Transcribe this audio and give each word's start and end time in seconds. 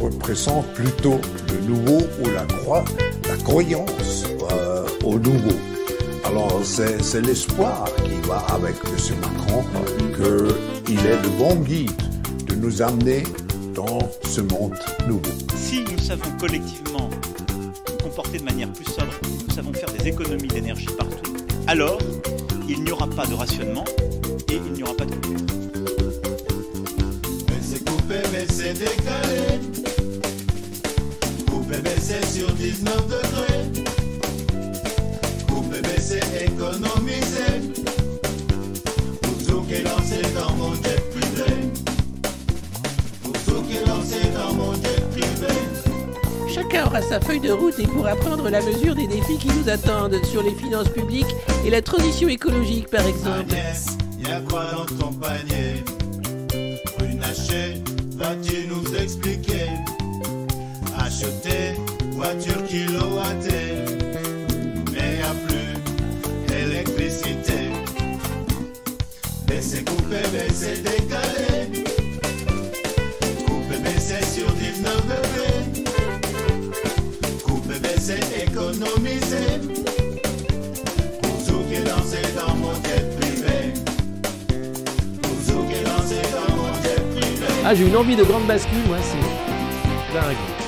représente 0.00 0.66
plutôt 0.74 1.20
le 1.48 1.66
nouveau 1.66 2.00
ou 2.22 2.30
la, 2.30 2.44
croix, 2.44 2.84
la 3.28 3.36
croyance 3.36 4.24
euh, 4.52 4.86
au 5.04 5.18
nouveau. 5.18 5.56
Alors 6.24 6.60
c'est 6.62 7.20
l'espoir 7.22 7.86
qui 8.04 8.28
va 8.28 8.38
avec 8.54 8.74
M. 8.84 9.16
Macron 9.20 9.64
qu'il 10.84 10.98
est 10.98 11.22
le 11.22 11.28
bon 11.38 11.56
guide 11.56 11.90
de 12.46 12.54
nous 12.54 12.82
amener 12.82 13.22
dans 13.74 13.98
ce 14.24 14.40
monde 14.40 14.74
nouveau. 15.06 15.22
Si 15.56 15.82
nous 15.90 15.98
savons 15.98 16.30
collectivement 16.38 17.08
nous 17.48 17.96
comporter 18.02 18.38
de 18.38 18.44
manière 18.44 18.72
plus 18.72 18.84
sobre, 18.84 19.12
nous 19.48 19.54
savons 19.54 19.72
faire 19.72 19.90
des 19.90 20.08
économies 20.08 20.48
d'énergie 20.48 20.86
partout, 20.96 21.34
alors 21.66 21.98
il 22.68 22.82
n'y 22.84 22.92
aura 22.92 23.08
pas 23.08 23.26
de 23.26 23.34
rationnement 23.34 23.84
et 24.50 24.60
il 24.66 24.72
n'y 24.72 24.82
aura 24.82 24.94
pas 24.94 25.04
de 25.06 25.14
coupure. 25.14 25.36
Mais 27.48 27.60
c'est 27.60 27.84
coupé, 27.84 28.16
mais 28.32 28.46
c'est 28.48 28.74
décalé. 28.74 29.89
C'est 31.82 32.26
sur 32.26 32.52
19 32.52 33.06
degrés. 33.06 33.82
Coupé, 35.48 35.76
mais 35.82 36.00
c'est 36.00 36.44
économisé. 36.44 37.70
Pour 39.22 39.38
tout 39.46 39.62
qui 39.62 39.74
est 39.74 39.82
lancé 39.84 40.20
dans 40.34 40.52
mon 40.56 40.74
jet 40.74 41.02
privé. 41.10 41.70
Pour 43.22 43.32
tout 43.32 43.62
qui 43.62 43.76
est 43.76 43.86
lancé 43.86 44.20
dans 44.34 44.54
mon 44.54 44.74
jet 44.74 45.00
privé. 45.12 45.54
Chacun 46.52 46.86
aura 46.86 47.00
sa 47.00 47.20
feuille 47.20 47.40
de 47.40 47.52
route 47.52 47.78
et 47.78 47.86
pourra 47.86 48.16
prendre 48.16 48.50
la 48.50 48.60
mesure 48.60 48.94
des 48.94 49.06
défis 49.06 49.38
qui 49.38 49.48
nous 49.48 49.68
attendent 49.68 50.20
sur 50.24 50.42
les 50.42 50.54
finances 50.54 50.88
publiques 50.88 51.34
et 51.64 51.70
la 51.70 51.80
transition 51.80 52.28
écologique 52.28 52.88
par 52.88 53.06
exemple. 53.06 53.52
Agnès, 53.52 53.86
y'a 54.28 54.40
quoi 54.40 54.64
dans 54.72 54.86
ton 54.96 55.12
panier? 55.12 55.84
Runacher, 56.98 57.82
vas-tu 58.16 58.66
nous 58.68 58.96
expliquer? 58.96 59.59
Acheter 61.10 61.74
voiture 62.12 62.64
kilowattée, 62.68 63.82
mais 64.92 65.18
y'a 65.18 65.34
plus 65.44 65.74
d'électricité. 66.46 67.72
Baisser, 69.44 69.82
couper, 69.84 70.22
baisser, 70.32 70.76
décaler. 70.76 71.82
Couper, 73.44 73.78
baisser 73.82 74.22
sur 74.24 74.52
19 74.52 75.02
degrés. 75.08 75.64
Couper, 77.44 77.80
baisser, 77.80 78.20
économiser. 78.46 79.58
Pour 81.22 81.38
tout 81.44 81.62
qui 81.68 81.74
est 81.74 81.84
dans 82.36 82.54
mon 82.54 82.74
jet 82.84 83.04
privé. 83.18 83.58
Pour 85.20 85.36
tout 85.44 85.64
qui 85.68 85.74
est 85.74 85.82
dans 85.82 86.54
mon 86.56 86.72
jet 86.82 87.02
privé. 87.18 87.46
Ah, 87.66 87.74
j'ai 87.74 87.86
une 87.88 87.96
envie 87.96 88.14
de 88.14 88.22
grande 88.22 88.46
bascule, 88.46 88.86
moi, 88.86 88.98
c'est 89.02 90.14
dingue. 90.14 90.59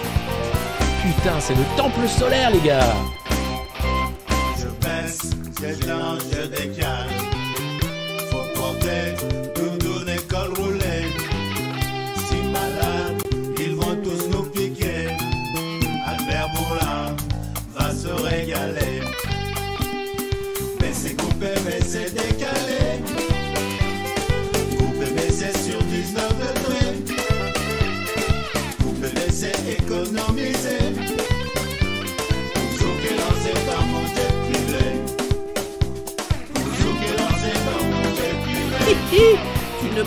Putain, 1.23 1.39
c'est 1.39 1.55
le 1.55 1.63
temple 1.77 2.09
solaire, 2.09 2.51
les 2.51 2.59
gars. 2.59 2.81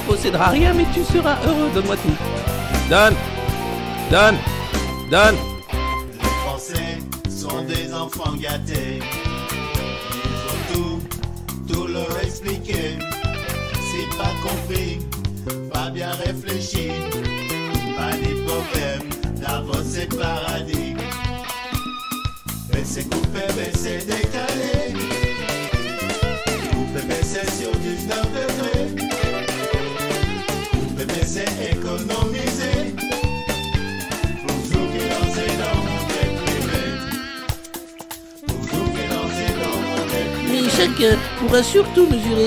Posséderas 0.07 0.49
rien 0.49 0.73
mais 0.73 0.85
tu 0.93 1.03
seras 1.03 1.37
heureux, 1.45 1.69
donne-moi 1.73 1.95
tout. 1.97 2.15
Donne. 2.89 3.15
Donne. 4.11 4.37
Donne 5.09 5.54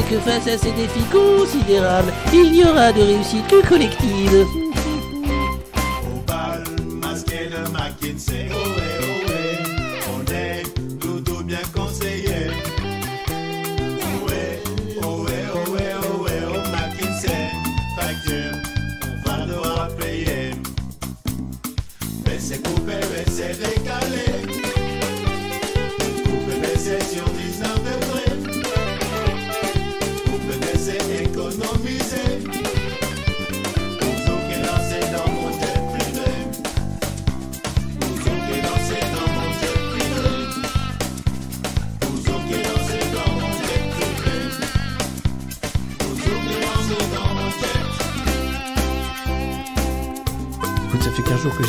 que 0.09 0.19
face 0.21 0.49
à 0.49 0.57
ces 0.57 0.73
défis 0.73 1.05
considérables, 1.13 2.13
il 2.33 2.55
y 2.55 2.65
aura 2.65 2.93
de 2.93 3.03
réussite 3.03 3.47
que 3.49 3.67
collective. 3.67 4.68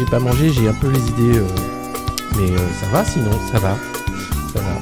Pas 0.10 0.20
mangé, 0.20 0.52
j'ai 0.52 0.68
un 0.68 0.74
peu 0.74 0.90
les 0.90 1.00
idées. 1.10 1.38
euh, 1.40 1.48
Mais 2.38 2.52
euh, 2.52 2.58
ça 2.80 2.88
va 2.88 3.06
sinon, 3.06 3.32
ça 3.52 3.60
va. 3.60 3.78
Ça 4.54 4.60
va. 4.62 4.82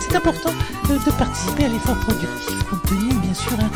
C'est 0.00 0.16
important 0.16 0.52
de 0.88 1.10
participer 1.18 1.64
à 1.64 1.68
l'effort 1.68 1.98
productif 2.00 2.62
compte 2.68 2.82
tenu 2.86 3.14
bien 3.20 3.34
sûr 3.34 3.52
hein, 3.58 3.70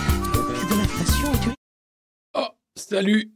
de 0.70 0.74
l'inflation 0.76 1.32
et 1.32 1.38
du 1.38 1.54
Oh, 2.36 2.47
salut 2.74 3.32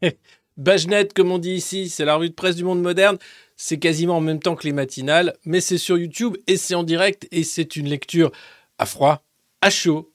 Bagenette, 0.56 1.12
comme 1.14 1.32
on 1.32 1.38
dit 1.38 1.54
ici, 1.54 1.88
c'est 1.88 2.04
la 2.04 2.14
revue 2.14 2.28
de 2.30 2.34
presse 2.34 2.54
du 2.54 2.62
monde 2.62 2.80
moderne. 2.80 3.18
C'est 3.56 3.78
quasiment 3.80 4.18
en 4.18 4.20
même 4.20 4.38
temps 4.38 4.54
que 4.54 4.62
les 4.64 4.72
matinales, 4.72 5.34
mais 5.44 5.60
c'est 5.60 5.78
sur 5.78 5.98
YouTube 5.98 6.36
et 6.46 6.56
c'est 6.56 6.76
en 6.76 6.84
direct 6.84 7.26
et 7.32 7.42
c'est 7.42 7.74
une 7.74 7.88
lecture 7.88 8.30
à 8.78 8.86
froid, 8.86 9.24
à 9.62 9.70
chaud, 9.70 10.12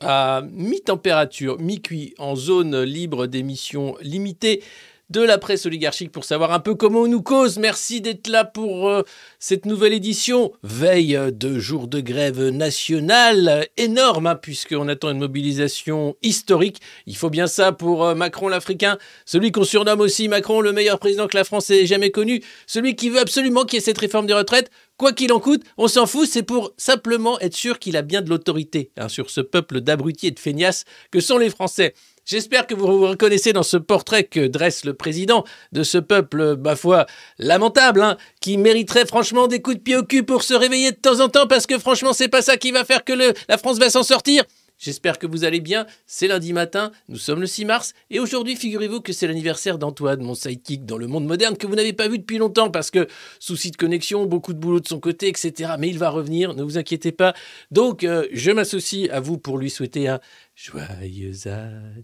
à 0.00 0.42
mi-température, 0.52 1.58
mi-cuit, 1.58 2.14
en 2.18 2.36
zone 2.36 2.82
libre 2.82 3.26
d'émissions 3.26 3.96
limitées 4.00 4.62
de 5.10 5.20
la 5.20 5.38
presse 5.38 5.66
oligarchique 5.66 6.12
pour 6.12 6.24
savoir 6.24 6.52
un 6.52 6.60
peu 6.60 6.74
comment 6.74 7.00
on 7.00 7.08
nous 7.08 7.22
cause. 7.22 7.58
Merci 7.58 8.00
d'être 8.00 8.28
là 8.28 8.44
pour 8.44 8.88
euh, 8.88 9.02
cette 9.40 9.66
nouvelle 9.66 9.92
édition. 9.92 10.52
Veille 10.62 11.18
de 11.32 11.58
jour 11.58 11.88
de 11.88 12.00
grève 12.00 12.48
nationale 12.48 13.66
énorme, 13.76 14.28
hein, 14.28 14.36
puisqu'on 14.36 14.88
attend 14.88 15.10
une 15.10 15.18
mobilisation 15.18 16.16
historique. 16.22 16.80
Il 17.06 17.16
faut 17.16 17.30
bien 17.30 17.48
ça 17.48 17.72
pour 17.72 18.04
euh, 18.04 18.14
Macron 18.14 18.48
l'Africain, 18.48 18.98
celui 19.26 19.50
qu'on 19.50 19.64
surnomme 19.64 20.00
aussi 20.00 20.28
Macron 20.28 20.60
le 20.60 20.72
meilleur 20.72 21.00
président 21.00 21.26
que 21.26 21.36
la 21.36 21.44
France 21.44 21.70
ait 21.70 21.86
jamais 21.86 22.10
connu, 22.10 22.42
celui 22.66 22.94
qui 22.94 23.10
veut 23.10 23.20
absolument 23.20 23.64
qu'il 23.64 23.78
y 23.78 23.82
ait 23.82 23.84
cette 23.84 23.98
réforme 23.98 24.26
des 24.26 24.34
retraites. 24.34 24.70
Quoi 25.00 25.14
qu'il 25.14 25.32
en 25.32 25.40
coûte, 25.40 25.62
on 25.78 25.88
s'en 25.88 26.04
fout, 26.04 26.28
c'est 26.30 26.42
pour 26.42 26.74
simplement 26.76 27.40
être 27.40 27.56
sûr 27.56 27.78
qu'il 27.78 27.96
a 27.96 28.02
bien 28.02 28.20
de 28.20 28.28
l'autorité 28.28 28.90
hein, 28.98 29.08
sur 29.08 29.30
ce 29.30 29.40
peuple 29.40 29.80
d'abrutis 29.80 30.26
et 30.26 30.30
de 30.30 30.38
feignasses 30.38 30.84
que 31.10 31.20
sont 31.20 31.38
les 31.38 31.48
Français. 31.48 31.94
J'espère 32.26 32.66
que 32.66 32.74
vous 32.74 32.86
vous 32.86 33.06
reconnaissez 33.06 33.54
dans 33.54 33.62
ce 33.62 33.78
portrait 33.78 34.24
que 34.24 34.46
dresse 34.46 34.84
le 34.84 34.92
président 34.92 35.44
de 35.72 35.84
ce 35.84 35.96
peuple, 35.96 36.58
ma 36.58 36.76
foi, 36.76 37.06
lamentable, 37.38 38.02
hein, 38.02 38.18
qui 38.42 38.58
mériterait 38.58 39.06
franchement 39.06 39.46
des 39.46 39.62
coups 39.62 39.78
de 39.78 39.82
pied 39.82 39.96
au 39.96 40.02
cul 40.02 40.22
pour 40.22 40.42
se 40.42 40.52
réveiller 40.52 40.90
de 40.90 40.96
temps 40.96 41.20
en 41.20 41.30
temps, 41.30 41.46
parce 41.46 41.66
que 41.66 41.78
franchement, 41.78 42.12
c'est 42.12 42.28
pas 42.28 42.42
ça 42.42 42.58
qui 42.58 42.70
va 42.70 42.84
faire 42.84 43.02
que 43.02 43.14
la 43.14 43.56
France 43.56 43.78
va 43.78 43.88
s'en 43.88 44.02
sortir. 44.02 44.44
J'espère 44.80 45.18
que 45.18 45.26
vous 45.26 45.44
allez 45.44 45.60
bien. 45.60 45.86
C'est 46.06 46.26
lundi 46.26 46.54
matin, 46.54 46.90
nous 47.10 47.18
sommes 47.18 47.42
le 47.42 47.46
6 47.46 47.66
mars, 47.66 47.92
et 48.08 48.18
aujourd'hui, 48.18 48.56
figurez-vous 48.56 49.02
que 49.02 49.12
c'est 49.12 49.26
l'anniversaire 49.26 49.76
d'Antoine, 49.76 50.22
mon 50.22 50.34
sidekick 50.34 50.86
dans 50.86 50.96
le 50.96 51.06
monde 51.06 51.26
moderne, 51.26 51.54
que 51.56 51.66
vous 51.66 51.74
n'avez 51.74 51.92
pas 51.92 52.08
vu 52.08 52.18
depuis 52.18 52.38
longtemps 52.38 52.70
parce 52.70 52.90
que 52.90 53.06
souci 53.38 53.70
de 53.70 53.76
connexion, 53.76 54.24
beaucoup 54.24 54.54
de 54.54 54.58
boulot 54.58 54.80
de 54.80 54.88
son 54.88 54.98
côté, 54.98 55.28
etc. 55.28 55.74
Mais 55.78 55.90
il 55.90 55.98
va 55.98 56.08
revenir, 56.08 56.54
ne 56.54 56.62
vous 56.62 56.78
inquiétez 56.78 57.12
pas. 57.12 57.34
Donc, 57.70 58.04
euh, 58.04 58.26
je 58.32 58.50
m'associe 58.50 59.10
à 59.10 59.20
vous 59.20 59.36
pour 59.36 59.58
lui 59.58 59.68
souhaiter 59.68 60.08
un 60.08 60.18
joyeux 60.62 61.32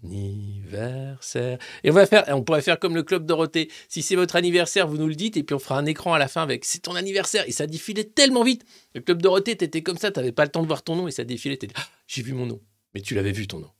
anniversaire. 0.02 1.58
Et 1.84 1.90
on 1.90 1.94
va 1.94 2.06
faire, 2.06 2.24
on 2.28 2.42
pourrait 2.42 2.62
faire 2.62 2.78
comme 2.78 2.94
le 2.94 3.02
club 3.02 3.26
Dorothée. 3.26 3.70
Si 3.88 4.02
c'est 4.02 4.16
votre 4.16 4.36
anniversaire, 4.36 4.86
vous 4.86 4.96
nous 4.96 5.08
le 5.08 5.14
dites, 5.14 5.36
et 5.36 5.42
puis 5.42 5.54
on 5.54 5.58
fera 5.58 5.78
un 5.78 5.86
écran 5.86 6.14
à 6.14 6.18
la 6.18 6.28
fin 6.28 6.42
avec 6.42 6.64
c'est 6.64 6.80
ton 6.80 6.94
anniversaire. 6.94 7.44
Et 7.46 7.52
ça 7.52 7.66
défilait 7.66 8.04
tellement 8.04 8.44
vite. 8.44 8.64
Le 8.94 9.00
club 9.00 9.20
Dorothée, 9.20 9.56
t'étais 9.56 9.82
comme 9.82 9.98
ça, 9.98 10.10
t'avais 10.10 10.32
pas 10.32 10.44
le 10.44 10.50
temps 10.50 10.62
de 10.62 10.66
voir 10.66 10.82
ton 10.82 10.96
nom, 10.96 11.08
et 11.08 11.10
ça 11.10 11.24
défilait. 11.24 11.58
Ah, 11.74 11.86
j'ai 12.06 12.22
vu 12.22 12.32
mon 12.32 12.46
nom 12.46 12.60
mais 12.96 13.02
tu 13.02 13.14
l'avais 13.14 13.32
vu 13.32 13.46
ton 13.46 13.58
nom. 13.58 13.70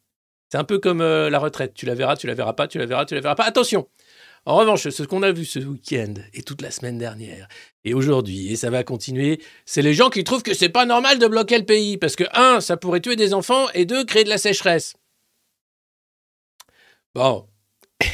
C'est 0.52 0.58
un 0.58 0.64
peu 0.64 0.79
comme 0.79 1.00
euh, 1.00 1.31
la 1.31 1.38
retraite. 1.38 1.72
Tu 1.72 1.87
la 1.87 1.94
verras, 1.94 2.17
tu 2.17 2.26
la 2.26 2.34
verras 2.34 2.52
pas, 2.52 2.69
tu 2.69 2.76
la 2.76 2.84
verras, 2.84 3.06
tu 3.06 3.14
la 3.14 3.22
verras 3.22 3.34
pas. 3.34 3.44
Attention 3.44 3.88
En 4.46 4.56
revanche, 4.56 4.88
ce 4.88 5.02
qu'on 5.02 5.25
a 5.25 5.32
vu 5.32 5.44
ce 5.44 5.58
week-end 5.58 6.14
et 6.32 6.43
toute 6.43 6.62
la 6.62 6.70
semaine 6.70 6.98
dernière, 6.98 7.48
et 7.84 7.94
aujourd'hui, 7.94 8.52
et 8.52 8.56
ça 8.56 8.70
va 8.70 8.84
continuer, 8.84 9.43
c'est 9.64 9.82
les 9.82 9.93
gens 9.93 10.08
qui 10.08 10.22
trouvent 10.22 10.44
que 10.44 10.54
c'est 10.54 10.69
pas 10.69 10.87
normal 10.87 11.19
de 11.19 11.26
bloquer 11.26 11.58
le 11.58 11.64
pays. 11.64 11.98
Parce 11.98 12.14
que, 12.14 12.22
un, 12.32 12.60
ça 12.60 12.76
pourrait 12.76 13.00
tuer 13.00 13.16
des 13.16 13.34
enfants, 13.34 13.66
et 13.75 13.87
deux, 13.87 14.04
créer 14.04 14.22
de 14.22 14.28
la 14.28 14.38
sécheresse. 14.38 14.94
Bon. 17.14 17.48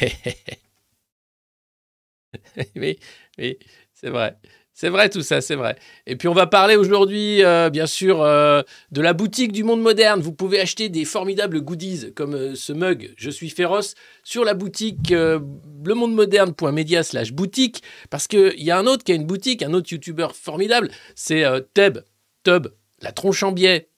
oui, 2.75 2.97
oui, 3.37 3.59
c'est 3.93 4.09
vrai. 4.09 4.35
C'est 4.75 4.89
vrai 4.89 5.07
tout 5.09 5.21
ça, 5.21 5.39
c'est 5.39 5.53
vrai. 5.55 5.77
Et 6.07 6.15
puis 6.15 6.27
on 6.27 6.33
va 6.33 6.47
parler 6.47 6.75
aujourd'hui, 6.75 7.43
euh, 7.43 7.69
bien 7.69 7.85
sûr, 7.85 8.23
euh, 8.23 8.63
de 8.91 9.01
la 9.01 9.13
boutique 9.13 9.51
du 9.51 9.63
monde 9.63 9.81
moderne. 9.81 10.19
Vous 10.19 10.33
pouvez 10.33 10.59
acheter 10.59 10.89
des 10.89 11.05
formidables 11.05 11.61
goodies 11.61 12.11
comme 12.15 12.33
euh, 12.33 12.55
ce 12.55 12.73
mug 12.73 13.13
Je 13.15 13.29
suis 13.29 13.51
féroce 13.51 13.93
sur 14.23 14.43
la 14.43 14.55
boutique 14.55 15.11
lemondemoderne.media 15.11 17.03
slash 17.03 17.33
boutique. 17.33 17.83
Parce 18.09 18.27
qu'il 18.27 18.63
y 18.63 18.71
a 18.71 18.77
un 18.79 18.87
autre 18.87 19.03
qui 19.03 19.11
a 19.11 19.15
une 19.15 19.27
boutique, 19.27 19.61
un 19.61 19.73
autre 19.73 19.91
youtubeur 19.91 20.35
formidable, 20.35 20.89
c'est 21.13 21.43
Teb, 21.75 21.99
Tub, 22.43 22.67
la 23.01 23.11
tronche 23.11 23.43
en 23.43 23.51
biais, 23.51 23.89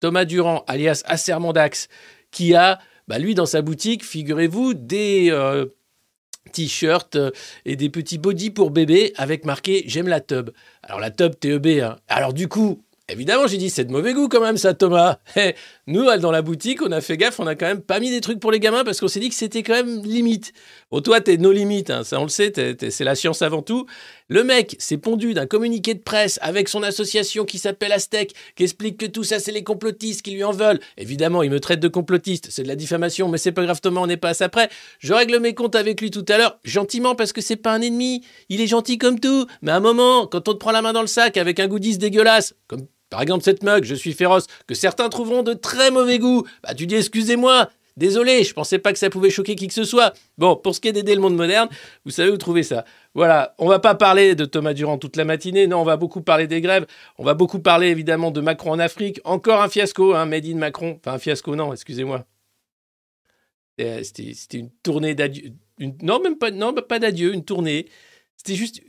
Thomas 0.00 0.24
Durand, 0.24 0.64
alias 0.68 1.02
Assermandax, 1.04 1.88
qui 2.30 2.54
a, 2.54 2.78
bah, 3.08 3.18
lui, 3.18 3.34
dans 3.34 3.46
sa 3.46 3.60
boutique, 3.60 4.04
figurez-vous, 4.04 4.72
des 4.74 5.30
t-shirts 6.48 7.16
euh, 7.16 7.30
et 7.64 7.76
des 7.76 7.88
petits 7.88 8.18
bodys 8.18 8.50
pour 8.50 8.70
bébé 8.70 9.12
avec 9.16 9.44
marqué 9.44 9.84
J'aime 9.86 10.08
la 10.08 10.20
tub. 10.20 10.50
Alors 10.82 11.00
la 11.00 11.10
tub 11.10 11.38
TEB. 11.38 11.80
Hein. 11.82 11.96
Alors 12.08 12.32
du 12.32 12.48
coup, 12.48 12.82
évidemment, 13.08 13.46
j'ai 13.46 13.56
dit 13.56 13.70
c'est 13.70 13.84
de 13.84 13.92
mauvais 13.92 14.12
goût 14.14 14.28
quand 14.28 14.40
même 14.40 14.56
ça, 14.56 14.74
Thomas. 14.74 15.18
Eh, 15.36 15.54
Nous, 15.86 16.04
dans 16.18 16.30
la 16.30 16.42
boutique, 16.42 16.82
on 16.82 16.92
a 16.92 17.00
fait 17.00 17.16
gaffe, 17.16 17.40
on 17.40 17.46
a 17.46 17.54
quand 17.54 17.66
même 17.66 17.80
pas 17.80 18.00
mis 18.00 18.10
des 18.10 18.20
trucs 18.20 18.40
pour 18.40 18.50
les 18.50 18.60
gamins 18.60 18.84
parce 18.84 19.00
qu'on 19.00 19.08
s'est 19.08 19.20
dit 19.20 19.28
que 19.28 19.34
c'était 19.34 19.62
quand 19.62 19.74
même 19.74 20.02
limite. 20.02 20.52
Bon, 20.90 21.02
toi, 21.02 21.20
t'es 21.20 21.36
nos 21.36 21.52
limites, 21.52 21.90
hein, 21.90 22.02
ça 22.02 22.18
on 22.18 22.22
le 22.22 22.30
sait, 22.30 22.50
c'est 22.88 23.04
la 23.04 23.14
science 23.14 23.42
avant 23.42 23.60
tout. 23.60 23.84
Le 24.28 24.42
mec 24.42 24.74
s'est 24.78 24.96
pondu 24.96 25.34
d'un 25.34 25.44
communiqué 25.44 25.92
de 25.92 26.00
presse 26.00 26.38
avec 26.40 26.70
son 26.70 26.82
association 26.82 27.44
qui 27.44 27.58
s'appelle 27.58 27.92
Aztec, 27.92 28.32
qui 28.56 28.62
explique 28.62 28.96
que 28.96 29.04
tout 29.04 29.22
ça, 29.22 29.38
c'est 29.38 29.52
les 29.52 29.62
complotistes 29.62 30.22
qui 30.22 30.30
lui 30.30 30.42
en 30.44 30.50
veulent. 30.50 30.80
Évidemment, 30.96 31.42
il 31.42 31.50
me 31.50 31.60
traite 31.60 31.80
de 31.80 31.88
complotiste, 31.88 32.48
c'est 32.50 32.62
de 32.62 32.68
la 32.68 32.74
diffamation, 32.74 33.28
mais 33.28 33.36
c'est 33.36 33.52
pas 33.52 33.64
grave, 33.64 33.82
Thomas, 33.82 34.00
on 34.00 34.06
n'est 34.06 34.16
pas 34.16 34.30
à 34.30 34.34
ça 34.34 34.48
près. 34.48 34.70
Je 34.98 35.12
règle 35.12 35.38
mes 35.40 35.52
comptes 35.52 35.74
avec 35.74 36.00
lui 36.00 36.10
tout 36.10 36.24
à 36.26 36.38
l'heure, 36.38 36.58
gentiment, 36.64 37.14
parce 37.14 37.34
que 37.34 37.42
c'est 37.42 37.56
pas 37.56 37.74
un 37.74 37.82
ennemi. 37.82 38.24
Il 38.48 38.62
est 38.62 38.66
gentil 38.66 38.96
comme 38.96 39.20
tout. 39.20 39.46
Mais 39.60 39.72
à 39.72 39.76
un 39.76 39.80
moment, 39.80 40.26
quand 40.26 40.48
on 40.48 40.54
te 40.54 40.58
prend 40.58 40.72
la 40.72 40.80
main 40.80 40.94
dans 40.94 41.02
le 41.02 41.06
sac 41.06 41.36
avec 41.36 41.60
un 41.60 41.68
goodies 41.68 41.98
dégueulasse, 41.98 42.54
comme 42.66 42.86
par 43.10 43.20
exemple 43.20 43.44
cette 43.44 43.62
mug, 43.62 43.84
je 43.84 43.94
suis 43.94 44.14
féroce, 44.14 44.46
que 44.66 44.74
certains 44.74 45.10
trouveront 45.10 45.42
de 45.42 45.52
très 45.52 45.90
mauvais 45.90 46.18
goût, 46.18 46.44
bah 46.62 46.74
tu 46.74 46.86
dis 46.86 46.94
excusez-moi. 46.94 47.68
Désolé, 47.98 48.44
je 48.44 48.54
pensais 48.54 48.78
pas 48.78 48.92
que 48.92 48.98
ça 48.98 49.10
pouvait 49.10 49.28
choquer 49.28 49.56
qui 49.56 49.66
que 49.66 49.74
ce 49.74 49.82
soit. 49.82 50.14
Bon, 50.38 50.54
pour 50.54 50.72
ce 50.72 50.80
qui 50.80 50.86
est 50.86 50.92
d'aider 50.92 51.16
le 51.16 51.20
monde 51.20 51.34
moderne, 51.34 51.68
vous 52.04 52.12
savez 52.12 52.30
où 52.30 52.36
trouver 52.36 52.62
ça. 52.62 52.84
Voilà, 53.14 53.56
on 53.58 53.66
va 53.66 53.80
pas 53.80 53.96
parler 53.96 54.36
de 54.36 54.44
Thomas 54.44 54.72
Durand 54.72 54.98
toute 54.98 55.16
la 55.16 55.24
matinée, 55.24 55.66
non, 55.66 55.80
on 55.80 55.84
va 55.84 55.96
beaucoup 55.96 56.22
parler 56.22 56.46
des 56.46 56.60
grèves, 56.60 56.86
on 57.18 57.24
va 57.24 57.34
beaucoup 57.34 57.58
parler 57.58 57.88
évidemment 57.88 58.30
de 58.30 58.40
Macron 58.40 58.70
en 58.70 58.78
Afrique, 58.78 59.20
encore 59.24 59.60
un 59.60 59.68
fiasco, 59.68 60.14
hein, 60.14 60.26
Made 60.26 60.46
in 60.46 60.54
Macron, 60.54 61.00
enfin 61.00 61.14
un 61.14 61.18
fiasco, 61.18 61.56
non, 61.56 61.72
excusez-moi. 61.72 62.24
Euh, 63.80 64.02
C'était 64.04 64.58
une 64.58 64.70
tournée 64.82 65.16
d'adieu, 65.16 65.52
non, 66.00 66.20
même 66.20 66.38
pas, 66.38 66.52
non, 66.52 66.72
pas 66.72 67.00
d'adieu, 67.00 67.34
une 67.34 67.44
tournée. 67.44 67.88
C'était 68.36 68.54
juste, 68.54 68.80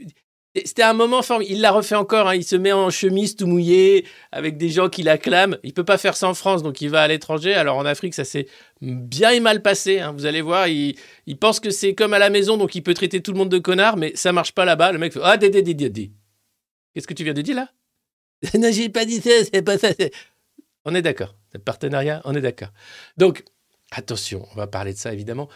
c'était 0.56 0.84
un 0.84 0.94
moment 0.94 1.22
formidable. 1.22 1.56
Il 1.56 1.62
l'a 1.62 1.72
refait 1.72 1.96
encore, 1.96 2.28
hein, 2.28 2.36
il 2.36 2.44
se 2.44 2.56
met 2.56 2.72
en 2.72 2.90
chemise 2.90 3.36
tout 3.36 3.48
mouillé, 3.48 4.06
avec 4.32 4.58
des 4.58 4.70
gens 4.70 4.90
qui 4.90 5.04
l'acclament. 5.04 5.58
Il 5.64 5.74
peut 5.74 5.84
pas 5.84 5.98
faire 5.98 6.16
ça 6.18 6.28
en 6.28 6.34
France, 6.34 6.64
donc 6.64 6.82
il 6.82 6.90
va 6.90 7.02
à 7.02 7.08
l'étranger. 7.08 7.54
Alors 7.54 7.78
en 7.78 7.86
Afrique, 7.86 8.14
ça 8.14 8.26
s'est 8.26 8.48
bien 8.82 9.32
et 9.32 9.40
mal 9.40 9.62
passé. 9.62 10.00
hein. 10.00 10.12
Vous 10.12 10.26
allez 10.26 10.42
voir, 10.42 10.68
il, 10.68 10.96
pense 11.40 11.60
que 11.60 11.70
c'est 11.70 11.94
comme 11.96 12.14
à 12.14 12.20
la 12.20 12.30
maison, 12.30 12.58
donc 12.58 12.76
il 12.76 12.82
peut 12.82 12.94
traiter 12.94 13.22
tout 13.22 13.32
le 13.32 13.38
monde 13.38 13.50
de 13.50 13.60
connard, 13.60 13.98
mais 13.98 14.12
ça 14.16 14.32
marche 14.32 14.54
pas 14.54 14.66
là-bas. 14.66 14.92
Le 14.92 14.98
mec 15.00 15.14
fait 15.14 15.20
Ah, 15.24 15.38
dé, 15.38 15.50
dé, 15.50 15.62
dé, 15.62 15.74
dé, 15.74 15.90
dé. 15.90 16.12
Qu'est-ce 16.94 17.08
que 17.08 17.14
tu 17.14 17.24
viens 17.24 17.34
de 17.34 17.42
dire 17.42 17.56
là? 17.56 17.70
Non, 18.58 18.72
j'ai 18.72 18.90
pas 18.90 19.06
dit 19.06 19.22
ça, 19.22 19.30
c'est 19.54 19.62
pas 19.62 19.78
ça. 19.78 19.90
On 20.86 20.96
est 20.96 21.02
d'accord. 21.02 21.36
Le 21.54 21.60
partenariat, 21.60 22.22
on 22.26 22.34
est 22.34 22.42
d'accord. 22.42 22.70
Donc, 23.18 23.44
attention, 23.92 24.48
on 24.52 24.56
va 24.56 24.66
parler 24.68 24.94
de 24.94 24.98
ça 24.98 25.14
évidemment. 25.14 25.50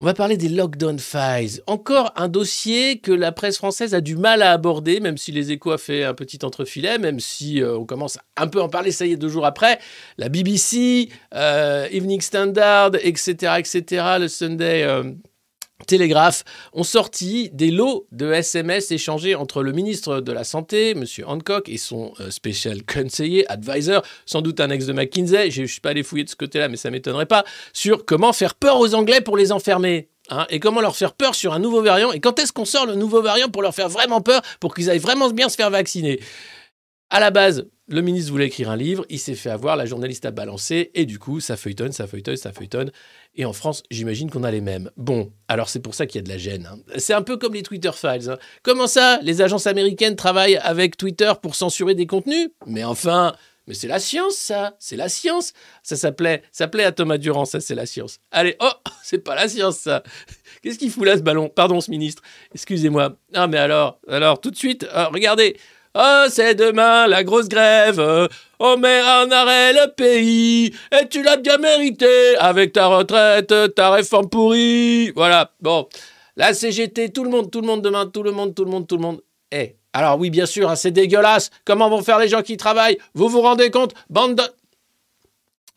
On 0.00 0.06
va 0.06 0.14
parler 0.14 0.36
des 0.36 0.48
lockdown 0.48 0.96
files. 1.00 1.60
Encore 1.66 2.12
un 2.14 2.28
dossier 2.28 3.00
que 3.00 3.10
la 3.10 3.32
presse 3.32 3.56
française 3.56 3.94
a 3.94 4.00
du 4.00 4.14
mal 4.14 4.42
à 4.42 4.52
aborder, 4.52 5.00
même 5.00 5.18
si 5.18 5.32
les 5.32 5.50
échos 5.50 5.72
a 5.72 5.78
fait 5.78 6.04
un 6.04 6.14
petit 6.14 6.38
entrefilet, 6.44 6.98
même 6.98 7.18
si 7.18 7.60
euh, 7.60 7.76
on 7.76 7.84
commence 7.84 8.16
un 8.36 8.46
peu 8.46 8.60
à 8.60 8.62
en 8.62 8.68
parler, 8.68 8.92
ça 8.92 9.06
y 9.06 9.12
est, 9.12 9.16
deux 9.16 9.28
jours 9.28 9.44
après. 9.44 9.80
La 10.16 10.28
BBC, 10.28 11.08
euh, 11.34 11.88
Evening 11.90 12.20
Standard, 12.20 12.92
etc., 13.02 13.54
etc., 13.58 14.04
le 14.20 14.28
Sunday 14.28 14.84
euh, 14.84 15.02
Telegraph 15.86 16.44
ont 16.72 16.82
sorti 16.82 17.50
des 17.52 17.70
lots 17.70 18.06
de 18.10 18.32
SMS 18.32 18.90
échangés 18.90 19.34
entre 19.36 19.62
le 19.62 19.72
ministre 19.72 20.20
de 20.20 20.32
la 20.32 20.42
Santé, 20.42 20.90
M. 20.90 21.04
Hancock, 21.24 21.68
et 21.68 21.78
son 21.78 22.12
euh, 22.20 22.30
spécial 22.30 22.82
conseiller, 22.84 23.48
advisor, 23.50 24.02
sans 24.26 24.42
doute 24.42 24.60
un 24.60 24.70
ex 24.70 24.86
de 24.86 24.92
McKinsey, 24.92 25.50
je 25.50 25.62
ne 25.62 25.66
suis 25.66 25.80
pas 25.80 25.90
allé 25.90 26.02
fouiller 26.02 26.24
de 26.24 26.30
ce 26.30 26.36
côté-là, 26.36 26.68
mais 26.68 26.76
ça 26.76 26.90
m'étonnerait 26.90 27.26
pas, 27.26 27.44
sur 27.72 28.04
comment 28.04 28.32
faire 28.32 28.56
peur 28.56 28.80
aux 28.80 28.94
Anglais 28.94 29.20
pour 29.20 29.36
les 29.36 29.52
enfermer. 29.52 30.08
hein, 30.30 30.46
et 30.50 30.58
comment 30.58 30.80
leur 30.80 30.96
faire 30.96 31.14
peur 31.14 31.34
sur 31.34 31.54
un 31.54 31.60
nouveau 31.60 31.80
variant 31.80 32.10
Et 32.12 32.20
quand 32.20 32.38
est-ce 32.40 32.52
qu'on 32.52 32.64
sort 32.64 32.84
le 32.86 32.96
nouveau 32.96 33.22
variant 33.22 33.48
pour 33.48 33.62
leur 33.62 33.74
faire 33.74 33.88
vraiment 33.88 34.20
peur, 34.20 34.42
pour 34.60 34.74
qu'ils 34.74 34.90
aillent 34.90 34.98
vraiment 34.98 35.30
bien 35.30 35.48
se 35.48 35.56
faire 35.56 35.70
vacciner 35.70 36.20
À 37.08 37.20
la 37.20 37.30
base, 37.30 37.68
le 37.86 38.02
ministre 38.02 38.32
voulait 38.32 38.46
écrire 38.46 38.70
un 38.70 38.76
livre, 38.76 39.06
il 39.08 39.18
s'est 39.18 39.34
fait 39.34 39.48
avoir, 39.48 39.76
la 39.76 39.86
journaliste 39.86 40.26
a 40.26 40.30
balancé, 40.30 40.90
et 40.94 41.06
du 41.06 41.18
coup, 41.18 41.40
ça 41.40 41.56
feuilletonne, 41.56 41.92
ça 41.92 42.06
feuilletonne, 42.06 42.36
ça 42.36 42.52
feuilletonne. 42.52 42.90
Et 43.38 43.44
en 43.44 43.52
France, 43.52 43.84
j'imagine 43.90 44.30
qu'on 44.30 44.42
a 44.42 44.50
les 44.50 44.60
mêmes. 44.60 44.90
Bon, 44.96 45.32
alors 45.46 45.68
c'est 45.68 45.78
pour 45.78 45.94
ça 45.94 46.06
qu'il 46.06 46.18
y 46.18 46.22
a 46.22 46.22
de 46.24 46.28
la 46.28 46.38
gêne. 46.38 46.66
hein. 46.70 46.78
C'est 46.98 47.14
un 47.14 47.22
peu 47.22 47.36
comme 47.36 47.54
les 47.54 47.62
Twitter 47.62 47.92
Files. 47.94 48.28
hein. 48.30 48.38
Comment 48.64 48.88
ça, 48.88 49.20
les 49.22 49.40
agences 49.42 49.68
américaines 49.68 50.16
travaillent 50.16 50.56
avec 50.56 50.96
Twitter 50.96 51.32
pour 51.40 51.54
censurer 51.54 51.94
des 51.94 52.06
contenus? 52.06 52.48
Mais 52.66 52.82
enfin, 52.82 53.32
mais 53.68 53.74
c'est 53.74 53.86
la 53.86 54.00
science, 54.00 54.34
ça. 54.34 54.74
C'est 54.80 54.96
la 54.96 55.08
science. 55.08 55.52
Ça 55.84 55.94
s'appelait, 55.94 56.42
ça 56.50 56.64
s'appelait 56.64 56.82
à 56.82 56.90
Thomas 56.90 57.16
Durand, 57.16 57.44
ça 57.44 57.60
c'est 57.60 57.76
la 57.76 57.86
science. 57.86 58.18
Allez, 58.32 58.56
oh, 58.60 58.70
c'est 59.04 59.18
pas 59.22 59.36
la 59.36 59.48
science, 59.48 59.78
ça. 59.78 60.02
Qu'est-ce 60.62 60.78
qu'il 60.80 60.90
fout 60.90 61.06
là, 61.06 61.16
ce 61.16 61.22
ballon? 61.22 61.48
Pardon, 61.48 61.80
ce 61.80 61.92
ministre. 61.92 62.22
Excusez-moi. 62.54 63.16
Ah, 63.34 63.46
mais 63.46 63.58
alors, 63.58 64.00
alors, 64.08 64.40
tout 64.40 64.50
de 64.50 64.56
suite, 64.56 64.84
euh, 64.92 65.06
regardez. 65.08 65.56
Oh, 66.00 66.26
c'est 66.30 66.54
demain 66.54 67.08
la 67.08 67.24
grosse 67.24 67.48
grève. 67.48 68.28
On 68.60 68.76
met 68.76 69.02
en 69.02 69.28
arrêt 69.32 69.72
le 69.72 69.90
pays. 69.90 70.72
Et 70.92 71.08
tu 71.08 71.24
l'as 71.24 71.38
bien 71.38 71.58
mérité 71.58 72.36
avec 72.38 72.72
ta 72.72 72.86
retraite, 72.86 73.52
ta 73.74 73.90
réforme 73.90 74.28
pourrie? 74.28 75.10
Voilà. 75.16 75.50
Bon. 75.60 75.88
La 76.36 76.54
CGT, 76.54 77.08
tout 77.08 77.24
le 77.24 77.30
monde, 77.30 77.50
tout 77.50 77.60
le 77.60 77.66
monde 77.66 77.82
demain, 77.82 78.06
tout 78.06 78.22
le 78.22 78.30
monde, 78.30 78.54
tout 78.54 78.64
le 78.64 78.70
monde, 78.70 78.86
tout 78.86 78.96
le 78.96 79.02
monde. 79.02 79.20
Eh. 79.50 79.74
Alors 79.92 80.20
oui, 80.20 80.30
bien 80.30 80.46
sûr, 80.46 80.70
hein, 80.70 80.76
c'est 80.76 80.92
dégueulasse. 80.92 81.50
Comment 81.64 81.90
vont 81.90 82.04
faire 82.04 82.20
les 82.20 82.28
gens 82.28 82.42
qui 82.42 82.56
travaillent? 82.56 82.98
Vous 83.14 83.28
vous 83.28 83.40
rendez 83.40 83.72
compte? 83.72 83.92
Bande 84.08 84.36
de... 84.36 84.44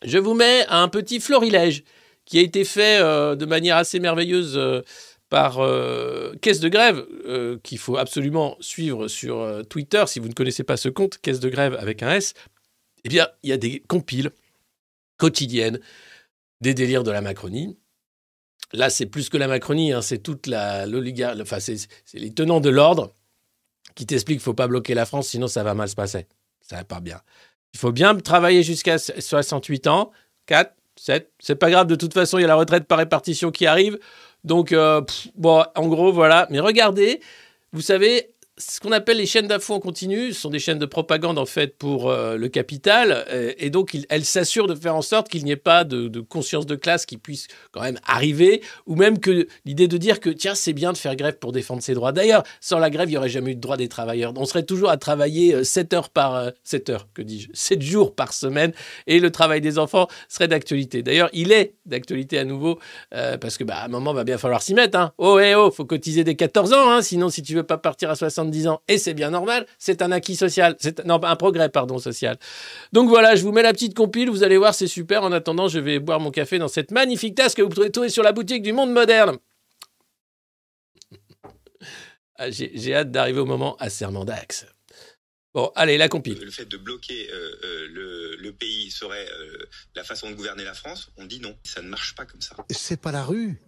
Je 0.03 0.19
vous 0.19 0.35
mets 0.35 0.67
un 0.69 0.87
petit 0.87 1.19
florilège 1.19 1.83
qui 2.25 2.37
a 2.37 2.41
été 2.41 2.63
fait 2.63 2.99
euh, 3.01 3.35
de 3.35 3.45
manière 3.45 3.77
assez 3.77 3.99
merveilleuse 3.99 4.55
euh, 4.55 4.81
par 5.31 5.59
euh, 5.59 6.35
Caisse 6.41 6.59
de 6.59 6.67
Grève, 6.67 7.07
euh, 7.25 7.57
qu'il 7.63 7.77
faut 7.77 7.95
absolument 7.95 8.57
suivre 8.59 9.07
sur 9.07 9.39
euh, 9.39 9.63
Twitter 9.63 10.03
si 10.05 10.19
vous 10.19 10.27
ne 10.27 10.33
connaissez 10.33 10.65
pas 10.65 10.75
ce 10.75 10.89
compte, 10.89 11.19
Caisse 11.19 11.39
de 11.39 11.47
Grève 11.47 11.73
avec 11.79 12.03
un 12.03 12.11
S. 12.11 12.33
Eh 13.05 13.09
bien, 13.09 13.29
il 13.41 13.49
y 13.49 13.53
a 13.53 13.57
des 13.57 13.79
compiles 13.87 14.31
quotidiennes 15.17 15.79
des 16.59 16.73
délires 16.73 17.03
de 17.03 17.11
la 17.11 17.21
Macronie. 17.21 17.77
Là, 18.73 18.89
c'est 18.89 19.05
plus 19.05 19.29
que 19.29 19.37
la 19.37 19.47
Macronie, 19.47 19.93
hein, 19.93 20.01
c'est 20.01 20.17
toute 20.17 20.49
enfin, 20.49 21.59
c'est 21.61 21.87
les 22.13 22.33
tenants 22.33 22.59
de 22.59 22.69
l'ordre 22.69 23.13
qui 23.95 24.05
t'expliquent 24.05 24.39
qu'il 24.39 24.43
ne 24.43 24.51
faut 24.51 24.53
pas 24.53 24.67
bloquer 24.67 24.95
la 24.95 25.05
France, 25.05 25.29
sinon 25.29 25.47
ça 25.47 25.63
va 25.63 25.73
mal 25.73 25.87
se 25.87 25.95
passer. 25.95 26.27
Ça 26.59 26.75
va 26.75 26.83
pas 26.83 26.99
bien. 26.99 27.21
Il 27.73 27.79
faut 27.79 27.93
bien 27.93 28.17
travailler 28.17 28.63
jusqu'à 28.63 28.97
68 28.97 29.87
ans, 29.87 30.11
4, 30.47 30.75
7, 30.97 31.31
c'est 31.39 31.55
pas 31.55 31.71
grave, 31.71 31.87
de 31.87 31.95
toute 31.95 32.13
façon, 32.13 32.37
il 32.37 32.41
y 32.41 32.43
a 32.43 32.47
la 32.47 32.55
retraite 32.55 32.85
par 32.85 32.97
répartition 32.97 33.49
qui 33.49 33.65
arrive. 33.65 33.97
Donc, 34.43 34.71
euh, 34.71 35.01
bon, 35.35 35.63
en 35.75 35.87
gros, 35.87 36.11
voilà. 36.11 36.47
Mais 36.49 36.59
regardez, 36.59 37.21
vous 37.73 37.81
savez, 37.81 38.30
ce 38.61 38.79
qu'on 38.79 38.91
appelle 38.91 39.17
les 39.17 39.25
chaînes 39.25 39.47
d'infos 39.47 39.73
en 39.73 39.79
continu 39.79 40.33
ce 40.33 40.41
sont 40.41 40.49
des 40.49 40.59
chaînes 40.59 40.77
de 40.77 40.85
propagande 40.85 41.39
en 41.39 41.45
fait 41.45 41.77
pour 41.77 42.09
euh, 42.09 42.37
le 42.37 42.47
capital 42.47 43.25
euh, 43.29 43.53
et 43.57 43.69
donc 43.69 43.97
elles 44.09 44.25
s'assurent 44.25 44.67
de 44.67 44.75
faire 44.75 44.95
en 44.95 45.01
sorte 45.01 45.29
qu'il 45.29 45.43
n'y 45.43 45.51
ait 45.51 45.55
pas 45.55 45.83
de, 45.83 46.19
conscience 46.19 46.65
de 46.65 46.75
classe 46.75 47.05
qui 47.05 47.17
puisse 47.17 47.47
quand 47.71 47.81
même 47.81 47.99
arriver 48.05 48.61
ou 48.85 48.95
même 48.95 49.19
que 49.19 49.47
l'idée 49.65 49.87
de 49.87 49.97
dire 49.97 50.19
que 50.19 50.29
tiens 50.29 50.55
c'est 50.55 50.73
bien 50.73 50.93
de 50.93 50.97
faire 50.97 51.15
grève 51.15 51.37
pour 51.39 51.51
défendre 51.51 51.81
ses 51.81 51.93
droits. 51.93 52.11
D'ailleurs 52.11 52.43
sans 52.59 52.77
la 52.77 52.89
grève 52.89 53.09
il 53.09 53.13
n'y 53.13 53.17
aurait 53.17 53.29
jamais 53.29 53.51
eu 53.51 53.55
de 53.55 53.61
droit 53.61 53.77
des 53.77 53.87
travailleurs. 53.87 54.33
On 54.37 54.45
serait 54.45 54.63
toujours 54.63 54.89
à 54.89 54.97
travailler 54.97 55.55
euh, 55.55 55.63
7 55.63 55.93
heures 55.93 56.09
par 56.09 56.35
euh, 56.35 56.49
7 56.63 56.89
heures 56.89 57.07
que 57.13 57.21
dis-je 57.21 57.49
7 57.53 57.81
jours 57.81 58.13
par 58.15 58.33
semaine 58.33 58.73
et 59.07 59.19
le 59.19 59.31
travail 59.31 59.61
des 59.61 59.79
enfants 59.79 60.07
serait 60.29 60.47
d'actualité. 60.47 61.01
D'ailleurs 61.01 61.29
il 61.33 61.51
est 61.51 61.73
d'actualité 61.85 62.37
à 62.37 62.45
nouveau 62.45 62.79
euh, 63.13 63.37
parce 63.37 63.57
que 63.57 63.63
bah, 63.63 63.83
un 63.85 63.87
moment 63.87 64.13
va 64.13 64.23
bien 64.23 64.37
falloir 64.37 64.61
s'y 64.61 64.73
mettre. 64.73 64.97
Hein. 64.97 65.13
Oh 65.17 65.39
eh 65.39 65.55
oh 65.55 65.71
faut 65.71 65.85
cotiser 65.85 66.23
dès 66.23 66.35
14 66.35 66.73
ans 66.73 66.91
hein, 66.91 67.01
sinon 67.01 67.29
si 67.29 67.41
tu 67.41 67.55
veux 67.55 67.63
pas 67.63 67.77
partir 67.77 68.09
à 68.09 68.15
70 68.15 68.50
ans 68.67 68.81
et 68.87 68.97
c'est 68.97 69.13
bien 69.13 69.29
normal 69.31 69.65
c'est 69.77 70.01
un 70.01 70.11
acquis 70.11 70.35
social 70.35 70.75
c'est 70.79 71.03
non 71.05 71.21
un 71.23 71.35
progrès 71.35 71.69
pardon 71.69 71.97
social. 71.99 72.37
Donc 72.93 73.09
voilà 73.09 73.35
je 73.35 73.43
vous 73.43 73.51
mets 73.51 73.63
la 73.63 73.73
petite 73.73 73.95
compile 73.95 74.29
vous 74.29 74.43
allez 74.43 74.57
voir 74.57 74.73
c'est 74.73 74.87
super. 74.87 75.23
En 75.23 75.31
attendant 75.31 75.67
je 75.67 75.79
vais 75.79 75.99
boire 75.99 76.19
mon 76.19 76.31
café 76.31 76.59
dans 76.59 76.67
cette 76.67 76.91
magnifique 76.91 77.35
tasse 77.35 77.55
que 77.55 77.61
vous 77.61 77.69
pouvez 77.69 77.91
trouver 77.91 78.09
sur 78.09 78.23
la 78.23 78.31
boutique 78.31 78.63
du 78.63 78.73
Monde 78.73 78.91
Moderne. 78.91 79.37
Ah, 82.35 82.49
J'ai 82.49 82.71
j'ai 82.73 82.95
hâte 82.95 83.11
d'arriver 83.11 83.39
au 83.39 83.45
moment 83.45 83.75
à 83.77 83.89
Serment 83.91 84.25
d'Axe. 84.25 84.65
Bon 85.53 85.71
allez 85.75 85.97
la 85.97 86.07
compile. 86.07 86.39
le 86.39 86.49
fait 86.49 86.65
de 86.65 86.77
bloquer 86.77 87.29
euh, 87.29 87.51
euh, 87.63 87.87
le, 87.91 88.35
le 88.37 88.53
pays 88.53 88.89
serait 88.89 89.27
euh, 89.29 89.65
la 89.95 90.03
façon 90.03 90.29
de 90.29 90.35
gouverner 90.35 90.63
la 90.63 90.73
France, 90.73 91.11
on 91.17 91.25
dit 91.25 91.39
non, 91.41 91.55
ça 91.63 91.81
ne 91.81 91.89
marche 91.89 92.15
pas 92.15 92.25
comme 92.25 92.41
ça. 92.41 92.55
C'est 92.69 92.99
pas 93.01 93.11
la 93.11 93.23
rue, 93.23 93.61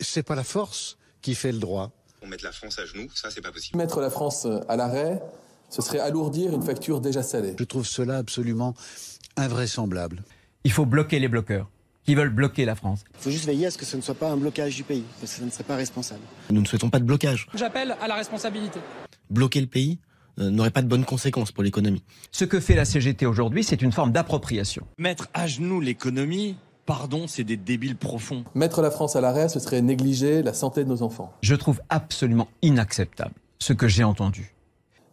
c'est 0.00 0.22
pas 0.22 0.34
la 0.34 0.44
force 0.44 0.98
qui 1.22 1.34
fait 1.34 1.50
le 1.52 1.58
droit. 1.58 1.92
On 2.22 2.26
met 2.26 2.36
la 2.42 2.52
France 2.52 2.78
à 2.78 2.84
genoux, 2.84 3.08
ça 3.14 3.30
c'est 3.30 3.40
pas 3.40 3.52
possible. 3.52 3.78
Mettre 3.78 4.00
la 4.00 4.10
France 4.10 4.46
à 4.68 4.76
l'arrêt, 4.76 5.22
ce 5.70 5.82
serait 5.82 6.00
alourdir 6.00 6.52
une 6.54 6.62
facture 6.62 7.00
déjà 7.00 7.22
salée. 7.22 7.54
Je 7.58 7.64
trouve 7.64 7.86
cela 7.86 8.18
absolument 8.18 8.74
invraisemblable. 9.36 10.22
Il 10.64 10.72
faut 10.72 10.84
bloquer 10.84 11.18
les 11.18 11.28
bloqueurs 11.28 11.70
qui 12.04 12.14
veulent 12.14 12.30
bloquer 12.30 12.64
la 12.64 12.74
France. 12.74 13.04
Il 13.14 13.22
faut 13.22 13.30
juste 13.30 13.46
veiller 13.46 13.66
à 13.66 13.70
ce 13.70 13.78
que 13.78 13.84
ce 13.84 13.96
ne 13.96 14.02
soit 14.02 14.14
pas 14.14 14.30
un 14.30 14.36
blocage 14.36 14.74
du 14.74 14.82
pays, 14.82 15.04
parce 15.20 15.32
que 15.32 15.38
ça 15.38 15.44
ne 15.44 15.50
serait 15.50 15.64
pas 15.64 15.76
responsable. 15.76 16.22
Nous 16.50 16.60
ne 16.60 16.66
souhaitons 16.66 16.90
pas 16.90 16.98
de 16.98 17.04
blocage. 17.04 17.46
J'appelle 17.54 17.96
à 18.00 18.08
la 18.08 18.16
responsabilité. 18.16 18.80
Bloquer 19.30 19.60
le 19.60 19.66
pays 19.66 19.98
euh, 20.38 20.50
n'aurait 20.50 20.70
pas 20.70 20.82
de 20.82 20.88
bonnes 20.88 21.04
conséquences 21.04 21.52
pour 21.52 21.62
l'économie. 21.62 22.02
Ce 22.32 22.44
que 22.44 22.60
fait 22.60 22.74
la 22.74 22.84
CGT 22.84 23.26
aujourd'hui, 23.26 23.62
c'est 23.64 23.82
une 23.82 23.92
forme 23.92 24.12
d'appropriation. 24.12 24.86
Mettre 24.98 25.28
à 25.34 25.46
genoux 25.46 25.80
l'économie, 25.80 26.56
pardon, 26.90 27.28
c'est 27.28 27.44
des 27.44 27.56
débiles 27.56 27.94
profonds. 27.94 28.42
Mettre 28.56 28.82
la 28.82 28.90
France 28.90 29.14
à 29.14 29.20
l'arrêt, 29.20 29.48
ce 29.48 29.60
serait 29.60 29.80
négliger 29.80 30.42
la 30.42 30.52
santé 30.52 30.82
de 30.82 30.88
nos 30.88 31.02
enfants. 31.02 31.32
Je 31.40 31.54
trouve 31.54 31.80
absolument 31.88 32.48
inacceptable 32.62 33.34
ce 33.60 33.72
que 33.72 33.86
j'ai 33.86 34.02
entendu. 34.02 34.56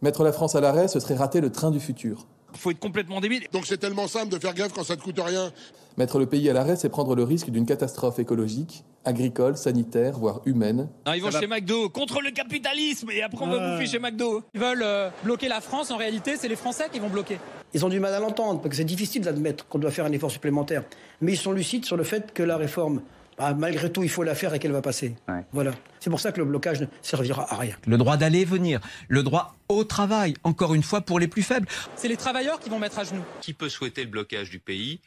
Mettre 0.02 0.24
la 0.24 0.32
France 0.32 0.56
à 0.56 0.60
l'arrêt, 0.60 0.88
ce 0.88 0.98
serait 0.98 1.14
rater 1.14 1.40
le 1.40 1.52
train 1.52 1.70
du 1.70 1.78
futur. 1.78 2.26
Faut 2.58 2.70
être 2.72 2.80
complètement 2.80 3.20
débile. 3.20 3.46
Donc 3.52 3.66
c'est 3.66 3.78
tellement 3.78 4.08
simple 4.08 4.28
de 4.28 4.38
faire 4.38 4.52
grève 4.52 4.72
quand 4.74 4.82
ça 4.82 4.96
ne 4.96 5.00
coûte 5.00 5.18
rien. 5.18 5.52
Mettre 5.96 6.18
le 6.18 6.26
pays 6.26 6.48
à 6.50 6.52
l'arrêt, 6.52 6.76
c'est 6.76 6.88
prendre 6.88 7.14
le 7.14 7.24
risque 7.24 7.50
d'une 7.50 7.66
catastrophe 7.66 8.18
écologique, 8.18 8.84
agricole, 9.04 9.56
sanitaire, 9.56 10.18
voire 10.18 10.40
humaine. 10.44 10.88
Non, 11.06 11.12
ils 11.12 11.22
vont 11.22 11.30
chez 11.30 11.46
McDo 11.46 11.88
contre 11.88 12.20
le 12.20 12.30
capitalisme 12.30 13.10
et 13.10 13.22
après 13.22 13.44
on 13.44 13.48
va 13.48 13.72
bouffer 13.72 13.86
chez 13.86 13.98
McDo. 13.98 14.42
Ils 14.54 14.60
veulent 14.60 14.82
euh, 14.82 15.10
bloquer 15.24 15.48
la 15.48 15.60
France, 15.60 15.90
en 15.90 15.96
réalité, 15.96 16.36
c'est 16.36 16.48
les 16.48 16.56
Français 16.56 16.84
qui 16.92 16.98
vont 16.98 17.08
bloquer. 17.08 17.38
Ils 17.74 17.84
ont 17.84 17.88
du 17.88 18.00
mal 18.00 18.14
à 18.14 18.20
l'entendre, 18.20 18.60
parce 18.60 18.70
que 18.70 18.76
c'est 18.76 18.84
difficile 18.84 19.22
d'admettre 19.22 19.66
qu'on 19.66 19.78
doit 19.78 19.90
faire 19.90 20.04
un 20.04 20.12
effort 20.12 20.30
supplémentaire. 20.30 20.84
Mais 21.20 21.32
ils 21.32 21.38
sont 21.38 21.52
lucides 21.52 21.84
sur 21.84 21.96
le 21.96 22.04
fait 22.04 22.32
que 22.32 22.42
la 22.42 22.56
réforme, 22.56 23.02
bah, 23.38 23.54
malgré 23.54 23.90
tout, 23.92 24.02
il 24.02 24.08
faut 24.08 24.22
la 24.22 24.34
faire 24.34 24.52
et 24.54 24.58
qu'elle 24.58 24.72
va 24.72 24.82
passer. 24.82 25.14
Voilà. 25.52 25.72
C'est 26.00 26.10
pour 26.10 26.20
ça 26.20 26.32
que 26.32 26.38
le 26.38 26.44
blocage 26.44 26.80
ne 26.80 26.86
servira 27.02 27.52
à 27.52 27.56
rien. 27.56 27.76
Le 27.86 27.96
droit 27.96 28.16
d'aller 28.16 28.40
et 28.40 28.44
venir, 28.44 28.80
le 29.08 29.22
droit 29.22 29.56
au 29.68 29.84
travail, 29.84 30.34
encore 30.44 30.74
une 30.74 30.82
fois 30.82 31.00
pour 31.02 31.18
les 31.18 31.28
plus 31.28 31.42
faibles. 31.42 31.68
C'est 31.96 32.08
les 32.08 32.16
travailleurs 32.16 32.60
qui 32.60 32.68
vont 32.68 32.78
mettre 32.78 32.98
à 32.98 33.04
genoux. 33.04 33.24
Qui 33.40 33.52
peut 33.54 33.68
souhaiter 33.68 34.04
le 34.04 34.10
blocage 34.10 34.50
du 34.50 34.58
pays? 34.58 35.00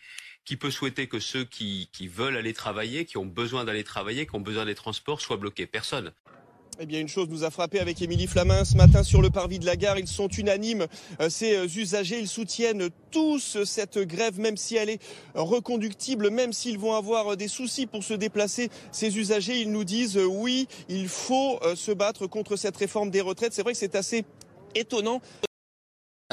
Qui 0.44 0.58
peut 0.58 0.72
souhaiter 0.72 1.08
que 1.08 1.20
ceux 1.20 1.44
qui, 1.44 1.90
qui 1.94 2.08
veulent 2.08 2.36
aller 2.36 2.54
travailler, 2.54 3.06
qui 3.06 3.18
ont 3.18 3.28
besoin 3.28 3.64
d'aller 3.64 3.84
travailler, 3.84 4.26
qui 4.26 4.36
ont 4.36 4.42
besoin 4.42 4.66
des 4.66 4.74
transports, 4.74 5.22
soient 5.22 5.38
bloqués? 5.38 5.68
Personne. 5.68 6.12
Eh 6.80 6.86
bien, 6.86 7.00
une 7.00 7.08
chose 7.08 7.28
nous 7.30 7.44
a 7.44 7.52
frappé 7.52 7.80
avec 7.80 8.02
Émilie 8.02 8.28
Flamin 8.28 8.64
ce 8.64 8.76
matin 8.76 9.04
sur 9.04 9.22
le 9.22 9.30
parvis 9.30 9.60
de 9.60 9.66
la 9.66 9.76
gare. 9.76 10.00
Ils 10.00 10.08
sont 10.08 10.30
unanimes, 10.30 10.88
euh, 11.20 11.30
ces 11.30 11.56
euh, 11.56 11.66
usagers. 11.66 12.20
Ils 12.20 12.28
soutiennent 12.28 12.90
tous 13.12 13.64
cette 13.66 14.00
grève, 14.00 14.40
même 14.40 14.58
si 14.58 14.78
elle 14.78 14.90
est 14.90 15.00
reconductible, 15.36 16.30
même 16.30 16.54
s'ils 16.54 16.80
vont 16.80 16.94
avoir 16.94 17.34
euh, 17.34 17.36
des 17.36 17.50
soucis 17.50 17.86
pour 17.86 18.04
se 18.04 18.14
déplacer. 18.14 18.70
Ces 18.92 19.18
usagers, 19.18 19.60
ils 19.60 19.72
nous 19.72 19.84
disent 19.84 20.18
oui, 20.18 20.68
il 20.88 21.08
faut 21.08 21.60
se 21.76 21.92
battre 21.92 22.26
contre 22.26 22.56
cette 22.56 22.78
réforme 22.78 23.12
des 23.12 23.22
retraites. 23.22 23.54
C'est 23.54 23.64
vrai 23.64 23.74
que 23.74 23.80
c'est 23.80 23.96
assez 23.96 24.24
étonnant. 24.74 25.22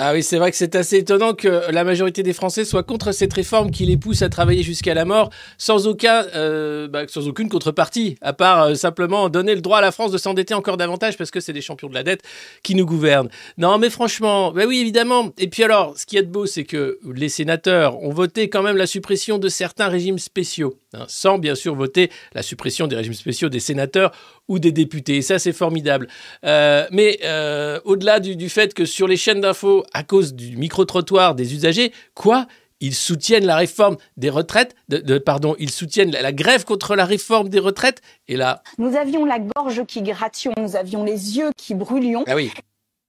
Ah 0.01 0.13
oui, 0.13 0.23
c'est 0.23 0.39
vrai 0.39 0.53
que 0.53 0.57
c'est 0.57 0.77
assez 0.77 0.99
étonnant 0.99 1.35
que 1.35 1.73
la 1.73 1.83
majorité 1.83 2.23
des 2.23 2.33
Français 2.33 2.65
soient 2.65 2.85
contre 2.85 3.11
cette 3.11 3.33
réforme 3.33 3.73
qui 3.73 3.85
les 3.85 3.97
pousse 3.97 4.23
à 4.23 4.29
travailler 4.29 4.63
jusqu'à 4.63 4.95
la 4.95 5.05
mort 5.05 5.29
sans 5.59 5.89
euh, 6.05 6.87
bah, 6.87 7.03
aucune 7.27 7.49
contrepartie, 7.49 8.17
à 8.21 8.33
part 8.33 8.63
euh, 8.63 8.75
simplement 8.75 9.29
donner 9.29 9.57
le 9.57 9.61
droit 9.61 9.79
à 9.79 9.81
la 9.81 9.91
France 9.91 10.13
de 10.13 10.19
s'endetter 10.19 10.55
encore 10.55 10.77
davantage 10.77 11.17
parce 11.17 11.33
que 11.33 11.41
c'est 11.41 11.53
des 11.53 11.63
champions 11.63 11.89
de 11.89 11.95
la 11.95 12.05
dette 12.05 12.23
qui 12.63 12.77
nous 12.77 12.87
gouvernent. 12.87 13.29
Non, 13.57 13.79
mais 13.79 13.91
franchement, 13.91 14.53
bah 14.53 14.67
oui, 14.69 14.79
évidemment. 14.79 15.33
Et 15.37 15.49
puis 15.49 15.65
alors, 15.65 15.99
ce 15.99 16.07
qui 16.07 16.17
est 16.17 16.23
de 16.23 16.31
beau, 16.31 16.47
c'est 16.47 16.63
que 16.63 17.01
les 17.13 17.29
sénateurs 17.29 18.01
ont 18.01 18.13
voté 18.13 18.49
quand 18.49 18.63
même 18.63 18.77
la 18.77 18.87
suppression 18.87 19.39
de 19.39 19.49
certains 19.49 19.89
régimes 19.89 20.21
spéciaux, 20.21 20.79
hein, 20.95 21.07
sans 21.09 21.39
bien 21.39 21.57
sûr 21.57 21.75
voter 21.75 22.09
la 22.35 22.43
suppression 22.43 22.87
des 22.87 22.95
régimes 22.95 23.15
spéciaux 23.15 23.49
des 23.49 23.59
sénateurs 23.59 24.13
ou 24.49 24.59
des 24.59 24.73
députés. 24.73 25.17
Et 25.17 25.23
ça, 25.23 25.39
c'est 25.39 25.53
formidable. 25.53 26.09
Euh, 26.45 26.87
mais 26.91 27.19
euh, 27.25 27.79
au-delà 27.85 28.19
du, 28.21 28.35
du 28.37 28.49
fait 28.49 28.75
que 28.75 28.85
sur 28.85 29.07
les 29.07 29.17
chaînes 29.17 29.41
d'infos, 29.43 29.85
à 29.93 30.03
cause 30.03 30.35
du 30.35 30.57
micro-trottoir 30.57 31.35
des 31.35 31.55
usagers, 31.55 31.93
quoi? 32.15 32.47
Ils 32.81 32.95
soutiennent 32.95 33.45
la 33.45 33.57
réforme 33.57 33.97
des 34.17 34.31
retraites, 34.31 34.77
de, 34.89 34.99
de- 34.99 35.19
pardon, 35.19 35.57
ils 35.59 35.71
soutiennent 35.71 36.13
la, 36.13 36.23
la 36.23 36.33
grève 36.33 36.65
contre 36.65 36.95
la 36.95 37.05
réforme 37.05 37.49
des 37.49 37.59
retraites? 37.59 38.01
Et 38.29 38.37
là, 38.37 38.63
Nous 38.79 38.95
avions 38.97 39.25
la 39.25 39.41
gorge 39.41 39.85
qui 39.85 40.01
gratillon, 40.03 40.55
nous 40.57 40.77
avions 40.77 41.03
les 41.03 41.37
yeux 41.39 41.51
qui 41.57 41.75
brûlions. 41.75 42.23
ah 42.29 42.37
oui. 42.37 42.53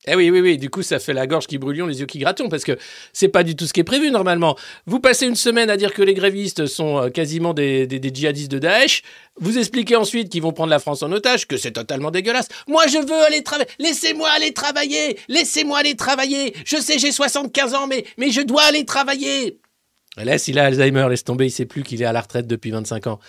Eh 0.08 0.16
oui, 0.16 0.30
oui, 0.32 0.40
oui, 0.40 0.58
du 0.58 0.70
coup, 0.70 0.82
ça 0.82 0.98
fait 0.98 1.14
la 1.14 1.28
gorge 1.28 1.46
qui 1.46 1.58
brûlions, 1.58 1.86
les 1.86 2.00
yeux 2.00 2.06
qui 2.06 2.20
grattons, 2.20 2.48
parce 2.48 2.64
que 2.64 2.78
c'est 3.12 3.28
pas 3.28 3.44
du 3.44 3.56
tout 3.56 3.68
ce 3.68 3.74
qui 3.74 3.82
est 3.82 3.84
prévu 3.84 4.12
normalement. 4.12 4.58
Vous 4.86 5.00
passez 5.00 5.28
une 5.28 5.36
semaine 5.36 5.70
à 5.70 5.76
dire 5.76 5.94
que 5.94 6.02
les 6.02 6.14
grévistes 6.14 6.68
sont 6.68 6.98
euh, 6.98 7.10
quasiment 7.10 7.54
des 7.54 7.88
djihadistes 8.02 8.50
de 8.50 8.60
Daesh, 8.60 9.04
vous 9.40 9.58
expliquez 9.58 9.96
ensuite 9.96 10.30
qu'ils 10.30 10.42
vont 10.42 10.52
prendre 10.52 10.70
la 10.70 10.80
France 10.80 11.04
en 11.04 11.12
otage, 11.12 11.48
que 11.48 11.58
c'est 11.58 11.72
totalement 11.72 12.12
dégueulasse. 12.12 12.48
Moi, 12.68 12.88
je 12.88 12.98
veux 12.98 13.26
aller 13.26 13.44
travailler, 13.44 13.70
laissez-moi 13.80 14.30
aller 14.30 14.54
travailler, 14.54 15.18
laissez-moi 15.28 15.80
aller 15.80 15.96
travailler. 15.96 16.54
Je 16.66 16.78
sais, 16.78 17.00
j'ai 17.00 17.12
75 17.12 17.74
ans, 17.74 17.88
mais, 17.88 18.06
mais 18.18 18.32
je 18.32 18.42
dois 18.42 18.64
aller 18.64 18.86
travailler. 18.86 19.60
Laisse, 20.18 20.48
il 20.48 20.60
a 20.60 20.66
Alzheimer, 20.66 21.08
laisse 21.10 21.24
tomber, 21.24 21.46
il 21.46 21.52
sait 21.52 21.66
plus 21.66 21.84
qu'il 21.84 22.02
est 22.02 22.06
à 22.06 22.12
la 22.12 22.22
retraite 22.22 22.48
depuis 22.48 22.72
25 22.72 23.08
ans. 23.08 23.20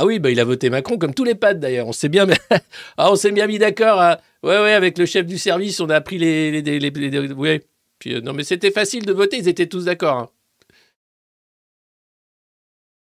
Ah 0.00 0.06
oui, 0.06 0.20
bah 0.20 0.30
il 0.30 0.38
a 0.38 0.44
voté 0.44 0.70
Macron 0.70 0.96
comme 0.96 1.12
tous 1.12 1.24
les 1.24 1.34
pattes 1.34 1.58
d'ailleurs. 1.58 1.88
On 1.88 1.92
s'est 1.92 2.08
bien, 2.08 2.24
ah, 2.96 3.12
mis 3.48 3.58
d'accord. 3.58 4.00
hein. 4.00 4.16
Ouais, 4.44 4.56
ouais, 4.60 4.72
avec 4.72 4.96
le 4.96 5.06
chef 5.06 5.26
du 5.26 5.38
service, 5.38 5.80
on 5.80 5.90
a 5.90 6.00
pris 6.00 6.18
les, 6.18 6.62
les, 6.62 6.78
les. 6.78 7.60
Puis 7.98 8.14
euh, 8.14 8.20
non, 8.20 8.32
mais 8.32 8.44
c'était 8.44 8.70
facile 8.70 9.04
de 9.04 9.12
voter. 9.12 9.38
Ils 9.38 9.48
étaient 9.48 9.66
tous 9.66 9.86
d'accord. 9.86 10.16
hein. 10.16 10.30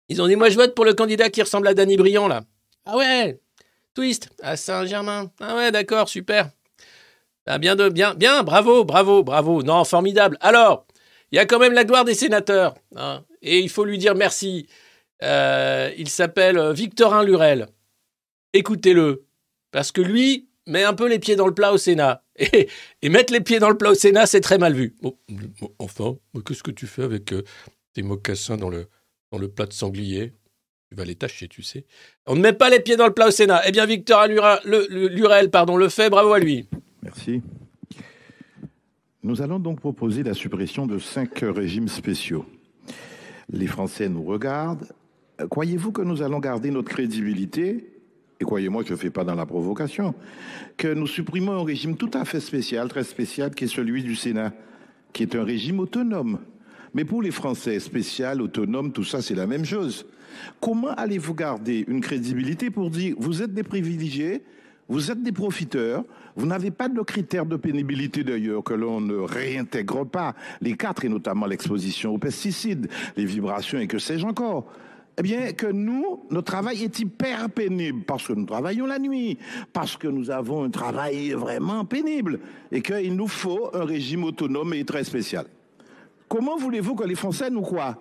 Ils 0.08 0.22
ont 0.22 0.28
dit, 0.28 0.36
moi 0.36 0.48
je 0.48 0.56
vote 0.56 0.74
pour 0.74 0.86
le 0.86 0.94
candidat 0.94 1.28
qui 1.28 1.42
ressemble 1.42 1.68
à 1.68 1.74
Danny 1.74 1.98
Briand 1.98 2.26
là. 2.26 2.40
Ah 2.86 2.96
ouais, 2.96 3.38
twist 3.92 4.30
à 4.40 4.56
Saint-Germain. 4.56 5.30
Ah 5.40 5.56
ouais, 5.56 5.70
d'accord, 5.70 6.08
super. 6.08 6.48
Ah, 7.44 7.58
bien 7.58 7.76
de, 7.76 7.90
bien, 7.90 8.14
bien, 8.14 8.42
bravo, 8.42 8.84
bravo, 8.84 9.22
bravo. 9.22 9.62
Non, 9.62 9.84
formidable. 9.84 10.38
Alors, 10.40 10.86
il 11.32 11.36
y 11.36 11.38
a 11.38 11.44
quand 11.44 11.58
même 11.58 11.74
la 11.74 11.84
gloire 11.84 12.06
des 12.06 12.14
sénateurs, 12.14 12.76
hein, 12.96 13.24
et 13.42 13.58
il 13.58 13.68
faut 13.68 13.84
lui 13.84 13.98
dire 13.98 14.14
merci. 14.14 14.66
Euh, 15.22 15.90
il 15.98 16.08
s'appelle 16.08 16.58
euh, 16.58 16.72
Victorin 16.72 17.24
Lurel. 17.24 17.66
Écoutez-le, 18.52 19.24
parce 19.72 19.92
que 19.92 20.00
lui 20.00 20.48
met 20.66 20.84
un 20.84 20.94
peu 20.94 21.08
les 21.08 21.18
pieds 21.18 21.36
dans 21.36 21.46
le 21.46 21.54
plat 21.54 21.72
au 21.72 21.78
Sénat. 21.78 22.22
Et, 22.38 22.68
et 23.02 23.08
mettre 23.08 23.32
les 23.32 23.40
pieds 23.40 23.58
dans 23.58 23.68
le 23.68 23.76
plat 23.76 23.90
au 23.90 23.94
Sénat, 23.94 24.26
c'est 24.26 24.40
très 24.40 24.58
mal 24.58 24.72
vu. 24.72 24.94
Bon, 25.02 25.18
enfin, 25.80 26.16
qu'est-ce 26.46 26.62
que 26.62 26.70
tu 26.70 26.86
fais 26.86 27.02
avec 27.02 27.32
euh, 27.32 27.42
tes 27.94 28.02
mocassins 28.02 28.56
dans 28.56 28.68
le, 28.70 28.86
dans 29.32 29.38
le 29.38 29.48
plat 29.48 29.66
de 29.66 29.72
sanglier? 29.72 30.34
Tu 30.88 30.94
vas 30.96 31.04
les 31.04 31.16
tâcher, 31.16 31.48
tu 31.48 31.62
sais. 31.64 31.84
On 32.26 32.36
ne 32.36 32.40
met 32.40 32.52
pas 32.52 32.70
les 32.70 32.78
pieds 32.78 32.96
dans 32.96 33.08
le 33.08 33.12
plat 33.12 33.26
au 33.26 33.32
Sénat. 33.32 33.62
Eh 33.66 33.72
bien, 33.72 33.86
Victorin 33.86 34.28
le- 34.64 35.08
Lurel 35.08 35.50
pardon, 35.50 35.76
le 35.76 35.88
fait, 35.88 36.10
bravo 36.10 36.32
à 36.32 36.38
lui. 36.38 36.68
Merci. 37.02 37.42
Nous 39.24 39.42
allons 39.42 39.58
donc 39.58 39.80
proposer 39.80 40.22
la 40.22 40.32
suppression 40.32 40.86
de 40.86 40.98
cinq 40.98 41.40
régimes 41.42 41.88
spéciaux. 41.88 42.46
Les 43.50 43.66
Français 43.66 44.08
nous 44.08 44.22
regardent. 44.22 44.86
Croyez-vous 45.46 45.92
que 45.92 46.02
nous 46.02 46.22
allons 46.22 46.40
garder 46.40 46.70
notre 46.70 46.88
crédibilité? 46.88 47.92
Et 48.40 48.44
croyez-moi, 48.44 48.82
je 48.86 48.92
ne 48.92 48.98
fais 48.98 49.10
pas 49.10 49.24
dans 49.24 49.34
la 49.34 49.46
provocation. 49.46 50.14
Que 50.76 50.92
nous 50.92 51.06
supprimons 51.06 51.52
un 51.52 51.64
régime 51.64 51.96
tout 51.96 52.10
à 52.14 52.24
fait 52.24 52.40
spécial, 52.40 52.88
très 52.88 53.04
spécial, 53.04 53.54
qui 53.54 53.64
est 53.64 53.68
celui 53.68 54.02
du 54.02 54.16
Sénat, 54.16 54.52
qui 55.12 55.22
est 55.22 55.36
un 55.36 55.44
régime 55.44 55.78
autonome. 55.80 56.38
Mais 56.94 57.04
pour 57.04 57.22
les 57.22 57.30
Français, 57.30 57.78
spécial, 57.78 58.42
autonome, 58.42 58.92
tout 58.92 59.04
ça, 59.04 59.22
c'est 59.22 59.34
la 59.34 59.46
même 59.46 59.64
chose. 59.64 60.06
Comment 60.60 60.90
allez-vous 60.90 61.34
garder 61.34 61.84
une 61.88 62.00
crédibilité 62.00 62.70
pour 62.70 62.90
dire 62.90 63.14
vous 63.18 63.42
êtes 63.42 63.54
des 63.54 63.62
privilégiés, 63.62 64.42
Vous 64.88 65.10
êtes 65.10 65.22
des 65.22 65.32
profiteurs. 65.32 66.04
Vous 66.34 66.46
n'avez 66.46 66.70
pas 66.70 66.88
de 66.88 67.00
critères 67.02 67.44
de 67.44 67.56
pénibilité 67.56 68.24
d'ailleurs 68.24 68.64
que 68.64 68.72
l'on 68.72 69.00
ne 69.00 69.16
réintègre 69.16 70.06
pas. 70.06 70.34
Les 70.60 70.76
quatre, 70.76 71.04
et 71.04 71.08
notamment 71.08 71.46
l'exposition 71.46 72.14
aux 72.14 72.18
pesticides, 72.18 72.88
les 73.16 73.24
vibrations 73.24 73.78
et 73.78 73.86
que 73.86 73.98
sais-je 73.98 74.24
encore? 74.24 74.72
Eh 75.18 75.22
bien, 75.22 75.52
que 75.52 75.66
nous, 75.66 76.22
notre 76.30 76.52
travail 76.52 76.84
est 76.84 76.98
hyper 77.00 77.50
pénible 77.50 78.04
parce 78.04 78.28
que 78.28 78.32
nous 78.32 78.46
travaillons 78.46 78.86
la 78.86 79.00
nuit, 79.00 79.36
parce 79.72 79.96
que 79.96 80.06
nous 80.06 80.30
avons 80.30 80.62
un 80.62 80.70
travail 80.70 81.30
vraiment 81.30 81.84
pénible 81.84 82.38
et 82.70 82.80
qu'il 82.80 83.16
nous 83.16 83.26
faut 83.26 83.68
un 83.74 83.84
régime 83.84 84.22
autonome 84.22 84.74
et 84.74 84.84
très 84.84 85.02
spécial. 85.02 85.46
Comment 86.28 86.56
voulez-vous 86.56 86.94
que 86.94 87.04
les 87.04 87.16
Français 87.16 87.50
nous 87.50 87.62
croient 87.62 87.96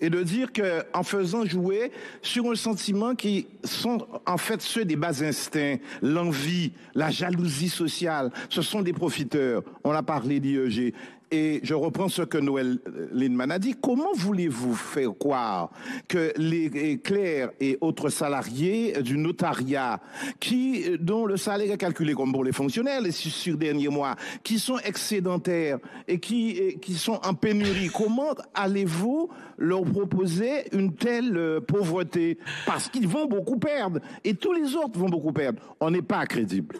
et 0.00 0.10
de 0.10 0.22
dire 0.22 0.52
que 0.52 0.82
en 0.92 1.02
faisant 1.02 1.46
jouer 1.46 1.92
sur 2.20 2.50
un 2.50 2.56
sentiment 2.56 3.14
qui 3.14 3.46
sont 3.62 4.06
en 4.26 4.36
fait 4.36 4.60
ceux 4.60 4.84
des 4.84 4.96
bas 4.96 5.22
instincts, 5.22 5.76
l'envie, 6.02 6.72
la 6.94 7.10
jalousie 7.10 7.70
sociale, 7.70 8.30
ce 8.50 8.60
sont 8.60 8.82
des 8.82 8.92
profiteurs. 8.92 9.62
On 9.82 9.92
a 9.92 10.02
parlé 10.02 10.40
d'IEG. 10.40 10.92
Et 11.30 11.60
je 11.62 11.74
reprends 11.74 12.08
ce 12.08 12.22
que 12.22 12.38
Noël 12.38 12.78
Lindemann 13.12 13.50
a 13.50 13.58
dit. 13.58 13.74
Comment 13.80 14.12
voulez-vous 14.14 14.74
faire 14.74 15.10
croire 15.18 15.70
que 16.08 16.32
les 16.36 16.98
clercs 16.98 17.50
et 17.60 17.78
autres 17.80 18.08
salariés 18.08 19.02
du 19.02 19.16
notariat, 19.18 20.00
qui, 20.38 20.98
dont 21.00 21.26
le 21.26 21.36
salaire 21.36 21.72
est 21.72 21.78
calculé 21.78 22.14
comme 22.14 22.32
pour 22.32 22.44
les 22.44 22.52
fonctionnaires 22.52 23.00
les 23.00 23.12
sur 23.12 23.56
derniers 23.56 23.88
mois, 23.88 24.16
qui 24.42 24.58
sont 24.58 24.78
excédentaires 24.78 25.78
et 26.06 26.18
qui, 26.18 26.78
sont 26.96 27.20
en 27.24 27.34
pénurie, 27.34 27.90
comment 27.92 28.34
allez-vous 28.54 29.28
leur 29.58 29.82
proposer 29.82 30.64
une 30.72 30.94
telle 30.94 31.36
euh, 31.36 31.60
pauvreté? 31.60 32.38
Parce 32.66 32.88
qu'ils 32.88 33.08
vont 33.08 33.26
beaucoup 33.26 33.58
perdre 33.58 34.00
et 34.24 34.34
tous 34.34 34.52
les 34.52 34.74
autres 34.76 34.98
vont 34.98 35.08
beaucoup 35.08 35.32
perdre. 35.32 35.60
On 35.80 35.90
n'est 35.90 36.02
pas 36.02 36.26
crédible. 36.26 36.76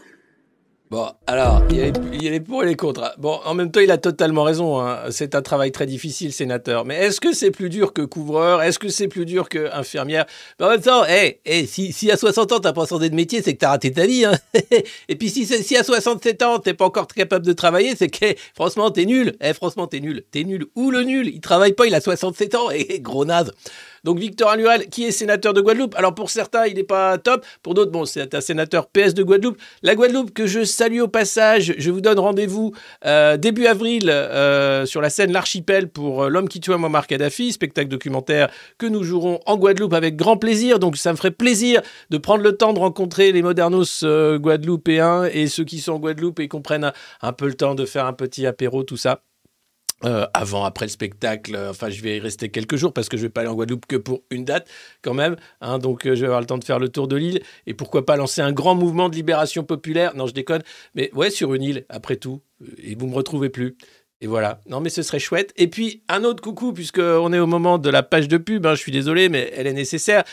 Bon, 0.95 1.11
alors, 1.27 1.61
il 1.71 1.77
y, 2.23 2.29
a 2.29 2.31
les, 2.31 2.39
pour 2.39 2.63
et 2.63 2.67
les 2.67 2.77
contre. 2.77 3.17
Bon, 3.19 3.41
en 3.45 3.55
même 3.55 3.73
temps, 3.73 3.81
il 3.81 3.91
a 3.91 3.99
totalement 3.99 4.45
raison. 4.45 4.81
hein. 4.81 5.11
C'est 5.11 5.35
un 5.35 5.43
travail 5.43 5.73
très 5.73 5.87
difficile, 5.87 6.33
sénateur. 6.33 6.85
Mais 6.85 6.95
est-ce 6.95 7.21
que 7.21 7.33
c'est 7.33 7.51
plus 7.51 7.69
dur 7.69 7.93
que 7.93 8.03
couvreur? 8.03 8.63
Est-ce 8.63 8.79
que 8.79 8.89
c'est 8.89 9.09
plus 9.09 9.27
dur 9.27 9.49
que 9.49 9.75
infirmière? 9.75 10.25
En 10.61 10.69
même 10.69 10.81
temps, 10.81 11.05
hey, 11.05 11.41
hey, 11.45 11.67
si, 11.67 12.13
à 12.13 12.17
60 12.17 12.53
ans, 12.53 12.61
t'as 12.61 12.73
pas 12.73 12.87
changé 12.87 13.11
de 13.11 13.17
métier, 13.17 13.43
c'est 13.43 13.55
que 13.55 13.59
t'as 13.59 13.71
raté 13.71 13.91
ta 13.91 14.07
vie. 14.07 14.25
Hein. 14.25 14.39
et 15.09 15.17
puis, 15.17 15.31
si, 15.31 15.77
à 15.77 15.83
67 15.83 16.43
ans, 16.45 16.61
t'es 16.61 16.75
pas 16.75 16.85
encore 16.85 17.09
capable 17.09 17.45
de 17.45 17.53
travailler, 17.55 17.97
c'est 17.97 18.07
que, 18.07 18.27
hey, 18.27 18.37
franchement, 18.55 18.93
t'es 18.93 19.05
nul. 19.05 19.35
Eh, 19.41 19.53
franchement, 19.53 19.89
t'es 19.89 19.99
nul. 19.99 20.23
T'es 20.31 20.45
nul. 20.45 20.67
Ou 20.77 20.93
le 20.93 21.03
nul 21.03 21.27
Il 21.27 21.41
travaille 21.41 21.73
pas, 21.73 21.89
il 21.89 21.95
a 21.97 22.01
67 22.01 22.55
ans. 22.55 22.71
Et 22.73 23.01
gros 23.01 23.25
naze. 23.25 23.51
Donc 24.05 24.19
Victor 24.19 24.51
Alural, 24.51 24.87
qui 24.89 25.05
est 25.05 25.11
sénateur 25.11 25.55
de 25.55 25.61
Guadeloupe? 25.61 25.95
Alors 25.97 26.15
pour 26.15 26.31
certains, 26.31 26.67
il 26.67 26.75
n'est 26.75 26.85
pas 26.85 27.19
top. 27.19 27.45
Pour 27.63 27.75
d'autres, 27.75 27.91
bon, 27.91 28.05
c'est 28.05 28.35
un 28.35 28.41
sénateur 28.41 28.87
PS 28.87 29.15
de 29.15 29.23
Guadeloupe. 29.23 29.59
La 29.83 29.95
Guadeloupe 29.95 30.33
que 30.33 30.47
je 30.47 30.63
salue 30.65 31.01
au 31.01 31.09
passage. 31.09 31.75
Je 31.79 31.91
vous 31.91 32.01
donne 32.01 32.19
rendez-vous 32.19 32.73
euh, 33.07 33.37
début 33.37 33.67
avril 33.67 34.11
euh, 34.11 34.85
sur 34.87 35.01
la 35.01 35.11
scène 35.11 35.33
L'Archipel 35.33 35.89
pour 35.89 36.25
euh, 36.25 36.29
L'homme 36.29 36.49
qui 36.49 36.61
tua 36.61 36.77
Muammar 36.77 37.07
Kadhafi, 37.07 37.53
spectacle 37.53 37.89
documentaire 37.89 38.51
que 38.79 38.87
nous 38.87 39.03
jouerons 39.03 39.41
en 39.47 39.57
Guadeloupe 39.57 39.95
avec 39.95 40.17
grand 40.17 40.37
plaisir. 40.37 40.79
Donc 40.79 40.97
ça 40.97 41.11
me 41.13 41.17
ferait 41.17 41.31
plaisir 41.31 41.81
de 42.11 42.19
prendre 42.19 42.43
le 42.43 42.57
temps 42.57 42.75
de 42.75 42.79
rencontrer 42.79 43.33
les 43.33 43.43
modernos 43.43 44.05
guadeloupéens 44.05 45.25
et 45.25 45.47
ceux 45.47 45.65
qui 45.65 45.79
sont 45.79 45.93
en 45.93 45.99
Guadeloupe 45.99 46.41
et 46.41 46.49
qu'on 46.49 46.63
prenne 46.63 46.93
un 47.23 47.33
peu 47.33 47.47
le 47.47 47.55
temps 47.55 47.75
de 47.75 47.87
faire 47.87 48.07
un 48.07 48.13
petit 48.13 48.47
apéro, 48.47 48.83
tout 48.83 48.97
ça. 48.97 49.23
Euh, 50.05 50.27
avant, 50.35 50.65
après 50.65 50.85
le 50.85 50.91
spectacle, 50.91 51.55
euh, 51.55 51.71
enfin 51.71 51.89
je 51.89 52.03
vais 52.03 52.19
y 52.19 52.21
rester 52.21 52.51
quelques 52.51 52.77
jours 52.77 52.93
parce 52.93 53.09
que 53.09 53.17
je 53.17 53.23
vais 53.23 53.31
pas 53.31 53.41
aller 53.41 53.49
en 53.49 53.55
Guadeloupe 53.55 53.87
que 53.87 53.97
pour 53.97 54.23
une 54.31 54.45
date 54.45 54.69
quand 55.01 55.15
même, 55.15 55.37
hein, 55.63 55.79
donc 55.79 56.07
euh, 56.07 56.15
je 56.15 56.21
vais 56.21 56.27
avoir 56.27 56.41
le 56.41 56.47
temps 56.47 56.59
de 56.59 56.65
faire 56.65 56.79
le 56.79 56.91
tour 56.91 57.09
de 57.09 57.17
l'île 57.17 57.41
et 57.67 57.73
pourquoi 57.73 58.05
pas 58.05 58.17
lancer 58.17 58.43
un 58.43 58.53
grand 58.53 58.75
mouvement 58.75 59.09
de 59.09 59.15
libération 59.15 59.65
populaire, 59.65 60.15
non 60.15 60.27
je 60.27 60.35
déconne, 60.35 60.63
mais 60.95 61.11
ouais 61.15 61.31
sur 61.31 61.55
une 61.55 61.63
île 61.63 61.87
après 61.89 62.17
tout, 62.17 62.43
et 62.83 62.97
vous 62.97 63.07
me 63.07 63.15
retrouvez 63.15 63.49
plus. 63.49 63.77
Et 64.21 64.27
voilà, 64.27 64.61
non 64.69 64.81
mais 64.81 64.91
ce 64.91 65.03
serait 65.03 65.19
chouette. 65.19 65.55
Et 65.57 65.69
puis 65.69 66.03
un 66.09 66.25
autre 66.25 66.43
coucou, 66.43 66.75
puisqu'on 66.75 67.33
est 67.33 67.39
au 67.39 67.47
moment 67.47 67.79
de 67.79 67.89
la 67.89 68.03
page 68.03 68.29
de 68.29 68.37
pub, 68.37 68.67
hein, 68.67 68.75
je 68.75 68.81
suis 68.81 68.93
désolé 68.93 69.31
mais 69.31 69.53
elle 69.57 69.67
est 69.67 69.73
nécessaire. 69.73 70.25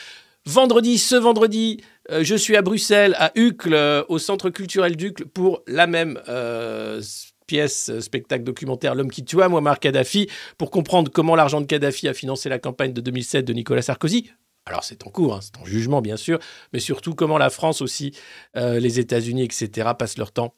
Vendredi, 0.46 0.98
ce 0.98 1.16
vendredi, 1.16 1.82
je 2.10 2.36
suis 2.36 2.58
à 2.58 2.62
Bruxelles, 2.62 3.16
à 3.20 3.32
Uccle, 3.36 4.04
au 4.10 4.18
Centre 4.18 4.50
culturel 4.50 4.98
d'Uccle, 4.98 5.28
pour 5.28 5.62
la 5.68 5.86
même 5.88 6.19
euh, 7.60 8.02
spectacle 8.02 8.44
documentaire 8.44 8.96
L'homme 8.96 9.12
qui 9.12 9.24
tua 9.24 9.50
Muammar 9.50 9.80
Kadhafi, 9.80 10.28
pour 10.58 10.72
comprendre 10.72 11.12
comment 11.12 11.36
l'argent 11.36 11.62
de 11.62 11.66
Kadhafi 11.66 12.08
a 12.08 12.14
financé 12.14 12.50
la 12.50 12.60
campagne 12.60 12.94
de 12.94 13.02
2007 13.02 13.46
de 13.46 13.54
Nicolas 13.54 13.82
Sarkozy. 13.82 14.32
Alors 14.66 14.84
c'est 14.84 15.06
en 15.06 15.10
cours, 15.10 15.36
hein, 15.36 15.40
c'est 15.42 15.58
en 15.58 15.66
jugement 15.66 16.02
bien 16.02 16.18
sûr, 16.18 16.40
mais 16.72 16.80
surtout 16.80 17.16
comment 17.16 17.38
la 17.38 17.50
France 17.50 17.82
aussi, 17.82 18.14
euh, 18.56 18.80
les 18.80 19.00
États-Unis, 19.00 19.44
etc., 19.44 19.90
passent 19.98 20.18
leur 20.18 20.32
temps 20.32 20.54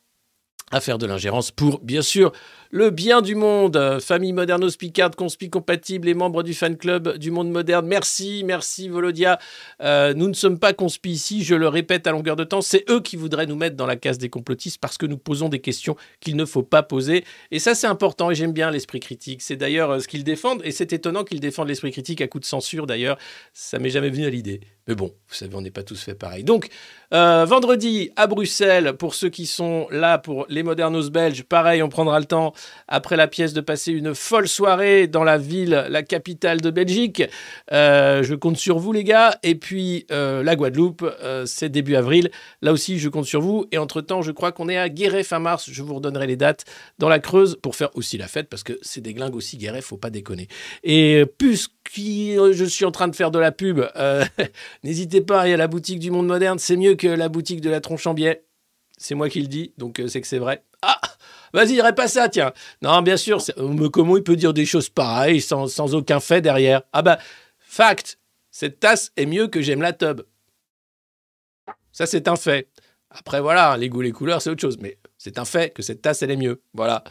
à 0.72 0.82
faire 0.82 0.98
de 0.98 1.06
l'ingérence 1.06 1.52
pour, 1.52 1.80
bien 1.80 2.02
sûr, 2.02 2.32
le 2.74 2.90
bien 2.90 3.22
du 3.22 3.36
monde. 3.36 4.00
Famille 4.02 4.34
Modernos 4.34 4.78
Picard, 4.78 5.12
conspi 5.12 5.52
compatible, 5.52 6.08
les 6.08 6.16
membres 6.16 6.42
du 6.42 6.56
fan 6.56 6.76
club 6.76 7.20
du 7.20 7.30
monde 7.30 7.52
moderne. 7.52 7.86
Merci, 7.86 8.42
merci 8.44 8.90
Volodia. 8.90 9.38
Euh, 9.82 10.16
nous 10.16 10.28
ne 10.28 10.34
sommes 10.34 10.58
pas 10.58 10.74
conspi 10.74 11.12
ici, 11.12 11.44
je 11.44 11.54
le 11.54 11.68
répète 11.68 12.08
à 12.08 12.12
longueur 12.12 12.36
de 12.36 12.44
temps. 12.44 12.62
C'est 12.62 12.84
eux 12.90 13.00
qui 13.00 13.16
voudraient 13.16 13.46
nous 13.46 13.56
mettre 13.56 13.76
dans 13.76 13.86
la 13.86 13.96
case 13.96 14.18
des 14.18 14.30
complotistes 14.30 14.80
parce 14.82 14.98
que 14.98 15.06
nous 15.06 15.20
posons 15.20 15.50
des 15.50 15.60
questions 15.60 15.96
qu'il 16.20 16.36
ne 16.36 16.46
faut 16.46 16.64
pas 16.64 16.82
poser. 16.82 17.24
Et 17.52 17.60
ça, 17.60 17.76
c'est 17.76 17.86
important 17.86 18.32
et 18.32 18.36
j'aime 18.36 18.54
bien 18.54 18.72
l'esprit 18.72 19.00
critique. 19.00 19.44
C'est 19.44 19.56
d'ailleurs 19.56 19.92
euh, 19.92 20.00
ce 20.00 20.08
qu'ils 20.08 20.24
défendent 20.24 20.62
et 20.64 20.72
c'est 20.72 20.94
étonnant 20.94 21.24
qu'ils 21.24 21.42
défendent 21.42 21.68
l'esprit 21.68 21.92
critique 21.92 22.22
à 22.22 22.28
coup 22.28 22.40
de 22.40 22.46
censure 22.46 22.88
d'ailleurs. 22.88 23.20
Ça 23.54 23.78
m'est 23.78 23.92
jamais 23.92 24.10
venu 24.10 24.26
à 24.26 24.32
l'idée. 24.32 24.62
Mais 24.88 24.96
bon, 24.96 25.14
vous 25.28 25.36
savez, 25.36 25.56
on 25.56 25.62
n'est 25.62 25.72
pas 25.72 25.84
tous 25.84 26.02
fait 26.02 26.16
pareil. 26.16 26.44
Donc, 26.44 26.68
euh, 27.14 27.46
vendredi 27.46 28.10
à 28.16 28.28
Bruxelles, 28.28 28.94
pour 28.98 29.16
ceux 29.16 29.30
qui 29.30 29.46
sont 29.46 29.88
là 29.92 30.18
pour 30.18 30.46
les 30.50 30.62
modernos 30.62 31.10
belges, 31.10 31.44
pareil, 31.44 31.82
on 31.82 31.90
prendra 31.90 32.20
le 32.20 32.26
temps 32.26 32.54
après 32.88 33.16
la 33.16 33.28
pièce 33.28 33.54
de 33.54 33.62
passer 33.62 33.92
une 33.92 34.14
folle 34.14 34.48
soirée 34.48 35.08
dans 35.08 35.24
la 35.24 35.38
ville, 35.38 35.86
la 35.90 36.04
capitale 36.04 36.62
de 36.62 36.70
Belgique. 36.70 37.24
Euh, 37.72 38.24
je 38.24 38.36
compte 38.36 38.58
sur 38.58 38.80
vous, 38.80 38.92
les 38.92 39.04
gars. 39.04 39.38
Et 39.44 39.56
puis, 39.56 40.06
euh, 40.12 40.44
la 40.44 40.56
Guadeloupe, 40.56 41.04
euh, 41.24 41.46
c'est 41.46 41.70
début 41.70 41.96
avril. 41.96 42.30
Là 42.62 42.72
aussi, 42.72 43.00
je 43.00 43.10
compte 43.10 43.26
sur 43.26 43.42
vous. 43.42 43.66
Et 43.72 43.78
entre-temps, 43.78 44.22
je 44.22 44.32
crois 44.32 44.52
qu'on 44.52 44.70
est 44.70 44.78
à 44.78 44.90
Guéret 44.90 45.24
fin 45.24 45.40
mars. 45.40 45.70
Je 45.70 45.82
vous 45.82 45.96
redonnerai 45.96 46.28
les 46.28 46.36
dates 46.36 46.66
dans 47.00 47.10
la 47.10 47.20
Creuse 47.20 47.58
pour 47.62 47.76
faire 47.76 47.90
aussi 47.96 48.18
la 48.18 48.28
fête 48.28 48.50
parce 48.50 48.64
que 48.64 48.74
c'est 48.82 49.02
des 49.02 49.14
glingues 49.14 49.36
aussi, 49.36 49.58
Guéret, 49.58 49.82
faut 49.82 49.98
pas 49.98 50.10
déconner. 50.10 50.48
Et 50.84 51.26
puisque 51.38 51.72
je 51.96 52.66
suis 52.66 52.86
en 52.86 52.92
train 52.92 53.08
de 53.08 53.16
faire 53.16 53.32
de 53.32 53.40
la 53.40 53.52
pub, 53.52 53.82
n'hésitez 54.84 55.22
pas 55.22 55.40
à 55.40 55.44
aller 55.44 55.54
à 55.54 55.58
la 55.58 55.68
boutique 55.68 56.00
du 56.00 56.12
Monde 56.12 56.28
Moderne. 56.28 56.60
C'est 56.60 56.78
mieux 56.78 56.96
que 56.96 57.08
la 57.08 57.30
boutique 57.30 57.62
de 57.62 57.70
la 57.70 57.82
Tronche 57.82 58.08
en 58.08 58.14
biais. 58.14 58.44
C'est 58.98 59.16
moi 59.16 59.30
qui 59.30 59.42
le 59.42 59.48
dis, 59.48 59.74
donc 59.78 60.02
c'est 60.08 60.22
que 60.22 60.28
c'est 60.28 60.40
vrai. 60.40 60.64
Ah 60.82 61.00
Vas-y, 61.54 61.80
pas 61.96 62.08
ça, 62.08 62.30
tiens. 62.30 62.52
Non, 62.82 63.02
bien 63.02 63.18
sûr, 63.18 63.44
euh, 63.58 63.90
comment 63.90 64.18
il 64.18 64.24
peut 64.24 64.36
dire 64.36 64.54
des 64.54 64.66
choses 64.66 64.90
pareilles 64.90 65.42
sans, 65.42 65.94
aucun 65.94 66.20
fait 66.20 66.42
derrière? 66.42 66.82
Ah 66.92 67.02
bah, 67.04 67.20
fact, 67.60 68.18
cette 68.50 68.80
tasse 68.80 69.12
est 69.18 69.28
mieux 69.28 69.48
que 69.48 69.62
j'aime 69.62 69.82
la 69.82 69.94
tub. 69.94 70.22
Ça, 71.92 72.08
c'est 72.08 72.28
un 72.28 72.36
fait. 72.36 72.68
Après, 73.12 73.40
voilà, 73.40 73.78
les 73.78 73.90
goûts, 73.90 74.02
les 74.02 74.12
couleurs, 74.12 74.42
c'est 74.42 74.50
autre 74.50 74.62
chose. 74.62 74.80
Mais 74.82 74.98
c'est 75.20 75.38
un 75.38 75.46
fait 75.46 75.72
que 75.72 75.84
cette 75.84 76.02
tasse, 76.02 76.24
elle 76.24 76.32
est 76.32 76.38
mieux. 76.38 76.62
Voilà. 76.74 77.04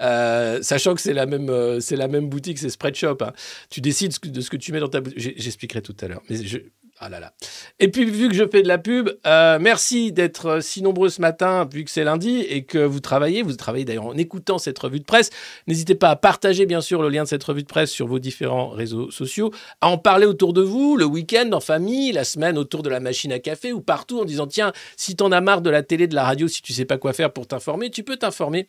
Euh, 0.00 0.62
sachant 0.62 0.94
que 0.94 1.00
c'est 1.00 1.12
la 1.12 1.26
même, 1.26 1.50
euh, 1.50 1.80
la 1.90 2.06
même 2.06 2.28
boutique, 2.28 2.58
c'est 2.58 2.70
Spreadshop. 2.70 3.18
hein. 3.22 3.32
Tu 3.70 3.80
décides 3.80 4.12
de 4.22 4.40
ce 4.40 4.50
que 4.50 4.56
tu 4.56 4.72
mets 4.72 4.78
dans 4.78 4.88
ta 4.88 5.00
boutique. 5.00 5.18
J'expliquerai 5.36 5.82
tout 5.82 5.96
à 6.00 6.06
l'heure. 6.06 6.22
Mais 6.30 6.36
je... 6.44 6.58
Ah 7.02 7.08
là 7.08 7.18
là. 7.18 7.32
Et 7.78 7.88
puis, 7.88 8.04
vu 8.04 8.28
que 8.28 8.34
je 8.34 8.44
fais 8.46 8.62
de 8.62 8.68
la 8.68 8.76
pub, 8.76 9.08
euh, 9.26 9.58
merci 9.58 10.12
d'être 10.12 10.46
euh, 10.46 10.60
si 10.60 10.82
nombreux 10.82 11.08
ce 11.08 11.22
matin, 11.22 11.66
vu 11.72 11.82
que 11.82 11.90
c'est 11.90 12.04
lundi 12.04 12.40
et 12.40 12.64
que 12.64 12.76
vous 12.76 13.00
travaillez. 13.00 13.42
Vous 13.42 13.56
travaillez 13.56 13.86
d'ailleurs 13.86 14.04
en 14.04 14.16
écoutant 14.18 14.58
cette 14.58 14.78
revue 14.78 15.00
de 15.00 15.06
presse. 15.06 15.30
N'hésitez 15.66 15.94
pas 15.94 16.10
à 16.10 16.16
partager, 16.16 16.66
bien 16.66 16.82
sûr, 16.82 17.00
le 17.00 17.08
lien 17.08 17.22
de 17.22 17.28
cette 17.28 17.42
revue 17.42 17.62
de 17.62 17.68
presse 17.68 17.90
sur 17.90 18.06
vos 18.06 18.18
différents 18.18 18.68
réseaux 18.68 19.10
sociaux, 19.10 19.50
à 19.80 19.88
en 19.88 19.96
parler 19.96 20.26
autour 20.26 20.52
de 20.52 20.60
vous, 20.60 20.98
le 20.98 21.06
week-end, 21.06 21.48
en 21.52 21.60
famille, 21.60 22.12
la 22.12 22.24
semaine, 22.24 22.58
autour 22.58 22.82
de 22.82 22.90
la 22.90 23.00
machine 23.00 23.32
à 23.32 23.38
café 23.38 23.72
ou 23.72 23.80
partout 23.80 24.20
en 24.20 24.26
disant 24.26 24.46
tiens, 24.46 24.72
si 24.98 25.16
t'en 25.16 25.32
as 25.32 25.40
marre 25.40 25.62
de 25.62 25.70
la 25.70 25.82
télé, 25.82 26.06
de 26.06 26.14
la 26.14 26.24
radio, 26.24 26.48
si 26.48 26.60
tu 26.60 26.74
sais 26.74 26.84
pas 26.84 26.98
quoi 26.98 27.14
faire 27.14 27.32
pour 27.32 27.46
t'informer, 27.46 27.88
tu 27.88 28.02
peux 28.04 28.18
t'informer 28.18 28.68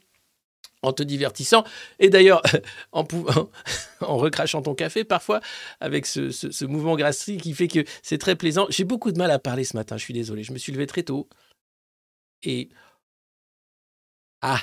en 0.82 0.94
te 0.94 1.04
divertissant. 1.04 1.64
Et 2.00 2.10
d'ailleurs, 2.10 2.42
en, 2.92 3.04
recrachant 4.18 4.62
ton 4.62 4.76
café 4.76 5.04
parfois, 5.04 5.42
avec 5.80 6.06
ce, 6.06 6.66
mouvement 6.66 6.96
grasserie 6.96 7.38
qui 7.38 7.54
fait 7.54 7.68
que 7.68 7.84
c'est 8.02 8.18
très 8.18 8.36
plaisant. 8.36 8.66
J'ai 8.70 8.84
beaucoup 8.84 9.12
de 9.12 9.18
mal 9.18 9.32
à 9.32 9.40
parler 9.40 9.64
ce 9.64 9.76
matin, 9.76 9.98
je 9.98 10.04
suis 10.04 10.14
désolé. 10.14 10.44
Je 10.44 10.54
me 10.54 10.58
suis 10.58 10.72
levé 10.72 10.88
très 10.88 11.04
tôt. 11.04 11.30
Et. 12.44 12.70
Ah 14.42 14.62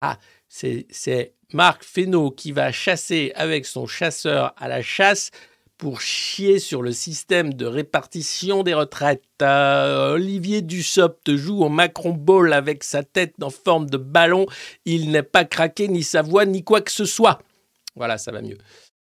Ah 0.00 0.18
c'est 0.48 1.34
Marc 1.52 1.84
Fesneau 1.84 2.30
qui 2.30 2.52
va 2.52 2.72
chasser 2.72 3.32
avec 3.34 3.66
son 3.66 3.86
chasseur 3.86 4.54
à 4.56 4.68
la 4.68 4.82
chasse 4.82 5.30
pour 5.84 6.00
chier 6.00 6.60
sur 6.60 6.80
le 6.80 6.92
système 6.92 7.52
de 7.52 7.66
répartition 7.66 8.62
des 8.62 8.72
retraites. 8.72 9.22
Euh, 9.42 10.14
Olivier 10.14 10.62
Dussopt 10.62 11.36
joue 11.36 11.62
au 11.62 11.68
Macron 11.68 12.12
Ball 12.12 12.54
avec 12.54 12.82
sa 12.82 13.02
tête 13.02 13.34
en 13.42 13.50
forme 13.50 13.90
de 13.90 13.98
ballon. 13.98 14.46
Il 14.86 15.10
n'est 15.10 15.22
pas 15.22 15.44
craqué, 15.44 15.88
ni 15.88 16.02
sa 16.02 16.22
voix, 16.22 16.46
ni 16.46 16.64
quoi 16.64 16.80
que 16.80 16.90
ce 16.90 17.04
soit. 17.04 17.42
Voilà, 17.96 18.16
ça 18.16 18.32
va 18.32 18.40
mieux. 18.40 18.56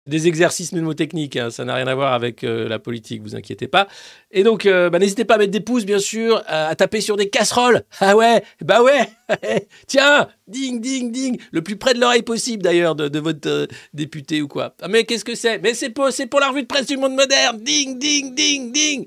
Des 0.09 0.27
exercices 0.27 0.73
mnémotechniques, 0.73 1.37
hein, 1.37 1.51
ça 1.51 1.65
n'a 1.65 1.75
rien 1.75 1.87
à 1.87 1.95
voir 1.95 2.15
avec 2.15 2.43
euh, 2.43 2.67
la 2.67 2.79
politique, 2.79 3.23
vous 3.23 3.37
inquiétez 3.37 3.69
pas. 3.69 3.89
Et 4.31 4.43
donc, 4.43 4.67
euh, 4.67 4.91
bah, 4.91 4.99
n'hésitez 4.99 5.25
pas 5.25 5.35
à 5.35 5.39
mettre 5.39 5.53
des 5.53 5.61
pouces, 5.61 5.85
bien 5.85 5.99
sûr, 5.99 6.43
à, 6.47 6.75
taper 6.75 7.01
sur 7.01 7.17
des 7.17 7.29
casseroles. 7.29 7.85
Ah 8.01 8.17
ouais, 8.17 8.43
bah 8.65 8.83
ouais, 8.83 9.09
tiens, 9.87 10.29
ding, 10.47 10.81
ding, 10.81 11.13
ding, 11.13 11.39
le 11.53 11.63
plus 11.63 11.77
près 11.77 11.95
de 11.95 12.01
l'oreille 12.01 12.23
possible 12.23 12.63
d'ailleurs 12.63 12.95
de, 12.95 13.19
votre 13.19 13.49
euh, 13.49 13.67
député 13.93 14.41
ou 14.41 14.49
quoi. 14.49 14.75
Ah 14.81 14.89
mais 14.89 15.05
qu'est-ce 15.05 15.25
que 15.25 15.35
c'est? 15.35 15.59
Mais 15.59 15.75
c'est 15.75 15.91
pour, 15.91 16.11
c'est 16.11 16.27
pour 16.27 16.41
la 16.41 16.49
revue 16.49 16.63
de 16.63 16.67
presse 16.67 16.87
du 16.87 16.97
monde 16.97 17.15
moderne, 17.15 17.63
ding, 17.63 17.99
ding, 17.99 18.35
ding, 18.35 18.73
ding. 18.73 19.07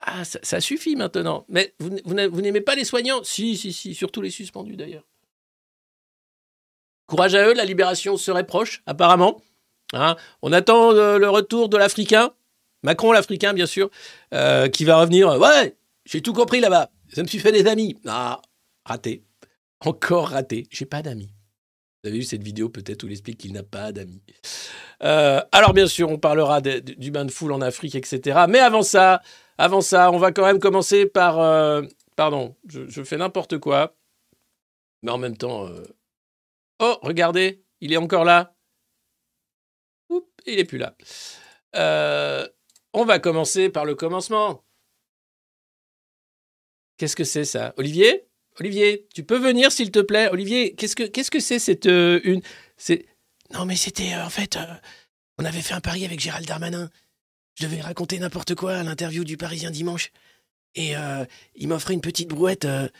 Ah, 0.00 0.24
ça, 0.24 0.60
suffit 0.60 0.94
maintenant. 0.94 1.44
Mais 1.48 1.74
vous 1.80 2.40
n'aimez 2.40 2.60
pas 2.60 2.76
les 2.76 2.84
soignants? 2.84 3.24
Si, 3.24 3.56
si, 3.56 3.72
si, 3.72 3.94
surtout 3.96 4.22
les 4.22 4.30
suspendus 4.30 4.76
d'ailleurs. 4.76 5.02
Courage 7.08 7.34
à 7.34 7.48
eux, 7.48 7.54
la 7.54 7.64
libération 7.64 8.16
serait 8.16 8.46
proche, 8.46 8.82
apparemment. 8.86 9.40
Hein, 9.94 10.16
on 10.42 10.52
attend 10.52 10.92
euh, 10.92 11.18
le 11.18 11.28
retour 11.28 11.68
de 11.68 11.76
l'Africain, 11.76 12.30
Macron 12.82 13.12
l'Africain 13.12 13.54
bien 13.54 13.66
sûr, 13.66 13.90
euh, 14.34 14.68
qui 14.68 14.84
va 14.84 15.00
revenir. 15.00 15.28
Ouais, 15.38 15.76
j'ai 16.04 16.20
tout 16.20 16.32
compris 16.32 16.60
là-bas. 16.60 16.90
Ça 17.12 17.22
me 17.22 17.28
suis 17.28 17.38
fait 17.38 17.52
des 17.52 17.66
amis. 17.66 17.96
Ah, 18.06 18.40
raté. 18.84 19.24
Encore 19.80 20.28
raté. 20.28 20.66
J'ai 20.70 20.84
pas 20.84 21.02
d'amis. 21.02 21.30
Vous 22.02 22.10
avez 22.10 22.18
vu 22.18 22.24
cette 22.24 22.42
vidéo 22.42 22.68
peut-être 22.68 23.02
où 23.04 23.08
il 23.08 23.20
qu'il 23.20 23.52
n'a 23.52 23.64
pas 23.64 23.90
d'amis. 23.92 24.22
Euh, 25.02 25.40
alors 25.52 25.72
bien 25.72 25.86
sûr, 25.86 26.08
on 26.08 26.18
parlera 26.18 26.60
du 26.60 27.10
bain 27.10 27.24
de 27.24 27.30
foule 27.30 27.52
en 27.52 27.60
Afrique, 27.60 27.94
etc. 27.94 28.44
Mais 28.48 28.60
avant 28.60 28.82
ça, 28.82 29.20
avant 29.56 29.80
ça, 29.80 30.12
on 30.12 30.18
va 30.18 30.30
quand 30.30 30.44
même 30.44 30.60
commencer 30.60 31.06
par... 31.06 31.40
euh, 31.40 31.82
pardon, 32.14 32.54
je, 32.68 33.02
fais 33.02 33.16
n'importe 33.16 33.58
quoi. 33.58 33.94
Mais 35.02 35.10
en 35.10 35.18
même 35.18 35.36
temps... 35.36 35.66
euh, 35.66 35.82
Oh, 36.80 36.96
regardez, 37.02 37.64
il 37.80 37.92
est 37.92 37.96
encore 37.96 38.24
là. 38.24 38.54
Il 40.48 40.58
est 40.58 40.64
plus 40.64 40.78
là. 40.78 40.96
Euh, 41.76 42.48
on 42.94 43.04
va 43.04 43.18
commencer 43.18 43.68
par 43.68 43.84
le 43.84 43.94
commencement. 43.94 44.64
Qu'est-ce 46.96 47.16
que 47.16 47.24
c'est 47.24 47.44
ça? 47.44 47.74
Olivier? 47.76 48.24
Olivier, 48.58 49.06
tu 49.14 49.22
peux 49.22 49.38
venir 49.38 49.70
s'il 49.70 49.90
te 49.92 50.00
plaît? 50.00 50.28
Olivier, 50.30 50.74
qu'est-ce 50.74 50.96
que 50.96 51.04
qu'est-ce 51.04 51.30
que 51.30 51.38
c'est 51.38 51.58
cette 51.58 51.86
euh, 51.86 52.20
une 52.24 52.40
c'est 52.76 53.06
Non 53.52 53.66
mais 53.66 53.76
c'était 53.76 54.14
euh, 54.14 54.24
en 54.24 54.30
fait 54.30 54.58
on 55.36 55.44
avait 55.44 55.62
fait 55.62 55.74
un 55.74 55.80
pari 55.80 56.04
avec 56.04 56.18
Gérald 56.18 56.46
Darmanin. 56.46 56.90
Je 57.54 57.64
devais 57.66 57.80
raconter 57.80 58.18
n'importe 58.18 58.54
quoi 58.54 58.76
à 58.76 58.82
l'interview 58.82 59.22
du 59.22 59.36
Parisien 59.36 59.70
dimanche 59.70 60.10
et 60.74 60.94
il 61.56 61.66
m'offrait 61.66 61.94
une 61.94 62.00
petite 62.00 62.28
brouette 62.28 62.66
de, 62.66 62.92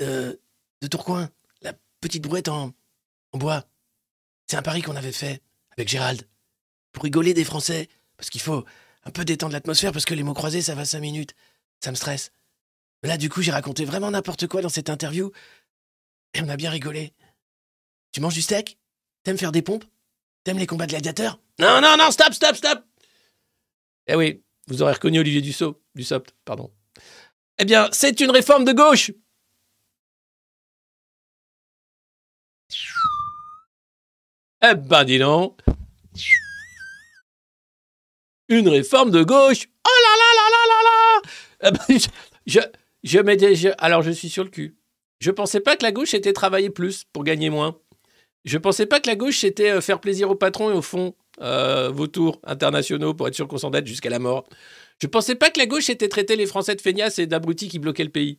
de 0.00 0.86
Tourcoing, 0.88 1.28
la 1.62 1.72
petite 2.00 2.22
brouette 2.22 2.46
en, 2.46 2.72
en 3.32 3.38
bois. 3.38 3.64
C'est 4.46 4.56
un 4.56 4.62
pari 4.62 4.82
qu'on 4.82 4.94
avait 4.94 5.10
fait 5.10 5.42
avec 5.72 5.88
Gérald 5.88 6.22
pour 6.96 7.04
rigoler 7.04 7.34
des 7.34 7.44
Français 7.44 7.90
parce 8.16 8.30
qu'il 8.30 8.40
faut 8.40 8.64
un 9.04 9.10
peu 9.10 9.26
détendre 9.26 9.52
l'atmosphère 9.52 9.92
parce 9.92 10.06
que 10.06 10.14
les 10.14 10.22
mots 10.22 10.32
croisés 10.32 10.62
ça 10.62 10.74
va 10.74 10.86
cinq 10.86 11.00
minutes, 11.00 11.34
ça 11.78 11.90
me 11.90 11.94
stresse. 11.94 12.32
Là, 13.02 13.18
du 13.18 13.28
coup, 13.28 13.42
j'ai 13.42 13.50
raconté 13.52 13.84
vraiment 13.84 14.10
n'importe 14.10 14.46
quoi 14.46 14.62
dans 14.62 14.70
cette 14.70 14.88
interview. 14.88 15.30
Et 16.32 16.40
on 16.40 16.48
a 16.48 16.56
bien 16.56 16.70
rigolé. 16.70 17.12
Tu 18.12 18.22
manges 18.22 18.32
du 18.32 18.40
steak? 18.40 18.78
T'aimes 19.22 19.36
faire 19.36 19.52
des 19.52 19.60
pompes? 19.60 19.84
T'aimes 20.42 20.56
les 20.56 20.66
combats 20.66 20.86
de 20.86 20.92
gladiateurs? 20.92 21.38
Non, 21.58 21.82
non, 21.82 21.98
non, 21.98 22.10
stop, 22.10 22.32
stop, 22.32 22.56
stop 22.56 22.82
Eh 24.06 24.16
oui, 24.16 24.42
vous 24.66 24.80
aurez 24.80 24.94
reconnu 24.94 25.20
Olivier 25.20 25.42
Dussault, 25.42 25.78
Dussopt, 25.94 26.34
pardon. 26.46 26.72
Eh 27.58 27.66
bien, 27.66 27.90
c'est 27.92 28.20
une 28.20 28.30
réforme 28.30 28.64
de 28.64 28.72
gauche 28.72 29.10
Eh 34.62 34.74
ben, 34.74 35.04
dis 35.04 35.18
donc 35.18 35.60
Une 38.48 38.68
réforme 38.68 39.10
de 39.10 39.22
gauche 39.22 39.66
Oh 39.86 39.98
là 40.02 40.14
là 40.18 40.30
là 40.36 40.46
là 40.50 40.62
là 40.68 41.70
là 41.70 41.70
ben, 41.70 41.98
je, 42.46 42.60
je, 43.02 43.68
alors, 43.78 44.02
je 44.02 44.10
suis 44.10 44.28
sur 44.28 44.44
le 44.44 44.50
cul. 44.50 44.76
Je 45.20 45.30
pensais 45.30 45.60
pas 45.60 45.76
que 45.76 45.82
la 45.82 45.92
gauche 45.92 46.14
était 46.14 46.32
travailler 46.32 46.70
plus 46.70 47.04
pour 47.12 47.24
gagner 47.24 47.50
moins. 47.50 47.78
Je 48.44 48.58
pensais 48.58 48.86
pas 48.86 49.00
que 49.00 49.08
la 49.08 49.16
gauche 49.16 49.38
c'était 49.38 49.70
euh, 49.70 49.80
faire 49.80 50.00
plaisir 50.00 50.30
aux 50.30 50.36
patrons 50.36 50.70
et 50.70 50.74
au 50.74 50.82
fond 50.82 51.16
euh, 51.40 51.90
vautours 51.90 52.40
internationaux 52.44 53.12
pour 53.12 53.26
être 53.26 53.34
sûr 53.34 53.48
qu'on 53.48 53.58
s'endette 53.58 53.86
jusqu'à 53.86 54.10
la 54.10 54.20
mort. 54.20 54.48
Je 55.02 55.08
pensais 55.08 55.34
pas 55.34 55.50
que 55.50 55.58
la 55.58 55.66
gauche 55.66 55.90
était 55.90 56.08
traiter 56.08 56.36
les 56.36 56.46
Français 56.46 56.74
de 56.74 56.80
feignasses 56.80 57.18
et 57.18 57.26
d'abrutis 57.26 57.68
qui 57.68 57.78
bloquaient 57.78 58.04
le 58.04 58.10
pays. 58.10 58.38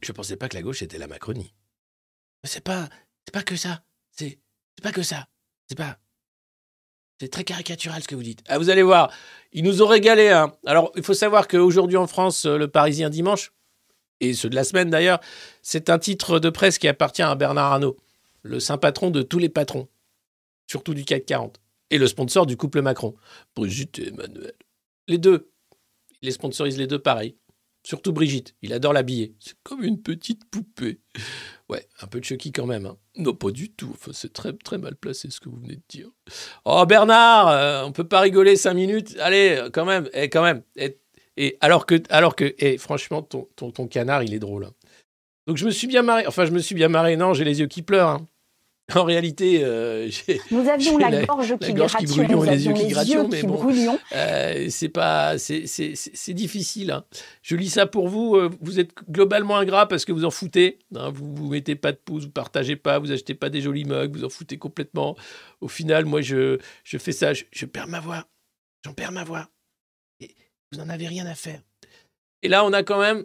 Je 0.00 0.12
pensais 0.12 0.36
pas 0.36 0.48
que 0.48 0.54
la 0.54 0.62
gauche 0.62 0.82
était 0.82 0.98
la 0.98 1.08
Macronie. 1.08 1.52
C'est 2.44 2.62
pas, 2.62 2.88
c'est 3.26 3.32
pas 3.32 3.42
que 3.42 3.56
ça. 3.56 3.84
C'est, 4.12 4.38
c'est 4.76 4.82
pas 4.82 4.92
que 4.92 5.02
ça. 5.02 5.28
C'est 5.68 5.76
pas. 5.76 5.98
C'est 7.22 7.28
très 7.28 7.44
caricatural 7.44 8.02
ce 8.02 8.08
que 8.08 8.16
vous 8.16 8.24
dites. 8.24 8.42
Ah, 8.48 8.58
vous 8.58 8.68
allez 8.68 8.82
voir, 8.82 9.08
ils 9.52 9.62
nous 9.62 9.80
ont 9.80 9.86
régalé. 9.86 10.30
Hein. 10.30 10.52
Alors, 10.66 10.90
il 10.96 11.04
faut 11.04 11.14
savoir 11.14 11.46
qu'aujourd'hui 11.46 11.96
en 11.96 12.08
France, 12.08 12.46
euh, 12.46 12.58
le 12.58 12.66
Parisien 12.66 13.10
dimanche, 13.10 13.52
et 14.18 14.34
ceux 14.34 14.50
de 14.50 14.56
la 14.56 14.64
semaine 14.64 14.90
d'ailleurs, 14.90 15.20
c'est 15.62 15.88
un 15.88 16.00
titre 16.00 16.40
de 16.40 16.50
presse 16.50 16.78
qui 16.78 16.88
appartient 16.88 17.22
à 17.22 17.32
Bernard 17.36 17.74
Arnault, 17.74 17.96
le 18.42 18.58
saint 18.58 18.76
patron 18.76 19.10
de 19.10 19.22
tous 19.22 19.38
les 19.38 19.48
patrons, 19.48 19.86
surtout 20.66 20.94
du 20.94 21.04
CAC 21.04 21.24
40, 21.24 21.60
et 21.90 21.98
le 21.98 22.08
sponsor 22.08 22.44
du 22.44 22.56
couple 22.56 22.82
Macron, 22.82 23.14
Brigitte 23.54 24.00
et 24.00 24.08
Emmanuel. 24.08 24.54
Les 25.06 25.18
deux. 25.18 25.48
Il 26.22 26.26
les 26.26 26.32
sponsorise 26.32 26.76
les 26.76 26.88
deux 26.88 26.98
pareil. 26.98 27.36
Surtout 27.84 28.12
Brigitte, 28.12 28.56
il 28.62 28.72
adore 28.72 28.92
l'habiller. 28.92 29.36
C'est 29.38 29.54
comme 29.62 29.84
une 29.84 30.02
petite 30.02 30.44
poupée. 30.50 30.98
Ouais, 31.72 31.86
un 32.02 32.06
peu 32.06 32.20
de 32.20 32.24
Chucky 32.24 32.52
quand 32.52 32.66
même. 32.66 32.84
hein. 32.84 32.98
Non, 33.16 33.32
pas 33.34 33.50
du 33.50 33.70
tout. 33.72 33.96
C'est 34.12 34.32
très, 34.32 34.52
très 34.52 34.76
mal 34.76 34.94
placé 34.94 35.30
ce 35.30 35.40
que 35.40 35.48
vous 35.48 35.56
venez 35.56 35.76
de 35.76 35.82
dire. 35.88 36.08
Oh, 36.66 36.84
Bernard, 36.86 37.48
euh, 37.48 37.82
on 37.84 37.92
peut 37.92 38.06
pas 38.06 38.20
rigoler 38.20 38.56
cinq 38.56 38.74
minutes. 38.74 39.16
Allez, 39.20 39.68
quand 39.72 39.86
même, 39.86 40.06
et 40.12 40.28
quand 40.28 40.42
même. 40.42 40.62
Et, 40.76 40.98
et 41.38 41.56
alors 41.62 41.86
que, 41.86 42.02
alors 42.10 42.36
que, 42.36 42.54
et 42.58 42.76
franchement, 42.76 43.22
ton, 43.22 43.48
ton, 43.56 43.70
ton 43.70 43.86
canard, 43.88 44.22
il 44.22 44.34
est 44.34 44.38
drôle. 44.38 44.64
hein. 44.66 44.72
Donc 45.46 45.56
je 45.56 45.64
me 45.64 45.70
suis 45.70 45.86
bien 45.86 46.02
marré. 46.02 46.26
Enfin, 46.26 46.44
je 46.44 46.50
me 46.52 46.58
suis 46.58 46.74
bien 46.74 46.88
marré. 46.88 47.16
Non, 47.16 47.32
j'ai 47.32 47.44
les 47.44 47.60
yeux 47.60 47.66
qui 47.68 47.80
pleurent. 47.82 48.08
hein. 48.10 48.26
En 48.96 49.04
réalité, 49.04 49.64
euh, 49.64 50.08
j'ai. 50.10 50.40
Nous 50.50 50.68
avions 50.68 50.98
j'ai 50.98 51.10
la 51.10 51.24
gorge 51.24 51.56
qui 51.58 51.72
gorge 51.74 51.96
qui 51.96 52.04
gratillon, 52.04 52.14
brûlion 52.24 52.38
nous 52.38 52.44
et 52.44 52.50
les 52.56 52.66
yeux 52.66 52.72
qui 52.74 53.16
mais 53.30 53.42
bon, 53.42 53.54
brûlions. 53.54 53.98
euh, 54.12 54.66
c'est 54.70 54.88
pas, 54.88 55.38
c'est, 55.38 55.64
difficile. 56.34 56.90
hein. 56.90 57.04
Je 57.42 57.56
lis 57.56 57.70
ça 57.70 57.86
pour 57.86 58.08
vous. 58.08 58.36
euh, 58.36 58.50
Vous 58.60 58.80
êtes 58.80 58.90
globalement 59.10 59.56
ingrat 59.56 59.86
parce 59.88 60.04
que 60.04 60.12
vous 60.12 60.24
en 60.24 60.30
foutez. 60.30 60.78
hein. 60.96 61.10
Vous 61.10 61.34
vous 61.34 61.48
mettez 61.48 61.74
pas 61.74 61.92
de 61.92 61.98
pouces, 61.98 62.24
vous 62.24 62.30
partagez 62.30 62.76
pas, 62.76 62.98
vous 62.98 63.12
achetez 63.12 63.34
pas 63.34 63.48
des 63.50 63.60
jolis 63.60 63.84
mugs, 63.84 64.12
vous 64.16 64.24
en 64.24 64.28
foutez 64.28 64.58
complètement. 64.58 65.16
Au 65.60 65.68
final, 65.68 66.04
moi, 66.04 66.20
je, 66.20 66.58
je 66.84 66.98
fais 66.98 67.12
ça, 67.12 67.32
je, 67.34 67.44
je 67.50 67.66
perds 67.66 67.88
ma 67.88 68.00
voix. 68.00 68.26
J'en 68.84 68.92
perds 68.94 69.12
ma 69.12 69.24
voix. 69.24 69.48
Et 70.20 70.34
vous 70.72 70.80
en 70.80 70.88
avez 70.88 71.06
rien 71.06 71.26
à 71.26 71.34
faire. 71.34 71.60
Et 72.42 72.48
là, 72.48 72.64
on 72.64 72.72
a 72.72 72.82
quand 72.82 73.00
même 73.00 73.24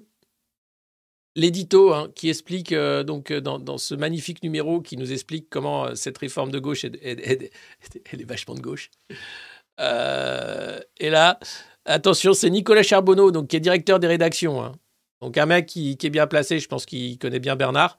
l'édito 1.38 1.94
hein, 1.94 2.10
qui 2.16 2.30
explique, 2.30 2.74
euh, 2.74 3.04
donc, 3.04 3.32
euh, 3.32 3.40
dans, 3.40 3.78
ce 3.78 3.96
magnifique 3.96 4.44
numéro, 4.44 4.82
qui 4.82 4.98
nous 4.98 5.14
explique 5.14 5.50
comment 5.50 5.86
euh, 5.86 5.96
cette 5.96 6.18
réforme 6.18 6.52
de 6.52 6.60
gauche, 6.60 6.84
est, 6.84 7.00
elle 7.04 8.22
est 8.22 8.28
vachement 8.28 8.56
de 8.56 8.60
gauche. 8.60 8.90
Et 9.80 11.10
là, 11.10 11.40
attention, 11.86 12.34
c'est 12.34 12.50
Nicolas 12.50 12.84
Charbonneau, 12.84 13.32
donc, 13.32 13.48
qui 13.48 13.56
est 13.56 13.62
directeur 13.62 14.00
des 14.00 14.08
rédactions. 14.08 14.62
hein. 14.62 14.74
Donc 15.22 15.38
un 15.38 15.46
mec 15.46 15.68
qui, 15.68 15.98
est 16.02 16.10
bien 16.10 16.28
placé, 16.28 16.60
je 16.60 16.68
pense 16.68 16.86
qu'il 16.86 17.18
connaît 17.18 17.40
bien 17.40 17.56
Bernard. 17.56 17.98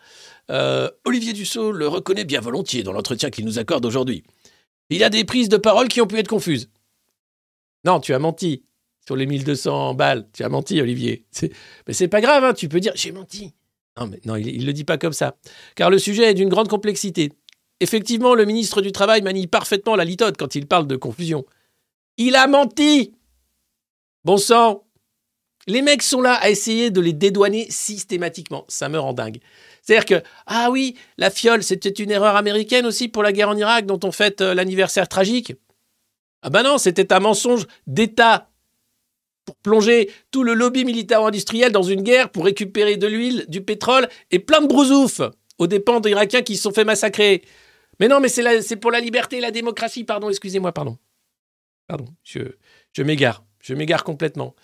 Olivier 1.05 1.33
Dussault 1.33 1.73
le 1.73 1.89
reconnaît 1.89 2.25
bien 2.25 2.41
volontiers 2.41 2.85
dans 2.85 2.93
l'entretien 2.93 3.31
qu'il 3.31 3.45
nous 3.45 3.59
accorde 3.59 3.85
aujourd'hui. 3.85 4.23
Il 4.91 5.03
a 5.03 5.11
des 5.11 5.25
prises 5.25 5.49
de 5.49 5.57
parole 5.57 5.89
qui 5.89 6.01
ont 6.01 6.07
pu 6.07 6.17
être 6.19 6.29
confuses. 6.29 6.71
Non, 7.85 7.99
tu 7.99 8.15
as 8.15 8.21
menti. 8.21 8.63
Sur 9.09 9.17
les 9.17 9.25
1200 9.25 9.95
balles, 9.95 10.27
tu 10.35 10.45
as 10.45 10.51
menti, 10.51 10.79
Olivier. 10.83 11.25
Mais 11.87 11.95
c'est 11.95 12.09
pas 12.09 12.21
grave, 12.21 12.45
hein, 12.45 12.53
tu 12.53 12.69
peux 12.69 12.79
dire 12.79 12.93
j'ai 12.95 13.11
menti. 13.11 13.55
Non, 13.99 14.07
mais 14.07 14.21
non, 14.27 14.37
il 14.37 14.61
ne 14.61 14.67
le 14.67 14.75
dit 14.75 14.85
pas 14.85 14.99
comme 14.99 15.15
ça. 15.15 15.39
Car 15.77 15.89
le 15.89 15.99
sujet 15.99 16.25
est 16.25 16.35
d'une 16.35 16.51
grande 16.51 16.69
complexité. 16.69 17.33
Effectivement, 17.81 18.35
le 18.35 18.45
ministre 18.45 18.83
du 18.83 18.93
Travail 18.93 19.23
manie 19.23 19.47
parfaitement 19.47 19.97
la 19.97 20.05
litote 20.05 20.37
quand 20.37 20.55
il 20.57 20.67
parle 20.67 20.87
de 20.87 20.95
confusion. 20.97 21.47
Il 22.19 22.37
a 22.37 22.47
menti 22.49 23.15
Bon 24.25 24.37
sang 24.37 24.85
Les 25.67 25.81
mecs 25.81 26.03
sont 26.03 26.21
là 26.21 26.35
à 26.35 26.51
essayer 26.51 26.91
de 26.91 27.01
les 27.01 27.15
dédouaner 27.15 27.67
systématiquement. 27.71 28.67
Ça 28.69 28.91
me 28.91 28.99
rend 28.99 29.15
dingue. 29.15 29.39
C'est-à-dire 29.81 30.05
que, 30.05 30.29
ah 30.47 30.69
oui, 30.71 30.99
la 31.17 31.31
fiole, 31.31 31.63
c'était 31.63 31.89
une 31.89 32.11
erreur 32.11 32.37
américaine 32.37 32.85
aussi 32.85 33.09
pour 33.09 33.23
la 33.23 33.33
guerre 33.33 33.49
en 33.49 33.57
Irak 33.57 33.87
dont 33.87 34.01
on 34.05 34.13
fête 34.13 34.43
euh, 34.43 34.53
l'anniversaire 34.53 35.09
tragique. 35.09 35.55
Ah 36.43 36.51
ben 36.51 36.63
non, 36.63 36.77
c'était 36.77 37.11
un 37.15 37.21
mensonge 37.21 37.67
d'État 37.87 38.48
pour 39.49 39.57
plonger 39.57 40.11
tout 40.31 40.43
le 40.45 40.53
lobby 40.53 40.85
militaro-industriel 40.85 41.73
dans 41.73 41.83
une 41.83 42.03
guerre 42.03 42.31
pour 42.31 42.45
récupérer 42.45 42.99
de 42.99 43.07
l'huile, 43.07 43.47
du 43.49 43.63
pétrole 43.63 44.07
et 44.31 44.39
plein 44.39 44.61
de 44.61 44.67
brousouf 44.67 45.23
aux 45.57 45.67
dépens 45.67 46.01
des 46.01 46.11
Irakiens 46.11 46.43
qui 46.43 46.55
se 46.55 46.65
sont 46.65 46.71
fait 46.71 46.85
massacrer. 46.85 47.43
Mais 47.99 48.09
non, 48.09 48.21
mais 48.21 48.29
c'est 48.29 48.77
pour 48.77 48.91
la 48.91 49.01
liberté 49.01 49.39
et 49.39 49.41
la 49.41 49.51
démocratie. 49.51 50.05
Pardon, 50.05 50.29
excusez-moi, 50.29 50.73
pardon. 50.73 50.99
Pardon, 51.87 52.05
je, 52.25 53.03
m'égare. 53.03 53.43
Je 53.63 53.73
m'égare 53.73 54.05
complètement. 54.05 54.55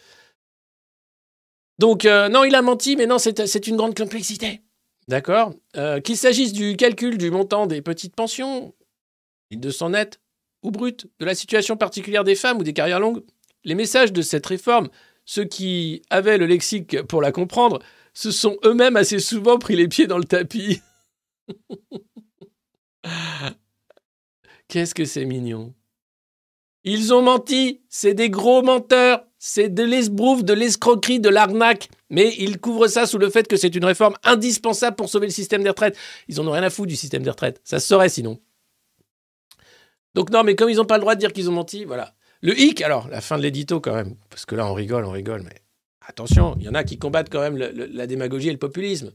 Donc, 1.79 2.05
euh, 2.05 2.29
non, 2.29 2.45
il 2.45 2.55
a 2.55 2.61
menti, 2.61 2.95
mais 2.95 3.07
non, 3.07 3.17
c'est 3.17 3.47
c'est 3.47 3.67
une 3.67 3.77
grande 3.77 3.97
complexité. 3.97 4.61
D'accord? 5.09 5.55
Euh, 5.77 6.01
Qu'il 6.01 6.19
s'agisse 6.19 6.53
du 6.53 6.77
calcul 6.77 7.17
du 7.17 7.31
montant 7.31 7.67
des 7.67 7.81
petites 7.81 8.15
pensions, 8.15 8.75
1200 9.51 9.91
net 9.91 10.21
ou 10.63 10.71
brut, 10.71 11.07
de 11.21 11.25
la 11.25 11.35
situation 11.35 11.79
particulière 11.79 12.23
des 12.23 12.35
femmes 12.35 12.59
ou 12.59 12.63
des 12.63 12.75
carrières 12.75 13.01
longues. 13.01 13.23
Les 13.65 13.75
messages 13.75 14.13
de 14.13 14.23
cette 14.23 14.47
réforme, 14.47 14.89
ceux 15.25 15.45
qui 15.45 16.03
avaient 16.11 16.39
le 16.39 16.47
lexique 16.47 17.03
pour 17.03 17.23
la 17.23 17.33
comprendre, 17.33 17.81
se 18.13 18.31
sont 18.31 18.57
eux-mêmes 18.65 18.97
assez 18.97 19.19
souvent 19.19 19.59
pris 19.59 19.77
les 19.77 19.89
pieds 19.89 20.07
dans 20.07 20.19
le 20.19 20.25
tapis. 20.25 20.81
Qu'est-ce 24.69 24.95
que 24.95 25.05
c'est 25.05 25.25
mignon. 25.25 25.75
Ils 26.85 27.15
ont 27.15 27.23
menti, 27.23 27.83
c'est 27.89 28.13
des 28.15 28.29
gros 28.29 28.63
menteurs, 28.63 29.25
c'est 29.39 29.69
de 29.69 29.83
l'esbrouf, 29.83 30.45
de 30.45 30.53
l'escroquerie, 30.53 31.21
de 31.21 31.31
l'arnaque. 31.31 31.89
Mais 32.11 32.35
ils 32.39 32.61
couvrent 32.61 32.89
ça 32.89 33.07
sous 33.07 33.19
le 33.19 33.31
fait 33.31 33.49
que 33.49 33.57
c'est 33.57 33.75
une 33.75 33.85
réforme 33.85 34.15
indispensable 34.23 34.97
pour 34.97 35.09
sauver 35.09 35.27
le 35.27 35.33
système 35.33 35.63
des 35.63 35.71
retraites. 35.71 35.97
Ils 36.29 36.41
en 36.41 36.47
ont 36.47 36.53
rien 36.53 36.63
à 36.63 36.71
foutre 36.71 36.89
du 36.89 36.97
système 36.97 37.23
des 37.23 37.31
retraites. 37.31 37.61
Ça 37.65 37.81
se 37.81 37.89
saurait 37.89 38.11
sinon. 38.11 38.39
Donc 40.15 40.31
non, 40.31 40.45
mais 40.45 40.55
comme 40.55 40.69
ils 40.71 40.77
n'ont 40.77 40.85
pas 40.85 40.97
le 40.97 41.01
droit 41.01 41.15
de 41.15 41.21
dire 41.21 41.33
qu'ils 41.33 41.49
ont 41.49 41.55
menti, 41.55 41.85
voilà. 41.85 42.14
Le 42.45 42.61
hic, 42.61 42.83
alors, 42.83 43.09
la 43.09 43.23
fin 43.23 43.39
de 43.39 43.43
l'édito 43.43 43.81
quand 43.81 43.95
même, 43.95 44.17
parce 44.29 44.45
que 44.45 44.55
là 44.55 44.67
on 44.67 44.75
rigole, 44.75 45.07
on 45.07 45.11
rigole, 45.11 45.43
mais 45.45 45.63
attention, 46.07 46.55
il 46.61 46.67
y 46.67 46.69
en 46.69 46.75
a 46.75 46.85
qui 46.85 46.99
combattent 46.99 47.31
quand 47.31 47.41
même 47.41 47.57
la 47.57 48.07
démagogie 48.07 48.51
et 48.51 48.53
le 48.53 48.59
populisme. 48.59 49.13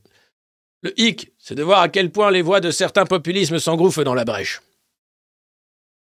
Le 0.81 0.99
hic, 0.99 1.31
c'est 1.37 1.53
de 1.53 1.61
voir 1.61 1.81
à 1.81 1.89
quel 1.89 2.09
point 2.09 2.31
les 2.31 2.41
voix 2.41 2.59
de 2.59 2.71
certains 2.71 3.05
populismes 3.05 3.59
s'engouffrent 3.59 4.03
dans 4.03 4.15
la 4.15 4.25
brèche. 4.25 4.63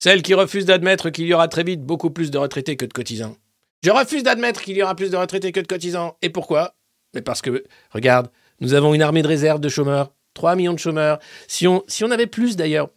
Celles 0.03 0.23
qui 0.23 0.33
refusent 0.33 0.65
d'admettre 0.65 1.11
qu'il 1.11 1.27
y 1.27 1.35
aura 1.35 1.49
très 1.49 1.65
vite 1.65 1.83
beaucoup 1.83 2.09
plus 2.09 2.31
de 2.31 2.39
retraités 2.39 2.77
que 2.77 2.87
de 2.87 2.95
cotisants. 2.95 3.37
Je 3.85 3.91
refuse 3.91 4.23
d'admettre 4.23 4.63
qu'il 4.63 4.79
y 4.79 4.83
aura 4.83 4.95
plus 4.95 5.11
de 5.11 5.17
retraités 5.19 5.53
que 5.53 5.61
de 5.61 5.67
cotisants. 5.67 6.17
Et 6.23 6.31
pourquoi? 6.31 6.77
Mais 7.13 7.21
parce 7.21 7.43
que, 7.43 7.63
regarde, 7.91 8.31
nous 8.61 8.73
avons 8.73 8.95
une 8.95 9.03
armée 9.03 9.21
de 9.21 9.29
réserve 9.29 9.61
de 9.61 9.69
chômeurs, 9.69 10.15
3 10.33 10.57
millions 10.57 10.73
de 10.73 10.79
chômeurs. 10.79 11.19
Si 11.47 11.67
on 11.67 12.11
avait 12.11 12.27
plus 12.27 12.57
d'ailleurs 12.57 12.89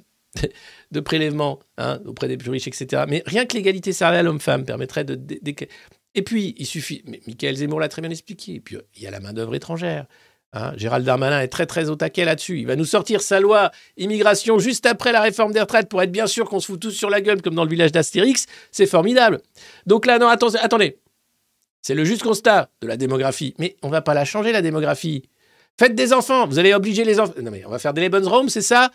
de 0.92 1.00
prélèvements 1.00 1.60
hein, 1.78 2.00
auprès 2.06 2.28
des 2.28 2.38
plus 2.38 2.52
riches, 2.52 2.68
etc. 2.68 3.04
Mais 3.08 3.24
rien 3.26 3.46
que 3.46 3.54
l'égalité 3.56 3.94
salariale 3.94 4.28
homme-femme 4.28 4.66
permettrait 4.66 5.04
de... 5.04 5.20
Et 6.14 6.22
puis, 6.22 6.56
il 6.58 6.66
suffit... 6.66 7.04
Mais 7.06 7.22
Michael 7.28 7.56
Zemmour 7.56 7.80
l'a 7.80 7.88
très 7.88 8.02
bien 8.02 8.12
expliqué. 8.12 8.56
Et 8.56 8.60
puis, 8.60 8.76
euh, 8.76 8.82
il 8.96 9.04
y 9.04 9.08
a 9.08 9.12
la 9.12 9.20
main-d'œuvre 9.20 9.56
étrangère. 9.56 10.06
hein. 10.54 10.74
Gérald 10.78 11.06
Darmanin 11.06 11.42
est 11.42 11.48
très 11.48 11.66
très 11.66 11.90
au 11.90 11.96
taquet 11.96 12.26
là-dessus. 12.26 12.60
Il 12.60 12.68
va 12.68 12.76
nous 12.76 12.86
sortir 12.86 13.22
sa 13.22 13.40
loi 13.40 13.72
immigration 13.98 14.60
juste 14.60 14.86
après 14.86 15.12
la 15.12 15.22
réforme 15.22 15.54
des 15.54 15.62
retraites 15.62 15.90
pour 15.90 16.02
être 16.02 16.12
bien 16.12 16.28
sûr 16.28 16.50
qu'on 16.50 16.60
se 16.60 16.68
fout 16.68 16.80
tous 16.80 16.92
sur 16.92 17.10
la 17.10 17.22
gueule 17.22 17.42
comme 17.42 17.56
dans 17.56 17.64
le 17.64 17.70
village 17.70 17.92
d'Astérix. 17.92 18.46
C'est 18.72 18.88
formidable. 18.88 19.42
Donc 19.86 20.06
là, 20.06 20.20
non, 20.20 20.28
attendez, 20.28 20.58
attendez. 20.60 20.98
C'est 21.82 21.96
le 21.96 22.06
juste 22.06 22.24
constat 22.24 22.70
de 22.82 22.88
la 22.88 22.98
démographie. 22.98 23.56
Mais 23.58 23.76
on 23.82 23.90
va 23.90 24.02
pas 24.02 24.14
la 24.14 24.26
changer, 24.26 24.52
la 24.52 24.62
démographie. 24.62 25.24
Faites 25.80 25.96
des 25.96 26.14
enfants. 26.14 26.46
Vous 26.46 26.60
allez 26.60 26.74
obliger 26.74 27.06
les 27.06 27.20
enfants. 27.20 27.34
Non, 27.42 27.52
mais 27.52 27.64
on 27.66 27.70
va 27.70 27.80
faire 27.80 27.94
des 27.94 28.02
Lebens 28.02 28.28
Rome, 28.28 28.50
c'est 28.50 28.62
ça? 28.62 28.92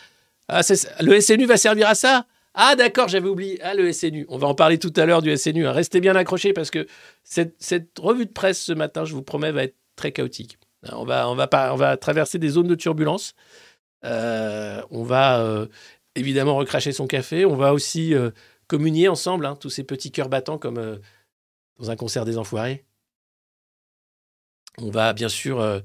Ah. 0.48 0.60
Le 1.00 1.20
SNU 1.20 1.46
va 1.46 1.56
servir 1.56 1.88
à 1.88 1.94
ça 1.94 2.26
Ah, 2.54 2.76
d'accord, 2.76 3.08
j'avais 3.08 3.28
oublié. 3.28 3.58
Ah, 3.62 3.74
le 3.74 3.92
SNU. 3.92 4.26
On 4.28 4.38
va 4.38 4.46
en 4.46 4.54
parler 4.54 4.78
tout 4.78 4.92
à 4.96 5.06
l'heure 5.06 5.22
du 5.22 5.36
SNU. 5.36 5.66
hein. 5.66 5.72
Restez 5.72 6.00
bien 6.00 6.14
accrochés 6.16 6.52
parce 6.52 6.70
que 6.70 6.86
cette, 7.24 7.98
revue 7.98 8.26
de 8.26 8.32
presse 8.32 8.62
ce 8.62 8.72
matin, 8.72 9.04
je 9.04 9.14
vous 9.14 9.22
promets, 9.22 9.52
va 9.52 9.64
être 9.64 9.76
très 9.96 10.12
chaotique. 10.12 10.58
On 10.92 11.04
va, 11.04 11.28
on 11.28 11.34
va, 11.34 11.48
pas, 11.48 11.72
on 11.72 11.76
va 11.76 11.96
traverser 11.96 12.38
des 12.38 12.50
zones 12.50 12.68
de 12.68 12.74
turbulence. 12.74 13.34
Euh, 14.04 14.80
on 14.90 15.02
va 15.02 15.40
euh, 15.40 15.66
évidemment 16.14 16.54
recracher 16.56 16.92
son 16.92 17.06
café. 17.06 17.44
On 17.44 17.56
va 17.56 17.72
aussi 17.72 18.14
euh, 18.14 18.30
communier 18.68 19.08
ensemble, 19.08 19.46
hein, 19.46 19.56
tous 19.56 19.70
ces 19.70 19.82
petits 19.84 20.12
cœurs 20.12 20.28
battants 20.28 20.58
comme 20.58 21.00
dans 21.78 21.90
un 21.90 21.96
concert 21.96 22.24
des 22.24 22.38
enfoirés. 22.38 22.84
On 24.78 24.90
va 24.90 25.12
bien 25.12 25.28
sûr 25.28 25.82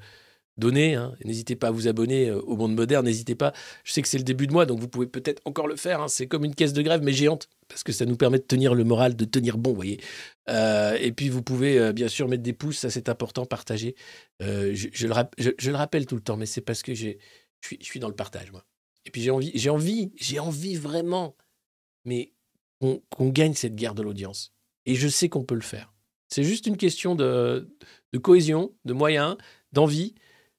donner. 0.62 0.96
hein. 0.96 1.14
N'hésitez 1.26 1.58
pas 1.58 1.68
à 1.68 1.72
vous 1.72 1.90
abonner 1.90 2.30
euh, 2.30 2.40
au 2.42 2.56
Monde 2.56 2.74
Moderne. 2.74 3.06
N'hésitez 3.06 3.36
pas. 3.36 3.52
Je 3.84 3.92
sais 3.92 4.02
que 4.02 4.08
c'est 4.08 4.18
le 4.18 4.24
début 4.24 4.48
de 4.48 4.54
mois, 4.54 4.66
donc 4.66 4.80
vous 4.80 4.88
pouvez 4.88 5.08
peut-être 5.08 5.42
encore 5.44 5.68
le 5.68 5.76
faire. 5.76 6.02
hein. 6.02 6.08
C'est 6.08 6.28
comme 6.28 6.46
une 6.46 6.56
caisse 6.56 6.72
de 6.72 6.82
grève, 6.82 7.02
mais 7.04 7.12
géante, 7.12 7.50
parce 7.68 7.84
que 7.84 7.92
ça 7.92 8.06
nous 8.06 8.16
permet 8.16 8.38
de 8.38 8.44
tenir 8.44 8.74
le 8.74 8.86
moral, 8.86 9.16
de 9.16 9.26
tenir 9.26 9.58
bon, 9.58 9.74
voyez. 9.74 10.00
Euh, 10.50 10.98
et 11.02 11.12
puis 11.12 11.28
vous 11.28 11.42
pouvez 11.42 11.78
euh, 11.78 11.92
bien 11.92 12.08
sûr 12.08 12.30
mettre 12.30 12.44
des 12.44 12.54
pouces, 12.54 12.78
ça 12.78 12.90
c'est 12.90 13.10
important, 13.10 13.46
partager. 13.46 13.96
Je, 14.40 15.08
le 15.08 15.76
rappelle 15.76 16.06
tout 16.06 16.16
le 16.16 16.22
temps, 16.22 16.38
mais 16.38 16.46
c'est 16.46 16.62
parce 16.62 16.82
que 16.82 16.94
je 16.94 17.10
suis, 17.62 18.00
dans 18.00 18.08
le 18.08 18.16
partage, 18.16 18.52
moi. 18.52 18.64
Et 19.06 19.12
puis 19.12 19.22
j'ai 19.22 19.32
envie, 19.32 19.52
j'ai 19.56 19.70
envie, 19.70 20.12
j'ai 20.16 20.40
envie 20.40 20.76
vraiment, 20.76 21.36
mais 22.06 22.34
qu'on 22.80 23.30
gagne 23.30 23.54
cette 23.54 23.76
guerre 23.76 23.96
de 23.96 24.04
l'audience. 24.04 24.54
Et 24.86 24.96
je 24.96 25.08
sais 25.08 25.28
qu'on 25.28 25.44
peut 25.44 25.56
le 25.56 25.62
faire. 25.62 25.94
C'est 26.30 26.44
juste 26.44 26.66
une 26.66 26.78
question 26.78 27.16
de 27.16 27.68
cohésion, 28.22 28.74
de 28.86 28.94
moyens, 28.94 29.38
d'envie. 29.72 30.16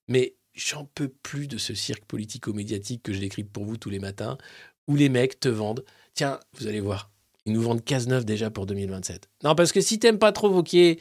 Mais 0.09 0.37
j'en 0.55 0.85
peux 0.85 1.09
plus 1.09 1.49
de 1.49 1.59
ce 1.59 1.75
cirque 1.75 2.05
politico-médiatique 2.05 3.03
que 3.03 3.13
je 3.13 3.21
décrypte 3.21 3.53
pour 3.53 3.65
vous 3.65 3.77
tous 3.77 3.91
les 3.91 3.99
matins, 3.99 4.39
où 4.89 4.97
les 4.97 5.09
mecs 5.09 5.41
te 5.41 5.49
vendent. 5.49 5.85
Tiens, 6.15 6.41
vous 6.59 6.67
allez 6.67 6.81
voir, 6.81 7.11
ils 7.47 7.53
nous 7.53 7.63
vendent 7.63 7.85
Cazeneuve 7.85 8.25
déjà 8.25 8.51
pour 8.51 8.67
2027. 8.67 9.29
Non, 9.45 9.55
parce 9.55 9.73
que 9.73 9.81
si 9.81 9.99
t'aimes 9.99 10.19
pas 10.19 10.33
trop 10.33 10.51
Vauquier, 10.51 11.01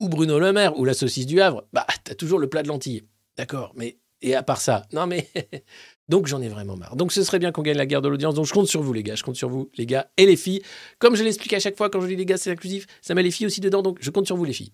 ou 0.00 0.08
Bruno 0.08 0.38
Le 0.38 0.52
Maire, 0.52 0.78
ou 0.78 0.84
la 0.84 0.94
saucisse 0.94 1.26
du 1.26 1.40
Havre, 1.40 1.64
bah, 1.72 1.86
t'as 2.04 2.14
toujours 2.14 2.38
le 2.38 2.48
plat 2.48 2.62
de 2.62 2.68
lentilles. 2.68 3.04
D'accord, 3.36 3.72
mais. 3.76 3.98
Et 4.22 4.34
à 4.34 4.42
part 4.42 4.60
ça, 4.60 4.86
non 4.92 5.06
mais. 5.06 5.28
Donc 6.08 6.26
j'en 6.26 6.40
ai 6.40 6.48
vraiment 6.48 6.76
marre. 6.76 6.96
Donc 6.96 7.12
ce 7.12 7.22
serait 7.22 7.38
bien 7.38 7.52
qu'on 7.52 7.62
gagne 7.62 7.76
la 7.76 7.86
guerre 7.86 8.02
de 8.02 8.08
l'audience. 8.08 8.34
Donc 8.34 8.46
je 8.46 8.52
compte 8.52 8.66
sur 8.66 8.82
vous, 8.82 8.92
les 8.92 9.02
gars. 9.02 9.16
Je 9.16 9.22
compte 9.22 9.36
sur 9.36 9.48
vous, 9.48 9.70
les 9.76 9.86
gars 9.86 10.10
et 10.16 10.26
les 10.26 10.36
filles. 10.36 10.62
Comme 10.98 11.14
je 11.14 11.22
l'explique 11.22 11.52
à 11.52 11.60
chaque 11.60 11.76
fois 11.76 11.90
quand 11.90 12.00
je 12.00 12.06
dis 12.06 12.16
les 12.16 12.26
gars, 12.26 12.36
c'est 12.36 12.50
inclusif, 12.50 12.86
ça 13.02 13.14
met 13.14 13.22
les 13.22 13.30
filles 13.30 13.46
aussi 13.46 13.60
dedans. 13.60 13.82
Donc 13.82 13.98
je 14.00 14.10
compte 14.10 14.26
sur 14.26 14.36
vous, 14.36 14.44
les 14.44 14.52
filles. 14.52 14.72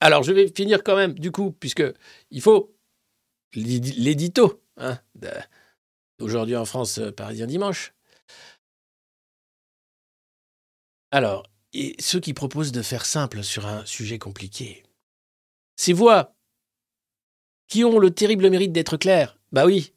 Alors 0.00 0.22
je 0.22 0.32
vais 0.32 0.48
finir 0.48 0.82
quand 0.82 0.96
même, 0.96 1.14
du 1.14 1.30
coup, 1.32 1.52
puisque 1.52 1.82
il 2.30 2.40
faut 2.40 2.74
l'édi- 3.54 3.94
l'édito 3.98 4.62
hein, 4.76 4.98
d'aujourd'hui 6.18 6.56
en 6.56 6.64
France, 6.64 6.98
euh, 6.98 7.12
Parisien 7.12 7.46
Dimanche. 7.46 7.94
Alors, 11.10 11.44
ceux 11.98 12.20
qui 12.20 12.34
proposent 12.34 12.72
de 12.72 12.82
faire 12.82 13.06
simple 13.06 13.42
sur 13.42 13.66
un 13.66 13.84
sujet 13.86 14.18
compliqué. 14.18 14.82
Ces 15.76 15.92
voix 15.92 16.34
qui 17.68 17.84
ont 17.84 17.98
le 17.98 18.10
terrible 18.10 18.48
mérite 18.50 18.72
d'être 18.72 18.96
claires. 18.96 19.38
Bah 19.52 19.66
oui. 19.66 19.92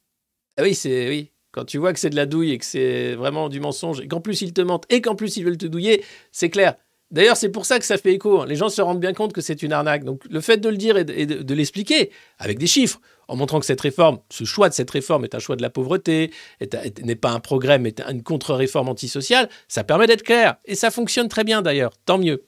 Ah 0.58 0.64
oui, 0.64 0.76
c'est 0.76 1.10
oui. 1.10 1.32
Quand 1.52 1.66
tu 1.66 1.78
vois 1.78 1.94
que 1.94 2.00
c'est 2.00 2.10
de 2.10 2.16
la 2.16 2.26
douille 2.26 2.52
et 2.52 2.58
que 2.58 2.66
c'est 2.66 3.16
vraiment 3.16 3.50
du 3.50 3.60
mensonge, 3.60 4.02
et 4.02 4.08
qu'en 4.08 4.22
plus 4.22 4.42
ils 4.42 4.54
te 4.54 4.62
mentent, 4.62 4.86
et 4.92 5.02
qu'en 5.02 5.16
plus 5.16 5.38
ils 5.38 5.44
veulent 5.46 5.58
te 5.58 5.66
douiller, 5.66 6.04
c'est 6.32 6.50
clair. 6.50 6.76
D'ailleurs, 7.12 7.38
c'est 7.38 7.50
pour 7.50 7.66
ça 7.66 7.80
que 7.80 7.86
ça 7.86 7.98
fait 7.98 8.14
écho. 8.14 8.46
Les 8.46 8.56
gens 8.56 8.70
se 8.70 8.82
rendent 8.82 9.00
bien 9.00 9.14
compte 9.14 9.34
que 9.34 9.42
c'est 9.42 9.64
une 9.64 9.74
arnaque. 9.74 10.04
Donc, 10.04 10.22
le 10.30 10.42
fait 10.42 10.58
de 10.58 10.70
le 10.70 10.78
dire 10.78 10.96
et 10.98 11.04
de, 11.06 11.54
l'expliquer 11.56 12.12
avec 12.38 12.60
des 12.60 12.68
chiffres, 12.68 13.02
en 13.28 13.36
montrant 13.36 13.60
que 13.60 13.66
cette 13.66 13.82
réforme, 13.82 14.20
ce 14.30 14.44
choix 14.44 14.70
de 14.70 14.74
cette 14.76 14.92
réforme 14.92 15.24
est 15.24 15.34
un 15.34 15.40
choix 15.40 15.56
de 15.56 15.62
la 15.64 15.70
pauvreté, 15.72 16.32
est- 16.60 16.74
est- 16.76 17.02
n'est 17.04 17.16
pas 17.16 17.32
un 17.32 17.40
progrès, 17.40 17.80
mais 17.80 17.94
une 18.10 18.22
contre-réforme 18.22 18.90
antisociale, 18.90 19.50
ça 19.68 19.84
permet 19.84 20.06
d'être 20.08 20.22
clair. 20.24 20.58
Et 20.66 20.76
ça 20.76 20.92
fonctionne 20.92 21.30
très 21.30 21.44
bien 21.44 21.62
d'ailleurs. 21.64 21.94
Tant 22.06 22.20
mieux. 22.20 22.46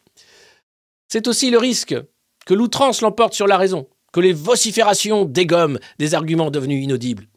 C'est 1.08 1.28
aussi 1.28 1.50
le 1.50 1.58
risque 1.58 1.96
que 2.46 2.54
l'outrance 2.54 3.02
l'emporte 3.02 3.34
sur 3.34 3.48
la 3.48 3.58
raison, 3.58 3.90
que 4.14 4.20
les 4.20 4.34
vociférations 4.34 5.26
dégomment 5.26 5.80
des 5.98 6.14
arguments 6.14 6.52
devenus 6.52 6.84
inaudibles. 6.84 7.28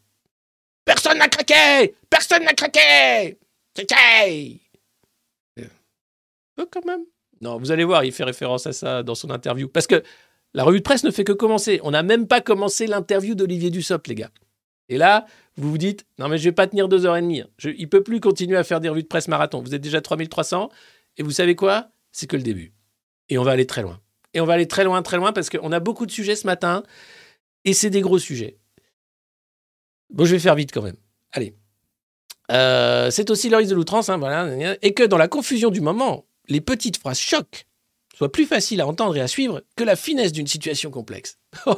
Personne 0.85 1.17
n'a 1.17 1.27
craqué 1.27 1.95
Personne 2.09 2.43
n'a 2.43 2.53
craqué 2.53 3.37
Craqué 3.73 4.61
Euh, 5.59 6.65
quand 6.71 6.85
même. 6.85 7.01
Non, 7.41 7.57
vous 7.57 7.71
allez 7.71 7.83
voir, 7.83 8.03
il 8.03 8.11
fait 8.11 8.23
référence 8.23 8.67
à 8.67 8.73
ça 8.73 9.03
dans 9.03 9.15
son 9.15 9.29
interview. 9.29 9.67
Parce 9.67 9.87
que 9.87 10.03
la 10.53 10.63
revue 10.63 10.79
de 10.79 10.83
presse 10.83 11.03
ne 11.03 11.11
fait 11.11 11.23
que 11.23 11.33
commencer. 11.33 11.79
On 11.83 11.91
n'a 11.91 12.03
même 12.03 12.27
pas 12.27 12.41
commencé 12.41 12.87
l'interview 12.87 13.35
d'Olivier 13.35 13.69
Dussopt, 13.69 14.07
les 14.07 14.15
gars. 14.15 14.31
Et 14.87 14.97
là, 14.97 15.25
vous 15.57 15.69
vous 15.69 15.77
dites, 15.77 16.05
non 16.19 16.29
mais 16.29 16.37
je 16.37 16.43
vais 16.43 16.51
pas 16.51 16.67
tenir 16.67 16.87
deux 16.87 17.05
heures 17.05 17.17
et 17.17 17.21
demie. 17.21 17.43
Je, 17.57 17.69
il 17.69 17.89
peut 17.89 18.03
plus 18.03 18.19
continuer 18.19 18.55
à 18.55 18.63
faire 18.63 18.79
des 18.79 18.89
revues 18.89 19.03
de 19.03 19.07
presse 19.07 19.27
marathon. 19.27 19.61
Vous 19.61 19.73
êtes 19.73 19.81
déjà 19.81 20.01
3300. 20.01 20.69
Et 21.17 21.23
vous 21.23 21.31
savez 21.31 21.55
quoi? 21.55 21.89
C'est 22.11 22.27
que 22.27 22.37
le 22.37 22.43
début. 22.43 22.73
Et 23.29 23.37
on 23.37 23.43
va 23.43 23.51
aller 23.51 23.65
très 23.65 23.81
loin. 23.81 23.99
Et 24.33 24.41
on 24.41 24.45
va 24.45 24.53
aller 24.53 24.67
très 24.67 24.83
loin, 24.83 25.01
très 25.01 25.17
loin, 25.17 25.33
parce 25.33 25.49
qu'on 25.49 25.71
a 25.71 25.79
beaucoup 25.79 26.05
de 26.05 26.11
sujets 26.11 26.35
ce 26.35 26.45
matin. 26.45 26.83
Et 27.63 27.73
c'est 27.73 27.89
des 27.89 28.01
gros 28.01 28.19
sujets. 28.19 28.57
Bon, 30.09 30.25
je 30.25 30.31
vais 30.31 30.39
faire 30.39 30.55
vite 30.55 30.71
quand 30.71 30.81
même. 30.81 30.97
Allez. 31.31 31.55
Euh, 32.51 33.09
c'est 33.11 33.29
aussi 33.29 33.49
le 33.49 33.57
risque 33.57 33.71
de 33.71 33.75
l'outrance, 33.75 34.09
hein, 34.09 34.77
et 34.81 34.93
que 34.93 35.03
dans 35.03 35.17
la 35.17 35.27
confusion 35.27 35.71
du 35.71 35.81
moment, 35.81 36.25
les 36.47 36.61
petites 36.61 36.97
phrases 36.97 37.19
choc 37.19 37.67
soient 38.15 38.31
plus 38.31 38.45
faciles 38.45 38.81
à 38.81 38.87
entendre 38.87 39.17
et 39.17 39.21
à 39.21 39.27
suivre 39.27 39.63
que 39.75 39.83
la 39.83 39.95
finesse 39.95 40.31
d'une 40.31 40.47
situation 40.47 40.89
complexe. 40.91 41.37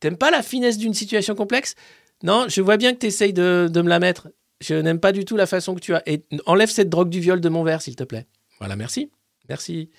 T'aimes 0.00 0.16
pas 0.16 0.30
la 0.30 0.42
finesse 0.42 0.78
d'une 0.78 0.94
situation 0.94 1.34
complexe? 1.34 1.74
Non, 2.22 2.46
je 2.48 2.62
vois 2.62 2.76
bien 2.76 2.94
que 2.94 2.98
tu 2.98 3.06
essayes 3.06 3.32
de, 3.32 3.68
de 3.70 3.82
me 3.82 3.88
la 3.88 3.98
mettre. 3.98 4.28
Je 4.60 4.74
n'aime 4.74 5.00
pas 5.00 5.12
du 5.12 5.24
tout 5.24 5.36
la 5.36 5.46
façon 5.46 5.74
que 5.74 5.80
tu 5.80 5.94
as. 5.94 6.02
Enlève 6.46 6.70
cette 6.70 6.88
drogue 6.88 7.08
du 7.10 7.20
viol 7.20 7.40
de 7.40 7.48
mon 7.48 7.64
verre, 7.64 7.82
s'il 7.82 7.96
te 7.96 8.04
plaît. 8.04 8.26
Voilà, 8.60 8.76
merci. 8.76 9.10
Merci. 9.48 9.90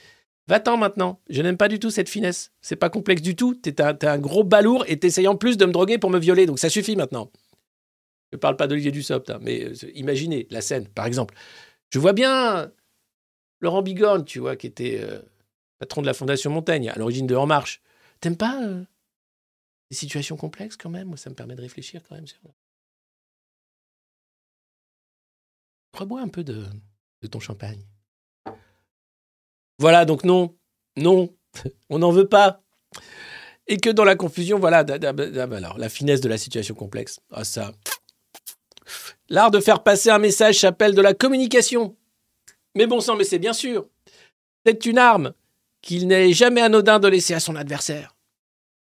Va-t'en 0.47 0.77
maintenant. 0.77 1.19
Je 1.29 1.41
n'aime 1.41 1.57
pas 1.57 1.67
du 1.67 1.79
tout 1.79 1.89
cette 1.89 2.09
finesse. 2.09 2.51
C'est 2.61 2.77
pas 2.77 2.89
complexe 2.89 3.21
du 3.21 3.35
tout. 3.35 3.55
T'es 3.55 3.81
un, 3.81 3.97
un 4.01 4.17
gros 4.17 4.43
balourd 4.43 4.85
et 4.87 4.97
t'essayes 4.97 5.27
en 5.27 5.35
plus 5.35 5.57
de 5.57 5.65
me 5.65 5.73
droguer 5.73 5.97
pour 5.97 6.09
me 6.09 6.19
violer. 6.19 6.45
Donc 6.45 6.59
ça 6.59 6.69
suffit 6.69 6.95
maintenant. 6.95 7.29
Je 8.31 8.37
parle 8.37 8.57
pas 8.57 8.65
d'Olivier 8.65 8.91
Dussopt, 8.91 9.29
hein, 9.29 9.37
mais 9.41 9.63
euh, 9.63 9.73
imaginez 9.93 10.47
la 10.49 10.61
scène, 10.61 10.87
par 10.87 11.05
exemple. 11.05 11.35
Je 11.93 11.99
vois 11.99 12.13
bien 12.13 12.71
Laurent 13.59 13.83
Bigorne, 13.83 14.25
tu 14.25 14.39
vois, 14.39 14.55
qui 14.55 14.65
était 14.65 14.99
euh, 14.99 15.21
patron 15.77 16.01
de 16.01 16.07
la 16.07 16.15
Fondation 16.15 16.49
Montaigne, 16.49 16.89
à 16.89 16.95
l'origine 16.97 17.27
de 17.27 17.35
En 17.35 17.45
Marche. 17.45 17.83
T'aimes 18.19 18.35
pas 18.35 18.63
euh, 18.63 18.83
les 19.91 19.95
situations 19.95 20.35
complexes 20.35 20.75
quand 20.75 20.89
même 20.89 21.15
ça 21.17 21.29
me 21.29 21.35
permet 21.35 21.53
de 21.55 21.61
réfléchir 21.61 22.01
quand 22.09 22.15
même. 22.15 22.25
sur- 22.25 22.39
Rebois 25.93 26.21
un 26.21 26.29
peu 26.29 26.43
de, 26.43 26.65
ton 27.29 27.39
champagne. 27.39 27.85
Voilà, 29.77 30.05
donc 30.05 30.23
non, 30.23 30.57
non, 30.97 31.31
on 31.91 31.99
n'en 31.99 32.11
veut 32.11 32.27
pas. 32.27 32.63
Et 33.67 33.77
que 33.77 33.91
dans 33.91 34.03
la 34.03 34.15
confusion, 34.15 34.57
voilà, 34.57 34.83
da- 34.83 35.09
alors, 35.55 35.77
la 35.77 35.89
finesse 35.89 36.21
de 36.21 36.27
la 36.27 36.39
situation 36.39 36.73
complexe. 36.73 37.19
Ah, 37.29 37.43
ça. 37.43 37.71
L'art 39.29 39.51
de 39.51 39.59
faire 39.59 39.83
passer 39.83 40.09
un 40.09 40.19
message 40.19 40.59
s'appelle 40.59 40.95
de 40.95 41.01
la 41.01 41.13
communication. 41.13 41.95
Mais 42.75 42.87
bon 42.87 42.99
sang, 42.99 43.15
mais 43.15 43.23
c'est 43.23 43.39
bien 43.39 43.53
sûr. 43.53 43.87
C'est 44.65 44.85
une 44.85 44.97
arme 44.97 45.33
qu'il 45.81 46.07
n'est 46.07 46.33
jamais 46.33 46.61
anodin 46.61 46.99
de 46.99 47.07
laisser 47.07 47.33
à 47.33 47.39
son 47.39 47.55
adversaire. 47.55 48.15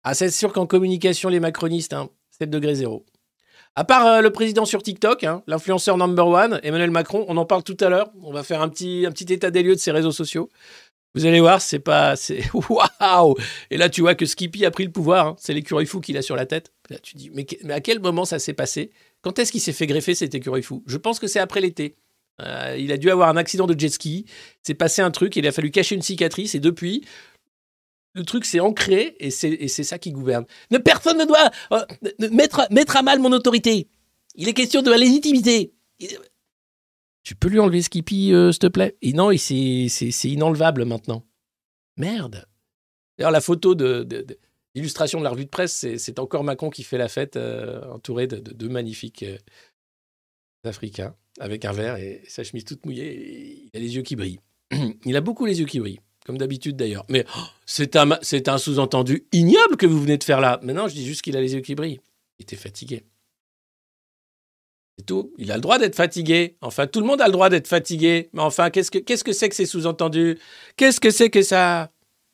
Ah, 0.04 0.14
c'est 0.14 0.30
sûr 0.30 0.52
qu'en 0.52 0.66
communication, 0.66 1.28
les 1.28 1.40
macronistes, 1.40 1.92
hein, 1.92 2.10
c'est 2.30 2.44
le 2.44 2.50
degré 2.50 2.74
zéro. 2.74 3.04
À 3.76 3.84
part 3.84 4.06
euh, 4.06 4.20
le 4.20 4.30
président 4.30 4.64
sur 4.64 4.82
TikTok, 4.82 5.24
hein, 5.24 5.42
l'influenceur 5.46 5.96
number 5.96 6.26
one, 6.26 6.60
Emmanuel 6.62 6.92
Macron, 6.92 7.24
on 7.28 7.36
en 7.36 7.44
parle 7.44 7.64
tout 7.64 7.76
à 7.80 7.88
l'heure. 7.88 8.12
On 8.22 8.32
va 8.32 8.44
faire 8.44 8.62
un 8.62 8.68
petit, 8.68 9.04
état 9.30 9.50
des 9.50 9.62
lieux 9.62 9.74
de 9.74 9.80
ses 9.80 9.90
réseaux 9.90 10.12
sociaux. 10.12 10.48
Vous 11.14 11.26
allez 11.26 11.40
voir, 11.40 11.60
c'est 11.60 11.80
pas. 11.80 12.14
Waouh 12.54 13.34
Et 13.70 13.76
là, 13.76 13.88
tu 13.88 14.00
vois 14.00 14.14
que 14.14 14.26
Skippy 14.26 14.64
a 14.64 14.70
pris 14.70 14.84
le 14.84 14.92
pouvoir. 14.92 15.26
hein. 15.26 15.36
C'est 15.38 15.54
l'écureuil 15.54 15.86
fou 15.86 16.00
qu'il 16.00 16.16
a 16.16 16.22
sur 16.22 16.36
la 16.36 16.46
tête. 16.46 16.72
Là, 16.90 16.98
tu 16.98 17.16
dis, 17.16 17.30
mais 17.30 17.46
à 17.72 17.80
quel 17.80 18.00
moment 18.00 18.24
ça 18.24 18.38
s'est 18.38 18.52
passé? 18.52 18.90
Quand 19.24 19.38
est-ce 19.38 19.50
qu'il 19.50 19.60
s'est 19.62 19.72
fait 19.72 19.86
greffer 19.86 20.14
cet 20.14 20.34
écureuil 20.34 20.62
fou? 20.62 20.84
Je 20.86 20.98
pense 20.98 21.18
que 21.18 21.26
c'est 21.26 21.40
après 21.40 21.62
l'été. 21.62 21.96
Euh, 22.42 22.76
il 22.78 22.92
a 22.92 22.98
dû 22.98 23.10
avoir 23.10 23.30
un 23.30 23.36
accident 23.38 23.66
de 23.66 23.78
jet 23.78 23.88
ski. 23.88 24.26
C'est 24.62 24.74
passé 24.74 25.00
un 25.00 25.10
truc. 25.10 25.34
Il 25.36 25.46
a 25.46 25.52
fallu 25.52 25.70
cacher 25.70 25.94
une 25.94 26.02
cicatrice. 26.02 26.54
Et 26.54 26.60
depuis, 26.60 27.04
le 28.12 28.22
truc 28.22 28.44
s'est 28.44 28.60
ancré. 28.60 29.16
Et 29.18 29.30
c'est 29.30 29.68
ça 29.82 29.98
qui 29.98 30.12
gouverne. 30.12 30.44
Ne, 30.70 30.76
personne 30.76 31.16
ne 31.16 31.24
doit 31.24 31.50
euh, 31.72 32.28
mettre, 32.30 32.96
à 32.96 33.02
mal 33.02 33.18
mon 33.18 33.32
autorité. 33.32 33.88
Il 34.34 34.46
est 34.46 34.52
question 34.52 34.82
de 34.82 34.90
la 34.90 34.98
légitimité. 34.98 35.72
Tu 37.22 37.34
peux 37.34 37.48
lui 37.48 37.60
enlever 37.60 37.80
Skippy, 37.80 38.34
euh, 38.34 38.52
s'il 38.52 38.58
te 38.58 38.66
plaît? 38.66 38.98
Et 39.00 39.14
Non, 39.14 39.30
c'est 39.38 39.88
inenlevable 40.24 40.84
maintenant. 40.84 41.24
Merde. 41.96 42.44
D'ailleurs, 43.16 43.30
la 43.30 43.40
photo 43.40 43.74
de- 43.74 44.02
d'illustration 44.74 45.18
de 45.18 45.24
la 45.24 45.30
revue 45.30 45.44
de 45.44 45.50
presse, 45.50 45.72
c'est, 45.72 45.98
c'est 45.98 46.18
encore 46.18 46.44
Macron 46.44 46.70
qui 46.70 46.82
fait 46.82 46.98
la 46.98 47.08
fête, 47.08 47.36
euh, 47.36 47.84
entouré 47.90 48.26
de, 48.26 48.38
de 48.38 48.52
deux 48.52 48.68
magnifiques 48.68 49.22
euh, 49.22 49.38
Africains, 50.64 51.14
avec 51.40 51.64
un 51.64 51.72
verre 51.72 51.96
et 51.96 52.22
sa 52.26 52.42
chemise 52.42 52.64
toute 52.64 52.84
mouillée. 52.86 53.06
et 53.06 53.70
il 53.72 53.76
a 53.76 53.78
les 53.78 53.96
yeux 53.96 54.02
qui 54.02 54.16
brillent. 54.16 54.40
il 55.04 55.16
a 55.16 55.20
beaucoup 55.20 55.46
les 55.46 55.60
yeux 55.60 55.66
qui 55.66 55.78
brillent, 55.78 56.00
comme 56.24 56.38
d'habitude 56.38 56.76
d'ailleurs. 56.76 57.04
Mais 57.08 57.24
oh, 57.36 57.40
c'est 57.66 57.96
un, 57.96 58.18
c'est 58.22 58.48
sous-entendu 58.58 59.26
ignoble 59.32 59.76
que 59.76 59.86
vous 59.86 60.00
venez 60.00 60.16
de 60.16 60.24
faire 60.24 60.40
là. 60.40 60.58
Mais 60.62 60.72
non, 60.72 60.88
je 60.88 60.94
dis 60.94 61.06
juste 61.06 61.22
qu'il 61.22 61.36
a 61.36 61.40
les 61.40 61.54
yeux 61.54 61.60
qui 61.60 61.74
brillent. 61.74 62.00
Il 62.38 62.44
était 62.44 62.56
fatigué. 62.56 63.04
C'est 64.98 65.06
tout. 65.06 65.32
Il 65.38 65.50
a 65.50 65.56
le 65.56 65.60
droit 65.60 65.78
d'être 65.78 65.96
fatigué. 65.96 66.56
Enfin, 66.60 66.86
tout 66.86 67.00
le 67.00 67.06
monde 67.06 67.20
a 67.20 67.26
le 67.26 67.32
droit 67.32 67.50
d'être 67.50 67.66
fatigué. 67.66 68.30
Mais 68.32 68.42
enfin, 68.42 68.70
qu'est-ce 68.70 68.90
que 68.90 68.98
qu'est-ce 68.98 69.24
que 69.24 69.32
c'est 69.32 69.48
que 69.48 69.56
ces 69.56 69.66
sous-entendus? 69.66 70.38
Qu'est-ce 70.76 71.00
que 71.00 71.10
c'est 71.10 71.30
que 71.30 71.42
ça? 71.42 71.90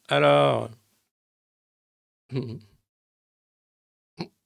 Alors. 0.09 0.71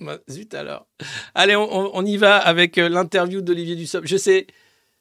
Bah, 0.01 0.19
Zut 0.31 0.55
alors. 0.55 0.87
Allez, 1.35 1.57
on, 1.57 2.05
y 2.05 2.17
va 2.17 2.37
avec 2.37 2.79
euh, 2.79 2.89
l'interview 2.89 3.41
d'Olivier 3.41 3.75
Dussopt. 3.75 4.07
Je 4.07 4.17
sais, 4.17 4.47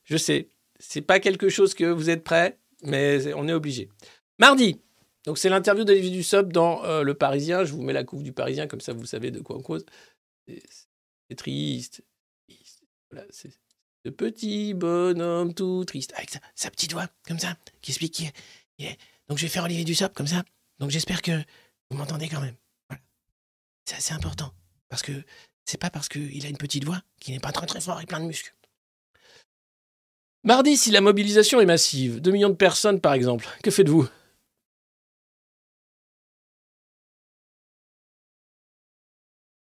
je 0.03 0.17
sais, 0.17 0.49
c'est 0.79 1.01
pas 1.01 1.19
quelque 1.19 1.49
chose 1.49 1.73
que 1.73 1.85
vous 1.85 2.09
êtes 2.09 2.23
prêts, 2.23 2.57
mais 2.83 3.33
on 3.33 3.47
est 3.47 3.53
obligé. 3.53 3.89
Mardi, 4.39 4.79
donc 5.25 5.37
c'est 5.37 5.49
l'interview 5.49 5.83
d'Olivier 5.83 6.11
Dussopt 6.11 6.51
dans 6.51 6.83
euh, 6.85 7.03
Le 7.03 7.13
Parisien. 7.13 7.65
Je 7.65 7.73
vous 7.73 7.81
mets 7.81 7.93
la 7.93 8.03
couve 8.03 8.23
du 8.23 8.33
Parisien, 8.33 8.67
comme 8.67 8.81
ça 8.81 8.93
vous 8.93 9.05
savez 9.05 9.31
de 9.31 9.39
quoi 9.39 9.57
on 9.57 9.61
cause. 9.61 9.85
C'est 10.47 11.35
triste. 11.35 12.03
Voilà, 13.11 13.27
c'est 13.29 13.51
ce 14.05 14.09
petit 14.09 14.73
bonhomme 14.73 15.53
tout 15.53 15.85
triste, 15.85 16.13
avec 16.15 16.29
sa, 16.29 16.39
sa 16.55 16.69
petite 16.69 16.93
voix, 16.93 17.07
comme 17.27 17.39
ça, 17.39 17.57
qui 17.81 17.91
explique 17.91 18.13
qui 18.13 18.25
est. 18.85 18.97
Donc 19.27 19.37
je 19.37 19.43
vais 19.43 19.49
faire 19.49 19.63
Olivier 19.63 19.85
Dussopt, 19.85 20.15
comme 20.15 20.27
ça. 20.27 20.43
Donc 20.79 20.89
j'espère 20.89 21.21
que 21.21 21.31
vous 21.89 21.97
m'entendez 21.97 22.27
quand 22.27 22.41
même. 22.41 22.55
C'est 23.85 23.95
assez 23.95 24.13
important. 24.13 24.53
Parce 24.89 25.01
que 25.01 25.23
c'est 25.65 25.77
pas 25.79 25.89
parce 25.89 26.09
qu'il 26.09 26.45
a 26.45 26.49
une 26.49 26.57
petite 26.57 26.85
voix 26.85 27.01
qu'il 27.19 27.33
n'est 27.33 27.39
pas 27.39 27.51
très 27.51 27.65
très 27.65 27.81
fort 27.81 28.01
et 28.01 28.05
plein 28.05 28.19
de 28.19 28.25
muscles. 28.25 28.55
Mardi, 30.43 30.75
si 30.75 30.91
la 30.91 31.01
mobilisation 31.01 31.61
est 31.61 31.65
massive, 31.65 32.19
2 32.19 32.31
millions 32.31 32.49
de 32.49 32.55
personnes 32.55 32.99
par 32.99 33.13
exemple, 33.13 33.47
que 33.63 33.71
faites-vous? 33.71 34.07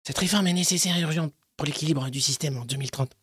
Cette 0.05 0.17
réforme 0.17 0.47
est 0.47 0.53
nécessaire 0.53 0.97
et 0.97 1.01
urgente 1.01 1.33
pour 1.57 1.65
l'équilibre 1.65 2.09
du 2.09 2.21
système 2.21 2.57
en 2.57 2.65
2030. 2.65 3.15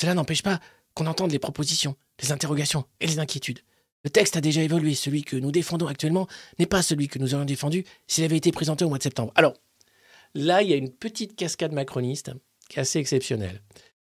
Cela 0.00 0.14
n'empêche 0.14 0.42
pas 0.42 0.58
qu'on 0.94 1.06
entende 1.06 1.30
les 1.30 1.38
propositions, 1.38 1.96
les 2.20 2.32
interrogations 2.32 2.88
et 2.98 3.06
les 3.06 3.18
inquiétudes. 3.18 3.60
Le 4.04 4.10
texte 4.10 4.36
a 4.36 4.40
déjà 4.40 4.62
évolué. 4.62 4.94
Celui 4.94 5.22
que 5.22 5.36
nous 5.36 5.52
défendons 5.52 5.86
actuellement 5.86 6.26
n'est 6.58 6.66
pas 6.66 6.82
celui 6.82 7.08
que 7.08 7.18
nous 7.18 7.34
aurions 7.34 7.44
défendu 7.46 7.84
s'il 8.06 8.24
avait 8.24 8.36
été 8.36 8.50
présenté 8.52 8.84
au 8.84 8.88
mois 8.88 8.98
de 8.98 9.02
septembre. 9.02 9.32
Alors, 9.36 9.54
là, 10.34 10.62
il 10.62 10.70
y 10.70 10.72
a 10.72 10.76
une 10.76 10.92
petite 10.92 11.36
cascade 11.36 11.72
macroniste 11.72 12.32
qui 12.68 12.78
est 12.78 12.82
assez 12.82 12.98
exceptionnelle. 12.98 13.62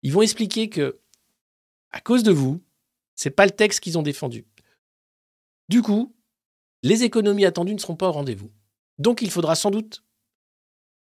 Ils 0.02 0.13
vont 0.13 0.22
expliquer 0.22 0.69
que, 0.69 1.00
à 1.91 2.02
cause 2.02 2.24
de 2.24 2.32
vous, 2.32 2.62
c'est 3.15 3.30
pas 3.30 3.46
le 3.46 3.52
texte 3.52 3.80
qu'ils 3.82 3.98
ont 3.98 4.04
défendu. 4.04 4.46
Du 5.69 5.82
coup, 5.82 6.15
les 6.82 7.04
économies 7.04 7.46
attendues 7.46 7.74
ne 7.74 7.80
seront 7.80 7.96
pas 7.96 8.10
au 8.10 8.12
rendez-vous. 8.12 8.52
Donc, 9.00 9.22
il 9.22 9.32
faudra 9.32 9.56
sans 9.56 9.72
doute 9.72 10.04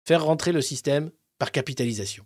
faire 0.06 0.24
rentrer 0.24 0.52
le 0.52 0.62
système 0.62 1.12
par 1.38 1.52
capitalisation. 1.52 2.26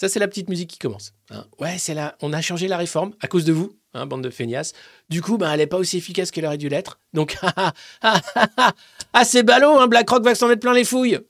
Ça, 0.00 0.08
c'est 0.08 0.20
la 0.20 0.28
petite 0.28 0.48
musique 0.48 0.70
qui 0.70 0.78
commence. 0.78 1.12
hein. 1.30 1.46
Ouais, 1.58 1.78
c'est 1.78 1.94
là. 1.94 2.16
On 2.22 2.32
a 2.32 2.40
changé 2.40 2.68
la 2.68 2.76
réforme 2.76 3.14
à 3.20 3.26
cause 3.26 3.44
de 3.44 3.52
vous, 3.52 3.77
hein, 3.94 4.06
bande 4.06 4.22
de 4.22 4.30
feignasses. 4.30 4.72
Du 5.08 5.22
coup, 5.22 5.38
ben, 5.38 5.50
elle 5.52 5.58
n'est 5.58 5.66
pas 5.66 5.78
aussi 5.78 5.98
efficace 5.98 6.30
qu'elle 6.30 6.46
aurait 6.46 6.58
dû 6.58 6.68
l'être. 6.68 6.98
Donc, 7.12 7.36
ah, 7.42 7.72
ah, 8.02 8.20
ah, 8.34 8.72
ah, 9.12 9.24
c'est 9.24 9.42
ballot, 9.42 9.78
hein, 9.78 9.86
BlackRock 9.86 10.24
va 10.24 10.34
s'en 10.34 10.48
mettre 10.48 10.60
plein 10.60 10.74
les 10.74 10.84
fouilles. 10.84 11.20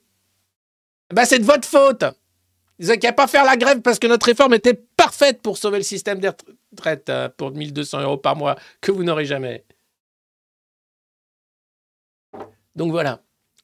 Bah, 1.13 1.25
c'est 1.25 1.39
de 1.39 1.45
votre 1.45 1.67
faute. 1.67 2.03
Ils 2.79 2.87
n'ont 2.87 2.97
qu'à 2.97 3.11
pas 3.11 3.27
faire 3.27 3.43
la 3.43 3.57
grève 3.57 3.81
parce 3.81 3.99
que 3.99 4.07
notre 4.07 4.25
réforme 4.25 4.53
était 4.53 4.73
parfaite 4.73 5.41
pour 5.41 5.57
sauver 5.57 5.77
le 5.79 5.83
système 5.83 6.19
des 6.19 6.31
retraites 6.71 7.09
euh, 7.09 7.27
pour 7.35 7.51
1200 7.51 8.01
euros 8.01 8.17
par 8.17 8.35
mois 8.35 8.55
que 8.79 8.91
vous 8.91 9.03
n'aurez 9.03 9.25
jamais. 9.25 9.65
Donc 12.75 12.91
voilà, 12.91 13.21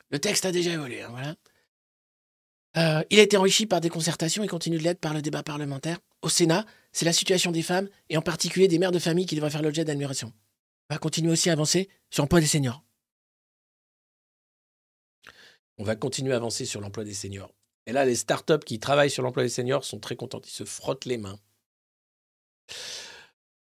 le 0.09 0.19
texte 0.19 0.45
a 0.45 0.51
déjà 0.51 0.71
évolué. 0.71 1.01
hein, 1.01 1.07
voilà. 1.11 1.35
Euh, 2.77 3.03
il 3.09 3.19
a 3.19 3.23
été 3.23 3.37
enrichi 3.37 3.65
par 3.65 3.79
des 3.79 3.89
concertations 3.89 4.43
et 4.43 4.47
continue 4.47 4.77
de 4.77 4.83
l'être 4.83 4.99
par 4.99 5.13
le 5.13 5.21
débat 5.21 5.43
parlementaire. 5.43 5.99
Au 6.21 6.27
Sénat, 6.27 6.65
c'est 6.95 7.03
la 7.03 7.11
situation 7.11 7.51
des 7.51 7.61
femmes 7.61 7.89
et 8.07 8.15
en 8.15 8.21
particulier 8.21 8.69
des 8.69 8.79
mères 8.79 8.93
de 8.93 8.99
famille 8.99 9.25
qui 9.25 9.35
devrait 9.35 9.49
faire 9.49 9.61
l'objet 9.61 9.83
d'admiration. 9.83 10.31
On 10.89 10.93
va 10.93 10.97
continuer 10.97 11.29
aussi 11.29 11.49
à 11.49 11.51
avancer 11.51 11.89
sur 12.09 12.23
l'emploi 12.23 12.39
des 12.39 12.47
seniors. 12.47 12.85
On 15.77 15.83
va 15.83 15.97
continuer 15.97 16.31
à 16.31 16.37
avancer 16.37 16.63
sur 16.63 16.79
l'emploi 16.79 17.03
des 17.03 17.13
seniors. 17.13 17.53
Et 17.85 17.91
là, 17.91 18.05
les 18.05 18.15
startups 18.15 18.63
qui 18.65 18.79
travaillent 18.79 19.09
sur 19.09 19.23
l'emploi 19.23 19.43
des 19.43 19.49
seniors 19.49 19.83
sont 19.83 19.99
très 19.99 20.15
contents. 20.15 20.39
Ils 20.45 20.49
se 20.49 20.63
frottent 20.63 21.03
les 21.03 21.17
mains. 21.17 21.37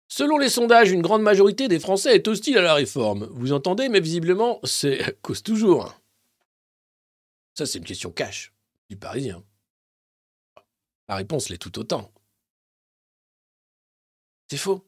Selon 0.08 0.38
les 0.38 0.48
sondages, 0.48 0.90
une 0.90 1.02
grande 1.02 1.20
majorité 1.20 1.68
des 1.68 1.80
Français 1.80 2.14
est 2.14 2.28
hostile 2.28 2.56
à 2.56 2.62
la 2.62 2.72
réforme. 2.72 3.28
Vous 3.32 3.52
entendez, 3.52 3.90
mais 3.90 4.00
visiblement, 4.00 4.58
c'est 4.64 5.20
cause 5.20 5.42
toujours. 5.42 6.00
Ça, 7.52 7.66
c'est 7.66 7.76
une 7.76 7.84
question 7.84 8.10
cash 8.10 8.54
du 8.88 8.96
Parisien. 8.96 9.44
La 11.10 11.16
réponse 11.16 11.50
l'est 11.50 11.58
tout 11.58 11.78
autant. 11.78 12.10
C'est 14.50 14.56
faux. 14.56 14.84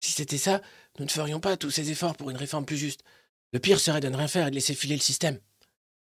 Si 0.00 0.12
c'était 0.12 0.38
ça, 0.38 0.60
nous 0.98 1.04
ne 1.04 1.10
ferions 1.10 1.40
pas 1.40 1.56
tous 1.56 1.70
ces 1.70 1.90
efforts 1.90 2.16
pour 2.16 2.30
une 2.30 2.36
réforme 2.36 2.66
plus 2.66 2.76
juste. 2.76 3.02
Le 3.52 3.58
pire 3.58 3.80
serait 3.80 4.00
de 4.00 4.08
ne 4.08 4.16
rien 4.16 4.28
faire 4.28 4.46
et 4.46 4.50
de 4.50 4.54
laisser 4.54 4.74
filer 4.74 4.96
le 4.96 5.00
système. 5.00 5.40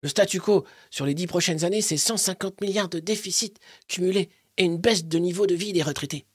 Le 0.02 0.10
statu 0.10 0.40
quo, 0.40 0.66
sur 0.90 1.06
les 1.06 1.14
dix 1.14 1.28
prochaines 1.28 1.66
années, 1.66 1.82
c'est 1.82 1.98
150 1.98 2.62
milliards 2.62 2.90
de 2.90 3.00
déficit 3.00 3.60
cumulés 3.88 4.30
et 4.58 4.64
une 4.64 4.78
baisse 4.78 5.06
de 5.06 5.18
niveau 5.18 5.48
de 5.48 5.56
vie 5.56 5.74
des 5.74 5.84
retraités. 5.84 6.26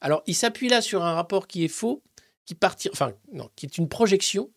Alors, 0.00 0.22
il 0.26 0.34
s'appuie 0.34 0.68
là 0.68 0.80
sur 0.80 1.04
un 1.04 1.14
rapport 1.14 1.46
qui 1.46 1.64
est 1.64 1.68
faux, 1.68 2.02
qui 2.44 2.54
partir, 2.54 2.90
enfin, 2.92 3.14
non, 3.32 3.50
qui 3.56 3.66
est 3.66 3.78
une 3.78 3.88
projection, 3.88 4.50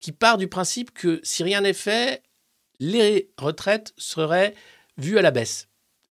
qui 0.00 0.12
part 0.12 0.38
du 0.38 0.48
principe 0.48 0.92
que 0.92 1.20
si 1.22 1.42
rien 1.42 1.62
n'est 1.62 1.72
fait, 1.72 2.22
les 2.78 3.32
retraites 3.38 3.94
seraient 3.96 4.54
vues 4.96 5.18
à 5.18 5.22
la 5.22 5.30
baisse. 5.30 5.68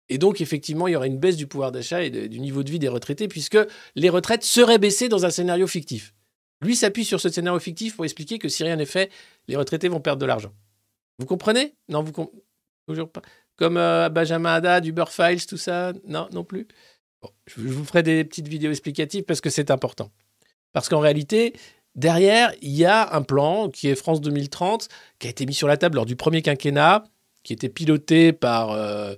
Et 0.10 0.18
donc, 0.18 0.42
effectivement, 0.42 0.88
il 0.88 0.92
y 0.92 0.96
aurait 0.96 1.08
une 1.08 1.18
baisse 1.20 1.38
du 1.38 1.48
pouvoir 1.48 1.72
d'achat 1.72 2.04
et 2.04 2.10
du 2.10 2.40
niveau 2.40 2.64
de 2.64 2.70
vie 2.70 2.80
des 2.80 2.90
retraités, 2.90 3.28
puisque 3.28 3.58
les 3.96 4.10
retraites 4.10 4.44
seraient 4.44 4.78
baissées 4.78 5.10
dans 5.10 5.26
un 5.26 5.30
scénario 5.30 5.66
fictif. 5.68 6.14
Lui 6.62 6.76
s'appuie 6.76 7.06
sur 7.06 7.20
ce 7.20 7.30
scénario 7.30 7.60
fictif 7.60 7.96
pour 7.96 8.06
expliquer 8.06 8.40
que 8.40 8.48
si 8.50 8.64
rien 8.64 8.76
n'est 8.76 8.86
fait, 8.86 9.12
les 9.48 9.56
retraités 9.56 9.88
vont 9.88 10.00
perdre 10.00 10.22
de 10.22 10.26
l'argent. 10.26 10.54
Vous 11.20 11.26
comprenez? 11.26 11.74
Non, 11.90 12.04
vous 12.04 12.12
com- 12.12 12.30
toujours 12.88 13.10
pas. 13.10 13.22
Comme 13.56 13.78
euh, 13.78 14.10
Benjamin 14.10 14.54
Haddad, 14.56 14.86
Uber 14.86 15.06
Files, 15.10 15.46
tout 15.46 15.58
ça? 15.58 15.94
Non, 16.08 16.28
non 16.32 16.44
plus? 16.44 16.68
Je 17.48 17.62
vous 17.62 17.86
ferai 17.86 18.04
des 18.04 18.24
petites 18.24 18.48
vidéos 18.48 18.72
explicatives 18.72 19.24
parce 19.24 19.42
que 19.42 19.50
c'est 19.50 19.72
important. 19.72 20.12
Parce 20.74 20.90
qu'en 20.90 21.00
réalité, 21.00 21.54
derrière, 21.96 22.52
il 22.62 22.72
y 22.72 22.86
a 22.86 23.14
un 23.14 23.22
plan 23.22 23.70
qui 23.70 23.88
est 23.88 23.96
France 23.96 24.22
2030, 24.22 24.90
qui 25.20 25.28
a 25.28 25.30
été 25.30 25.46
mis 25.46 25.54
sur 25.54 25.68
la 25.68 25.78
table 25.78 25.96
lors 25.96 26.06
du 26.06 26.16
premier 26.16 26.42
quinquennat, 26.42 27.04
qui 27.44 27.54
était 27.54 27.70
piloté 27.70 28.34
par 28.34 28.72
euh, 28.72 29.16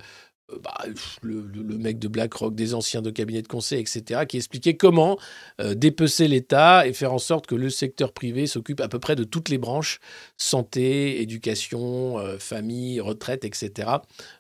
bah, 0.64 0.76
pff, 0.84 1.20
le, 1.22 1.44
mec 1.78 2.00
de 2.00 2.08
BlackRock, 2.08 2.56
des 2.56 2.74
anciens 2.74 3.02
de 3.02 3.10
cabinets 3.10 3.42
de 3.42 3.48
conseil, 3.48 3.80
etc., 3.80 4.26
qui 4.28 4.38
expliquait 4.38 4.76
comment 4.76 5.18
euh, 5.62 5.76
dépecer 5.76 6.28
l'État 6.28 6.88
et 6.88 6.94
faire 6.94 7.14
en 7.14 7.18
sorte 7.18 7.48
que 7.48 7.56
le 7.56 7.70
secteur 7.70 8.14
privé 8.14 8.48
s'occupe 8.48 8.82
à 8.82 8.88
peu 8.88 9.00
près 9.00 9.16
de 9.16 9.24
toutes 9.24 9.50
les 9.50 9.58
branches, 9.58 10.00
santé, 10.38 11.22
éducation, 11.22 12.20
euh, 12.20 12.38
famille, 12.38 13.00
retraite, 13.00 13.46
etc., 13.46 13.90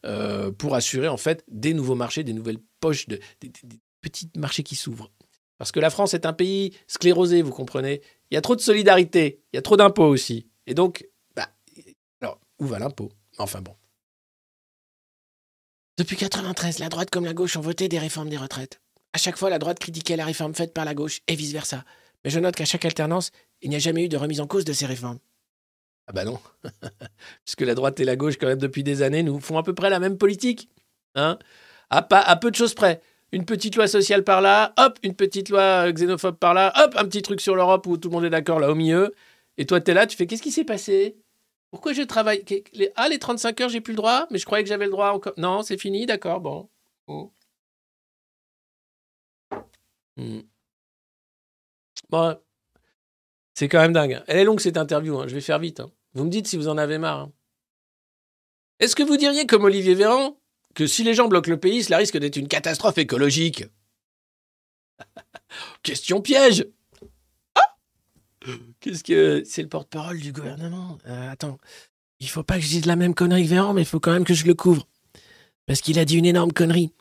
euh, 0.05 0.51
pour 0.51 0.75
assurer 0.75 1.07
en 1.07 1.17
fait 1.17 1.43
des 1.49 1.73
nouveaux 1.73 1.95
marchés, 1.95 2.23
des 2.23 2.33
nouvelles 2.33 2.59
poches, 2.79 3.07
de, 3.07 3.19
des 3.41 3.51
petits 4.01 4.29
marchés 4.35 4.63
qui 4.63 4.75
s'ouvrent. 4.75 5.11
Parce 5.57 5.71
que 5.71 5.79
la 5.79 5.89
France 5.89 6.13
est 6.13 6.25
un 6.25 6.33
pays 6.33 6.73
sclérosé, 6.87 7.41
vous 7.41 7.51
comprenez 7.51 8.01
Il 8.29 8.35
y 8.35 8.37
a 8.37 8.41
trop 8.41 8.55
de 8.55 8.61
solidarité, 8.61 9.39
il 9.53 9.57
y 9.57 9.59
a 9.59 9.61
trop 9.61 9.77
d'impôts 9.77 10.07
aussi. 10.07 10.47
Et 10.67 10.73
donc, 10.73 11.07
bah, 11.35 11.47
alors, 12.21 12.39
où 12.59 12.65
va 12.65 12.79
l'impôt? 12.79 13.09
Enfin 13.37 13.61
bon. 13.61 13.75
Depuis 15.97 16.17
93, 16.17 16.79
la 16.79 16.89
droite 16.89 17.09
comme 17.09 17.23
la 17.23 17.33
gauche 17.33 17.55
ont 17.55 17.61
voté 17.61 17.87
des 17.87 17.99
réformes 17.99 18.27
des 18.27 18.35
retraites. 18.35 18.81
À 19.13 19.17
chaque 19.17 19.37
fois, 19.37 19.49
la 19.49 19.59
droite 19.59 19.79
critiquait 19.79 20.17
la 20.17 20.25
réforme 20.25 20.53
faite 20.53 20.73
par 20.73 20.83
la 20.83 20.93
gauche 20.93 21.21
et 21.27 21.35
vice-versa. 21.35 21.85
Mais 22.25 22.29
je 22.29 22.39
note 22.41 22.55
qu'à 22.55 22.65
chaque 22.65 22.83
alternance, 22.83 23.31
il 23.61 23.69
n'y 23.69 23.77
a 23.77 23.79
jamais 23.79 24.03
eu 24.03 24.09
de 24.09 24.17
remise 24.17 24.41
en 24.41 24.47
cause 24.47 24.65
de 24.65 24.73
ces 24.73 24.85
réformes. 24.85 25.19
Ah 26.07 26.11
bah 26.11 26.25
non. 26.25 26.37
Puisque 27.45 27.61
la 27.61 27.75
droite 27.75 27.97
et 28.01 28.03
la 28.03 28.17
gauche, 28.17 28.37
quand 28.37 28.47
même, 28.47 28.59
depuis 28.59 28.83
des 28.83 29.03
années, 29.03 29.23
nous 29.23 29.39
font 29.39 29.57
à 29.57 29.63
peu 29.63 29.73
près 29.73 29.89
la 29.89 29.99
même 29.99 30.17
politique. 30.17 30.69
Hein 31.15 31.39
à, 31.89 32.05
à 32.11 32.35
peu 32.35 32.51
de 32.51 32.55
choses 32.57 32.73
près. 32.73 32.99
Une 33.31 33.45
petite 33.45 33.77
loi 33.77 33.87
sociale 33.87 34.25
par 34.25 34.41
là, 34.41 34.73
hop, 34.77 34.99
une 35.01 35.15
petite 35.15 35.47
loi 35.47 35.89
xénophobe 35.93 36.37
par 36.37 36.53
là, 36.53 36.73
hop, 36.75 36.93
un 36.97 37.05
petit 37.05 37.21
truc 37.21 37.39
sur 37.39 37.55
l'Europe 37.55 37.87
où 37.87 37.95
tout 37.95 38.09
le 38.09 38.15
monde 38.15 38.25
est 38.25 38.29
d'accord 38.29 38.59
là 38.59 38.69
au 38.69 38.75
milieu. 38.75 39.13
Et 39.57 39.65
toi, 39.65 39.79
t'es 39.79 39.93
là, 39.93 40.05
tu 40.05 40.17
fais 40.17 40.27
qu'est-ce 40.27 40.43
qui 40.43 40.51
s'est 40.51 40.65
passé? 40.65 41.15
Pourquoi 41.75 41.91
je 41.91 42.03
travaille? 42.03 42.41
Ah, 42.95 43.09
les 43.09 43.19
35 43.19 43.59
heures, 43.59 43.67
j'ai 43.67 43.81
plus 43.81 43.91
le 43.91 43.97
droit? 43.97 44.27
Mais 44.31 44.37
je 44.37 44.45
croyais 44.45 44.63
que 44.63 44.69
j'avais 44.69 44.85
le 44.85 44.91
droit 44.91 45.09
encore. 45.09 45.33
Non, 45.35 45.61
c'est 45.61 45.77
fini, 45.77 46.05
d'accord, 46.05 46.39
bon. 46.39 46.69
Oh. 47.07 47.33
Hmm. 50.15 50.39
Bon, 52.09 52.39
c'est 53.55 53.67
quand 53.67 53.81
même 53.81 53.91
dingue. 53.91 54.23
Elle 54.27 54.37
est 54.37 54.45
longue 54.45 54.61
cette 54.61 54.77
interview, 54.77 55.19
hein. 55.19 55.27
je 55.27 55.35
vais 55.35 55.41
faire 55.41 55.59
vite. 55.59 55.81
hein. 55.81 55.91
Vous 56.13 56.23
me 56.23 56.29
dites 56.29 56.47
si 56.47 56.55
vous 56.55 56.69
en 56.69 56.77
avez 56.77 56.97
marre. 56.97 57.19
hein. 57.19 57.33
Est-ce 58.79 58.95
que 58.95 59.03
vous 59.03 59.17
diriez, 59.17 59.45
comme 59.45 59.65
Olivier 59.65 59.95
Véran, 59.95 60.39
que 60.75 60.87
si 60.87 61.03
les 61.03 61.13
gens 61.13 61.27
bloquent 61.27 61.51
le 61.51 61.59
pays, 61.59 61.83
cela 61.83 61.97
risque 61.97 62.17
d'être 62.17 62.37
une 62.37 62.47
catastrophe 62.47 62.97
écologique? 62.99 63.65
Question 65.83 66.21
piège 66.21 66.67
Qu'est-ce 68.79 69.03
que. 69.03 69.43
C'est 69.45 69.61
le 69.61 69.69
porte-parole 69.69 70.19
du 70.19 70.31
gouvernement? 70.31 70.97
Euh, 71.07 71.31
attends, 71.31 71.57
il 72.19 72.29
faut 72.29 72.43
pas 72.43 72.55
que 72.55 72.61
je 72.61 72.67
dise 72.67 72.85
la 72.85 72.95
même 72.95 73.13
connerie 73.13 73.43
que 73.43 73.49
Véran, 73.49 73.73
mais 73.73 73.81
il 73.81 73.87
faut 73.87 73.99
quand 73.99 74.11
même 74.11 74.25
que 74.25 74.33
je 74.33 74.45
le 74.45 74.53
couvre. 74.53 74.87
Parce 75.65 75.81
qu'il 75.81 75.99
a 75.99 76.05
dit 76.05 76.17
une 76.17 76.25
énorme 76.25 76.51
connerie. 76.51 76.91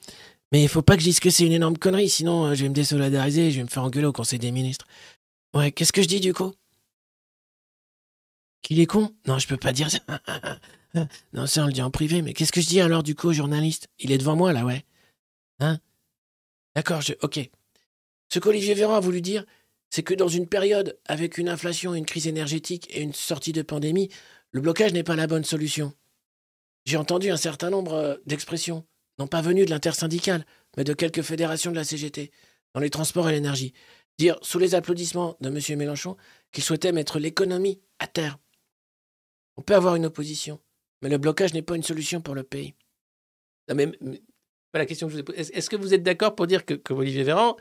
Mais 0.53 0.63
il 0.63 0.69
faut 0.69 0.83
pas 0.83 0.95
que 0.95 1.01
je 1.01 1.09
dise 1.09 1.21
que 1.21 1.31
c'est 1.31 1.47
une 1.47 1.53
énorme 1.53 1.77
connerie, 1.77 2.09
sinon 2.09 2.47
euh, 2.47 2.55
je 2.55 2.63
vais 2.63 2.69
me 2.69 2.75
désolidariser 2.75 3.51
je 3.51 3.57
vais 3.57 3.65
me 3.65 3.69
faire 3.69 3.83
engueuler 3.83 4.07
au 4.07 4.13
Conseil 4.13 4.39
des 4.39 4.53
ministres. 4.53 4.87
Ouais, 5.55 5.73
qu'est-ce 5.73 5.93
que 5.93 6.03
je 6.03 6.09
dis 6.09 6.21
du 6.21 6.33
coup? 6.33 6.55
Qu'il 8.63 8.81
est 8.81 8.87
con? 8.87 9.13
Non, 9.27 9.39
je 9.39 9.47
peux 9.49 9.57
pas 9.57 9.73
dire 9.73 9.91
ça. 9.91 9.99
non, 11.33 11.47
ça 11.47 11.65
on 11.65 11.67
le 11.67 11.73
dit 11.73 11.83
en 11.83 11.91
privé, 11.91 12.23
mais 12.23 12.35
qu'est-ce 12.35 12.53
que 12.53 12.61
je 12.61 12.69
dis 12.69 12.81
alors 12.81 13.03
du 13.03 13.15
coup 13.15 13.29
au 13.29 13.33
journaliste? 13.33 13.89
Il 13.99 14.13
est 14.13 14.19
devant 14.19 14.37
moi 14.37 14.53
là, 14.53 14.65
ouais. 14.65 14.85
Hein? 15.61 15.79
D'accord, 16.75 17.01
je. 17.01 17.15
Ok. 17.23 17.41
Ce 18.33 18.39
qu'Olivier 18.39 18.75
Véran 18.75 18.97
a 18.97 19.01
voulu 19.01 19.21
dire, 19.21 19.45
c'est 19.95 20.03
que 20.03 20.15
dans 20.15 20.27
une 20.27 20.49
période 20.49 20.99
avec 21.05 21.39
une 21.39 21.49
inflation, 21.49 21.95
une 21.95 22.05
crise 22.05 22.27
énergétique 22.27 22.89
et 22.91 23.01
une 23.01 23.13
sortie 23.13 23.53
de 23.53 23.63
pandémie, 23.63 24.09
le 24.51 24.61
blocage 24.61 24.93
n'est 24.93 25.05
pas 25.05 25.15
la 25.15 25.29
bonne 25.29 25.45
solution. 25.45 25.93
J'ai 26.85 26.97
entendu 26.97 27.31
un 27.31 27.37
certain 27.37 27.71
nombre 27.71 27.93
euh, 27.93 28.17
d'expressions, 28.27 28.85
non 29.21 29.29
pas 29.29 29.41
venues 29.41 29.65
de 29.65 29.71
l'intersyndicale, 29.71 30.47
mais 30.77 30.83
de 30.83 30.95
quelques 30.95 31.23
fédérations 31.23 31.71
de 31.71 31.77
la 31.77 31.85
CGT, 31.85 32.33
dans 32.75 32.81
les 32.81 32.91
transports 32.91 33.29
et 33.29 33.33
l'énergie, 33.33 33.73
dire, 34.19 34.37
sous 34.43 34.59
les 34.59 34.75
applaudissements 34.75 35.37
de 35.41 35.49
M. 35.49 35.79
Mélenchon, 35.79 36.17
qu'il 36.51 36.65
souhaitait 36.65 36.91
mettre 36.91 37.21
l'économie 37.21 37.81
à 38.01 38.09
terre. 38.09 38.39
On 39.57 39.63
peut 39.63 39.77
avoir 39.77 39.95
une 39.95 40.07
opposition, 40.07 40.59
mais 41.03 41.09
le 41.09 41.19
blocage 41.19 41.55
n'est 41.55 41.63
pas 41.63 41.77
une 41.77 41.85
solution 41.85 42.21
pour 42.21 42.35
le 42.35 42.43
pays. 42.43 42.75
Non, 43.69 43.77
mais, 43.77 43.93
la 44.73 44.87
question 44.87 45.07
que 45.07 45.13
je 45.13 45.19
vous. 45.19 45.33
Est-ce 45.35 45.71
que 45.71 45.77
vous 45.77 45.95
êtes 45.95 46.03
d'accord 46.03 46.35
pour 46.35 46.49
dire 46.49 46.65
que, 46.65 46.75
comme 46.75 46.99
Olivier 46.99 47.23
Véran, 47.23 47.55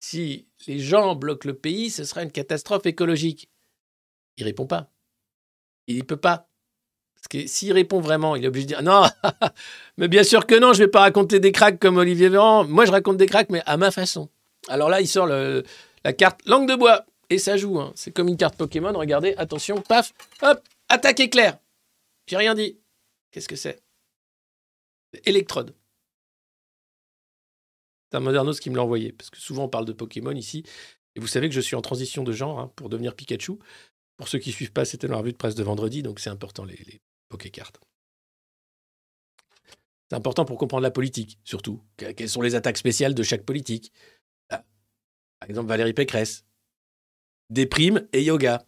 si 0.00 0.48
les 0.66 0.78
gens 0.78 1.14
bloquent 1.14 1.46
le 1.46 1.54
pays, 1.54 1.90
ce 1.90 2.04
sera 2.04 2.22
une 2.22 2.32
catastrophe 2.32 2.86
écologique 2.86 3.48
Il 4.36 4.44
répond 4.44 4.66
pas. 4.66 4.90
Il 5.86 5.98
ne 5.98 6.02
peut 6.02 6.16
pas. 6.16 6.48
Parce 7.14 7.28
que 7.28 7.46
s'il 7.46 7.72
répond 7.72 8.00
vraiment, 8.00 8.34
il 8.34 8.44
est 8.44 8.48
obligé 8.48 8.64
de 8.64 8.68
dire 8.68 8.82
non, 8.82 9.02
mais 9.98 10.08
bien 10.08 10.22
sûr 10.24 10.46
que 10.46 10.54
non, 10.58 10.72
je 10.72 10.78
vais 10.78 10.88
pas 10.88 11.00
raconter 11.00 11.38
des 11.38 11.52
cracks 11.52 11.78
comme 11.78 11.98
Olivier 11.98 12.30
Véran. 12.30 12.64
Moi, 12.64 12.86
je 12.86 12.90
raconte 12.92 13.18
des 13.18 13.26
cracks, 13.26 13.50
mais 13.50 13.62
à 13.66 13.76
ma 13.76 13.90
façon. 13.90 14.30
Alors 14.68 14.88
là, 14.88 15.00
il 15.02 15.06
sort 15.06 15.26
la 15.26 16.12
carte 16.14 16.40
langue 16.46 16.66
de 16.68 16.76
bois 16.76 17.04
et 17.28 17.38
ça 17.38 17.56
joue. 17.58 17.78
hein. 17.78 17.92
C'est 17.94 18.10
comme 18.10 18.28
une 18.28 18.38
carte 18.38 18.56
Pokémon. 18.56 18.92
Regardez, 18.94 19.34
attention, 19.36 19.82
paf, 19.82 20.14
hop, 20.40 20.66
attaque 20.88 21.20
éclair. 21.20 21.58
J'ai 22.26 22.36
rien 22.38 22.54
dit. 22.54 22.78
Qu'est-ce 23.32 23.48
que 23.48 23.56
c'est? 23.56 23.82
Électrode. 25.24 25.74
C'est 28.10 28.16
un 28.16 28.20
Modernos 28.20 28.58
qui 28.60 28.70
me 28.70 28.76
l'a 28.76 28.82
envoyé, 28.82 29.12
parce 29.12 29.30
que 29.30 29.38
souvent 29.38 29.64
on 29.64 29.68
parle 29.68 29.84
de 29.84 29.92
Pokémon 29.92 30.32
ici. 30.32 30.64
Et 31.14 31.20
vous 31.20 31.26
savez 31.26 31.48
que 31.48 31.54
je 31.54 31.60
suis 31.60 31.76
en 31.76 31.82
transition 31.82 32.24
de 32.24 32.32
genre 32.32 32.58
hein, 32.60 32.72
pour 32.76 32.88
devenir 32.88 33.14
Pikachu. 33.14 33.58
Pour 34.16 34.28
ceux 34.28 34.38
qui 34.38 34.52
suivent 34.52 34.72
pas, 34.72 34.84
c'était 34.84 35.06
dans 35.08 35.14
la 35.14 35.20
revue 35.20 35.32
de 35.32 35.36
presse 35.36 35.54
de 35.54 35.62
vendredi, 35.62 36.02
donc 36.02 36.20
c'est 36.20 36.30
important 36.30 36.64
les, 36.64 36.76
les 36.76 37.00
Pokécartes. 37.28 37.80
C'est 40.10 40.16
important 40.16 40.44
pour 40.44 40.58
comprendre 40.58 40.82
la 40.82 40.90
politique, 40.90 41.38
surtout. 41.44 41.82
Que- 41.96 42.12
Quelles 42.12 42.28
sont 42.28 42.42
les 42.42 42.54
attaques 42.54 42.78
spéciales 42.78 43.14
de 43.14 43.22
chaque 43.22 43.44
politique? 43.44 43.92
Ah, 44.50 44.64
Par 45.40 45.50
exemple, 45.50 45.68
Valérie 45.68 45.94
Pécresse. 45.94 46.44
Déprime 47.50 48.06
et 48.12 48.22
yoga. 48.22 48.64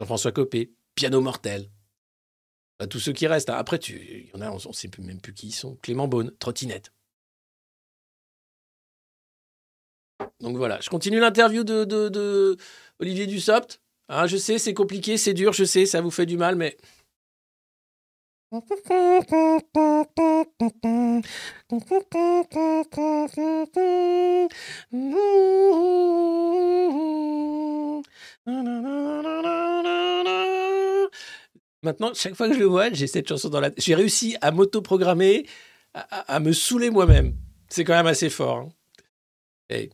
Jean-François 0.00 0.32
Copé. 0.32 0.72
Piano 0.94 1.20
mortel. 1.20 1.70
Bah, 2.78 2.86
tous 2.86 3.00
ceux 3.00 3.12
qui 3.12 3.26
restent. 3.26 3.50
hein. 3.50 3.56
Après, 3.56 3.76
il 3.78 4.28
y 4.28 4.34
en 4.34 4.40
a, 4.40 4.50
on 4.50 4.56
ne 4.56 4.72
sait 4.72 4.90
même 4.98 5.20
plus 5.20 5.34
qui 5.34 5.48
ils 5.48 5.52
sont. 5.52 5.76
Clément 5.76 6.08
Beaune, 6.08 6.30
trottinette. 6.38 6.92
Donc 10.40 10.56
voilà, 10.56 10.78
je 10.80 10.90
continue 10.90 11.18
l'interview 11.18 11.64
de, 11.64 12.56
Olivier 13.00 13.26
Dussopt. 13.26 13.80
Hein, 14.08 14.26
je 14.26 14.36
sais, 14.36 14.58
c'est 14.58 14.74
compliqué, 14.74 15.16
c'est 15.16 15.34
dur, 15.34 15.52
je 15.52 15.64
sais, 15.64 15.86
ça 15.86 16.00
vous 16.00 16.10
fait 16.10 16.26
du 16.26 16.36
mal, 16.36 16.54
mais. 16.56 16.76
Maintenant, 31.82 32.12
chaque 32.14 32.34
fois 32.34 32.48
que 32.48 32.54
je 32.54 32.58
le 32.58 32.66
vois, 32.66 32.92
j'ai 32.92 33.06
cette 33.06 33.28
chanson 33.28 33.48
dans 33.48 33.60
la 33.60 33.70
J'ai 33.76 33.94
réussi 33.94 34.36
à 34.40 34.50
m'auto-programmer, 34.50 35.46
à 35.94 36.40
me 36.40 36.52
saouler 36.52 36.90
moi-même. 36.90 37.34
C'est 37.68 37.84
quand 37.84 37.94
même 37.94 38.06
assez 38.06 38.30
fort. 38.30 38.58
hein. 38.58 38.68
Hey, 39.68 39.90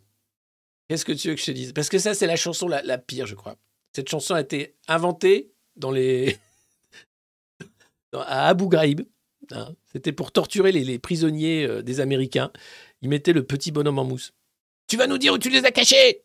Qu'est-ce 0.93 1.07
que 1.07 1.13
tu 1.13 1.29
veux 1.29 1.35
que 1.37 1.41
je 1.41 1.47
te 1.47 1.53
dise 1.53 1.73
Parce 1.73 1.89
que 1.89 1.99
ça, 1.99 2.13
c'est 2.13 2.27
la 2.27 2.37
chanson 2.37 2.69
la, 2.69 2.99
pire, 2.99 3.25
je 3.25 3.35
crois. 3.35 3.57
Cette 3.97 4.11
chanson 4.11 4.35
a 4.35 4.43
été 4.43 4.75
inventée 4.89 5.51
dans 5.75 5.91
les... 5.91 6.37
à 8.13 8.49
Abu 8.49 8.69
Ghraib. 8.69 9.01
hein. 9.53 9.75
C'était 9.91 10.13
pour 10.13 10.33
torturer 10.33 10.71
les, 10.71 10.99
prisonniers 10.99 11.65
euh, 11.65 11.81
des 11.81 12.01
Américains. 12.01 12.53
Ils 13.01 13.09
mettaient 13.09 13.33
le 13.33 13.43
petit 13.43 13.73
bonhomme 13.73 13.99
en 14.01 14.05
mousse. 14.05 14.35
Tu 14.87 14.99
vas 14.99 15.07
nous 15.07 15.17
dire 15.17 15.33
où 15.33 15.39
tu 15.39 15.49
les 15.49 15.65
as 15.65 15.71
cachés. 15.71 16.25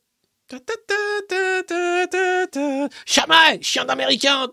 Chamaille, 3.06 3.64
chien 3.64 3.86
d'américain. 3.86 4.52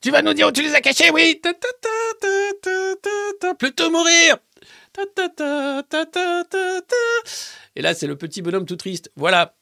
Tu 0.00 0.10
vas 0.10 0.22
nous 0.22 0.32
dire 0.32 0.48
où 0.48 0.52
tu 0.52 0.62
les 0.62 0.74
as 0.74 0.80
cachés, 0.80 1.10
oui. 1.10 1.38
Plutôt 3.58 3.90
mourir. 3.90 4.38
Et 7.74 7.82
là, 7.82 7.94
c'est 7.94 8.06
le 8.06 8.16
petit 8.16 8.42
bonhomme 8.42 8.66
tout 8.66 8.76
triste. 8.76 9.10
Voilà. 9.16 9.56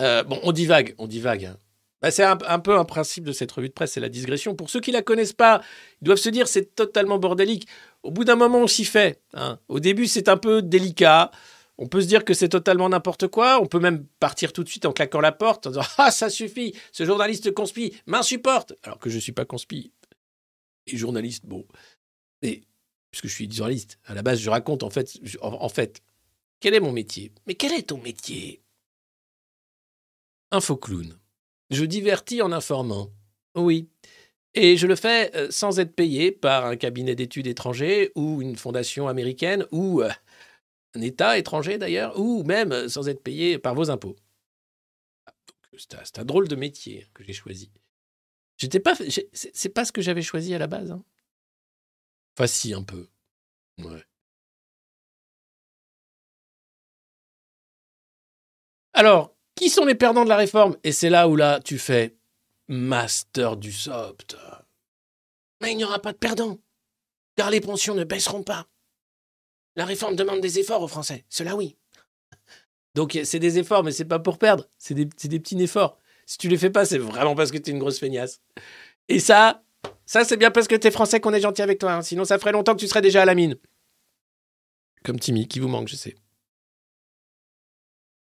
Euh, 0.00 0.22
bon, 0.22 0.38
on 0.42 0.52
divague, 0.52 0.94
on 0.98 1.06
divague. 1.06 1.44
hein. 1.46 1.56
Bah, 2.00 2.12
c'est 2.12 2.22
un, 2.22 2.36
peu 2.36 2.78
un 2.78 2.84
principe 2.84 3.24
de 3.24 3.32
cette 3.32 3.50
revue 3.50 3.68
de 3.68 3.72
presse, 3.72 3.92
c'est 3.92 4.00
la 4.00 4.08
digression. 4.08 4.54
Pour 4.54 4.70
ceux 4.70 4.78
qui 4.80 4.92
la 4.92 5.02
connaissent 5.02 5.32
pas, 5.32 5.62
ils 6.00 6.04
doivent 6.04 6.18
se 6.18 6.28
dire 6.28 6.46
c'est 6.46 6.76
totalement 6.76 7.18
bordélique. 7.18 7.66
Au 8.04 8.12
bout 8.12 8.22
d'un 8.24 8.36
moment, 8.36 8.58
on 8.58 8.66
s'y 8.68 8.84
fait. 8.84 9.20
hein. 9.34 9.58
Au 9.68 9.80
début, 9.80 10.06
c'est 10.06 10.28
un 10.28 10.36
peu 10.36 10.62
délicat. 10.62 11.32
On 11.76 11.88
peut 11.88 12.00
se 12.00 12.06
dire 12.06 12.24
que 12.24 12.34
c'est 12.34 12.48
totalement 12.48 12.88
n'importe 12.88 13.26
quoi. 13.26 13.60
On 13.60 13.66
peut 13.66 13.80
même 13.80 14.06
partir 14.20 14.52
tout 14.52 14.62
de 14.62 14.68
suite 14.68 14.86
en 14.86 14.92
claquant 14.92 15.20
la 15.20 15.32
porte, 15.32 15.66
en 15.66 15.70
disant 15.70 15.82
Ah, 15.98 16.12
ça 16.12 16.30
suffit, 16.30 16.74
ce 16.92 17.04
journaliste 17.04 17.52
conspi 17.52 17.92
m'insupporte. 18.06 18.74
Alors 18.84 18.98
que 19.00 19.10
je 19.10 19.16
ne 19.16 19.20
suis 19.20 19.32
pas 19.32 19.44
conspi. 19.44 19.92
Et 20.86 20.96
journaliste, 20.96 21.46
bon. 21.46 21.66
Et 22.42 22.62
puisque 23.10 23.26
je 23.26 23.34
suis 23.34 23.50
journaliste, 23.50 23.98
à 24.04 24.14
la 24.14 24.22
base, 24.22 24.40
je 24.40 24.50
raconte 24.50 24.82
en 24.82 24.90
fait, 24.90 26.02
quel 26.60 26.74
est 26.74 26.80
mon 26.80 26.92
métier? 26.92 27.32
Mais 27.46 27.54
quel 27.54 27.72
est 27.72 27.88
ton 27.88 27.98
métier? 27.98 28.62
Infoclown. 30.50 31.18
Je 31.70 31.84
divertis 31.84 32.42
en 32.42 32.52
informant. 32.52 33.10
Oui. 33.54 33.88
Et 34.54 34.76
je 34.76 34.86
le 34.86 34.96
fais 34.96 35.34
euh, 35.36 35.50
sans 35.50 35.78
être 35.78 35.94
payé 35.94 36.32
par 36.32 36.64
un 36.64 36.76
cabinet 36.76 37.14
d'études 37.14 37.46
étranger 37.46 38.10
ou 38.14 38.40
une 38.40 38.56
fondation 38.56 39.06
américaine 39.06 39.66
ou 39.70 40.00
euh, 40.00 40.10
un 40.94 41.00
État 41.00 41.38
étranger 41.38 41.78
d'ailleurs, 41.78 42.18
ou 42.18 42.42
même 42.44 42.72
euh, 42.72 42.88
sans 42.88 43.08
être 43.08 43.22
payé 43.22 43.58
par 43.58 43.74
vos 43.74 43.90
impôts. 43.90 44.16
Ah, 45.26 45.34
C'est 45.76 46.18
un, 46.18 46.24
drôle 46.24 46.48
de 46.48 46.56
métier 46.56 47.06
que 47.14 47.22
j'ai 47.22 47.34
choisi. 47.34 47.70
C'est 48.56 48.80
pas 48.80 49.84
ce 49.84 49.92
que 49.92 50.00
j'avais 50.00 50.22
choisi 50.22 50.54
à 50.54 50.58
la 50.58 50.66
base. 50.66 50.90
hein. 50.90 51.04
Enfin, 52.38 52.46
si, 52.46 52.72
un 52.72 52.84
peu. 52.84 53.08
Ouais. 53.78 54.04
Alors, 58.92 59.34
qui 59.56 59.68
sont 59.70 59.84
les 59.84 59.96
perdants 59.96 60.22
de 60.22 60.28
la 60.28 60.36
réforme? 60.36 60.76
Et 60.84 60.92
c'est 60.92 61.10
là 61.10 61.28
où 61.28 61.34
là, 61.34 61.58
tu 61.58 61.78
fais 61.78 62.16
master 62.68 63.56
du 63.56 63.72
soft. 63.72 64.36
Mais 65.60 65.72
il 65.72 65.78
n'y 65.78 65.84
aura 65.84 65.98
pas 65.98 66.12
de 66.12 66.18
perdants, 66.18 66.58
car 67.34 67.50
les 67.50 67.60
pensions 67.60 67.96
ne 67.96 68.04
baisseront 68.04 68.44
pas. 68.44 68.68
La 69.74 69.84
réforme 69.84 70.14
demande 70.14 70.40
des 70.40 70.60
efforts 70.60 70.82
aux 70.82 70.88
Français, 70.88 71.24
cela 71.28 71.56
oui. 71.56 71.76
Donc 72.94 73.18
c'est 73.24 73.40
des 73.40 73.58
efforts, 73.58 73.82
mais 73.82 73.90
c'est 73.90 74.04
pas 74.04 74.20
pour 74.20 74.38
perdre, 74.38 74.68
c'est 74.78 74.94
des, 74.94 75.06
des 75.06 75.40
petits 75.40 75.60
efforts. 75.60 75.98
Si 76.24 76.38
tu 76.38 76.46
les 76.46 76.58
fais 76.58 76.70
pas, 76.70 76.84
c'est 76.84 76.98
vraiment 76.98 77.34
parce 77.34 77.50
que 77.50 77.58
tu 77.58 77.70
es 77.70 77.72
une 77.72 77.80
grosse 77.80 77.98
feignasse. 77.98 78.40
Et 79.08 79.18
ça, 79.18 79.64
ça 80.06 80.24
c'est 80.24 80.36
bien 80.36 80.50
parce 80.50 80.68
que 80.68 80.74
tu 80.74 80.86
es 80.86 80.90
français 80.90 81.20
qu'on 81.20 81.32
est 81.32 81.40
gentil 81.40 81.62
avec 81.62 81.78
toi. 81.78 81.92
hein. 81.94 82.02
Sinon, 82.02 82.24
ça 82.24 82.38
ferait 82.38 82.52
longtemps 82.52 82.74
que 82.74 82.80
tu 82.80 82.88
serais 82.88 83.02
déjà 83.02 83.22
à 83.22 83.24
la 83.24 83.34
mine. 83.34 83.56
Comme 85.04 85.18
Timmy, 85.20 85.46
qui 85.48 85.60
vous 85.60 85.68
manque, 85.68 85.88
je 85.88 85.96
sais. 85.96 86.16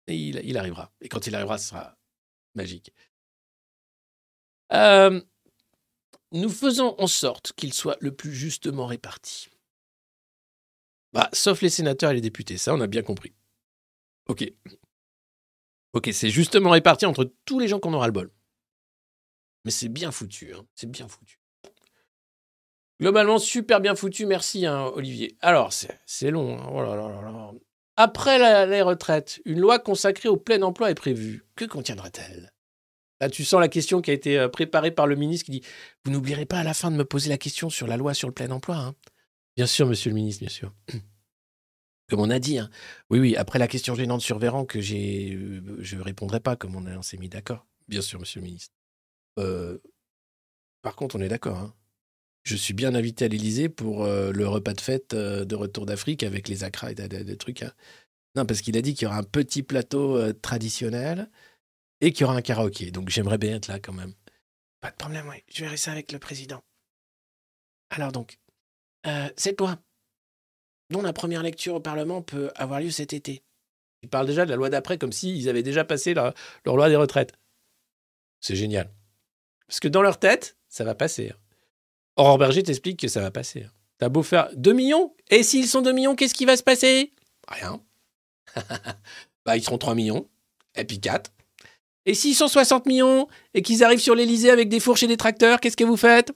Et 0.07 0.15
il, 0.15 0.41
il 0.43 0.57
arrivera. 0.57 0.91
Et 1.01 1.09
quand 1.09 1.27
il 1.27 1.35
arrivera, 1.35 1.57
ce 1.57 1.69
sera 1.69 1.97
magique. 2.55 2.93
Euh, 4.73 5.21
nous 6.31 6.49
faisons 6.49 6.95
en 6.99 7.07
sorte 7.07 7.53
qu'il 7.53 7.73
soit 7.73 7.97
le 7.99 8.15
plus 8.15 8.33
justement 8.33 8.85
réparti. 8.85 9.49
Bah, 11.13 11.29
sauf 11.33 11.61
les 11.61 11.69
sénateurs 11.69 12.11
et 12.11 12.15
les 12.15 12.21
députés, 12.21 12.57
ça 12.57 12.73
on 12.73 12.81
a 12.81 12.87
bien 12.87 13.01
compris. 13.01 13.33
Ok. 14.27 14.45
Ok, 15.93 16.09
c'est 16.13 16.29
justement 16.29 16.69
réparti 16.71 17.05
entre 17.05 17.33
tous 17.45 17.59
les 17.59 17.67
gens 17.67 17.79
qu'on 17.79 17.93
aura 17.93 18.07
le 18.07 18.13
bol. 18.13 18.31
Mais 19.65 19.71
c'est 19.71 19.89
bien 19.89 20.11
foutu, 20.11 20.53
hein, 20.53 20.65
c'est 20.75 20.89
bien 20.89 21.07
foutu. 21.07 21.36
Globalement, 22.99 23.37
super 23.37 23.79
bien 23.79 23.95
foutu, 23.95 24.25
merci 24.25 24.65
hein, 24.65 24.85
Olivier. 24.95 25.37
Alors, 25.41 25.71
c'est 26.05 26.31
long. 26.31 26.57
hein, 26.59 27.51
oh. 27.53 27.59
Après 27.95 28.65
les 28.67 28.81
retraites, 28.81 29.39
une 29.45 29.59
loi 29.59 29.79
consacrée 29.79 30.29
au 30.29 30.37
plein 30.37 30.61
emploi 30.61 30.89
est 30.91 30.95
prévue. 30.95 31.45
Que 31.55 31.65
contiendra-t-elle 31.65 32.53
Là, 33.19 33.29
tu 33.29 33.43
sens 33.43 33.59
la 33.59 33.67
question 33.67 34.01
qui 34.01 34.11
a 34.11 34.13
été 34.13 34.37
euh, 34.37 34.47
préparée 34.47 34.91
par 34.91 35.07
le 35.07 35.15
ministre 35.15 35.45
qui 35.45 35.51
dit 35.51 35.61
Vous 36.05 36.11
n'oublierez 36.11 36.45
pas 36.45 36.59
à 36.59 36.63
la 36.63 36.75
fin 36.75 36.91
de 36.91 36.95
me 36.95 37.05
poser 37.05 37.29
la 37.29 37.39
question 37.39 37.69
sur 37.71 37.87
la 37.87 37.97
loi 37.97 38.13
sur 38.13 38.27
le 38.27 38.33
plein 38.33 38.51
emploi. 38.51 38.75
hein 38.77 38.95
Bien 39.55 39.65
sûr, 39.65 39.87
monsieur 39.87 40.09
le 40.11 40.15
ministre, 40.15 40.41
bien 40.41 40.49
sûr. 40.49 40.71
Comme 42.09 42.19
on 42.19 42.29
a 42.29 42.37
dit. 42.39 42.59
Oui, 43.09 43.19
oui, 43.19 43.35
après 43.35 43.57
la 43.59 43.67
question 43.67 43.95
gênante 43.95 44.21
sur 44.21 44.37
Véran, 44.37 44.65
que 44.65 44.79
j'ai, 44.79 45.33
euh, 45.33 45.77
je 45.79 45.97
répondrai 45.97 46.39
pas, 46.39 46.55
comme 46.55 46.75
on 46.75 47.01
s'est 47.01 47.17
mis 47.17 47.27
d'accord. 47.27 47.65
Bien 47.87 48.01
sûr, 48.01 48.19
monsieur 48.19 48.39
le 48.39 48.45
ministre. 48.45 48.73
Euh, 49.39 49.79
par 50.83 50.95
contre, 50.95 51.15
on 51.15 51.21
est 51.21 51.27
d'accord. 51.27 51.57
hein. 51.57 51.73
Je 52.47 52.55
suis 52.55 52.73
bien 52.73 52.95
invité 52.95 53.25
à 53.25 53.27
l'Élysée 53.27 53.67
pour 53.67 54.05
euh, 54.05 54.31
le 54.31 54.47
repas 54.47 54.71
de 54.73 54.79
fête 54.79 55.13
euh, 55.13 55.43
de 55.43 55.53
retour 55.53 55.85
d'Afrique 55.85 56.23
avec 56.23 56.47
les 56.47 56.63
acras 56.63 56.91
et 56.91 56.95
des, 56.95 57.09
des- 57.09 57.25
des 57.25 57.35
trucs. 57.37 57.61
hein. 57.61 57.73
Non, 58.37 58.45
parce 58.45 58.61
qu'il 58.61 58.77
a 58.77 58.81
dit 58.81 58.93
qu'il 58.93 59.03
y 59.03 59.05
aura 59.07 59.17
un 59.17 59.23
petit 59.23 59.63
plateau 59.63 60.15
euh, 60.15 60.31
traditionnel 60.31 61.29
et 61.99 62.13
qu'il 62.13 62.21
y 62.21 62.23
aura 62.23 62.37
un 62.37 62.41
karaoké. 62.41 62.89
Donc 62.91 63.09
j'aimerais 63.09 63.37
bien 63.37 63.57
être 63.57 63.67
là 63.67 63.79
quand 63.81 63.91
même. 63.91 64.13
Pas 64.79 64.91
de 64.91 64.95
problème, 64.95 65.27
oui. 65.27 65.43
Je 65.49 65.65
verrai 65.65 65.75
ça 65.75 65.91
avec 65.91 66.13
le 66.13 66.19
président. 66.19 66.63
Alors 67.89 68.13
donc, 68.13 68.37
euh, 69.07 69.27
cette 69.35 69.59
loi, 69.59 69.77
dont 70.89 71.01
la 71.01 71.11
première 71.11 71.43
lecture 71.43 71.75
au 71.75 71.81
Parlement 71.81 72.21
peut 72.21 72.49
avoir 72.55 72.79
lieu 72.79 72.91
cet 72.91 73.11
été. 73.11 73.43
Ils 74.03 74.09
parlent 74.09 74.27
déjà 74.27 74.45
de 74.45 74.51
la 74.51 74.55
loi 74.55 74.69
d'après 74.69 74.97
comme 74.97 75.11
s'ils 75.11 75.49
avaient 75.49 75.63
déjà 75.63 75.83
passé 75.83 76.13
leur, 76.13 76.33
leur 76.63 76.77
loi 76.77 76.87
des 76.87 76.95
retraites. 76.95 77.33
C'est 78.39 78.55
génial. 78.55 78.89
Parce 79.67 79.81
que 79.81 79.89
dans 79.89 80.01
leur 80.01 80.17
tête, 80.17 80.55
ça 80.69 80.85
va 80.85 80.95
passer. 80.95 81.31
hein. 81.31 81.37
Aurore 82.17 82.37
Berger 82.37 82.63
t'explique 82.63 82.99
que 82.99 83.07
ça 83.07 83.21
va 83.21 83.31
passer. 83.31 83.63
hein. 83.63 83.71
T'as 83.99 84.09
beau 84.09 84.21
faire 84.23 84.49
2 84.55 84.73
millions 84.73 85.15
Et 85.29 85.43
s'ils 85.43 85.67
sont 85.67 85.81
2 85.81 85.91
millions, 85.91 86.15
qu'est-ce 86.15 86.33
qui 86.33 86.45
va 86.45 86.57
se 86.57 86.63
passer? 86.63 87.13
Rien. 87.47 87.81
bah, 89.45 89.57
ils 89.57 89.63
seront 89.63 89.77
3 89.77 89.95
millions. 89.95 90.27
Et 90.75 90.83
puis 90.85 90.99
4. 90.99 91.31
Et 92.05 92.13
s'ils 92.13 92.35
sont 92.35 92.47
60 92.47 92.85
millions 92.85 93.27
et 93.53 93.61
qu'ils 93.61 93.83
arrivent 93.83 93.99
sur 93.99 94.15
l'Elysée 94.15 94.51
avec 94.51 94.69
des 94.69 94.79
fourches 94.79 95.03
et 95.03 95.07
des 95.07 95.17
tracteurs, 95.17 95.59
qu'est-ce 95.59 95.77
que 95.77 95.83
vous 95.83 95.97
faites? 95.97 96.31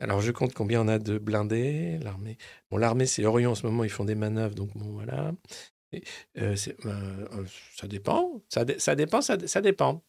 Alors, 0.00 0.20
je 0.20 0.32
compte 0.32 0.52
combien 0.52 0.80
on 0.82 0.88
a 0.88 0.98
de 0.98 1.16
blindés? 1.18 1.98
L'armée, 2.02 2.36
bon, 2.70 2.76
l'armée, 2.76 3.06
c'est 3.06 3.24
Orion 3.24 3.52
en 3.52 3.54
ce 3.54 3.64
moment, 3.66 3.84
ils 3.84 3.90
font 3.90 4.04
des 4.04 4.16
manœuvres, 4.16 4.54
donc 4.54 4.76
bon, 4.76 4.90
voilà. 4.92 5.32
Euh, 5.94 6.00
euh, 6.38 6.56
euh, 6.86 7.44
ça 7.76 7.86
dépend, 7.86 8.42
ça, 8.48 8.64
dé- 8.64 8.78
ça 8.80 8.94
dépend, 8.96 9.20
ça, 9.22 9.36
ça 9.46 9.60
dépend. 9.60 10.02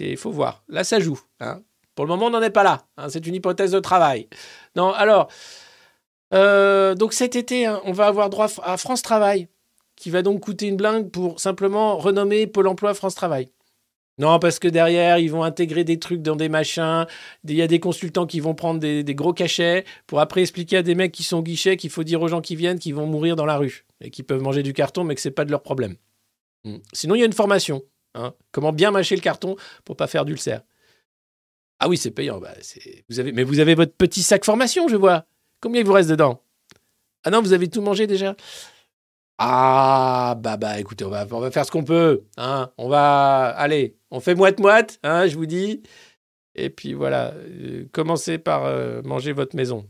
Il 0.00 0.16
faut 0.16 0.32
voir. 0.32 0.64
Là, 0.68 0.82
ça 0.82 0.98
joue. 0.98 1.20
hein. 1.40 1.62
Pour 2.00 2.06
le 2.06 2.14
moment, 2.14 2.28
on 2.28 2.30
n'en 2.30 2.40
est 2.40 2.48
pas 2.48 2.62
là. 2.62 2.86
hein. 2.96 3.10
C'est 3.10 3.26
une 3.26 3.34
hypothèse 3.34 3.72
de 3.72 3.78
travail. 3.78 4.26
Non, 4.74 4.90
alors, 4.90 5.28
euh, 6.32 6.94
donc 6.94 7.12
cet 7.12 7.36
été, 7.36 7.66
hein, 7.66 7.82
on 7.84 7.92
va 7.92 8.06
avoir 8.06 8.30
droit 8.30 8.46
à 8.62 8.78
France 8.78 9.02
Travail, 9.02 9.48
qui 9.96 10.08
va 10.08 10.22
donc 10.22 10.40
coûter 10.40 10.66
une 10.66 10.78
blinde 10.78 11.10
pour 11.10 11.40
simplement 11.40 11.98
renommer 11.98 12.46
Pôle 12.46 12.68
emploi 12.68 12.94
France 12.94 13.14
Travail. 13.14 13.50
Non, 14.16 14.38
parce 14.38 14.58
que 14.58 14.66
derrière, 14.66 15.18
ils 15.18 15.30
vont 15.30 15.42
intégrer 15.42 15.84
des 15.84 15.98
trucs 15.98 16.22
dans 16.22 16.36
des 16.36 16.48
machins. 16.48 17.04
Il 17.44 17.54
y 17.54 17.60
a 17.60 17.66
des 17.66 17.80
consultants 17.80 18.26
qui 18.26 18.40
vont 18.40 18.54
prendre 18.54 18.80
des, 18.80 19.04
gros 19.14 19.34
cachets 19.34 19.84
pour 20.06 20.20
après 20.20 20.40
expliquer 20.40 20.78
à 20.78 20.82
des 20.82 20.94
mecs 20.94 21.12
qui 21.12 21.22
sont 21.22 21.36
au 21.36 21.42
guichet 21.42 21.76
qu'il 21.76 21.90
faut 21.90 22.02
dire 22.02 22.22
aux 22.22 22.28
gens 22.28 22.40
qui 22.40 22.56
viennent 22.56 22.78
qu'ils 22.78 22.94
vont 22.94 23.06
mourir 23.06 23.36
dans 23.36 23.44
la 23.44 23.58
rue 23.58 23.84
et 24.00 24.08
qu'ils 24.08 24.24
peuvent 24.24 24.40
manger 24.40 24.62
du 24.62 24.72
carton, 24.72 25.04
mais 25.04 25.14
que 25.14 25.20
c'est 25.20 25.30
pas 25.32 25.44
de 25.44 25.50
leur 25.50 25.62
problème. 25.62 25.96
Mm. 26.64 26.76
Sinon, 26.94 27.14
il 27.16 27.18
y 27.18 27.22
a 27.24 27.26
une 27.26 27.34
formation. 27.34 27.82
hein. 28.14 28.32
Comment 28.52 28.72
bien 28.72 28.90
mâcher 28.90 29.16
le 29.16 29.20
carton 29.20 29.56
pour 29.84 29.96
pas 29.96 30.06
faire 30.06 30.24
d'ulcère. 30.24 30.62
Ah 31.80 31.88
oui, 31.88 31.96
c'est 31.96 32.10
payant. 32.10 32.38
Bah, 32.38 32.52
vous. 33.08 33.22
Mais 33.32 33.42
vous 33.42 33.58
avez 33.58 33.74
votre 33.74 33.94
petit 33.94 34.22
sac 34.22 34.44
formation, 34.44 34.86
je 34.88 34.96
vois. 34.96 35.24
Combien 35.60 35.80
il 35.80 35.86
vous 35.86 35.94
reste 35.94 36.10
dedans? 36.10 36.42
Ah 37.24 37.30
non, 37.30 37.42
vous 37.42 37.52
avez 37.52 37.68
tout 37.68 37.82
mangé 37.82 38.06
déjà? 38.06 38.36
Ah, 39.38 40.36
bah, 40.38 40.58
bah, 40.58 40.78
écoutez, 40.78 41.04
on 41.04 41.10
va, 41.10 41.26
on 41.30 41.40
va 41.40 41.50
faire 41.50 41.64
ce 41.64 41.70
qu'on 41.70 41.84
peut. 41.84 42.24
Hein. 42.36 42.70
On 42.76 42.88
va. 42.88 43.48
Allez, 43.56 43.96
on 44.10 44.20
fait 44.20 44.34
moite-moite, 44.34 45.00
hein, 45.02 45.26
je 45.26 45.36
vous 45.36 45.46
dis. 45.46 45.82
Et 46.54 46.68
puis 46.68 46.92
voilà, 46.92 47.32
euh, 47.34 47.86
commencez 47.92 48.36
par 48.38 48.66
euh, 48.66 49.00
manger 49.02 49.32
votre 49.32 49.56
maison. 49.56 49.88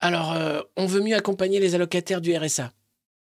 Alors, 0.00 0.32
euh, 0.32 0.60
on 0.76 0.86
veut 0.86 1.00
mieux 1.00 1.16
accompagner 1.16 1.60
les 1.60 1.74
allocataires 1.74 2.20
du 2.20 2.34
RSA. 2.36 2.72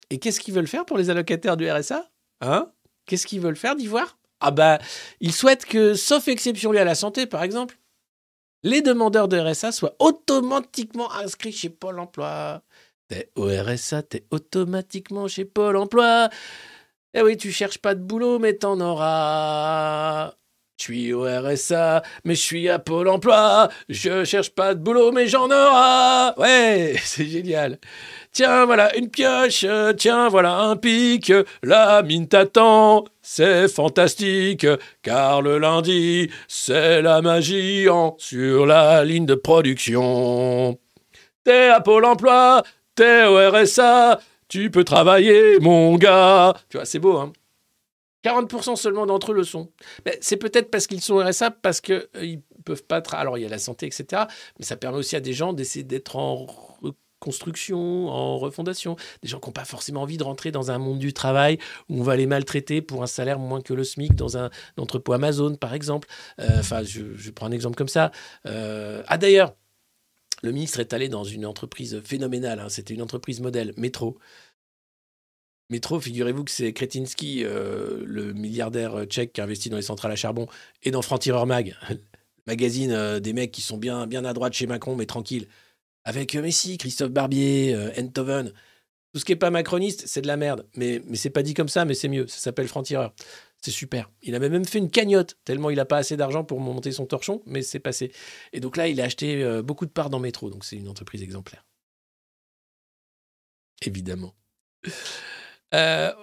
Et 0.10 0.20
qu'est-ce 0.20 0.40
qu'ils 0.40 0.54
veulent 0.54 0.68
faire 0.68 0.86
pour 0.86 0.98
les 0.98 1.10
allocataires 1.10 1.56
du 1.56 1.70
RSA 1.70 2.10
Hein? 2.42 2.72
Qu'est-ce 3.06 3.28
qu'ils 3.28 3.42
veulent 3.42 3.56
faire 3.56 3.76
d'Ivoire 3.76 4.18
Ah 4.42 4.52
bah, 4.52 4.80
ils 5.20 5.34
souhaitent 5.34 5.66
que, 5.66 5.94
sauf 5.94 6.28
exception 6.28 6.72
liée 6.72 6.80
à 6.80 6.86
la 6.86 6.96
santé, 6.96 7.28
par 7.28 7.44
exemple, 7.44 7.78
les 8.64 8.82
demandeurs 8.82 9.28
de 9.28 9.40
RSA 9.40 9.72
soient 9.72 9.96
automatiquement 10.00 11.12
inscrits 11.14 11.52
chez 11.52 11.70
Pôle 11.70 12.00
emploi. 12.00 12.64
T'es 13.08 13.32
au 13.36 13.48
RSA, 13.48 14.04
t'es 14.04 14.26
automatiquement 14.32 15.28
chez 15.28 15.46
Pôle 15.46 15.78
emploi. 15.78 16.30
Eh 17.14 17.22
oui, 17.22 17.38
tu 17.38 17.52
cherches 17.52 17.80
pas 17.80 17.96
de 17.96 18.02
boulot, 18.02 18.40
mais 18.40 18.56
t'en 18.56 18.80
auras. 18.80 20.34
Je 20.82 20.86
suis 20.86 21.14
au 21.14 21.26
RSA, 21.26 22.02
mais 22.26 22.34
je 22.34 22.42
suis 22.42 22.68
à 22.68 22.80
Pôle 22.80 23.08
emploi. 23.08 23.70
Je 23.88 24.24
cherche 24.24 24.50
pas 24.50 24.74
de 24.74 24.80
boulot, 24.80 25.12
mais 25.12 25.28
j'en 25.28 25.46
aurai. 25.46 26.32
Ouais, 26.38 26.96
c'est 27.04 27.28
génial. 27.28 27.78
Tiens, 28.32 28.66
voilà 28.66 28.96
une 28.98 29.12
pioche. 29.12 29.64
Tiens, 29.98 30.30
voilà 30.30 30.58
un 30.58 30.76
pic. 30.78 31.32
La 31.62 32.02
mine 32.02 32.28
t'attend. 32.28 33.06
C'est 33.22 33.68
fantastique, 33.68 34.66
car 35.04 35.44
le 35.44 35.60
lundi, 35.60 36.32
c'est 36.48 37.04
la 37.04 37.22
magie 37.22 37.88
en 37.88 38.16
sur 38.18 38.66
la 38.66 39.06
ligne 39.06 39.28
de 39.28 39.36
production. 39.36 40.80
T'es 41.44 41.68
à 41.68 41.80
Pôle 41.82 42.06
emploi, 42.06 42.64
t'es 42.96 43.26
au 43.26 43.38
RSA, 43.52 44.20
tu 44.48 44.72
peux 44.72 44.84
travailler, 44.84 45.60
mon 45.60 45.96
gars. 45.98 46.56
Tu 46.70 46.78
vois, 46.78 46.86
c'est 46.88 46.98
beau, 46.98 47.18
hein 47.18 47.34
40% 48.24 48.76
seulement 48.76 49.06
d'entre 49.06 49.32
eux 49.32 49.36
le 49.36 49.44
sont. 49.44 49.72
C'est 50.22 50.38
peut-être 50.38 50.70
parce 50.72 50.88
qu'ils 50.88 51.02
sont 51.02 51.18
RSA, 51.18 51.52
parce 51.52 51.82
qu'ils 51.82 52.08
ne 52.16 52.64
peuvent 52.64 52.84
pas... 52.84 53.00
tra- 53.02 53.16
Alors, 53.18 53.38
il 53.38 53.42
y 53.42 53.46
a 53.46 53.50
la 53.50 53.58
santé, 53.60 53.86
etc. 53.88 54.24
Mais 54.60 54.66
ça 54.66 54.76
permet 54.78 54.98
aussi 54.98 55.16
à 55.16 55.20
des 55.22 55.34
gens 55.34 55.54
d'essayer 55.54 55.84
d'être 55.84 56.16
en 56.16 56.46
reconstruction, 57.20 58.08
en 58.10 58.38
refondation. 58.38 58.96
Des 59.22 59.30
gens 59.30 59.40
qui 59.40 59.48
n'ont 59.50 59.54
pas 59.54 59.66
forcément 59.66 60.02
envie 60.04 60.18
de 60.18 60.24
rentrer 60.24 60.52
dans 60.52 60.72
un 60.72 60.78
monde 60.78 61.00
du 61.00 61.14
travail 61.14 61.58
où 61.90 62.00
on 62.00 62.04
va 62.04 62.16
les 62.16 62.26
maltraiter 62.28 62.82
pour 62.82 63.04
un 63.04 63.08
salaire 63.08 63.40
moins 63.40 63.62
que 63.62 63.74
le 63.74 63.84
SMIC 63.84 64.16
dans 64.16 64.38
un 64.38 64.50
entrepôt 64.78 65.14
Amazon, 65.14 65.56
par 65.56 65.74
exemple. 65.74 66.08
Euh, 66.40 66.60
Enfin, 66.60 66.84
je, 66.84 67.16
je 67.16 67.32
prends 67.32 67.48
un 67.48 67.52
exemple 67.52 67.76
comme 67.76 67.88
ça. 67.88 68.12
Euh, 68.46 69.04
Ah, 69.08 69.18
d'ailleurs, 69.18 69.56
le 70.44 70.52
ministre 70.52 70.80
est 70.80 70.94
allé 70.94 71.10
dans 71.10 71.24
une 71.24 71.46
entreprise 71.46 72.02
phénoménale. 72.04 72.60
hein. 72.60 72.70
C'était 72.70 72.94
une 72.96 73.02
entreprise 73.04 73.40
modèle, 73.42 73.74
Métro. 73.78 74.18
Métro, 75.72 76.00
figurez-vous 76.00 76.44
que 76.44 76.52
c'est 76.52 76.72
Kretinsky, 76.74 77.44
euh, 77.44 78.04
le 78.06 78.34
milliardaire 78.34 79.06
tchèque 79.06 79.34
qui 79.34 79.42
a 79.42 79.46
investi 79.46 79.70
dans 79.70 79.78
les 79.78 79.82
centrales 79.82 80.12
à 80.12 80.16
charbon, 80.16 80.48
et 80.84 80.92
dans 80.92 81.02
Franc-Tireur 81.02 81.48
Mag, 81.48 81.76
magazine 82.46 82.92
euh, 82.92 83.20
des 83.20 83.34
mecs 83.34 83.52
qui 83.52 83.62
sont 83.62 83.78
bien, 83.78 84.06
bien 84.06 84.24
à 84.26 84.34
droite 84.34 84.54
chez 84.54 84.68
Macron, 84.68 84.96
mais 84.96 85.06
tranquille. 85.08 85.48
Avec 86.04 86.36
euh, 86.36 86.42
Messi, 86.42 86.78
Christophe 86.78 87.12
Barbier, 87.12 87.74
euh, 87.76 87.92
Enthoven. 87.98 88.52
Tout 89.14 89.20
ce 89.20 89.26
qui 89.26 89.34
n'est 89.34 89.38
pas 89.38 89.52
macroniste, 89.52 90.08
c'est 90.08 90.22
de 90.22 90.28
la 90.28 90.38
merde. 90.38 90.66
Mais, 90.76 91.02
mais 91.06 91.18
c'est 91.18 91.30
pas 91.30 91.44
dit 91.44 91.54
comme 91.54 91.68
ça, 91.68 91.86
mais 91.86 91.94
c'est 91.94 92.08
mieux. 92.08 92.28
Ça 92.28 92.40
s'appelle 92.40 92.68
Franc-Tireur. 92.68 93.14
C'est 93.62 93.72
super. 93.72 94.10
Il 94.24 94.34
avait 94.34 94.50
même 94.50 94.66
fait 94.66 94.80
une 94.80 94.90
cagnotte, 94.90 95.38
tellement 95.46 95.70
il 95.70 95.76
n'a 95.76 95.86
pas 95.86 95.98
assez 95.98 96.18
d'argent 96.18 96.44
pour 96.44 96.60
monter 96.60 96.92
son 96.92 97.06
torchon, 97.06 97.44
mais 97.46 97.62
c'est 97.62 97.80
passé. 97.80 98.12
Et 98.54 98.60
donc 98.60 98.76
là, 98.76 98.88
il 98.88 99.00
a 99.00 99.04
acheté 99.04 99.44
euh, 99.44 99.62
beaucoup 99.62 99.86
de 99.86 99.92
parts 99.92 100.10
dans 100.10 100.20
Métro, 100.20 100.50
donc 100.50 100.66
c'est 100.66 100.78
une 100.78 100.88
entreprise 100.88 101.22
exemplaire. 101.22 101.64
Évidemment. 103.86 104.34
Euh, 105.74 106.14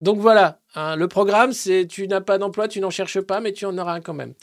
donc 0.00 0.18
voilà, 0.18 0.60
hein, 0.74 0.96
le 0.96 1.08
programme, 1.08 1.52
c'est 1.52 1.86
tu 1.86 2.06
n'as 2.08 2.20
pas 2.20 2.38
d'emploi, 2.38 2.68
tu 2.68 2.80
n'en 2.80 2.90
cherches 2.90 3.20
pas, 3.20 3.40
mais 3.40 3.52
tu 3.52 3.64
en 3.66 3.76
auras 3.78 3.94
un 3.94 4.00
quand 4.00 4.14
même. 4.14 4.34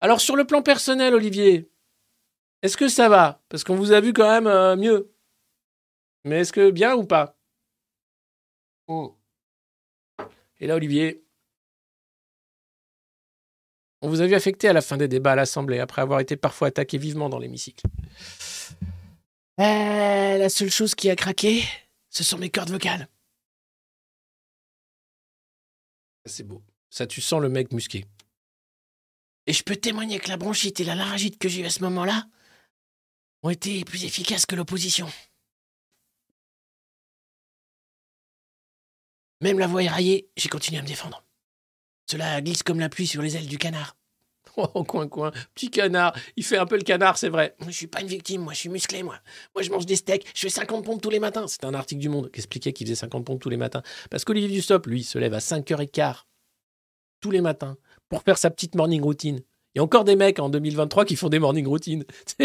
Alors 0.00 0.20
sur 0.20 0.36
le 0.36 0.46
plan 0.46 0.62
personnel, 0.62 1.14
Olivier, 1.14 1.70
est-ce 2.62 2.76
que 2.76 2.88
ça 2.88 3.08
va? 3.08 3.42
Parce 3.48 3.64
qu'on 3.64 3.76
vous 3.76 3.92
a 3.92 4.00
vu 4.00 4.12
quand 4.12 4.28
même 4.28 4.46
euh, 4.46 4.76
mieux. 4.76 5.12
Mais 6.24 6.40
est-ce 6.40 6.52
que 6.52 6.70
bien 6.70 6.94
ou 6.94 7.04
pas? 7.04 7.36
Oh. 8.86 9.16
Et 10.60 10.66
là, 10.66 10.76
Olivier, 10.76 11.24
on 14.02 14.08
vous 14.08 14.20
a 14.20 14.26
vu 14.26 14.34
affecté 14.34 14.68
à 14.68 14.72
la 14.72 14.80
fin 14.82 14.96
des 14.96 15.08
débats 15.08 15.32
à 15.32 15.36
l'Assemblée, 15.36 15.78
après 15.78 16.02
avoir 16.02 16.20
été 16.20 16.36
parfois 16.36 16.68
attaqué 16.68 16.98
vivement 16.98 17.28
dans 17.28 17.38
l'hémicycle. 17.38 17.86
Euh, 19.60 20.38
la 20.38 20.48
seule 20.48 20.70
chose 20.70 20.94
qui 20.94 21.10
a 21.10 21.16
craqué, 21.16 21.62
ce 22.08 22.24
sont 22.24 22.38
mes 22.38 22.50
cordes 22.50 22.70
vocales. 22.70 23.08
C'est 26.30 26.44
beau. 26.44 26.62
Ça, 26.90 27.06
tu 27.06 27.20
sens 27.20 27.40
le 27.40 27.48
mec 27.48 27.72
musqué. 27.72 28.06
Et 29.46 29.52
je 29.52 29.64
peux 29.64 29.76
témoigner 29.76 30.20
que 30.20 30.28
la 30.28 30.36
bronchite 30.36 30.78
et 30.80 30.84
la 30.84 30.94
laryngite 30.94 31.38
que 31.38 31.48
j'ai 31.48 31.62
eu 31.62 31.66
à 31.66 31.70
ce 31.70 31.82
moment-là 31.82 32.24
ont 33.42 33.50
été 33.50 33.84
plus 33.84 34.04
efficaces 34.04 34.46
que 34.46 34.54
l'opposition. 34.54 35.08
Même 39.40 39.58
la 39.58 39.66
voix 39.66 39.82
éraillée, 39.82 40.30
j'ai 40.36 40.48
continué 40.48 40.78
à 40.78 40.82
me 40.82 40.86
défendre. 40.86 41.24
Cela 42.08 42.40
glisse 42.40 42.62
comme 42.62 42.78
la 42.78 42.88
pluie 42.88 43.06
sur 43.06 43.22
les 43.22 43.36
ailes 43.36 43.48
du 43.48 43.58
canard. 43.58 43.96
Oh, 44.74 44.84
coin, 44.84 45.08
coin, 45.08 45.32
petit 45.54 45.70
canard. 45.70 46.14
Il 46.36 46.44
fait 46.44 46.58
un 46.58 46.66
peu 46.66 46.76
le 46.76 46.82
canard, 46.82 47.16
c'est 47.18 47.28
vrai. 47.28 47.54
Moi, 47.60 47.70
je 47.70 47.76
suis 47.76 47.86
pas 47.86 48.00
une 48.00 48.06
victime, 48.06 48.42
moi, 48.42 48.52
je 48.52 48.58
suis 48.58 48.68
musclé, 48.68 49.02
moi. 49.02 49.16
Moi, 49.54 49.62
je 49.62 49.70
mange 49.70 49.86
des 49.86 49.96
steaks, 49.96 50.26
je 50.34 50.40
fais 50.42 50.48
50 50.48 50.84
pompes 50.84 51.02
tous 51.02 51.10
les 51.10 51.18
matins. 51.18 51.46
C'est 51.48 51.64
un 51.64 51.74
article 51.74 52.00
du 52.00 52.08
Monde 52.08 52.30
qui 52.30 52.40
expliquait 52.40 52.72
qu'il 52.72 52.86
faisait 52.86 52.96
50 52.96 53.24
pompes 53.24 53.40
tous 53.40 53.50
les 53.50 53.56
matins. 53.56 53.82
Parce 54.10 54.24
qu'Olivier 54.24 54.48
Dussopt, 54.48 54.86
lui, 54.86 55.02
se 55.02 55.18
lève 55.18 55.34
à 55.34 55.38
5h15 55.38 56.24
tous 57.20 57.30
les 57.30 57.40
matins 57.40 57.76
pour 58.08 58.22
faire 58.22 58.38
sa 58.38 58.50
petite 58.50 58.74
morning 58.74 59.02
routine. 59.02 59.40
Il 59.74 59.78
y 59.78 59.80
a 59.80 59.84
encore 59.84 60.04
des 60.04 60.16
mecs 60.16 60.40
en 60.40 60.48
2023 60.48 61.04
qui 61.04 61.16
font 61.16 61.28
des 61.28 61.38
morning 61.38 61.66
routines. 61.66 62.04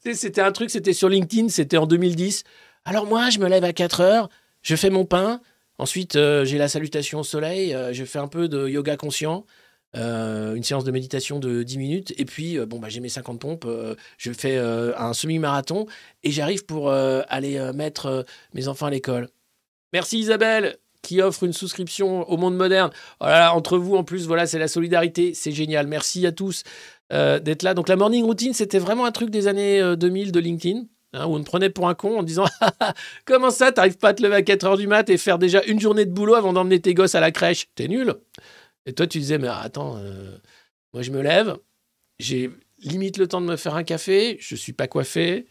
c'était 0.00 0.40
un 0.40 0.52
truc, 0.52 0.70
c'était 0.70 0.92
sur 0.92 1.08
LinkedIn, 1.08 1.48
c'était 1.48 1.76
en 1.76 1.86
2010. 1.86 2.44
Alors 2.84 3.06
moi, 3.06 3.30
je 3.30 3.38
me 3.40 3.48
lève 3.48 3.64
à 3.64 3.72
4 3.72 4.00
heures, 4.00 4.28
je 4.62 4.76
fais 4.76 4.90
mon 4.90 5.04
pain, 5.04 5.40
ensuite 5.78 6.16
euh, 6.16 6.44
j'ai 6.44 6.58
la 6.58 6.68
salutation 6.68 7.20
au 7.20 7.24
soleil, 7.24 7.74
euh, 7.74 7.92
je 7.92 8.04
fais 8.04 8.18
un 8.18 8.28
peu 8.28 8.48
de 8.48 8.68
yoga 8.68 8.96
conscient, 8.96 9.44
euh, 9.96 10.54
une 10.54 10.62
séance 10.62 10.84
de 10.84 10.90
méditation 10.90 11.38
de 11.38 11.62
10 11.62 11.78
minutes, 11.78 12.14
et 12.16 12.24
puis 12.24 12.58
euh, 12.58 12.66
bon, 12.66 12.78
bah, 12.78 12.88
j'ai 12.88 13.00
mes 13.00 13.08
50 13.08 13.40
pompes, 13.40 13.64
euh, 13.66 13.94
je 14.18 14.32
fais 14.32 14.56
un 14.58 15.12
semi-marathon, 15.12 15.86
et 16.22 16.30
j'arrive 16.30 16.64
pour 16.64 16.90
aller 16.90 17.72
mettre 17.74 18.24
mes 18.54 18.68
enfants 18.68 18.86
à 18.86 18.90
l'école. 18.90 19.28
Merci 19.92 20.18
Isabelle 20.18 20.78
qui 21.02 21.20
offre 21.20 21.42
une 21.42 21.52
souscription 21.52 22.28
au 22.30 22.36
monde 22.36 22.56
moderne. 22.56 22.90
Voilà, 23.20 23.54
entre 23.54 23.76
vous, 23.76 23.96
en 23.96 24.04
plus, 24.04 24.26
voilà, 24.26 24.46
c'est 24.46 24.58
la 24.58 24.68
solidarité, 24.68 25.34
c'est 25.34 25.50
génial. 25.50 25.88
Merci 25.88 26.26
à 26.26 26.32
tous 26.32 26.62
d'être 27.10 27.62
là. 27.62 27.74
Donc 27.74 27.88
la 27.88 27.96
morning 27.96 28.24
routine, 28.24 28.54
c'était 28.54 28.78
vraiment 28.78 29.04
un 29.04 29.12
truc 29.12 29.28
des 29.28 29.46
années 29.46 29.82
euh, 29.82 29.96
2000 29.96 30.32
de 30.32 30.40
LinkedIn. 30.40 30.84
hein, 31.12 31.26
où 31.26 31.34
on 31.34 31.40
te 31.40 31.44
prenait 31.44 31.68
pour 31.70 31.88
un 31.88 31.94
con 31.94 32.18
en 32.18 32.22
disant 32.22 32.44
Comment 33.26 33.50
ça, 33.50 33.72
t'arrives 33.72 33.98
pas 33.98 34.08
à 34.10 34.14
te 34.14 34.22
lever 34.22 34.36
à 34.36 34.42
4 34.42 34.64
heures 34.64 34.76
du 34.78 34.86
mat 34.86 35.10
et 35.10 35.18
faire 35.18 35.38
déjà 35.38 35.62
une 35.64 35.80
journée 35.80 36.06
de 36.06 36.12
boulot 36.12 36.34
avant 36.34 36.52
d'emmener 36.52 36.80
tes 36.80 36.94
gosses 36.94 37.14
à 37.14 37.20
la 37.20 37.30
crèche? 37.30 37.68
T'es 37.74 37.88
nul 37.88 38.14
Et 38.86 38.92
toi, 38.92 39.06
tu 39.06 39.18
disais 39.18 39.38
Mais 39.38 39.48
attends, 39.48 39.96
euh, 39.98 40.36
moi 40.92 41.02
je 41.02 41.10
me 41.10 41.22
lève, 41.22 41.56
j'ai 42.18 42.50
limite 42.78 43.16
le 43.18 43.28
temps 43.28 43.40
de 43.40 43.46
me 43.46 43.56
faire 43.56 43.74
un 43.74 43.84
café, 43.84 44.36
je 44.40 44.56
suis 44.56 44.72
pas 44.72 44.88
coiffé, 44.88 45.46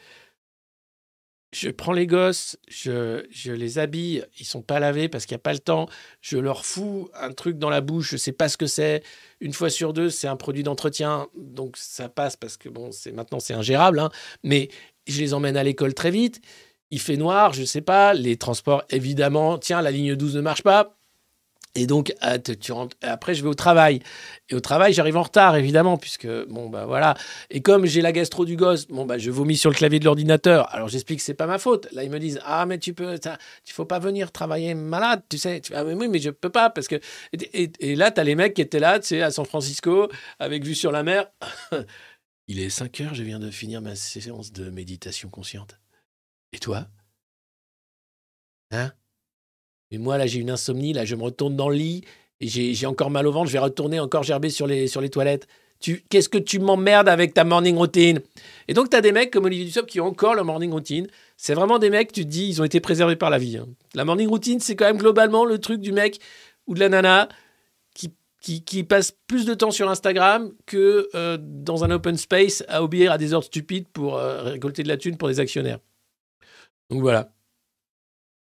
je 1.53 1.69
prends 1.69 1.91
les 1.91 2.07
gosses, 2.07 2.57
je, 2.69 3.51
les 3.51 3.77
habille, 3.77 4.25
ils 4.39 4.45
sont 4.45 4.61
pas 4.61 4.79
lavés 4.79 5.09
parce 5.09 5.25
qu'il 5.25 5.35
n'y 5.35 5.41
a 5.41 5.43
pas 5.43 5.53
le 5.53 5.59
temps, 5.59 5.87
je 6.21 6.37
leur 6.37 6.65
fous 6.65 7.09
un 7.13 7.33
truc 7.33 7.57
dans 7.57 7.69
la 7.69 7.81
bouche, 7.81 8.11
je 8.11 8.17
sais 8.17 8.31
pas 8.31 8.47
ce 8.47 8.57
que 8.57 8.67
c'est. 8.67 9.03
Une 9.41 9.53
fois 9.53 9.69
sur 9.69 9.91
deux, 9.93 10.09
c'est 10.09 10.27
un 10.27 10.37
produit 10.37 10.63
d'entretien, 10.63 11.27
donc 11.35 11.75
ça 11.77 12.07
passe 12.09 12.37
parce 12.37 12.57
que 12.57 12.69
bon, 12.69 12.91
c'est 12.91 13.11
maintenant 13.11 13.39
c'est 13.39 13.53
ingérable, 13.53 13.99
hein, 13.99 14.09
mais 14.43 14.69
je 15.07 15.19
les 15.19 15.33
emmène 15.33 15.57
à 15.57 15.63
l'école 15.63 15.93
très 15.93 16.11
vite. 16.11 16.41
Il 16.89 16.99
fait 16.99 17.17
noir, 17.17 17.53
je 17.53 17.63
sais 17.63 17.81
pas, 17.81 18.13
les 18.13 18.37
transports 18.37 18.83
évidemment, 18.89 19.57
tiens, 19.57 19.81
la 19.81 19.91
ligne 19.91 20.15
12 20.15 20.35
ne 20.37 20.41
marche 20.41 20.63
pas. 20.63 20.97
Et 21.75 21.87
donc, 21.87 22.13
ah, 22.19 22.37
tu 22.37 22.73
après, 23.01 23.33
je 23.33 23.43
vais 23.43 23.47
au 23.49 23.53
travail. 23.53 24.01
Et 24.49 24.55
au 24.55 24.59
travail, 24.59 24.93
j'arrive 24.93 25.15
en 25.15 25.23
retard, 25.23 25.55
évidemment, 25.55 25.97
puisque, 25.97 26.27
bon, 26.49 26.69
bah 26.69 26.85
voilà. 26.85 27.15
Et 27.49 27.61
comme 27.61 27.85
j'ai 27.85 28.01
la 28.01 28.11
gastro 28.11 28.43
du 28.45 28.57
gosse, 28.57 28.87
bon, 28.87 29.05
bah, 29.05 29.17
je 29.17 29.31
vomis 29.31 29.55
sur 29.55 29.69
le 29.69 29.75
clavier 29.75 29.99
de 29.99 30.03
l'ordinateur. 30.05 30.67
Alors, 30.75 30.89
j'explique 30.89 31.19
que 31.19 31.25
c'est 31.25 31.33
pas 31.33 31.47
ma 31.47 31.59
faute. 31.59 31.87
Là, 31.93 32.03
ils 32.03 32.09
me 32.09 32.19
disent, 32.19 32.41
ah, 32.43 32.65
mais 32.65 32.77
tu 32.77 32.93
peux, 32.93 33.15
il 33.15 33.71
faut 33.71 33.85
pas 33.85 33.99
venir 33.99 34.31
travailler 34.33 34.73
malade, 34.73 35.23
tu 35.29 35.37
sais. 35.37 35.61
Tu 35.61 35.73
ah, 35.73 35.83
mais 35.85 35.93
oui, 35.93 36.09
mais 36.09 36.19
je 36.19 36.29
peux 36.29 36.49
pas, 36.49 36.69
parce 36.69 36.87
que. 36.89 36.95
Et, 37.33 37.63
et- 37.63 37.71
et 37.79 37.95
là, 37.95 38.11
t'as 38.11 38.23
les 38.23 38.35
mecs 38.35 38.53
qui 38.53 38.61
étaient 38.61 38.79
là, 38.79 38.99
tu 38.99 39.07
sais, 39.07 39.21
à 39.21 39.31
San 39.31 39.45
Francisco, 39.45 40.09
avec 40.39 40.65
vue 40.65 40.75
sur 40.75 40.91
la 40.91 41.03
mer. 41.03 41.27
il 42.47 42.59
est 42.59 42.69
5 42.69 43.01
heures, 43.01 43.13
je 43.15 43.23
viens 43.23 43.39
de 43.39 43.51
finir 43.51 43.81
ma 43.81 43.95
séance 43.95 44.51
de 44.51 44.69
méditation 44.69 45.29
consciente. 45.29 45.79
Et 46.53 46.59
toi? 46.59 46.87
Hein? 48.71 48.91
Mais 49.91 49.97
moi, 49.97 50.17
là, 50.17 50.25
j'ai 50.25 50.39
une 50.39 50.49
insomnie, 50.49 50.93
là, 50.93 51.05
je 51.05 51.15
me 51.15 51.23
retourne 51.23 51.55
dans 51.55 51.69
le 51.69 51.75
lit, 51.75 52.03
j'ai 52.39 52.85
encore 52.85 53.09
mal 53.09 53.27
au 53.27 53.31
ventre, 53.31 53.47
je 53.47 53.53
vais 53.53 53.59
retourner 53.59 53.99
encore 53.99 54.23
gerber 54.23 54.49
sur 54.49 54.67
les, 54.67 54.87
toilettes. 55.09 55.47
Qu'est-ce 56.09 56.29
que 56.29 56.37
tu 56.37 56.59
m'emmerdes 56.59 57.09
avec 57.09 57.33
ta 57.33 57.43
morning 57.43 57.75
routine? 57.75 58.19
Et 58.67 58.73
donc, 58.73 58.89
tu 58.89 58.95
as 58.95 59.01
des 59.01 59.11
mecs 59.11 59.31
comme 59.31 59.45
Olivier 59.45 59.65
Dussopt 59.65 59.89
qui 59.89 59.99
ont 59.99 60.07
encore 60.07 60.35
leur 60.35 60.45
morning 60.45 60.71
routine. 60.71 61.07
C'est 61.37 61.55
vraiment 61.55 61.79
des 61.79 61.89
mecs, 61.89 62.11
tu 62.11 62.23
te 62.23 62.29
dis, 62.29 62.47
ils 62.47 62.61
ont 62.61 62.63
été 62.63 62.79
préservés 62.79 63.15
par 63.15 63.31
la 63.31 63.39
vie. 63.39 63.57
hein. 63.57 63.67
La 63.95 64.05
morning 64.05 64.27
routine, 64.27 64.59
c'est 64.59 64.75
quand 64.75 64.85
même 64.85 64.97
globalement 64.97 65.43
le 65.43 65.57
truc 65.57 65.81
du 65.81 65.91
mec 65.91 66.19
ou 66.67 66.75
de 66.75 66.79
la 66.79 66.89
nana 66.89 67.29
qui 68.41 68.83
passe 68.83 69.13
plus 69.27 69.45
de 69.45 69.53
temps 69.53 69.69
sur 69.69 69.89
Instagram 69.89 70.51
que 70.65 71.07
euh, 71.13 71.37
dans 71.39 71.83
un 71.83 71.91
open 71.91 72.17
space 72.17 72.63
à 72.67 72.83
obéir 72.83 73.11
à 73.11 73.19
des 73.19 73.33
ordres 73.33 73.45
stupides 73.45 73.87
pour 73.87 74.17
euh, 74.17 74.41
récolter 74.43 74.81
de 74.81 74.87
la 74.87 74.97
thune 74.97 75.15
pour 75.15 75.27
des 75.27 75.39
actionnaires. 75.39 75.77
Donc 76.89 77.01
voilà. 77.01 77.31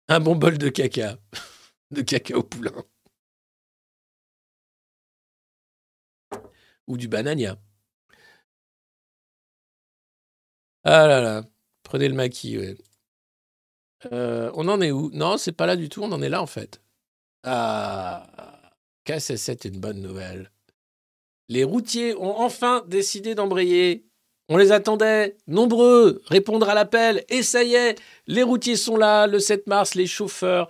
Un 0.07 0.19
bon 0.19 0.35
bol 0.35 0.57
de 0.57 0.69
caca. 0.69 1.17
De 1.91 2.01
caca 2.01 2.35
au 2.37 2.43
poulain. 2.43 2.83
Ou 6.87 6.97
du 6.97 7.07
banania. 7.07 7.57
Ah 10.83 11.07
là 11.07 11.21
là. 11.21 11.43
Prenez 11.83 12.07
le 12.09 12.15
maquis, 12.15 12.57
ouais. 12.57 12.75
Euh, 14.11 14.51
on 14.55 14.67
en 14.67 14.81
est 14.81 14.91
où? 14.91 15.09
Non, 15.13 15.37
c'est 15.37 15.51
pas 15.53 15.65
là 15.65 15.75
du 15.75 15.89
tout, 15.89 16.03
on 16.03 16.11
en 16.11 16.21
est 16.21 16.29
là 16.29 16.41
en 16.41 16.47
fait. 16.47 16.81
Ah. 17.43 18.27
KSS7 19.05 19.51
est 19.51 19.65
une 19.65 19.79
bonne 19.79 20.01
nouvelle. 20.01 20.51
Les 21.49 21.63
routiers 21.63 22.15
ont 22.15 22.39
enfin 22.39 22.83
décidé 22.87 23.35
d'embrayer. 23.35 24.07
On 24.49 24.57
les 24.57 24.73
attendait, 24.73 25.37
nombreux, 25.47 26.21
répondre 26.27 26.67
à 26.67 26.73
l'appel. 26.73 27.23
Et 27.29 27.43
ça 27.43 27.63
y 27.63 27.75
est, 27.75 27.95
les 28.27 28.43
routiers 28.43 28.75
sont 28.75 28.97
là. 28.97 29.25
Le 29.25 29.39
7 29.39 29.67
mars, 29.67 29.95
les 29.95 30.05
chauffeurs 30.05 30.67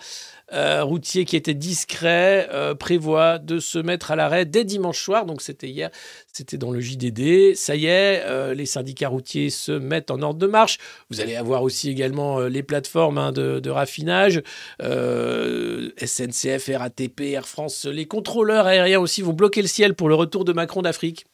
euh, 0.54 0.84
routiers 0.84 1.26
qui 1.26 1.36
étaient 1.36 1.56
discrets 1.56 2.48
euh, 2.52 2.76
prévoient 2.76 3.40
de 3.40 3.58
se 3.58 3.80
mettre 3.80 4.12
à 4.12 4.16
l'arrêt 4.16 4.46
dès 4.46 4.64
dimanche 4.64 5.02
soir. 5.02 5.26
Donc 5.26 5.42
c'était 5.42 5.70
hier, 5.70 5.90
c'était 6.32 6.58
dans 6.58 6.70
le 6.70 6.80
JDD. 6.80 7.56
Ça 7.56 7.76
y 7.76 7.88
est, 7.88 8.22
euh, 8.26 8.54
les 8.54 8.68
syndicats 8.68 9.08
routiers 9.08 9.50
se 9.50 9.72
mettent 9.72 10.12
en 10.12 10.22
ordre 10.22 10.40
de 10.40 10.46
marche. 10.48 10.78
Vous 11.10 11.20
allez 11.20 11.36
avoir 11.36 11.64
aussi 11.64 11.90
également 11.90 12.42
les 12.42 12.62
plateformes 12.62 13.18
hein, 13.18 13.32
de, 13.32 13.70
raffinage, 13.72 14.44
SNCF, 14.80 16.70
RATP, 16.76 17.22
Air 17.22 17.48
France. 17.48 17.86
Les 17.86 18.06
contrôleurs 18.06 18.68
aériens 18.68 19.00
aussi 19.00 19.24
vont 19.24 19.34
bloquer 19.34 19.64
le 19.64 19.68
ciel 19.68 19.96
pour 19.96 20.10
le 20.10 20.16
retour 20.16 20.46
de 20.46 20.54
Macron 20.54 20.84
d'Afrique. 20.84 21.26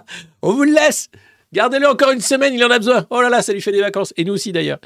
On 0.42 0.52
vous 0.52 0.64
le 0.64 0.72
laisse. 0.72 1.08
Gardez-le 1.52 1.88
encore 1.88 2.12
une 2.12 2.20
semaine, 2.20 2.54
il 2.54 2.64
en 2.64 2.70
a 2.70 2.78
besoin. 2.78 3.06
Oh 3.10 3.20
là 3.20 3.28
là, 3.28 3.42
ça 3.42 3.52
lui 3.52 3.60
fait 3.60 3.72
des 3.72 3.80
vacances. 3.80 4.14
Et 4.16 4.24
nous 4.24 4.32
aussi 4.32 4.52
d'ailleurs. 4.52 4.78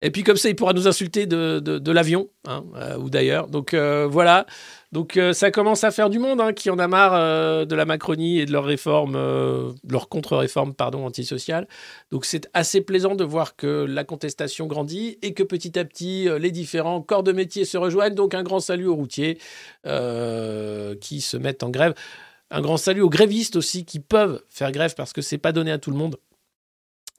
Et 0.00 0.10
puis 0.10 0.22
comme 0.22 0.36
ça, 0.36 0.48
il 0.48 0.54
pourra 0.54 0.72
nous 0.74 0.86
insulter 0.86 1.26
de, 1.26 1.90
l'avion, 1.90 2.28
hein, 2.46 2.64
euh, 2.76 2.96
ou 2.98 3.10
d'ailleurs. 3.10 3.48
Donc 3.48 3.74
euh, 3.74 4.06
voilà. 4.08 4.46
Donc 4.92 5.16
euh, 5.16 5.32
ça 5.32 5.50
commence 5.50 5.82
à 5.82 5.90
faire 5.90 6.08
du 6.08 6.20
monde 6.20 6.40
hein, 6.40 6.52
qui 6.52 6.70
en 6.70 6.78
a 6.78 6.86
marre 6.86 7.66
de 7.66 7.74
la 7.74 7.84
Macronie 7.84 8.38
et 8.38 8.46
de 8.46 8.52
leur 8.52 8.64
réforme, 8.64 9.14
de 9.14 9.92
leur 9.92 10.08
contre-réforme, 10.08 10.72
pardon, 10.72 11.04
antisociale. 11.04 11.66
Donc 12.12 12.24
c'est 12.24 12.48
assez 12.54 12.80
plaisant 12.80 13.16
de 13.16 13.24
voir 13.24 13.56
que 13.56 13.86
la 13.88 14.04
contestation 14.04 14.66
grandit 14.66 15.18
et 15.22 15.34
que 15.34 15.42
petit 15.42 15.76
à 15.78 15.84
petit, 15.84 16.28
les 16.38 16.52
différents 16.52 17.02
corps 17.02 17.24
de 17.24 17.32
métier 17.32 17.64
se 17.64 17.76
rejoignent. 17.76 18.14
Donc 18.14 18.34
un 18.34 18.44
grand 18.44 18.60
salut 18.60 18.86
aux 18.86 18.94
routiers 18.94 19.38
qui 19.84 21.20
se 21.20 21.36
mettent 21.36 21.64
en 21.64 21.70
grève. 21.70 21.94
Un 22.50 22.62
grand 22.62 22.78
salut 22.78 23.02
aux 23.02 23.10
grévistes 23.10 23.56
aussi 23.56 23.84
qui 23.84 24.00
peuvent 24.00 24.42
faire 24.48 24.72
grève 24.72 24.94
parce 24.94 25.12
que 25.12 25.20
c'est 25.20 25.38
pas 25.38 25.52
donné 25.52 25.70
à 25.70 25.78
tout 25.78 25.90
le 25.90 25.98
monde. 25.98 26.16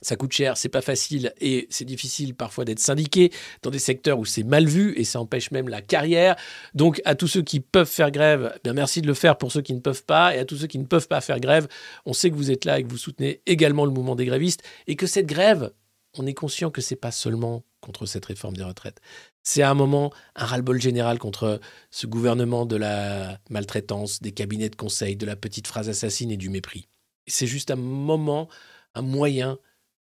Ça 0.02 0.16
coûte 0.16 0.32
cher, 0.32 0.56
c'est 0.56 0.70
pas 0.70 0.82
facile 0.82 1.34
et 1.42 1.68
c'est 1.70 1.84
difficile 1.84 2.34
parfois 2.34 2.64
d'être 2.64 2.80
syndiqué 2.80 3.34
dans 3.62 3.70
des 3.70 3.80
secteurs 3.80 4.18
où 4.18 4.24
c'est 4.24 4.44
mal 4.44 4.66
vu 4.66 4.98
et 4.98 5.04
ça 5.04 5.20
empêche 5.20 5.52
même 5.52 5.68
la 5.68 5.82
carrière. 5.82 6.38
Donc 6.74 7.02
à 7.04 7.16
tous 7.16 7.28
ceux 7.28 7.42
qui 7.42 7.60
peuvent 7.60 7.90
faire 7.90 8.10
grève, 8.10 8.54
eh 8.56 8.60
bien 8.64 8.74
merci 8.74 9.02
de 9.02 9.08
le 9.08 9.14
faire 9.14 9.38
pour 9.38 9.52
ceux 9.52 9.62
qui 9.62 9.74
ne 9.74 9.82
peuvent 9.82 10.06
pas 10.06 10.34
et 10.34 10.40
à 10.40 10.46
tous 10.46 10.56
ceux 10.56 10.68
qui 10.68 10.80
ne 10.80 10.86
peuvent 10.86 11.10
pas 11.10 11.20
faire 11.20 11.42
grève, 11.42 11.68
on 12.06 12.14
sait 12.14 12.32
que 12.32 12.36
vous 12.36 12.50
êtes 12.50 12.64
là 12.64 12.80
et 12.80 12.84
que 12.84 12.90
vous 12.90 12.98
soutenez 12.98 13.42
également 13.46 13.84
le 13.84 13.92
mouvement 13.92 14.16
des 14.16 14.26
grévistes 14.26 14.64
et 14.88 14.96
que 14.96 15.06
cette 15.06 15.28
grève, 15.28 15.70
on 16.18 16.26
est 16.26 16.34
conscient 16.34 16.72
que 16.72 16.82
c'est 16.82 16.95
pas 16.95 17.12
seulement 17.12 17.64
contre 17.82 18.05
cette 18.05 18.26
réforme 18.26 18.57
des 18.57 18.64
retraites. 18.64 18.99
C'est 19.43 19.62
à 19.62 19.70
un 19.70 19.74
moment 19.76 20.12
un 20.36 20.45
ras-le-bol 20.45 20.82
général 20.82 21.18
contre 21.20 21.60
ce 21.91 22.07
gouvernement 22.07 22.66
de 22.66 22.76
la 22.76 23.39
maltraitance, 23.49 24.22
des 24.22 24.32
cabinets 24.34 24.70
de 24.70 24.76
conseil, 24.76 25.16
de 25.16 25.26
la 25.26 25.36
petite 25.36 25.68
phrase 25.68 25.89
assassine 25.89 26.32
et 26.32 26.38
du 26.38 26.49
mépris. 26.49 26.88
C'est 27.28 27.47
juste 27.47 27.72
un 27.72 27.76
moment, 27.76 28.49
un 28.95 29.01
moyen 29.01 29.60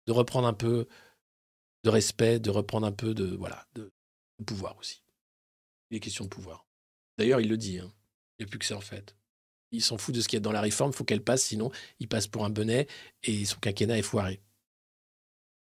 de 0.07 0.11
reprendre 0.13 0.47
un 0.47 0.53
peu 0.53 0.87
de 1.83 1.89
respect, 1.89 2.39
de 2.39 2.49
reprendre 2.49 2.87
un 2.87 2.91
peu 2.91 3.13
de 3.13 3.25
voilà 3.35 3.67
de, 3.75 3.91
de 4.39 4.43
pouvoir 4.43 4.77
aussi. 4.79 5.03
Il 5.89 5.97
est 5.97 5.99
question 5.99 6.23
de 6.23 6.29
pouvoir. 6.29 6.65
D'ailleurs, 7.17 7.41
il 7.41 7.49
le 7.49 7.57
dit. 7.57 7.79
hein. 7.79 7.91
Il 8.39 8.43
n'y 8.43 8.47
a 8.47 8.49
plus 8.49 8.59
que 8.59 8.65
ça 8.65 8.77
en 8.77 8.81
fait. 8.81 9.15
Il 9.71 9.81
s'en 9.83 9.97
fout 9.97 10.13
de 10.15 10.21
ce 10.21 10.27
qu'il 10.27 10.37
y 10.37 10.41
a 10.41 10.41
dans 10.41 10.51
la 10.51 10.61
réforme. 10.61 10.91
Il 10.91 10.95
faut 10.95 11.03
qu'elle 11.03 11.23
passe, 11.23 11.43
sinon 11.43 11.69
il 11.99 12.07
passe 12.07 12.27
pour 12.27 12.45
un 12.45 12.49
bonnet 12.49 12.87
et 13.23 13.45
son 13.45 13.59
quinquennat 13.59 13.97
est 13.97 14.01
foiré. 14.03 14.41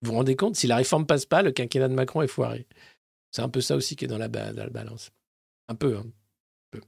Vous 0.02 0.10
vous 0.10 0.16
rendez 0.16 0.36
compte 0.36 0.56
Si 0.56 0.66
la 0.66 0.76
réforme 0.76 1.06
passe 1.06 1.26
pas, 1.26 1.42
le 1.42 1.50
quinquennat 1.50 1.88
de 1.88 1.94
Macron 1.94 2.22
est 2.22 2.28
foiré. 2.28 2.66
C'est 3.30 3.42
un 3.42 3.48
peu 3.48 3.60
ça 3.60 3.76
aussi 3.76 3.96
qui 3.96 4.04
est 4.04 4.08
dans 4.08 4.18
la, 4.18 4.28
balance. 4.28 5.10
Un 5.68 5.74
peu. 5.74 5.96
hein. 5.96 6.04
Un 6.06 6.78
peu. 6.78 6.80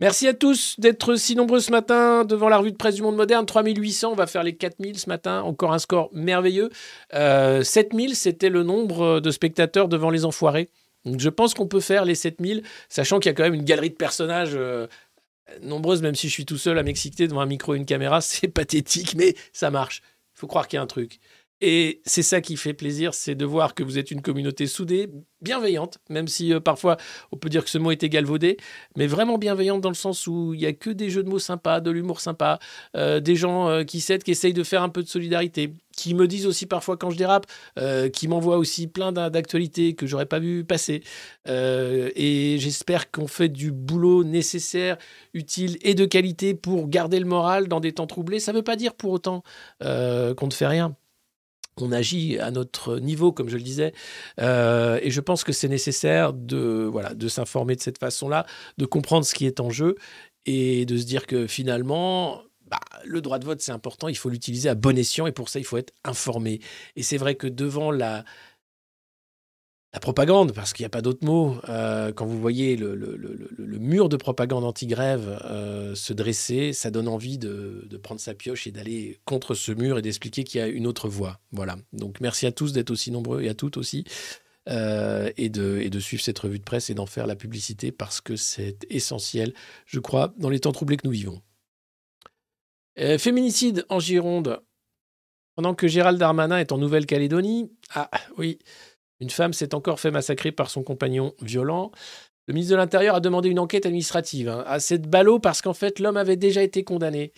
Merci 0.00 0.28
à 0.28 0.34
tous 0.34 0.78
d'être 0.78 1.16
si 1.16 1.34
nombreux 1.34 1.58
ce 1.58 1.72
matin 1.72 2.24
devant 2.24 2.48
la 2.48 2.58
revue 2.58 2.70
de 2.70 2.76
presse 2.76 2.94
du 2.94 3.02
monde 3.02 3.16
moderne. 3.16 3.46
3800, 3.46 4.12
on 4.12 4.14
va 4.14 4.28
faire 4.28 4.44
les 4.44 4.56
4000 4.56 4.98
ce 4.98 5.08
matin. 5.08 5.42
Encore 5.42 5.72
un 5.72 5.80
score 5.80 6.08
merveilleux. 6.12 6.70
Euh, 7.14 7.64
7000, 7.64 8.14
c'était 8.14 8.48
le 8.48 8.62
nombre 8.62 9.18
de 9.18 9.30
spectateurs 9.32 9.88
devant 9.88 10.10
les 10.10 10.24
enfoirés. 10.24 10.68
Donc 11.04 11.18
je 11.18 11.28
pense 11.28 11.54
qu'on 11.54 11.66
peut 11.66 11.80
faire 11.80 12.04
les 12.04 12.14
7000, 12.14 12.62
sachant 12.88 13.18
qu'il 13.18 13.30
y 13.30 13.32
a 13.32 13.34
quand 13.34 13.42
même 13.42 13.54
une 13.54 13.64
galerie 13.64 13.90
de 13.90 13.96
personnages 13.96 14.54
euh, 14.54 14.86
nombreuses, 15.62 16.02
même 16.02 16.14
si 16.14 16.28
je 16.28 16.32
suis 16.32 16.44
tout 16.44 16.58
seul 16.58 16.78
à 16.78 16.82
m'exciter 16.84 17.26
devant 17.26 17.40
un 17.40 17.46
micro 17.46 17.74
et 17.74 17.78
une 17.78 17.86
caméra. 17.86 18.20
C'est 18.20 18.48
pathétique, 18.48 19.14
mais 19.16 19.34
ça 19.52 19.70
marche. 19.70 20.02
Il 20.36 20.40
faut 20.40 20.46
croire 20.46 20.68
qu'il 20.68 20.76
y 20.76 20.80
a 20.80 20.82
un 20.82 20.86
truc. 20.86 21.18
Et 21.60 22.02
c'est 22.04 22.22
ça 22.22 22.40
qui 22.40 22.56
fait 22.56 22.72
plaisir, 22.72 23.14
c'est 23.14 23.34
de 23.34 23.44
voir 23.44 23.74
que 23.74 23.82
vous 23.82 23.98
êtes 23.98 24.12
une 24.12 24.22
communauté 24.22 24.68
soudée, 24.68 25.10
bienveillante, 25.42 25.98
même 26.08 26.28
si 26.28 26.52
euh, 26.52 26.60
parfois 26.60 26.98
on 27.32 27.36
peut 27.36 27.48
dire 27.48 27.64
que 27.64 27.70
ce 27.70 27.78
mot 27.78 27.90
était 27.90 28.08
galvaudé, 28.08 28.58
mais 28.96 29.08
vraiment 29.08 29.38
bienveillante 29.38 29.80
dans 29.80 29.88
le 29.88 29.96
sens 29.96 30.28
où 30.28 30.54
il 30.54 30.60
y 30.60 30.66
a 30.66 30.72
que 30.72 30.90
des 30.90 31.10
jeux 31.10 31.24
de 31.24 31.28
mots 31.28 31.40
sympas, 31.40 31.80
de 31.80 31.90
l'humour 31.90 32.20
sympa, 32.20 32.60
euh, 32.96 33.18
des 33.18 33.34
gens 33.34 33.68
euh, 33.68 33.82
qui 33.82 34.00
s'aident, 34.00 34.22
qui 34.22 34.30
essayent 34.30 34.52
de 34.54 34.62
faire 34.62 34.84
un 34.84 34.88
peu 34.88 35.02
de 35.02 35.08
solidarité, 35.08 35.72
qui 35.96 36.14
me 36.14 36.28
disent 36.28 36.46
aussi 36.46 36.66
parfois 36.66 36.96
quand 36.96 37.10
je 37.10 37.16
dérape, 37.16 37.46
qui 38.12 38.28
m'envoient 38.28 38.58
aussi 38.58 38.86
plein 38.86 39.10
d'a- 39.10 39.30
d'actualités 39.30 39.94
que 39.94 40.06
j'aurais 40.06 40.26
pas 40.26 40.38
vu 40.38 40.64
passer. 40.64 41.02
Et 41.44 42.56
j'espère 42.60 43.10
qu'on 43.10 43.26
fait 43.26 43.48
du 43.48 43.72
boulot 43.72 44.22
nécessaire, 44.22 44.96
utile 45.34 45.76
et 45.82 45.94
de 45.94 46.04
qualité 46.04 46.54
pour 46.54 46.88
garder 46.88 47.18
le 47.18 47.26
moral 47.26 47.66
dans 47.66 47.80
des 47.80 47.94
temps 47.94 48.06
troublés. 48.06 48.38
Ça 48.38 48.52
ne 48.52 48.58
veut 48.58 48.62
pas 48.62 48.76
dire 48.76 48.94
pour 48.94 49.10
autant 49.10 49.42
qu'on 49.80 50.46
ne 50.46 50.52
fait 50.52 50.68
rien 50.68 50.94
on 51.82 51.92
agit 51.92 52.38
à 52.38 52.50
notre 52.50 52.98
niveau, 52.98 53.32
comme 53.32 53.48
je 53.48 53.56
le 53.56 53.62
disais, 53.62 53.92
Euh, 54.40 54.98
et 55.02 55.10
je 55.10 55.20
pense 55.20 55.44
que 55.44 55.52
c'est 55.52 55.68
nécessaire 55.68 56.32
de, 56.32 56.88
voilà, 56.90 57.14
de 57.14 57.28
s'informer 57.28 57.76
de 57.76 57.80
cette 57.80 57.98
façon-là, 57.98 58.46
de 58.78 58.86
comprendre 58.86 59.24
ce 59.24 59.34
qui 59.34 59.46
est 59.46 59.60
en 59.60 59.70
jeu 59.70 59.96
et 60.46 60.86
de 60.86 60.96
se 60.96 61.04
dire 61.04 61.26
que 61.26 61.46
finalement, 61.46 62.42
bah, 62.70 62.80
le 63.04 63.20
droit 63.20 63.38
de 63.38 63.44
vote, 63.44 63.60
c'est 63.60 63.72
important, 63.72 64.08
il 64.08 64.16
faut 64.16 64.28
l'utiliser 64.28 64.68
à 64.68 64.74
bon 64.74 64.96
escient 64.98 65.26
et 65.26 65.32
pour 65.32 65.48
ça, 65.48 65.58
il 65.58 65.64
faut 65.64 65.76
être 65.78 65.92
informé. 66.04 66.60
Et 66.96 67.02
c'est 67.02 67.16
vrai 67.16 67.34
que 67.34 67.46
devant 67.46 67.90
la, 67.90 68.24
la 69.94 70.00
propagande, 70.00 70.52
parce 70.52 70.74
qu'il 70.74 70.82
n'y 70.82 70.88
a 70.88 70.90
pas 70.90 71.00
d'autre 71.00 71.24
mot, 71.24 71.56
euh, 71.68 72.12
quand 72.12 72.26
vous 72.26 72.38
voyez 72.38 72.76
le, 72.76 72.96
mur 73.78 74.10
de 74.10 74.16
propagande 74.16 74.64
anti-grève 74.64 75.40
euh, 75.44 75.94
se 75.94 76.12
dresser, 76.12 76.74
ça 76.74 76.90
donne 76.90 77.08
envie 77.08 77.38
de, 77.38 77.88
prendre 78.02 78.20
sa 78.20 78.34
pioche 78.34 78.66
et 78.66 78.70
d'aller 78.70 79.18
contre 79.24 79.54
ce 79.54 79.72
mur 79.72 79.98
et 79.98 80.02
d'expliquer 80.02 80.44
qu'il 80.44 80.60
y 80.60 80.62
a 80.62 80.66
une 80.66 80.86
autre 80.86 81.08
voie. 81.08 81.40
Voilà. 81.52 81.76
Donc 81.94 82.20
merci 82.20 82.46
à 82.46 82.52
tous 82.52 82.72
d'être 82.72 82.90
aussi 82.90 83.10
nombreux 83.10 83.42
et 83.42 83.48
à 83.48 83.54
toutes 83.54 83.78
aussi. 83.78 84.04
euh, 84.68 85.30
et, 85.38 85.48
de, 85.48 85.78
et 85.78 85.88
de 85.88 85.98
suivre 85.98 86.22
cette 86.22 86.38
revue 86.38 86.58
de 86.58 86.64
presse 86.64 86.90
et 86.90 86.94
d'en 86.94 87.06
faire 87.06 87.26
la 87.26 87.36
publicité 87.36 87.90
parce 87.90 88.20
que 88.20 88.36
c'est 88.36 88.84
essentiel, 88.90 89.54
je 89.86 90.00
crois, 90.00 90.34
dans 90.36 90.50
les 90.50 90.60
temps 90.60 90.72
troublés 90.72 90.98
que 90.98 91.06
nous 91.06 91.12
vivons. 91.12 91.40
Féminicide 93.16 93.86
en 93.88 94.00
Gironde. 94.00 94.60
Pendant 95.54 95.74
que 95.74 95.88
Gérald 95.88 96.18
Darmanin 96.18 96.58
est 96.58 96.72
en 96.72 96.78
Nouvelle-Calédonie, 96.78 97.72
ah 97.94 98.10
oui, 98.36 98.58
une 99.20 99.30
femme 99.30 99.52
s'est 99.52 99.74
encore 99.74 100.00
fait 100.00 100.10
massacrer 100.10 100.52
par 100.52 100.70
son 100.70 100.82
compagnon 100.82 101.34
violent. 101.40 101.90
Le 102.46 102.54
ministre 102.54 102.72
de 102.72 102.76
l'Intérieur 102.76 103.14
a 103.14 103.20
demandé 103.20 103.48
une 103.48 103.58
enquête 103.58 103.84
administrative 103.84 104.48
hein, 104.48 104.64
à 104.66 104.80
cette 104.80 105.08
ballot 105.08 105.38
parce 105.38 105.60
qu'en 105.60 105.74
fait 105.74 105.98
l'homme 105.98 106.16
avait 106.16 106.36
déjà 106.36 106.62
été 106.62 106.84
condamné. 106.84 107.32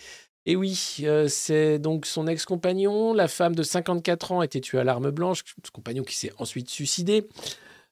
Et 0.45 0.55
oui, 0.55 0.97
euh, 1.01 1.27
c'est 1.27 1.77
donc 1.77 2.05
son 2.05 2.27
ex-compagnon, 2.27 3.13
la 3.13 3.27
femme 3.27 3.55
de 3.55 3.61
54 3.61 4.31
ans, 4.31 4.41
été 4.41 4.59
tuée 4.59 4.79
à 4.79 4.83
l'arme 4.83 5.11
blanche, 5.11 5.43
ce 5.63 5.71
compagnon 5.71 6.03
qui 6.03 6.15
s'est 6.15 6.31
ensuite 6.39 6.69
suicidé. 6.69 7.27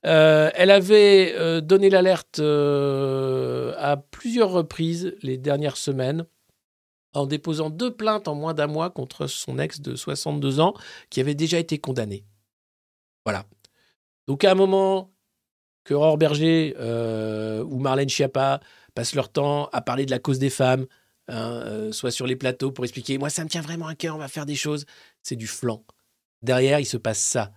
Euh, 0.05 0.49
elle 0.55 0.71
avait 0.71 1.35
euh, 1.35 1.61
donné 1.61 1.89
l'alerte 1.89 2.39
à 2.39 3.97
plusieurs 4.11 4.51
reprises 4.51 5.13
les 5.21 5.37
dernières 5.37 5.77
semaines 5.77 6.25
en 7.13 7.25
déposant 7.25 7.69
deux 7.69 7.93
plaintes 7.93 8.27
en 8.27 8.35
moins 8.35 8.53
d'un 8.53 8.67
mois 8.67 8.89
contre 8.89 9.27
son 9.27 9.59
ex 9.59 9.81
de 9.81 9.95
62 9.95 10.59
ans 10.59 10.73
qui 11.09 11.19
avait 11.19 11.35
déjà 11.35 11.59
été 11.59 11.79
condamné. 11.79 12.23
Voilà. 13.25 13.45
Donc 14.29 14.43
à 14.43 14.51
un 14.51 14.55
moment 14.55 15.11
que 15.83 15.95
Aurore 15.95 16.19
Berger 16.19 16.75
euh, 16.77 17.63
ou 17.63 17.79
Marlène 17.79 18.09
Schiappa 18.09 18.59
passent 18.93 19.15
leur 19.15 19.29
temps 19.29 19.69
à 19.73 19.81
parler 19.81 20.05
de 20.05 20.11
la 20.11 20.19
cause 20.19 20.37
des 20.37 20.51
femmes, 20.51 20.85
hein, 21.29 21.63
euh, 21.65 21.91
soit 21.91 22.11
sur 22.11 22.27
les 22.27 22.35
plateaux 22.35 22.71
pour 22.71 22.85
expliquer 22.85 23.17
moi 23.17 23.31
ça 23.31 23.43
me 23.43 23.49
tient 23.49 23.61
vraiment 23.61 23.87
à 23.87 23.95
cœur, 23.95 24.15
on 24.15 24.19
va 24.19 24.27
faire 24.27 24.45
des 24.45 24.53
choses, 24.53 24.85
c'est 25.23 25.35
du 25.35 25.47
flanc. 25.47 25.83
Derrière, 26.43 26.79
il 26.79 26.85
se 26.85 26.95
passe 26.95 27.17
ça. 27.17 27.53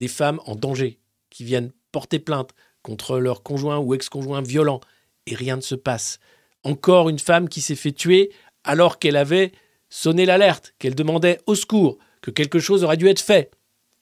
Des 0.00 0.06
femmes 0.06 0.38
en 0.46 0.54
danger 0.54 1.00
qui 1.30 1.42
viennent 1.42 1.72
porter 1.90 2.20
plainte 2.20 2.50
contre 2.82 3.18
leur 3.18 3.42
conjoint 3.42 3.78
ou 3.78 3.92
ex-conjoint 3.92 4.40
violent 4.40 4.78
et 5.26 5.34
rien 5.34 5.56
ne 5.56 5.62
se 5.62 5.74
passe. 5.74 6.20
Encore 6.62 7.08
une 7.08 7.18
femme 7.18 7.48
qui 7.48 7.60
s'est 7.60 7.74
fait 7.74 7.90
tuer 7.90 8.30
alors 8.62 9.00
qu'elle 9.00 9.16
avait 9.16 9.50
sonné 9.88 10.26
l'alerte, 10.26 10.74
qu'elle 10.78 10.94
demandait 10.94 11.40
au 11.46 11.56
secours, 11.56 11.98
que 12.20 12.30
quelque 12.30 12.60
chose 12.60 12.84
aurait 12.84 12.96
dû 12.96 13.08
être 13.08 13.20
fait. 13.20 13.50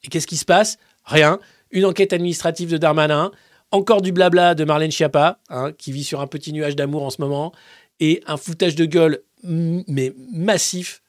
Et 0.04 0.08
qu'est-ce 0.08 0.26
qui 0.26 0.36
se 0.36 0.44
passe? 0.44 0.76
Rien. 1.04 1.40
Une 1.70 1.84
enquête 1.84 2.12
administrative 2.12 2.70
de 2.70 2.78
Darmanin, 2.78 3.30
encore 3.70 4.02
du 4.02 4.12
blabla 4.12 4.54
de 4.54 4.64
Marlène 4.64 4.90
Schiappa, 4.90 5.40
hein, 5.48 5.72
qui 5.72 5.92
vit 5.92 6.04
sur 6.04 6.20
un 6.20 6.26
petit 6.26 6.52
nuage 6.52 6.76
d'amour 6.76 7.02
en 7.02 7.10
ce 7.10 7.20
moment, 7.20 7.52
et 8.00 8.22
un 8.26 8.36
foutage 8.36 8.74
de 8.74 8.84
gueule, 8.84 9.22
mais 9.42 10.12
massif, 10.32 11.02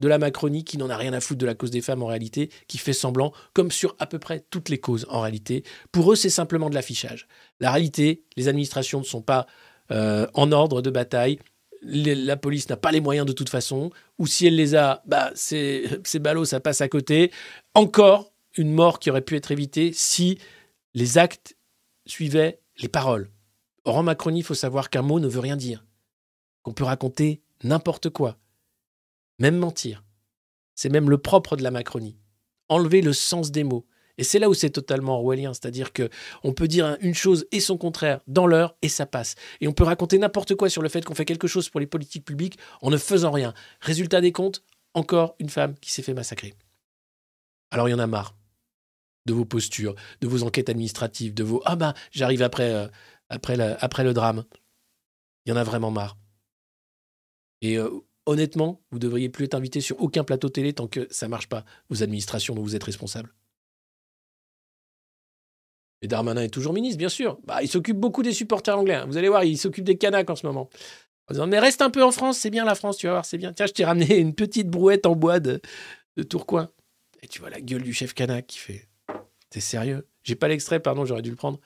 de 0.00 0.08
la 0.08 0.18
Macronie 0.18 0.64
qui 0.64 0.78
n'en 0.78 0.90
a 0.90 0.96
rien 0.96 1.12
à 1.12 1.20
foutre 1.20 1.40
de 1.40 1.46
la 1.46 1.54
cause 1.54 1.70
des 1.70 1.80
femmes 1.80 2.02
en 2.02 2.06
réalité, 2.06 2.50
qui 2.68 2.78
fait 2.78 2.92
semblant, 2.92 3.32
comme 3.52 3.70
sur 3.70 3.96
à 3.98 4.06
peu 4.06 4.18
près 4.18 4.44
toutes 4.50 4.68
les 4.68 4.78
causes 4.78 5.06
en 5.08 5.20
réalité. 5.20 5.64
Pour 5.92 6.12
eux, 6.12 6.16
c'est 6.16 6.30
simplement 6.30 6.68
de 6.68 6.74
l'affichage. 6.74 7.26
La 7.60 7.70
réalité, 7.70 8.22
les 8.36 8.48
administrations 8.48 9.00
ne 9.00 9.04
sont 9.04 9.22
pas 9.22 9.46
euh, 9.90 10.26
en 10.34 10.52
ordre 10.52 10.82
de 10.82 10.90
bataille. 10.90 11.38
La 11.82 12.36
police 12.36 12.68
n'a 12.68 12.76
pas 12.76 12.90
les 12.90 13.00
moyens 13.00 13.26
de 13.26 13.32
toute 13.32 13.48
façon, 13.48 13.90
ou 14.18 14.26
si 14.26 14.46
elle 14.46 14.56
les 14.56 14.74
a, 14.74 15.02
bah 15.06 15.30
c'est 15.34 15.84
ballot, 16.20 16.44
ça 16.44 16.60
passe 16.60 16.80
à 16.80 16.88
côté. 16.88 17.30
Encore 17.74 18.32
une 18.56 18.72
mort 18.72 18.98
qui 18.98 19.10
aurait 19.10 19.22
pu 19.22 19.36
être 19.36 19.52
évitée 19.52 19.92
si 19.92 20.38
les 20.94 21.18
actes 21.18 21.56
suivaient 22.06 22.60
les 22.78 22.88
paroles. 22.88 23.30
Or, 23.84 23.96
en 23.96 24.02
Macronie, 24.02 24.40
il 24.40 24.44
faut 24.44 24.54
savoir 24.54 24.90
qu'un 24.90 25.02
mot 25.02 25.20
ne 25.20 25.28
veut 25.28 25.40
rien 25.40 25.56
dire. 25.56 25.84
Qu'on 26.62 26.72
peut 26.72 26.84
raconter 26.84 27.42
n'importe 27.62 28.10
quoi, 28.10 28.38
même 29.38 29.56
mentir. 29.56 30.02
C'est 30.74 30.88
même 30.88 31.10
le 31.10 31.18
propre 31.18 31.56
de 31.56 31.62
la 31.62 31.70
Macronie. 31.70 32.16
Enlever 32.68 33.00
le 33.00 33.12
sens 33.12 33.50
des 33.50 33.64
mots. 33.64 33.86
Et 34.18 34.24
c'est 34.24 34.38
là 34.38 34.48
où 34.48 34.54
c'est 34.54 34.70
totalement 34.70 35.18
orwellien, 35.18 35.52
c'est-à-dire 35.52 35.92
que 35.92 36.08
on 36.42 36.52
peut 36.52 36.68
dire 36.68 36.96
une 37.00 37.14
chose 37.14 37.46
et 37.52 37.60
son 37.60 37.76
contraire 37.76 38.20
dans 38.26 38.46
l'heure 38.46 38.74
et 38.80 38.88
ça 38.88 39.04
passe. 39.04 39.34
Et 39.60 39.68
on 39.68 39.72
peut 39.72 39.84
raconter 39.84 40.18
n'importe 40.18 40.54
quoi 40.54 40.70
sur 40.70 40.82
le 40.82 40.88
fait 40.88 41.04
qu'on 41.04 41.14
fait 41.14 41.26
quelque 41.26 41.46
chose 41.46 41.68
pour 41.68 41.80
les 41.80 41.86
politiques 41.86 42.24
publiques 42.24 42.58
en 42.80 42.90
ne 42.90 42.96
faisant 42.96 43.30
rien. 43.30 43.52
Résultat 43.80 44.22
des 44.22 44.32
comptes, 44.32 44.62
encore 44.94 45.34
une 45.38 45.50
femme 45.50 45.74
qui 45.80 45.92
s'est 45.92 46.02
fait 46.02 46.14
massacrer. 46.14 46.54
Alors 47.70 47.88
il 47.88 47.92
y 47.92 47.94
en 47.94 47.98
a 47.98 48.06
marre. 48.06 48.34
De 49.26 49.34
vos 49.34 49.44
postures, 49.44 49.94
de 50.20 50.26
vos 50.28 50.42
enquêtes 50.42 50.68
administratives, 50.70 51.34
de 51.34 51.44
vos 51.44 51.60
ah 51.66 51.76
ben 51.76 51.94
j'arrive 52.12 52.42
après 52.42 52.72
euh, 52.72 52.88
après, 53.28 53.60
après 53.80 54.04
le 54.04 54.14
drame. 54.14 54.44
Il 55.44 55.50
y 55.50 55.52
en 55.52 55.56
a 55.56 55.64
vraiment 55.64 55.90
marre. 55.90 56.16
Et 57.60 57.78
euh, 57.78 57.90
honnêtement, 58.26 58.82
vous 58.90 58.98
devriez 58.98 59.28
plus 59.28 59.44
être 59.44 59.54
invité 59.54 59.80
sur 59.80 60.00
aucun 60.00 60.24
plateau 60.24 60.48
télé 60.48 60.72
tant 60.72 60.88
que 60.88 61.06
ça 61.10 61.28
marche 61.28 61.48
pas, 61.48 61.64
vos 61.88 62.02
administrations 62.02 62.54
dont 62.54 62.62
vous 62.62 62.76
êtes 62.76 62.84
responsable. 62.84 63.32
Et 66.02 66.08
Darmanin 66.08 66.42
est 66.42 66.50
toujours 66.50 66.72
ministre, 66.72 66.98
bien 66.98 67.08
sûr. 67.08 67.38
Bah, 67.44 67.62
il 67.62 67.68
s'occupe 67.68 67.96
beaucoup 67.96 68.22
des 68.22 68.32
supporters 68.32 68.78
anglais. 68.78 68.94
hein. 68.94 69.06
Vous 69.06 69.16
allez 69.16 69.28
voir, 69.28 69.44
il 69.44 69.56
s'occupe 69.56 69.84
des 69.84 69.96
Canaques 69.96 70.28
en 70.28 70.36
ce 70.36 70.46
moment. 70.46 70.68
En 71.28 71.32
disant, 71.32 71.46
mais 71.46 71.58
reste 71.58 71.82
un 71.82 71.90
peu 71.90 72.04
en 72.04 72.12
France, 72.12 72.38
c'est 72.38 72.50
bien 72.50 72.64
la 72.64 72.74
France, 72.74 72.98
tu 72.98 73.06
vas 73.06 73.14
voir, 73.14 73.24
c'est 73.24 73.38
bien. 73.38 73.52
Tiens, 73.52 73.66
je 73.66 73.72
t'ai 73.72 73.84
ramené 73.84 74.18
une 74.18 74.34
petite 74.34 74.68
brouette 74.68 75.06
en 75.06 75.16
bois 75.16 75.40
de, 75.40 75.60
de 76.16 76.22
Tourcoing. 76.22 76.70
Et 77.22 77.28
tu 77.28 77.40
vois 77.40 77.50
la 77.50 77.60
gueule 77.60 77.82
du 77.82 77.94
chef 77.94 78.14
Canac 78.14 78.46
qui 78.46 78.58
fait, 78.58 78.88
t'es 79.50 79.60
sérieux? 79.60 80.06
J'ai 80.22 80.36
pas 80.36 80.48
l'extrait, 80.48 80.80
pardon, 80.80 81.04
j'aurais 81.04 81.22
dû 81.22 81.30
le 81.30 81.36
prendre. 81.36 81.60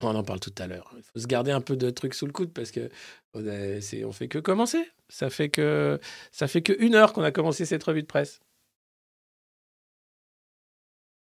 On 0.00 0.14
en 0.14 0.22
parle 0.22 0.38
tout 0.40 0.54
à 0.58 0.66
l'heure. 0.66 0.92
Il 0.96 1.02
faut 1.02 1.18
se 1.18 1.26
garder 1.26 1.50
un 1.50 1.60
peu 1.60 1.76
de 1.76 1.90
trucs 1.90 2.14
sous 2.14 2.26
le 2.26 2.32
coude 2.32 2.52
parce 2.52 2.70
que 2.70 2.88
on, 3.34 4.12
fait 4.12 4.28
que 4.28 4.38
commencer. 4.38 4.88
Ça 5.08 5.28
fait 5.28 5.48
que 5.48 5.98
ça 6.30 6.46
fait 6.46 6.62
que 6.62 6.72
une 6.78 6.94
heure 6.94 7.12
qu'on 7.12 7.22
a 7.22 7.32
commencé 7.32 7.64
cette 7.64 7.82
revue 7.82 8.02
de 8.02 8.06
presse. 8.06 8.40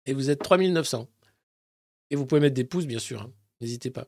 Et 0.06 0.12
vous 0.12 0.30
êtes 0.30 0.42
3900. 0.42 1.08
Et 2.10 2.16
vous 2.16 2.26
pouvez 2.26 2.40
mettre 2.40 2.54
des 2.54 2.64
pouces, 2.64 2.86
bien 2.86 2.98
sûr. 2.98 3.22
hein. 3.22 3.32
N'hésitez 3.60 3.90
pas. 3.90 4.06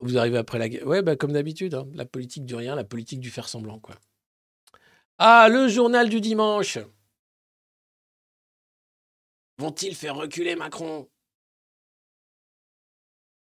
Vous 0.00 0.18
arrivez 0.18 0.38
après 0.38 0.58
la 0.58 0.68
guerre. 0.68 0.86
Ouais, 0.86 1.02
bah, 1.02 1.16
comme 1.16 1.32
d'habitude. 1.32 1.74
hein. 1.74 1.88
La 1.94 2.04
politique 2.04 2.44
du 2.44 2.54
rien, 2.54 2.74
la 2.74 2.84
politique 2.84 3.20
du 3.20 3.30
faire 3.30 3.48
semblant, 3.48 3.78
quoi. 3.78 3.96
Ah, 5.18 5.48
le 5.48 5.68
journal 5.68 6.08
du 6.08 6.20
dimanche. 6.20 6.78
Vont-ils 9.62 9.94
faire 9.94 10.16
reculer 10.16 10.56
Macron? 10.56 11.08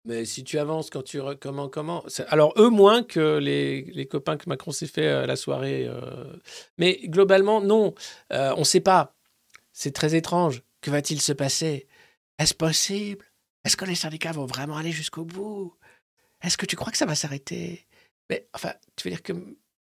Mais 0.05 0.25
si 0.25 0.45
tu 0.45 0.59
avances, 0.61 0.91
quand 0.91 1.03
tu. 1.03 1.21
Comment, 1.41 1.69
comment? 1.69 2.05
Alors, 2.29 2.53
eux, 2.57 2.69
moins 2.69 3.03
que 3.03 3.39
les, 3.39 3.83
les 3.83 4.07
copains 4.07 4.37
que 4.37 4.49
Macron 4.49 4.71
s'est 4.71 4.87
fait 4.87 5.09
euh, 5.09 5.27
la 5.27 5.35
soirée. 5.35 5.87
euh. 5.89 6.37
Mais 6.79 7.01
globalement, 7.07 7.61
non. 7.61 7.95
Euh, 8.33 8.53
on 8.57 8.61
ne 8.61 8.65
sait 8.65 8.81
pas. 8.81 9.17
C'est 9.73 9.93
très 9.93 10.15
étrange. 10.15 10.63
Que 10.83 10.93
va-t-il 10.93 11.21
se 11.21 11.33
passer? 11.33 11.89
Est-ce 12.39 12.55
possible? 12.55 13.25
Est-ce 13.65 13.77
que 13.77 13.87
les 13.87 13.97
syndicats 13.97 14.31
vont 14.33 14.47
vraiment 14.47 14.77
aller 14.77 14.93
jusqu'au 14.93 15.25
bout? 15.25 15.75
Est-ce 16.43 16.57
que 16.59 16.67
tu 16.67 16.77
crois 16.77 16.93
que 16.93 16.99
ça 16.99 17.07
va 17.07 17.17
s'arrêter? 17.17 17.87
Mais 18.31 18.47
enfin, 18.55 18.75
tu 18.95 19.09
veux 19.09 19.11
dire 19.15 19.23
que. 19.23 19.33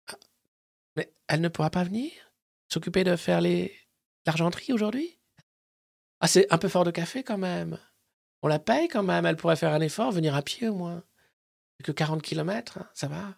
ah, 0.08 0.18
Mais 0.98 1.10
elle 1.30 1.40
ne 1.42 1.48
pourra 1.48 1.70
pas 1.70 1.86
venir? 1.86 2.12
S'occuper 2.68 3.06
de 3.06 3.16
faire 3.16 3.40
les 3.40 3.74
l'argenterie 4.26 4.74
aujourd'hui? 4.74 5.17
Ah, 6.20 6.28
c'est 6.28 6.52
un 6.52 6.58
peu 6.58 6.68
fort 6.68 6.84
de 6.84 6.92
café 6.92 7.24
quand 7.24 7.38
même. 7.38 7.78
On 8.42 8.48
la 8.48 8.60
paye 8.60 8.88
quand 8.88 9.04
même. 9.04 9.26
Elle 9.26 9.38
pourrait 9.38 9.56
faire 9.56 9.74
un 9.74 9.82
effort, 9.82 10.12
venir 10.12 10.36
à 10.36 10.42
pied 10.42 10.68
au 10.68 10.76
moins. 10.76 11.04
Que 11.84 11.92
40 11.92 12.22
km, 12.24 12.80
ça 12.96 13.08
va. 13.08 13.36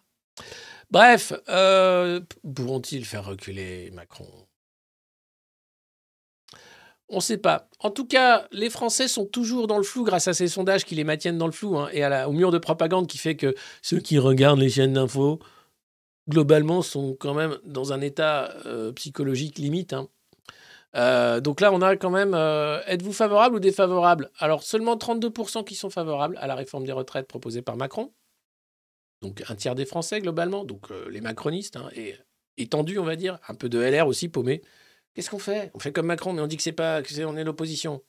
Bref, 0.90 1.32
euh, 1.48 2.20
pourront-ils 2.54 3.04
faire 3.04 3.24
reculer 3.26 3.90
Macron? 3.92 4.26
On 7.08 7.16
ne 7.16 7.20
sait 7.20 7.38
pas. 7.38 7.68
En 7.80 7.90
tout 7.90 8.06
cas, 8.06 8.46
les 8.52 8.70
Français 8.70 9.08
sont 9.08 9.26
toujours 9.26 9.66
dans 9.66 9.76
le 9.78 9.82
flou 9.82 10.04
grâce 10.04 10.28
à 10.28 10.32
ces 10.32 10.48
sondages 10.48 10.84
qui 10.84 10.94
les 10.94 11.04
maintiennent 11.04 11.38
dans 11.38 11.46
le 11.46 11.52
flou 11.52 11.76
hein, 11.76 11.88
et 11.92 12.04
au 12.24 12.32
mur 12.32 12.50
de 12.52 12.58
propagande 12.58 13.08
qui 13.08 13.18
fait 13.18 13.36
que 13.36 13.54
ceux 13.82 13.98
qui 13.98 14.18
regardent 14.18 14.60
les 14.60 14.70
chaînes 14.70 14.92
d'infos, 14.92 15.40
globalement, 16.28 16.82
sont 16.82 17.16
quand 17.18 17.34
même 17.34 17.58
dans 17.64 17.92
un 17.92 18.00
état 18.00 18.54
euh, 18.66 18.92
psychologique 18.92 19.58
limite. 19.58 19.92
hein. 19.92 20.08
Euh, 20.96 21.40
donc 21.40 21.60
là, 21.60 21.72
on 21.72 21.80
a 21.82 21.96
quand 21.96 22.10
même. 22.10 22.34
euh, 22.34 22.82
Êtes-vous 22.86 23.12
favorable 23.12 23.56
ou 23.56 23.60
défavorable? 23.60 24.30
Alors, 24.38 24.62
seulement 24.62 24.96
32% 24.96 25.64
qui 25.64 25.74
sont 25.74 25.90
favorables 25.90 26.36
à 26.38 26.46
la 26.46 26.54
réforme 26.54 26.84
des 26.84 26.92
retraites 26.92 27.28
proposée 27.28 27.62
par 27.62 27.76
Macron. 27.76 28.12
Donc, 29.22 29.42
un 29.48 29.54
tiers 29.54 29.74
des 29.74 29.84
Français, 29.86 30.20
globalement. 30.20 30.64
Donc, 30.64 30.90
euh, 30.90 31.08
les 31.10 31.20
macronistes. 31.20 31.76
hein, 31.76 31.90
et 31.94 32.16
étendu, 32.56 32.98
on 32.98 33.04
va 33.04 33.16
dire. 33.16 33.38
Un 33.48 33.54
peu 33.54 33.68
de 33.68 33.78
LR 33.80 34.06
aussi, 34.06 34.28
paumé. 34.28 34.62
Qu'est-ce 35.14 35.30
qu'on 35.30 35.38
fait? 35.38 35.70
On 35.74 35.78
fait 35.78 35.92
comme 35.92 36.06
Macron, 36.06 36.32
mais 36.32 36.40
on 36.42 36.46
dit 36.46 36.56
que 36.56 36.62
c'est 36.62 36.72
pas, 36.72 37.02
c'est, 37.04 37.24
on 37.24 37.36
est 37.36 37.44
l'opposition. 37.44 38.02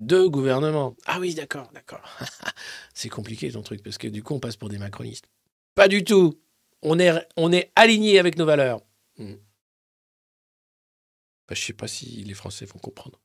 Deux 0.00 0.28
gouvernements. 0.28 0.96
Ah 1.06 1.18
oui, 1.20 1.34
d'accord, 1.34 1.70
d'accord. 1.72 2.02
c'est 2.94 3.08
compliqué 3.08 3.50
ton 3.52 3.62
truc 3.62 3.82
parce 3.82 3.98
que 3.98 4.08
du 4.08 4.22
coup, 4.22 4.34
on 4.34 4.40
passe 4.40 4.56
pour 4.56 4.68
des 4.68 4.78
macronistes. 4.78 5.26
Pas 5.74 5.88
du 5.88 6.02
tout. 6.04 6.40
On 6.82 6.98
est, 6.98 7.12
on 7.36 7.52
est 7.52 7.70
aligné 7.76 8.18
avec 8.18 8.36
nos 8.36 8.44
valeurs. 8.44 8.80
Hmm. 9.18 9.34
Bah, 11.52 11.56
je 11.56 11.66
sais 11.66 11.74
pas 11.74 11.86
si 11.86 12.06
les 12.24 12.32
Français 12.32 12.64
vont 12.64 12.78
comprendre. 12.78 13.20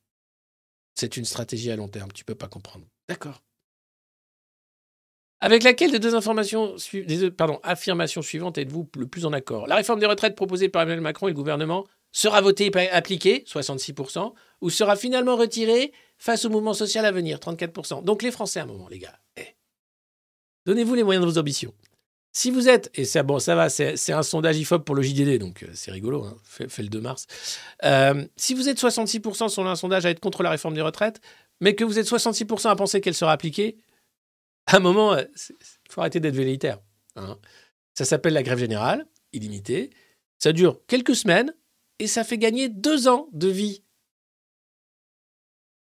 C'est 0.94 1.16
une 1.16 1.24
stratégie 1.24 1.70
à 1.70 1.76
long 1.76 1.88
terme. 1.88 2.12
Tu 2.12 2.26
peux 2.26 2.34
pas 2.34 2.46
comprendre. 2.46 2.84
D'accord. 3.08 3.42
Avec 5.40 5.62
laquelle 5.62 5.92
des 5.92 5.98
deux 5.98 6.14
informations, 6.14 6.76
sui- 6.76 7.06
des 7.06 7.16
deux, 7.16 7.30
pardon, 7.30 7.58
affirmations 7.62 8.20
suivantes 8.20 8.58
êtes-vous 8.58 8.86
le 8.98 9.06
plus 9.06 9.24
en 9.24 9.32
accord? 9.32 9.66
La 9.66 9.76
réforme 9.76 9.98
des 9.98 10.04
retraites 10.04 10.36
proposée 10.36 10.68
par 10.68 10.82
Emmanuel 10.82 11.00
Macron 11.00 11.28
et 11.28 11.30
le 11.30 11.36
gouvernement 11.36 11.86
sera 12.12 12.42
votée 12.42 12.70
et 12.74 12.90
appliquée, 12.90 13.44
66%, 13.46 14.34
ou 14.60 14.68
sera 14.68 14.94
finalement 14.94 15.36
retirée 15.36 15.94
face 16.18 16.44
au 16.44 16.50
mouvement 16.50 16.74
social 16.74 17.06
à 17.06 17.12
venir, 17.12 17.38
34%. 17.38 18.02
Donc 18.04 18.22
les 18.22 18.30
Français, 18.30 18.60
à 18.60 18.64
un 18.64 18.66
moment, 18.66 18.88
les 18.88 18.98
gars, 18.98 19.18
eh, 19.38 19.56
donnez-vous 20.66 20.94
les 20.96 21.02
moyens 21.02 21.24
de 21.24 21.30
vos 21.30 21.38
ambitions. 21.38 21.72
Si 22.38 22.52
vous 22.52 22.68
êtes, 22.68 22.88
et 22.94 23.04
ça, 23.04 23.24
bon, 23.24 23.40
ça 23.40 23.56
va, 23.56 23.68
c'est 23.68 24.12
un 24.12 24.22
sondage 24.22 24.58
IFOP 24.58 24.84
pour 24.84 24.94
le 24.94 25.02
JDD, 25.02 25.40
donc 25.40 25.64
euh, 25.64 25.70
c'est 25.74 25.90
rigolo, 25.90 26.22
hein, 26.22 26.36
fait, 26.44 26.68
le 26.82 26.88
2 26.88 27.00
mars. 27.00 27.26
Euh, 27.82 28.24
si 28.36 28.54
vous 28.54 28.68
êtes 28.68 28.78
66% 28.78 29.48
selon 29.48 29.68
un 29.68 29.74
sondage 29.74 30.06
à 30.06 30.10
être 30.10 30.20
contre 30.20 30.44
la 30.44 30.50
réforme 30.50 30.74
des 30.74 30.80
retraites, 30.80 31.20
mais 31.60 31.74
que 31.74 31.82
vous 31.82 31.98
êtes 31.98 32.06
66% 32.06 32.68
à 32.68 32.76
penser 32.76 33.00
qu'elle 33.00 33.16
sera 33.16 33.32
appliquée, 33.32 33.76
à 34.66 34.76
un 34.76 34.78
moment, 34.78 35.18
il 35.18 35.26
faut 35.90 36.00
arrêter 36.00 36.20
d'être 36.20 36.36
velléitaire. 36.36 36.78
hein. 37.16 37.40
Ça 37.94 38.04
s'appelle 38.04 38.34
la 38.34 38.44
grève 38.44 38.60
générale, 38.60 39.08
illimitée. 39.32 39.90
Ça 40.38 40.52
dure 40.52 40.80
quelques 40.86 41.16
semaines 41.16 41.52
et 41.98 42.06
ça 42.06 42.22
fait 42.22 42.38
gagner 42.38 42.68
deux 42.68 43.08
ans 43.08 43.26
de 43.32 43.48
vie. 43.48 43.82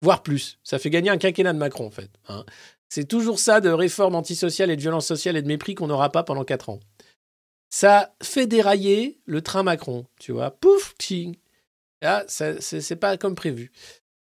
Voire 0.02 0.22
plus. 0.22 0.58
Ça 0.62 0.78
fait 0.78 0.90
gagner 0.90 1.08
un 1.08 1.16
quinquennat 1.16 1.54
de 1.54 1.58
Macron, 1.58 1.86
en 1.86 1.90
fait. 1.90 2.10
hein. 2.28 2.44
C'est 2.94 3.08
toujours 3.08 3.40
ça 3.40 3.60
de 3.60 3.70
réforme 3.70 4.14
antisociale 4.14 4.70
et 4.70 4.76
de 4.76 4.80
violence 4.80 5.08
sociale 5.08 5.36
et 5.36 5.42
de 5.42 5.48
mépris 5.48 5.74
qu'on 5.74 5.88
n'aura 5.88 6.10
pas 6.12 6.22
pendant 6.22 6.44
quatre 6.44 6.68
ans. 6.68 6.78
Ça 7.68 8.14
fait 8.22 8.46
dérailler 8.46 9.18
le 9.24 9.42
train 9.42 9.64
Macron, 9.64 10.06
tu 10.20 10.30
vois. 10.30 10.52
Pouf, 10.52 10.94
tching. 11.00 11.34
Là, 12.02 12.24
ça- 12.28 12.60
c'est 12.60 12.94
pas 12.94 13.16
comme 13.16 13.34
prévu. 13.34 13.72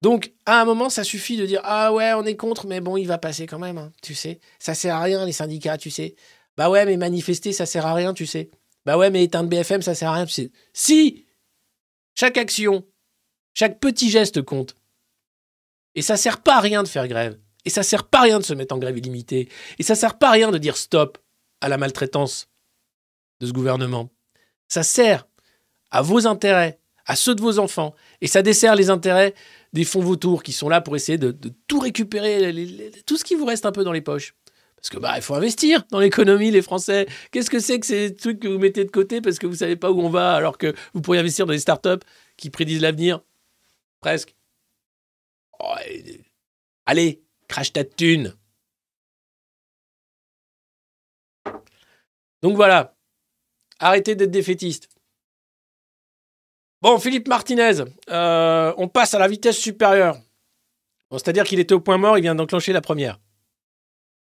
Donc, 0.02 0.34
à 0.44 0.60
un 0.60 0.66
moment, 0.66 0.90
ça 0.90 1.04
suffit 1.04 1.38
de 1.38 1.46
dire 1.46 1.62
Ah 1.64 1.94
ouais, 1.94 2.12
on 2.12 2.26
est 2.26 2.36
contre, 2.36 2.66
mais 2.66 2.82
bon, 2.82 2.98
il 2.98 3.06
va 3.06 3.16
passer 3.16 3.46
quand 3.46 3.58
même, 3.58 3.78
hein, 3.78 3.92
tu 4.02 4.14
sais. 4.14 4.40
Ça 4.58 4.74
sert 4.74 4.94
à 4.94 5.00
rien, 5.00 5.24
les 5.24 5.32
syndicats, 5.32 5.78
tu 5.78 5.88
sais. 5.90 6.14
Bah 6.58 6.68
ouais, 6.68 6.84
mais 6.84 6.98
manifester, 6.98 7.54
ça 7.54 7.64
sert 7.64 7.86
à 7.86 7.94
rien, 7.94 8.12
tu 8.12 8.26
sais. 8.26 8.50
Bah 8.84 8.98
ouais, 8.98 9.08
mais 9.08 9.24
éteindre 9.24 9.48
BFM, 9.48 9.80
ça 9.80 9.94
sert 9.94 10.10
à 10.10 10.16
rien. 10.16 10.26
Si 10.74 11.24
Chaque 12.14 12.36
action, 12.36 12.84
chaque 13.54 13.80
petit 13.80 14.10
geste 14.10 14.42
compte. 14.42 14.76
Et 15.94 16.02
ça 16.02 16.18
sert 16.18 16.42
pas 16.42 16.56
à 16.56 16.60
rien 16.60 16.82
de 16.82 16.88
faire 16.88 17.08
grève. 17.08 17.38
Et 17.64 17.70
ça 17.70 17.82
sert 17.82 18.04
pas 18.04 18.20
à 18.20 18.22
rien 18.22 18.38
de 18.38 18.44
se 18.44 18.54
mettre 18.54 18.74
en 18.74 18.78
grève 18.78 18.96
illimitée. 18.96 19.48
Et 19.78 19.82
ça 19.82 19.94
sert 19.94 20.18
pas 20.18 20.28
à 20.28 20.32
rien 20.32 20.50
de 20.50 20.58
dire 20.58 20.76
stop 20.76 21.18
à 21.60 21.68
la 21.68 21.76
maltraitance 21.76 22.48
de 23.40 23.46
ce 23.46 23.52
gouvernement. 23.52 24.10
Ça 24.68 24.82
sert 24.82 25.26
à 25.90 26.02
vos 26.02 26.26
intérêts, 26.26 26.78
à 27.06 27.16
ceux 27.16 27.34
de 27.34 27.40
vos 27.40 27.58
enfants. 27.58 27.94
Et 28.20 28.26
ça 28.26 28.42
dessert 28.42 28.76
les 28.76 28.90
intérêts 28.90 29.34
des 29.72 29.84
fonds 29.84 30.00
vautours 30.00 30.42
qui 30.42 30.52
sont 30.52 30.68
là 30.68 30.80
pour 30.80 30.96
essayer 30.96 31.18
de, 31.18 31.36
tout 31.66 31.80
récupérer, 31.80 32.54
tout 33.06 33.16
ce 33.16 33.24
qui 33.24 33.34
vous 33.34 33.44
reste 33.44 33.66
un 33.66 33.72
peu 33.72 33.84
dans 33.84 33.92
les 33.92 34.00
poches. 34.00 34.34
Parce 34.76 34.88
que 34.88 34.98
bah 34.98 35.12
il 35.16 35.22
faut 35.22 35.34
investir 35.34 35.84
dans 35.90 36.00
l'économie, 36.00 36.50
les 36.50 36.62
Français. 36.62 37.06
Qu'est-ce 37.30 37.50
que 37.50 37.58
c'est 37.58 37.78
que 37.78 37.86
ces 37.86 38.14
trucs 38.14 38.40
que 38.40 38.48
vous 38.48 38.58
mettez 38.58 38.82
de 38.82 38.90
côté 38.90 39.20
parce 39.20 39.38
que 39.38 39.46
vous 39.46 39.56
savez 39.56 39.76
pas 39.76 39.90
où 39.90 40.00
on 40.00 40.08
va 40.08 40.32
alors 40.32 40.56
que 40.56 40.74
vous 40.94 41.02
pourriez 41.02 41.20
investir 41.20 41.44
dans 41.44 41.52
des 41.52 41.58
startups 41.58 42.02
qui 42.38 42.48
prédisent 42.48 42.80
l'avenir? 42.80 43.20
Presque. 44.00 44.34
Oh, 45.58 45.74
allez, 46.86 47.22
crache 47.50 47.72
ta 47.72 47.84
thune. 47.84 48.34
Donc 52.42 52.56
voilà. 52.56 52.96
Arrêtez 53.80 54.14
d'être 54.14 54.30
défaitiste. 54.30 54.88
Bon, 56.80 56.98
Philippe 56.98 57.28
Martinez, 57.28 57.82
euh, 58.08 58.72
on 58.78 58.88
passe 58.88 59.14
à 59.14 59.18
la 59.18 59.28
vitesse 59.28 59.58
supérieure. 59.58 60.16
C'est-à-dire 61.10 61.44
qu'il 61.44 61.58
était 61.58 61.74
au 61.74 61.80
point 61.80 61.98
mort, 61.98 62.16
il 62.16 62.22
vient 62.22 62.36
d'enclencher 62.36 62.72
la 62.72 62.80
première. 62.80 63.18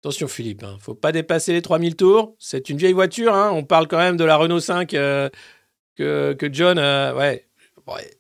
Attention 0.03 0.29
Philippe, 0.29 0.65
hein, 0.65 0.79
faut 0.81 0.95
pas 0.95 1.13
dépasser 1.13 1.53
les 1.53 1.61
3000 1.61 1.95
tours. 1.95 2.35
C'est 2.39 2.71
une 2.71 2.79
vieille 2.79 2.95
voiture, 2.95 3.35
hein, 3.35 3.51
on 3.53 3.65
parle 3.65 3.87
quand 3.87 3.99
même 3.99 4.17
de 4.17 4.25
la 4.25 4.37
Renault 4.37 4.61
5 4.61 4.95
euh, 4.95 5.29
que, 5.95 6.33
que 6.33 6.53
John... 6.53 6.79
euh, 6.79 7.15
ouais. 7.15 7.50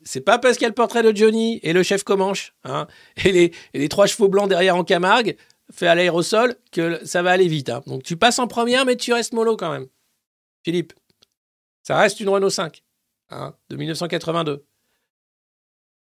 C'est 0.02 0.20
pas 0.22 0.38
parce 0.38 0.56
qu'il 0.56 0.62
y 0.62 0.66
a 0.66 0.68
le 0.68 0.74
portrait 0.74 1.02
de 1.02 1.14
Johnny 1.16 1.60
et 1.62 1.72
le 1.72 1.82
chef 1.82 2.02
Comanche 2.02 2.54
hein, 2.64 2.86
et, 3.24 3.32
les, 3.32 3.52
et 3.74 3.78
les 3.78 3.88
trois 3.88 4.06
chevaux 4.06 4.28
blancs 4.28 4.48
derrière 4.48 4.76
en 4.76 4.84
Camargue 4.84 5.36
fait 5.72 5.86
à 5.86 5.94
l'aérosol 5.94 6.56
que 6.72 7.04
ça 7.06 7.22
va 7.22 7.30
aller 7.30 7.46
vite. 7.46 7.68
hein. 7.70 7.82
Donc 7.86 8.02
tu 8.02 8.16
passes 8.16 8.38
en 8.40 8.48
première 8.48 8.84
mais 8.84 8.96
tu 8.96 9.12
restes 9.12 9.32
mollo 9.32 9.56
quand 9.56 9.70
même. 9.70 9.86
Philippe, 10.64 10.92
ça 11.82 11.96
reste 11.98 12.18
une 12.20 12.28
Renault 12.28 12.50
5 12.50 12.82
hein, 13.30 13.54
de 13.68 13.76
1982. 13.76 14.64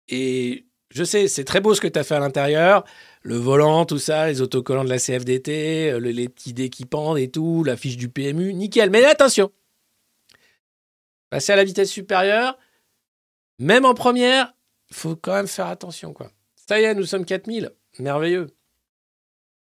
Et 0.09 0.65
Je 0.93 1.03
sais, 1.05 1.27
c'est 1.29 1.45
très 1.45 1.61
beau 1.61 1.73
ce 1.73 1.79
que 1.79 1.87
tu 1.87 1.97
as 1.99 2.03
fait 2.03 2.15
à 2.15 2.19
l'intérieur. 2.19 2.83
Le 3.21 3.35
volant, 3.37 3.85
tout 3.85 3.99
ça, 3.99 4.27
les 4.27 4.41
autocollants 4.41 4.83
de 4.83 4.89
la 4.89 4.97
CFDT, 4.99 5.91
euh, 5.91 5.99
le- 5.99 6.09
les 6.09 6.27
petits 6.27 6.51
dés 6.53 6.69
qui 6.69 6.83
pendent 6.85 7.17
et 7.17 7.29
tout, 7.31 7.63
la 7.63 7.77
fiche 7.77 7.95
du 7.95 8.09
PMU, 8.09 8.53
nickel. 8.53 8.89
Mais 8.89 9.05
attention, 9.05 9.51
passer 11.29 11.53
à 11.53 11.55
la 11.55 11.63
vitesse 11.63 11.89
supérieure, 11.89 12.57
même 13.61 13.85
en 13.85 13.93
première, 13.93 14.53
il 14.89 14.95
faut 14.95 15.15
quand 15.15 15.33
même 15.33 15.47
faire 15.47 15.67
attention. 15.67 16.13
quoi. 16.13 16.31
Ça 16.55 16.81
y 16.81 16.83
est, 16.83 16.95
nous 16.95 17.05
sommes 17.05 17.25
4000. 17.25 17.71
Merveilleux. 17.99 18.47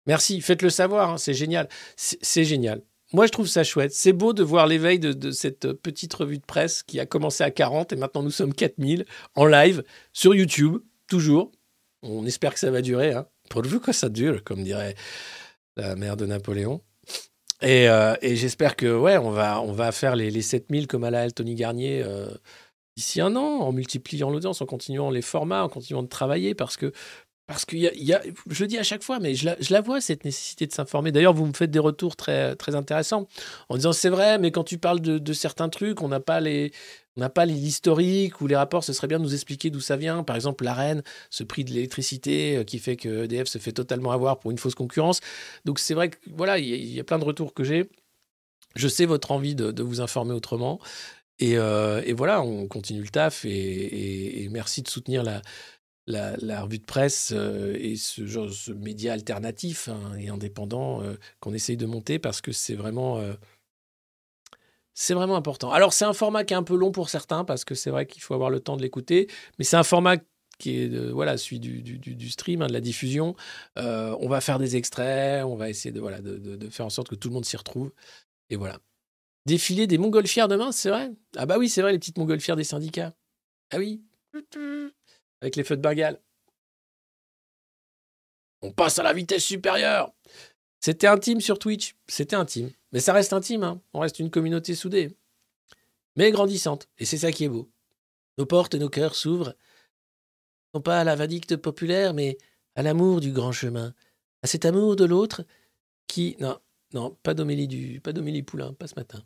Merci, 0.07 0.40
faites-le 0.40 0.68
savoir, 0.68 1.11
hein, 1.11 1.18
c'est 1.18 1.32
génial. 1.32 1.68
C'est 1.97 2.45
génial. 2.45 2.82
Moi, 3.12 3.26
je 3.26 3.32
trouve 3.32 3.47
ça 3.47 3.62
chouette. 3.62 3.92
C'est 3.92 4.12
beau 4.12 4.32
de 4.32 4.42
voir 4.42 4.66
l'éveil 4.66 4.99
de, 4.99 5.30
cette 5.30 5.72
petite 5.74 6.12
revue 6.12 6.38
de 6.38 6.45
presse 6.45 6.82
qui 6.82 6.99
a 6.99 7.07
commencé 7.07 7.45
à 7.45 7.51
40 7.51 7.92
et 7.92 7.97
maintenant 7.97 8.22
nous 8.22 8.30
sommes 8.30 8.53
4000 8.53 9.07
en 9.36 9.47
live 9.47 9.84
sur 10.12 10.34
YouTube, 10.34 10.78
toujours. 11.07 11.53
On 12.03 12.26
espère 12.26 12.53
que 12.53 12.61
ça 12.61 12.72
va 12.72 12.82
durer. 12.82 13.12
Hein. 13.12 13.26
Pourvu 13.49 13.78
que 13.78 13.92
ça 13.92 14.09
dure, 14.09 14.42
comme 14.42 14.64
dirait 14.64 14.97
la 15.76 15.95
mère 15.95 16.16
de 16.16 16.26
Napoléon. 16.26 16.82
Et, 17.62 17.88
euh, 17.88 18.14
j'espère 18.20 18.74
que 18.74 18.99
ouais, 18.99 19.16
on 19.16 19.30
va, 19.30 19.61
on 19.61 19.72
va 19.72 19.92
faire 19.92 20.16
les, 20.16 20.30
les 20.30 20.42
7000 20.42 20.88
comme 20.88 21.05
à 21.05 21.11
la 21.11 21.30
Tony 21.30 21.55
Garnier 21.55 22.03
euh, 22.05 22.28
d'ici 22.97 23.20
un 23.20 23.34
an, 23.36 23.61
en 23.61 23.72
multipliant 23.72 24.30
l'audience, 24.30 24.61
en 24.62 24.66
continuant 24.66 25.11
les 25.11 25.22
formats, 25.22 25.64
en 25.64 25.68
continuant 25.68 26.03
de 26.03 26.09
travailler, 26.09 26.55
parce 26.55 26.76
que 26.76 26.92
parce 27.47 27.66
qu'il 27.66 27.80
y 27.80 27.90
y 28.05 28.14
a- 28.14 28.22
je 28.49 28.64
dis 28.64 28.78
à 28.78 28.82
chaque 28.82 29.03
fois, 29.03 29.18
mais 29.20 29.34
je 29.34 29.45
la, 29.45 29.57
je 29.61 29.70
la 29.74 29.82
vois, 29.82 30.01
cette 30.01 30.24
nécessité 30.24 30.66
de 30.66 30.72
s'informer. 30.72 31.12
D'ailleurs, 31.12 31.34
vous 31.34 31.45
me 31.47 31.53
faites 31.53 31.70
des 31.70 31.78
retours 31.78 32.16
très, 32.16 32.57
très 32.57 32.74
intéressants 32.74 33.28
en 33.68 33.76
disant 33.76 33.92
c'est 33.92 34.09
vrai, 34.09 34.38
mais 34.38 34.51
quand 34.51 34.64
tu 34.64 34.78
parles 34.78 35.01
de, 35.01 35.32
certains 35.34 35.68
trucs, 35.68 36.01
on 36.03 36.09
n'a 36.09 36.20
pas 36.20 36.40
les. 36.40 36.72
On 37.16 37.20
n'a 37.20 37.30
pas 37.30 37.47
l'historique 37.47 38.40
ou 38.40 38.49
les 38.49 38.57
rapports, 38.57 38.82
ce 38.82 38.92
serait 38.92 39.07
bien 39.07 39.18
de 39.20 39.22
nous 39.24 39.34
expliquer 39.34 39.70
d'où 39.70 39.78
ça 39.80 39.97
vient. 39.97 40.24
Par 40.24 40.34
exemple, 40.34 40.64
l'AREN, 40.64 41.03
ce 41.30 41.45
prix 41.45 41.62
de 41.64 41.70
l'électricité 41.70 42.57
euh, 42.57 42.64
qui 42.64 42.80
fait 42.80 42.97
que 42.97 43.24
EDF 43.26 43.47
se 43.47 43.59
fait 43.59 43.70
totalement 43.70 44.11
avoir 44.11 44.40
pour 44.40 44.51
une 44.51 44.59
fausse 44.59 44.74
concurrence. 44.74 45.20
Donc 45.64 45.78
c'est 45.78 45.95
vrai 45.95 46.11
que 46.11 46.16
voilà, 46.34 46.59
il 46.59 46.66
y, 46.92 46.99
a- 46.99 47.05
plein 47.05 47.20
de 47.20 47.24
retours 47.24 47.55
que 47.55 47.62
j'ai. 47.62 47.88
Je 48.74 48.88
sais 48.88 49.07
votre 49.07 49.30
envie 49.30 49.55
de 49.55 49.82
vous 49.82 50.01
informer 50.01 50.32
autrement. 50.34 50.80
Et, 51.41 51.57
euh, 51.59 52.03
et 52.05 52.12
voilà, 52.12 52.43
on 52.43 52.68
continue 52.68 53.03
le 53.03 53.09
taf 53.09 53.45
et, 53.45 54.49
merci 54.51 54.82
de 54.82 54.89
soutenir 54.89 55.24
la, 56.07 56.62
revue 56.62 56.78
de 56.78 56.85
presse 56.85 57.32
euh, 57.35 57.76
et 57.78 57.97
ce, 57.97 58.26
genre, 58.26 58.51
ce 58.51 58.72
média 58.72 59.12
alternatif 59.12 59.89
hein, 59.89 60.14
et 60.18 60.28
indépendant 60.28 61.03
euh, 61.03 61.16
qu'on 61.41 61.53
essaye 61.53 61.76
de 61.76 61.87
monter 61.87 62.18
parce 62.18 62.41
que 62.41 62.53
c'est 62.53 62.74
vraiment, 62.74 63.20
c'est 64.95 65.14
vraiment 65.14 65.37
important. 65.37 65.72
Alors 65.72 65.93
c'est 65.93 66.05
un 66.05 66.12
format 66.12 66.45
qui 66.45 66.55
est 66.55 66.57
un 66.57 66.62
peu 66.62 66.76
long 66.76 66.93
pour 66.93 67.09
certains 67.09 67.45
parce 67.45 67.64
que 67.64 67.74
c'est 67.74 67.91
vrai 67.91 68.07
qu'il 68.07 68.22
faut 68.22 68.35
avoir 68.35 68.51
le 68.51 68.61
temps 68.61 68.76
de 68.76 68.82
l'écouter, 68.82 69.28
mais 69.59 69.64
c'est 69.64 69.76
un 69.76 69.82
format 69.82 70.16
qui 70.59 70.82
est 70.82 71.11
voilà 71.11 71.37
celui 71.37 71.59
du, 71.59 72.30
stream, 72.30 72.62
hein, 72.62 72.68
de 72.68 72.72
la 72.72 72.80
diffusion. 72.80 73.35
On 73.76 74.28
va 74.28 74.41
faire 74.41 74.61
des 74.61 74.76
extraits, 74.76 75.45
on 75.45 75.57
va 75.57 75.68
essayer 75.68 75.93
de, 75.93 76.01
voilà, 76.01 76.20
de 76.20 76.70
faire 76.70 76.87
en 76.87 76.91
sorte 76.91 77.09
que 77.09 77.16
tout 77.16 77.28
le 77.28 77.35
monde 77.35 77.45
s'y 77.45 77.57
retrouve. 77.57 77.93
Et 78.51 78.57
voilà. 78.57 78.78
Défiler 79.47 79.86
des 79.86 79.99
montgolfières 79.99 80.49
demain, 80.49 80.72
c'est 80.72 80.88
vrai? 80.88 81.12
Ah 81.36 81.45
bah 81.47 81.59
oui, 81.59 81.68
c'est 81.68 81.82
vrai, 81.82 81.92
les 81.92 81.99
petites 81.99 82.16
montgolfières 82.18 82.57
des 82.57 82.64
syndicats. 82.64 83.14
Ah 83.70 83.78
oui. 83.78 84.03
Avec 85.40 85.57
les 85.57 85.64
feux 85.64 85.76
de 85.76 85.82
Bengale. 85.82 86.20
On 88.62 88.72
passe 88.72 88.99
à 88.99 89.03
la 89.03 89.12
vitesse 89.12 89.45
supérieure. 89.45 90.12
C'était 90.80 91.07
intime 91.07 91.40
sur 91.40 91.59
Twitch. 91.59 91.95
C'était 92.09 92.36
intime. 92.36 92.70
Mais 92.92 93.01
ça 93.01 93.12
reste 93.12 93.32
intime. 93.34 93.62
hein. 93.64 93.82
On 93.92 94.01
reste 94.01 94.18
une 94.18 94.30
communauté 94.30 94.74
soudée. 94.74 95.14
Mais 96.16 96.30
grandissante. 96.30 96.88
Et 96.99 97.05
c'est 97.05 97.18
ça 97.18 97.32
qui 97.32 97.45
est 97.45 97.49
beau. 97.49 97.70
Nos 98.38 98.47
portes 98.47 98.74
et 98.74 98.78
nos 98.78 98.88
cœurs 98.88 99.14
s'ouvrent. 99.14 99.55
Non 100.72 100.80
pas 100.80 101.01
à 101.01 101.05
la 101.05 101.16
vindicte 101.16 101.57
populaire, 101.57 102.14
mais 102.14 102.38
à 102.74 102.82
l'amour 102.82 103.20
du 103.20 103.32
grand 103.32 103.53
chemin. 103.53 103.95
À 104.42 104.47
cet 104.47 104.64
amour 104.64 104.97
de 104.97 105.05
l'autre 105.05 105.45
qui. 106.07 106.36
Non, 106.40 106.59
non, 106.95 107.16
pas 107.22 107.34
d'Omélie 107.34 107.68
du. 107.68 108.01
Pas 108.01 108.12
d'Omélie 108.12 108.42
Poulain, 108.42 108.72
pas 108.72 108.86
ce 108.86 108.95
matin. 108.97 109.22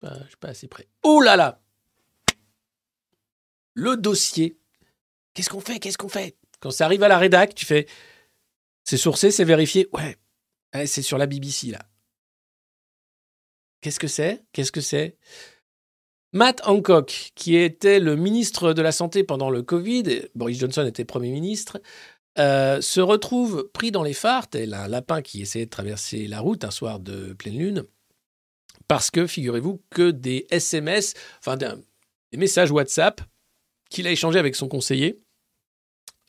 Pas- 0.00 0.18
je 0.24 0.28
suis 0.28 0.36
pas 0.36 0.48
assez 0.48 0.68
près. 0.68 0.88
Oh 1.02 1.20
là 1.20 1.36
là 1.36 1.60
Le 3.74 3.96
dossier. 3.96 4.58
Qu'est-ce 5.34 5.50
qu'on 5.50 5.60
fait? 5.60 5.78
Qu'est-ce 5.78 5.98
qu'on 5.98 6.08
fait? 6.08 6.36
Quand 6.60 6.70
ça 6.70 6.86
arrive 6.86 7.02
à 7.02 7.08
la 7.08 7.18
rédac, 7.18 7.54
tu 7.54 7.66
fais. 7.66 7.86
C'est 8.84 8.96
sourcé, 8.96 9.30
c'est 9.30 9.44
vérifié. 9.44 9.88
Ouais. 9.92 10.16
Ouais, 10.74 10.86
c'est 10.86 11.02
sur 11.02 11.18
la 11.18 11.26
BBC, 11.26 11.68
là. 11.70 11.80
Qu'est-ce 13.80 14.00
que 14.00 14.08
c'est? 14.08 14.44
Qu'est-ce 14.52 14.72
que 14.72 14.80
c'est? 14.80 15.16
Matt 16.32 16.60
Hancock, 16.66 17.32
qui 17.34 17.56
était 17.56 18.00
le 18.00 18.16
ministre 18.16 18.72
de 18.72 18.82
la 18.82 18.92
Santé 18.92 19.24
pendant 19.24 19.48
le 19.50 19.62
Covid, 19.62 20.28
Boris 20.34 20.58
Johnson 20.58 20.84
était 20.86 21.04
Premier 21.04 21.30
ministre, 21.30 21.80
euh, 22.38 22.80
se 22.80 23.00
retrouve 23.00 23.70
pris 23.72 23.90
dans 23.90 24.02
les 24.02 24.12
phares, 24.12 24.48
tel 24.48 24.74
un 24.74 24.88
lapin 24.88 25.22
qui 25.22 25.40
essayait 25.40 25.64
de 25.66 25.70
traverser 25.70 26.26
la 26.26 26.40
route 26.40 26.64
un 26.64 26.70
soir 26.70 27.00
de 27.00 27.32
pleine 27.32 27.56
lune, 27.58 27.84
parce 28.88 29.10
que, 29.10 29.26
figurez-vous, 29.26 29.82
que 29.90 30.10
des 30.10 30.46
SMS, 30.50 31.14
enfin 31.38 31.56
des 31.56 31.68
messages 32.36 32.70
WhatsApp 32.70 33.20
qu'il 33.90 34.06
a 34.06 34.10
échangés 34.10 34.38
avec 34.38 34.56
son 34.56 34.68
conseiller 34.68 35.20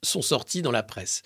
sont 0.04 0.22
sortis 0.22 0.62
dans 0.62 0.72
la 0.72 0.84
presse. 0.84 1.24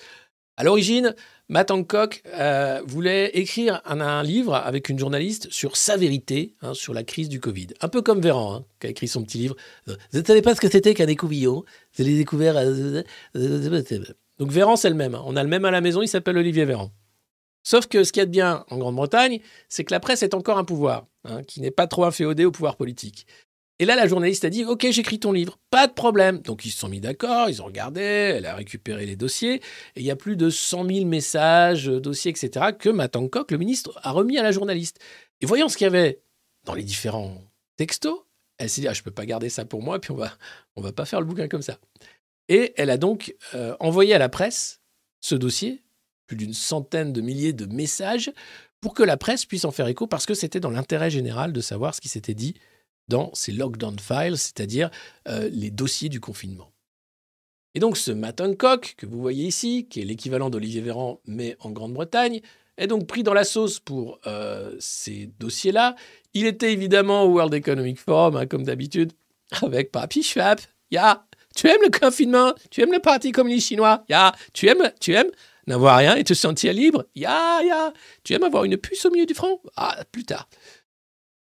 À 0.57 0.63
l'origine, 0.63 1.15
Matt 1.49 1.71
Hancock 1.71 2.21
euh, 2.27 2.81
voulait 2.85 3.29
écrire 3.33 3.81
un, 3.85 4.23
livre 4.23 4.55
avec 4.55 4.89
une 4.89 4.99
journaliste 4.99 5.51
sur 5.51 5.75
sa 5.75 5.97
vérité 5.97 6.55
hein, 6.61 6.73
sur 6.73 6.93
la 6.93 7.03
crise 7.03 7.29
du 7.29 7.39
Covid. 7.39 7.67
Un 7.81 7.87
peu 7.87 8.01
comme 8.01 8.21
Véran, 8.21 8.55
hein, 8.55 8.65
qui 8.79 8.87
a 8.87 8.89
écrit 8.89 9.07
son 9.07 9.23
petit 9.23 9.37
livre. 9.37 9.55
Vous 9.87 9.95
ne 10.13 10.23
savez 10.23 10.41
pas 10.41 10.53
ce 10.55 10.61
que 10.61 10.69
c'était 10.69 10.93
qu'un 10.93 11.07
écouvillon? 11.07 11.63
Vous 11.95 12.03
allez 12.03 12.15
découvrir. 12.15 12.55
euh, 12.57 13.03
Donc 14.39 14.51
Véran, 14.51 14.75
c'est 14.75 14.89
le 14.89 14.95
même. 14.95 15.15
hein. 15.15 15.23
On 15.25 15.35
a 15.35 15.43
le 15.43 15.49
même 15.49 15.65
à 15.65 15.71
la 15.71 15.81
maison, 15.81 16.01
il 16.01 16.07
s'appelle 16.07 16.37
Olivier 16.37 16.65
Véran. 16.65 16.91
Sauf 17.63 17.87
que 17.87 18.03
ce 18.03 18.11
qu'il 18.11 18.21
y 18.21 18.23
a 18.23 18.25
de 18.25 18.31
bien 18.31 18.65
en 18.69 18.77
Grande-Bretagne, 18.77 19.39
c'est 19.69 19.83
que 19.83 19.93
la 19.93 19.99
presse 19.99 20.23
est 20.23 20.33
encore 20.33 20.57
un 20.57 20.63
pouvoir, 20.63 21.05
hein, 21.25 21.43
qui 21.43 21.61
n'est 21.61 21.71
pas 21.71 21.87
trop 21.87 22.05
inféodé 22.05 22.45
au 22.45 22.51
pouvoir 22.51 22.75
politique. 22.75 23.27
Et 23.81 23.85
là, 23.85 23.95
la 23.95 24.07
journaliste 24.07 24.45
a 24.45 24.51
dit 24.51 24.63
Ok, 24.63 24.85
j'écris 24.91 25.19
ton 25.19 25.31
livre, 25.31 25.57
pas 25.71 25.87
de 25.87 25.93
problème. 25.93 26.39
Donc 26.41 26.65
ils 26.65 26.69
se 26.69 26.77
sont 26.77 26.87
mis 26.87 26.99
d'accord, 26.99 27.49
ils 27.49 27.63
ont 27.63 27.65
regardé, 27.65 28.01
elle 28.01 28.45
a 28.45 28.53
récupéré 28.53 29.07
les 29.07 29.15
dossiers, 29.15 29.55
et 29.55 29.61
il 30.01 30.03
y 30.03 30.11
a 30.11 30.15
plus 30.15 30.35
de 30.35 30.51
100 30.51 30.85
000 30.85 31.05
messages, 31.05 31.89
euh, 31.89 31.99
dossiers, 31.99 32.29
etc., 32.29 32.67
que 32.77 32.89
Matt 32.89 33.15
Hancock, 33.15 33.49
le 33.49 33.57
ministre, 33.57 33.99
a 34.03 34.11
remis 34.11 34.37
à 34.37 34.43
la 34.43 34.51
journaliste. 34.51 34.99
Et 35.41 35.47
voyant 35.47 35.67
ce 35.67 35.77
qu'il 35.77 35.85
y 35.85 35.87
avait 35.87 36.21
dans 36.63 36.75
les 36.75 36.83
différents 36.83 37.41
textos, 37.75 38.19
elle 38.59 38.69
s'est 38.69 38.81
dit 38.81 38.87
ah, 38.87 38.93
Je 38.93 39.01
peux 39.01 39.09
pas 39.09 39.25
garder 39.25 39.49
ça 39.49 39.65
pour 39.65 39.81
moi, 39.81 39.99
puis 39.99 40.11
on 40.11 40.15
va, 40.15 40.31
va 40.77 40.91
pas 40.91 41.05
faire 41.05 41.19
le 41.19 41.25
bouquin 41.25 41.47
comme 41.47 41.63
ça. 41.63 41.79
Et 42.49 42.73
elle 42.77 42.91
a 42.91 42.97
donc 42.97 43.35
euh, 43.55 43.75
envoyé 43.79 44.13
à 44.13 44.19
la 44.19 44.29
presse 44.29 44.81
ce 45.21 45.33
dossier, 45.33 45.81
plus 46.31 46.37
d'une 46.37 46.53
centaine 46.53 47.11
de 47.11 47.19
milliers 47.19 47.51
de 47.51 47.65
messages, 47.65 48.31
pour 48.79 48.93
que 48.93 49.03
la 49.03 49.17
presse 49.17 49.43
puisse 49.45 49.65
en 49.65 49.71
faire 49.71 49.87
écho, 49.87 50.07
parce 50.07 50.25
que 50.25 50.33
c'était 50.33 50.61
dans 50.61 50.69
l'intérêt 50.69 51.09
général 51.09 51.51
de 51.51 51.59
savoir 51.59 51.93
ce 51.93 51.99
qui 51.99 52.07
s'était 52.07 52.33
dit 52.33 52.55
dans 53.09 53.31
ces 53.33 53.51
lockdown 53.51 53.99
files, 53.99 54.37
c'est-à-dire 54.37 54.89
euh, 55.27 55.49
les 55.51 55.71
dossiers 55.71 56.07
du 56.07 56.21
confinement. 56.21 56.71
Et 57.75 57.81
donc 57.81 57.97
ce 57.97 58.11
Matt 58.11 58.39
Hancock, 58.39 58.93
que 58.95 59.05
vous 59.05 59.19
voyez 59.19 59.45
ici, 59.45 59.87
qui 59.89 59.99
est 59.99 60.05
l'équivalent 60.05 60.49
d'Olivier 60.49 60.79
Véran, 60.79 61.19
mais 61.25 61.57
en 61.59 61.71
Grande-Bretagne, 61.71 62.39
est 62.77 62.87
donc 62.87 63.07
pris 63.07 63.23
dans 63.23 63.33
la 63.33 63.43
sauce 63.43 63.81
pour 63.81 64.21
euh, 64.25 64.73
ces 64.79 65.33
dossiers-là. 65.37 65.97
Il 66.33 66.45
était 66.45 66.71
évidemment 66.71 67.23
au 67.23 67.33
World 67.33 67.53
Economic 67.53 67.99
Forum, 67.99 68.37
hein, 68.37 68.45
comme 68.45 68.63
d'habitude, 68.63 69.11
avec 69.61 69.91
Papy 69.91 70.23
Schwab. 70.23 70.61
Ya, 70.91 71.25
tu 71.53 71.67
aimes 71.67 71.81
le 71.83 71.91
confinement? 71.91 72.53
Tu 72.69 72.81
aimes 72.81 72.93
le 72.93 72.99
Parti 72.99 73.33
communiste 73.33 73.67
chinois? 73.67 74.05
Ya, 74.07 74.31
tu 74.53 74.69
aimes, 74.69 74.93
tu 75.01 75.13
aimes 75.13 75.31
n'avoir 75.67 75.97
rien 75.97 76.15
et 76.15 76.23
te 76.23 76.33
sentir 76.33 76.73
libre 76.73 77.05
Ya, 77.15 77.61
ya, 77.63 77.93
tu 78.23 78.33
aimes 78.33 78.43
avoir 78.43 78.63
une 78.63 78.77
puce 78.77 79.05
au 79.05 79.11
milieu 79.11 79.25
du 79.25 79.33
front? 79.33 79.61
Ah, 79.75 80.03
plus 80.11 80.25
tard. 80.25 80.47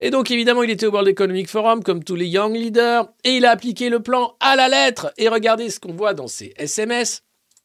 Et 0.01 0.11
donc, 0.11 0.31
évidemment, 0.33 0.65
il 0.65 0.71
était 0.71 0.87
au 0.87 0.91
World 0.91 1.09
Economic 1.09 1.49
Forum, 1.49 1.85
comme 1.85 2.03
tous 2.03 2.17
les 2.17 2.27
young 2.27 2.55
leaders, 2.55 3.09
et 3.23 3.37
il 3.37 3.45
a 3.45 3.51
appliqué 3.51 3.89
le 3.89 4.03
plan 4.03 4.37
à 4.41 4.57
la 4.57 4.69
lettre. 4.69 5.13
Et 5.17 5.29
regardez 5.29 5.71
ce 5.71 5.79
qu'on 5.79 5.93
voit 5.93 6.13
dans 6.13 6.27
ces 6.27 6.53
SMS. 6.57 7.23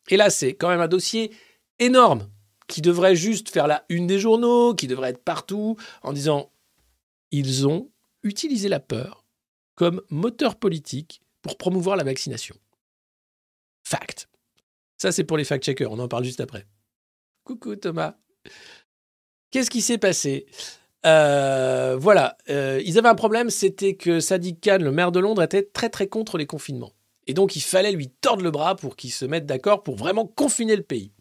Et 0.10 0.18
là, 0.18 0.30
c'est 0.30 0.54
quand 0.54 0.70
même 0.70 0.80
un 0.80 0.88
dossier 0.88 1.32
énorme, 1.80 2.30
qui 2.68 2.82
devrait 2.82 3.16
juste 3.16 3.50
faire 3.50 3.66
la 3.66 3.86
une 3.90 4.06
des 4.06 4.20
journaux, 4.20 4.76
qui 4.76 4.88
devrait 4.88 5.10
être 5.10 5.24
partout, 5.24 5.78
en 6.04 6.14
disant 6.14 6.52
ils 7.32 7.68
ont 7.68 7.90
utilisé 8.24 8.70
la 8.70 8.80
peur 8.80 9.26
comme 9.76 10.02
moteur 10.10 10.56
politique 10.56 11.22
pour 11.42 11.58
promouvoir 11.58 11.98
la 11.98 12.04
vaccination. 12.04 12.56
Fact. 13.84 14.28
Ça, 14.98 15.12
c'est 15.12 15.24
pour 15.24 15.38
les 15.38 15.44
fact-checkers, 15.44 15.92
on 15.92 16.00
en 16.00 16.08
parle 16.08 16.24
juste 16.24 16.42
après. 16.42 16.66
Coucou 17.44 17.76
Thomas. 17.76 18.16
Qu'est-ce 19.52 19.70
qui 19.70 19.82
s'est 19.82 19.98
passé? 19.98 20.46
Euh, 21.06 21.96
voilà, 22.00 22.38
euh, 22.50 22.82
ils 22.84 22.98
avaient 22.98 23.08
un 23.08 23.16
problème, 23.16 23.50
c'était 23.50 23.96
que 23.96 24.20
Sadiq 24.20 24.60
Khan, 24.62 24.80
le 24.82 24.92
maire 24.92 25.12
de 25.12 25.20
Londres, 25.20 25.42
était 25.42 25.64
très 25.64 25.90
très 25.90 26.08
contre 26.08 26.38
les 26.38 26.46
confinements. 26.46 26.94
Et 27.28 27.34
donc 27.34 27.56
il 27.56 27.62
fallait 27.62 27.92
lui 27.92 28.10
tordre 28.10 28.44
le 28.44 28.52
bras 28.52 28.76
pour 28.76 28.96
qu'ils 28.96 29.12
se 29.12 29.26
mettent 29.26 29.46
d'accord 29.46 29.84
pour 29.84 29.96
vraiment 29.96 30.26
confiner 30.26 30.76
le 30.76 30.84
pays. 30.84 31.12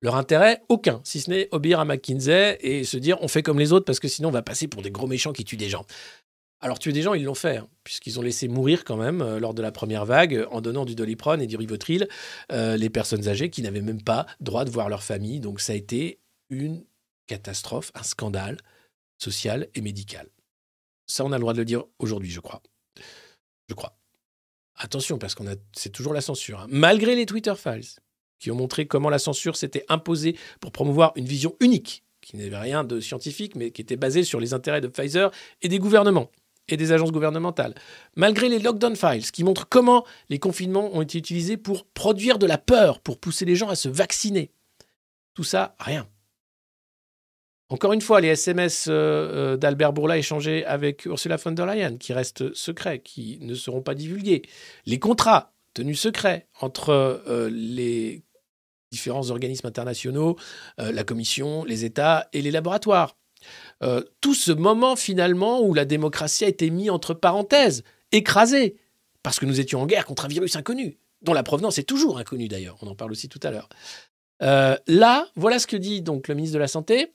Leur 0.00 0.16
intérêt, 0.16 0.62
aucun, 0.68 1.00
si 1.04 1.20
ce 1.20 1.30
n'est 1.30 1.48
obéir 1.52 1.78
à 1.78 1.84
McKinsey 1.84 2.58
et 2.60 2.82
se 2.82 2.96
dire 2.96 3.18
on 3.20 3.28
fait 3.28 3.42
comme 3.42 3.58
les 3.58 3.72
autres 3.72 3.84
parce 3.84 4.00
que 4.00 4.08
sinon 4.08 4.30
on 4.30 4.32
va 4.32 4.42
passer 4.42 4.66
pour 4.66 4.82
des 4.82 4.90
gros 4.90 5.06
méchants 5.06 5.32
qui 5.32 5.44
tuent 5.44 5.56
des 5.56 5.68
gens. 5.68 5.84
Alors 6.64 6.78
tuer 6.78 6.92
des 6.92 7.02
gens, 7.02 7.14
ils 7.14 7.24
l'ont 7.24 7.34
fait, 7.34 7.56
hein, 7.56 7.68
puisqu'ils 7.82 8.20
ont 8.20 8.22
laissé 8.22 8.46
mourir 8.46 8.84
quand 8.84 8.96
même 8.96 9.20
euh, 9.20 9.40
lors 9.40 9.52
de 9.52 9.60
la 9.60 9.72
première 9.72 10.04
vague 10.04 10.36
euh, 10.36 10.46
en 10.52 10.60
donnant 10.60 10.84
du 10.84 10.94
doliprane 10.94 11.42
et 11.42 11.48
du 11.48 11.56
rivotril 11.56 12.06
euh, 12.52 12.76
les 12.76 12.88
personnes 12.88 13.26
âgées 13.26 13.50
qui 13.50 13.62
n'avaient 13.62 13.82
même 13.82 14.00
pas 14.00 14.26
droit 14.38 14.64
de 14.64 14.70
voir 14.70 14.88
leur 14.88 15.02
famille. 15.02 15.40
Donc 15.40 15.60
ça 15.60 15.72
a 15.72 15.76
été 15.76 16.20
une 16.50 16.84
catastrophe, 17.26 17.90
un 17.96 18.04
scandale 18.04 18.58
social 19.18 19.68
et 19.74 19.80
médical. 19.80 20.28
Ça, 21.08 21.24
on 21.24 21.32
a 21.32 21.36
le 21.36 21.40
droit 21.40 21.52
de 21.52 21.58
le 21.58 21.64
dire 21.64 21.82
aujourd'hui, 21.98 22.30
je 22.30 22.38
crois. 22.38 22.62
Je 23.68 23.74
crois. 23.74 23.98
Attention, 24.76 25.18
parce 25.18 25.34
qu'on 25.34 25.48
a, 25.48 25.56
c'est 25.76 25.90
toujours 25.90 26.14
la 26.14 26.20
censure. 26.20 26.60
hein. 26.60 26.66
Malgré 26.70 27.16
les 27.16 27.26
Twitter 27.26 27.54
Files, 27.56 27.98
qui 28.38 28.52
ont 28.52 28.56
montré 28.56 28.86
comment 28.86 29.10
la 29.10 29.18
censure 29.18 29.56
s'était 29.56 29.84
imposée 29.88 30.36
pour 30.60 30.70
promouvoir 30.70 31.12
une 31.16 31.26
vision 31.26 31.56
unique, 31.58 32.04
qui 32.20 32.36
n'avait 32.36 32.56
rien 32.56 32.84
de 32.84 33.00
scientifique, 33.00 33.56
mais 33.56 33.72
qui 33.72 33.82
était 33.82 33.96
basée 33.96 34.22
sur 34.22 34.38
les 34.38 34.54
intérêts 34.54 34.80
de 34.80 34.86
Pfizer 34.86 35.32
et 35.60 35.68
des 35.68 35.80
gouvernements 35.80 36.30
et 36.68 36.76
des 36.76 36.92
agences 36.92 37.12
gouvernementales. 37.12 37.74
Malgré 38.16 38.48
les 38.48 38.58
lockdown 38.58 38.96
files, 38.96 39.30
qui 39.30 39.44
montrent 39.44 39.68
comment 39.68 40.04
les 40.28 40.38
confinements 40.38 40.94
ont 40.94 41.02
été 41.02 41.18
utilisés 41.18 41.56
pour 41.56 41.86
produire 41.86 42.38
de 42.38 42.46
la 42.46 42.58
peur, 42.58 43.00
pour 43.00 43.18
pousser 43.18 43.44
les 43.44 43.56
gens 43.56 43.68
à 43.68 43.74
se 43.74 43.88
vacciner. 43.88 44.50
Tout 45.34 45.44
ça, 45.44 45.74
rien. 45.78 46.08
Encore 47.72 47.94
une 47.94 48.02
fois, 48.02 48.20
les 48.20 48.28
SMS 48.28 48.86
euh, 48.86 48.92
euh, 48.92 49.56
d'Albert 49.56 49.94
Bourla 49.94 50.18
échangés 50.18 50.62
avec 50.66 51.06
Ursula 51.06 51.38
von 51.38 51.52
der 51.52 51.64
Leyen, 51.64 51.96
qui 51.96 52.12
restent 52.12 52.52
secrets, 52.54 52.98
qui 52.98 53.38
ne 53.40 53.54
seront 53.54 53.80
pas 53.80 53.94
divulgués. 53.94 54.42
Les 54.84 54.98
contrats 54.98 55.54
tenus 55.72 55.98
secrets 55.98 56.48
entre 56.60 56.90
euh, 56.90 57.48
les 57.50 58.24
différents 58.90 59.30
organismes 59.30 59.66
internationaux, 59.66 60.36
la 60.76 61.02
Commission, 61.02 61.64
les 61.64 61.86
États 61.86 62.28
et 62.34 62.42
les 62.42 62.50
laboratoires. 62.50 63.16
Euh, 63.82 64.02
tout 64.20 64.34
ce 64.34 64.52
moment 64.52 64.94
finalement 64.96 65.60
où 65.60 65.74
la 65.74 65.84
démocratie 65.84 66.44
a 66.44 66.48
été 66.48 66.70
mise 66.70 66.90
entre 66.90 67.14
parenthèses, 67.14 67.82
écrasée, 68.12 68.76
parce 69.22 69.40
que 69.40 69.46
nous 69.46 69.60
étions 69.60 69.82
en 69.82 69.86
guerre 69.86 70.06
contre 70.06 70.24
un 70.24 70.28
virus 70.28 70.56
inconnu, 70.56 70.98
dont 71.22 71.32
la 71.32 71.42
provenance 71.42 71.78
est 71.78 71.84
toujours 71.84 72.18
inconnue 72.18 72.48
d'ailleurs, 72.48 72.76
on 72.82 72.86
en 72.86 72.94
parle 72.94 73.12
aussi 73.12 73.28
tout 73.28 73.40
à 73.42 73.50
l'heure. 73.50 73.68
Euh, 74.42 74.76
là, 74.86 75.28
voilà 75.36 75.58
ce 75.58 75.66
que 75.66 75.76
dit 75.76 76.02
donc 76.02 76.28
le 76.28 76.34
ministre 76.34 76.54
de 76.54 76.60
la 76.60 76.68
Santé. 76.68 77.12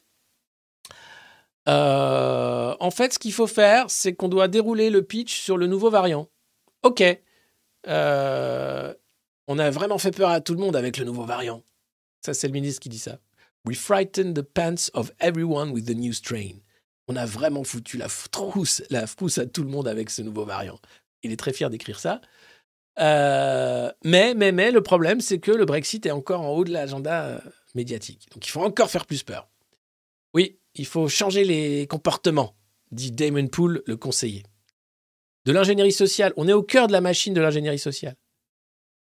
Euh, 1.69 2.75
en 2.79 2.91
fait, 2.91 3.13
ce 3.13 3.19
qu'il 3.19 3.33
faut 3.33 3.47
faire, 3.47 3.89
c'est 3.89 4.13
qu'on 4.13 4.29
doit 4.29 4.47
dérouler 4.47 4.89
le 4.89 5.03
pitch 5.03 5.39
sur 5.39 5.57
le 5.57 5.67
nouveau 5.67 5.89
variant. 5.89 6.29
Ok. 6.83 7.03
On 9.49 9.59
a 9.59 9.69
vraiment 9.69 9.97
fait 9.97 10.11
peur 10.11 10.29
à 10.29 10.41
tout 10.41 10.53
le 10.53 10.59
monde 10.59 10.75
avec 10.75 10.97
le 10.97 11.05
nouveau 11.05 11.23
variant. 11.23 11.63
Ça, 12.25 12.33
c'est 12.33 12.47
le 12.47 12.53
ministre 12.53 12.81
qui 12.81 12.89
dit 12.89 12.99
ça. 12.99 13.19
We 13.67 13.75
frightened 13.75 14.33
the 14.35 14.43
pants 14.43 14.89
of 14.93 15.11
everyone 15.19 15.71
with 15.71 15.87
the 15.87 15.93
new 15.93 16.13
strain. 16.13 16.61
On 17.09 17.17
a 17.17 17.25
vraiment 17.25 17.65
foutu 17.65 17.97
la 17.97 18.07
frousse, 18.07 18.81
la 18.89 19.07
frousse 19.07 19.39
à 19.39 19.45
tout 19.45 19.61
le 19.61 19.69
monde 19.69 19.89
avec 19.89 20.09
ce 20.09 20.21
nouveau 20.21 20.45
variant. 20.45 20.79
Il 21.21 21.33
est 21.33 21.37
très 21.37 21.51
fier 21.51 21.69
d'écrire 21.69 21.99
ça. 21.99 22.21
Euh, 22.99 23.91
mais, 24.05 24.33
mais, 24.35 24.53
mais, 24.53 24.71
le 24.71 24.81
problème, 24.81 25.19
c'est 25.19 25.39
que 25.39 25.51
le 25.51 25.65
Brexit 25.65 26.05
est 26.05 26.11
encore 26.11 26.41
en 26.41 26.51
haut 26.51 26.63
de 26.63 26.71
l'agenda 26.71 27.25
euh, 27.25 27.39
médiatique. 27.75 28.29
Donc, 28.33 28.47
il 28.47 28.49
faut 28.49 28.63
encore 28.63 28.89
faire 28.89 29.05
plus 29.05 29.23
peur. 29.23 29.49
Oui, 30.33 30.59
il 30.75 30.85
faut 30.85 31.09
changer 31.09 31.43
les 31.43 31.87
comportements, 31.87 32.55
dit 32.91 33.11
Damon 33.11 33.47
Poole, 33.47 33.83
le 33.85 33.97
conseiller. 33.97 34.43
De 35.43 35.51
l'ingénierie 35.51 35.91
sociale. 35.91 36.31
On 36.37 36.47
est 36.47 36.53
au 36.53 36.63
cœur 36.63 36.87
de 36.87 36.93
la 36.93 37.01
machine 37.01 37.33
de 37.33 37.41
l'ingénierie 37.41 37.79
sociale. 37.79 38.15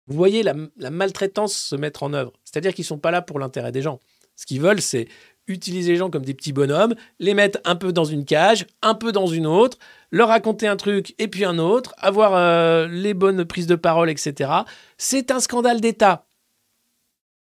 Vous 0.09 0.17
voyez 0.17 0.43
la, 0.43 0.55
la 0.77 0.91
maltraitance 0.91 1.55
se 1.55 1.77
mettre 1.77 2.03
en 2.03 2.15
œuvre. 2.15 2.33
C'est-à-dire 2.43 2.75
qu'ils 2.75 2.83
ne 2.83 2.89
sont 2.89 2.99
pas 2.99 3.13
là 3.13 3.23
pour 3.23 3.39
l'intérêt 3.39 3.71
des 3.71 3.83
gens. 3.83 4.01
Ce 4.41 4.47
qu'ils 4.47 4.63
veulent, 4.63 4.81
c'est 4.81 5.07
utiliser 5.49 5.93
les 5.93 5.99
gens 5.99 6.09
comme 6.09 6.25
des 6.25 6.33
petits 6.33 6.55
bonhommes, 6.55 6.95
les 7.19 7.35
mettre 7.35 7.61
un 7.67 7.77
peu 7.77 7.93
dans 7.93 8.07
une 8.07 8.25
cage, 8.25 8.67
un 8.81 8.95
peu 8.95 9.13
dans 9.13 9.27
une 9.27 9.47
autre, 9.47 9.77
leur 10.11 10.29
raconter 10.29 10.67
un 10.67 10.77
truc 10.77 11.15
et 11.19 11.29
puis 11.29 11.45
un 11.45 11.59
autre, 11.59 11.95
avoir 11.99 12.35
euh, 12.35 12.87
les 12.87 13.13
bonnes 13.13 13.45
prises 13.45 13.67
de 13.67 13.75
parole, 13.75 14.09
etc. 14.09 14.51
C'est 14.97 15.31
un 15.31 15.41
scandale 15.41 15.83
d'État. 15.83 16.25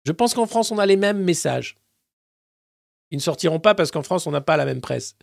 Je 0.07 0.11
pense 0.11 0.35
qu'en 0.35 0.47
France, 0.47 0.73
on 0.73 0.79
a 0.79 0.87
les 0.87 0.97
mêmes 0.97 1.23
messages. 1.23 1.77
Ils 3.13 3.19
ne 3.19 3.23
sortiront 3.23 3.61
pas 3.61 3.77
parce 3.77 3.93
qu'en 3.93 4.03
France, 4.03 4.27
on 4.27 4.33
n'a 4.33 4.41
pas 4.41 4.57
la 4.57 4.65
même 4.65 4.81
presse, 4.81 5.15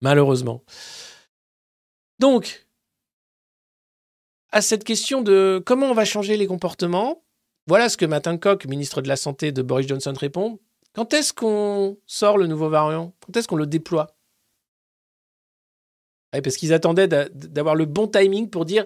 malheureusement. 0.00 0.64
Donc, 2.18 2.66
à 4.52 4.62
cette 4.62 4.84
question 4.84 5.20
de 5.20 5.62
comment 5.66 5.90
on 5.90 5.94
va 5.94 6.06
changer 6.06 6.38
les 6.38 6.46
comportements, 6.46 7.22
voilà 7.66 7.90
ce 7.90 7.98
que 7.98 8.06
Martin 8.06 8.38
Koch, 8.38 8.64
ministre 8.64 9.02
de 9.02 9.08
la 9.08 9.16
Santé 9.16 9.52
de 9.52 9.60
Boris 9.60 9.86
Johnson, 9.86 10.14
répond. 10.18 10.58
Quand 10.92 11.12
est-ce 11.14 11.32
qu'on 11.32 11.98
sort 12.06 12.36
le 12.38 12.46
nouveau 12.46 12.68
variant? 12.68 13.14
Quand 13.20 13.36
est-ce 13.36 13.46
qu'on 13.48 13.56
le 13.56 13.66
déploie? 13.66 14.16
Parce 16.32 16.56
qu'ils 16.56 16.72
attendaient 16.72 17.08
d'a- 17.08 17.28
d'avoir 17.28 17.74
le 17.74 17.86
bon 17.86 18.06
timing 18.06 18.48
pour 18.50 18.64
dire 18.64 18.84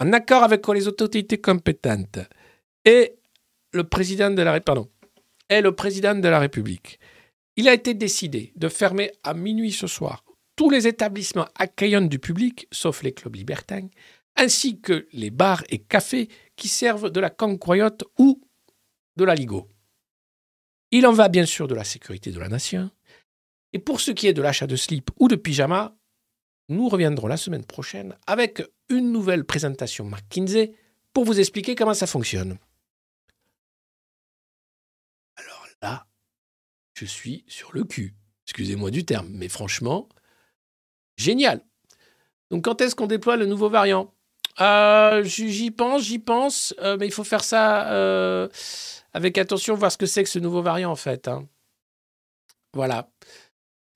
un 0.00 0.12
accord 0.12 0.42
avec 0.42 0.66
les 0.68 0.86
autorités 0.86 1.38
compétentes 1.40 2.18
et 2.84 3.16
le 3.72 3.84
président 3.84 4.30
de 4.30 4.42
la 4.42 4.52
Ré- 4.52 4.60
pardon, 4.60 4.88
et 5.48 5.60
le 5.60 5.74
président 5.74 6.14
de 6.14 6.28
la 6.28 6.38
République. 6.38 6.98
Il 7.56 7.68
a 7.68 7.74
été 7.74 7.94
décidé 7.94 8.52
de 8.56 8.68
fermer 8.68 9.12
à 9.24 9.34
minuit 9.34 9.72
ce 9.72 9.86
soir 9.86 10.24
tous 10.56 10.70
les 10.70 10.86
établissements 10.86 11.48
accueillants 11.54 12.02
du 12.02 12.18
public, 12.18 12.66
sauf 12.70 13.02
les 13.02 13.12
clubs 13.12 13.34
libertins, 13.34 13.88
ainsi 14.36 14.80
que 14.80 15.06
les 15.12 15.30
bars 15.30 15.64
et 15.70 15.78
cafés 15.78 16.28
qui 16.56 16.68
servent 16.68 17.10
de 17.10 17.20
la 17.20 17.30
concroyote 17.30 18.04
ou 18.18 18.40
de 19.16 19.24
la 19.24 19.34
ligo. 19.34 19.68
Il 20.90 21.06
en 21.06 21.12
va 21.12 21.28
bien 21.28 21.46
sûr 21.46 21.68
de 21.68 21.74
la 21.74 21.84
sécurité 21.84 22.30
de 22.30 22.40
la 22.40 22.48
nation. 22.48 22.90
Et 23.72 23.78
pour 23.78 24.00
ce 24.00 24.10
qui 24.10 24.26
est 24.26 24.32
de 24.32 24.42
l'achat 24.42 24.66
de 24.66 24.76
slip 24.76 25.10
ou 25.18 25.28
de 25.28 25.36
pyjama, 25.36 25.96
nous 26.68 26.88
reviendrons 26.88 27.26
la 27.26 27.36
semaine 27.36 27.64
prochaine 27.64 28.16
avec 28.26 28.62
une 28.88 29.12
nouvelle 29.12 29.44
présentation 29.44 30.04
McKinsey 30.06 30.74
pour 31.12 31.24
vous 31.24 31.38
expliquer 31.38 31.74
comment 31.74 31.94
ça 31.94 32.06
fonctionne. 32.06 32.58
Alors 35.36 35.66
là, 35.82 36.06
je 36.94 37.04
suis 37.04 37.44
sur 37.48 37.72
le 37.72 37.84
cul. 37.84 38.14
Excusez-moi 38.46 38.90
du 38.90 39.04
terme, 39.04 39.28
mais 39.30 39.48
franchement, 39.48 40.08
génial. 41.16 41.64
Donc 42.50 42.64
quand 42.64 42.80
est-ce 42.80 42.94
qu'on 42.94 43.06
déploie 43.06 43.36
le 43.36 43.46
nouveau 43.46 43.68
variant? 43.68 44.14
Euh, 44.60 45.22
J'y 45.24 45.70
pense, 45.70 46.02
j'y 46.02 46.18
pense, 46.18 46.74
euh, 46.80 46.96
mais 46.98 47.06
il 47.06 47.12
faut 47.12 47.24
faire 47.24 47.44
ça 47.44 47.92
euh, 47.92 48.48
avec 49.12 49.38
attention, 49.38 49.74
voir 49.74 49.92
ce 49.92 49.98
que 49.98 50.06
c'est 50.06 50.24
que 50.24 50.28
ce 50.30 50.38
nouveau 50.38 50.62
variant 50.62 50.90
en 50.90 50.96
fait. 50.96 51.28
hein. 51.28 51.46
Voilà. 52.74 53.10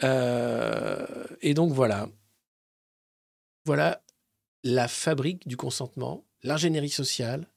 Euh, 0.03 1.07
et 1.41 1.55
donc 1.55 1.73
voilà. 1.73 2.09
Voilà 3.65 4.03
la 4.65 4.87
fabrique 4.89 5.47
du 5.49 5.57
consentement, 5.57 6.25
l'ingénierie 6.43 6.89
sociale, 6.91 7.49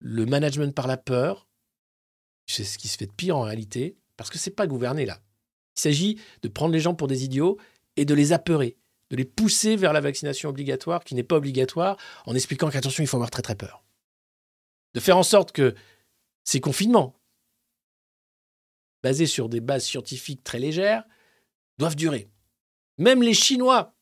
le 0.00 0.26
management 0.26 0.74
par 0.74 0.86
la 0.86 0.96
peur. 0.96 1.46
C'est 2.46 2.64
ce 2.64 2.78
qui 2.78 2.88
se 2.88 2.96
fait 2.96 3.06
de 3.06 3.12
pire 3.12 3.36
en 3.36 3.42
réalité, 3.42 3.96
parce 4.16 4.30
que 4.30 4.38
c'est 4.38 4.50
pas 4.50 4.66
gouverner 4.66 5.06
là. 5.06 5.20
Il 5.76 5.80
s'agit 5.80 6.20
de 6.42 6.48
prendre 6.48 6.72
les 6.72 6.80
gens 6.80 6.94
pour 6.94 7.06
des 7.06 7.24
idiots 7.24 7.58
et 7.96 8.04
de 8.04 8.14
les 8.14 8.32
apeurer, 8.32 8.76
de 9.10 9.16
les 9.16 9.24
pousser 9.24 9.76
vers 9.76 9.92
la 9.92 10.00
vaccination 10.00 10.50
obligatoire, 10.50 11.04
qui 11.04 11.14
n'est 11.14 11.22
pas 11.22 11.36
obligatoire, 11.36 11.96
en 12.26 12.34
expliquant 12.34 12.70
qu'attention, 12.70 13.02
il 13.02 13.06
faut 13.06 13.16
avoir 13.16 13.30
très 13.30 13.42
très 13.42 13.54
peur. 13.54 13.84
De 14.94 15.00
faire 15.00 15.16
en 15.16 15.22
sorte 15.22 15.52
que 15.52 15.74
ces 16.44 16.60
confinements, 16.60 17.18
basés 19.02 19.26
sur 19.26 19.48
des 19.48 19.60
bases 19.60 19.84
scientifiques 19.84 20.44
très 20.44 20.58
légères, 20.58 21.04
doivent 21.78 21.96
durer. 21.96 22.28
Même 22.98 23.22
les 23.22 23.34
Chinois, 23.34 23.94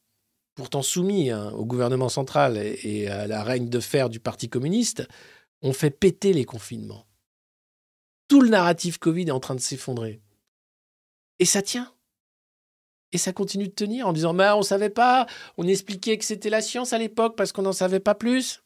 pourtant 0.54 0.82
soumis 0.82 1.30
hein, 1.30 1.50
au 1.50 1.66
gouvernement 1.66 2.08
central 2.08 2.56
et, 2.56 2.80
et 2.82 3.08
à 3.08 3.26
la 3.26 3.42
règne 3.42 3.68
de 3.68 3.80
fer 3.80 4.08
du 4.08 4.20
Parti 4.20 4.48
communiste, 4.48 5.06
ont 5.62 5.72
fait 5.72 5.90
péter 5.90 6.32
les 6.32 6.44
confinements. 6.44 7.06
Tout 8.28 8.40
le 8.40 8.48
narratif 8.48 8.98
Covid 8.98 9.28
est 9.28 9.32
en 9.32 9.40
train 9.40 9.54
de 9.54 9.60
s'effondrer. 9.60 10.20
Et 11.38 11.44
ça 11.44 11.62
tient. 11.62 11.95
Et 13.16 13.18
ça 13.18 13.32
continue 13.32 13.66
de 13.66 13.72
tenir 13.72 14.06
en 14.06 14.12
disant 14.12 14.34
bah, 14.34 14.56
on 14.56 14.58
ne 14.58 14.62
savait 14.62 14.90
pas, 14.90 15.26
on 15.56 15.66
expliquait 15.66 16.18
que 16.18 16.24
c'était 16.26 16.50
la 16.50 16.60
science 16.60 16.92
à 16.92 16.98
l'époque 16.98 17.34
parce 17.34 17.50
qu'on 17.50 17.62
n'en 17.62 17.72
savait 17.72 17.98
pas 17.98 18.14
plus. 18.14 18.62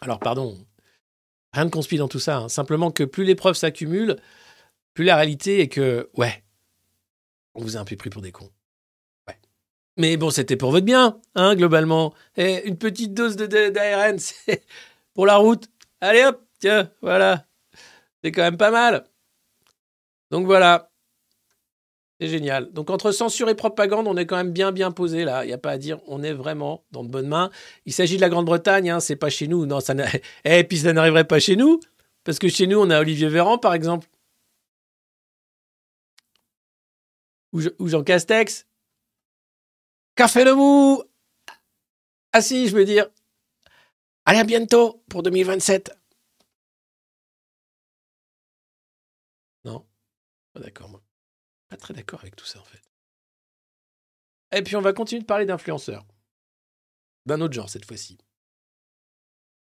Alors, 0.00 0.20
pardon, 0.20 0.56
rien 1.52 1.64
de 1.64 1.70
conspi 1.70 1.96
dans 1.96 2.06
tout 2.06 2.20
ça. 2.20 2.36
hein. 2.36 2.48
Simplement 2.48 2.92
que 2.92 3.02
plus 3.02 3.24
les 3.24 3.34
preuves 3.34 3.56
s'accumulent, 3.56 4.14
plus 4.92 5.02
la 5.04 5.16
réalité 5.16 5.58
est 5.62 5.68
que, 5.68 6.08
ouais, 6.14 6.44
on 7.56 7.62
vous 7.62 7.76
a 7.76 7.80
un 7.80 7.84
peu 7.84 7.96
pris 7.96 8.08
pour 8.10 8.22
des 8.22 8.30
cons. 8.30 8.52
Ouais. 9.26 9.36
Mais 9.96 10.16
bon, 10.16 10.30
c'était 10.30 10.56
pour 10.56 10.70
votre 10.70 10.86
bien, 10.86 11.20
hein, 11.34 11.56
globalement. 11.56 12.14
Et 12.36 12.68
une 12.68 12.78
petite 12.78 13.14
dose 13.14 13.34
de- 13.34 13.46
de- 13.46 13.70
d'ARN, 13.70 14.16
c'est 14.20 14.64
pour 15.12 15.26
la 15.26 15.38
route. 15.38 15.68
Allez 16.00 16.22
hop, 16.24 16.40
tiens, 16.60 16.88
voilà. 17.02 17.48
C'est 18.22 18.30
quand 18.30 18.42
même 18.42 18.58
pas 18.58 18.70
mal. 18.70 19.08
Donc 20.34 20.46
voilà. 20.46 20.90
C'est 22.20 22.26
génial. 22.26 22.72
Donc 22.72 22.90
entre 22.90 23.12
censure 23.12 23.48
et 23.48 23.54
propagande, 23.54 24.08
on 24.08 24.16
est 24.16 24.26
quand 24.26 24.34
même 24.36 24.50
bien 24.52 24.72
bien 24.72 24.90
posé 24.90 25.22
là. 25.24 25.44
Il 25.44 25.46
n'y 25.46 25.52
a 25.52 25.58
pas 25.58 25.70
à 25.70 25.78
dire, 25.78 26.00
on 26.08 26.24
est 26.24 26.32
vraiment 26.32 26.84
dans 26.90 27.04
de 27.04 27.08
bonnes 27.08 27.28
mains. 27.28 27.50
Il 27.86 27.92
s'agit 27.92 28.16
de 28.16 28.20
la 28.20 28.28
Grande-Bretagne, 28.28 28.90
hein, 28.90 28.98
c'est 28.98 29.14
pas 29.14 29.30
chez 29.30 29.46
nous. 29.46 29.64
Non, 29.64 29.78
ça 29.78 29.94
Et 30.44 30.64
puis 30.64 30.78
ça 30.78 30.92
n'arriverait 30.92 31.28
pas 31.28 31.38
chez 31.38 31.54
nous, 31.54 31.78
parce 32.24 32.40
que 32.40 32.48
chez 32.48 32.66
nous, 32.66 32.80
on 32.80 32.90
a 32.90 32.98
Olivier 32.98 33.28
Véran, 33.28 33.58
par 33.58 33.74
exemple. 33.74 34.08
Ou, 37.52 37.60
Je- 37.60 37.70
ou 37.78 37.86
Jean 37.86 38.02
Castex. 38.02 38.66
Café 40.16 40.44
debout 40.44 41.04
Assis, 42.32 42.66
je 42.68 42.74
veux 42.74 42.84
dire. 42.84 43.06
Allez, 44.24 44.40
à 44.40 44.44
bientôt 44.44 45.00
pour 45.08 45.22
2027. 45.22 45.92
Non 49.64 49.84
Pas 50.54 50.60
d'accord, 50.60 50.88
moi. 50.88 51.02
Pas 51.68 51.76
très 51.76 51.94
d'accord 51.94 52.20
avec 52.20 52.36
tout 52.36 52.46
ça, 52.46 52.60
en 52.60 52.64
fait. 52.64 52.82
Et 54.56 54.62
puis, 54.62 54.76
on 54.76 54.80
va 54.80 54.92
continuer 54.92 55.20
de 55.20 55.26
parler 55.26 55.46
d'influenceurs. 55.46 56.06
D'un 57.26 57.40
autre 57.40 57.54
genre, 57.54 57.68
cette 57.68 57.84
fois-ci. 57.84 58.18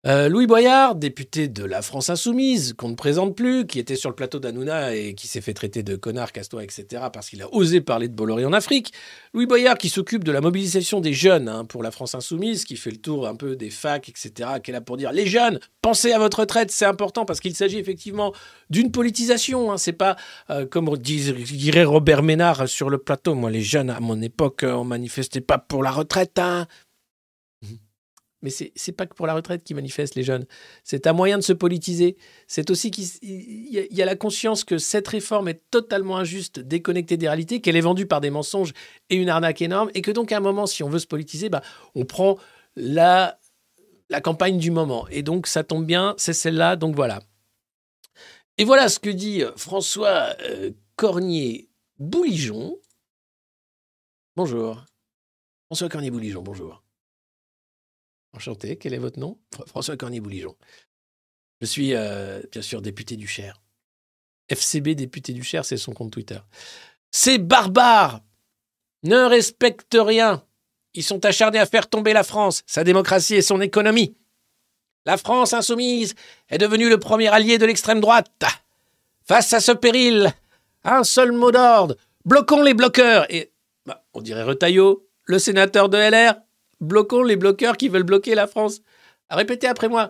Euh, 0.06 0.28
Louis 0.28 0.48
Boyard, 0.48 0.96
député 0.96 1.48
de 1.48 1.64
la 1.64 1.82
France 1.82 2.10
Insoumise, 2.10 2.74
qu'on 2.74 2.90
ne 2.90 2.96
présente 2.96 3.38
plus, 3.38 3.66
qui 3.66 3.80
était 3.80 3.96
sur 3.96 4.10
le 4.10 4.16
plateau 4.18 4.38
d'Anouna 4.38 4.94
et 4.94 5.16
qui 5.16 5.28
s'est 5.28 5.40
fait 5.40 5.54
traiter 5.54 5.82
de 5.82 5.96
connard, 5.96 6.34
casse 6.34 6.50
etc., 6.62 7.04
parce 7.14 7.30
qu'il 7.30 7.42
a 7.42 7.54
osé 7.54 7.80
parler 7.80 8.10
de 8.10 8.14
Bolloré 8.14 8.44
en 8.44 8.52
Afrique. 8.52 8.92
Louis 9.34 9.46
Boyard, 9.46 9.78
qui 9.78 9.88
s'occupe 9.88 10.26
de 10.26 10.34
la 10.34 10.42
mobilisation 10.42 11.00
des 11.00 11.14
jeunes 11.14 11.48
hein, 11.48 11.64
pour 11.64 11.84
la 11.84 11.92
France 11.92 12.16
Insoumise, 12.16 12.66
qui 12.66 12.76
fait 12.76 12.92
le 12.92 12.98
tour 12.98 13.30
un 13.30 13.36
peu 13.36 13.56
des 13.56 13.70
facs, 13.70 14.10
etc., 14.10 14.50
qui 14.62 14.72
est 14.72 14.74
là 14.74 14.82
pour 14.82 14.98
dire 14.98 15.14
les 15.14 15.26
jeunes, 15.26 15.62
pensez 15.82 16.12
à 16.12 16.20
votre 16.20 16.42
retraite, 16.42 16.70
c'est 16.70 16.84
important, 16.84 17.24
parce 17.24 17.40
qu'il 17.40 17.56
s'agit 17.56 17.78
effectivement 17.78 18.34
d'une 18.70 18.92
politisation. 18.92 19.72
Hein, 19.72 19.78
c'est 19.78 19.94
pas, 19.94 20.18
euh, 20.50 20.66
comme 20.66 20.98
dirait 20.98 21.86
Robert 21.86 22.24
Ménard 22.24 22.68
sur 22.68 22.90
le 22.90 22.98
plateau, 22.98 23.36
moi, 23.36 23.50
les 23.50 23.62
jeunes, 23.62 23.90
à 23.90 24.02
mon 24.02 24.22
époque, 24.22 24.66
on 24.68 24.84
manifestait 24.84 25.40
pas 25.40 25.60
pour 25.60 25.82
la 25.82 25.92
retraite. 25.92 26.40
Hein. 26.40 26.68
Mais 28.44 28.50
c'est 28.50 28.74
n'est 28.88 28.94
pas 28.94 29.08
que 29.08 29.16
pour 29.16 29.26
la 29.26 29.34
retraite 29.34 29.64
qu'ils 29.64 29.76
manifestent, 29.76 30.16
les 30.16 30.24
jeunes. 30.24 30.46
C'est 30.84 31.08
un 31.08 31.14
moyen 31.14 31.38
de 31.38 31.44
se 31.44 31.54
politiser. 31.54 32.18
C'est 32.46 32.70
aussi 32.70 32.92
qu'il 32.92 33.08
y, 33.72 34.02
a 34.02 34.06
la 34.06 34.16
conscience 34.16 34.64
que 34.64 34.78
cette 34.78 35.08
réforme 35.08 35.48
est 35.48 35.62
totalement 35.72 36.18
injuste, 36.18 36.60
déconnectée 36.60 37.18
des 37.18 37.28
réalités, 37.28 37.62
qu'elle 37.62 37.78
est 37.78 37.82
vendue 37.82 38.06
par 38.06 38.22
des 38.22 38.30
mensonges 38.30 38.74
et 39.10 39.16
une 39.16 39.30
arnaque 39.30 39.62
énorme, 39.62 39.90
et 39.96 40.02
que 40.02 40.12
donc 40.12 40.32
à 40.32 40.38
un 40.38 40.42
moment, 40.42 40.68
si 40.68 40.84
on 40.84 40.90
veut 40.90 41.00
se 41.00 41.08
politiser, 41.08 41.50
bah, 41.50 41.64
on 41.96 42.06
prend 42.06 42.38
la, 42.76 43.40
campagne 44.24 44.60
du 44.60 44.70
moment. 44.70 45.08
Et 45.10 45.24
donc 45.24 45.48
ça 45.48 45.64
tombe 45.64 45.86
bien, 45.86 46.14
c'est 46.18 46.34
celle-là, 46.34 46.76
donc 46.76 46.96
voilà. 46.96 47.22
Et 48.58 48.66
voilà 48.66 48.90
ce 48.90 49.00
que 49.00 49.10
dit 49.10 49.42
euh, 49.42 49.52
François 49.56 50.36
euh, 50.42 50.72
Cornier-Bouligeon. 50.98 52.78
Bonjour. 54.36 54.86
François 55.68 55.90
Cornier-Bouligeon, 55.90 56.44
bonjour. 56.44 56.83
Enchanté, 58.34 58.78
quel 58.78 58.94
est 58.94 59.00
votre 59.00 59.20
nom? 59.20 59.38
François 59.68 59.96
Cornier-Bouligeon. 59.96 60.56
Je 61.62 61.66
suis 61.66 61.94
euh, 61.94 62.42
bien 62.52 62.62
sûr 62.62 62.82
député 62.82 63.16
du 63.16 63.28
Cher. 63.28 63.62
FCB 64.50 64.96
député 64.96 65.34
du 65.34 65.44
Cher, 65.44 65.64
c'est 65.66 65.78
son 65.78 65.94
compte 65.94 66.12
Twitter. 66.12 66.40
Ces 67.12 67.38
barbares 67.38 68.22
ne 69.04 69.18
respectent 69.18 69.98
rien. 70.00 70.44
Ils 70.94 71.04
sont 71.04 71.24
acharnés 71.26 71.60
à 71.60 71.66
faire 71.66 71.90
tomber 71.90 72.14
la 72.14 72.24
France, 72.24 72.64
sa 72.66 72.84
démocratie 72.84 73.36
et 73.36 73.42
son 73.42 73.62
économie. 73.62 74.16
La 75.06 75.18
France 75.18 75.54
insoumise 75.54 76.16
est 76.50 76.58
devenue 76.58 76.90
le 76.90 76.98
premier 76.98 77.28
allié 77.28 77.58
de 77.58 77.66
l'extrême 77.66 78.00
droite. 78.00 78.32
Face 79.26 79.54
à 79.54 79.60
ce 79.60 79.72
péril, 79.72 80.34
un 80.84 81.04
seul 81.04 81.32
mot 81.32 81.52
d'ordre. 81.52 81.96
Bloquons 82.26 82.64
les 82.64 82.74
bloqueurs. 82.74 83.26
Et 83.30 83.52
bah, 83.86 84.04
on 84.14 84.22
dirait 84.22 84.44
Retaillot, 84.44 85.08
le 85.26 85.40
sénateur 85.40 85.90
de 85.90 85.98
LR, 85.98 86.36
bloquons 86.84 87.24
les 87.24 87.36
bloqueurs 87.36 87.78
qui 87.78 87.90
veulent 87.90 88.04
bloquer 88.04 88.36
la 88.36 88.48
France. 88.48 88.82
Répétez 89.30 89.68
après 89.68 89.90
moi. 89.90 90.10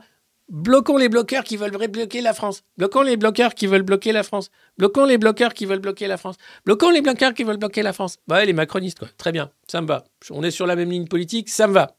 Bloquons 0.49 0.97
les 0.97 1.07
bloqueurs 1.07 1.43
qui 1.45 1.55
veulent 1.55 1.71
bloquer 1.71 2.21
la 2.21 2.33
France. 2.33 2.63
Bloquons 2.77 3.01
les 3.01 3.15
bloqueurs 3.15 3.55
qui 3.55 3.65
veulent 3.65 3.83
bloquer 3.83 4.11
la 4.11 4.23
France. 4.23 4.49
Bloquons 4.77 5.05
les 5.05 5.17
bloqueurs 5.17 5.53
qui 5.53 5.65
veulent 5.65 5.79
bloquer 5.79 6.07
la 6.07 6.17
France. 6.17 6.35
Bloquons 6.65 6.89
les 6.91 7.01
bloqueurs 7.01 7.33
qui 7.33 7.43
veulent 7.43 7.57
bloquer 7.57 7.81
la 7.81 7.93
France. 7.93 8.17
Bah, 8.27 8.43
les 8.43 8.53
macronistes, 8.53 8.99
quoi. 8.99 9.07
Très 9.17 9.31
bien. 9.31 9.51
Ça 9.67 9.81
me 9.81 9.87
va. 9.87 10.03
On 10.31 10.43
est 10.43 10.51
sur 10.51 10.67
la 10.67 10.75
même 10.75 10.91
ligne 10.91 11.07
politique. 11.07 11.49
Ça 11.49 11.67
me 11.67 11.73
va. 11.73 11.95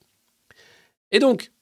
Et 1.11 1.21
donc, 1.21 1.53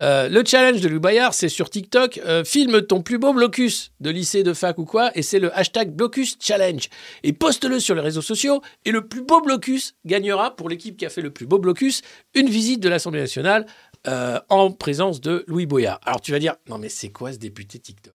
euh, 0.00 0.28
le 0.28 0.44
challenge 0.44 0.80
de 0.80 0.88
Louis 0.88 1.00
Bayard, 1.00 1.34
c'est 1.34 1.48
sur 1.48 1.70
TikTok. 1.70 2.18
Euh, 2.18 2.44
filme 2.44 2.82
ton 2.82 3.02
plus 3.02 3.18
beau 3.18 3.32
blocus 3.32 3.92
de 4.00 4.10
lycée, 4.10 4.42
de 4.42 4.52
fac 4.52 4.78
ou 4.78 4.84
quoi, 4.84 5.10
et 5.16 5.22
c'est 5.22 5.40
le 5.40 5.56
hashtag 5.56 5.90
blocus 5.90 6.36
challenge. 6.40 6.88
Et 7.24 7.32
poste-le 7.32 7.80
sur 7.80 7.94
les 7.94 8.00
réseaux 8.00 8.22
sociaux, 8.22 8.62
et 8.84 8.92
le 8.92 9.06
plus 9.06 9.22
beau 9.22 9.40
blocus 9.40 9.94
gagnera, 10.04 10.54
pour 10.54 10.68
l'équipe 10.68 10.96
qui 10.96 11.04
a 11.04 11.10
fait 11.10 11.22
le 11.22 11.30
plus 11.30 11.46
beau 11.46 11.58
blocus, 11.58 12.02
une 12.34 12.48
visite 12.48 12.80
de 12.80 12.88
l'Assemblée 12.88 13.20
nationale 13.20 13.66
euh, 14.06 14.40
en 14.48 14.70
présence 14.70 15.20
de 15.20 15.44
Louis 15.48 15.66
Boyard. 15.66 16.00
Alors 16.04 16.20
tu 16.20 16.30
vas 16.30 16.38
dire, 16.38 16.54
non 16.68 16.78
mais 16.78 16.88
c'est 16.88 17.10
quoi 17.10 17.32
ce 17.32 17.38
député 17.38 17.80
TikTok? 17.80 18.14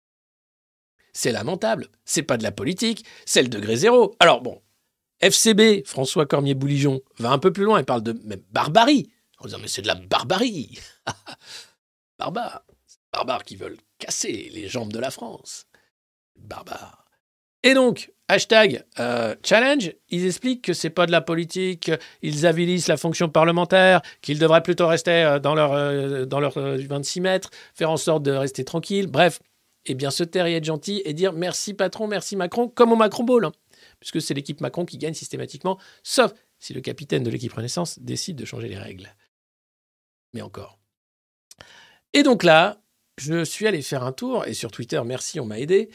C'est 1.11 1.31
lamentable. 1.31 1.87
C'est 2.05 2.23
pas 2.23 2.37
de 2.37 2.43
la 2.43 2.51
politique, 2.51 3.05
c'est 3.25 3.43
le 3.43 3.49
degré 3.49 3.75
zéro. 3.75 4.15
Alors 4.19 4.41
bon, 4.41 4.61
FCB, 5.19 5.85
François 5.85 6.25
Cormier-Bouligeon, 6.25 7.01
va 7.19 7.31
un 7.31 7.39
peu 7.39 7.51
plus 7.51 7.65
loin 7.65 7.79
et 7.79 7.83
parle 7.83 8.03
de 8.03 8.13
même 8.25 8.41
barbarie. 8.51 9.09
En 9.39 9.45
disant, 9.45 9.59
mais 9.61 9.67
c'est 9.67 9.81
de 9.81 9.87
la 9.87 9.95
barbarie. 9.95 10.79
barbares. 12.23 12.63
Barbares 13.11 13.43
qui 13.43 13.55
veulent 13.55 13.77
casser 13.99 14.49
les 14.53 14.67
jambes 14.67 14.93
de 14.93 14.99
la 14.99 15.11
France. 15.11 15.67
Barbares. 16.35 17.05
Et 17.63 17.73
donc, 17.73 18.11
hashtag 18.27 18.83
euh, 18.99 19.35
challenge, 19.43 19.93
ils 20.09 20.25
expliquent 20.25 20.63
que 20.63 20.73
c'est 20.73 20.89
pas 20.89 21.05
de 21.05 21.11
la 21.11 21.21
politique, 21.21 21.91
ils 22.21 22.45
avilissent 22.45 22.87
la 22.87 22.97
fonction 22.97 23.29
parlementaire, 23.29 24.01
qu'ils 24.21 24.39
devraient 24.39 24.63
plutôt 24.63 24.87
rester 24.87 25.23
euh, 25.23 25.39
dans 25.39 25.55
leur, 25.55 25.73
euh, 25.73 26.25
dans 26.25 26.39
leur 26.39 26.53
26 26.57 27.21
mètres, 27.21 27.51
faire 27.73 27.89
en 27.89 27.97
sorte 27.97 28.23
de 28.23 28.31
rester 28.31 28.65
tranquille. 28.65 29.07
Bref, 29.07 29.39
et 29.85 29.95
bien 29.95 30.11
se 30.11 30.23
taire 30.23 30.45
et 30.45 30.55
être 30.55 30.65
gentil 30.65 31.01
et 31.05 31.13
dire 31.13 31.33
merci 31.33 31.73
patron, 31.73 32.07
merci 32.07 32.35
Macron, 32.35 32.67
comme 32.67 32.91
au 32.91 32.97
Macron 32.97 33.23
Ball, 33.23 33.45
hein, 33.45 33.51
puisque 33.99 34.21
c'est 34.21 34.33
l'équipe 34.33 34.61
Macron 34.61 34.85
qui 34.85 34.97
gagne 34.97 35.13
systématiquement, 35.13 35.77
sauf 36.03 36.33
si 36.59 36.73
le 36.73 36.81
capitaine 36.81 37.23
de 37.23 37.29
l'équipe 37.29 37.53
Renaissance 37.53 37.99
décide 37.99 38.37
de 38.37 38.45
changer 38.45 38.67
les 38.67 38.77
règles. 38.77 39.09
Mais 40.33 40.41
encore. 40.41 40.79
Et 42.13 42.23
donc 42.23 42.43
là, 42.43 42.81
je 43.17 43.43
suis 43.43 43.67
allé 43.67 43.81
faire 43.81 44.03
un 44.03 44.11
tour, 44.11 44.45
et 44.45 44.53
sur 44.53 44.71
Twitter, 44.71 45.01
merci, 45.05 45.39
on 45.39 45.45
m'a 45.45 45.59
aidé, 45.59 45.89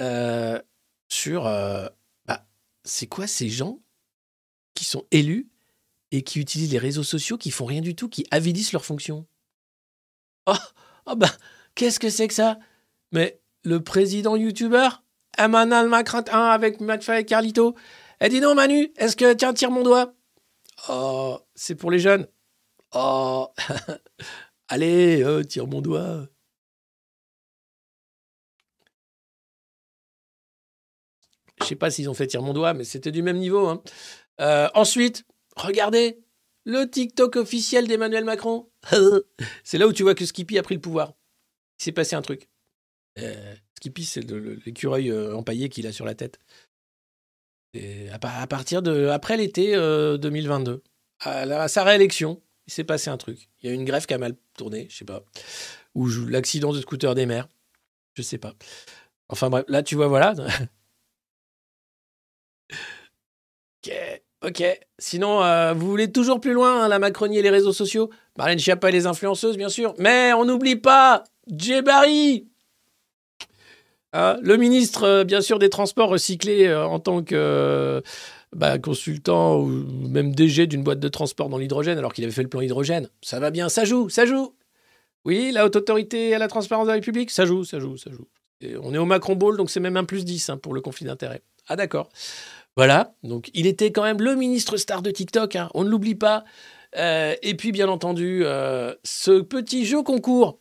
euh, 0.00 0.60
sur 1.08 1.46
euh, 1.46 1.86
bah, 2.26 2.46
c'est 2.84 3.06
quoi 3.06 3.26
ces 3.26 3.48
gens 3.48 3.80
qui 4.74 4.84
sont 4.84 5.04
élus 5.10 5.48
et 6.10 6.22
qui 6.22 6.40
utilisent 6.40 6.72
les 6.72 6.78
réseaux 6.78 7.02
sociaux, 7.02 7.38
qui 7.38 7.50
font 7.50 7.64
rien 7.64 7.80
du 7.80 7.94
tout, 7.94 8.08
qui 8.08 8.26
avidissent 8.30 8.72
leurs 8.72 8.84
fonctions? 8.84 9.26
Oh, 10.46 10.54
oh 11.06 11.16
bah, 11.16 11.30
qu'est-ce 11.74 12.00
que 12.00 12.10
c'est 12.10 12.28
que 12.28 12.34
ça? 12.34 12.58
Mais 13.12 13.40
le 13.64 13.82
président 13.82 14.36
youtubeur, 14.36 15.02
Emmanuel 15.38 15.88
Macron 15.88 16.22
avec 16.30 16.80
McFly 16.80 17.20
et 17.20 17.24
Carlito, 17.24 17.74
elle 18.18 18.30
dit 18.30 18.40
non 18.40 18.54
Manu, 18.54 18.92
est-ce 18.96 19.16
que 19.16 19.32
tiens 19.34 19.54
tire 19.54 19.70
mon 19.70 19.82
doigt? 19.82 20.14
Oh, 20.88 21.38
c'est 21.54 21.74
pour 21.74 21.90
les 21.90 21.98
jeunes. 21.98 22.26
Oh, 22.94 23.48
Allez, 24.72 25.22
euh, 25.22 25.44
tire 25.44 25.66
mon 25.66 25.82
doigt. 25.82 26.26
Je 31.60 31.66
sais 31.66 31.76
pas 31.76 31.90
s'ils 31.90 32.08
ont 32.08 32.14
fait 32.14 32.26
tire 32.26 32.40
mon 32.40 32.54
doigt, 32.54 32.72
mais 32.72 32.84
c'était 32.84 33.12
du 33.12 33.20
même 33.20 33.36
niveau. 33.36 33.66
Hein. 33.66 33.82
Euh, 34.40 34.70
ensuite, 34.72 35.24
regardez 35.56 36.24
le 36.64 36.86
TikTok 36.86 37.36
officiel 37.36 37.86
d'Emmanuel 37.86 38.24
Macron. 38.24 38.70
c'est 39.62 39.76
là 39.76 39.86
où 39.86 39.92
tu 39.92 40.04
vois 40.04 40.14
que 40.14 40.24
Skippy 40.24 40.56
a 40.56 40.62
pris 40.62 40.76
le 40.76 40.80
pouvoir. 40.80 41.12
Il 41.78 41.84
s'est 41.84 41.92
passé 41.92 42.16
un 42.16 42.22
truc. 42.22 42.48
Euh, 43.18 43.54
Skippy, 43.76 44.06
c'est 44.06 44.22
l'écureuil 44.22 45.12
empaillé 45.34 45.68
qu'il 45.68 45.86
a 45.86 45.92
sur 45.92 46.06
la 46.06 46.14
tête. 46.14 46.38
À, 48.10 48.46
partir 48.46 48.80
de 48.80 49.08
après 49.08 49.36
l'été 49.36 49.74
2022, 49.74 50.82
à 51.20 51.68
sa 51.68 51.84
réélection, 51.84 52.40
il 52.66 52.72
s'est 52.72 52.84
passé 52.84 53.10
un 53.10 53.16
truc. 53.16 53.48
Il 53.60 53.68
y 53.68 53.72
a 53.72 53.74
une 53.74 53.84
grève 53.84 54.06
qui 54.06 54.14
a 54.14 54.18
mal 54.18 54.36
tourné, 54.56 54.86
je 54.90 54.96
sais 54.96 55.04
pas. 55.04 55.24
Ou 55.94 56.08
l'accident 56.28 56.72
de 56.72 56.80
scooter 56.80 57.14
des 57.14 57.26
mers, 57.26 57.48
je 58.14 58.22
sais 58.22 58.38
pas. 58.38 58.54
Enfin 59.28 59.50
bref, 59.50 59.64
là 59.68 59.82
tu 59.82 59.94
vois, 59.94 60.08
voilà. 60.08 60.34
ok, 63.84 63.92
ok. 64.44 64.80
Sinon, 64.98 65.42
euh, 65.42 65.72
vous 65.74 65.88
voulez 65.88 66.12
toujours 66.12 66.40
plus 66.40 66.52
loin, 66.52 66.84
hein, 66.84 66.88
la 66.88 66.98
Macronie 66.98 67.38
et 67.38 67.42
les 67.42 67.50
réseaux 67.50 67.72
sociaux? 67.72 68.10
Marlène 68.38 68.58
Schiappa 68.58 68.88
et 68.88 68.92
les 68.92 69.06
influenceuses, 69.06 69.56
bien 69.56 69.68
sûr. 69.68 69.94
Mais 69.98 70.32
on 70.32 70.44
n'oublie 70.44 70.76
pas 70.76 71.24
Djebari 71.48 72.48
hein, 74.12 74.36
Le 74.42 74.56
ministre, 74.56 75.04
euh, 75.04 75.24
bien 75.24 75.40
sûr, 75.40 75.58
des 75.58 75.70
Transports 75.70 76.08
recyclés 76.08 76.66
euh, 76.66 76.86
en 76.86 77.00
tant 77.00 77.22
que 77.22 78.02
bah, 78.54 78.78
consultant 78.78 79.58
ou 79.60 79.68
même 80.08 80.34
DG 80.34 80.66
d'une 80.66 80.82
boîte 80.82 81.00
de 81.00 81.08
transport 81.08 81.48
dans 81.48 81.58
l'hydrogène 81.58 81.98
alors 81.98 82.12
qu'il 82.12 82.24
avait 82.24 82.32
fait 82.32 82.42
le 82.42 82.48
plan 82.48 82.60
hydrogène. 82.60 83.08
Ça 83.22 83.40
va 83.40 83.50
bien, 83.50 83.68
ça 83.68 83.84
joue, 83.84 84.08
ça 84.08 84.26
joue. 84.26 84.54
Oui, 85.24 85.52
la 85.52 85.64
haute 85.64 85.76
autorité 85.76 86.34
à 86.34 86.38
la 86.38 86.48
transparence 86.48 86.86
de 86.86 86.90
la 86.90 86.94
République, 86.94 87.30
ça 87.30 87.44
joue, 87.44 87.64
ça 87.64 87.78
joue, 87.78 87.96
ça 87.96 88.10
joue. 88.10 88.26
on 88.82 88.92
est 88.92 88.98
au 88.98 89.04
Macron 89.04 89.36
Ball, 89.36 89.56
donc 89.56 89.70
c'est 89.70 89.80
même 89.80 89.96
un 89.96 90.04
plus 90.04 90.24
10 90.24 90.50
hein, 90.50 90.56
pour 90.56 90.74
le 90.74 90.80
conflit 90.80 91.06
d'intérêt. 91.06 91.42
Ah 91.68 91.76
d'accord. 91.76 92.10
Voilà, 92.76 93.14
donc 93.22 93.50
il 93.54 93.66
était 93.66 93.92
quand 93.92 94.02
même 94.02 94.20
le 94.20 94.34
ministre 94.34 94.76
star 94.76 95.02
de 95.02 95.10
TikTok, 95.10 95.56
hein, 95.56 95.68
on 95.74 95.84
ne 95.84 95.90
l'oublie 95.90 96.14
pas. 96.14 96.44
Euh, 96.96 97.34
et 97.42 97.54
puis 97.54 97.72
bien 97.72 97.88
entendu, 97.88 98.42
euh, 98.44 98.94
ce 99.04 99.40
petit 99.40 99.86
jeu 99.86 100.02
concours, 100.02 100.58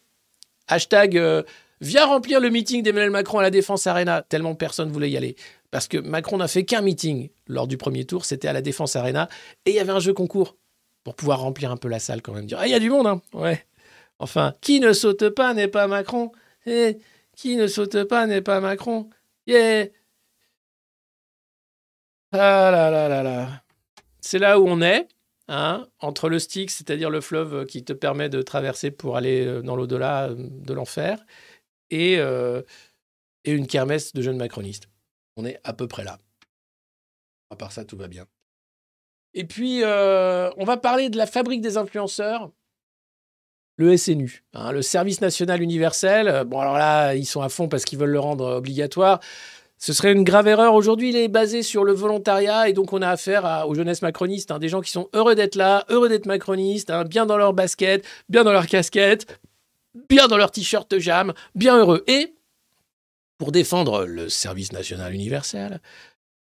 hashtag 0.67 1.17
euh, 1.17 1.43
viens 1.81 2.05
remplir 2.05 2.39
le 2.39 2.49
meeting 2.49 2.83
d'Emmanuel 2.83 3.11
Macron 3.11 3.39
à 3.39 3.41
la 3.41 3.49
Défense 3.49 3.87
Arena, 3.87 4.21
tellement 4.21 4.55
personne 4.55 4.91
voulait 4.91 5.09
y 5.09 5.17
aller. 5.17 5.35
Parce 5.71 5.87
que 5.87 5.97
Macron 5.97 6.37
n'a 6.37 6.47
fait 6.47 6.63
qu'un 6.65 6.81
meeting 6.81 7.29
lors 7.47 7.67
du 7.67 7.77
premier 7.77 8.05
tour, 8.05 8.25
c'était 8.25 8.47
à 8.47 8.53
la 8.53 8.61
Défense 8.61 8.95
Arena, 8.95 9.29
et 9.65 9.71
il 9.71 9.75
y 9.75 9.79
avait 9.79 9.91
un 9.91 9.99
jeu 9.99 10.13
concours 10.13 10.57
pour 11.03 11.15
pouvoir 11.15 11.39
remplir 11.39 11.71
un 11.71 11.77
peu 11.77 11.87
la 11.87 11.99
salle 11.99 12.21
quand 12.21 12.33
même. 12.33 12.45
Dire, 12.45 12.59
ah, 12.59 12.67
il 12.67 12.71
y 12.71 12.75
a 12.75 12.79
du 12.79 12.89
monde, 12.89 13.07
hein 13.07 13.21
Ouais. 13.33 13.65
Enfin, 14.19 14.53
qui 14.61 14.79
ne 14.79 14.93
saute 14.93 15.29
pas 15.29 15.53
n'est 15.53 15.67
pas 15.67 15.87
Macron. 15.87 16.31
Eh, 16.67 16.97
qui 17.35 17.55
ne 17.55 17.65
saute 17.67 18.03
pas 18.03 18.27
n'est 18.27 18.41
pas 18.41 18.59
Macron. 18.59 19.09
Yeah. 19.47 19.87
Ah 22.33 22.69
là 22.71 22.91
là 22.91 23.09
là 23.09 23.23
là. 23.23 23.63
C'est 24.21 24.39
là 24.39 24.59
où 24.59 24.67
on 24.67 24.81
est, 24.81 25.07
hein, 25.47 25.87
entre 25.99 26.29
le 26.29 26.39
Styx, 26.39 26.75
c'est-à-dire 26.75 27.09
le 27.09 27.19
fleuve 27.21 27.65
qui 27.65 27.83
te 27.83 27.93
permet 27.93 28.29
de 28.29 28.41
traverser 28.41 28.91
pour 28.91 29.17
aller 29.17 29.45
euh, 29.45 29.61
dans 29.61 29.75
l'au-delà 29.75 30.29
euh, 30.29 30.35
de 30.37 30.73
l'enfer, 30.73 31.25
euh, 31.91 32.61
et 33.43 33.51
une 33.51 33.67
kermesse 33.67 34.13
de 34.13 34.21
jeunes 34.21 34.37
macronistes. 34.37 34.87
On 35.37 35.45
est 35.45 35.59
à 35.63 35.73
peu 35.73 35.87
près 35.87 36.03
là. 36.03 36.17
À 37.49 37.55
part 37.55 37.71
ça, 37.71 37.85
tout 37.85 37.97
va 37.97 38.07
bien. 38.07 38.25
Et 39.33 39.45
puis, 39.45 39.83
euh, 39.83 40.49
on 40.57 40.65
va 40.65 40.77
parler 40.77 41.09
de 41.09 41.17
la 41.17 41.25
fabrique 41.25 41.61
des 41.61 41.77
influenceurs, 41.77 42.51
le 43.77 43.95
SNU, 43.97 44.43
hein, 44.53 44.71
le 44.71 44.81
Service 44.81 45.21
National 45.21 45.61
Universel. 45.61 46.43
Bon, 46.45 46.59
alors 46.59 46.77
là, 46.77 47.15
ils 47.15 47.25
sont 47.25 47.41
à 47.41 47.49
fond 47.49 47.67
parce 47.67 47.85
qu'ils 47.85 47.97
veulent 47.97 48.11
le 48.11 48.19
rendre 48.19 48.57
obligatoire. 48.57 49.19
Ce 49.77 49.93
serait 49.93 50.11
une 50.11 50.23
grave 50.23 50.47
erreur. 50.47 50.75
Aujourd'hui, 50.75 51.09
il 51.09 51.15
est 51.15 51.27
basé 51.27 51.63
sur 51.63 51.83
le 51.83 51.93
volontariat 51.93 52.69
et 52.69 52.73
donc 52.73 52.93
on 52.93 53.01
a 53.01 53.09
affaire 53.09 53.65
aux 53.67 53.73
jeunesses 53.73 54.03
macronistes, 54.03 54.51
hein, 54.51 54.59
des 54.59 54.69
gens 54.69 54.81
qui 54.81 54.91
sont 54.91 55.09
heureux 55.13 55.33
d'être 55.33 55.55
là, 55.55 55.85
heureux 55.89 56.07
d'être 56.07 56.27
macronistes, 56.27 56.91
hein, 56.91 57.03
bien 57.03 57.25
dans 57.25 57.37
leur 57.37 57.53
basket, 57.53 58.05
bien 58.29 58.43
dans 58.43 58.51
leur 58.51 58.67
casquette, 58.67 59.39
bien 60.09 60.27
dans 60.27 60.37
leur 60.37 60.51
t-shirt 60.51 60.99
jam, 60.99 61.33
bien 61.55 61.77
heureux. 61.77 62.03
Et 62.07 62.35
pour 63.41 63.51
défendre 63.51 64.05
le 64.05 64.29
service 64.29 64.71
national 64.71 65.15
universel, 65.15 65.81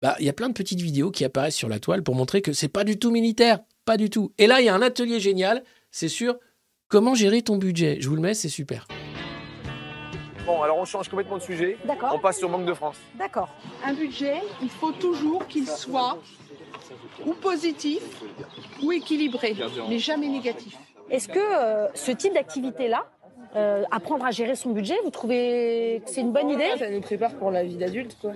bah, 0.01 0.17
il 0.21 0.25
y 0.25 0.31
a 0.31 0.33
plein 0.33 0.49
de 0.49 0.55
petites 0.55 0.81
vidéos 0.81 1.11
qui 1.11 1.23
apparaissent 1.23 1.55
sur 1.55 1.69
la 1.69 1.81
toile 1.81 2.03
pour 2.03 2.15
montrer 2.15 2.41
que 2.41 2.55
c'est 2.55 2.69
pas 2.69 2.83
du 2.83 2.99
tout 2.99 3.11
militaire, 3.11 3.59
pas 3.85 3.99
du 3.99 4.09
tout. 4.09 4.33
Et 4.39 4.47
là, 4.47 4.63
il 4.63 4.65
y 4.65 4.71
a 4.71 4.75
un 4.75 4.81
atelier 4.81 5.21
génial, 5.21 5.65
c'est 5.91 6.09
sur 6.09 6.39
comment 6.89 7.15
gérer 7.15 7.43
ton 7.43 7.59
budget. 7.59 7.99
Je 8.01 8.09
vous 8.09 8.15
le 8.15 8.23
mets, 8.23 8.33
c'est 8.33 8.49
super. 8.49 8.89
Bon, 10.47 10.63
alors 10.63 10.79
on 10.79 10.87
change 10.87 11.11
complètement 11.11 11.37
de 11.37 11.43
sujet. 11.43 11.77
D'accord. 11.85 12.13
On 12.15 12.21
passe 12.21 12.39
sur 12.39 12.49
Banque 12.49 12.65
de 12.65 12.73
France. 12.73 12.97
D'accord. 13.19 13.55
Un 13.85 13.93
budget, 13.93 14.37
il 14.63 14.71
faut 14.71 14.93
toujours 14.93 15.47
qu'il 15.47 15.67
soit 15.67 16.17
ou 17.27 17.35
positif 17.35 18.01
ou 18.83 18.93
équilibré, 18.93 19.55
mais 19.91 19.99
jamais 19.99 20.29
négatif. 20.29 20.75
Est-ce 21.11 21.29
que 21.29 21.39
euh, 21.39 21.89
ce 21.95 22.13
type 22.13 22.33
d'activité-là, 22.33 23.05
euh, 23.57 23.85
apprendre 23.91 24.25
à 24.25 24.31
gérer 24.31 24.55
son 24.57 24.71
budget, 24.71 24.95
vous 25.05 25.11
trouvez 25.11 26.03
que 26.05 26.11
c'est 26.11 26.21
une 26.21 26.33
bonne 26.33 26.51
idée 26.51 26.69
Ça 26.79 26.91
nous 26.91 27.01
prépare 27.01 27.35
pour 27.35 27.51
la 27.51 27.65
vie 27.65 27.77
d'adulte, 27.77 28.17
quoi. 28.21 28.33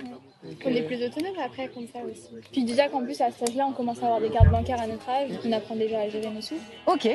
On 0.64 0.70
est 0.70 0.82
plus 0.82 1.02
autonome 1.04 1.34
après 1.44 1.68
comme 1.68 1.86
ça 1.86 2.00
aussi. 2.10 2.28
Puis 2.50 2.64
déjà 2.64 2.88
qu'en 2.88 3.02
plus 3.04 3.20
à 3.20 3.30
cet 3.30 3.48
âge-là, 3.50 3.66
on 3.68 3.72
commence 3.72 4.02
à 4.02 4.06
avoir 4.06 4.20
des 4.20 4.30
cartes 4.30 4.50
bancaires 4.50 4.80
à 4.80 4.86
notre 4.86 5.08
âge, 5.08 5.30
on 5.44 5.52
apprend 5.52 5.76
déjà 5.76 6.00
à 6.00 6.08
gérer 6.08 6.30
nos 6.30 6.40
sous. 6.40 6.56
Ok. 6.86 7.08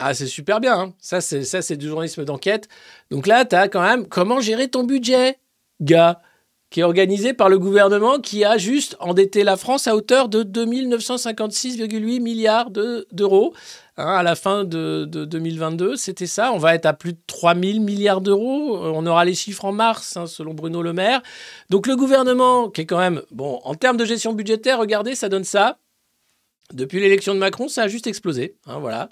Ah, 0.00 0.14
c'est 0.14 0.26
super 0.26 0.60
bien. 0.60 0.78
hein. 0.78 0.94
Ça, 0.98 1.20
c'est 1.20 1.42
ça, 1.44 1.60
c'est 1.60 1.76
du 1.76 1.88
journalisme 1.88 2.24
d'enquête. 2.24 2.68
Donc 3.10 3.26
là, 3.26 3.44
tu 3.44 3.56
as 3.56 3.68
quand 3.68 3.82
même 3.82 4.06
comment 4.06 4.40
gérer 4.40 4.68
ton 4.68 4.84
budget, 4.84 5.38
gars, 5.80 6.20
qui 6.70 6.80
est 6.80 6.82
organisé 6.82 7.32
par 7.32 7.48
le 7.48 7.58
gouvernement 7.58 8.18
qui 8.18 8.44
a 8.44 8.58
juste 8.58 8.96
endetté 9.00 9.42
la 9.44 9.56
France 9.56 9.86
à 9.88 9.96
hauteur 9.96 10.28
de 10.28 10.42
2 10.42 10.66
956,8 10.66 12.20
milliards 12.20 12.70
de- 12.70 13.06
d'euros 13.12 13.54
hein, 13.96 14.06
à 14.06 14.22
la 14.22 14.34
fin 14.34 14.64
de, 14.64 15.04
de 15.06 15.24
2022. 15.24 15.96
C'était 15.96 16.26
ça. 16.26 16.52
On 16.52 16.58
va 16.58 16.74
être 16.74 16.86
à 16.86 16.92
plus 16.92 17.12
de 17.14 17.18
3 17.26 17.54
000 17.54 17.80
milliards 17.80 18.20
d'euros. 18.20 18.76
Euh, 18.76 18.92
On 18.94 19.06
aura 19.06 19.24
les 19.24 19.34
chiffres 19.34 19.64
en 19.64 19.72
mars, 19.72 20.16
hein, 20.16 20.26
selon 20.26 20.54
Bruno 20.54 20.82
Le 20.82 20.92
Maire. 20.92 21.22
Donc 21.70 21.86
le 21.86 21.96
gouvernement, 21.96 22.68
qui 22.68 22.82
est 22.82 22.86
quand 22.86 22.98
même, 22.98 23.22
bon, 23.30 23.60
en 23.64 23.74
termes 23.74 23.96
de 23.96 24.04
gestion 24.04 24.32
budgétaire, 24.34 24.78
regardez, 24.78 25.14
ça 25.14 25.28
donne 25.28 25.44
ça. 25.44 25.78
Depuis 26.74 27.00
l'élection 27.00 27.34
de 27.34 27.38
Macron, 27.38 27.68
ça 27.68 27.82
a 27.84 27.88
juste 27.88 28.06
explosé. 28.06 28.56
hein, 28.66 28.78
voilà. 28.78 29.08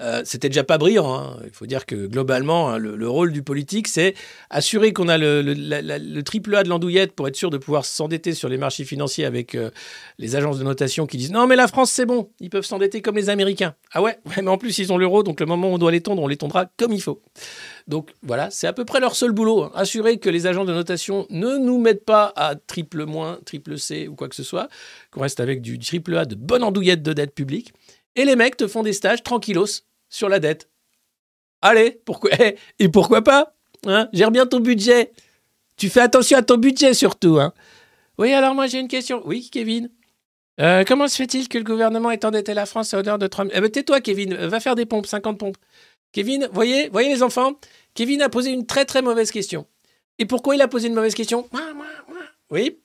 Euh, 0.00 0.22
C'était 0.24 0.48
déjà 0.48 0.64
pas 0.64 0.76
brillant. 0.76 1.14
hein. 1.14 1.36
Il 1.44 1.52
faut 1.52 1.66
dire 1.66 1.86
que 1.86 2.06
globalement, 2.06 2.70
hein, 2.70 2.78
le, 2.78 2.96
le 2.96 3.08
rôle 3.08 3.32
du 3.32 3.42
politique, 3.42 3.86
c'est 3.86 4.14
assurer 4.50 4.92
qu'on 4.92 5.08
a 5.08 5.16
le, 5.16 6.20
triple 6.22 6.54
A 6.56 6.64
de 6.64 6.68
l'andouillette 6.68 7.12
pour 7.12 7.28
être 7.28 7.36
sûr 7.36 7.50
de 7.50 7.58
pouvoir 7.58 7.84
s'endetter 7.84 8.34
sur 8.34 8.48
les 8.48 8.56
marchés 8.58 8.84
financiers 8.84 9.24
avec 9.24 9.54
euh, 9.54 9.70
les 10.18 10.34
agences 10.34 10.58
de 10.58 10.64
notation 10.64 11.06
qui 11.06 11.16
disent 11.16 11.30
non, 11.30 11.46
mais 11.46 11.54
la 11.56 11.68
France, 11.68 11.92
c'est 11.92 12.06
bon, 12.06 12.30
ils 12.40 12.50
peuvent 12.50 12.64
s'endetter 12.66 13.02
comme 13.02 13.16
les 13.16 13.28
Américains. 13.28 13.74
Ah 13.92 14.02
ouais, 14.02 14.18
mais 14.42 14.48
en 14.48 14.58
plus, 14.58 14.76
ils 14.78 14.92
ont 14.92 14.98
l'euro, 14.98 15.22
donc 15.22 15.38
le 15.38 15.46
moment 15.46 15.70
où 15.70 15.74
on 15.74 15.78
doit 15.78 15.92
les 15.92 16.02
on 16.08 16.26
les 16.26 16.36
tondra 16.36 16.66
comme 16.76 16.92
il 16.92 17.02
faut. 17.02 17.22
Donc 17.86 18.12
voilà, 18.22 18.50
c'est 18.50 18.66
à 18.66 18.72
peu 18.72 18.84
près 18.84 18.98
leur 19.00 19.14
seul 19.14 19.30
boulot. 19.32 19.64
hein. 19.64 19.70
Assurer 19.74 20.18
que 20.18 20.28
les 20.28 20.46
agents 20.46 20.64
de 20.64 20.72
notation 20.72 21.26
ne 21.30 21.56
nous 21.56 21.78
mettent 21.78 22.04
pas 22.04 22.32
à 22.34 22.56
triple 22.56 23.04
moins, 23.06 23.38
triple 23.44 23.78
C 23.78 24.08
ou 24.08 24.14
quoi 24.16 24.28
que 24.28 24.34
ce 24.34 24.42
soit, 24.42 24.68
qu'on 25.12 25.20
reste 25.20 25.38
avec 25.40 25.62
du 25.62 25.78
triple 25.78 26.16
A 26.16 26.24
de 26.24 26.34
bonne 26.34 26.64
andouillette 26.64 27.02
de 27.02 27.12
dette 27.12 27.34
publique. 27.34 27.72
Et 28.16 28.24
les 28.24 28.34
mecs 28.34 28.56
te 28.56 28.66
font 28.66 28.82
des 28.82 28.92
stages 28.92 29.22
tranquillos 29.22 29.82
sur 30.08 30.28
la 30.28 30.40
dette. 30.40 30.68
Allez, 31.62 32.00
pourquoi 32.04 32.30
eh, 32.40 32.56
Et 32.78 32.88
pourquoi 32.88 33.22
pas 33.22 33.54
hein? 33.86 34.08
Gère 34.12 34.30
bien 34.32 34.46
ton 34.46 34.60
budget. 34.60 35.12
Tu 35.76 35.88
fais 35.88 36.00
attention 36.00 36.38
à 36.38 36.42
ton 36.42 36.56
budget 36.56 36.92
surtout. 36.94 37.38
Hein 37.38 37.52
oui, 38.18 38.32
alors 38.32 38.54
moi 38.54 38.66
j'ai 38.66 38.80
une 38.80 38.88
question. 38.88 39.22
Oui, 39.26 39.48
Kevin 39.52 39.90
Euh, 40.60 40.84
Comment 40.88 41.06
se 41.06 41.16
fait-il 41.16 41.48
que 41.48 41.58
le 41.58 41.64
gouvernement 41.64 42.10
ait 42.10 42.24
endetté 42.24 42.54
la 42.54 42.64
France 42.66 42.94
à 42.94 42.98
hauteur 42.98 43.18
de 43.18 43.26
3 43.26 43.44
000 43.44 43.54
eh 43.56 43.60
ben, 43.60 43.70
Tais-toi, 43.70 44.00
Kevin. 44.00 44.34
Va 44.34 44.58
faire 44.58 44.74
des 44.74 44.86
pompes, 44.86 45.06
50 45.06 45.38
pompes. 45.38 45.58
Kevin, 46.12 46.48
voyez, 46.52 46.88
voyez 46.88 47.08
les 47.08 47.22
enfants 47.22 47.54
Kevin 47.94 48.22
a 48.22 48.28
posé 48.28 48.50
une 48.50 48.66
très 48.66 48.84
très 48.84 49.02
mauvaise 49.02 49.30
question. 49.30 49.66
Et 50.18 50.26
pourquoi 50.26 50.54
il 50.54 50.62
a 50.62 50.68
posé 50.68 50.88
une 50.88 50.94
mauvaise 50.94 51.14
question? 51.14 51.48
Oui 52.50 52.78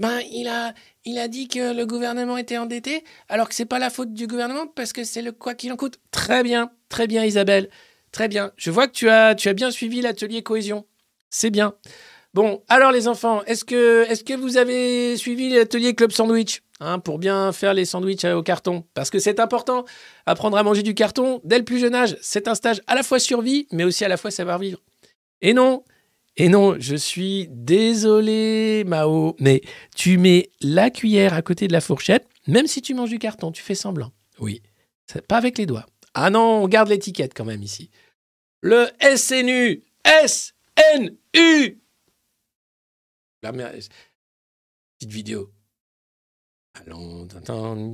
ben, 0.00 0.20
il 0.32 0.48
a, 0.48 0.72
il 1.04 1.18
a 1.18 1.28
dit 1.28 1.46
que 1.46 1.74
le 1.74 1.84
gouvernement 1.84 2.38
était 2.38 2.56
endetté, 2.56 3.04
alors 3.28 3.50
que 3.50 3.54
c'est 3.54 3.66
pas 3.66 3.78
la 3.78 3.90
faute 3.90 4.14
du 4.14 4.26
gouvernement 4.26 4.66
parce 4.66 4.94
que 4.94 5.04
c'est 5.04 5.20
le 5.20 5.30
quoi 5.30 5.52
qu'il 5.52 5.70
en 5.72 5.76
coûte. 5.76 6.00
Très 6.10 6.42
bien, 6.42 6.72
très 6.88 7.06
bien, 7.06 7.22
Isabelle. 7.22 7.68
Très 8.10 8.26
bien. 8.26 8.50
Je 8.56 8.70
vois 8.70 8.88
que 8.88 8.92
tu 8.92 9.10
as, 9.10 9.34
tu 9.34 9.50
as 9.50 9.52
bien 9.52 9.70
suivi 9.70 10.00
l'atelier 10.00 10.42
cohésion. 10.42 10.86
C'est 11.28 11.50
bien. 11.50 11.74
Bon, 12.32 12.62
alors 12.68 12.92
les 12.92 13.08
enfants, 13.08 13.44
est-ce 13.44 13.64
que, 13.64 14.06
est-ce 14.08 14.24
que 14.24 14.32
vous 14.32 14.56
avez 14.56 15.18
suivi 15.18 15.50
l'atelier 15.50 15.94
club 15.94 16.12
sandwich? 16.12 16.62
Hein, 16.80 16.98
pour 16.98 17.18
bien 17.18 17.52
faire 17.52 17.74
les 17.74 17.84
sandwichs 17.84 18.24
au 18.24 18.42
carton 18.42 18.84
Parce 18.94 19.10
que 19.10 19.18
c'est 19.18 19.38
important. 19.38 19.84
Apprendre 20.26 20.56
à 20.56 20.62
manger 20.62 20.82
du 20.82 20.94
carton 20.94 21.40
dès 21.44 21.58
le 21.58 21.64
plus 21.64 21.78
jeune 21.78 21.94
âge, 21.94 22.16
c'est 22.20 22.48
un 22.48 22.54
stage 22.54 22.80
à 22.86 22.94
la 22.94 23.02
fois 23.02 23.18
survie, 23.18 23.66
mais 23.72 23.84
aussi 23.84 24.04
à 24.04 24.08
la 24.08 24.16
fois 24.16 24.30
savoir-vivre. 24.30 24.80
Et 25.42 25.54
non, 25.54 25.84
et 26.36 26.48
non, 26.48 26.76
je 26.78 26.96
suis 26.96 27.48
désolé, 27.50 28.84
Mao, 28.86 29.36
mais 29.40 29.60
tu 29.94 30.18
mets 30.18 30.50
la 30.60 30.90
cuillère 30.90 31.34
à 31.34 31.42
côté 31.42 31.68
de 31.68 31.72
la 31.72 31.80
fourchette, 31.80 32.28
même 32.46 32.66
si 32.66 32.82
tu 32.82 32.94
manges 32.94 33.10
du 33.10 33.18
carton, 33.18 33.52
tu 33.52 33.62
fais 33.62 33.74
semblant. 33.74 34.12
Oui, 34.38 34.62
pas 35.28 35.36
avec 35.36 35.58
les 35.58 35.66
doigts. 35.66 35.86
Ah 36.14 36.30
non, 36.30 36.62
on 36.62 36.68
garde 36.68 36.88
l'étiquette 36.88 37.34
quand 37.34 37.44
même 37.44 37.62
ici. 37.62 37.90
Le 38.62 38.88
SNU, 39.16 39.84
S-N-U. 40.04 41.80
La 43.42 43.52
merde. 43.52 43.80
Petite 44.98 45.12
vidéo. 45.12 45.50
Allons 46.86 47.24
entendre 47.24 47.90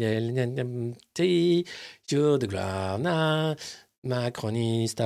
de 2.39 2.47
gloire, 2.47 2.99
na, 2.99 3.57
macroniste, 4.05 5.03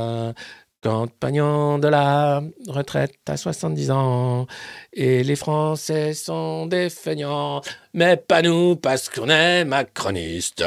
compagnon 0.83 1.79
de 1.79 1.89
la 1.89 2.43
retraite 2.69 3.17
à 3.27 3.37
70 3.37 3.91
ans. 3.91 4.47
Et 4.93 5.23
les 5.23 5.37
Français 5.37 6.15
sont 6.15 6.67
des 6.67 6.91
feignants, 6.91 7.61
mais 7.95 8.17
pas 8.17 8.43
nous 8.43 8.77
parce 8.77 9.09
qu'on 9.09 9.29
est 9.29 9.65
macroniste. 9.65 10.65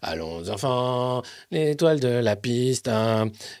Allons 0.00 0.48
enfants, 0.48 1.22
l'étoile 1.50 2.00
de 2.00 2.08
la 2.08 2.36
piste. 2.36 2.90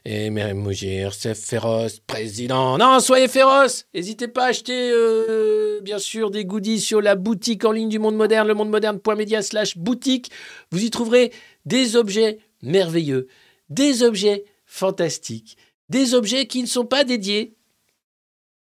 Et 0.04 0.30
Mougir, 0.30 1.14
c'est 1.14 1.34
féroce, 1.34 2.00
président. 2.00 2.78
Non, 2.78 3.00
soyez 3.00 3.28
féroce 3.28 3.86
N'hésitez 3.94 4.28
pas 4.28 4.44
à 4.44 4.48
acheter, 4.48 4.90
euh, 4.90 5.80
bien 5.82 5.98
sûr, 5.98 6.30
des 6.30 6.44
goodies 6.44 6.80
sur 6.80 7.00
la 7.00 7.14
boutique 7.14 7.64
en 7.64 7.72
ligne 7.72 7.88
du 7.88 7.98
Monde 7.98 8.16
Moderne, 8.16 8.48
le 8.48 8.54
mondemoderne.media 8.54 9.42
slash 9.42 9.76
boutique. 9.76 10.30
Vous 10.70 10.82
y 10.82 10.90
trouverez 10.90 11.32
des 11.66 11.96
objets 11.96 12.38
merveilleux, 12.62 13.28
des 13.68 14.02
objets 14.02 14.44
fantastiques, 14.66 15.56
des 15.88 16.14
objets 16.14 16.46
qui 16.46 16.62
ne 16.62 16.66
sont 16.66 16.86
pas 16.86 17.04
dédiés 17.04 17.56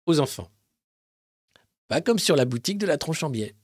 aux 0.06 0.20
enfants. 0.20 0.50
Pas 1.88 2.00
comme 2.00 2.18
sur 2.18 2.36
la 2.36 2.44
boutique 2.44 2.78
de 2.78 2.86
la 2.86 2.98
tronche 2.98 3.22
en 3.22 3.30
biais. 3.30 3.54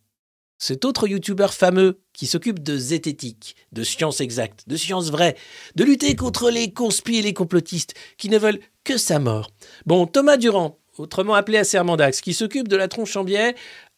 Cet 0.59 0.85
autre 0.85 1.07
youtubeur 1.07 1.55
fameux 1.55 2.01
qui 2.13 2.27
s'occupe 2.27 2.63
de 2.63 2.77
zététique, 2.77 3.55
de 3.73 3.85
sciences 3.85 4.21
exactes, 4.21 4.69
de 4.69 4.77
sciences 4.77 5.11
vraies, 5.11 5.37
de 5.77 5.85
lutter 5.85 6.17
contre 6.17 6.51
les 6.51 6.73
conspis 6.73 7.19
et 7.19 7.23
les 7.23 7.33
complotistes 7.33 7.95
qui 8.17 8.29
ne 8.29 8.39
veulent 8.39 8.61
que 8.83 8.97
sa 8.97 9.21
mort. 9.21 9.51
Bon, 9.87 10.07
Thomas 10.07 10.37
Durand, 10.37 10.79
autrement 10.99 11.35
appelé 11.35 11.59
Assermandax, 11.59 12.21
qui 12.21 12.35
s'occupe 12.35 12.67
de 12.67 12.77
la 12.77 12.89
tronche 12.89 13.17
en 13.17 13.23
biais, 13.23 13.55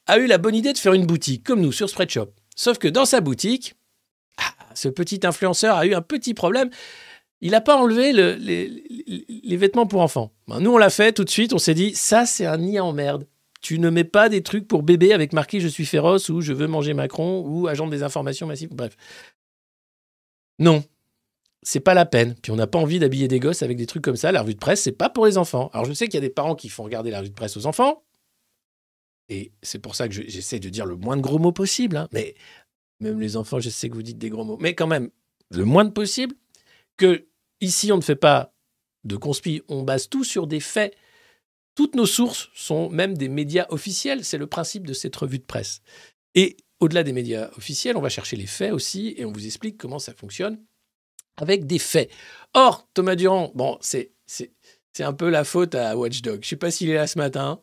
a 0.07 0.19
eu 0.19 0.27
la 0.27 0.37
bonne 0.37 0.55
idée 0.55 0.75
de 0.75 0.79
faire 0.79 0.93
une 0.93 1.07
boutique, 1.07 1.45
comme 1.45 1.63
nous, 1.63 1.73
sur 1.73 1.89
Spreadshop. 1.89 2.29
Sauf 2.55 2.77
que 2.77 2.89
dans 2.89 3.07
sa 3.07 3.23
boutique, 3.23 3.75
ah, 4.37 4.55
ce 4.75 4.89
petit 4.89 5.21
influenceur 5.25 5.77
a 5.77 5.87
eu 5.87 5.95
un 5.95 6.03
petit 6.03 6.35
problème. 6.35 6.69
Il 7.43 7.53
n'a 7.53 7.61
pas 7.61 7.77
enlevé 7.77 8.13
le- 8.13 8.35
les, 8.35 9.57
vêtements 9.57 9.87
pour 9.87 10.01
enfants. 10.03 10.33
Ben, 10.47 10.61
nous, 10.61 10.73
on 10.73 10.79
l'a 10.79 10.91
fait 10.91 11.13
tout 11.13 11.25
de 11.25 11.31
suite. 11.31 11.53
On 11.55 11.59
s'est 11.59 11.75
dit, 11.75 11.95
ça, 11.95 12.27
c'est 12.27 12.45
un 12.47 12.59
nid 12.59 12.79
en 12.81 12.93
merde. 12.93 13.27
Tu 13.63 13.79
ne 13.79 13.91
mets 13.91 14.05
pas 14.05 14.29
des 14.29 14.43
trucs 14.43 14.67
pour 14.69 14.83
bébé 14.83 15.13
avec 15.13 15.33
marqué 15.33 15.61
je 15.61 15.69
suis 15.69 15.85
féroce 15.87 16.29
ou 16.31 16.41
je 16.41 16.53
veux 16.53 16.67
manger 16.67 16.95
Macron 16.95 17.43
ou 17.47 17.67
agent 17.69 17.87
des 17.89 18.03
informations 18.03 18.47
massives. 18.47 18.71
Bref. 18.75 18.97
Non. 20.59 20.85
C'est 21.63 21.81
pas 21.81 21.93
la 21.95 22.07
peine. 22.07 22.35
Puis 22.43 22.53
on 22.53 22.57
n'a 22.57 22.67
pas 22.67 22.79
envie 22.79 22.99
d'habiller 22.99 23.29
des 23.29 23.39
gosses 23.39 23.63
avec 23.63 23.77
des 23.77 23.87
trucs 23.87 24.03
comme 24.03 24.17
ça. 24.17 24.33
La 24.33 24.43
revue 24.43 24.55
de 24.55 24.59
presse, 24.59 24.83
c'est 24.83 24.93
pas 24.93 25.11
pour 25.11 25.27
les 25.27 25.37
enfants. 25.37 25.69
Alors 25.75 25.85
je 25.85 25.93
sais 25.93 26.07
qu'il 26.07 26.15
y 26.15 26.19
a 26.19 26.27
des 26.27 26.31
parents 26.31 26.55
qui 26.55 26.69
font 26.71 26.85
regarder 26.85 27.11
la 27.11 27.19
revue 27.19 27.31
de 27.31 27.35
presse 27.35 27.57
aux 27.59 27.67
enfants. 27.67 28.03
Et 29.29 29.53
c'est 29.63 29.79
pour 29.79 29.95
ça 29.95 30.09
que 30.09 30.15
je- 30.15 30.23
j'essaie 30.27 30.59
de 30.59 30.69
dire 30.71 30.87
le 30.87 30.97
moins 30.97 31.17
de 31.17 31.23
gros 31.23 31.39
mots 31.39 31.53
possible. 31.53 31.97
hein. 31.99 32.09
Mais 32.13 32.35
même 33.01 33.21
les 33.21 33.37
enfants, 33.37 33.61
je 33.61 33.69
sais 33.71 33.89
que 33.91 33.95
vous 33.95 34.03
dites 34.03 34.19
des 34.19 34.31
gros 34.31 34.45
mots. 34.45 34.57
Mais 34.61 34.75
quand 34.75 34.87
même, 34.87 35.11
le 35.51 35.65
moins 35.65 35.85
de 35.85 35.91
possible. 35.91 36.35
Que 36.97 37.27
ici, 37.61 37.93
on 37.93 37.97
ne 37.97 38.03
fait 38.03 38.17
pas 38.17 38.55
de 39.05 39.17
conspi. 39.17 39.63
On 39.69 39.83
base 39.83 40.09
tout 40.09 40.25
sur 40.25 40.47
des 40.47 40.61
faits. 40.61 40.95
Toutes 41.75 41.95
nos 41.95 42.07
sources 42.07 42.51
sont 42.55 42.91
même 42.91 43.17
des 43.17 43.29
médias 43.29 43.67
officiels. 43.71 44.25
C'est 44.25 44.39
le 44.39 44.47
principe 44.47 44.87
de 44.87 44.93
cette 44.93 45.17
revue 45.17 45.39
de 45.39 45.45
presse. 45.45 45.81
Et 46.35 46.57
au-delà 46.81 47.03
des 47.03 47.13
médias 47.13 47.51
officiels, 47.57 47.97
on 47.97 48.01
va 48.01 48.09
chercher 48.09 48.37
les 48.37 48.47
faits 48.47 48.73
aussi 48.73 49.15
et 49.17 49.25
on 49.25 49.33
vous 49.33 49.47
explique 49.47 49.77
comment 49.77 49.99
ça 49.99 50.15
fonctionne 50.15 50.59
avec 51.37 51.67
des 51.67 51.79
faits. 51.79 52.11
Or, 52.55 52.89
Thomas 52.95 53.15
Durand, 53.15 53.53
bon, 53.55 53.79
c'est, 53.81 54.13
un 54.99 55.13
peu 55.13 55.31
la 55.31 55.45
faute 55.45 55.75
à 55.75 55.97
Watchdog. 55.97 56.41
Je 56.43 56.47
ne 56.47 56.49
sais 56.51 56.57
pas 56.57 56.71
s'il 56.71 56.91
est 56.91 56.95
là 56.95 57.07
ce 57.07 57.19
matin. 57.19 57.63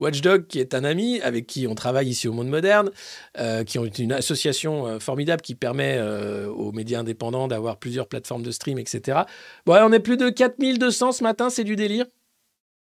Watchdog, 0.00 0.46
qui 0.46 0.60
est 0.60 0.74
un 0.74 0.84
ami 0.84 1.20
avec 1.20 1.46
qui 1.46 1.66
on 1.66 1.74
travaille 1.74 2.08
ici 2.08 2.28
au 2.28 2.32
Monde 2.32 2.48
Moderne, 2.48 2.90
euh, 3.38 3.64
qui 3.64 3.78
ont 3.78 3.84
une 3.84 4.12
association 4.12 4.86
euh, 4.86 4.98
formidable 4.98 5.42
qui 5.42 5.54
permet 5.54 5.96
euh, 5.98 6.48
aux 6.48 6.72
médias 6.72 7.00
indépendants 7.00 7.48
d'avoir 7.48 7.78
plusieurs 7.78 8.06
plateformes 8.06 8.42
de 8.42 8.50
stream, 8.50 8.78
etc. 8.78 9.20
Bon, 9.66 9.74
on 9.74 9.92
est 9.92 10.00
plus 10.00 10.16
de 10.16 10.30
4200 10.30 11.12
ce 11.12 11.22
matin, 11.22 11.50
c'est 11.50 11.64
du 11.64 11.76
délire. 11.76 12.06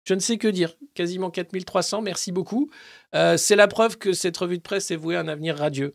Je 0.04 0.14
ne 0.14 0.20
sais 0.20 0.36
que 0.36 0.48
dire. 0.48 0.74
Quasiment 0.94 1.30
4300, 1.30 2.02
merci 2.02 2.32
beaucoup. 2.32 2.70
C'est 3.12 3.54
la 3.54 3.68
preuve 3.68 3.98
que 3.98 4.12
cette 4.12 4.36
revue 4.36 4.56
de 4.56 4.62
presse 4.62 4.90
est 4.90 4.96
vouée 4.96 5.14
à 5.14 5.20
un 5.20 5.28
avenir 5.28 5.56
radieux. 5.56 5.92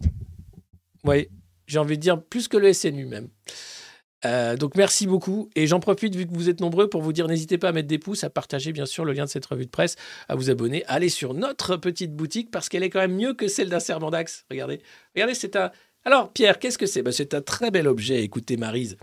Oui, 1.04 1.28
j'ai 1.66 1.78
envie 1.78 1.98
de 1.98 2.02
dire 2.02 2.24
plus 2.24 2.48
que 2.48 2.56
le 2.56 2.72
SNU 2.72 3.06
même. 3.06 3.28
Euh, 4.26 4.56
donc 4.56 4.76
merci 4.76 5.06
beaucoup 5.06 5.50
et 5.56 5.68
j'en 5.68 5.80
profite 5.80 6.16
vu 6.16 6.26
que 6.26 6.34
vous 6.34 6.50
êtes 6.50 6.60
nombreux 6.60 6.90
pour 6.90 7.02
vous 7.04 7.14
dire 7.14 7.28
n'hésitez 7.28 7.58
pas 7.58 7.70
à 7.70 7.72
mettre 7.72 7.88
des 7.88 8.00
pouces, 8.00 8.24
à 8.24 8.30
partager 8.32 8.72
bien 8.72 8.88
sûr 8.88 9.06
le 9.06 9.14
lien 9.14 9.26
de 9.26 9.30
cette 9.30 9.46
revue 9.46 9.66
de 9.66 9.72
presse, 9.72 9.96
à 10.28 10.36
vous 10.36 10.50
abonner, 10.50 10.84
à 10.88 11.08
sur 11.10 11.34
notre 11.36 11.78
petite 11.78 12.16
boutique 12.16 12.50
parce 12.50 12.68
qu'elle 12.68 12.84
est 12.84 12.90
quand 12.90 13.00
même 13.00 13.16
mieux 13.16 13.34
que 13.34 13.48
celle 13.48 13.70
d'un 13.70 13.80
serment 13.80 14.10
d'axe. 14.10 14.46
Regardez, 14.50 14.82
regardez, 15.16 15.36
c'est 15.36 15.56
un. 15.56 15.72
Alors 16.04 16.34
Pierre, 16.34 16.58
qu'est-ce 16.60 16.78
que 16.78 16.86
c'est? 16.88 17.04
Ben, 17.04 17.12
C'est 17.12 17.34
un 17.34 17.42
très 17.42 17.70
bel 17.70 17.88
objet. 17.88 18.24
Écoutez 18.24 18.58
Marise, 18.58 18.98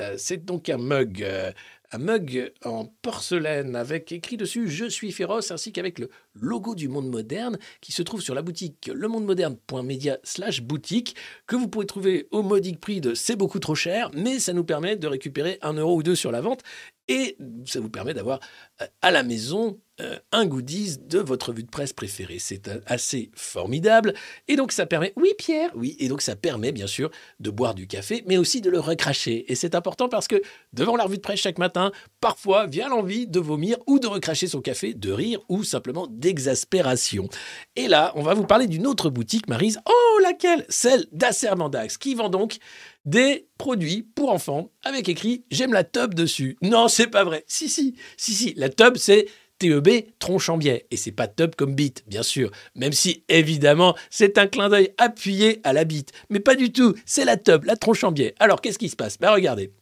Euh, 0.00 0.14
c'est 0.16 0.44
donc 0.44 0.68
un 0.68 0.78
mug, 0.78 1.22
euh, 1.22 1.52
un 1.92 1.98
mug 1.98 2.52
en 2.64 2.86
porcelaine 3.02 3.74
avec 3.74 4.12
écrit 4.12 4.36
dessus 4.36 4.68
Je 4.68 4.86
suis 4.86 5.12
féroce 5.12 5.50
ainsi 5.50 5.72
qu'avec 5.72 5.98
le 5.98 6.08
logo 6.34 6.74
du 6.74 6.88
monde 6.88 7.08
moderne 7.08 7.58
qui 7.80 7.92
se 7.92 8.02
trouve 8.02 8.20
sur 8.20 8.34
la 8.34 8.42
boutique 8.42 8.90
lemondemoderne.media 8.94 10.18
slash 10.22 10.62
boutique 10.62 11.16
que 11.46 11.56
vous 11.56 11.68
pouvez 11.68 11.86
trouver 11.86 12.28
au 12.30 12.42
modique 12.42 12.80
prix 12.80 13.00
de 13.00 13.14
c'est 13.14 13.36
beaucoup 13.36 13.58
trop 13.58 13.74
cher 13.74 14.10
mais 14.14 14.38
ça 14.38 14.52
nous 14.52 14.64
permet 14.64 14.96
de 14.96 15.08
récupérer 15.08 15.58
un 15.62 15.74
euro 15.74 15.96
ou 15.96 16.02
deux 16.02 16.14
sur 16.14 16.30
la 16.30 16.40
vente 16.40 16.62
et 17.08 17.36
ça 17.66 17.80
vous 17.80 17.90
permet 17.90 18.14
d'avoir 18.14 18.40
euh, 18.80 18.86
à 19.02 19.10
la 19.10 19.22
maison 19.22 19.78
euh, 20.00 20.16
un 20.32 20.46
goodies 20.46 20.96
de 20.98 21.18
votre 21.18 21.52
vue 21.52 21.64
de 21.64 21.68
presse 21.68 21.92
préférée. 21.92 22.38
C'est 22.38 22.68
euh, 22.68 22.80
assez 22.86 23.30
formidable. 23.34 24.14
Et 24.48 24.56
donc 24.56 24.72
ça 24.72 24.86
permet, 24.86 25.12
oui 25.16 25.30
Pierre, 25.36 25.70
oui, 25.74 25.96
et 25.98 26.08
donc 26.08 26.22
ça 26.22 26.36
permet 26.36 26.72
bien 26.72 26.86
sûr 26.86 27.10
de 27.40 27.50
boire 27.50 27.74
du 27.74 27.86
café, 27.86 28.22
mais 28.26 28.38
aussi 28.38 28.60
de 28.60 28.70
le 28.70 28.78
recracher. 28.80 29.50
Et 29.50 29.54
c'est 29.56 29.74
important 29.74 30.08
parce 30.08 30.28
que 30.28 30.40
devant 30.72 30.96
la 30.96 31.04
revue 31.04 31.16
de 31.16 31.22
presse 31.22 31.40
chaque 31.40 31.58
matin, 31.58 31.90
parfois 32.20 32.66
vient 32.66 32.88
l'envie 32.88 33.26
de 33.26 33.40
vomir 33.40 33.76
ou 33.86 33.98
de 33.98 34.06
recracher 34.06 34.46
son 34.46 34.60
café, 34.60 34.94
de 34.94 35.12
rire 35.12 35.40
ou 35.48 35.64
simplement 35.64 36.06
d'exaspération. 36.08 37.28
Et 37.76 37.88
là, 37.88 38.12
on 38.14 38.22
va 38.22 38.34
vous 38.34 38.46
parler 38.46 38.68
d'une 38.68 38.86
autre 38.86 39.10
boutique, 39.10 39.48
Marise. 39.48 39.80
Oh, 39.86 40.20
laquelle? 40.22 40.64
Celle 40.68 41.06
d'Assermandax, 41.12 41.98
qui 41.98 42.14
vend 42.14 42.30
donc 42.30 42.58
des 43.04 43.48
produits 43.58 44.02
pour 44.02 44.30
enfants 44.30 44.70
avec 44.82 45.08
écrit 45.08 45.44
J'aime 45.50 45.72
la 45.72 45.84
tub 45.84 46.14
dessus. 46.14 46.56
Non, 46.62 46.88
c'est 46.88 47.06
pas 47.06 47.24
vrai. 47.24 47.44
Si, 47.46 47.68
si, 47.68 47.96
si, 48.16 48.34
si. 48.34 48.54
La 48.56 48.68
tub, 48.68 48.96
c'est 48.96 49.26
TEB 49.58 49.88
tronche 50.18 50.48
en 50.48 50.56
biais. 50.58 50.86
Et 50.90 50.96
c'est 50.96 51.12
pas 51.12 51.28
tub 51.28 51.54
comme 51.54 51.74
bite, 51.74 52.04
bien 52.06 52.22
sûr. 52.22 52.50
Même 52.74 52.92
si, 52.92 53.24
évidemment, 53.28 53.96
c'est 54.10 54.38
un 54.38 54.46
clin 54.46 54.68
d'œil 54.68 54.92
appuyé 54.98 55.60
à 55.64 55.72
la 55.72 55.84
bite. 55.84 56.12
Mais 56.30 56.40
pas 56.40 56.54
du 56.54 56.72
tout. 56.72 56.94
C'est 57.06 57.24
la 57.24 57.36
tub, 57.36 57.64
la 57.64 57.76
tronche 57.76 58.04
en 58.04 58.12
biais. 58.12 58.34
Alors, 58.38 58.60
qu'est-ce 58.60 58.78
qui 58.78 58.88
se 58.88 58.96
passe? 58.96 59.18
Ben, 59.18 59.32
regardez. 59.32 59.72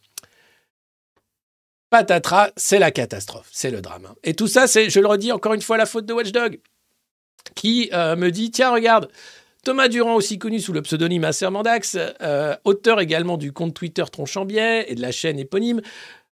Patatras, 1.91 2.51
c'est 2.57 2.79
la 2.79 2.91
catastrophe. 2.91 3.49
C'est 3.51 3.71
le 3.71 3.81
drame. 3.81 4.07
hein. 4.07 4.15
Et 4.23 4.35
tout 4.35 4.47
ça, 4.49 4.67
c'est, 4.67 4.91
je 4.91 5.01
le 5.01 5.07
redis 5.07 5.33
encore 5.33 5.55
une 5.55 5.63
fois, 5.63 5.79
la 5.79 5.87
faute 5.87 6.07
de 6.07 6.13
Watchdog. 6.13 6.61
Qui 7.55 7.89
euh, 7.93 8.15
me 8.15 8.31
dit 8.31 8.51
Tiens, 8.51 8.73
regarde. 8.73 9.11
Thomas 9.65 9.89
Durand, 9.89 10.15
aussi 10.15 10.39
connu 10.39 10.61
sous 10.61 10.73
le 10.73 10.83
pseudonyme 10.83 11.25
Assermandax, 11.25 11.99
euh, 12.21 12.57
auteur 12.65 13.01
également 13.01 13.37
du 13.37 13.53
compte 13.53 13.75
Twitter 13.75 14.05
Tronchambier 14.11 14.91
et 14.91 14.95
de 14.95 15.03
la 15.03 15.13
chaîne 15.13 15.39
éponyme, 15.39 15.81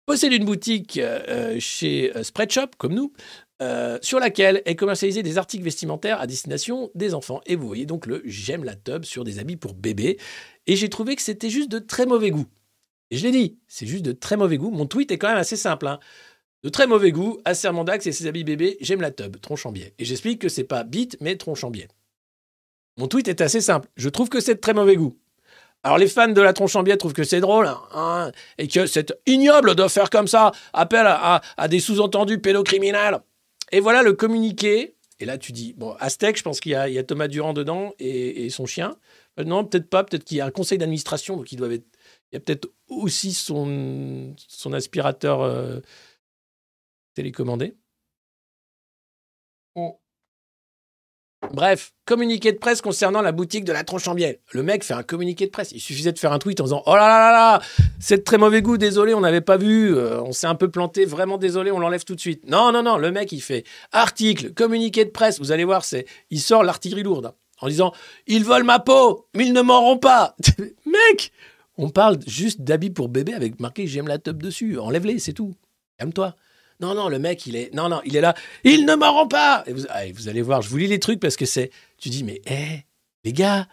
possède 0.06 0.32
une 0.32 0.44
boutique 0.44 0.98
euh, 0.98 1.56
chez 1.58 2.14
euh, 2.16 2.22
Spreadshop, 2.22 2.68
comme 2.78 2.94
nous, 2.94 3.12
euh, 3.62 3.98
sur 4.02 4.20
laquelle 4.20 4.62
est 4.66 4.76
commercialisé 4.76 5.22
des 5.22 5.38
articles 5.38 5.64
vestimentaires 5.64 6.20
à 6.20 6.26
destination 6.26 6.90
des 6.94 7.14
enfants. 7.14 7.40
Et 7.46 7.56
vous 7.56 7.66
voyez 7.66 7.86
donc 7.86 8.06
le 8.06 8.22
J'aime 8.24 8.64
la 8.64 8.74
tub 8.74 9.04
sur 9.04 9.24
des 9.24 9.38
habits 9.38 9.56
pour 9.56 9.74
bébés. 9.74 10.18
Et 10.66 10.76
j'ai 10.76 10.88
trouvé 10.88 11.16
que 11.16 11.22
c'était 11.22 11.50
juste 11.50 11.70
de 11.70 11.78
très 11.78 12.06
mauvais 12.06 12.30
goût. 12.30 12.46
Et 13.10 13.16
je 13.16 13.24
l'ai 13.24 13.30
dit, 13.32 13.58
c'est 13.68 13.86
juste 13.86 14.04
de 14.04 14.12
très 14.12 14.36
mauvais 14.36 14.58
goût. 14.58 14.70
Mon 14.70 14.86
tweet 14.86 15.10
est 15.10 15.18
quand 15.18 15.28
même 15.28 15.36
assez 15.38 15.56
simple. 15.56 15.86
hein. 15.86 16.00
De 16.62 16.68
très 16.68 16.86
mauvais 16.86 17.12
goût, 17.12 17.38
Assermandax 17.44 18.06
et 18.06 18.12
ses 18.12 18.26
habits 18.26 18.44
bébés, 18.44 18.78
j'aime 18.80 19.02
la 19.02 19.10
tub, 19.10 19.38
Tronchambier. 19.40 19.94
Et 19.98 20.04
j'explique 20.04 20.40
que 20.40 20.48
c'est 20.48 20.64
pas 20.64 20.82
bite, 20.82 21.16
mais 21.20 21.36
Tronchambier. 21.36 21.88
Mon 22.96 23.08
tweet 23.08 23.28
est 23.28 23.40
assez 23.40 23.60
simple. 23.60 23.88
Je 23.96 24.08
trouve 24.08 24.28
que 24.28 24.40
c'est 24.40 24.54
de 24.54 24.60
très 24.60 24.74
mauvais 24.74 24.96
goût. 24.96 25.16
Alors 25.82 25.98
les 25.98 26.08
fans 26.08 26.28
de 26.28 26.40
la 26.40 26.52
tronche 26.54 26.76
en 26.76 26.82
biais 26.82 26.96
trouvent 26.96 27.12
que 27.12 27.24
c'est 27.24 27.40
drôle 27.40 27.68
hein, 27.92 28.32
et 28.56 28.68
que 28.68 28.86
c'est 28.86 29.12
ignoble 29.26 29.74
de 29.74 29.86
faire 29.86 30.08
comme 30.08 30.26
ça, 30.26 30.52
appel 30.72 31.06
à, 31.06 31.42
des 31.68 31.78
sous-entendus 31.78 32.38
pédocriminels. 32.38 33.18
Et 33.70 33.80
voilà 33.80 34.02
le 34.02 34.14
communiqué. 34.14 34.96
Et 35.20 35.26
là 35.26 35.36
tu 35.36 35.52
dis, 35.52 35.74
bon, 35.74 35.94
Aztec, 36.00 36.38
je 36.38 36.42
pense 36.42 36.60
qu'il 36.60 36.72
y, 36.72 36.74
a- 36.74 37.04
Thomas 37.04 37.28
Durand 37.28 37.52
dedans 37.52 37.92
et, 37.98 38.48
son 38.48 38.64
chien. 38.64 38.96
Euh, 39.38 39.44
non, 39.44 39.64
peut-être 39.64 39.90
pas, 39.90 40.04
peut-être 40.04 40.24
qu'il 40.24 40.38
y 40.38 40.40
a 40.40 40.46
un 40.46 40.50
conseil 40.50 40.78
d'administration, 40.78 41.36
donc 41.36 41.52
ils 41.52 41.62
être... 41.62 41.84
Il 42.32 42.34
y 42.34 42.38
a 42.38 42.40
peut-être 42.40 42.68
aussi 42.88 43.32
son, 43.32 44.34
son 44.48 44.72
aspirateur 44.72 45.42
euh, 45.42 45.80
télécommandé. 47.14 47.76
Bref, 51.52 51.92
communiqué 52.04 52.52
de 52.52 52.58
presse 52.58 52.80
concernant 52.80 53.22
la 53.22 53.32
boutique 53.32 53.64
de 53.64 53.72
la 53.72 53.84
tronche 53.84 54.08
en 54.08 54.14
biais. 54.14 54.40
Le 54.52 54.62
mec 54.62 54.84
fait 54.84 54.94
un 54.94 55.02
communiqué 55.02 55.46
de 55.46 55.50
presse. 55.50 55.72
Il 55.72 55.80
suffisait 55.80 56.12
de 56.12 56.18
faire 56.18 56.32
un 56.32 56.38
tweet 56.38 56.60
en 56.60 56.64
disant 56.64 56.82
Oh 56.86 56.94
là 56.94 57.08
là 57.08 57.18
là 57.18 57.32
là, 57.32 57.62
c'est 58.00 58.18
de 58.18 58.22
très 58.22 58.38
mauvais 58.38 58.62
goût, 58.62 58.76
désolé, 58.76 59.14
on 59.14 59.20
n'avait 59.20 59.40
pas 59.40 59.56
vu, 59.56 59.94
euh, 59.94 60.20
on 60.22 60.32
s'est 60.32 60.46
un 60.46 60.54
peu 60.54 60.70
planté, 60.70 61.04
vraiment 61.04 61.38
désolé, 61.38 61.70
on 61.70 61.78
l'enlève 61.78 62.04
tout 62.04 62.14
de 62.14 62.20
suite. 62.20 62.48
Non, 62.48 62.72
non, 62.72 62.82
non, 62.82 62.96
le 62.96 63.10
mec 63.10 63.32
il 63.32 63.40
fait 63.40 63.64
article, 63.92 64.52
communiqué 64.52 65.04
de 65.04 65.10
presse. 65.10 65.38
Vous 65.38 65.52
allez 65.52 65.64
voir, 65.64 65.84
c'est 65.84 66.06
il 66.30 66.40
sort 66.40 66.64
l'artillerie 66.64 67.02
lourde 67.02 67.26
hein, 67.26 67.34
en 67.60 67.68
disant 67.68 67.92
Ils 68.26 68.44
volent 68.44 68.64
ma 68.64 68.78
peau, 68.78 69.26
mais 69.34 69.46
ils 69.46 69.52
ne 69.52 69.62
m'auront 69.62 69.98
pas. 69.98 70.36
mec, 70.86 71.32
on 71.76 71.90
parle 71.90 72.18
juste 72.26 72.62
d'habits 72.62 72.90
pour 72.90 73.08
bébé 73.08 73.34
avec 73.34 73.60
marqué 73.60 73.86
J'aime 73.86 74.08
la 74.08 74.18
tub 74.18 74.42
dessus. 74.42 74.78
Enlève-les, 74.78 75.18
c'est 75.18 75.32
tout. 75.32 75.54
Calme-toi. 75.98 76.34
Non, 76.84 76.94
non, 76.94 77.08
le 77.08 77.18
mec, 77.18 77.46
il 77.46 77.56
est. 77.56 77.72
Non, 77.72 77.88
non, 77.88 78.02
il 78.04 78.14
est 78.14 78.20
là. 78.20 78.34
Ils 78.62 78.84
ne 78.84 78.94
m'auront 78.94 79.26
pas 79.26 79.64
et 79.66 79.72
vous, 79.72 79.86
ah, 79.88 80.04
et 80.04 80.12
vous 80.12 80.28
allez 80.28 80.42
voir, 80.42 80.60
je 80.60 80.68
vous 80.68 80.76
lis 80.76 80.86
les 80.86 80.98
trucs 80.98 81.18
parce 81.18 81.36
que 81.36 81.46
c'est. 81.46 81.70
Tu 81.96 82.10
dis, 82.10 82.24
mais 82.24 82.42
hé, 82.44 82.84
les 83.24 83.32
gars, 83.32 83.66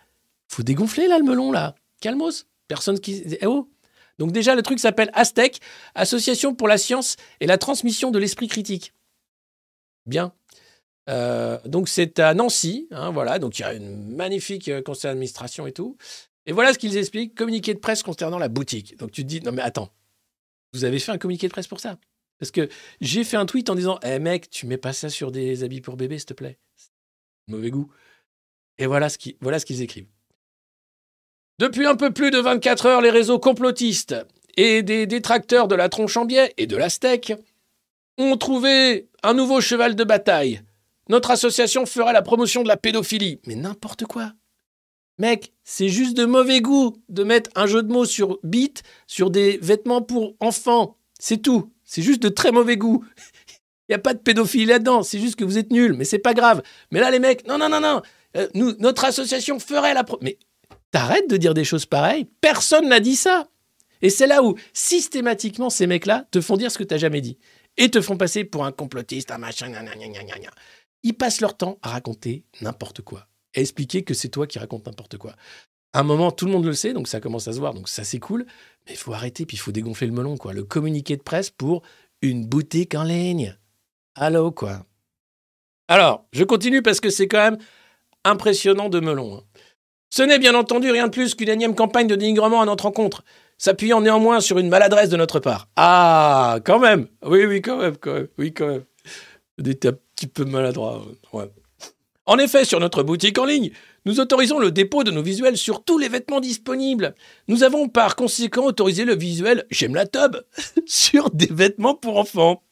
faut 0.48 0.64
dégonfler 0.64 1.10
là 1.10 1.18
le 1.18 1.26
melon 1.26 1.52
là. 1.52 1.76
Calmos. 2.00 2.46
Personne 2.70 3.02
qui. 3.02 3.22
Eh 3.42 3.46
oh 3.48 3.70
Donc, 4.18 4.32
déjà, 4.32 4.56
le 4.56 4.62
truc 4.62 4.80
s'appelle 4.80 5.12
Aztec, 5.14 5.60
Association 5.94 6.56
pour 6.56 6.70
la 6.70 6.78
science 6.78 7.18
et 7.42 7.48
la 7.48 7.58
transmission 7.58 8.12
de 8.12 8.20
l'esprit 8.20 8.48
critique. 8.48 8.94
Bien. 10.06 10.32
Euh, 11.10 11.60
donc, 11.66 11.90
c'est 11.90 12.18
à 12.20 12.34
Nancy. 12.34 12.88
hein, 12.92 13.12
voilà. 13.12 13.40
Donc, 13.40 13.60
il 13.60 13.64
y 13.64 13.66
a 13.66 13.74
une 13.74 14.16
magnifique 14.16 14.70
euh, 14.70 14.82
conseil 14.82 15.10
d'administration 15.10 15.68
et 15.68 15.74
tout. 15.74 15.98
Et 16.46 16.54
voilà 16.54 16.72
ce 16.72 16.80
qu'ils 16.80 16.96
expliquent 16.96 17.36
communiqué 17.36 17.74
de 17.74 17.80
presse 17.80 18.04
concernant 18.04 18.40
la 18.40 18.48
boutique. 18.48 18.98
Donc, 18.98 19.12
tu 19.12 19.24
te 19.24 19.28
dis, 19.28 19.42
non, 19.42 19.52
mais 19.52 19.62
attends. 19.62 19.90
Vous 20.74 20.86
avez 20.86 21.00
fait 21.00 21.12
un 21.12 21.18
communiqué 21.18 21.48
de 21.50 21.52
presse 21.52 21.68
pour 21.68 21.82
ça? 21.82 21.98
Parce 22.42 22.50
que 22.50 22.70
j'ai 23.02 23.24
fait 23.24 23.38
un 23.38 23.46
tweet 23.46 23.70
en 23.70 23.76
disant 23.76 24.00
Eh 24.02 24.18
mec, 24.18 24.50
tu 24.50 24.66
mets 24.66 24.80
pas 24.80 24.94
ça 24.94 25.10
sur 25.10 25.32
des 25.32 25.64
habits 25.64 25.80
pour 25.80 25.96
bébé, 25.96 26.18
s'il 26.18 26.26
te 26.26 26.34
plaît. 26.34 26.58
Mauvais 27.48 27.70
goût. 27.70 27.92
Et 28.80 28.88
voilà 28.88 29.10
ce 29.10 29.20
qu'ils 29.20 29.82
écrivent. 29.84 30.08
Depuis 31.60 31.86
un 31.86 31.96
peu 31.96 32.12
plus 32.12 32.32
de 32.32 32.40
24 32.40 32.88
heures, 32.88 33.02
les 33.02 33.12
réseaux 33.12 33.38
complotistes 33.38 34.16
et 34.58 34.82
des 34.82 35.06
détracteurs 35.06 35.68
de 35.68 35.76
la 35.76 35.88
tronche 35.88 36.18
en 36.18 36.26
biais 36.26 36.52
et 36.58 36.66
de 36.66 36.76
la 36.76 36.90
steak 36.90 37.34
ont 38.18 38.38
trouvé 38.38 39.08
un 39.22 39.36
nouveau 39.36 39.62
cheval 39.62 39.96
de 39.96 40.04
bataille. 40.04 40.64
Notre 41.10 41.30
association 41.30 41.86
fera 41.86 42.12
la 42.12 42.24
promotion 42.24 42.64
de 42.64 42.68
la 42.68 42.78
pédophilie. 42.78 43.40
Mais 43.46 43.54
n'importe 43.54 44.06
quoi. 44.06 44.34
Mec, 45.20 45.54
c'est 45.64 45.90
juste 45.90 46.18
de 46.18 46.26
mauvais 46.26 46.62
goût 46.62 46.98
de 47.08 47.24
mettre 47.24 47.52
un 47.54 47.68
jeu 47.68 47.84
de 47.84 47.94
mots 47.94 48.06
sur 48.06 48.40
bit 48.42 48.82
sur 49.06 49.30
des 49.30 49.60
vêtements 49.62 50.02
pour 50.02 50.36
enfants. 50.40 50.98
C'est 51.20 51.44
tout. 51.44 51.72
C'est 51.92 52.04
juste 52.04 52.24
de 52.24 52.30
très 52.30 52.54
mauvais 52.54 52.78
goût. 52.78 53.04
Il 53.90 53.92
n'y 53.92 53.96
a 53.96 54.00
pas 54.00 54.14
de 54.14 54.20
pédophilie 54.20 54.64
là-dedans. 54.64 55.04
C'est 55.04 55.20
juste 55.20 55.36
que 55.36 55.44
vous 55.44 55.58
êtes 55.58 55.72
nuls, 55.72 55.92
mais 55.92 56.06
c'est 56.06 56.20
pas 56.20 56.34
grave. 56.34 56.64
Mais 56.90 57.02
là, 57.02 57.12
les 57.12 57.20
mecs, 57.20 57.46
non, 57.46 57.58
non, 57.58 57.68
non, 57.68 57.82
non. 57.82 58.02
Euh, 58.38 58.48
nous, 58.54 58.74
notre 58.80 59.04
association 59.04 59.60
ferait 59.60 59.94
la. 59.94 60.06
Pro 60.06 60.18
mais 60.22 60.40
t'arrêtes 60.92 61.30
de 61.30 61.36
dire 61.36 61.54
des 61.54 61.66
choses 61.66 61.86
pareilles. 61.86 62.30
Personne 62.40 62.88
n'a 62.88 63.02
dit 63.02 63.18
ça. 63.18 63.50
Et 64.02 64.10
c'est 64.10 64.26
là 64.26 64.42
où, 64.42 64.56
systématiquement, 64.72 65.70
ces 65.70 65.86
mecs-là 65.86 66.26
te 66.32 66.40
font 66.40 66.56
dire 66.56 66.72
ce 66.72 66.78
que 66.78 66.86
t'as 66.86 66.98
jamais 66.98 67.20
dit. 67.20 67.38
Et 67.76 67.92
te 67.92 68.00
font 68.00 68.16
passer 68.16 68.46
pour 68.46 68.64
un 68.64 68.72
complotiste, 68.72 69.30
un 69.32 69.38
machin, 69.38 69.70
gna, 69.70 69.84
gna, 69.84 70.24
gna. 70.24 70.52
Ils 71.04 71.14
passent 71.14 71.42
leur 71.42 71.58
temps 71.58 71.78
à 71.82 71.90
raconter 71.90 72.46
n'importe 72.62 73.02
quoi. 73.02 73.28
Expliquer 73.54 74.04
que 74.06 74.14
c'est 74.14 74.30
toi 74.30 74.48
qui 74.48 74.60
racontes 74.60 74.86
n'importe 74.86 75.18
quoi. 75.18 75.36
Un 75.94 76.04
moment, 76.04 76.32
tout 76.32 76.46
le 76.46 76.52
monde 76.52 76.66
le 76.66 76.74
sait, 76.74 76.94
donc 76.94 77.08
ça 77.08 77.20
commence 77.20 77.48
à 77.48 77.54
se 77.54 77.60
voir, 77.60 77.74
donc 77.74 77.90
ça 77.90 78.04
c'est 78.04 78.20
cool. 78.20 78.46
Mais 78.86 78.94
il 78.94 78.98
faut 78.98 79.14
arrêter, 79.14 79.46
puis 79.46 79.58
il 79.58 79.60
faut 79.60 79.72
dégonfler 79.74 80.08
le 80.08 80.14
melon, 80.14 80.38
quoi. 80.38 80.54
Le 80.54 80.64
communiqué 80.64 81.18
de 81.18 81.22
presse 81.22 81.50
pour 81.50 81.82
une 82.22 82.46
boutique 82.46 82.96
en 82.96 83.04
ligne. 83.04 83.58
Allô, 84.16 84.52
quoi. 84.52 84.86
Alors, 85.88 86.26
je 86.32 86.44
continue 86.44 86.82
parce 86.82 87.00
que 87.02 87.10
c'est 87.10 87.28
quand 87.28 87.40
même 87.40 87.58
impressionnant 88.24 88.90
de 88.90 89.00
melon. 89.00 89.38
hein. 89.38 89.44
Ce 90.10 90.24
n'est 90.24 90.40
bien 90.40 90.56
entendu 90.56 90.92
rien 90.92 91.08
de 91.08 91.12
plus 91.12 91.36
qu'une 91.36 91.50
énième 91.50 91.76
campagne 91.76 92.08
de 92.08 92.16
dénigrement 92.16 92.62
à 92.62 92.66
notre 92.66 92.86
rencontre, 92.86 93.24
s'appuyant 93.58 94.02
néanmoins 94.02 94.40
sur 94.42 94.60
une 94.60 94.70
maladresse 94.70 95.10
de 95.10 95.18
notre 95.18 95.40
part. 95.40 95.68
Ah, 95.76 96.60
quand 96.66 96.80
même 96.80 97.08
Oui, 97.26 97.46
oui, 97.46 97.62
quand 97.62 97.78
même, 97.78 97.98
quand 97.98 98.14
même. 98.14 98.28
Oui, 98.38 98.54
quand 98.54 98.68
même. 98.68 98.84
Un 99.60 99.64
petit 100.16 100.28
peu 100.28 100.44
maladroit. 100.46 101.04
En 102.26 102.38
effet, 102.38 102.66
sur 102.66 102.80
notre 102.80 103.04
boutique 103.04 103.38
en 103.38 103.46
ligne, 103.46 103.72
nous 104.06 104.20
autorisons 104.20 104.60
le 104.60 104.72
dépôt 104.72 105.04
de 105.04 105.12
nos 105.12 105.22
visuels 105.22 105.58
sur 105.58 105.84
tous 105.84 105.98
les 105.98 106.10
vêtements 106.10 106.40
disponibles. 106.40 107.16
Nous 107.48 107.64
avons 107.64 107.88
par 107.88 108.16
conséquent 108.16 108.66
autorisé 108.66 109.06
le 109.06 109.16
visuel 109.16 109.66
J'aime 109.70 109.96
la 109.96 110.08
tub 110.08 110.38
sur 110.86 111.30
des 111.30 111.48
vêtements 111.52 111.96
pour 111.96 112.18
enfants. 112.18 112.64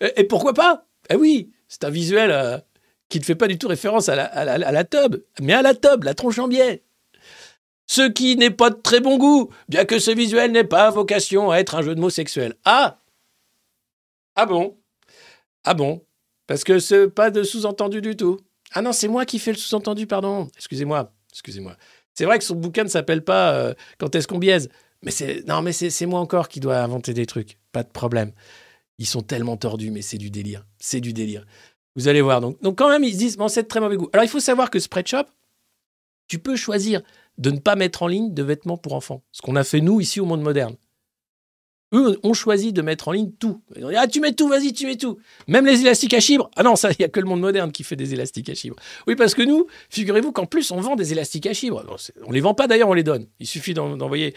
Et, 0.00 0.24
pourquoi 0.24 0.52
pas? 0.54 0.86
Eh 1.10 1.16
oui, 1.16 1.50
c'est 1.68 1.84
un 1.84 1.90
visuel 1.90 2.30
euh, 2.30 2.58
qui 3.08 3.18
ne 3.20 3.24
fait 3.24 3.34
pas 3.34 3.48
du 3.48 3.58
tout 3.58 3.68
référence 3.68 4.08
à 4.08 4.16
la, 4.16 4.24
à 4.24 4.44
la- 4.44 4.68
à 4.68 4.72
la 4.72 4.84
tub, 4.84 5.16
mais 5.40 5.52
à 5.52 5.62
la 5.62 5.74
tub, 5.74 6.04
la 6.04 6.14
tronche 6.14 6.38
en 6.38 6.48
biais. 6.48 6.82
Ce 7.86 8.02
qui 8.08 8.36
n'est 8.36 8.50
pas 8.50 8.70
de 8.70 8.74
très 8.80 9.00
bon 9.00 9.16
goût, 9.16 9.50
bien 9.68 9.84
que 9.84 9.98
ce 9.98 10.10
visuel 10.10 10.50
n'ait 10.52 10.64
pas 10.64 10.90
vocation 10.90 11.50
à 11.50 11.58
être 11.58 11.74
un 11.76 11.82
jeu 11.82 11.94
de 11.94 12.00
mots 12.00 12.10
sexuel. 12.10 12.54
Ah 12.64 12.98
Ah 14.34 14.46
bon? 14.46 14.76
Ah 15.64 15.74
bon? 15.74 16.04
Parce 16.46 16.64
que 16.64 16.78
c'est 16.78 17.08
pas 17.08 17.30
de 17.30 17.42
sous-entendu 17.42 18.00
du 18.00 18.16
tout. 18.16 18.38
Ah 18.72 18.82
non, 18.82 18.92
c'est 18.92 19.08
moi 19.08 19.24
qui 19.24 19.38
fais 19.38 19.52
le 19.52 19.58
sous-entendu, 19.58 20.06
pardon. 20.06 20.48
Excusez-moi, 20.56 21.12
excusez-moi. 21.32 21.76
C'est 22.14 22.24
vrai 22.24 22.38
que 22.38 22.44
son 22.44 22.54
bouquin 22.54 22.84
ne 22.84 22.88
s'appelle 22.88 23.22
pas 23.22 23.52
euh, 23.52 23.74
Quand 23.98 24.14
est-ce 24.14 24.26
qu'on 24.26 24.38
biaise? 24.38 24.68
Mais 25.02 25.10
c'est 25.10 25.46
non, 25.46 25.62
mais 25.62 25.72
c'est 25.72 26.06
moi 26.06 26.20
encore 26.20 26.48
qui 26.48 26.60
dois 26.60 26.78
inventer 26.78 27.14
des 27.14 27.26
trucs. 27.26 27.58
Pas 27.72 27.82
de 27.82 27.88
problème. 27.88 28.32
Ils 28.98 29.06
sont 29.06 29.22
tellement 29.22 29.56
tordus, 29.56 29.90
mais 29.90 30.02
c'est 30.02 30.18
du 30.18 30.30
délire. 30.30 30.66
C'est 30.78 31.00
du 31.00 31.12
délire. 31.12 31.44
Vous 31.96 32.08
allez 32.08 32.22
voir. 32.22 32.40
Donc, 32.40 32.60
donc 32.62 32.78
quand 32.78 32.88
même, 32.88 33.04
ils 33.04 33.12
se 33.12 33.18
disent, 33.18 33.36
bon, 33.36 33.48
c'est 33.48 33.64
de 33.64 33.68
très 33.68 33.80
mauvais 33.80 33.96
goût. 33.96 34.08
Alors, 34.12 34.24
il 34.24 34.28
faut 34.28 34.40
savoir 34.40 34.70
que 34.70 34.78
Spreadshop, 34.78 35.24
tu 36.28 36.38
peux 36.38 36.56
choisir 36.56 37.02
de 37.38 37.50
ne 37.50 37.58
pas 37.58 37.76
mettre 37.76 38.02
en 38.02 38.06
ligne 38.06 38.32
de 38.32 38.42
vêtements 38.42 38.78
pour 38.78 38.94
enfants. 38.94 39.22
Ce 39.32 39.42
qu'on 39.42 39.56
a 39.56 39.64
fait, 39.64 39.80
nous, 39.80 40.00
ici, 40.00 40.20
au 40.20 40.24
monde 40.24 40.42
moderne. 40.42 40.76
Eux 41.94 42.18
ont 42.24 42.34
choisi 42.34 42.72
de 42.72 42.82
mettre 42.82 43.08
en 43.08 43.12
ligne 43.12 43.30
tout. 43.38 43.62
Ils 43.76 43.86
dit, 43.86 43.94
ah, 43.96 44.08
tu 44.08 44.20
mets 44.20 44.32
tout, 44.32 44.48
vas-y, 44.48 44.72
tu 44.72 44.86
mets 44.86 44.96
tout. 44.96 45.18
Même 45.46 45.64
les 45.66 45.80
élastiques 45.82 46.14
à 46.14 46.20
chibre. 46.20 46.50
Ah 46.56 46.62
non, 46.64 46.74
ça, 46.74 46.90
il 46.90 46.96
n'y 46.98 47.04
a 47.04 47.08
que 47.08 47.20
le 47.20 47.26
monde 47.26 47.40
moderne 47.40 47.70
qui 47.70 47.84
fait 47.84 47.94
des 47.96 48.12
élastiques 48.12 48.48
à 48.48 48.54
chibre. 48.54 48.74
Oui, 49.06 49.14
parce 49.14 49.34
que 49.34 49.42
nous, 49.42 49.66
figurez-vous 49.90 50.32
qu'en 50.32 50.46
plus, 50.46 50.72
on 50.72 50.80
vend 50.80 50.96
des 50.96 51.12
élastiques 51.12 51.46
à 51.46 51.52
chibre. 51.54 51.84
On 52.26 52.32
les 52.32 52.40
vend 52.40 52.54
pas 52.54 52.66
d'ailleurs, 52.66 52.88
on 52.88 52.94
les 52.94 53.04
donne. 53.04 53.26
Il 53.38 53.46
suffit 53.46 53.72
d'en- 53.72 53.96
d'envoyer 53.96 54.34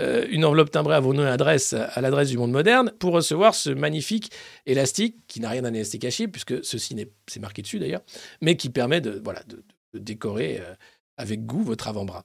euh, 0.00 0.26
une 0.30 0.44
enveloppe 0.44 0.70
timbrée 0.72 0.96
à 0.96 1.00
vos 1.00 1.14
noms 1.14 1.24
et 1.24 1.28
adresses 1.28 1.72
à 1.72 2.00
l'adresse 2.00 2.30
du 2.30 2.36
monde 2.38 2.50
moderne 2.52 2.92
pour 2.98 3.12
recevoir 3.12 3.54
ce 3.54 3.70
magnifique 3.70 4.30
élastique 4.66 5.16
qui 5.28 5.40
n'a 5.40 5.50
rien 5.50 5.62
d'un 5.62 5.74
élastique 5.74 6.04
à 6.04 6.10
chibre, 6.10 6.32
puisque 6.32 6.64
ceci 6.64 6.96
c'est 7.28 7.40
marqué 7.40 7.62
dessus 7.62 7.78
d'ailleurs, 7.78 8.02
mais 8.40 8.56
qui 8.56 8.70
permet 8.70 9.00
de, 9.00 9.20
voilà, 9.24 9.42
de, 9.44 9.62
de 9.94 9.98
décorer 10.00 10.60
euh, 10.60 10.74
avec 11.16 11.46
goût 11.46 11.62
votre 11.62 11.86
avant-bras. 11.88 12.24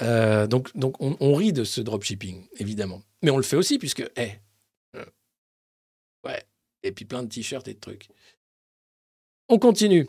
Euh, 0.00 0.46
donc, 0.46 0.74
donc 0.76 1.00
on, 1.00 1.16
on 1.20 1.34
rit 1.34 1.52
de 1.52 1.64
ce 1.64 1.80
dropshipping, 1.80 2.46
évidemment. 2.56 3.02
Mais 3.22 3.30
on 3.30 3.36
le 3.36 3.42
fait 3.42 3.56
aussi, 3.56 3.78
puisque, 3.78 4.04
eh, 4.16 4.30
euh, 4.96 5.04
ouais, 6.24 6.42
et 6.82 6.92
puis 6.92 7.04
plein 7.04 7.22
de 7.22 7.28
t-shirts 7.28 7.68
et 7.68 7.74
de 7.74 7.80
trucs. 7.80 8.08
On 9.48 9.58
continue, 9.58 10.08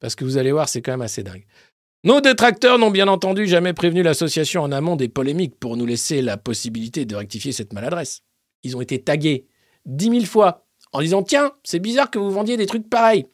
parce 0.00 0.14
que 0.14 0.24
vous 0.24 0.36
allez 0.36 0.52
voir, 0.52 0.68
c'est 0.68 0.82
quand 0.82 0.92
même 0.92 1.02
assez 1.02 1.22
dingue. 1.22 1.46
Nos 2.02 2.20
détracteurs 2.20 2.78
n'ont 2.78 2.90
bien 2.90 3.08
entendu 3.08 3.46
jamais 3.46 3.74
prévenu 3.74 4.02
l'association 4.02 4.62
en 4.62 4.72
amont 4.72 4.96
des 4.96 5.08
polémiques 5.08 5.58
pour 5.60 5.76
nous 5.76 5.84
laisser 5.84 6.22
la 6.22 6.38
possibilité 6.38 7.04
de 7.04 7.14
rectifier 7.14 7.52
cette 7.52 7.74
maladresse. 7.74 8.22
Ils 8.62 8.76
ont 8.76 8.80
été 8.80 9.02
tagués 9.02 9.46
dix 9.84 10.08
mille 10.08 10.26
fois 10.26 10.66
en 10.92 11.00
disant 11.02 11.22
Tiens, 11.22 11.52
c'est 11.62 11.78
bizarre 11.78 12.10
que 12.10 12.18
vous 12.18 12.30
vendiez 12.30 12.56
des 12.56 12.66
trucs 12.66 12.88
pareils. 12.88 13.26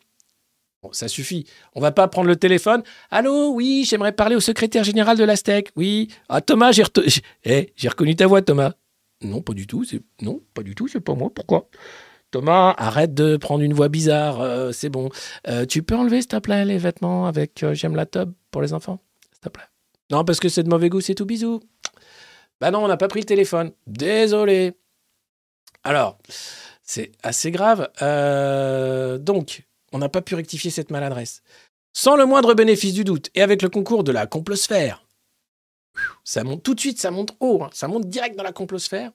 Ça 0.92 1.08
suffit. 1.08 1.46
On 1.74 1.80
va 1.80 1.92
pas 1.92 2.08
prendre 2.08 2.28
le 2.28 2.36
téléphone. 2.36 2.82
Allô, 3.10 3.50
oui, 3.52 3.84
j'aimerais 3.88 4.12
parler 4.12 4.36
au 4.36 4.40
secrétaire 4.40 4.84
général 4.84 5.16
de 5.16 5.24
l'Astec. 5.24 5.70
Oui. 5.76 6.08
Ah, 6.28 6.40
Thomas, 6.40 6.72
eh, 7.44 7.72
j'ai 7.76 7.88
reconnu 7.88 8.16
ta 8.16 8.26
voix, 8.26 8.42
Thomas. 8.42 8.72
Non, 9.22 9.40
pas 9.42 9.52
du 9.54 9.66
tout. 9.66 9.84
c'est- 9.84 10.02
Non, 10.22 10.42
pas 10.54 10.62
du 10.62 10.74
tout, 10.74 10.88
c'est 10.88 11.00
pas 11.00 11.14
moi. 11.14 11.30
Pourquoi? 11.34 11.68
Thomas, 12.30 12.74
arrête 12.76 13.14
de 13.14 13.36
prendre 13.36 13.62
une 13.62 13.72
voix 13.72 13.88
bizarre. 13.88 14.40
euh, 14.40 14.72
c'est 14.72 14.88
bon. 14.90 15.08
Euh, 15.48 15.64
tu 15.64 15.82
peux 15.82 15.94
enlever, 15.96 16.20
s'il 16.20 16.28
te 16.28 16.36
plaît, 16.38 16.64
les 16.64 16.76
vêtements 16.78 17.26
avec 17.26 17.62
euh, 17.62 17.72
J'aime 17.74 17.96
la 17.96 18.04
tub 18.06 18.32
pour 18.50 18.62
les 18.62 18.72
enfants 18.74 19.00
S'il 19.32 19.40
te 19.40 19.48
plaît? 19.48 19.64
Non, 20.10 20.24
parce 20.24 20.38
que 20.40 20.48
c'est 20.48 20.62
de 20.62 20.68
mauvais 20.68 20.88
goût, 20.88 21.00
c'est 21.00 21.14
tout. 21.14 21.24
Bisous. 21.24 21.60
Bah 22.60 22.70
non, 22.70 22.84
on 22.84 22.88
n'a 22.88 22.96
pas 22.96 23.08
pris 23.08 23.20
le 23.20 23.26
téléphone. 23.26 23.72
Désolé. 23.86 24.74
Alors, 25.84 26.18
c'est 26.82 27.12
assez 27.22 27.50
grave. 27.50 27.88
Donc, 29.20 29.62
on 29.92 29.98
n'a 29.98 30.08
pas 30.08 30.22
pu 30.22 30.34
rectifier 30.34 30.70
cette 30.70 30.90
maladresse. 30.90 31.42
Sans 31.92 32.16
le 32.16 32.26
moindre 32.26 32.54
bénéfice 32.54 32.94
du 32.94 33.04
doute 33.04 33.30
et 33.34 33.42
avec 33.42 33.62
le 33.62 33.68
concours 33.68 34.04
de 34.04 34.12
la 34.12 34.26
complosphère, 34.26 35.06
ça 36.24 36.44
monte 36.44 36.62
tout 36.62 36.74
de 36.74 36.80
suite, 36.80 37.00
ça 37.00 37.10
monte 37.10 37.34
haut, 37.40 37.62
hein, 37.62 37.70
ça 37.72 37.88
monte 37.88 38.08
direct 38.08 38.36
dans 38.36 38.42
la 38.42 38.52
complosphère. 38.52 39.12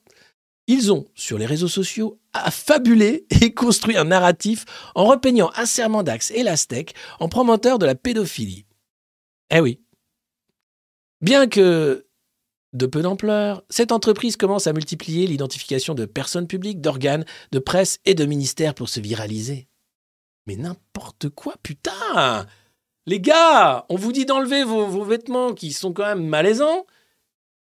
Ils 0.66 0.92
ont, 0.92 1.06
sur 1.14 1.38
les 1.38 1.46
réseaux 1.46 1.68
sociaux, 1.68 2.20
affabulé 2.32 3.26
et 3.40 3.52
construit 3.52 3.96
un 3.96 4.04
narratif 4.04 4.64
en 4.94 5.04
repeignant 5.04 5.50
un 5.56 5.66
serment 5.66 6.02
d'axe 6.02 6.30
et 6.30 6.42
l'Aztèque 6.42 6.94
en 7.20 7.28
promoteur 7.28 7.78
de 7.78 7.86
la 7.86 7.94
pédophilie. 7.94 8.66
Eh 9.50 9.60
oui. 9.60 9.80
Bien 11.20 11.48
que 11.48 12.06
de 12.72 12.86
peu 12.86 13.02
d'ampleur, 13.02 13.64
cette 13.68 13.92
entreprise 13.92 14.36
commence 14.36 14.66
à 14.66 14.72
multiplier 14.72 15.26
l'identification 15.26 15.94
de 15.94 16.06
personnes 16.06 16.46
publiques, 16.46 16.80
d'organes, 16.80 17.26
de 17.50 17.58
presse 17.58 17.98
et 18.04 18.14
de 18.14 18.24
ministères 18.24 18.74
pour 18.74 18.88
se 18.88 19.00
viraliser. 19.00 19.68
Mais 20.46 20.56
n'importe 20.56 21.28
quoi, 21.28 21.54
putain 21.62 22.46
Les 23.06 23.20
gars, 23.20 23.86
on 23.88 23.96
vous 23.96 24.12
dit 24.12 24.26
d'enlever 24.26 24.64
vos, 24.64 25.04
vêtements 25.04 25.54
qui 25.54 25.72
sont 25.72 25.92
quand 25.92 26.06
même 26.06 26.26
malaisants. 26.26 26.86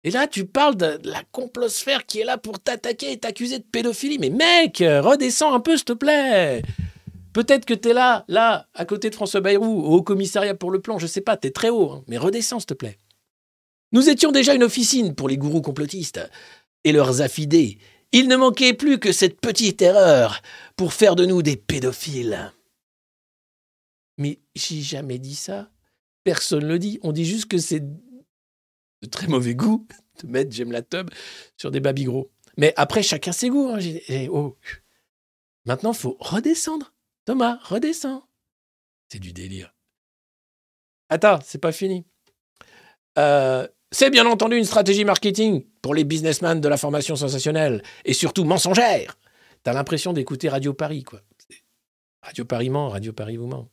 Et 0.03 0.11
là, 0.11 0.27
tu 0.27 0.45
parles 0.45 0.77
de 0.77 0.99
la 1.05 1.23
complosphère 1.33 2.05
qui 2.05 2.21
est 2.21 2.25
là 2.25 2.37
pour 2.37 2.61
t'attaquer 2.61 3.13
et 3.13 3.19
t'accuser 3.19 3.59
de 3.59 3.65
pédophilie. 3.65 4.19
Mais 4.19 4.31
mec, 4.31 4.79
redescends 4.79 5.55
un 5.55 5.61
peu, 5.61 5.77
s'il 5.77 5.87
te 5.87 5.93
plaît. 5.95 6.63
Peut-être 7.33 7.65
que 7.65 7.75
t'es 7.75 7.93
là, 7.93 8.25
là, 8.29 8.69
à 8.75 8.85
côté 8.85 9.11
de 9.11 9.15
François 9.15 9.41
Bayrou, 9.41 9.83
au 9.83 10.03
commissariat 10.03 10.55
pour 10.55 10.71
le 10.71 10.81
plan, 10.81 10.99
je 10.99 11.07
sais 11.07 11.21
pas, 11.21 11.37
t'es 11.37 11.51
très 11.51 11.71
haut, 11.71 11.91
hein, 11.91 12.05
mais 12.07 12.17
redescends, 12.17 12.61
s'il 12.61 12.67
te 12.67 12.75
plaît. 12.75 12.99
Nous 13.93 14.09
étions 14.09 14.31
déjà 14.31 14.55
une 14.55 14.63
officine 14.63 15.15
pour 15.15 15.29
les 15.29 15.37
gourous 15.37 15.63
complotistes 15.63 16.21
et 16.85 16.93
leurs 16.93 17.23
affidés. 17.23 17.79
Il 18.15 18.29
ne 18.29 18.37
manquait 18.37 18.75
plus 18.75 19.01
que 19.01 19.11
cette 19.11 19.41
petite 19.41 19.83
erreur 19.83 20.41
pour 20.77 20.93
faire 20.93 21.17
de 21.17 21.27
nous 21.27 21.43
des 21.43 21.57
pédophiles. 21.57 22.53
Mais 24.19 24.39
j'ai 24.55 24.81
jamais 24.83 25.19
dit 25.19 25.35
ça. 25.35 25.69
Personne 26.23 26.65
le 26.65 26.79
dit. 26.79 27.01
On 27.03 27.11
dit 27.11 27.25
juste 27.25 27.47
que 27.47 27.59
c'est 27.59 27.81
de 27.81 29.09
très 29.11 29.27
mauvais 29.27 29.57
goût 29.57 29.89
de 30.23 30.29
mettre 30.29 30.53
J'aime 30.53 30.71
la 30.71 30.83
tub 30.83 31.11
sur 31.57 31.73
des 31.73 31.81
babys 31.81 32.05
gros. 32.05 32.31
Mais 32.57 32.73
après, 32.77 33.03
chacun 33.03 33.33
ses 33.33 33.49
goûts. 33.49 33.71
hein. 33.71 33.81
J'ai- 33.81 34.29
oh. 34.31 34.57
Maintenant, 35.65 35.93
faut 35.93 36.17
redescendre. 36.21 36.95
Thomas, 37.25 37.59
redescends. 37.65 38.29
C'est 39.09 39.19
du 39.19 39.33
délire. 39.33 39.75
Attends, 41.09 41.41
c'est 41.45 41.59
pas 41.59 41.73
fini. 41.73 42.07
Euh, 43.19 43.67
c'est 43.95 44.11
bien 44.11 44.27
entendu 44.27 44.57
une 44.57 44.65
stratégie 44.65 45.05
marketing 45.05 45.65
pour 45.81 45.95
les 45.95 46.03
businessmen 46.03 46.61
de 46.61 46.69
l'information 46.69 47.15
sensationnelle 47.15 47.81
et 48.05 48.13
surtout 48.13 48.43
mensongère. 48.43 49.17
T'as 49.63 49.73
l'impression 49.73 50.13
d'écouter 50.13 50.49
Radio 50.49 50.75
Paris, 50.75 51.05
quoi. 51.05 51.21
Radio 52.21 52.45
Paris 52.45 52.71
ment, 52.71 52.89
Radio 52.89 53.13
Paris 53.13 53.37
vous 53.37 53.47
ment. 53.47 53.69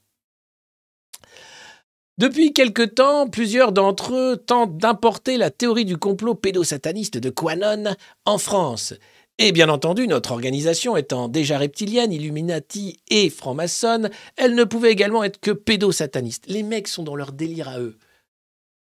Depuis 2.19 2.53
quelque 2.53 2.83
temps, 2.83 3.29
plusieurs 3.29 3.71
d'entre 3.71 4.13
eux 4.13 4.37
tentent 4.37 4.77
d'importer 4.77 5.37
la 5.37 5.49
théorie 5.49 5.85
du 5.85 5.97
complot 5.97 6.35
pédosataniste 6.35 7.17
de 7.17 7.31
Quanon 7.31 7.95
en 8.25 8.37
France. 8.37 8.93
Et 9.39 9.51
bien 9.51 9.69
entendu, 9.69 10.07
notre 10.07 10.33
organisation 10.33 10.97
étant 10.97 11.29
déjà 11.29 11.57
reptilienne, 11.57 12.13
Illuminati 12.13 12.99
et 13.09 13.31
franc-maçonne, 13.31 14.11
elle 14.37 14.53
ne 14.53 14.65
pouvait 14.65 14.91
également 14.91 15.23
être 15.23 15.39
que 15.39 15.49
pédosataniste. 15.49 16.45
Les 16.47 16.61
mecs 16.61 16.89
sont 16.89 17.01
dans 17.01 17.15
leur 17.15 17.31
délire 17.31 17.69
à 17.69 17.79
eux. 17.79 17.97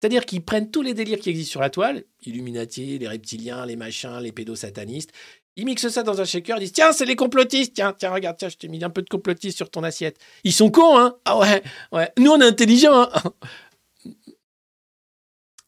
C'est-à-dire 0.04 0.26
qu'ils 0.26 0.44
prennent 0.44 0.70
tous 0.70 0.82
les 0.82 0.94
délires 0.94 1.18
qui 1.18 1.30
existent 1.30 1.52
sur 1.52 1.62
la 1.62 1.70
toile, 1.70 2.04
Illuminati, 2.26 3.00
les 3.00 3.08
reptiliens, 3.08 3.66
les 3.66 3.78
machins, 3.78 4.20
les 4.20 4.34
pédosatanistes, 4.34 5.14
ils 5.56 5.64
mixent 5.64 5.88
ça 5.88 6.04
dans 6.04 6.20
un 6.20 6.26
shaker, 6.26 6.58
ils 6.58 6.64
disent 6.64 6.74
Tiens, 6.74 6.92
c'est 6.92 7.06
les 7.06 7.16
complotistes, 7.16 7.74
tiens, 7.74 7.94
tiens, 7.98 8.12
regarde, 8.12 8.36
tiens, 8.38 8.50
je 8.50 8.58
t'ai 8.58 8.68
mis 8.68 8.84
un 8.84 8.90
peu 8.90 9.02
de 9.02 9.08
complotistes 9.08 9.56
sur 9.56 9.72
ton 9.72 9.82
assiette. 9.82 10.18
Ils 10.44 10.52
sont 10.52 10.70
cons, 10.70 11.00
hein 11.00 11.16
Ah 11.24 11.40
ouais, 11.40 11.64
ouais. 11.94 12.12
Nous, 12.18 12.30
on 12.30 12.42
est 12.42 12.46
intelligents, 12.46 13.08
hein 13.14 13.34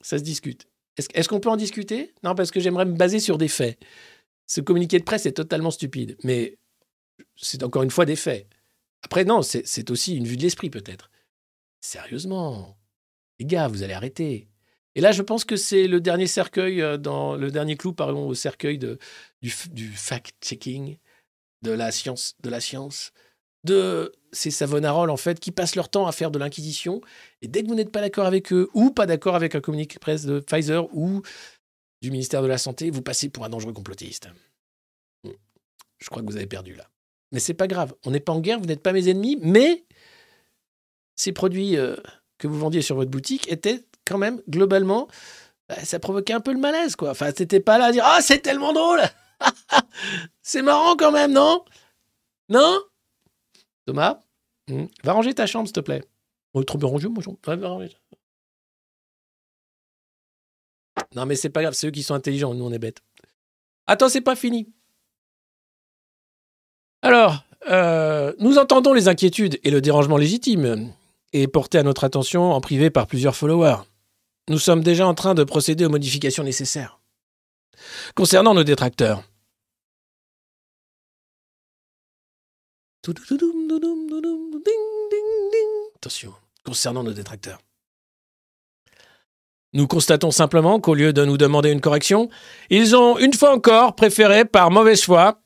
Ça 0.02 0.18
se 0.18 0.24
discute. 0.24 0.68
Est-ce 0.98 1.30
qu'on 1.30 1.40
peut 1.40 1.48
en 1.48 1.56
discuter? 1.56 2.14
Non, 2.22 2.36
parce 2.36 2.52
que 2.52 2.60
j'aimerais 2.60 2.84
me 2.84 2.98
baser 2.98 3.22
sur 3.22 3.38
des 3.38 3.48
faits. 3.48 3.80
Ce 4.48 4.60
communiqué 4.60 5.00
de 5.00 5.06
presse 5.06 5.26
est 5.26 5.32
totalement 5.32 5.72
stupide, 5.72 6.18
mais 6.26 6.58
c'est 7.38 7.64
encore 7.64 7.84
une 7.84 7.90
fois 7.90 8.04
des 8.04 8.18
faits. 8.18 8.50
Après, 9.02 9.24
non, 9.24 9.44
c'est 9.44 9.92
aussi 9.92 10.18
une 10.18 10.28
vue 10.28 10.36
de 10.36 10.42
l'esprit, 10.42 10.70
peut-être. 10.70 11.10
Sérieusement, 11.80 12.76
les 13.40 13.46
gars, 13.46 13.68
vous 13.68 13.84
allez 13.84 13.94
arrêter. 13.94 14.48
Et 14.96 15.02
là, 15.02 15.12
je 15.12 15.22
pense 15.22 15.44
que 15.44 15.58
c'est 15.58 15.88
le 15.88 16.00
dernier 16.00 16.28
cercueil, 16.28 16.82
euh, 16.82 16.98
dans 16.98 17.36
le 17.36 17.52
dernier 17.52 17.76
clou, 17.76 17.94
pardon, 17.94 18.28
au 18.28 18.34
cercueil 18.34 18.78
de, 18.78 18.98
du, 19.42 19.50
fact-checking, 19.50 20.98
de 21.62 21.72
la 21.72 21.92
science, 21.92 22.36
de 22.42 22.50
la 22.50 22.62
science, 22.62 23.12
de 23.66 24.14
ces 24.32 24.52
savonaroles, 24.52 25.10
en 25.10 25.18
fait, 25.18 25.40
qui 25.40 25.52
passent 25.52 25.76
leur 25.76 25.90
temps 25.90 26.08
à 26.08 26.12
faire 26.12 26.32
de 26.32 26.40
l'inquisition. 26.40 27.02
Et 27.42 27.48
dès 27.48 27.62
que 27.62 27.68
vous 27.68 27.76
n'êtes 27.76 27.92
pas 27.92 28.02
d'accord 28.02 28.26
avec 28.26 28.54
eux, 28.54 28.70
ou 28.74 28.92
pas 28.92 29.06
d'accord 29.06 29.36
avec 29.36 29.56
un 29.56 29.62
communiqué 29.62 29.96
de 29.96 30.00
presse 30.00 30.26
de 30.26 30.40
Pfizer 30.40 30.88
ou 30.96 31.22
du 32.02 32.12
ministère 32.12 32.42
de 32.42 32.48
la 32.48 32.58
Santé, 32.58 32.90
vous 32.90 33.02
passez 33.02 33.30
pour 33.30 33.44
un 33.44 33.50
dangereux 33.50 33.74
complotiste. 33.74 34.30
Je 35.98 36.10
crois 36.10 36.22
que 36.22 36.28
vous 36.28 36.38
avez 36.38 36.48
perdu 36.48 36.76
là. 36.76 36.90
Mais 37.32 37.40
c'est 37.40 37.54
pas 37.54 37.68
grave. 37.68 37.96
On 38.06 38.12
n'est 38.12 38.20
pas 38.20 38.34
en 38.34 38.40
guerre, 38.40 38.60
vous 38.60 38.66
n'êtes 38.66 38.84
pas 38.84 38.94
mes 38.94 39.10
ennemis, 39.10 39.38
mais 39.42 39.86
ces 41.16 41.32
produits 41.32 41.78
euh, 41.78 41.96
que 42.38 42.48
vous 42.48 42.60
vendiez 42.60 42.82
sur 42.82 42.96
votre 42.96 43.12
boutique 43.12 43.52
étaient 43.52 43.84
quand 44.06 44.18
même, 44.18 44.42
globalement, 44.50 45.08
bah, 45.68 45.84
ça 45.84 46.00
provoquait 46.00 46.34
un 46.34 46.42
peu 46.42 46.54
le 46.54 46.60
malaise, 46.60 46.96
quoi. 46.96 47.12
Enfin, 47.12 47.32
c'était 47.36 47.60
pas 47.60 47.78
là 47.78 47.86
à 47.86 47.92
dire 47.92 48.04
Ah, 48.06 48.20
c'est 48.22 48.40
tellement 48.40 48.74
drôle 48.74 49.02
C'est 50.42 50.62
marrant 50.62 50.96
quand 50.96 51.12
même, 51.12 51.32
non? 51.32 51.64
Non? 52.50 52.80
Thomas? 53.86 54.22
Hmm? 54.68 54.86
Va 55.04 55.14
ranger 55.14 55.34
ta 55.34 55.48
chambre, 55.48 55.68
s'il 55.68 55.74
te 55.74 55.80
plaît. 55.80 56.04
Oh, 56.54 56.64
trop 56.64 56.78
bien 56.78 56.88
rangé, 56.88 57.08
moi, 57.08 57.24
va 57.46 57.68
ranger. 57.68 57.92
Non, 61.16 61.26
mais 61.26 61.36
c'est 61.36 61.50
pas 61.50 61.62
grave, 61.62 61.74
c'est 61.74 61.88
eux 61.88 61.92
qui 61.92 62.04
sont 62.04 62.14
intelligents, 62.14 62.54
nous, 62.54 62.66
on 62.66 62.72
est 62.72 62.80
bêtes. 62.80 63.02
Attends, 63.88 64.10
c'est 64.10 64.22
pas 64.22 64.36
fini. 64.36 64.72
Alors, 67.02 67.44
euh, 67.68 68.34
nous 68.40 68.58
entendons 68.58 68.94
les 68.94 69.08
inquiétudes 69.08 69.60
et 69.64 69.72
le 69.72 69.82
dérangement 69.82 70.18
légitime 70.18 70.94
et 71.38 71.48
porté 71.48 71.78
à 71.78 71.84
notre 71.84 72.06
attention 72.06 72.54
en 72.54 72.62
privé 72.62 72.90
par 72.90 73.08
plusieurs 73.08 73.36
followers. 73.36 73.84
Nous 74.48 74.58
sommes 74.58 74.82
déjà 74.82 75.06
en 75.06 75.14
train 75.14 75.34
de 75.34 75.44
procéder 75.44 75.86
aux 75.86 75.90
modifications 75.90 76.44
nécessaires. 76.44 77.02
Concernant 78.16 78.54
nos 78.54 78.64
détracteurs. 78.64 79.22
Attention, 85.98 86.34
concernant 86.64 87.04
nos 87.04 87.12
détracteurs. 87.12 87.60
Nous 89.74 89.88
constatons 89.88 90.32
simplement 90.32 90.80
qu'au 90.80 90.94
lieu 90.94 91.12
de 91.12 91.26
nous 91.26 91.38
demander 91.38 91.70
une 91.70 91.82
correction, 91.82 92.30
ils 92.70 92.96
ont 92.96 93.18
une 93.18 93.34
fois 93.34 93.54
encore 93.54 93.96
préféré, 93.96 94.46
par 94.46 94.72
mauvaise 94.72 95.04
foi, 95.04 95.42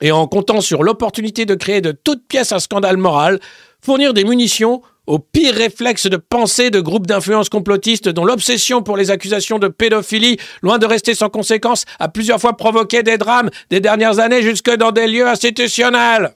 et 0.00 0.12
en 0.12 0.28
comptant 0.28 0.60
sur 0.60 0.84
l'opportunité 0.84 1.46
de 1.46 1.56
créer 1.56 1.80
de 1.80 1.90
toutes 1.90 2.28
pièces 2.28 2.52
un 2.52 2.60
scandale 2.60 2.96
moral, 2.96 3.40
fournir 3.80 4.14
des 4.14 4.22
munitions 4.22 4.82
aux 5.06 5.18
pires 5.18 5.54
réflexes 5.54 6.06
de 6.06 6.16
pensée 6.16 6.70
de 6.70 6.80
groupes 6.80 7.06
d'influence 7.06 7.48
complotistes 7.48 8.08
dont 8.08 8.24
l'obsession 8.24 8.82
pour 8.82 8.96
les 8.96 9.10
accusations 9.10 9.58
de 9.58 9.68
pédophilie, 9.68 10.38
loin 10.62 10.78
de 10.78 10.86
rester 10.86 11.14
sans 11.14 11.28
conséquence, 11.28 11.84
a 11.98 12.08
plusieurs 12.08 12.40
fois 12.40 12.56
provoqué 12.56 13.02
des 13.02 13.18
drames 13.18 13.50
des 13.70 13.80
dernières 13.80 14.18
années 14.18 14.42
jusque 14.42 14.70
dans 14.70 14.92
des 14.92 15.06
lieux 15.06 15.26
institutionnels. 15.26 16.34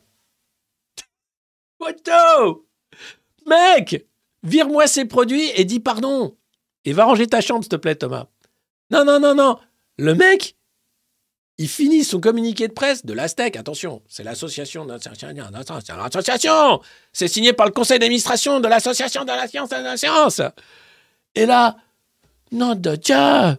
Photo 1.78 2.66
Mec 3.46 4.06
Vire-moi 4.44 4.86
ces 4.86 5.06
produits 5.06 5.50
et 5.56 5.64
dis 5.64 5.80
pardon. 5.80 6.36
Et 6.84 6.92
va 6.92 7.06
ranger 7.06 7.26
ta 7.26 7.40
chambre, 7.40 7.62
s'il 7.64 7.70
te 7.70 7.76
plaît, 7.76 7.94
Thomas. 7.94 8.26
Non, 8.90 9.04
non, 9.04 9.18
non, 9.18 9.34
non. 9.34 9.58
Le 9.96 10.14
mec, 10.14 10.54
il 11.58 11.68
finit 11.68 12.02
son 12.04 12.20
communiqué 12.20 12.66
de 12.68 12.72
presse 12.72 13.06
de 13.06 13.12
l'Aztec. 13.12 13.56
Attention, 13.56 14.02
c'est 14.08 14.24
l'association. 14.24 14.86
de- 14.86 14.96
c'est 17.12 17.28
signé 17.28 17.52
par 17.52 17.66
le 17.66 17.72
conseil 17.72 17.98
d'administration 17.98 18.60
de 18.60 18.68
l'association 18.68 19.22
de 19.24 19.28
la 19.28 19.46
science 19.46 19.70
et 19.72 19.78
de 19.78 19.84
la 19.84 19.96
science. 19.96 20.40
Et 21.34 21.46
là, 21.46 21.76
nom 22.50 22.74
de 22.74 22.96
Dieu 22.96 23.58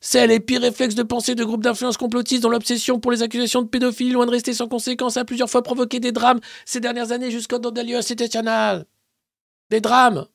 C'est 0.00 0.26
les 0.26 0.38
pires 0.38 0.60
réflexes 0.60 0.94
de 0.94 1.02
pensée 1.02 1.34
de 1.34 1.44
groupes 1.44 1.62
d'influence 1.62 1.96
complotistes 1.96 2.42
dont 2.42 2.50
l'obsession 2.50 3.00
pour 3.00 3.10
les 3.10 3.22
accusations 3.22 3.62
de 3.62 3.68
pédophilie, 3.68 4.10
loin 4.12 4.26
de 4.26 4.30
rester 4.32 4.52
sans 4.52 4.68
conséquence, 4.68 5.16
a 5.16 5.24
plusieurs 5.24 5.48
fois 5.48 5.62
provoqué 5.62 5.98
des 5.98 6.12
drames 6.12 6.40
ces 6.66 6.78
dernières 6.78 7.10
années 7.10 7.30
jusqu'au 7.30 7.58
dans 7.58 7.70
des. 7.70 7.82
Des 9.70 9.80
drames 9.80 10.26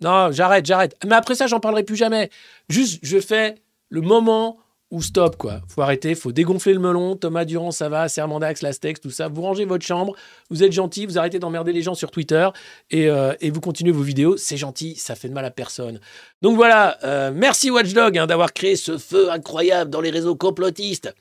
Non, 0.00 0.32
j'arrête, 0.32 0.64
j'arrête. 0.64 0.96
Mais 1.04 1.14
après 1.14 1.34
ça, 1.34 1.46
j'en 1.46 1.60
parlerai 1.60 1.82
plus 1.84 1.96
jamais. 1.96 2.30
Juste, 2.70 3.00
je 3.02 3.20
fais 3.20 3.56
le 3.90 4.00
moment 4.00 4.56
où 4.90 5.02
stop, 5.02 5.36
quoi. 5.36 5.60
Faut 5.68 5.82
arrêter, 5.82 6.14
faut 6.14 6.32
dégonfler 6.32 6.74
le 6.74 6.80
melon. 6.80 7.16
Thomas 7.16 7.44
Durand, 7.44 7.70
ça 7.70 7.88
va, 7.88 8.08
Sermandax, 8.08 8.62
Lastex, 8.62 9.00
tout 9.00 9.10
ça. 9.10 9.28
Vous 9.28 9.42
rangez 9.42 9.64
votre 9.64 9.84
chambre, 9.84 10.16
vous 10.50 10.62
êtes 10.62 10.72
gentil, 10.72 11.06
vous 11.06 11.18
arrêtez 11.18 11.38
d'emmerder 11.38 11.72
les 11.72 11.82
gens 11.82 11.94
sur 11.94 12.10
Twitter 12.10 12.48
et, 12.90 13.08
euh, 13.08 13.34
vous 13.42 13.60
continuez 13.60 13.92
vos 13.92 14.02
vidéos. 14.02 14.36
C'est 14.36 14.56
gentil, 14.56 14.96
ça 14.96 15.14
fait 15.14 15.28
de 15.28 15.34
mal 15.34 15.44
à 15.44 15.50
personne. 15.50 16.00
Donc 16.42 16.56
voilà, 16.56 16.98
euh, 17.04 17.30
merci 17.34 17.70
Watchdog 17.70 18.18
hein, 18.18 18.26
d'avoir 18.26 18.52
créé 18.52 18.76
ce 18.76 18.98
feu 18.98 19.30
incroyable 19.30 19.90
dans 19.90 20.00
les 20.00 20.10
réseaux 20.10 20.34
complotistes. 20.34 21.14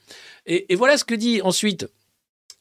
Et, 0.46 0.76
voilà 0.76 0.98
ce 0.98 1.06
que 1.06 1.16
dit 1.16 1.42
ensuite 1.42 1.88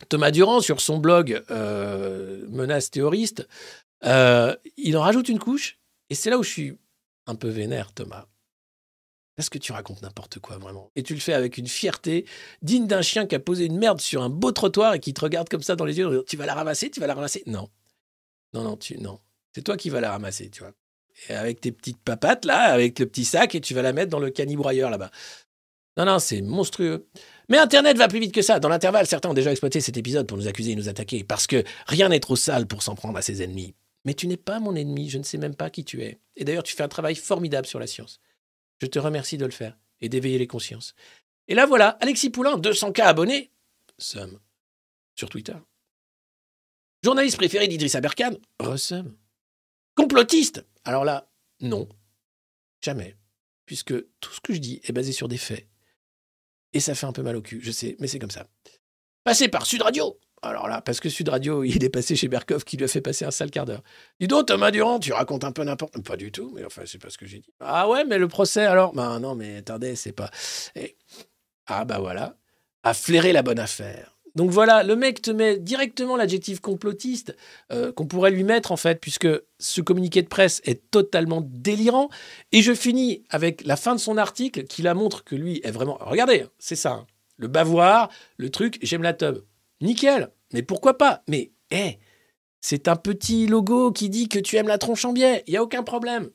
Thomas 0.09 0.31
Durand 0.31 0.61
sur 0.61 0.81
son 0.81 0.99
blog 0.99 1.43
euh, 1.51 2.45
Menace 2.51 2.91
théoriste. 2.91 3.49
Euh, 4.05 4.55
il 4.77 4.97
en 4.97 5.01
rajoute 5.01 5.29
une 5.29 5.39
couche 5.39 5.79
et 6.11 6.15
c'est 6.15 6.31
là 6.31 6.39
où 6.39 6.43
je 6.43 6.51
suis 6.51 6.79
un 7.27 7.35
peu 7.35 7.49
vénère, 7.49 7.93
Thomas. 7.93 8.27
Parce 9.39 9.51
que 9.51 9.59
tu 9.59 9.71
racontes 9.71 10.03
n'importe 10.03 10.41
quoi, 10.41 10.59
vraiment. 10.59 10.91
Et 10.97 11.05
tu 11.05 11.15
le 11.15 11.21
fais 11.21 11.33
avec 11.33 11.59
une 11.59 11.69
fierté 11.69 12.27
digne 12.61 12.89
d'un 12.89 13.03
chien 13.03 13.25
qui 13.25 13.37
a 13.37 13.39
posé 13.39 13.67
une 13.67 13.79
merde 13.79 14.01
sur 14.01 14.21
un 14.21 14.31
beau 14.31 14.51
trottoir 14.51 14.95
et 14.95 14.99
qui 14.99 15.15
te 15.15 15.21
regarde 15.21 15.49
comme 15.49 15.63
ça 15.63 15.77
dans 15.77 15.85
les 15.85 15.97
yeux. 15.97 16.25
Tu 16.27 16.37
vas 16.37 16.45
la 16.45 16.55
ramasser, 16.55 16.91
tu 16.91 16.99
vas 16.99 17.07
la 17.07 17.15
ramasser? 17.15 17.45
Non. 17.47 17.69
Non, 18.53 18.65
non, 18.65 18.77
tu, 18.77 18.99
non. 18.99 19.21
C'est 19.55 19.63
toi 19.63 19.77
qui 19.77 19.91
vas 19.91 20.01
la 20.01 20.11
ramasser, 20.11 20.51
tu 20.51 20.65
vois. 20.65 20.73
Et 21.29 21.35
avec 21.35 21.61
tes 21.61 21.71
petites 21.71 22.01
papates, 22.01 22.47
là, 22.47 22.63
avec 22.63 22.99
le 22.99 23.07
petit 23.07 23.25
sac, 23.25 23.55
et 23.55 23.61
tu 23.61 23.75
vas 23.75 23.83
la 23.83 23.93
mettre 23.93 24.11
dans 24.11 24.19
le 24.19 24.31
canibroyeur, 24.31 24.91
là-bas. 24.91 25.13
Non, 25.97 26.05
non, 26.05 26.19
c'est 26.19 26.43
monstrueux. 26.43 27.07
Mais 27.49 27.59
Internet 27.59 27.97
va 27.97 28.09
plus 28.09 28.19
vite 28.19 28.35
que 28.35 28.43
ça. 28.43 28.59
Dans 28.59 28.69
l'intervalle, 28.69 29.07
certains 29.07 29.31
ont 29.31 29.35
déjà 29.35 29.53
exploité 29.53 29.81
cet 29.81 29.97
épisode 29.97 30.27
pour 30.27 30.37
nous 30.37 30.49
accuser 30.49 30.73
et 30.73 30.77
nous 30.77 30.89
attaquer. 30.89 31.23
Parce 31.23 31.47
que 31.47 31.63
rien 31.87 32.09
n'est 32.09 32.19
trop 32.19 32.35
sale 32.35 32.67
pour 32.67 32.83
s'en 32.83 32.97
prendre 32.97 33.17
à 33.17 33.23
ses 33.23 33.41
ennemis. 33.41 33.77
Mais 34.05 34.15
tu 34.15 34.27
n'es 34.27 34.37
pas 34.37 34.59
mon 34.59 34.75
ennemi, 34.75 35.09
je 35.09 35.19
ne 35.19 35.23
sais 35.23 35.39
même 35.39 35.55
pas 35.55 35.71
qui 35.71 35.85
tu 35.85 36.03
es. 36.03 36.19
Et 36.35 36.45
d'ailleurs, 36.45 36.65
tu 36.65 36.75
fais 36.75 36.83
un 36.83 36.89
travail 36.89 37.15
formidable 37.15 37.69
sur 37.69 37.79
la 37.79 37.87
science. 37.87 38.19
Je 38.81 38.87
te 38.87 38.99
remercie 38.99 39.39
de 39.39 39.45
le 39.45 39.51
faire 39.51 39.77
et 40.01 40.09
d'éveiller 40.09 40.39
les 40.39 40.47
consciences. 40.47 40.95
Et 41.49 41.55
là, 41.55 41.67
voilà, 41.67 41.91
Alexis 42.01 42.31
Poulain, 42.31 42.59
200K 42.59 43.03
abonnés. 43.03 43.51
Somme. 43.99 44.39
Sur 45.15 45.29
Twitter. 45.29 45.57
Journaliste 47.03 47.37
préféré 47.37 47.69
d'Idriss 47.69 47.95
Aberkan. 47.95 48.37
Resum. 48.61 49.17
Complotiste. 49.95 50.65
Alors 50.85 51.05
là, 51.05 51.31
non. 51.61 51.89
Jamais. 52.81 53.17
Puisque 53.67 53.95
tout 54.21 54.33
ce 54.33 54.41
que 54.41 54.53
je 54.53 54.59
dis 54.59 54.81
est 54.85 54.93
basé 54.93 55.13
sur 55.13 55.29
des 55.29 55.39
faits. 55.39 55.69
Et 56.73 56.81
ça 56.81 56.95
fait 56.95 57.07
un 57.07 57.13
peu 57.13 57.23
mal 57.23 57.37
au 57.37 57.43
cul, 57.43 57.61
je 57.63 57.71
sais, 57.71 57.97
mais 57.99 58.09
c'est 58.09 58.19
comme 58.19 58.31
ça. 58.31 58.47
Passé 59.25 59.49
par 59.49 59.67
Sud 59.67 59.83
Radio. 59.83 60.19
Alors 60.43 60.69
là, 60.69 60.81
parce 60.81 61.01
que 61.01 61.09
Sud 61.09 61.29
Radio, 61.29 61.65
il 61.65 61.83
est 61.83 61.89
passé 61.89 62.15
chez 62.15 62.29
Berkov 62.29 62.65
qui 62.65 62.77
lui 62.77 62.85
a 62.85 62.89
fait 62.89 63.01
passer 63.01 63.25
un 63.25 63.31
sale 63.31 63.51
quart 63.51 63.65
d'heure. 63.65 63.83
Dis 64.21 64.29
donc, 64.29 64.47
Thomas 64.47 64.71
Durand, 64.71 64.99
tu 64.99 65.13
racontes 65.13 65.45
un 65.45 65.53
peu 65.53 65.65
n'importe... 65.65 65.99
Pas 66.05 66.17
du 66.17 66.31
tout, 66.31 66.53
mais 66.55 66.65
enfin, 66.65 66.83
c'est 66.87 67.03
pas 67.03 67.11
ce 67.11 67.19
que 67.19 67.27
j'ai 67.27 67.39
dit. 67.39 67.53
Ah 67.61 67.89
ouais, 67.89 68.05
mais 68.05 68.19
le 68.19 68.29
procès 68.29 68.65
alors? 68.65 68.93
Ben 68.95 69.19
non, 69.21 69.35
mais 69.35 69.57
attendez, 69.57 69.97
c'est 69.97 70.13
pas... 70.13 70.31
Eh. 70.77 70.97
Ah 71.67 71.85
bah 71.85 71.99
voilà. 71.99 72.37
A 72.85 72.95
flairé 72.95 73.33
la 73.33 73.43
bonne 73.43 73.59
affaire. 73.59 74.15
Donc 74.35 74.51
voilà, 74.51 74.85
le 74.85 74.95
mec 74.95 75.21
te 75.21 75.33
met 75.33 75.59
directement 75.59 76.17
l'adjectif 76.17 76.61
complotiste 76.61 77.37
euh, 77.73 77.91
qu'on 77.91 78.07
pourrait 78.07 78.31
lui 78.31 78.45
mettre 78.45 78.71
en 78.71 78.77
fait, 78.77 79.01
puisque 79.01 79.27
ce 79.59 79.81
communiqué 79.81 80.23
de 80.23 80.29
presse 80.29 80.61
est 80.65 80.91
totalement 80.93 81.41
délirant. 81.45 82.09
Et 82.53 82.63
je 82.63 82.73
finis 82.73 83.25
avec 83.31 83.65
la 83.65 83.77
fin 83.77 83.97
de 83.97 84.01
son 84.01 84.17
article 84.17 84.65
qui 84.65 84.83
la 84.83 84.95
montre 84.95 85.25
que 85.25 85.35
lui 85.35 85.61
est 85.65 85.73
vraiment... 85.73 85.99
Regardez, 86.01 86.47
c'est 86.61 86.77
ça. 86.77 86.93
hein. 86.93 87.07
Le 87.37 87.49
bavoir, 87.49 88.11
le 88.37 88.51
truc, 88.51 88.79
j'aime 88.83 89.03
la 89.03 89.15
tub. 89.15 89.39
Nickel, 89.81 90.33
mais 90.53 90.63
pourquoi 90.63 90.99
pas? 90.99 91.23
Mais, 91.29 91.53
hé, 91.71 91.99
c'est 92.61 92.89
un 92.89 92.97
petit 92.97 93.47
logo 93.47 93.93
qui 93.93 94.09
dit 94.09 94.29
que 94.29 94.39
tu 94.39 94.57
aimes 94.57 94.69
la 94.69 94.79
tronche 94.79 95.05
en 95.05 95.13
biais, 95.13 95.45
il 95.47 95.53
n'y 95.53 95.57
a 95.57 95.63
aucun 95.63 95.83
problème. 95.83 96.31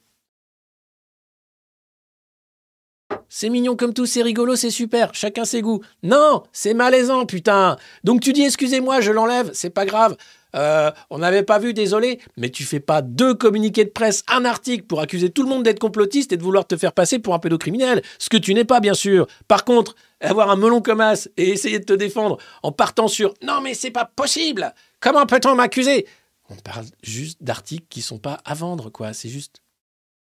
C'est 3.29 3.49
mignon 3.49 3.75
comme 3.75 3.93
tout, 3.93 4.05
c'est 4.05 4.21
rigolo, 4.21 4.55
c'est 4.55 4.69
super, 4.69 5.13
chacun 5.13 5.45
ses 5.45 5.61
goûts. 5.61 5.81
Non, 6.03 6.43
c'est 6.51 6.73
malaisant, 6.73 7.25
putain. 7.25 7.77
Donc 8.03 8.21
tu 8.21 8.31
dis 8.31 8.43
excusez-moi, 8.43 9.01
je 9.01 9.11
l'enlève, 9.11 9.51
c'est 9.53 9.69
pas 9.69 9.85
grave. 9.85 10.15
Euh, 10.55 10.91
on 11.09 11.19
n'avait 11.19 11.43
pas 11.43 11.59
vu, 11.59 11.73
désolé, 11.73 12.19
mais 12.37 12.49
tu 12.49 12.63
fais 12.63 12.79
pas 12.79 13.01
deux 13.01 13.33
communiqués 13.33 13.85
de 13.85 13.89
presse, 13.89 14.23
un 14.27 14.45
article 14.45 14.85
pour 14.85 15.01
accuser 15.01 15.29
tout 15.29 15.43
le 15.43 15.49
monde 15.49 15.63
d'être 15.63 15.79
complotiste 15.79 16.31
et 16.31 16.37
de 16.37 16.43
vouloir 16.43 16.67
te 16.67 16.77
faire 16.77 16.93
passer 16.93 17.19
pour 17.19 17.33
un 17.33 17.39
pédocriminel, 17.39 18.01
ce 18.19 18.29
que 18.29 18.37
tu 18.37 18.53
n'es 18.53 18.65
pas, 18.65 18.79
bien 18.79 18.93
sûr. 18.93 19.27
Par 19.47 19.65
contre, 19.65 19.95
avoir 20.19 20.49
un 20.49 20.55
melon 20.55 20.81
comme 20.81 21.01
as 21.01 21.27
et 21.37 21.49
essayer 21.49 21.79
de 21.79 21.85
te 21.85 21.93
défendre 21.93 22.37
en 22.61 22.71
partant 22.71 23.07
sur 23.07 23.33
non, 23.41 23.61
mais 23.61 23.73
c'est 23.73 23.91
pas 23.91 24.05
possible, 24.05 24.73
comment 24.99 25.25
peut-on 25.25 25.55
m'accuser? 25.55 26.07
On 26.49 26.55
parle 26.55 26.85
juste 27.01 27.41
d'articles 27.41 27.87
qui 27.89 28.01
sont 28.01 28.19
pas 28.19 28.39
à 28.45 28.53
vendre, 28.53 28.89
quoi, 28.89 29.13
c'est 29.13 29.29
juste. 29.29 29.61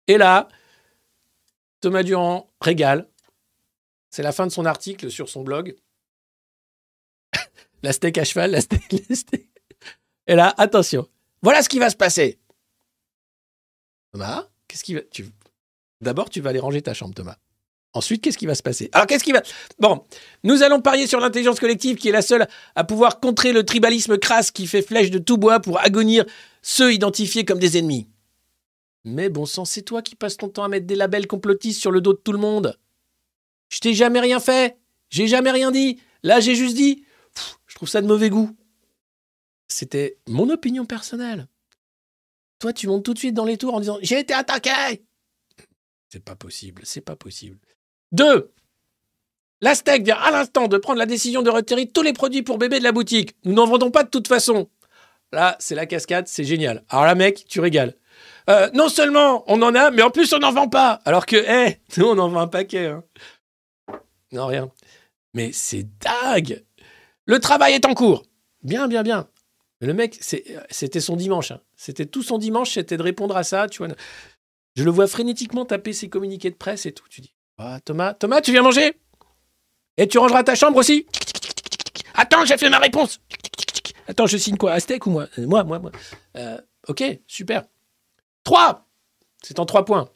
Et 0.07 0.17
là, 0.17 0.49
Thomas 1.81 2.03
Durand 2.03 2.51
régale. 2.61 3.09
C'est 4.11 4.23
la 4.23 4.33
fin 4.33 4.47
de 4.47 4.53
son 4.53 4.65
article 4.65 5.11
sur 5.11 5.29
son 5.29 5.43
blog. 5.43 5.77
la 7.83 7.93
steak 7.93 8.17
à 8.17 8.25
cheval, 8.25 8.53
la 8.53 8.61
steak, 8.61 8.91
la 9.11 9.17
steak. 9.17 9.54
Et 10.27 10.35
là, 10.35 10.55
attention. 10.57 11.07
Voilà 11.43 11.63
ce 11.63 11.69
qui 11.69 11.79
va 11.79 11.91
se 11.91 11.97
passer. 11.97 12.39
Thomas, 14.13 14.49
qu'est-ce 14.69 14.85
qui 14.85 14.95
va. 14.95 15.01
D'abord, 16.01 16.31
tu 16.31 16.41
vas 16.41 16.51
aller 16.51 16.61
ranger 16.61 16.83
ta 16.83 16.95
chambre, 16.95 17.15
Thomas. 17.15 17.37
Ensuite, 17.93 18.23
qu'est-ce 18.23 18.39
qui 18.39 18.47
va 18.47 18.57
se 18.57 18.63
passer? 18.63 18.91
Alors, 18.93 19.07
qu'est-ce 19.07 19.23
qui 19.23 19.33
va. 19.33 19.43
Bon, 19.79 20.05
nous 20.43 20.63
allons 20.63 20.81
parier 20.81 21.07
sur 21.07 21.21
l'intelligence 21.21 21.61
collective 21.61 21.97
qui 21.97 22.09
est 22.09 22.13
la 22.13 22.23
seule 22.23 22.49
à 22.75 22.83
pouvoir 22.83 23.21
contrer 23.21 23.53
le 23.53 23.65
tribalisme 23.65 24.19
crasse 24.19 24.51
qui 24.51 24.67
fait 24.67 24.83
flèche 24.83 25.11
de 25.11 25.19
tout 25.19 25.39
bois 25.39 25.61
pour 25.61 25.81
agonir 25.81 26.25
ceux 26.61 26.93
identifiés 26.93 27.45
comme 27.45 27.61
des 27.61 27.79
ennemis. 27.79 28.09
Mais 29.05 29.29
bon 29.29 29.47
sang, 29.47 29.65
c'est 29.65 29.83
toi 29.83 30.03
qui 30.03 30.17
passes 30.17 30.37
ton 30.37 30.49
temps 30.49 30.65
à 30.65 30.69
mettre 30.69 30.87
des 30.87 30.97
labels 30.97 31.27
complotistes 31.27 31.81
sur 31.81 31.93
le 31.93 32.01
dos 32.01 32.15
de 32.15 32.19
tout 32.19 32.33
le 32.33 32.39
monde. 32.39 32.79
Je 33.69 33.79
t'ai 33.79 33.95
jamais 33.95 34.21
rien 34.21 34.41
fait. 34.41 34.77
J'ai 35.11 35.29
jamais 35.29 35.51
rien 35.51 35.71
dit. 35.71 36.01
Là, 36.23 36.41
j'ai 36.41 36.55
juste 36.55 36.75
dit. 36.75 37.05
Je 37.67 37.75
trouve 37.75 37.89
ça 37.89 38.01
de 38.01 38.07
mauvais 38.07 38.31
goût. 38.31 38.57
C'était 39.69 40.19
mon 40.29 40.49
opinion 40.51 40.85
personnelle. 40.85 41.47
Toi, 42.59 42.73
tu 42.73 42.87
montes 42.87 43.05
tout 43.05 43.15
de 43.15 43.19
suite 43.19 43.35
dans 43.35 43.45
les 43.45 43.59
tours 43.59 43.75
en 43.75 43.81
disant 43.81 43.99
J'ai 44.03 44.21
été 44.21 44.35
attaqué 44.35 45.05
C'est 46.09 46.25
pas 46.25 46.37
possible, 46.37 46.83
c'est 46.85 47.01
pas 47.01 47.17
possible. 47.17 47.59
Deux, 48.13 48.53
la 49.61 49.75
steak 49.75 50.05
vient 50.05 50.17
à 50.17 50.31
l'instant 50.31 50.69
de 50.69 50.77
prendre 50.77 50.99
la 50.99 51.07
décision 51.07 51.43
de 51.43 51.51
retirer 51.51 51.87
tous 51.87 52.03
les 52.03 52.13
produits 52.13 52.43
pour 52.43 52.59
bébé 52.59 52.79
de 52.79 52.85
la 52.85 52.93
boutique. 52.93 53.35
Nous 53.45 53.55
n'en 53.55 53.67
vendons 53.67 53.91
pas 53.91 54.03
de 54.03 54.11
toute 54.11 54.29
façon. 54.29 54.69
Là, 55.33 55.57
c'est 55.59 55.75
la 55.75 55.87
cascade, 55.87 56.29
c'est 56.29 56.45
génial. 56.45 56.85
Alors 56.89 57.07
là, 57.07 57.15
mec, 57.15 57.47
tu 57.49 57.61
régales. 57.61 57.95
Euh, 58.51 58.69
non 58.75 58.89
seulement 58.89 59.43
on 59.47 59.63
en 59.63 59.75
a, 59.75 59.91
mais 59.91 60.03
en 60.03 60.11
plus 60.11 60.33
on 60.33 60.39
n'en 60.39 60.53
vend 60.53 60.69
pas. 60.69 61.01
Alors 61.05 61.25
que, 61.27 61.37
hé, 61.37 61.81
nous 61.97 62.07
on 62.07 62.19
en 62.19 62.29
vend 62.29 62.41
un 62.41 62.47
paquet. 62.47 62.89
Hein. 62.89 63.05
Non, 64.33 64.47
rien. 64.47 64.71
Mais 65.33 65.51
c'est 65.53 65.87
dingue. 65.99 66.63
Le 67.27 67.39
travail 67.39 67.75
est 67.75 67.87
en 67.87 67.95
cours. 67.95 68.23
Bien, 68.63 68.87
bien, 68.87 69.03
bien. 69.03 69.27
Le 69.85 69.93
mec, 69.93 70.19
c'était 70.21 71.01
son 71.01 71.17
dimanche. 71.17 71.51
hein. 71.51 71.61
C'était 71.77 72.07
tout 72.07 72.23
son 72.23 72.39
dimanche, 72.39 72.73
c'était 72.73 72.97
de 72.97 73.03
répondre 73.03 73.37
à 73.37 73.45
ça. 73.45 73.69
Tu 73.69 73.79
vois. 73.85 73.95
Je 74.77 74.83
le 74.85 74.91
vois 74.91 75.07
frénétiquement 75.07 75.65
taper 75.65 75.93
ses 75.93 76.09
communiqués 76.09 76.51
de 76.51 76.57
presse 76.57 76.87
et 76.87 76.93
tout. 76.93 77.05
Tu 77.11 77.21
dis, 77.21 77.35
ah, 77.59 77.79
Thomas, 77.85 78.15
Thomas, 78.15 78.41
tu 78.41 78.51
viens 78.51 78.63
manger? 78.63 78.99
Et 79.97 80.09
tu 80.09 80.19
rangeras 80.19 80.43
ta 80.43 80.55
chambre 80.55 80.79
aussi? 80.79 81.07
Attends, 82.15 82.45
j'ai 82.45 82.57
fait 82.57 82.71
ma 82.71 82.79
réponse. 82.79 83.21
Attends, 84.09 84.27
je 84.27 84.37
signe 84.37 84.57
quoi 84.57 84.73
Aztec 84.73 85.07
ou 85.07 85.11
moi? 85.11 85.29
Euh, 85.39 85.47
Moi, 85.47 85.65
moi, 85.65 85.79
moi. 85.79 85.93
Euh, 86.37 86.59
ok, 86.89 87.05
super. 87.27 87.65
3 88.45 88.87
C'est 89.43 89.59
en 89.59 89.67
3 89.67 89.85
points. 89.85 90.09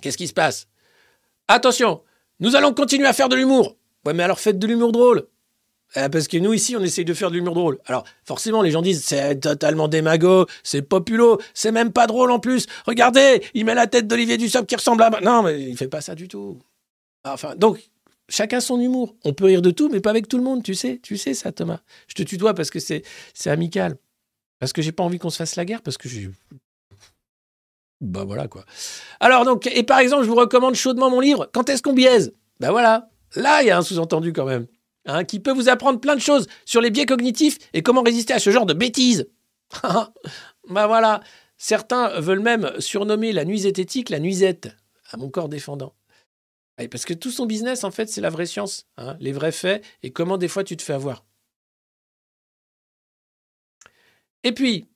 Qu'est-ce 0.00 0.16
qui 0.18 0.26
se 0.28 0.34
passe? 0.34 0.68
Attention, 1.48 2.02
nous 2.40 2.56
allons 2.56 2.74
continuer 2.74 3.06
à 3.06 3.12
faire 3.12 3.28
de 3.28 3.36
l'humour. 3.36 3.76
Ouais, 4.04 4.12
mais 4.14 4.22
alors 4.22 4.40
faites 4.40 4.58
de 4.58 4.66
l'humour 4.66 4.92
drôle. 4.92 5.28
Euh, 5.96 6.08
parce 6.08 6.28
que 6.28 6.36
nous, 6.36 6.52
ici, 6.52 6.76
on 6.76 6.82
essaye 6.82 7.04
de 7.04 7.14
faire 7.14 7.30
de 7.30 7.36
l'humour 7.36 7.54
drôle. 7.54 7.78
Alors, 7.86 8.04
forcément, 8.24 8.62
les 8.62 8.70
gens 8.70 8.82
disent 8.82 9.04
c'est 9.04 9.40
totalement 9.40 9.88
démago, 9.88 10.46
c'est 10.62 10.82
populo, 10.82 11.40
c'est 11.54 11.72
même 11.72 11.92
pas 11.92 12.06
drôle 12.06 12.30
en 12.30 12.38
plus. 12.38 12.66
Regardez, 12.86 13.42
il 13.54 13.64
met 13.64 13.74
la 13.74 13.86
tête 13.86 14.06
d'Olivier 14.06 14.36
Dussopt 14.36 14.68
qui 14.68 14.76
ressemble 14.76 15.02
à. 15.02 15.10
Non, 15.22 15.42
mais 15.42 15.62
il 15.62 15.76
fait 15.76 15.88
pas 15.88 16.00
ça 16.00 16.14
du 16.14 16.28
tout. 16.28 16.58
Enfin, 17.24 17.54
donc, 17.56 17.88
chacun 18.28 18.60
son 18.60 18.80
humour. 18.80 19.14
On 19.24 19.32
peut 19.32 19.46
rire 19.46 19.62
de 19.62 19.70
tout, 19.70 19.88
mais 19.88 20.00
pas 20.00 20.10
avec 20.10 20.28
tout 20.28 20.38
le 20.38 20.44
monde, 20.44 20.62
tu 20.62 20.74
sais. 20.74 21.00
Tu 21.02 21.16
sais 21.16 21.34
ça, 21.34 21.52
Thomas. 21.52 21.80
Je 22.08 22.14
te 22.14 22.22
tutoie 22.22 22.54
parce 22.54 22.70
que 22.70 22.78
c'est 22.78 23.02
amical. 23.46 23.96
Parce 24.58 24.72
que 24.72 24.82
j'ai 24.82 24.92
pas 24.92 25.04
envie 25.04 25.18
qu'on 25.18 25.30
se 25.30 25.36
fasse 25.36 25.56
la 25.56 25.64
guerre, 25.64 25.82
parce 25.82 25.98
que 25.98 26.08
j'ai. 26.08 26.30
Bah 28.00 28.24
voilà 28.24 28.46
quoi. 28.46 28.64
Alors 29.20 29.44
donc, 29.46 29.66
et 29.66 29.82
par 29.82 29.98
exemple, 30.00 30.24
je 30.24 30.28
vous 30.28 30.34
recommande 30.34 30.74
chaudement 30.74 31.08
mon 31.08 31.18
livre 31.18 31.48
Quand 31.54 31.70
est-ce 31.70 31.82
qu'on 31.82 31.94
biaise? 31.94 32.34
Bah 32.60 32.70
voilà. 32.70 33.08
Là, 33.34 33.62
il 33.62 33.68
y 33.68 33.70
a 33.70 33.78
un 33.78 33.82
sous-entendu 33.82 34.32
quand 34.32 34.44
même. 34.44 34.66
Hein, 35.06 35.24
qui 35.24 35.40
peut 35.40 35.52
vous 35.52 35.68
apprendre 35.68 36.00
plein 36.00 36.14
de 36.14 36.20
choses 36.20 36.46
sur 36.64 36.80
les 36.80 36.90
biais 36.90 37.06
cognitifs 37.06 37.58
et 37.72 37.82
comment 37.82 38.02
résister 38.02 38.34
à 38.34 38.38
ce 38.38 38.50
genre 38.50 38.66
de 38.66 38.74
bêtises. 38.74 39.28
bah 39.82 40.86
voilà. 40.86 41.20
Certains 41.58 42.20
veulent 42.20 42.40
même 42.40 42.72
surnommer 42.78 43.32
la 43.32 43.44
nuit 43.44 43.60
zététique 43.60 44.10
la 44.10 44.18
nuisette, 44.18 44.68
à 45.10 45.16
mon 45.16 45.30
corps 45.30 45.48
défendant. 45.48 45.94
Parce 46.90 47.06
que 47.06 47.14
tout 47.14 47.30
son 47.30 47.46
business, 47.46 47.84
en 47.84 47.90
fait, 47.90 48.08
c'est 48.10 48.20
la 48.20 48.28
vraie 48.28 48.44
science, 48.44 48.86
hein, 48.98 49.16
les 49.18 49.32
vrais 49.32 49.52
faits 49.52 49.82
et 50.02 50.12
comment 50.12 50.36
des 50.36 50.48
fois 50.48 50.62
tu 50.62 50.76
te 50.76 50.82
fais 50.82 50.92
avoir. 50.92 51.24
Et 54.44 54.52
puis, 54.52 54.88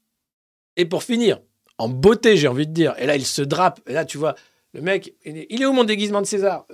et 0.77 0.85
pour 0.85 1.03
finir, 1.03 1.41
en 1.79 1.89
beauté, 1.89 2.37
j'ai 2.37 2.49
envie 2.49 2.67
de 2.67 2.73
dire, 2.73 2.95
et 2.99 3.07
là, 3.07 3.17
il 3.17 3.25
se 3.25 3.43
drape, 3.43 3.81
et 3.89 3.95
là, 3.95 4.05
tu 4.05 4.19
vois, 4.19 4.35
le 4.75 4.83
mec, 4.83 5.15
il 5.25 5.39
est- 5.39 5.65
où 5.67 5.73
mon 5.73 5.85
déguisement 5.85 6.21
de 6.21 6.27
César? 6.27 6.67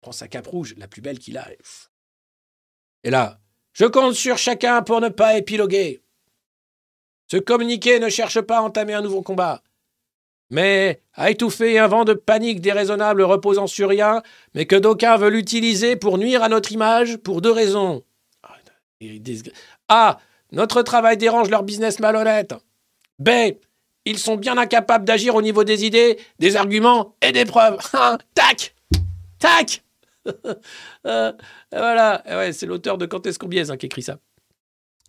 Prend 0.00 0.12
sa 0.12 0.28
cape 0.28 0.46
rouge, 0.46 0.74
la 0.78 0.88
plus 0.88 1.02
belle 1.02 1.18
qu'il 1.18 1.36
a. 1.36 1.46
Et 3.04 3.10
là, 3.10 3.38
je 3.72 3.86
compte 3.86 4.14
sur 4.14 4.38
chacun 4.38 4.82
pour 4.82 5.00
ne 5.00 5.08
pas 5.08 5.36
épiloguer. 5.36 6.02
Ce 7.30 7.36
communiqué 7.36 8.00
ne 8.00 8.08
cherche 8.08 8.40
pas 8.40 8.58
à 8.58 8.62
entamer 8.62 8.94
un 8.94 9.02
nouveau 9.02 9.22
combat, 9.22 9.62
mais 10.50 11.00
à 11.14 11.30
étouffer 11.30 11.78
un 11.78 11.86
vent 11.86 12.04
de 12.04 12.12
panique 12.12 12.60
déraisonnable 12.60 13.22
reposant 13.22 13.68
sur 13.68 13.88
rien, 13.88 14.22
mais 14.54 14.66
que 14.66 14.76
d'aucuns 14.76 15.16
veulent 15.16 15.36
utiliser 15.36 15.96
pour 15.96 16.18
nuire 16.18 16.42
à 16.42 16.48
notre 16.48 16.72
image 16.72 17.16
pour 17.18 17.40
deux 17.40 17.52
raisons. 17.52 18.02
Ah, 18.42 18.56
A. 19.88 20.18
Notre 20.52 20.82
travail 20.82 21.16
dérange 21.16 21.48
leur 21.48 21.62
business 21.62 22.00
malhonnête. 22.00 22.54
B. 23.20 23.30
Ils 24.04 24.18
sont 24.18 24.36
bien 24.36 24.58
incapables 24.58 25.04
d'agir 25.04 25.36
au 25.36 25.42
niveau 25.42 25.62
des 25.62 25.84
idées, 25.84 26.18
des 26.40 26.56
arguments 26.56 27.14
et 27.22 27.32
des 27.32 27.44
preuves. 27.44 27.78
Hein, 27.94 28.18
Tac 28.34 28.74
Tac 29.38 29.84
Euh, 31.06 31.32
Voilà, 31.72 32.22
Eh 32.26 32.34
ouais, 32.34 32.52
c'est 32.52 32.66
l'auteur 32.66 32.98
de 32.98 33.06
Quand 33.06 33.26
est-ce 33.26 33.38
qu'on 33.38 33.48
biaise 33.48 33.70
hein, 33.70 33.76
qui 33.76 33.86
écrit 33.86 34.02
ça. 34.02 34.18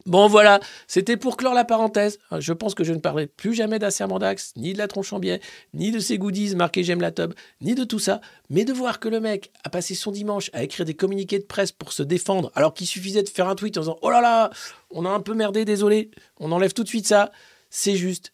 Bon 0.08 0.28
voilà, 0.28 0.60
c'était 0.88 1.16
pour 1.16 1.38
clore 1.38 1.54
la 1.54 1.64
parenthèse. 1.64 2.18
Je 2.40 2.54
pense 2.54 2.74
que 2.74 2.84
je 2.84 2.92
ne 2.92 2.98
parlerai 2.98 3.28
plus 3.28 3.54
jamais 3.54 3.78
d'un 3.78 3.92
serment 3.92 4.18
d'axe, 4.18 4.54
ni 4.56 4.74
de 4.74 4.80
la 4.80 4.88
tronche 4.88 5.14
en 5.14 5.20
biais, 5.20 5.42
ni 5.76 5.92
de 5.92 6.00
ses 6.00 6.18
goodies 6.18 6.56
marqués 6.56 6.84
j'aime 6.84 7.02
la 7.02 7.12
tub, 7.12 7.34
ni 7.62 7.76
de 7.76 7.84
tout 7.84 8.00
ça, 8.00 8.20
mais 8.50 8.66
de 8.66 8.74
voir 8.74 9.00
que 9.00 9.10
le 9.10 9.20
mec 9.20 9.52
a 9.64 9.70
passé 9.70 9.94
son 9.94 10.12
dimanche 10.12 10.50
à 10.54 10.64
écrire 10.64 10.86
des 10.86 10.96
communiqués 10.96 11.38
de 11.38 11.46
presse 11.46 11.72
pour 11.72 11.94
se 11.94 12.02
défendre, 12.02 12.52
alors 12.56 12.74
qu'il 12.74 12.88
suffisait 12.88 13.22
de 13.22 13.30
faire 13.30 13.48
un 13.48 13.56
tweet 13.56 13.78
en 13.78 13.82
disant 13.82 14.00
Oh 14.02 14.10
là 14.10 14.22
là, 14.22 14.50
on 14.90 15.06
a 15.06 15.10
un 15.10 15.20
peu 15.20 15.36
merdé, 15.36 15.66
désolé, 15.66 16.10
on 16.40 16.52
enlève 16.52 16.74
tout 16.74 16.84
de 16.84 16.90
suite 16.90 17.08
ça. 17.08 17.32
C'est 17.70 17.96
juste 17.96 18.34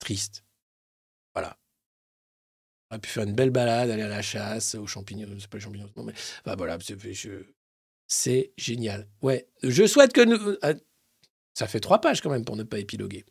triste. 0.00 0.44
Voilà. 1.34 1.56
On 2.90 2.94
aurait 2.94 3.00
pu 3.00 3.10
faire 3.10 3.22
une 3.22 3.34
belle 3.34 3.50
balade, 3.50 3.90
aller 3.90 4.02
à 4.02 4.08
la 4.08 4.22
chasse, 4.22 4.74
aux 4.74 4.86
champignons, 4.86 5.26
c'est 5.38 5.48
mais 6.04 6.12
voilà, 6.56 6.78
c'est 8.08 8.52
génial. 8.56 9.06
Ouais, 9.22 9.46
je 9.62 9.86
souhaite 9.86 10.12
que 10.12 10.22
nous. 10.22 10.56
euh, 10.64 10.74
Ça 11.54 11.68
fait 11.68 11.78
trois 11.80 12.00
pages 12.00 12.20
quand 12.20 12.30
même 12.30 12.44
pour 12.44 12.56
ne 12.56 12.64
pas 12.64 12.78
épiloguer. 12.80 13.24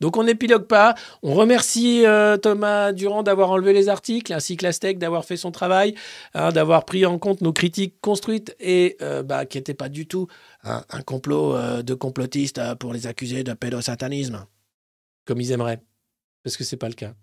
Donc 0.00 0.16
on 0.16 0.24
n'épilogue 0.24 0.66
pas. 0.66 0.94
On 1.22 1.34
remercie 1.34 2.06
euh, 2.06 2.36
Thomas 2.36 2.92
Durand 2.92 3.22
d'avoir 3.22 3.50
enlevé 3.50 3.72
les 3.72 3.88
articles, 3.88 4.32
ainsi 4.32 4.56
que 4.56 4.64
la 4.64 4.72
STEC 4.72 4.98
d'avoir 4.98 5.24
fait 5.24 5.36
son 5.36 5.50
travail, 5.50 5.94
hein, 6.34 6.50
d'avoir 6.50 6.84
pris 6.84 7.04
en 7.06 7.18
compte 7.18 7.40
nos 7.40 7.52
critiques 7.52 8.00
construites 8.00 8.54
et 8.60 8.96
euh, 9.02 9.22
bah, 9.22 9.46
qui 9.46 9.58
n'étaient 9.58 9.74
pas 9.74 9.88
du 9.88 10.06
tout 10.06 10.26
un, 10.62 10.84
un 10.90 11.02
complot 11.02 11.56
euh, 11.56 11.82
de 11.82 11.94
complotistes 11.94 12.58
euh, 12.58 12.74
pour 12.76 12.92
les 12.92 13.06
accuser 13.08 13.42
de 13.44 13.52
pédosatanisme, 13.54 14.46
comme 15.24 15.40
ils 15.40 15.50
aimeraient. 15.52 15.82
Parce 16.44 16.56
que 16.56 16.64
c'est 16.64 16.76
pas 16.76 16.88
le 16.88 16.94
cas. 16.94 17.14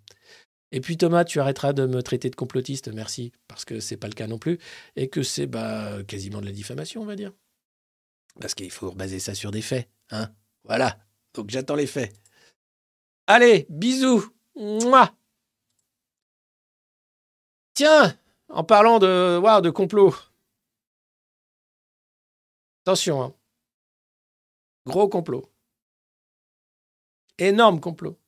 Et 0.75 0.81
puis 0.81 0.97
Thomas, 0.97 1.23
tu 1.23 1.39
arrêteras 1.39 1.71
de 1.71 1.85
me 1.85 2.03
traiter 2.03 2.29
de 2.29 2.35
complotiste, 2.35 2.89
merci, 2.89 3.31
parce 3.47 3.63
que 3.63 3.79
c'est 3.79 3.95
pas 3.95 4.09
le 4.09 4.13
cas 4.13 4.27
non 4.27 4.37
plus, 4.37 4.59
et 4.97 5.07
que 5.07 5.23
c'est 5.23 5.47
bah, 5.47 6.03
quasiment 6.03 6.41
de 6.41 6.45
la 6.45 6.51
diffamation, 6.51 7.01
on 7.01 7.05
va 7.05 7.15
dire. 7.15 7.31
Parce 8.41 8.55
qu'il 8.55 8.69
faut 8.69 8.89
rebaser 8.89 9.19
ça 9.19 9.33
sur 9.33 9.51
des 9.51 9.61
faits. 9.61 9.89
Hein 10.09 10.29
voilà. 10.65 10.99
Donc 11.33 11.49
j'attends 11.49 11.75
les 11.75 11.87
faits. 11.87 12.13
Allez, 13.25 13.65
bisous. 13.69 14.29
Tiens, 17.73 18.19
en 18.49 18.65
parlant 18.65 18.99
de, 18.99 19.39
waouh, 19.41 19.61
de 19.61 19.69
complot. 19.69 20.13
Attention, 22.83 23.23
hein. 23.23 23.33
Gros 24.85 25.07
complot. 25.07 25.49
Énorme 27.37 27.79
complot. 27.79 28.19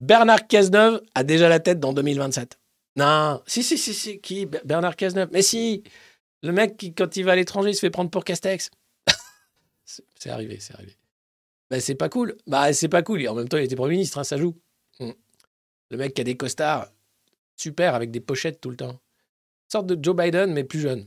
Bernard 0.00 0.46
Cazeneuve 0.46 1.02
a 1.14 1.24
déjà 1.24 1.48
la 1.48 1.60
tête 1.60 1.80
dans 1.80 1.92
2027. 1.92 2.58
Non, 2.96 3.42
si, 3.46 3.62
si, 3.62 3.78
si, 3.78 3.94
si, 3.94 4.20
qui? 4.20 4.46
Ber- 4.46 4.60
Bernard 4.64 4.96
Cazeneuve. 4.96 5.28
Mais 5.32 5.42
si, 5.42 5.82
le 6.42 6.52
mec 6.52 6.76
qui, 6.76 6.94
quand 6.94 7.16
il 7.16 7.24
va 7.24 7.32
à 7.32 7.36
l'étranger, 7.36 7.70
il 7.70 7.74
se 7.74 7.80
fait 7.80 7.90
prendre 7.90 8.10
pour 8.10 8.24
Castex. 8.24 8.70
C'est 9.84 10.30
arrivé, 10.30 10.58
c'est 10.60 10.74
arrivé. 10.74 10.96
Bah, 11.70 11.80
c'est 11.80 11.94
pas 11.94 12.08
cool. 12.08 12.36
Bah, 12.46 12.72
c'est 12.72 12.88
pas 12.88 13.02
cool. 13.02 13.22
Et 13.22 13.28
en 13.28 13.34
même 13.34 13.48
temps, 13.48 13.56
il 13.56 13.64
était 13.64 13.76
Premier 13.76 13.92
ministre, 13.92 14.18
hein, 14.18 14.24
ça 14.24 14.36
joue. 14.36 14.54
Mm. 15.00 15.10
Le 15.90 15.96
mec 15.96 16.14
qui 16.14 16.20
a 16.20 16.24
des 16.24 16.36
costards 16.36 16.88
super 17.56 17.94
avec 17.94 18.10
des 18.10 18.20
pochettes 18.20 18.60
tout 18.60 18.70
le 18.70 18.76
temps. 18.76 18.90
Une 18.90 19.70
sorte 19.70 19.86
de 19.86 19.98
Joe 20.02 20.14
Biden, 20.16 20.52
mais 20.52 20.64
plus 20.64 20.80
jeune. 20.80 21.06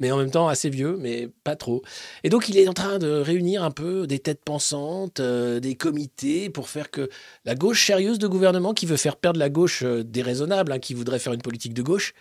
Mais 0.00 0.12
en 0.12 0.18
même 0.18 0.30
temps 0.30 0.46
assez 0.46 0.70
vieux, 0.70 0.96
mais 0.96 1.28
pas 1.42 1.56
trop. 1.56 1.82
Et 2.22 2.28
donc, 2.28 2.48
il 2.48 2.56
est 2.56 2.68
en 2.68 2.72
train 2.72 2.98
de 2.98 3.08
réunir 3.08 3.64
un 3.64 3.72
peu 3.72 4.06
des 4.06 4.20
têtes 4.20 4.44
pensantes, 4.44 5.18
euh, 5.18 5.58
des 5.58 5.74
comités 5.74 6.50
pour 6.50 6.68
faire 6.68 6.90
que 6.92 7.08
la 7.44 7.56
gauche 7.56 7.84
sérieuse 7.84 8.20
de 8.20 8.28
gouvernement 8.28 8.74
qui 8.74 8.86
veut 8.86 8.96
faire 8.96 9.16
perdre 9.16 9.40
la 9.40 9.50
gauche 9.50 9.82
euh, 9.82 10.04
déraisonnable, 10.04 10.70
hein, 10.70 10.78
qui 10.78 10.94
voudrait 10.94 11.18
faire 11.18 11.32
une 11.32 11.42
politique 11.42 11.74
de 11.74 11.82
gauche. 11.82 12.14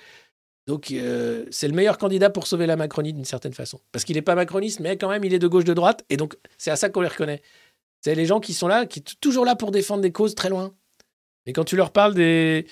Donc, 0.66 0.92
euh, 0.92 1.46
c'est 1.52 1.68
le 1.68 1.74
meilleur 1.76 1.98
candidat 2.00 2.30
pour 2.32 2.48
sauver 2.48 2.66
la 2.66 2.76
Macronie 2.76 3.14
d'une 3.14 3.26
certaine 3.26 3.54
façon. 3.54 3.80
Parce 3.92 4.04
qu'il 4.06 4.16
n'est 4.16 4.22
pas 4.24 4.36
macroniste, 4.36 4.80
mais 4.80 4.98
quand 4.98 5.08
même, 5.10 5.24
il 5.24 5.34
est 5.34 5.40
de 5.40 5.48
gauche, 5.48 5.64
de 5.64 5.74
droite. 5.74 6.04
Et 6.10 6.18
donc, 6.18 6.36
c'est 6.58 6.72
à 6.72 6.76
ça 6.76 6.90
qu'on 6.90 7.02
les 7.02 7.08
reconnaît. 7.08 7.42
C'est 8.02 8.16
les 8.16 8.26
gens 8.26 8.40
qui 8.40 8.54
sont 8.54 8.68
là, 8.68 8.86
qui 8.86 9.00
sont 9.00 9.16
toujours 9.22 9.46
là 9.46 9.56
pour 9.56 9.72
défendre 9.72 10.02
des 10.02 10.12
causes 10.12 10.36
très 10.36 10.50
loin. 10.50 10.74
Et 11.46 11.54
quand 11.54 11.64
tu 11.64 11.76
leur 11.76 11.92
parles 11.92 12.16
des. 12.16 12.68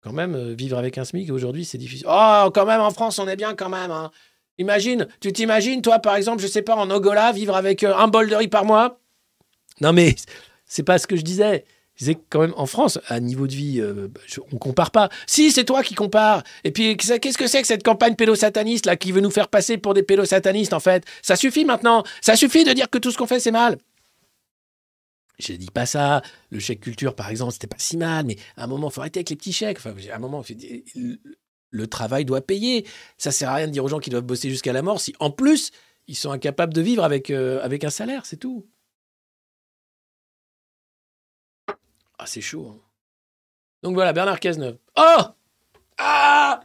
Quand 0.00 0.12
même, 0.12 0.52
vivre 0.52 0.78
avec 0.78 0.98
un 0.98 1.04
SMIC 1.04 1.30
aujourd'hui, 1.32 1.64
c'est 1.64 1.78
difficile. 1.78 2.06
Oh, 2.08 2.50
quand 2.54 2.66
même, 2.66 2.80
en 2.80 2.90
France, 2.90 3.18
on 3.18 3.26
est 3.26 3.34
bien 3.36 3.54
quand 3.54 3.68
même. 3.68 3.90
hein. 3.90 4.10
Imagine, 4.58 5.06
tu 5.20 5.32
t'imagines, 5.32 5.82
toi, 5.82 6.00
par 6.00 6.16
exemple, 6.16 6.42
je 6.42 6.48
sais 6.48 6.62
pas, 6.62 6.74
en 6.74 6.90
Angola, 6.90 7.32
vivre 7.32 7.54
avec 7.56 7.84
euh, 7.84 7.94
un 7.94 8.08
bol 8.08 8.28
de 8.28 8.34
riz 8.34 8.48
par 8.48 8.64
mois? 8.64 9.00
Non, 9.80 9.92
mais 9.92 10.14
c'est 10.66 10.82
pas 10.82 10.98
ce 10.98 11.06
que 11.06 11.16
je 11.16 11.22
disais. 11.22 11.64
Je 11.94 12.04
disais 12.04 12.18
quand 12.30 12.40
même, 12.40 12.54
en 12.56 12.66
France, 12.66 13.00
à 13.08 13.18
niveau 13.18 13.46
de 13.48 13.54
vie, 13.54 13.80
euh, 13.80 14.08
bah, 14.08 14.20
je- 14.26 14.40
on 14.52 14.56
compare 14.58 14.90
pas. 14.92 15.08
Si, 15.26 15.50
c'est 15.50 15.64
toi 15.64 15.82
qui 15.82 15.94
compares. 15.94 16.42
Et 16.64 16.70
puis, 16.70 16.96
qu'est-ce 16.96 17.38
que 17.38 17.46
c'est 17.46 17.60
que 17.60 17.66
cette 17.66 17.82
campagne 17.82 18.14
pédosataniste, 18.14 18.86
là, 18.86 18.96
qui 18.96 19.10
veut 19.12 19.20
nous 19.20 19.30
faire 19.30 19.48
passer 19.48 19.78
pour 19.78 19.94
des 19.94 20.02
pédosatanistes, 20.04 20.72
en 20.72 20.80
fait? 20.80 21.04
Ça 21.22 21.34
suffit 21.36 21.64
maintenant. 21.64 22.04
Ça 22.20 22.36
suffit 22.36 22.64
de 22.64 22.72
dire 22.72 22.88
que 22.90 22.98
tout 22.98 23.10
ce 23.10 23.18
qu'on 23.18 23.26
fait, 23.26 23.40
c'est 23.40 23.50
mal. 23.50 23.78
Je 25.40 25.52
dis 25.52 25.70
pas 25.70 25.86
ça. 25.86 26.22
Le 26.50 26.58
chèque 26.58 26.80
culture, 26.80 27.14
par 27.14 27.30
exemple, 27.30 27.52
c'était 27.52 27.68
pas 27.68 27.76
si 27.78 27.96
mal, 27.96 28.26
mais 28.26 28.36
à 28.56 28.64
un 28.64 28.66
moment, 28.66 28.90
faut 28.90 29.00
arrêter 29.00 29.18
avec 29.20 29.30
les 29.30 29.36
petits 29.36 29.52
chèques. 29.52 29.78
Enfin, 29.78 29.94
à 30.12 30.16
un 30.16 30.18
moment, 30.18 30.42
le- 31.70 31.86
travail 31.86 32.24
doit 32.24 32.40
payer. 32.40 32.86
Ça 33.18 33.30
sert 33.30 33.50
à 33.50 33.54
rien 33.56 33.66
de 33.66 33.72
dire 33.72 33.84
aux 33.84 33.88
gens 33.88 33.98
qu'ils 33.98 34.10
doivent 34.12 34.24
bosser 34.24 34.50
jusqu'à 34.50 34.72
la 34.72 34.82
mort 34.82 35.00
si, 35.00 35.14
en 35.20 35.30
plus, 35.30 35.70
ils 36.06 36.16
sont 36.16 36.30
incapables 36.30 36.72
de 36.74 36.80
vivre 36.80 37.04
avec, 37.04 37.30
euh, 37.30 37.60
avec 37.62 37.84
un 37.84 37.90
salaire, 37.90 38.24
c'est 38.26 38.36
tout. 38.38 38.66
Ah, 42.18 42.26
c'est 42.26 42.40
chaud. 42.40 42.68
hein. 42.74 42.80
Donc 43.82 43.94
voilà, 43.94 44.12
Bernard 44.12 44.40
Cazeneuve. 44.40 44.78
Oh 44.96 45.22
Ah 45.98 46.60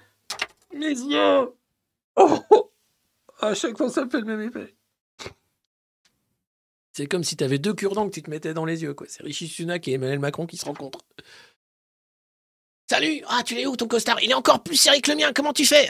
Mes 0.73 0.87
yeux 0.89 1.53
Oh 2.15 2.71
À 3.39 3.53
chaque 3.53 3.77
fois, 3.77 3.89
ça 3.89 4.07
fait 4.09 4.19
le 4.21 4.25
même 4.25 4.41
effet. 4.41 4.73
C'est 6.91 7.07
comme 7.07 7.23
si 7.23 7.35
tu 7.35 7.43
avais 7.43 7.57
deux 7.57 7.73
cure-dents 7.73 8.07
que 8.07 8.13
tu 8.13 8.21
te 8.21 8.29
mettais 8.29 8.53
dans 8.53 8.65
les 8.65 8.83
yeux. 8.83 8.95
C'est 9.07 9.23
Rishi 9.23 9.47
Sunak 9.47 9.87
et 9.87 9.93
Emmanuel 9.93 10.19
Macron 10.19 10.45
qui 10.45 10.57
se 10.57 10.65
rencontrent. 10.65 10.99
Salut 12.93 13.23
Ah, 13.27 13.41
tu 13.43 13.55
l'es 13.55 13.65
où 13.65 13.75
ton 13.75 13.87
costard? 13.87 14.21
Il 14.21 14.29
est 14.29 14.35
encore 14.35 14.61
plus 14.61 14.75
serré 14.75 15.01
que 15.01 15.09
le 15.09 15.17
mien, 15.17 15.31
comment 15.33 15.51
tu 15.51 15.65
fais? 15.65 15.87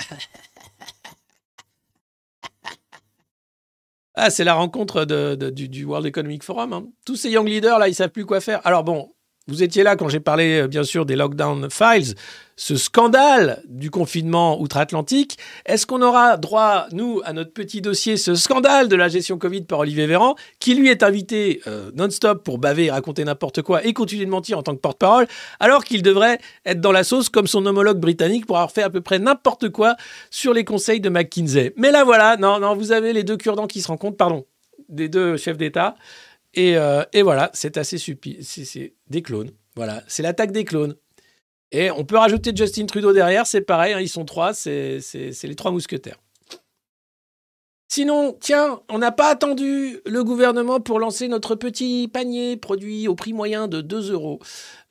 Ah, 4.16 4.30
c'est 4.30 4.46
la 4.46 4.54
rencontre 4.54 5.04
de- 5.04 5.50
du 5.50 5.84
World 5.84 6.06
Economic 6.06 6.44
Forum. 6.44 6.72
hein. 6.72 6.86
Tous 7.06 7.18
ces 7.18 7.30
young 7.30 7.46
leaders, 7.46 7.78
là, 7.78 7.90
ils 7.90 7.94
savent 7.94 8.10
plus 8.12 8.26
quoi 8.26 8.40
faire. 8.40 8.66
Alors 8.66 8.86
bon, 8.86 9.12
vous 9.48 9.61
étiez 9.61 9.84
là 9.84 9.98
quand 9.98 10.07
j'ai 10.07 10.22
parlé, 10.22 10.61
euh, 10.61 10.68
bien 10.68 10.84
sûr, 10.84 11.06
des 11.06 11.18
Lockdown 11.18 11.70
Files, 11.70 12.15
ce 12.56 12.78
scandale 12.78 13.61
du 13.68 13.90
confinement 13.90 14.61
outre-Atlantique. 14.61 15.38
Est-ce 15.65 15.86
qu'on 15.86 16.02
aura 16.02 16.38
droit, 16.38 16.86
nous, 16.94 17.22
à 17.26 17.34
notre 17.34 17.52
petit 17.52 17.82
dossier, 17.82 18.15
ce 18.15 18.36
scandale 18.36 18.88
de 18.88 18.95
la 18.95 19.10
gestion 19.10 19.38
Covid 19.38 19.64
par 19.64 19.80
Olivier 19.80 20.07
Véran, 20.07 20.36
qui 20.60 20.76
lui 20.76 20.90
est 20.90 21.03
invité 21.03 21.61
euh, 21.68 21.91
non-stop 21.94 22.44
pour 22.44 22.57
baver 22.57 22.90
raconter 22.90 23.26
n'importe 23.26 23.61
quoi 23.64 23.84
et 23.86 23.91
continuer 23.91 24.24
de 24.24 24.30
mentir 24.30 24.57
en 24.57 24.64
tant 24.64 24.76
que 24.76 24.80
porte-parole, 24.80 25.28
alors 25.60 25.84
qu'il 25.84 26.03
devrait 26.03 26.40
être 26.65 26.80
dans 26.80 26.94
la 26.94 27.03
sauce 27.03 27.28
comme 27.28 27.48
son 27.48 27.65
homologue 27.65 27.99
britannique 27.99 28.45
pour 28.45 28.56
avoir 28.57 28.72
fait 28.72 28.84
à 28.84 28.90
peu 28.90 29.02
près 29.02 29.20
n'importe 29.20 29.70
quoi 29.70 29.98
sur 30.30 30.53
les 30.53 30.64
conseils 30.64 31.02
de 31.02 31.10
McKinsey. 31.10 31.74
Mais 31.76 31.91
là, 31.91 32.06
voilà, 32.06 32.38
non, 32.38 32.60
non, 32.60 32.76
vous 32.76 32.94
avez 32.94 33.11
les 33.11 33.24
deux 33.24 33.36
cure-dents 33.36 33.68
qui 33.68 33.82
se 33.82 33.88
rencontrent, 33.88 34.18
pardon, 34.18 34.45
des 34.88 35.10
deux 35.10 35.36
chefs 35.36 35.57
d'État. 35.57 35.95
Et, 36.54 36.78
euh, 36.78 37.04
et 37.14 37.22
voilà, 37.22 37.50
c'est 37.54 37.78
assez 37.78 37.98
stupide. 37.98 38.44
C'est 38.44 38.94
des 39.10 39.22
clones. 39.22 39.52
Voilà, 39.76 40.04
c'est 40.08 40.24
l'attaque 40.24 40.52
des 40.52 40.66
clones. 40.66 40.96
Et 41.72 41.90
on 41.90 42.06
peut 42.06 42.18
rajouter 42.18 42.52
Justin 42.56 42.86
Trudeau 42.86 43.14
derrière, 43.14 43.48
c'est 43.48 43.62
pareil, 43.62 43.94
hein, 43.94 44.00
ils 44.00 44.10
sont 44.10 44.26
trois, 44.26 44.54
c'est 44.54 45.00
les 45.44 45.56
trois 45.56 45.72
mousquetaires. 45.72 46.20
Sinon, 47.95 48.36
tiens, 48.40 48.82
on 48.90 48.98
n'a 48.98 49.11
pas 49.11 49.30
attendu 49.30 49.99
le 50.07 50.24
gouvernement 50.24 50.80
pour 50.80 50.99
lancer 50.99 51.28
notre 51.28 51.53
petit 51.53 52.10
panier 52.11 52.57
produit 52.57 53.07
au 53.07 53.14
prix 53.14 53.34
moyen 53.34 53.68
de 53.68 53.82
2 53.82 54.14
euros. 54.14 54.40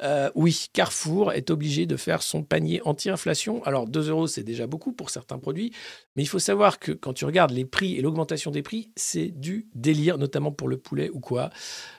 Euh, 0.05 0.31
oui, 0.37 0.69
Carrefour 0.73 1.33
est 1.33 1.51
obligé 1.51 1.85
de 1.85 1.97
faire 1.97 2.23
son 2.23 2.45
panier 2.45 2.81
anti-inflation. 2.85 3.61
Alors 3.65 3.89
2 3.89 4.11
euros, 4.11 4.29
c'est 4.29 4.45
déjà 4.45 4.69
beaucoup 4.69 4.93
pour 4.93 5.11
certains 5.11 5.39
produits, 5.39 5.73
mais 6.15 6.23
il 6.23 6.27
faut 6.27 6.39
savoir 6.39 6.79
que 6.79 6.93
quand 6.93 7.13
tu 7.13 7.25
regardes 7.25 7.51
les 7.51 7.65
prix 7.65 7.97
et 7.97 8.03
l'augmentation 8.03 8.53
des 8.53 8.63
prix, 8.63 8.93
c'est 8.95 9.37
du 9.37 9.67
délire, 9.75 10.17
notamment 10.17 10.53
pour 10.53 10.69
le 10.69 10.77
poulet 10.77 11.11
ou 11.13 11.19
quoi. 11.19 11.51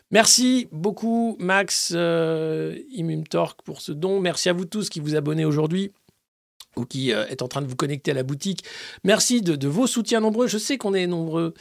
Merci 0.10 0.70
beaucoup, 0.72 1.36
Max 1.38 1.92
euh, 1.94 2.78
pour 3.66 3.82
ce 3.82 3.92
don. 3.92 4.22
Merci 4.22 4.48
à 4.48 4.54
vous 4.54 4.64
tous 4.64 4.88
qui 4.88 5.02
vous 5.02 5.16
abonnez 5.16 5.44
aujourd'hui 5.44 5.92
ou 6.76 6.86
qui 6.86 7.14
euh, 7.14 7.28
êtes 7.28 7.42
en 7.42 7.48
train 7.48 7.62
de 7.62 7.68
vous 7.68 7.76
connecter 7.76 8.12
à 8.12 8.14
la 8.14 8.24
boutique. 8.24 8.64
Merci 9.04 9.42
de, 9.42 9.68
vos 9.68 9.88
soutiens 9.88 10.20
nombreux. 10.20 10.48
Je 10.48 10.58
sais 10.58 10.78
qu'on 10.78 10.94
est 10.94 11.08
nombreux. 11.08 11.54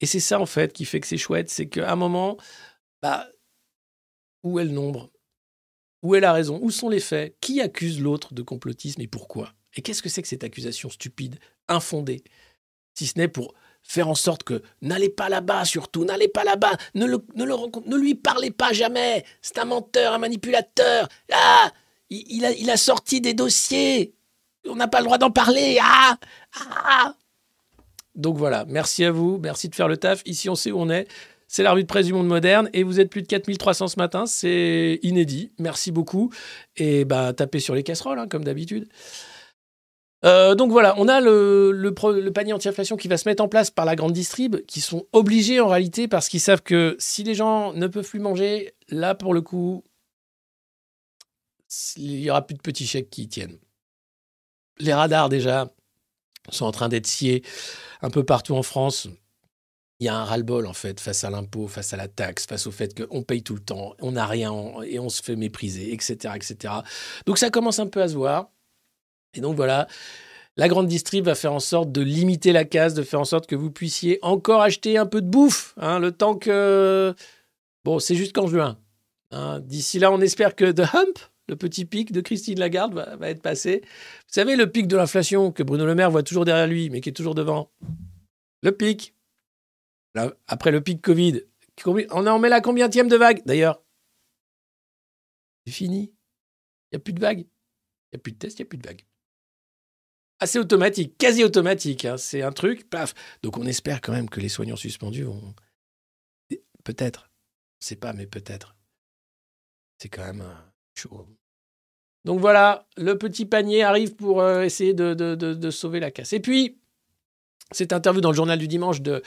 Et 0.00 0.06
c'est 0.06 0.20
ça, 0.20 0.40
en 0.40 0.46
fait, 0.46 0.72
qui 0.72 0.84
fait 0.84 1.00
que 1.00 1.06
c'est 1.06 1.16
chouette. 1.16 1.50
C'est 1.50 1.68
qu'à 1.68 1.92
un 1.92 1.96
moment, 1.96 2.36
bah, 3.02 3.28
où 4.42 4.58
est 4.58 4.64
le 4.64 4.70
nombre? 4.70 5.10
Où 6.02 6.14
est 6.14 6.20
la 6.20 6.32
raison? 6.32 6.58
Où 6.62 6.70
sont 6.70 6.88
les 6.88 7.00
faits? 7.00 7.36
Qui 7.40 7.60
accuse 7.60 8.00
l'autre 8.00 8.34
de 8.34 8.42
complotisme 8.42 9.00
et 9.00 9.06
pourquoi? 9.06 9.54
Et 9.74 9.82
qu'est-ce 9.82 10.02
que 10.02 10.08
c'est 10.08 10.22
que 10.22 10.28
cette 10.28 10.44
accusation 10.44 10.90
stupide, 10.90 11.38
infondée? 11.68 12.24
Si 12.94 13.06
ce 13.06 13.18
n'est 13.18 13.28
pour 13.28 13.54
faire 13.82 14.08
en 14.08 14.14
sorte 14.14 14.42
que 14.42 14.62
n'allez 14.80 15.08
pas 15.08 15.28
là-bas 15.28 15.64
surtout, 15.64 16.04
n'allez 16.04 16.28
pas 16.28 16.44
là-bas, 16.44 16.76
ne, 16.94 17.06
le, 17.06 17.18
ne, 17.34 17.44
le 17.44 17.54
ne 17.86 17.96
lui 17.96 18.14
parlez 18.14 18.50
pas 18.50 18.72
jamais, 18.72 19.24
c'est 19.40 19.58
un 19.58 19.64
menteur, 19.64 20.12
un 20.12 20.18
manipulateur, 20.18 21.08
ah, 21.32 21.72
il 22.10 22.44
a, 22.44 22.52
il 22.52 22.70
a 22.70 22.76
sorti 22.76 23.20
des 23.20 23.34
dossiers, 23.34 24.14
on 24.68 24.76
n'a 24.76 24.88
pas 24.88 24.98
le 24.98 25.04
droit 25.04 25.18
d'en 25.18 25.30
parler, 25.30 25.78
ah, 25.82 26.16
ah. 26.54 27.14
Donc 28.14 28.36
voilà, 28.36 28.64
merci 28.68 29.04
à 29.04 29.10
vous, 29.10 29.38
merci 29.42 29.68
de 29.68 29.74
faire 29.74 29.88
le 29.88 29.96
taf, 29.96 30.22
ici 30.26 30.48
on 30.48 30.54
sait 30.54 30.70
où 30.70 30.78
on 30.78 30.90
est, 30.90 31.08
c'est 31.48 31.62
la 31.62 31.74
de 31.74 31.82
presse 31.82 32.06
du 32.06 32.12
monde 32.12 32.26
moderne, 32.26 32.70
et 32.72 32.82
vous 32.82 33.00
êtes 33.00 33.10
plus 33.10 33.22
de 33.22 33.26
4300 33.26 33.88
ce 33.88 33.96
matin, 33.98 34.26
c'est 34.26 34.98
inédit, 35.02 35.52
merci 35.58 35.92
beaucoup, 35.92 36.32
et 36.76 37.04
bah 37.04 37.32
tapez 37.32 37.60
sur 37.60 37.74
les 37.74 37.82
casseroles, 37.82 38.18
hein, 38.18 38.28
comme 38.28 38.44
d'habitude. 38.44 38.88
Euh, 40.24 40.54
donc 40.54 40.70
voilà, 40.70 40.94
on 40.98 41.08
a 41.08 41.20
le, 41.20 41.90
panier 42.32 42.52
anti-inflation 42.52 42.96
qui 42.96 43.08
va 43.08 43.16
se 43.16 43.28
mettre 43.28 43.42
en 43.42 43.48
place 43.48 43.70
par 43.70 43.84
la 43.84 43.96
grande 43.96 44.12
distrib, 44.12 44.56
qui 44.66 44.80
sont 44.80 45.06
obligés 45.12 45.60
en 45.60 45.68
réalité 45.68 46.06
parce 46.08 46.28
qu'ils 46.28 46.40
savent 46.40 46.62
que 46.62 46.96
si 46.98 47.24
les 47.24 47.34
gens 47.34 47.72
ne 47.72 47.86
peuvent 47.86 48.08
plus 48.08 48.20
manger, 48.20 48.74
là 48.88 49.14
pour 49.14 49.34
le 49.34 49.40
coup, 49.40 49.84
il 51.96 52.20
y 52.20 52.30
aura 52.30 52.46
plus 52.46 52.54
de 52.54 52.62
petits 52.62 52.86
chèques 52.86 53.10
qui 53.10 53.28
tiennent. 53.28 53.58
Les 54.82 54.92
radars 54.92 55.28
déjà 55.28 55.72
sont 56.50 56.66
en 56.66 56.72
train 56.72 56.88
d'être 56.88 57.06
sciés 57.06 57.42
un 58.02 58.10
peu 58.10 58.24
partout 58.24 58.54
en 58.54 58.62
France. 58.62 59.08
Il 60.00 60.06
y 60.06 60.08
a 60.08 60.16
un 60.16 60.24
ras-le-bol 60.24 60.66
en 60.66 60.72
fait 60.72 60.98
face 60.98 61.22
à 61.22 61.30
l'impôt, 61.30 61.68
face 61.68 61.92
à 61.92 61.96
la 61.96 62.08
taxe, 62.08 62.46
face 62.46 62.66
au 62.66 62.72
fait 62.72 63.00
qu'on 63.00 63.22
paye 63.22 63.44
tout 63.44 63.54
le 63.54 63.60
temps, 63.60 63.94
on 64.00 64.12
n'a 64.12 64.26
rien 64.26 64.52
et 64.82 64.98
on 64.98 65.08
se 65.08 65.22
fait 65.22 65.36
mépriser, 65.36 65.92
etc., 65.92 66.34
etc. 66.34 66.74
Donc 67.24 67.38
ça 67.38 67.50
commence 67.50 67.78
un 67.78 67.86
peu 67.86 68.02
à 68.02 68.08
se 68.08 68.14
voir. 68.14 68.50
Et 69.34 69.40
donc 69.40 69.54
voilà, 69.54 69.86
la 70.56 70.66
grande 70.66 70.88
distrib 70.88 71.24
va 71.24 71.36
faire 71.36 71.52
en 71.52 71.60
sorte 71.60 71.92
de 71.92 72.02
limiter 72.02 72.52
la 72.52 72.64
casse, 72.64 72.94
de 72.94 73.04
faire 73.04 73.20
en 73.20 73.24
sorte 73.24 73.46
que 73.46 73.54
vous 73.54 73.70
puissiez 73.70 74.18
encore 74.22 74.60
acheter 74.60 74.98
un 74.98 75.06
peu 75.06 75.22
de 75.22 75.28
bouffe, 75.28 75.74
hein, 75.76 76.00
le 76.00 76.10
temps 76.10 76.34
que... 76.34 77.14
Bon, 77.84 78.00
c'est 78.00 78.16
jusqu'en 78.16 78.48
juin. 78.48 78.78
hein. 79.30 79.60
D'ici 79.60 80.00
là, 80.00 80.10
on 80.10 80.20
espère 80.20 80.56
que 80.56 80.70
The 80.72 80.94
Hump, 80.94 81.18
le 81.48 81.56
petit 81.56 81.84
pic 81.84 82.12
de 82.12 82.20
Christine 82.20 82.58
Lagarde, 82.58 82.94
va, 82.94 83.28
être 83.28 83.42
passé. 83.42 83.82
Vous 83.84 84.32
savez, 84.32 84.56
le 84.56 84.70
pic 84.70 84.86
de 84.86 84.96
l'inflation 84.96 85.52
que 85.52 85.62
Bruno 85.62 85.84
Le 85.86 85.94
Maire 85.94 86.10
voit 86.10 86.22
toujours 86.22 86.44
derrière 86.44 86.66
lui, 86.66 86.90
mais 86.90 87.00
qui 87.00 87.08
est 87.08 87.12
toujours 87.12 87.34
devant. 87.34 87.70
Le 88.62 88.72
pic. 88.72 89.14
Après 90.46 90.70
le 90.70 90.82
pic 90.82 91.00
Covid, 91.02 91.42
combien- 91.82 92.06
on 92.10 92.26
en 92.26 92.38
met 92.38 92.48
la 92.48 92.60
combienième 92.60 93.08
de 93.08 93.16
vague 93.16 93.42
D'ailleurs, 93.46 93.82
c'est 95.66 95.72
fini. 95.72 96.12
Il 96.90 96.96
n'y 96.96 96.96
a 96.96 97.00
plus 97.00 97.12
de 97.14 97.20
vague. 97.20 97.40
Il 97.40 98.16
n'y 98.16 98.16
a 98.16 98.18
plus 98.18 98.32
de 98.32 98.38
test, 98.38 98.58
il 98.58 98.62
n'y 98.62 98.66
a 98.66 98.68
plus 98.68 98.78
de 98.78 98.86
vague 98.86 99.04
assez 100.42 100.58
automatique, 100.58 101.16
quasi 101.18 101.44
automatique. 101.44 102.04
hein. 102.04 102.16
C'est 102.16 102.42
un 102.42 102.52
truc, 102.52 102.90
paf. 102.90 103.14
Donc 103.42 103.56
on 103.58 103.64
espère 103.64 104.00
quand 104.00 104.12
même 104.12 104.28
que 104.28 104.40
les 104.40 104.48
soignants 104.48 104.76
suspendus 104.76 105.22
vont. 105.22 105.54
Peut-être. 106.84 107.30
Je 107.80 107.86
sais 107.86 107.96
pas, 107.96 108.12
mais 108.12 108.26
peut-être. 108.26 108.76
C'est 109.98 110.08
quand 110.08 110.24
même 110.24 110.44
Donc 112.24 112.40
voilà, 112.40 112.86
le 112.96 113.18
petit 113.18 113.46
panier 113.46 113.82
arrive 113.82 114.14
pour 114.14 114.40
euh, 114.40 114.62
essayer 114.62 114.94
de, 114.94 115.70
sauver 115.70 116.00
la 116.00 116.10
casse. 116.10 116.32
Et 116.32 116.40
puis, 116.40 116.78
cette 117.72 117.92
interview 117.92 118.20
dans 118.20 118.30
le 118.30 118.36
journal 118.36 118.58
du 118.58 118.68
dimanche 118.68 119.00
de 119.00 119.22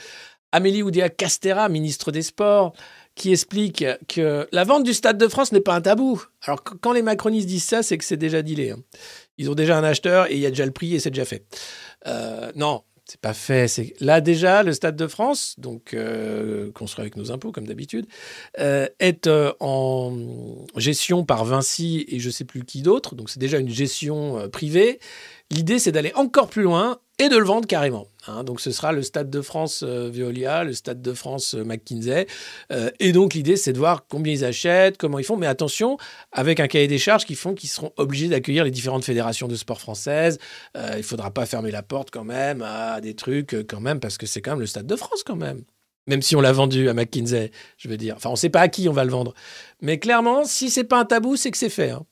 Amélie 0.52 0.82
Oudéa 0.82 1.10
Castera, 1.10 1.68
ministre 1.68 2.12
des 2.12 2.22
Sports, 2.22 2.72
qui 3.14 3.32
explique 3.32 3.84
que 4.08 4.48
la 4.52 4.64
vente 4.64 4.84
du 4.84 4.94
Stade 4.94 5.18
de 5.18 5.28
France 5.28 5.52
n'est 5.52 5.60
pas 5.60 5.74
un 5.74 5.80
tabou. 5.80 6.22
Alors, 6.42 6.62
qu- 6.62 6.76
quand 6.80 6.92
les 6.92 7.02
macronistes 7.02 7.48
disent 7.48 7.64
ça, 7.64 7.82
c'est 7.82 7.98
que 7.98 8.04
c'est 8.04 8.16
déjà 8.16 8.42
dealé. 8.42 8.70
hein. 8.70 8.78
Ils 9.38 9.50
ont 9.50 9.54
déjà 9.54 9.76
un 9.76 9.84
acheteur 9.84 10.30
et 10.30 10.34
il 10.34 10.40
y 10.40 10.46
a 10.46 10.50
déjà 10.50 10.64
le 10.64 10.72
prix 10.72 10.94
et 10.94 11.00
c'est 11.00 11.10
déjà 11.10 11.24
fait. 11.24 11.44
Euh, 12.06 12.52
non, 12.54 12.84
c'est 13.06 13.20
pas 13.20 13.34
fait. 13.34 13.68
C'est 13.68 13.94
là 14.00 14.20
déjà 14.20 14.62
le 14.62 14.72
Stade 14.72 14.96
de 14.96 15.06
France, 15.06 15.54
donc 15.58 15.94
euh, 15.94 16.72
construit 16.72 17.02
avec 17.02 17.16
nos 17.16 17.30
impôts 17.30 17.52
comme 17.52 17.66
d'habitude, 17.66 18.06
euh, 18.58 18.88
est 18.98 19.28
euh, 19.28 19.52
en 19.60 20.12
gestion 20.76 21.24
par 21.24 21.44
Vinci 21.44 22.04
et 22.08 22.18
je 22.18 22.30
sais 22.30 22.44
plus 22.44 22.64
qui 22.64 22.82
d'autre. 22.82 23.14
Donc 23.14 23.30
c'est 23.30 23.38
déjà 23.38 23.58
une 23.58 23.70
gestion 23.70 24.48
privée. 24.50 24.98
L'idée 25.50 25.78
c'est 25.78 25.92
d'aller 25.92 26.12
encore 26.16 26.48
plus 26.48 26.62
loin 26.62 26.98
et 27.18 27.28
de 27.28 27.36
le 27.36 27.44
vendre 27.44 27.68
carrément. 27.68 28.08
Hein. 28.28 28.44
donc 28.44 28.60
ce 28.60 28.70
sera 28.70 28.92
le 28.92 29.02
Stade 29.02 29.30
de 29.30 29.40
France 29.40 29.82
euh, 29.86 30.10
Veolia, 30.10 30.64
le 30.64 30.72
Stade 30.72 31.02
de 31.02 31.12
France 31.12 31.54
euh, 31.54 31.64
McKinsey. 31.64 32.26
Euh, 32.72 32.90
et 33.00 33.12
donc 33.12 33.34
l'idée 33.34 33.56
c'est 33.56 33.72
de 33.72 33.78
voir 33.78 34.06
combien 34.08 34.32
ils 34.32 34.44
achètent, 34.44 34.96
comment 34.98 35.18
ils 35.18 35.24
font. 35.24 35.36
Mais 35.36 35.46
attention, 35.46 35.98
avec 36.32 36.60
un 36.60 36.68
cahier 36.68 36.88
des 36.88 36.98
charges 36.98 37.24
qui 37.24 37.34
font 37.34 37.54
qu'ils 37.54 37.68
seront 37.68 37.92
obligés 37.96 38.28
d'accueillir 38.28 38.64
les 38.64 38.70
différentes 38.70 39.04
fédérations 39.04 39.48
de 39.48 39.56
sport 39.56 39.80
françaises. 39.80 40.38
Euh, 40.76 40.94
il 40.96 41.02
faudra 41.02 41.30
pas 41.30 41.46
fermer 41.46 41.70
la 41.70 41.82
porte 41.82 42.10
quand 42.10 42.24
même 42.24 42.62
à 42.62 43.00
des 43.00 43.14
trucs 43.14 43.54
quand 43.68 43.80
même 43.80 44.00
parce 44.00 44.18
que 44.18 44.26
c'est 44.26 44.40
quand 44.40 44.52
même 44.52 44.60
le 44.60 44.66
Stade 44.66 44.86
de 44.86 44.96
France 44.96 45.22
quand 45.24 45.36
même. 45.36 45.62
Même 46.06 46.22
si 46.22 46.36
on 46.36 46.40
l'a 46.40 46.52
vendu 46.52 46.88
à 46.88 46.94
McKinsey, 46.94 47.50
je 47.78 47.88
veux 47.88 47.96
dire. 47.96 48.14
Enfin, 48.16 48.28
on 48.28 48.34
ne 48.34 48.38
sait 48.38 48.48
pas 48.48 48.60
à 48.60 48.68
qui 48.68 48.88
on 48.88 48.92
va 48.92 49.04
le 49.04 49.10
vendre. 49.10 49.34
Mais 49.80 49.98
clairement, 49.98 50.44
si 50.44 50.70
c'est 50.70 50.84
pas 50.84 51.00
un 51.00 51.04
tabou, 51.04 51.36
c'est 51.36 51.50
que 51.50 51.58
c'est 51.58 51.68
fait. 51.68 51.90
hein. 51.90 52.06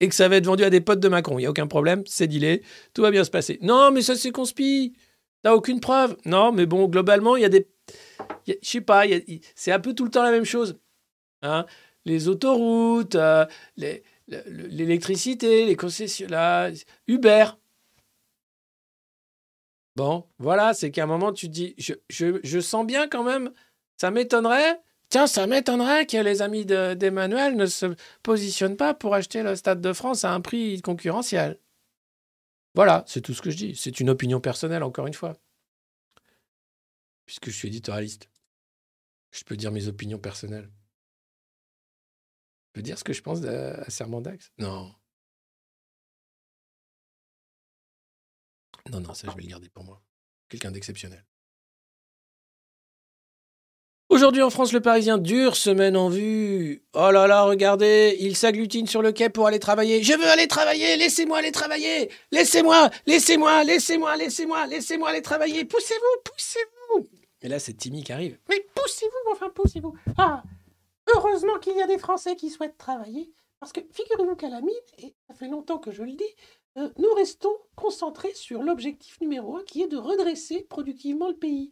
Et 0.00 0.08
que 0.08 0.14
ça 0.14 0.28
va 0.28 0.36
être 0.36 0.46
vendu 0.46 0.62
à 0.62 0.70
des 0.70 0.80
potes 0.80 1.00
de 1.00 1.08
Macron. 1.08 1.38
Il 1.38 1.42
n'y 1.42 1.46
a 1.46 1.50
aucun 1.50 1.66
problème, 1.66 2.04
c'est 2.06 2.28
dealé, 2.28 2.62
tout 2.94 3.02
va 3.02 3.10
bien 3.10 3.24
se 3.24 3.30
passer. 3.30 3.58
Non, 3.62 3.90
mais 3.90 4.02
ça 4.02 4.14
c'est 4.14 4.30
conspi. 4.30 4.94
T'as 5.42 5.54
aucune 5.54 5.80
preuve? 5.80 6.16
Non, 6.24 6.52
mais 6.52 6.66
bon, 6.66 6.86
globalement, 6.88 7.36
il 7.36 7.42
y 7.42 7.44
a 7.44 7.48
des. 7.48 7.68
Je 8.46 8.54
sais 8.62 8.80
pas, 8.80 9.04
c'est 9.54 9.72
un 9.72 9.80
peu 9.80 9.94
tout 9.94 10.04
le 10.04 10.10
temps 10.10 10.22
la 10.22 10.30
même 10.32 10.44
chose. 10.44 10.78
Hein 11.42 11.66
les 12.08 12.28
autoroutes, 12.28 13.14
euh, 13.14 13.46
les- 13.76 14.02
le- 14.28 14.42
le- 14.46 14.66
l'électricité, 14.68 15.66
les 15.66 15.76
concessions, 15.76 16.26
là, 16.28 16.70
Uber. 17.06 17.44
Bon, 19.96 20.24
voilà, 20.38 20.74
c'est 20.74 20.90
qu'à 20.90 21.04
un 21.04 21.06
moment, 21.06 21.32
tu 21.32 21.46
te 21.48 21.52
dis, 21.52 21.74
je, 21.78 21.94
je- 22.08 22.40
je 22.44 22.60
sens 22.60 22.86
bien 22.86 23.08
quand 23.08 23.24
même, 23.24 23.50
ça 23.96 24.10
m'étonnerait, 24.10 24.80
tiens, 25.10 25.26
ça 25.26 25.46
m'étonnerait 25.46 26.06
que 26.06 26.16
les 26.18 26.40
amis 26.40 26.64
de- 26.64 26.94
d'Emmanuel 26.94 27.56
ne 27.56 27.66
se 27.66 27.86
positionnent 28.22 28.76
pas 28.76 28.94
pour 28.94 29.14
acheter 29.14 29.42
le 29.42 29.56
Stade 29.56 29.80
de 29.80 29.92
France 29.92 30.24
à 30.24 30.32
un 30.32 30.40
prix 30.40 30.80
concurrentiel. 30.82 31.58
Voilà, 32.78 33.02
c'est 33.08 33.22
tout 33.22 33.34
ce 33.34 33.42
que 33.42 33.50
je 33.50 33.56
dis. 33.56 33.74
C'est 33.74 33.98
une 33.98 34.08
opinion 34.08 34.40
personnelle, 34.40 34.84
encore 34.84 35.08
une 35.08 35.12
fois. 35.12 35.36
Puisque 37.26 37.46
je 37.46 37.56
suis 37.56 37.66
éditorialiste. 37.66 38.30
Je 39.32 39.42
peux 39.42 39.56
dire 39.56 39.72
mes 39.72 39.88
opinions 39.88 40.20
personnelles. 40.20 40.70
Je 42.68 42.72
peux 42.74 42.82
dire 42.82 42.96
ce 42.96 43.02
que 43.02 43.12
je 43.12 43.20
pense 43.20 43.42
à, 43.42 43.90
Serment 43.90 44.20
d'Axe 44.20 44.52
Non. 44.58 44.94
Non, 48.90 49.00
non, 49.00 49.12
ça, 49.12 49.28
je 49.28 49.34
vais 49.34 49.42
le 49.42 49.48
garder 49.48 49.68
pour 49.70 49.82
moi. 49.82 50.00
Quelqu'un 50.48 50.70
d'exceptionnel. 50.70 51.26
Aujourd'hui 54.18 54.42
en 54.42 54.50
France, 54.50 54.72
le 54.72 54.80
Parisien, 54.80 55.16
dure 55.16 55.54
semaine 55.54 55.96
en 55.96 56.08
vue. 56.08 56.82
Oh 56.92 57.12
là 57.12 57.28
là, 57.28 57.44
regardez, 57.44 58.16
il 58.18 58.34
s'agglutine 58.34 58.88
sur 58.88 59.00
le 59.00 59.12
quai 59.12 59.28
pour 59.28 59.46
aller 59.46 59.60
travailler. 59.60 60.02
Je 60.02 60.12
veux 60.12 60.26
aller 60.26 60.48
travailler, 60.48 60.96
laissez-moi 60.96 61.38
aller 61.38 61.52
travailler. 61.52 62.10
Laissez-moi, 62.32 62.90
laissez-moi, 63.06 63.62
laissez-moi, 63.62 64.16
laissez-moi, 64.16 64.66
laissez-moi 64.66 65.10
aller 65.10 65.22
travailler. 65.22 65.64
Poussez-vous, 65.64 66.22
poussez-vous. 66.24 67.06
Et 67.42 67.48
là, 67.48 67.60
c'est 67.60 67.74
Timmy 67.74 68.02
qui 68.02 68.12
arrive. 68.12 68.36
Mais 68.48 68.66
poussez-vous, 68.74 69.30
enfin 69.30 69.50
poussez-vous. 69.54 69.94
Ah, 70.16 70.42
heureusement 71.14 71.60
qu'il 71.60 71.76
y 71.76 71.80
a 71.80 71.86
des 71.86 71.98
Français 71.98 72.34
qui 72.34 72.50
souhaitent 72.50 72.76
travailler, 72.76 73.30
parce 73.60 73.72
que 73.72 73.82
figurez-vous 73.92 74.34
qu'à 74.34 74.48
la 74.48 74.60
mine, 74.60 74.74
et 74.98 75.14
ça 75.28 75.34
fait 75.34 75.46
longtemps 75.46 75.78
que 75.78 75.92
je 75.92 76.02
le 76.02 76.14
dis, 76.14 76.34
euh, 76.76 76.88
nous 76.98 77.14
restons 77.14 77.54
concentrés 77.76 78.34
sur 78.34 78.64
l'objectif 78.64 79.20
numéro 79.20 79.58
un, 79.58 79.62
qui 79.62 79.80
est 79.80 79.88
de 79.88 79.96
redresser 79.96 80.66
productivement 80.68 81.28
le 81.28 81.36
pays. 81.36 81.70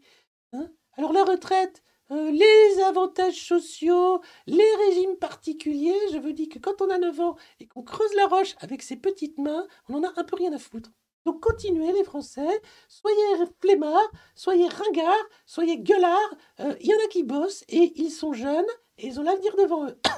Hein 0.52 0.70
Alors 0.96 1.12
la 1.12 1.24
retraite, 1.24 1.82
euh, 2.12 2.30
les 2.30 2.82
avantages 2.82 3.46
sociaux, 3.46 4.20
les 4.46 4.74
régimes 4.86 5.16
particuliers, 5.16 5.98
je 6.12 6.18
veux 6.18 6.32
dire 6.32 6.48
que 6.48 6.58
quand 6.58 6.80
on 6.80 6.90
a 6.90 6.98
9 6.98 7.20
ans 7.20 7.36
et 7.58 7.66
qu'on 7.66 7.82
creuse 7.82 8.14
la 8.14 8.26
roche 8.26 8.54
avec 8.60 8.82
ses 8.82 8.96
petites 8.96 9.38
mains, 9.38 9.66
on 9.88 9.94
en 9.94 10.04
a 10.04 10.12
un 10.16 10.24
peu 10.24 10.36
rien 10.36 10.52
à 10.52 10.58
foutre. 10.58 10.90
Donc 11.24 11.40
continuez 11.40 11.92
les 11.92 12.04
Français, 12.04 12.62
soyez 12.88 13.46
flemmards, 13.60 14.12
soyez 14.36 14.68
ringards, 14.68 15.28
soyez 15.44 15.78
gueulards. 15.78 16.36
Euh, 16.60 16.76
Il 16.80 16.86
y 16.86 16.94
en 16.94 17.04
a 17.04 17.08
qui 17.08 17.24
bossent 17.24 17.64
et 17.68 17.92
ils 17.96 18.12
sont 18.12 18.32
jeunes 18.32 18.64
et 18.98 19.08
ils 19.08 19.18
ont 19.18 19.24
l'avenir 19.24 19.54
devant 19.56 19.86
eux. 19.86 19.98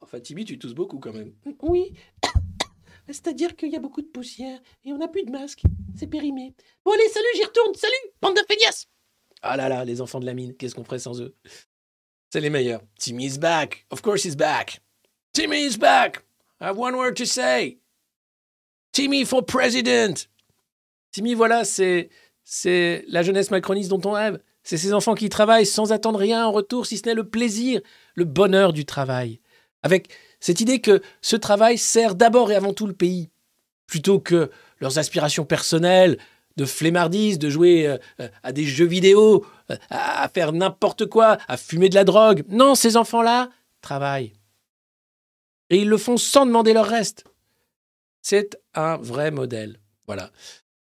Enfin, 0.00 0.20
Timmy, 0.20 0.44
tu 0.44 0.56
tousses 0.56 0.74
beaucoup 0.74 1.00
quand 1.00 1.12
même. 1.12 1.34
Oui. 1.62 1.92
C'est-à-dire 3.08 3.56
qu'il 3.56 3.70
y 3.72 3.76
a 3.76 3.80
beaucoup 3.80 4.02
de 4.02 4.06
poussière 4.06 4.60
et 4.84 4.92
on 4.92 4.98
n'a 4.98 5.08
plus 5.08 5.24
de 5.24 5.32
masque. 5.32 5.62
C'est 5.98 6.06
périmé. 6.06 6.54
Bon 6.84 6.92
allez, 6.92 7.08
salut, 7.08 7.26
j'y 7.34 7.44
retourne. 7.44 7.74
Salut, 7.74 8.12
bande 8.22 8.36
de 8.36 8.42
feignasses. 8.48 8.86
Ah 9.48 9.56
là 9.56 9.68
là, 9.68 9.84
les 9.84 10.00
enfants 10.00 10.20
de 10.20 10.26
la 10.26 10.34
mine, 10.34 10.54
qu'est-ce 10.54 10.74
qu'on 10.74 10.84
ferait 10.84 10.98
sans 10.98 11.20
eux? 11.20 11.34
C'est 12.30 12.40
les 12.40 12.50
meilleurs. 12.50 12.82
Timmy 12.98 13.26
is 13.26 13.38
back. 13.38 13.86
Of 13.90 14.02
course 14.02 14.24
he's 14.24 14.36
back. 14.36 14.80
Timmy 15.32 15.64
is 15.64 15.76
back. 15.78 16.24
I 16.60 16.66
have 16.66 16.78
one 16.78 16.94
word 16.96 17.14
to 17.16 17.24
say. 17.24 17.78
Timmy 18.92 19.24
for 19.24 19.44
president. 19.44 20.28
Timmy, 21.12 21.34
voilà, 21.34 21.64
c'est 21.64 22.10
la 23.08 23.22
jeunesse 23.22 23.50
macroniste 23.50 23.90
dont 23.90 24.00
on 24.04 24.12
rêve. 24.12 24.40
C'est 24.62 24.78
ces 24.78 24.92
enfants 24.92 25.14
qui 25.14 25.28
travaillent 25.28 25.66
sans 25.66 25.92
attendre 25.92 26.18
rien 26.18 26.46
en 26.46 26.50
retour, 26.52 26.86
si 26.86 26.98
ce 26.98 27.04
n'est 27.06 27.14
le 27.14 27.28
plaisir, 27.28 27.80
le 28.14 28.24
bonheur 28.24 28.72
du 28.72 28.84
travail. 28.84 29.40
Avec 29.82 30.08
cette 30.40 30.60
idée 30.60 30.80
que 30.80 31.00
ce 31.20 31.36
travail 31.36 31.78
sert 31.78 32.16
d'abord 32.16 32.50
et 32.50 32.56
avant 32.56 32.74
tout 32.74 32.86
le 32.86 32.92
pays, 32.92 33.30
plutôt 33.86 34.18
que 34.18 34.50
leurs 34.80 34.98
aspirations 34.98 35.44
personnelles, 35.44 36.18
de 36.56 36.64
flemmardise, 36.64 37.38
de 37.38 37.50
jouer 37.50 37.86
euh, 37.86 37.98
euh, 38.20 38.28
à 38.42 38.52
des 38.52 38.64
jeux 38.64 38.86
vidéo, 38.86 39.44
euh, 39.70 39.76
à 39.90 40.28
faire 40.28 40.52
n'importe 40.52 41.06
quoi, 41.06 41.38
à 41.48 41.56
fumer 41.56 41.88
de 41.88 41.94
la 41.94 42.04
drogue. 42.04 42.44
Non, 42.48 42.74
ces 42.74 42.96
enfants-là 42.96 43.50
travaillent. 43.80 44.32
Et 45.70 45.78
ils 45.78 45.88
le 45.88 45.98
font 45.98 46.16
sans 46.16 46.46
demander 46.46 46.72
leur 46.72 46.86
reste. 46.86 47.24
C'est 48.22 48.58
un 48.74 48.96
vrai 48.96 49.30
modèle. 49.30 49.78
Voilà. 50.06 50.30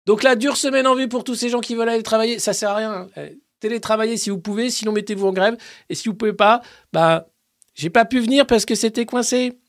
Donc 0.06 0.24
la 0.24 0.36
dure 0.36 0.58
semaine 0.58 0.88
en 0.88 0.96
vue 0.96 1.08
pour 1.08 1.24
tous 1.24 1.36
ces 1.36 1.50
gens 1.50 1.60
qui 1.60 1.76
veulent 1.76 1.90
aller 1.90 2.04
travailler, 2.04 2.40
ça 2.40 2.54
sert 2.54 2.72
à 2.72 2.76
rien. 2.76 3.10
hein. 3.16 3.30
Télétravaillez 3.60 4.18
si 4.18 4.30
vous 4.30 4.40
pouvez, 4.40 4.70
sinon 4.70 4.94
mettez-vous 4.94 5.28
en 5.28 5.34
grève. 5.34 5.58
Et 5.90 5.96
si 5.96 6.08
vous 6.08 6.16
pouvez 6.16 6.34
pas, 6.34 6.62
bah, 6.94 7.28
j'ai 7.76 7.90
pas 7.90 8.06
pu 8.06 8.20
venir 8.22 8.48
parce 8.48 8.66
que 8.66 8.74
c'était 8.74 9.06
coincé. 9.06 9.60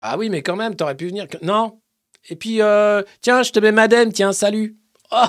Ah 0.00 0.16
oui, 0.18 0.30
mais 0.30 0.42
quand 0.42 0.56
même, 0.56 0.74
t'aurais 0.74 0.96
pu 0.96 1.06
venir. 1.06 1.26
Non. 1.42 1.81
Et 2.28 2.36
puis, 2.36 2.62
euh, 2.62 3.02
tiens, 3.20 3.42
je 3.42 3.52
te 3.52 3.58
mets 3.58 3.72
madame, 3.72 4.12
tiens, 4.12 4.32
salut. 4.32 4.76
Oh, 5.10 5.26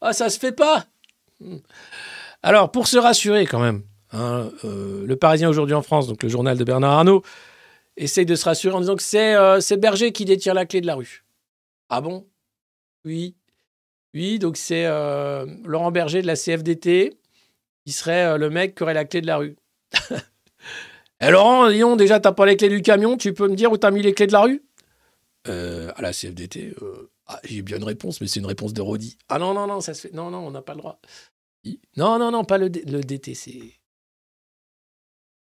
oh, 0.00 0.12
ça 0.12 0.30
se 0.30 0.38
fait 0.38 0.52
pas. 0.52 0.86
Hmm. 1.40 1.58
Alors, 2.42 2.70
pour 2.70 2.86
se 2.86 2.96
rassurer 2.96 3.46
quand 3.46 3.60
même, 3.60 3.82
hein, 4.12 4.50
euh, 4.64 5.04
le 5.06 5.16
Parisien 5.16 5.48
aujourd'hui 5.48 5.74
en 5.74 5.82
France, 5.82 6.06
donc 6.06 6.22
le 6.22 6.28
journal 6.28 6.56
de 6.56 6.64
Bernard 6.64 6.92
Arnault, 6.92 7.22
essaye 7.96 8.26
de 8.26 8.34
se 8.34 8.44
rassurer 8.44 8.74
en 8.74 8.80
disant 8.80 8.96
que 8.96 9.02
c'est 9.02 9.34
euh, 9.34 9.60
Berger 9.78 10.12
qui 10.12 10.24
détient 10.24 10.54
la 10.54 10.64
clé 10.64 10.80
de 10.80 10.86
la 10.86 10.94
rue. 10.94 11.24
Ah 11.90 12.00
bon? 12.00 12.26
Oui. 13.04 13.34
Oui, 14.14 14.38
donc 14.38 14.56
c'est 14.56 14.86
Laurent 15.64 15.92
Berger 15.92 16.20
de 16.20 16.26
la 16.26 16.34
CFDT 16.34 17.16
qui 17.86 17.92
serait 17.92 18.36
le 18.38 18.50
mec 18.50 18.74
qui 18.74 18.82
aurait 18.82 18.94
la 18.94 19.04
clé 19.04 19.20
de 19.20 19.26
la 19.26 19.36
rue. 19.36 19.56
Eh 21.22 21.30
Laurent, 21.30 21.70
donc, 21.70 21.98
déjà, 21.98 22.18
t'as 22.18 22.32
pas 22.32 22.46
les 22.46 22.56
clés 22.56 22.70
du 22.70 22.80
camion, 22.80 23.18
tu 23.18 23.34
peux 23.34 23.46
me 23.46 23.54
dire 23.54 23.70
où 23.70 23.76
t'as 23.76 23.90
mis 23.90 24.00
les 24.00 24.14
clés 24.14 24.26
de 24.26 24.32
la 24.32 24.40
rue? 24.40 24.62
Euh, 25.48 25.90
À 25.96 26.02
la 26.02 26.12
CFDT, 26.12 26.74
euh, 26.82 27.10
ah, 27.26 27.40
j'ai 27.44 27.62
bien 27.62 27.78
une 27.78 27.84
réponse, 27.84 28.20
mais 28.20 28.26
c'est 28.26 28.40
une 28.40 28.46
réponse 28.46 28.72
de 28.74 28.82
Rodi. 28.82 29.16
Ah 29.28 29.38
non, 29.38 29.54
non, 29.54 29.66
non, 29.66 29.80
ça 29.80 29.94
se 29.94 30.02
fait. 30.08 30.14
Non, 30.14 30.30
non, 30.30 30.38
on 30.46 30.50
n'a 30.50 30.62
pas 30.62 30.74
le 30.74 30.78
droit. 30.80 31.00
Non, 31.96 32.18
non, 32.18 32.30
non, 32.30 32.44
pas 32.44 32.58
le, 32.58 32.66
le 32.68 33.00
DTC. 33.02 33.80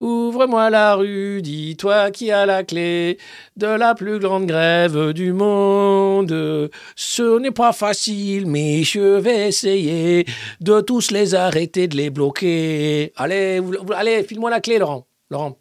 Ouvre-moi 0.02 0.70
la 0.70 0.96
rue, 0.96 1.42
dis-toi 1.42 2.12
qui 2.12 2.30
a 2.30 2.46
la 2.46 2.66
clé 2.66 3.18
de 3.56 3.68
la 3.68 3.96
plus 3.96 4.20
grande 4.20 4.46
grève 4.48 5.14
du 5.14 5.32
monde. 5.32 6.70
Ce 6.98 7.40
n'est 7.40 7.52
pas 7.52 7.72
facile, 7.72 8.46
mais 8.46 8.84
je 8.84 9.00
vais 9.00 9.48
essayer 9.48 10.26
de 10.60 10.82
tous 10.82 11.12
les 11.12 11.36
arrêter, 11.36 11.88
de 11.88 11.96
les 11.96 12.10
bloquer. 12.10 13.14
Allez, 13.16 13.62
allez, 13.96 14.24
file-moi 14.26 14.50
la 14.50 14.60
clé, 14.60 14.78
Laurent. 14.78 15.08
Laurent, 15.30 15.58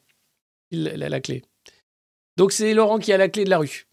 il 0.73 0.89
a 0.89 1.09
la 1.09 1.21
clé. 1.21 1.43
Donc 2.37 2.51
c'est 2.51 2.75
Laurent 2.75 2.99
qui 2.99 3.13
a 3.13 3.19
la 3.19 3.29
clé 3.29 3.45
de 3.45 3.51
la 3.51 3.59
rue. 3.59 3.87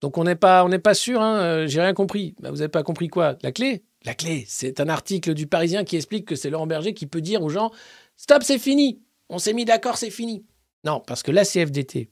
Donc 0.00 0.18
on 0.18 0.24
n'est 0.24 0.36
pas, 0.36 0.68
pas 0.78 0.94
sûr. 0.94 1.20
Hein, 1.20 1.38
euh, 1.38 1.66
J'ai 1.66 1.80
rien 1.80 1.94
compris. 1.94 2.34
Bah, 2.40 2.50
vous 2.50 2.58
n'avez 2.58 2.68
pas 2.68 2.82
compris 2.82 3.08
quoi? 3.08 3.36
La 3.42 3.52
clé? 3.52 3.84
La 4.04 4.14
clé, 4.14 4.44
c'est 4.46 4.80
un 4.80 4.88
article 4.88 5.34
du 5.34 5.46
Parisien 5.46 5.84
qui 5.84 5.96
explique 5.96 6.26
que 6.26 6.36
c'est 6.36 6.50
Laurent 6.50 6.66
Berger 6.66 6.94
qui 6.94 7.06
peut 7.06 7.20
dire 7.20 7.42
aux 7.42 7.48
gens 7.48 7.72
Stop, 8.16 8.42
c'est 8.42 8.58
fini. 8.58 9.00
On 9.28 9.38
s'est 9.38 9.52
mis 9.52 9.64
d'accord, 9.64 9.98
c'est 9.98 10.10
fini. 10.10 10.44
Non, 10.84 11.02
parce 11.04 11.22
que 11.22 11.32
la 11.32 11.44
CFDT, 11.44 12.10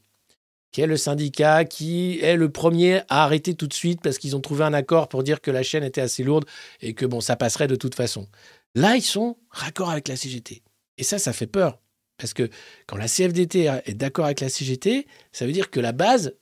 qui 0.73 0.81
est 0.81 0.86
le 0.86 0.97
syndicat 0.97 1.65
qui 1.65 2.19
est 2.20 2.35
le 2.35 2.51
premier 2.51 3.02
à 3.09 3.23
arrêter 3.23 3.55
tout 3.55 3.69
de 3.69 3.73
suite 3.73 4.01
parce 4.02 4.19
qu'ils 4.19 4.35
ont 4.35 4.40
trouvé 4.40 4.65
un 4.65 4.74
accord 4.74 5.09
pour 5.09 5.23
dire 5.23 5.40
que 5.40 5.52
la 5.52 5.62
chaîne 5.62 5.85
était 5.85 6.01
assez 6.01 6.24
lourde 6.24 6.44
et 6.81 6.94
que 6.94 7.06
bon, 7.06 7.20
ça 7.20 7.36
passerait 7.36 7.69
de 7.69 7.77
toute 7.77 7.94
façon. 7.94 8.27
Là, 8.74 8.97
ils 8.97 9.02
sont 9.02 9.36
raccord 9.51 9.90
avec 9.90 10.09
la 10.09 10.16
CGT. 10.16 10.65
Et 10.98 11.05
ça, 11.05 11.19
ça 11.19 11.32
fait 11.32 11.47
peur. 11.47 11.78
Parce 12.19 12.35
que 12.35 12.48
quand 12.89 12.97
la 12.97 13.06
CFDT 13.06 13.70
est 13.86 13.94
d'accord 13.94 14.24
avec 14.24 14.40
la 14.40 14.48
CGT, 14.48 15.06
ça 15.31 15.47
veut 15.47 15.52
dire 15.52 15.70
que 15.70 15.78
la 15.78 15.93
base 15.93 16.35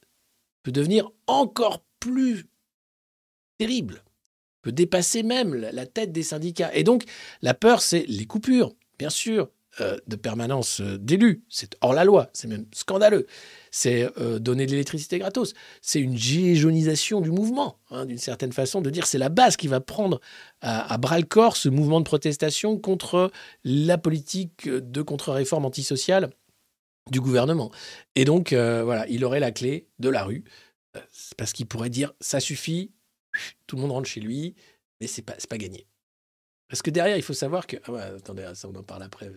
peut 0.62 0.72
devenir 0.72 1.10
encore 1.26 1.84
plus 2.00 2.46
terrible, 3.58 4.04
peut 4.62 4.72
dépasser 4.72 5.22
même 5.22 5.54
la 5.54 5.86
tête 5.86 6.12
des 6.12 6.22
syndicats. 6.22 6.74
Et 6.74 6.84
donc, 6.84 7.04
la 7.42 7.54
peur, 7.54 7.82
c'est 7.82 8.04
les 8.08 8.26
coupures, 8.26 8.74
bien 8.98 9.10
sûr, 9.10 9.48
euh, 9.80 9.96
de 10.06 10.16
permanence 10.16 10.82
euh, 10.82 10.98
d'élus. 10.98 11.44
C'est 11.48 11.76
hors 11.80 11.94
la 11.94 12.04
loi, 12.04 12.28
c'est 12.34 12.46
même 12.46 12.66
scandaleux. 12.74 13.26
C'est 13.70 14.06
euh, 14.18 14.38
donner 14.38 14.66
de 14.66 14.72
l'électricité 14.72 15.18
gratos. 15.18 15.54
C'est 15.80 15.98
une 15.98 16.14
géjonisation 16.14 17.22
du 17.22 17.30
mouvement, 17.30 17.78
hein, 17.90 18.04
d'une 18.04 18.18
certaine 18.18 18.52
façon, 18.52 18.82
de 18.82 18.90
dire 18.90 19.06
c'est 19.06 19.16
la 19.16 19.30
base 19.30 19.56
qui 19.56 19.68
va 19.68 19.80
prendre 19.80 20.20
à, 20.60 20.92
à 20.92 20.98
bras 20.98 21.18
le 21.18 21.24
corps 21.24 21.56
ce 21.56 21.70
mouvement 21.70 22.00
de 22.00 22.04
protestation 22.04 22.76
contre 22.76 23.30
la 23.64 23.96
politique 23.96 24.68
de 24.68 25.00
contre-réforme 25.00 25.64
antisociale 25.64 26.28
du 27.10 27.20
gouvernement. 27.20 27.70
Et 28.14 28.24
donc, 28.24 28.52
euh, 28.52 28.84
voilà, 28.84 29.06
il 29.08 29.24
aurait 29.24 29.40
la 29.40 29.50
clé 29.50 29.88
de 29.98 30.08
la 30.08 30.24
rue, 30.24 30.44
euh, 30.96 31.00
parce 31.36 31.52
qu'il 31.52 31.66
pourrait 31.66 31.90
dire 31.90 32.12
ça 32.20 32.40
suffit, 32.40 32.92
tout 33.66 33.76
le 33.76 33.82
monde 33.82 33.92
rentre 33.92 34.08
chez 34.08 34.20
lui, 34.20 34.54
mais 35.00 35.06
c'est 35.06 35.22
pas, 35.22 35.34
pas 35.48 35.58
gagné. 35.58 35.86
Parce 36.68 36.82
que 36.82 36.90
derrière, 36.90 37.16
il 37.16 37.22
faut 37.22 37.34
savoir 37.34 37.66
que. 37.66 37.76
Ah 37.84 37.92
ouais, 37.92 38.00
attendez, 38.00 38.50
ça, 38.54 38.68
on 38.68 38.74
en 38.74 38.82
parle 38.82 39.02
après. 39.02 39.30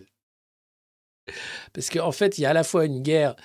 Parce 1.72 1.90
qu'en 1.90 2.12
fait, 2.12 2.38
il 2.38 2.42
y 2.42 2.46
a 2.46 2.50
à 2.50 2.54
la 2.54 2.64
fois 2.64 2.86
une 2.86 3.02
guerre, 3.02 3.36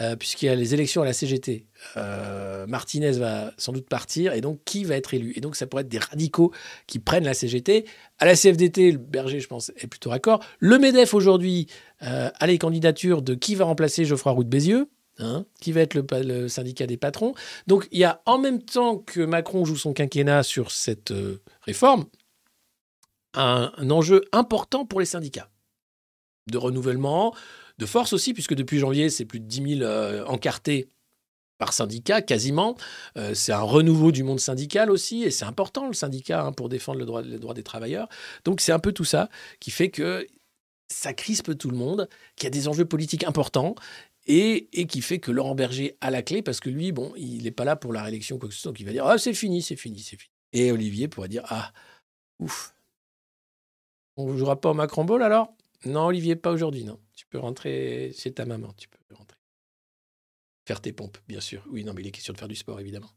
euh, 0.00 0.16
puisqu'il 0.16 0.46
y 0.46 0.48
a 0.48 0.54
les 0.54 0.72
élections 0.72 1.02
à 1.02 1.04
la 1.04 1.12
CGT. 1.12 1.66
Euh, 1.96 2.66
Martinez 2.66 3.12
va 3.12 3.52
sans 3.58 3.72
doute 3.72 3.88
partir, 3.88 4.32
et 4.32 4.40
donc 4.40 4.60
qui 4.64 4.84
va 4.84 4.96
être 4.96 5.12
élu? 5.12 5.32
Et 5.36 5.40
donc, 5.40 5.56
ça 5.56 5.66
pourrait 5.66 5.82
être 5.82 5.88
des 5.88 5.98
radicaux 5.98 6.52
qui 6.86 6.98
prennent 6.98 7.24
la 7.24 7.34
CGT. 7.34 7.84
À 8.18 8.24
la 8.24 8.34
CFDT, 8.34 8.92
le 8.92 8.98
Berger, 8.98 9.40
je 9.40 9.48
pense, 9.48 9.70
est 9.76 9.86
plutôt 9.86 10.10
raccord. 10.10 10.42
Le 10.58 10.78
MEDEF, 10.78 11.12
aujourd'hui, 11.12 11.66
euh, 12.02 12.30
a 12.32 12.46
les 12.46 12.56
candidatures 12.56 13.20
de 13.20 13.34
qui 13.34 13.54
va 13.54 13.66
remplacer 13.66 14.04
Geoffroy 14.04 14.32
Roux 14.32 14.44
de 14.44 14.48
Bézieux. 14.48 14.88
hein, 15.18 15.44
qui 15.60 15.72
va 15.72 15.82
être 15.82 15.94
le, 15.94 16.48
syndicat 16.48 16.86
des 16.86 16.96
patrons. 16.96 17.34
Donc, 17.66 17.86
il 17.92 17.98
y 17.98 18.04
a 18.04 18.22
en 18.24 18.38
même 18.38 18.62
temps 18.62 18.96
que 18.96 19.20
Macron 19.20 19.66
joue 19.66 19.76
son 19.76 19.92
quinquennat 19.92 20.42
sur 20.42 20.70
cette 20.70 21.10
euh, 21.10 21.42
réforme, 21.60 22.06
un 23.34 23.90
enjeu 23.90 24.24
important 24.32 24.86
pour 24.86 24.98
les 24.98 25.06
syndicats 25.06 25.50
de 26.50 26.58
renouvellement, 26.58 27.34
de 27.80 27.86
force 27.86 28.12
aussi, 28.12 28.34
puisque 28.34 28.54
depuis 28.54 28.78
janvier, 28.78 29.08
c'est 29.08 29.24
plus 29.24 29.40
de 29.40 29.46
10 29.46 29.78
000 29.78 29.82
euh, 29.82 30.22
encartés 30.26 30.90
par 31.56 31.72
syndicat, 31.72 32.20
quasiment. 32.20 32.76
Euh, 33.16 33.34
c'est 33.34 33.52
un 33.52 33.62
renouveau 33.62 34.12
du 34.12 34.22
monde 34.22 34.38
syndical 34.38 34.90
aussi, 34.90 35.24
et 35.24 35.30
c'est 35.30 35.46
important 35.46 35.86
le 35.88 35.94
syndicat 35.94 36.44
hein, 36.44 36.52
pour 36.52 36.68
défendre 36.68 36.98
le 36.98 37.06
droit, 37.06 37.22
les 37.22 37.38
droits 37.38 37.54
des 37.54 37.62
travailleurs. 37.62 38.08
Donc 38.44 38.60
c'est 38.60 38.72
un 38.72 38.78
peu 38.78 38.92
tout 38.92 39.04
ça 39.04 39.30
qui 39.60 39.70
fait 39.70 39.90
que 39.90 40.26
ça 40.88 41.14
crispe 41.14 41.56
tout 41.56 41.70
le 41.70 41.76
monde, 41.76 42.08
qu'il 42.36 42.44
y 42.44 42.46
a 42.48 42.50
des 42.50 42.68
enjeux 42.68 42.84
politiques 42.84 43.24
importants, 43.24 43.74
et, 44.26 44.68
qui 44.86 45.00
fait 45.00 45.18
que 45.18 45.30
Laurent 45.30 45.54
Berger 45.54 45.96
a 46.02 46.10
la 46.10 46.22
clé, 46.22 46.42
parce 46.42 46.60
que 46.60 46.68
lui, 46.68 46.92
bon, 46.92 47.12
il 47.16 47.44
n'est 47.44 47.50
pas 47.50 47.64
là 47.64 47.76
pour 47.76 47.92
la 47.92 48.02
réélection 48.02 48.38
quoi 48.38 48.48
que 48.48 48.54
ce 48.54 48.60
soit, 48.60 48.70
donc 48.70 48.80
il 48.80 48.86
va 48.86 48.92
dire 48.92 49.06
«Ah, 49.06 49.16
c'est 49.16 49.34
fini, 49.34 49.62
c'est 49.62 49.76
fini, 49.76 49.98
c'est 50.00 50.16
fini». 50.16 50.30
Et 50.52 50.70
Olivier 50.70 51.08
pourrait 51.08 51.28
dire 51.28 51.44
«Ah, 51.48 51.72
ouf, 52.38 52.74
on 54.16 54.32
ne 54.32 54.36
jouera 54.36 54.60
pas 54.60 54.70
au 54.70 54.74
Macron 54.74 55.04
Ball 55.04 55.22
alors?» 55.22 55.54
Non, 55.86 56.06
Olivier, 56.06 56.36
pas 56.36 56.52
aujourd'hui, 56.52 56.84
non. 56.84 56.98
Tu 57.30 57.38
peux 57.38 57.44
rentrer 57.44 58.12
chez 58.12 58.34
ta 58.34 58.44
maman, 58.44 58.72
tu 58.72 58.88
peux 58.88 59.14
rentrer. 59.14 59.38
Faire 60.66 60.80
tes 60.80 60.92
pompes, 60.92 61.18
bien 61.28 61.40
sûr. 61.40 61.64
Oui, 61.68 61.84
non, 61.84 61.94
mais 61.94 62.02
il 62.02 62.08
est 62.08 62.10
question 62.10 62.32
de 62.32 62.38
faire 62.38 62.48
du 62.48 62.56
sport, 62.56 62.80
évidemment. 62.80 63.10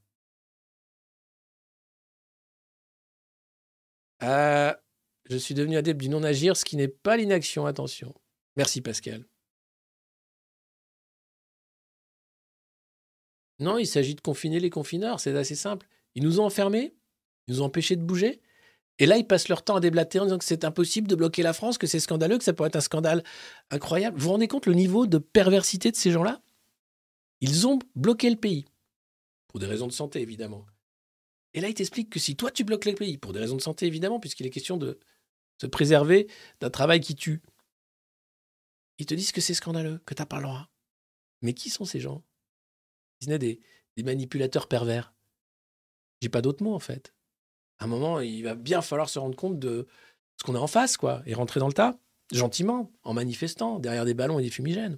Euh, 4.21 4.71
je 5.31 5.35
suis 5.35 5.55
devenu 5.55 5.77
adepte 5.77 5.99
du 5.99 6.09
non-agir, 6.09 6.55
ce 6.55 6.63
qui 6.63 6.77
n'est 6.77 6.87
pas 6.87 7.17
l'inaction, 7.17 7.65
attention. 7.65 8.13
Merci, 8.55 8.81
Pascal. 8.81 9.25
Non, 13.57 13.79
il 13.79 13.87
s'agit 13.87 14.13
de 14.13 14.21
confiner 14.21 14.59
les 14.59 14.69
confineurs, 14.69 15.19
c'est 15.19 15.35
assez 15.35 15.55
simple. 15.55 15.87
Ils 16.13 16.21
nous 16.21 16.39
ont 16.39 16.45
enfermés, 16.45 16.93
ils 17.47 17.55
nous 17.55 17.61
ont 17.63 17.65
empêchés 17.65 17.95
de 17.95 18.03
bouger, 18.03 18.42
et 18.99 19.05
là, 19.05 19.17
ils 19.17 19.25
passent 19.25 19.47
leur 19.49 19.63
temps 19.63 19.75
à 19.75 19.79
déblater 19.79 20.19
en 20.19 20.25
disant 20.25 20.37
que 20.37 20.45
c'est 20.45 20.65
impossible 20.65 21.07
de 21.07 21.15
bloquer 21.15 21.41
la 21.41 21.53
France, 21.53 21.77
que 21.77 21.87
c'est 21.87 21.99
scandaleux, 21.99 22.37
que 22.37 22.43
ça 22.43 22.53
pourrait 22.53 22.67
être 22.67 22.75
un 22.75 22.81
scandale 22.81 23.23
incroyable. 23.71 24.17
Vous 24.17 24.25
vous 24.25 24.31
rendez 24.31 24.47
compte 24.47 24.67
le 24.67 24.73
niveau 24.73 25.07
de 25.07 25.17
perversité 25.17 25.89
de 25.91 25.95
ces 25.95 26.11
gens-là? 26.11 26.41
Ils 27.41 27.67
ont 27.67 27.79
bloqué 27.95 28.29
le 28.29 28.35
pays. 28.35 28.65
Pour 29.47 29.59
des 29.59 29.65
raisons 29.65 29.87
de 29.87 29.91
santé, 29.91 30.21
évidemment. 30.21 30.65
Et 31.53 31.61
là, 31.61 31.69
ils 31.69 31.73
t'expliquent 31.73 32.11
que 32.11 32.19
si 32.19 32.35
toi, 32.35 32.51
tu 32.51 32.63
bloques 32.63 32.85
le 32.85 32.93
pays, 32.93 33.17
pour 33.17 33.33
des 33.33 33.39
raisons 33.39 33.55
de 33.55 33.61
santé, 33.61 33.87
évidemment, 33.87 34.19
puisqu'il 34.19 34.45
est 34.45 34.51
question 34.51 34.77
de 34.77 34.99
se 35.59 35.67
préserver 35.67 36.27
d'un 36.59 36.69
travail 36.69 36.99
qui 36.99 37.15
tue, 37.15 37.41
ils 38.99 39.05
te 39.05 39.13
disent 39.15 39.31
que 39.31 39.41
c'est 39.41 39.53
scandaleux, 39.53 40.01
que 40.05 40.13
t'as 40.13 40.25
pas 40.25 40.37
le 40.37 40.43
droit. 40.43 40.69
Mais 41.41 41.53
qui 41.53 41.69
sont 41.69 41.85
ces 41.85 41.99
gens? 41.99 42.23
Ils 43.21 43.31
sont 43.31 43.37
des, 43.37 43.59
des 43.97 44.03
manipulateurs 44.03 44.67
pervers. 44.67 45.13
J'ai 46.21 46.29
pas 46.29 46.41
d'autre 46.41 46.63
mot, 46.63 46.73
en 46.73 46.79
fait 46.79 47.12
un 47.83 47.87
moment, 47.87 48.19
il 48.19 48.43
va 48.43 48.55
bien 48.55 48.81
falloir 48.81 49.09
se 49.09 49.19
rendre 49.19 49.35
compte 49.35 49.59
de 49.59 49.87
ce 50.37 50.43
qu'on 50.43 50.55
a 50.55 50.59
en 50.59 50.67
face, 50.67 50.97
quoi, 50.97 51.21
et 51.25 51.33
rentrer 51.33 51.59
dans 51.59 51.67
le 51.67 51.73
tas, 51.73 51.95
gentiment, 52.31 52.91
en 53.03 53.13
manifestant, 53.13 53.79
derrière 53.79 54.05
des 54.05 54.13
ballons 54.13 54.39
et 54.39 54.43
des 54.43 54.49
fumigènes. 54.49 54.97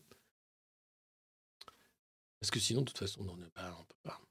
Parce 2.40 2.52
que 2.52 2.60
sinon, 2.60 2.82
de 2.82 2.86
toute 2.86 2.98
façon, 2.98 3.22
on 3.22 3.36
ne 3.36 3.44
peut 3.46 3.96
pas. 4.04 4.22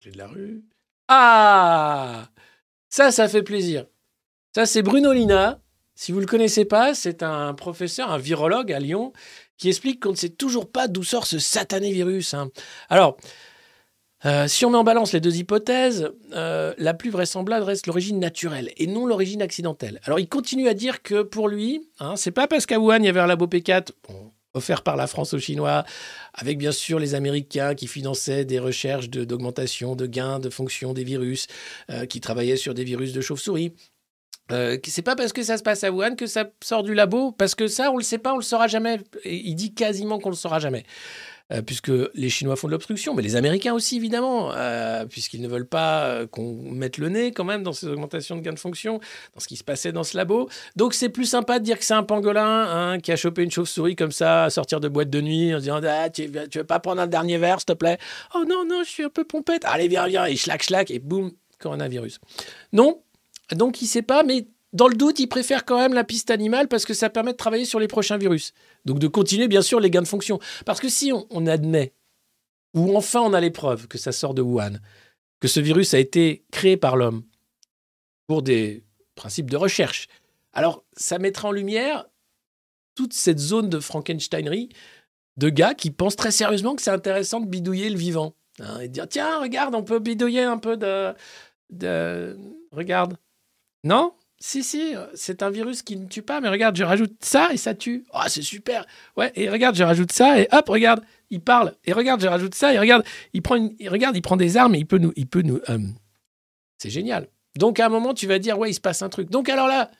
Clé 0.00 0.12
de 0.12 0.18
la 0.18 0.28
rue. 0.28 0.64
Ah 1.08 2.30
Ça, 2.88 3.10
ça 3.10 3.28
fait 3.28 3.42
plaisir. 3.42 3.86
Ça, 4.54 4.64
c'est 4.64 4.82
Bruno 4.82 5.12
Lina. 5.12 5.60
Si 5.94 6.12
vous 6.12 6.18
ne 6.18 6.24
le 6.24 6.30
connaissez 6.30 6.64
pas, 6.64 6.94
c'est 6.94 7.22
un 7.22 7.54
professeur, 7.54 8.10
un 8.12 8.18
virologue 8.18 8.72
à 8.72 8.78
Lyon, 8.78 9.12
qui 9.56 9.68
explique 9.68 10.02
qu'on 10.02 10.10
ne 10.10 10.16
sait 10.16 10.28
toujours 10.28 10.70
pas 10.70 10.88
d'où 10.88 11.02
sort 11.02 11.26
ce 11.26 11.38
satané 11.38 11.92
virus. 11.92 12.34
hein. 12.34 12.50
Alors, 12.88 13.16
euh, 14.26 14.48
si 14.48 14.64
on 14.64 14.70
met 14.70 14.78
en 14.78 14.84
balance 14.84 15.12
les 15.12 15.20
deux 15.20 15.36
hypothèses, 15.36 16.10
euh, 16.34 16.74
la 16.78 16.94
plus 16.94 17.10
vraisemblable 17.10 17.64
reste 17.64 17.86
l'origine 17.86 18.18
naturelle 18.18 18.72
et 18.76 18.86
non 18.86 19.06
l'origine 19.06 19.40
accidentelle. 19.40 20.00
Alors 20.04 20.18
il 20.18 20.28
continue 20.28 20.68
à 20.68 20.74
dire 20.74 21.02
que 21.02 21.22
pour 21.22 21.48
lui, 21.48 21.88
hein, 22.00 22.14
c'est 22.16 22.32
pas 22.32 22.46
parce 22.46 22.66
qu'à 22.66 22.78
Wuhan 22.78 22.98
il 22.98 23.04
y 23.04 23.08
avait 23.08 23.20
un 23.20 23.26
labo 23.26 23.46
P4 23.46 23.90
bon, 24.08 24.32
offert 24.54 24.82
par 24.82 24.96
la 24.96 25.06
France 25.06 25.34
aux 25.34 25.38
Chinois, 25.38 25.84
avec 26.34 26.58
bien 26.58 26.72
sûr 26.72 26.98
les 26.98 27.14
Américains 27.14 27.74
qui 27.74 27.86
finançaient 27.86 28.44
des 28.44 28.58
recherches 28.58 29.10
de- 29.10 29.24
d'augmentation, 29.24 29.94
de, 29.94 30.06
gains 30.06 30.38
de 30.40 30.50
fonction 30.50 30.92
des 30.92 31.04
virus, 31.04 31.46
euh, 31.90 32.06
qui 32.06 32.20
travaillaient 32.20 32.56
sur 32.56 32.74
des 32.74 32.84
virus 32.84 33.12
de 33.12 33.20
chauve-souris. 33.20 33.74
Euh, 34.52 34.78
c'est 34.86 35.02
pas 35.02 35.16
parce 35.16 35.32
que 35.32 35.42
ça 35.42 35.58
se 35.58 35.62
passe 35.62 35.82
à 35.84 35.90
Wuhan 35.90 36.14
que 36.14 36.26
ça 36.26 36.48
sort 36.62 36.82
du 36.84 36.94
labo, 36.94 37.32
parce 37.32 37.54
que 37.54 37.66
ça, 37.66 37.90
on 37.90 37.96
le 37.96 38.04
sait 38.04 38.18
pas, 38.18 38.32
on 38.32 38.36
le 38.36 38.42
saura 38.42 38.68
jamais. 38.68 39.00
Il 39.24 39.54
dit 39.56 39.74
quasiment 39.74 40.18
qu'on 40.18 40.30
le 40.30 40.36
saura 40.36 40.58
jamais. 40.60 40.84
Euh, 41.52 41.62
puisque 41.62 41.92
les 42.14 42.28
Chinois 42.28 42.56
font 42.56 42.66
de 42.66 42.72
l'obstruction, 42.72 43.14
mais 43.14 43.22
les 43.22 43.36
Américains 43.36 43.72
aussi, 43.72 43.96
évidemment, 43.96 44.50
euh, 44.52 45.06
puisqu'ils 45.06 45.40
ne 45.40 45.46
veulent 45.46 45.68
pas 45.68 46.06
euh, 46.06 46.26
qu'on 46.26 46.60
mette 46.72 46.98
le 46.98 47.08
nez 47.08 47.30
quand 47.30 47.44
même 47.44 47.62
dans 47.62 47.72
ces 47.72 47.86
augmentations 47.86 48.34
de 48.34 48.40
gains 48.40 48.52
de 48.52 48.58
fonction, 48.58 48.98
dans 49.32 49.40
ce 49.40 49.46
qui 49.46 49.56
se 49.56 49.62
passait 49.62 49.92
dans 49.92 50.02
ce 50.02 50.16
labo. 50.16 50.48
Donc 50.74 50.92
c'est 50.92 51.08
plus 51.08 51.26
sympa 51.26 51.60
de 51.60 51.64
dire 51.64 51.78
que 51.78 51.84
c'est 51.84 51.94
un 51.94 52.02
pangolin 52.02 52.42
hein, 52.44 52.98
qui 52.98 53.12
a 53.12 53.16
chopé 53.16 53.44
une 53.44 53.50
chauve-souris 53.52 53.94
comme 53.94 54.10
ça, 54.10 54.44
à 54.44 54.50
sortir 54.50 54.80
de 54.80 54.88
boîte 54.88 55.08
de 55.08 55.20
nuit, 55.20 55.54
en 55.54 55.58
disant 55.58 55.80
ah, 55.84 56.10
tu 56.10 56.26
veux 56.26 56.64
pas 56.64 56.80
prendre 56.80 57.00
un 57.00 57.06
dernier 57.06 57.38
verre, 57.38 57.60
s'il 57.60 57.66
te 57.66 57.72
plaît? 57.74 57.98
Oh 58.34 58.44
non, 58.48 58.64
non, 58.66 58.82
je 58.82 58.90
suis 58.90 59.04
un 59.04 59.08
peu 59.08 59.22
pompette. 59.22 59.64
Allez, 59.66 59.86
viens, 59.86 60.08
viens, 60.08 60.26
et 60.26 60.34
schlac, 60.34 60.64
schlac, 60.64 60.90
et 60.90 60.98
boum, 60.98 61.30
coronavirus. 61.60 62.18
Non, 62.72 63.02
donc 63.52 63.82
il 63.82 63.86
sait 63.86 64.02
pas, 64.02 64.24
mais 64.24 64.48
dans 64.76 64.88
le 64.88 64.94
doute, 64.94 65.18
il 65.18 65.26
préfère 65.26 65.64
quand 65.64 65.78
même 65.78 65.94
la 65.94 66.04
piste 66.04 66.30
animale 66.30 66.68
parce 66.68 66.84
que 66.84 66.94
ça 66.94 67.10
permet 67.10 67.32
de 67.32 67.36
travailler 67.36 67.64
sur 67.64 67.80
les 67.80 67.88
prochains 67.88 68.18
virus. 68.18 68.52
Donc 68.84 68.98
de 68.98 69.08
continuer 69.08 69.48
bien 69.48 69.62
sûr 69.62 69.80
les 69.80 69.90
gains 69.90 70.02
de 70.02 70.06
fonction. 70.06 70.38
Parce 70.66 70.80
que 70.80 70.88
si 70.88 71.12
on, 71.12 71.46
admet, 71.46 71.94
ou 72.74 72.94
enfin 72.96 73.20
on 73.20 73.32
a 73.32 73.40
les 73.40 73.50
preuves 73.50 73.88
que 73.88 73.98
ça 73.98 74.12
sort 74.12 74.34
de 74.34 74.42
Wuhan, 74.42 74.78
que 75.40 75.48
ce 75.48 75.60
virus 75.60 75.94
a 75.94 75.98
été 75.98 76.44
créé 76.52 76.76
par 76.76 76.96
l'homme 76.96 77.24
pour 78.26 78.42
des 78.42 78.84
principes 79.14 79.50
de 79.50 79.56
recherche, 79.56 80.08
alors 80.52 80.84
ça 80.96 81.18
mettra 81.18 81.48
en 81.48 81.52
lumière 81.52 82.06
toute 82.94 83.14
cette 83.14 83.38
zone 83.38 83.70
de 83.70 83.80
Frankensteinerie 83.80 84.68
de 85.38 85.48
gars 85.48 85.74
qui 85.74 85.90
pensent 85.90 86.16
très 86.16 86.30
sérieusement 86.30 86.76
que 86.76 86.82
c'est 86.82 86.90
intéressant 86.90 87.40
de 87.40 87.46
bidouiller 87.46 87.88
le 87.88 87.98
vivant. 87.98 88.34
hein, 88.60 88.80
et 88.80 88.88
de 88.88 88.92
dire, 88.92 89.08
tiens, 89.08 89.40
regarde, 89.40 89.74
on 89.74 89.84
peut 89.84 89.98
bidouiller 89.98 90.42
un 90.42 90.58
peu 90.58 90.76
de... 90.76 91.14
Regarde. 92.72 93.16
Non? 93.84 94.14
Si, 94.38 94.62
si, 94.62 94.94
euh, 94.94 95.06
c'est 95.14 95.42
un 95.42 95.50
virus 95.50 95.82
qui 95.82 95.96
ne 95.96 96.06
tue 96.06 96.22
pas, 96.22 96.40
mais 96.40 96.48
regarde, 96.48 96.76
je 96.76 96.84
rajoute 96.84 97.16
ça 97.20 97.48
et 97.52 97.56
ça 97.56 97.74
tue. 97.74 98.04
Oh, 98.12 98.20
c'est 98.28 98.42
super. 98.42 98.84
Ouais, 99.16 99.32
et 99.34 99.48
regarde, 99.48 99.76
je 99.76 99.82
rajoute 99.82 100.12
ça 100.12 100.40
et 100.40 100.46
hop, 100.52 100.68
regarde, 100.68 101.02
il 101.30 101.40
parle. 101.40 101.74
Et 101.84 101.92
regarde, 101.92 102.20
je 102.20 102.28
rajoute 102.28 102.54
ça 102.54 102.72
et 102.74 102.78
regarde, 102.78 103.04
il 103.32 103.42
prend, 103.42 103.56
il 103.78 103.88
regarde, 103.88 104.16
il 104.16 104.22
prend 104.22 104.36
des 104.36 104.56
armes 104.56 104.74
et 104.74 104.78
il 104.78 104.86
peut 104.86 104.98
nous, 104.98 105.12
il 105.16 105.26
peut 105.26 105.42
nous. 105.42 105.60
euh, 105.68 105.78
c'est 106.78 106.90
génial. 106.90 107.28
Donc 107.56 107.80
à 107.80 107.86
un 107.86 107.88
moment, 107.88 108.12
tu 108.12 108.26
vas 108.26 108.38
dire 108.38 108.58
ouais, 108.58 108.70
il 108.70 108.74
se 108.74 108.80
passe 108.80 109.00
un 109.02 109.08
truc. 109.08 109.30
Donc 109.30 109.48
alors 109.48 109.68
là, 109.68 109.90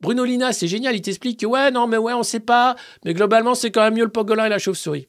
Bruno 0.00 0.24
Lina, 0.24 0.52
c'est 0.52 0.66
génial, 0.68 0.96
il 0.96 1.00
t'explique 1.02 1.40
que 1.40 1.46
ouais, 1.46 1.70
non, 1.70 1.86
mais 1.86 1.96
ouais, 1.96 2.12
on 2.12 2.24
sait 2.24 2.40
pas, 2.40 2.76
mais 3.04 3.14
globalement, 3.14 3.54
c'est 3.54 3.70
quand 3.70 3.82
même 3.82 3.94
mieux 3.94 4.04
le 4.04 4.10
pangolin 4.10 4.46
et 4.46 4.50
la 4.50 4.58
chauve-souris. 4.58 5.08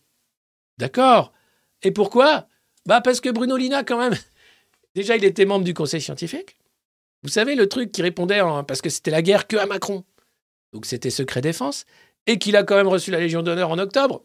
D'accord. 0.77 1.33
Et 1.81 1.91
pourquoi? 1.91 2.47
Bah 2.85 3.01
parce 3.01 3.19
que 3.19 3.29
Bruno 3.29 3.57
Lina, 3.57 3.83
quand 3.83 3.97
même, 3.97 4.13
déjà, 4.95 5.15
il 5.17 5.25
était 5.25 5.45
membre 5.45 5.65
du 5.65 5.73
conseil 5.73 5.99
scientifique. 6.01 6.57
Vous 7.23 7.29
savez, 7.29 7.55
le 7.55 7.67
truc 7.67 7.91
qui 7.91 8.01
répondait, 8.01 8.39
parce 8.67 8.81
que 8.81 8.89
c'était 8.89 9.11
la 9.11 9.21
guerre 9.21 9.47
que 9.47 9.57
à 9.57 9.65
Macron. 9.65 10.03
donc 10.73 10.85
c'était 10.85 11.09
secret 11.09 11.41
défense, 11.41 11.85
et 12.27 12.37
qu'il 12.39 12.55
a 12.55 12.63
quand 12.63 12.75
même 12.75 12.87
reçu 12.87 13.09
la 13.11 13.19
Légion 13.19 13.41
d'honneur 13.41 13.69
en 13.71 13.79
octobre, 13.79 14.23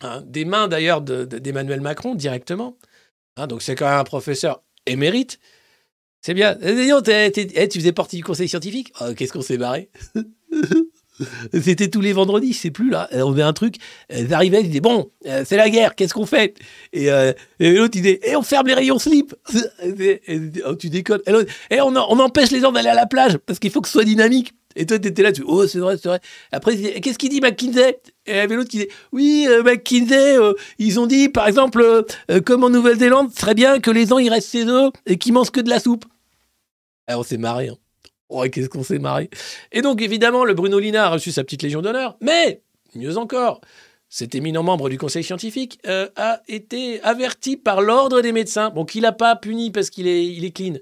hein, 0.00 0.22
des 0.26 0.44
mains 0.44 0.66
d'ailleurs 0.66 1.02
de- 1.02 1.24
de- 1.24 1.38
d'Emmanuel 1.38 1.80
Macron 1.80 2.14
directement. 2.14 2.76
Hein, 3.36 3.46
donc 3.46 3.62
c'est 3.62 3.74
quand 3.74 3.88
même 3.88 3.98
un 4.00 4.04
professeur 4.04 4.62
émérite. 4.86 5.38
C'est 6.22 6.34
bien. 6.34 6.58
Eh, 6.62 6.90
t'es- 7.04 7.30
t'es- 7.30 7.48
eh, 7.54 7.68
tu 7.68 7.78
faisais 7.78 7.92
partie 7.92 8.16
du 8.16 8.24
conseil 8.24 8.48
scientifique? 8.48 8.92
Oh, 9.00 9.14
Qu'est-ce 9.16 9.32
qu'on 9.32 9.42
s'est 9.42 9.58
barré 9.58 9.90
C'était 11.62 11.88
tous 11.88 12.00
les 12.00 12.12
vendredis, 12.12 12.52
sais 12.54 12.70
plus 12.70 12.90
là. 12.90 13.08
On 13.12 13.32
faisait 13.32 13.42
un 13.42 13.52
truc. 13.52 13.76
Ils 14.14 14.32
arrivaient, 14.34 14.60
ils 14.60 14.68
disaient 14.68 14.80
Bon, 14.80 15.10
euh, 15.26 15.42
c'est 15.46 15.56
la 15.56 15.70
guerre, 15.70 15.94
qu'est-ce 15.94 16.14
qu'on 16.14 16.26
fait? 16.26 16.54
Et, 16.92 17.10
euh, 17.10 17.32
et 17.60 17.72
l'autre, 17.72 17.96
il 17.96 18.02
disait 18.02 18.20
Eh, 18.24 18.36
on 18.36 18.42
ferme 18.42 18.66
les 18.68 18.74
rayons 18.74 18.98
slip 18.98 19.34
Et- 19.82 20.20
et- 20.26 20.34
et- 20.34 20.40
oh, 20.66 20.74
Tu 20.74 20.90
déconnes. 20.90 21.20
Et 21.26 21.32
Eh, 21.70 21.80
on, 21.80 21.94
on 21.96 22.18
empêche 22.20 22.50
les 22.50 22.60
gens 22.60 22.72
d'aller 22.72 22.88
à 22.90 22.94
la 22.94 23.06
plage 23.06 23.36
parce 23.38 23.58
qu'il 23.58 23.70
faut 23.70 23.80
que 23.80 23.88
ce 23.88 23.92
soit 23.92 24.04
dynamique. 24.04 24.52
Et 24.76 24.86
toi, 24.86 24.96
t'étais 24.98 25.22
là, 25.22 25.32
tu 25.32 25.42
Oh, 25.44 25.66
c'est 25.66 25.78
vrai, 25.80 25.96
c'est 26.00 26.08
vrai. 26.08 26.20
Après, 26.52 26.74
Et 26.80 27.00
qu'est-ce 27.00 27.18
qu'il 27.18 27.30
dit 27.30 27.40
McKinsey? 27.40 27.98
Et 28.26 28.46
l'autre 28.46 28.68
qui 28.70 28.76
disait 28.76 28.90
Oui, 29.10 29.46
euh, 29.48 29.62
McKinsey, 29.64 30.36
euh, 30.36 30.52
ils 30.78 31.00
ont 31.00 31.06
dit, 31.06 31.28
par 31.28 31.48
exemple, 31.48 31.80
euh, 31.80 32.02
euh, 32.30 32.40
comme 32.40 32.62
en 32.62 32.70
Nouvelle-Zélande, 32.70 33.30
ce 33.34 33.40
serait 33.40 33.54
bien 33.54 33.80
que 33.80 33.90
les 33.90 34.06
gens 34.06 34.18
ils 34.18 34.28
restent 34.30 34.52
chez 34.52 34.66
eux 34.66 34.90
et 35.06 35.16
qu'ils 35.18 35.32
mangent 35.32 35.50
que 35.50 35.60
de 35.60 35.70
la 35.70 35.80
soupe. 35.80 36.04
Ah, 37.08 37.18
on 37.18 37.24
s'est 37.24 37.38
marré. 37.38 37.68
Hein. 37.68 37.76
Oh, 38.28 38.44
qu'est-ce 38.50 38.68
qu'on 38.68 38.82
s'est 38.82 38.98
marré. 38.98 39.30
Et 39.72 39.80
donc, 39.80 40.02
évidemment, 40.02 40.44
le 40.44 40.54
Bruno 40.54 40.78
Lina 40.78 41.06
a 41.06 41.10
reçu 41.10 41.32
sa 41.32 41.44
petite 41.44 41.62
Légion 41.62 41.80
d'honneur, 41.80 42.16
mais, 42.20 42.62
mieux 42.94 43.16
encore, 43.16 43.60
cet 44.08 44.34
éminent 44.34 44.62
membre 44.62 44.88
du 44.88 44.98
conseil 44.98 45.22
scientifique 45.22 45.78
euh, 45.86 46.08
a 46.16 46.40
été 46.48 47.00
averti 47.02 47.56
par 47.56 47.80
l'ordre 47.80 48.20
des 48.20 48.32
médecins, 48.32 48.70
bon, 48.70 48.84
qu'il 48.84 49.02
n'a 49.02 49.12
pas 49.12 49.36
puni 49.36 49.70
parce 49.70 49.90
qu'il 49.90 50.06
est, 50.06 50.26
il 50.26 50.44
est 50.44 50.50
clean. 50.50 50.74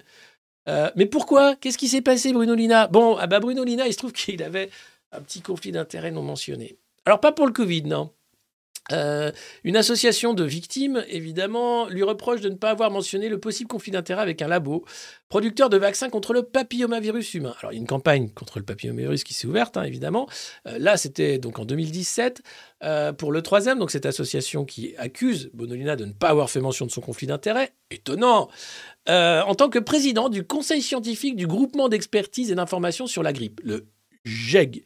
Euh, 0.69 0.91
mais 0.97 1.07
pourquoi? 1.07 1.57
Qu'est-ce 1.57 1.79
qui 1.79 1.89
s'est 1.89 2.03
passé, 2.03 2.33
Bruno 2.33 2.55
Lina? 2.55 2.89
Bon, 2.89 3.17
ah 3.17 3.27
bah 3.27 3.41
Bruno 3.41 3.65
Lina, 3.65 3.87
il 3.87 3.93
se 3.93 3.99
trouve 3.99 4.13
qu'il 4.13 4.43
avait 4.43 4.71
un 5.13 5.21
petit 5.21 5.41
conflit 5.41 5.73
d'intérêt 5.73 6.11
non 6.11 6.23
mentionné. 6.23 6.77
Alors, 7.05 7.21
pas 7.21 7.33
pour 7.33 7.47
le 7.47 7.53
Covid, 7.53 7.83
non? 7.83 8.11
Euh, 8.93 9.33
une 9.65 9.77
association 9.77 10.33
de 10.35 10.45
victimes, 10.45 11.05
évidemment, 11.09 11.89
lui 11.89 12.03
reproche 12.03 12.41
de 12.41 12.49
ne 12.49 12.55
pas 12.55 12.71
avoir 12.71 12.91
mentionné 12.91 13.29
le 13.29 13.39
possible 13.39 13.69
conflit 13.69 13.91
d'intérêt 13.91 14.23
avec 14.23 14.43
un 14.43 14.49
labo 14.49 14.85
producteur 15.29 15.69
de 15.69 15.77
vaccins 15.77 16.09
contre 16.09 16.33
le 16.33 16.43
papillomavirus 16.43 17.35
humain. 17.35 17.55
Alors, 17.61 17.73
il 17.73 17.77
y 17.77 17.79
a 17.79 17.81
une 17.81 17.87
campagne 17.87 18.31
contre 18.31 18.59
le 18.59 18.65
papillomavirus 18.65 19.25
qui 19.25 19.35
s'est 19.35 19.49
ouverte, 19.49 19.77
hein, 19.77 19.83
évidemment. 19.83 20.29
Euh, 20.69 20.79
là, 20.79 20.97
c'était 20.97 21.39
donc 21.39 21.59
en 21.59 21.65
2017 21.65 22.43
euh, 22.85 23.13
pour 23.13 23.33
le 23.33 23.43
troisième, 23.43 23.79
donc 23.79 23.91
cette 23.91 24.07
association 24.07 24.65
qui 24.65 24.95
accuse 24.99 25.51
Bonolina 25.53 25.97
de 25.97 26.05
ne 26.05 26.13
pas 26.13 26.29
avoir 26.29 26.49
fait 26.49 26.61
mention 26.61 26.87
de 26.87 26.93
son 26.93 27.01
conflit 27.01 27.27
d'intérêt. 27.27 27.73
Étonnant 27.91 28.49
En 29.09 29.55
tant 29.55 29.69
que 29.69 29.79
président 29.79 30.29
du 30.29 30.45
conseil 30.45 30.83
scientifique 30.83 31.37
du 31.37 31.47
groupement 31.47 31.89
d'expertise 31.89 32.51
et 32.51 32.55
d'information 32.55 33.07
sur 33.07 33.23
la 33.23 33.33
grippe, 33.33 33.61
le 33.65 33.87
GEG, 34.25 34.85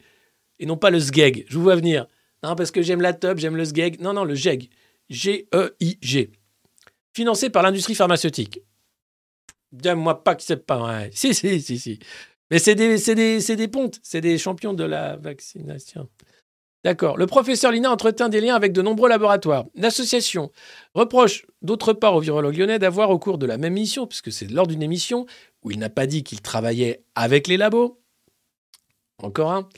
et 0.58 0.66
non 0.66 0.76
pas 0.76 0.90
le 0.90 1.00
SGEG. 1.00 1.46
Je 1.48 1.56
vous 1.56 1.62
vois 1.62 1.76
venir. 1.76 2.06
Non, 2.42 2.54
parce 2.54 2.70
que 2.70 2.82
j'aime 2.82 3.00
la 3.00 3.12
top, 3.12 3.38
j'aime 3.38 3.56
le 3.56 3.64
SGEG. 3.64 4.00
Non, 4.00 4.12
non, 4.12 4.24
le 4.24 4.34
GEG. 4.34 4.70
G-E-I-G. 5.10 6.30
Financé 7.14 7.50
par 7.50 7.62
l'industrie 7.62 7.94
pharmaceutique. 7.94 8.60
Dis-moi 9.72 10.24
pas 10.24 10.34
que 10.34 10.42
c'est 10.42 10.64
pas 10.64 10.78
vrai. 10.78 11.10
Si, 11.14 11.34
si, 11.34 11.60
si, 11.60 11.78
si. 11.78 11.98
Mais 12.50 12.58
c'est 12.58 12.74
des 12.74 13.68
pontes, 13.68 14.00
c'est 14.02 14.20
des 14.20 14.38
champions 14.38 14.74
de 14.74 14.84
la 14.84 15.16
vaccination. 15.16 16.08
D'accord. 16.82 17.18
Le 17.18 17.26
professeur 17.26 17.72
Lina 17.72 17.90
entretient 17.92 18.28
des 18.28 18.40
liens 18.40 18.56
avec 18.56 18.72
de 18.72 18.80
nombreux 18.80 19.08
laboratoires. 19.08 19.66
L'association 19.74 20.50
reproche 20.94 21.46
d'autre 21.62 21.92
part 21.92 22.14
au 22.14 22.20
virologue 22.20 22.56
lyonnais 22.56 22.78
d'avoir, 22.78 23.10
au 23.10 23.18
cours 23.18 23.38
de 23.38 23.46
la 23.46 23.58
même 23.58 23.74
mission, 23.74 24.06
puisque 24.06 24.32
c'est 24.32 24.50
lors 24.50 24.66
d'une 24.66 24.82
émission 24.82 25.26
où 25.62 25.70
il 25.70 25.78
n'a 25.78 25.90
pas 25.90 26.06
dit 26.06 26.24
qu'il 26.24 26.40
travaillait 26.40 27.04
avec 27.14 27.48
les 27.48 27.58
labos, 27.58 28.00
encore 29.18 29.52
un, 29.52 29.68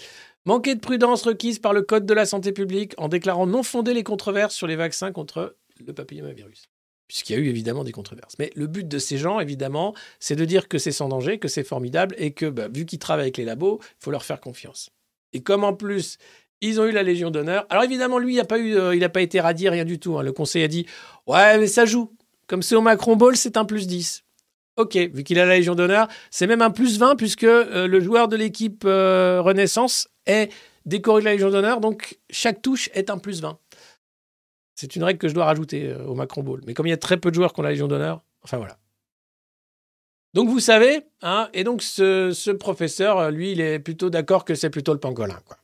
manqué 0.44 0.74
de 0.74 0.80
prudence 0.80 1.22
requise 1.22 1.58
par 1.58 1.72
le 1.72 1.82
Code 1.82 2.06
de 2.06 2.14
la 2.14 2.26
santé 2.26 2.52
publique 2.52 2.94
en 2.98 3.08
déclarant 3.08 3.46
non 3.46 3.62
fondées 3.62 3.94
les 3.94 4.02
controverses 4.02 4.54
sur 4.54 4.66
les 4.66 4.76
vaccins 4.76 5.12
contre 5.12 5.56
le 5.84 5.92
papillomavirus. 5.92 6.68
Puisqu'il 7.08 7.34
y 7.34 7.36
a 7.36 7.38
eu 7.40 7.48
évidemment 7.48 7.84
des 7.84 7.92
controverses. 7.92 8.34
Mais 8.38 8.50
le 8.54 8.66
but 8.66 8.88
de 8.88 8.98
ces 8.98 9.18
gens, 9.18 9.38
évidemment, 9.38 9.94
c'est 10.18 10.36
de 10.36 10.44
dire 10.44 10.68
que 10.68 10.78
c'est 10.78 10.92
sans 10.92 11.08
danger, 11.08 11.38
que 11.38 11.48
c'est 11.48 11.64
formidable 11.64 12.14
et 12.16 12.32
que, 12.32 12.46
bah, 12.46 12.68
vu 12.68 12.86
qu'ils 12.86 12.98
travaillent 12.98 13.24
avec 13.24 13.36
les 13.36 13.44
labos, 13.44 13.80
il 13.82 14.04
faut 14.04 14.10
leur 14.10 14.24
faire 14.24 14.40
confiance. 14.40 14.90
Et 15.34 15.42
comme 15.42 15.64
en 15.64 15.74
plus, 15.74 16.16
ils 16.62 16.80
ont 16.80 16.86
eu 16.86 16.92
la 16.92 17.02
Légion 17.02 17.30
d'honneur. 17.30 17.66
Alors 17.68 17.84
évidemment, 17.84 18.18
lui, 18.18 18.34
il 18.34 18.36
n'a 18.38 18.44
pas, 18.44 18.58
eu, 18.58 18.76
euh, 18.76 19.08
pas 19.08 19.20
été 19.20 19.40
radié, 19.40 19.68
rien 19.68 19.84
du 19.84 19.98
tout. 19.98 20.16
hein. 20.16 20.22
Le 20.22 20.32
conseil 20.32 20.62
a 20.62 20.68
dit 20.68 20.86
Ouais, 21.26 21.58
mais 21.58 21.66
ça 21.66 21.84
joue. 21.84 22.14
Comme 22.46 22.62
c'est 22.62 22.76
au 22.76 22.80
Macron 22.80 23.16
Ball, 23.16 23.36
c'est 23.36 23.56
un 23.56 23.64
plus 23.64 23.86
10. 23.86 24.24
Ok, 24.76 24.96
vu 24.96 25.22
qu'il 25.22 25.38
a 25.38 25.44
la 25.44 25.56
Légion 25.56 25.74
d'honneur, 25.74 26.08
c'est 26.30 26.46
même 26.46 26.62
un 26.62 26.70
plus 26.70 26.98
20 26.98 27.16
puisque 27.16 27.44
euh, 27.44 27.86
le 27.86 28.00
joueur 28.00 28.28
de 28.28 28.36
l'équipe 28.36 28.84
euh, 28.86 29.42
Renaissance 29.42 30.08
est 30.26 30.52
décoré 30.86 31.20
de 31.20 31.24
la 31.26 31.32
Légion 31.32 31.50
d'honneur, 31.50 31.80
donc 31.80 32.18
chaque 32.30 32.62
touche 32.62 32.90
est 32.94 33.10
un 33.10 33.18
plus 33.18 33.40
20. 33.40 33.58
C'est 34.74 34.96
une 34.96 35.04
règle 35.04 35.18
que 35.18 35.28
je 35.28 35.34
dois 35.34 35.44
rajouter 35.44 35.90
euh, 35.90 36.04
au 36.06 36.14
Macron 36.14 36.42
Ball. 36.42 36.60
Mais 36.66 36.74
comme 36.74 36.86
il 36.86 36.90
y 36.90 36.94
a 36.94 36.98
très 36.98 37.16
peu 37.16 37.30
de 37.30 37.34
joueurs 37.34 37.52
qui 37.52 37.60
ont 37.60 37.62
la 37.62 37.70
Légion 37.70 37.88
d'honneur, 37.88 38.22
enfin 38.42 38.56
voilà. 38.56 38.78
Donc 40.34 40.48
vous 40.48 40.60
savez, 40.60 41.02
hein, 41.20 41.50
et 41.52 41.62
donc 41.62 41.82
ce, 41.82 42.50
professeur, 42.52 43.18
euh, 43.18 43.30
lui, 43.30 43.52
il 43.52 43.60
est 43.60 43.78
plutôt 43.78 44.08
d'accord 44.08 44.44
que 44.44 44.54
c'est 44.54 44.70
plutôt 44.70 44.92
le 44.92 44.98
pangolin. 44.98 45.38
Quoi. 45.46 45.58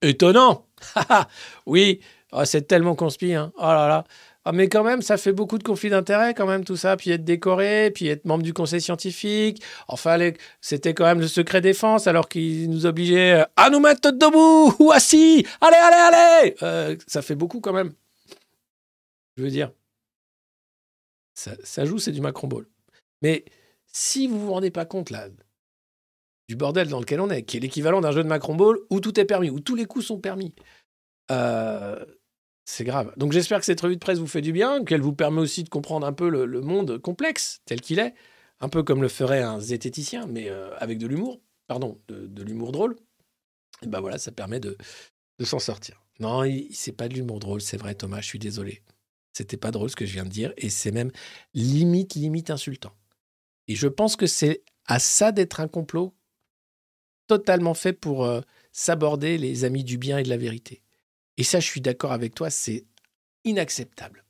Étonnant 0.00 0.66
Oui, 1.66 2.00
oh, 2.32 2.44
c'est 2.44 2.62
tellement 2.62 2.94
conspi. 2.94 3.34
Hein. 3.34 3.52
Oh 3.56 3.62
là 3.66 3.86
là. 3.86 4.04
Ah, 4.44 4.52
mais 4.52 4.68
quand 4.68 4.82
même, 4.82 5.02
ça 5.02 5.16
fait 5.16 5.32
beaucoup 5.32 5.56
de 5.56 5.62
conflits 5.62 5.90
d'intérêts, 5.90 6.34
quand 6.34 6.46
même, 6.46 6.64
tout 6.64 6.76
ça. 6.76 6.96
Puis 6.96 7.10
être 7.10 7.24
décoré, 7.24 7.92
puis 7.94 8.08
être 8.08 8.24
membre 8.24 8.42
du 8.42 8.52
conseil 8.52 8.80
scientifique. 8.80 9.62
Enfin, 9.86 10.18
c'était 10.60 10.94
quand 10.94 11.04
même 11.04 11.20
le 11.20 11.28
secret 11.28 11.60
défense, 11.60 12.08
alors 12.08 12.28
qu'ils 12.28 12.68
nous 12.68 12.86
obligeaient 12.86 13.40
euh, 13.42 13.44
à 13.56 13.70
nous 13.70 13.78
mettre 13.78 14.10
debout 14.10 14.74
ou 14.82 14.90
assis. 14.90 15.46
Allez, 15.60 15.76
allez, 15.76 16.16
allez 16.16 16.56
Euh, 16.62 16.96
Ça 17.06 17.22
fait 17.22 17.36
beaucoup 17.36 17.60
quand 17.60 17.72
même. 17.72 17.92
Je 19.36 19.44
veux 19.44 19.50
dire, 19.50 19.70
ça, 21.34 21.84
joue, 21.84 21.98
c'est 21.98 22.12
du 22.12 22.20
Macron 22.20 22.48
Ball. 22.48 22.66
Mais 23.22 23.44
si 23.86 24.26
vous 24.26 24.38
vous 24.40 24.52
rendez 24.52 24.70
pas 24.70 24.84
compte, 24.84 25.10
là, 25.10 25.28
du 26.48 26.56
bordel 26.56 26.88
dans 26.88 27.00
lequel 27.00 27.20
on 27.20 27.30
est, 27.30 27.44
qui 27.44 27.56
est 27.56 27.60
l'équivalent 27.60 28.00
d'un 28.00 28.12
jeu 28.12 28.22
de 28.22 28.28
Macron 28.28 28.54
Ball 28.54 28.76
où 28.90 29.00
tout 29.00 29.18
est 29.18 29.24
permis, 29.24 29.50
où 29.50 29.60
tous 29.60 29.74
les 29.74 29.86
coups 29.86 30.04
sont 30.06 30.18
permis. 30.18 30.54
Euh, 31.30 32.04
c'est 32.64 32.84
grave. 32.84 33.12
Donc 33.16 33.32
j'espère 33.32 33.58
que 33.58 33.64
cette 33.64 33.80
revue 33.80 33.96
de 33.96 34.00
presse 34.00 34.18
vous 34.18 34.26
fait 34.26 34.40
du 34.40 34.52
bien, 34.52 34.84
qu'elle 34.84 35.00
vous 35.00 35.12
permet 35.12 35.40
aussi 35.40 35.64
de 35.64 35.68
comprendre 35.68 36.06
un 36.06 36.12
peu 36.12 36.28
le, 36.28 36.60
monde 36.60 36.98
complexe 36.98 37.60
tel 37.64 37.80
qu'il 37.80 37.98
est, 37.98 38.14
un 38.60 38.68
peu 38.68 38.82
comme 38.82 39.02
le 39.02 39.08
ferait 39.08 39.42
un 39.42 39.60
zététicien, 39.60 40.26
mais 40.26 40.48
euh, 40.48 40.76
avec 40.78 40.98
de 40.98 41.06
l'humour, 41.06 41.40
pardon, 41.66 42.00
de, 42.08 42.42
l'humour 42.42 42.72
drôle. 42.72 42.96
Et 43.82 43.88
ben 43.88 44.00
voilà, 44.00 44.18
ça 44.18 44.30
permet 44.30 44.60
de, 44.60 44.76
s'en 45.40 45.58
sortir. 45.58 46.00
Non, 46.20 46.44
c'est 46.72 46.92
pas 46.92 47.08
de 47.08 47.14
l'humour 47.14 47.40
drôle, 47.40 47.60
c'est 47.60 47.76
vrai 47.76 47.94
Thomas, 47.94 48.20
je 48.20 48.26
suis 48.26 48.38
désolé. 48.38 48.82
C'était 49.32 49.56
pas 49.56 49.70
drôle 49.70 49.90
ce 49.90 49.96
que 49.96 50.06
je 50.06 50.12
viens 50.12 50.24
de 50.24 50.28
dire, 50.30 50.52
et 50.56 50.68
c'est 50.68 50.92
même 50.92 51.10
limite, 51.54 52.14
limite 52.14 52.50
insultant. 52.50 52.92
Et 53.66 53.74
je 53.74 53.88
pense 53.88 54.14
que 54.14 54.26
c'est 54.26 54.62
à 54.86 54.98
ça 54.98 55.32
d'être 55.32 55.60
un 55.60 55.68
complot 55.68 56.14
totalement 57.26 57.74
fait 57.74 57.92
pour 57.92 58.24
euh, 58.24 58.40
s'aborder 58.72 59.38
les 59.38 59.64
amis 59.64 59.84
du 59.84 59.98
bien 59.98 60.18
et 60.18 60.22
de 60.22 60.28
la 60.28 60.36
vérité. 60.36 60.82
Et 61.38 61.44
ça, 61.44 61.60
je 61.60 61.66
suis 61.66 61.80
d'accord 61.80 62.12
avec 62.12 62.34
toi, 62.34 62.50
c'est 62.50 62.84
inacceptable. 63.44 64.24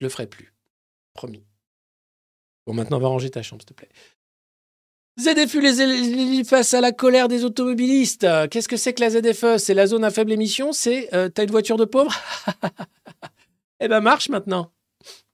Je 0.00 0.06
le 0.06 0.10
ferai 0.10 0.26
plus. 0.26 0.52
Promis. 1.14 1.44
Bon, 2.66 2.74
maintenant, 2.74 2.98
va 2.98 3.08
ranger 3.08 3.30
ta 3.30 3.42
chambre, 3.42 3.62
s'il 3.62 3.66
te 3.68 3.74
plaît. 3.74 3.88
ZFU 5.20 5.60
les, 5.60 5.86
les- 6.36 6.44
face 6.44 6.72
à 6.72 6.80
la 6.80 6.90
colère 6.92 7.28
des 7.28 7.44
automobilistes. 7.44 8.26
Qu'est-ce 8.50 8.68
que 8.68 8.78
c'est 8.78 8.94
que 8.94 9.00
la 9.02 9.10
ZFE 9.10 9.58
C'est 9.58 9.74
la 9.74 9.86
zone 9.86 10.04
à 10.04 10.10
faible 10.10 10.32
émission? 10.32 10.72
C'est 10.72 11.12
euh, 11.14 11.28
t'as 11.28 11.44
une 11.44 11.50
voiture 11.50 11.76
de 11.76 11.84
pauvre? 11.84 12.14
Eh 13.84 13.88
ben 13.88 14.00
marche 14.00 14.28
maintenant. 14.28 14.72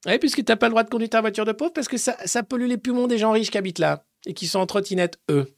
Oui, 0.06 0.18
puisque 0.18 0.42
t'as 0.42 0.56
pas 0.56 0.68
le 0.68 0.70
droit 0.70 0.82
de 0.82 0.88
conduire 0.88 1.10
ta 1.10 1.20
voiture 1.20 1.44
de 1.44 1.52
pauvre 1.52 1.72
parce 1.74 1.86
que 1.86 1.98
ça, 1.98 2.16
ça 2.24 2.42
pollue 2.42 2.66
les 2.66 2.78
poumons 2.78 3.06
des 3.06 3.18
gens 3.18 3.30
riches 3.30 3.50
qui 3.50 3.58
habitent 3.58 3.78
là 3.78 4.06
et 4.24 4.32
qui 4.32 4.46
sont 4.46 4.58
en 4.58 4.64
trottinette, 4.66 5.20
eux. 5.30 5.54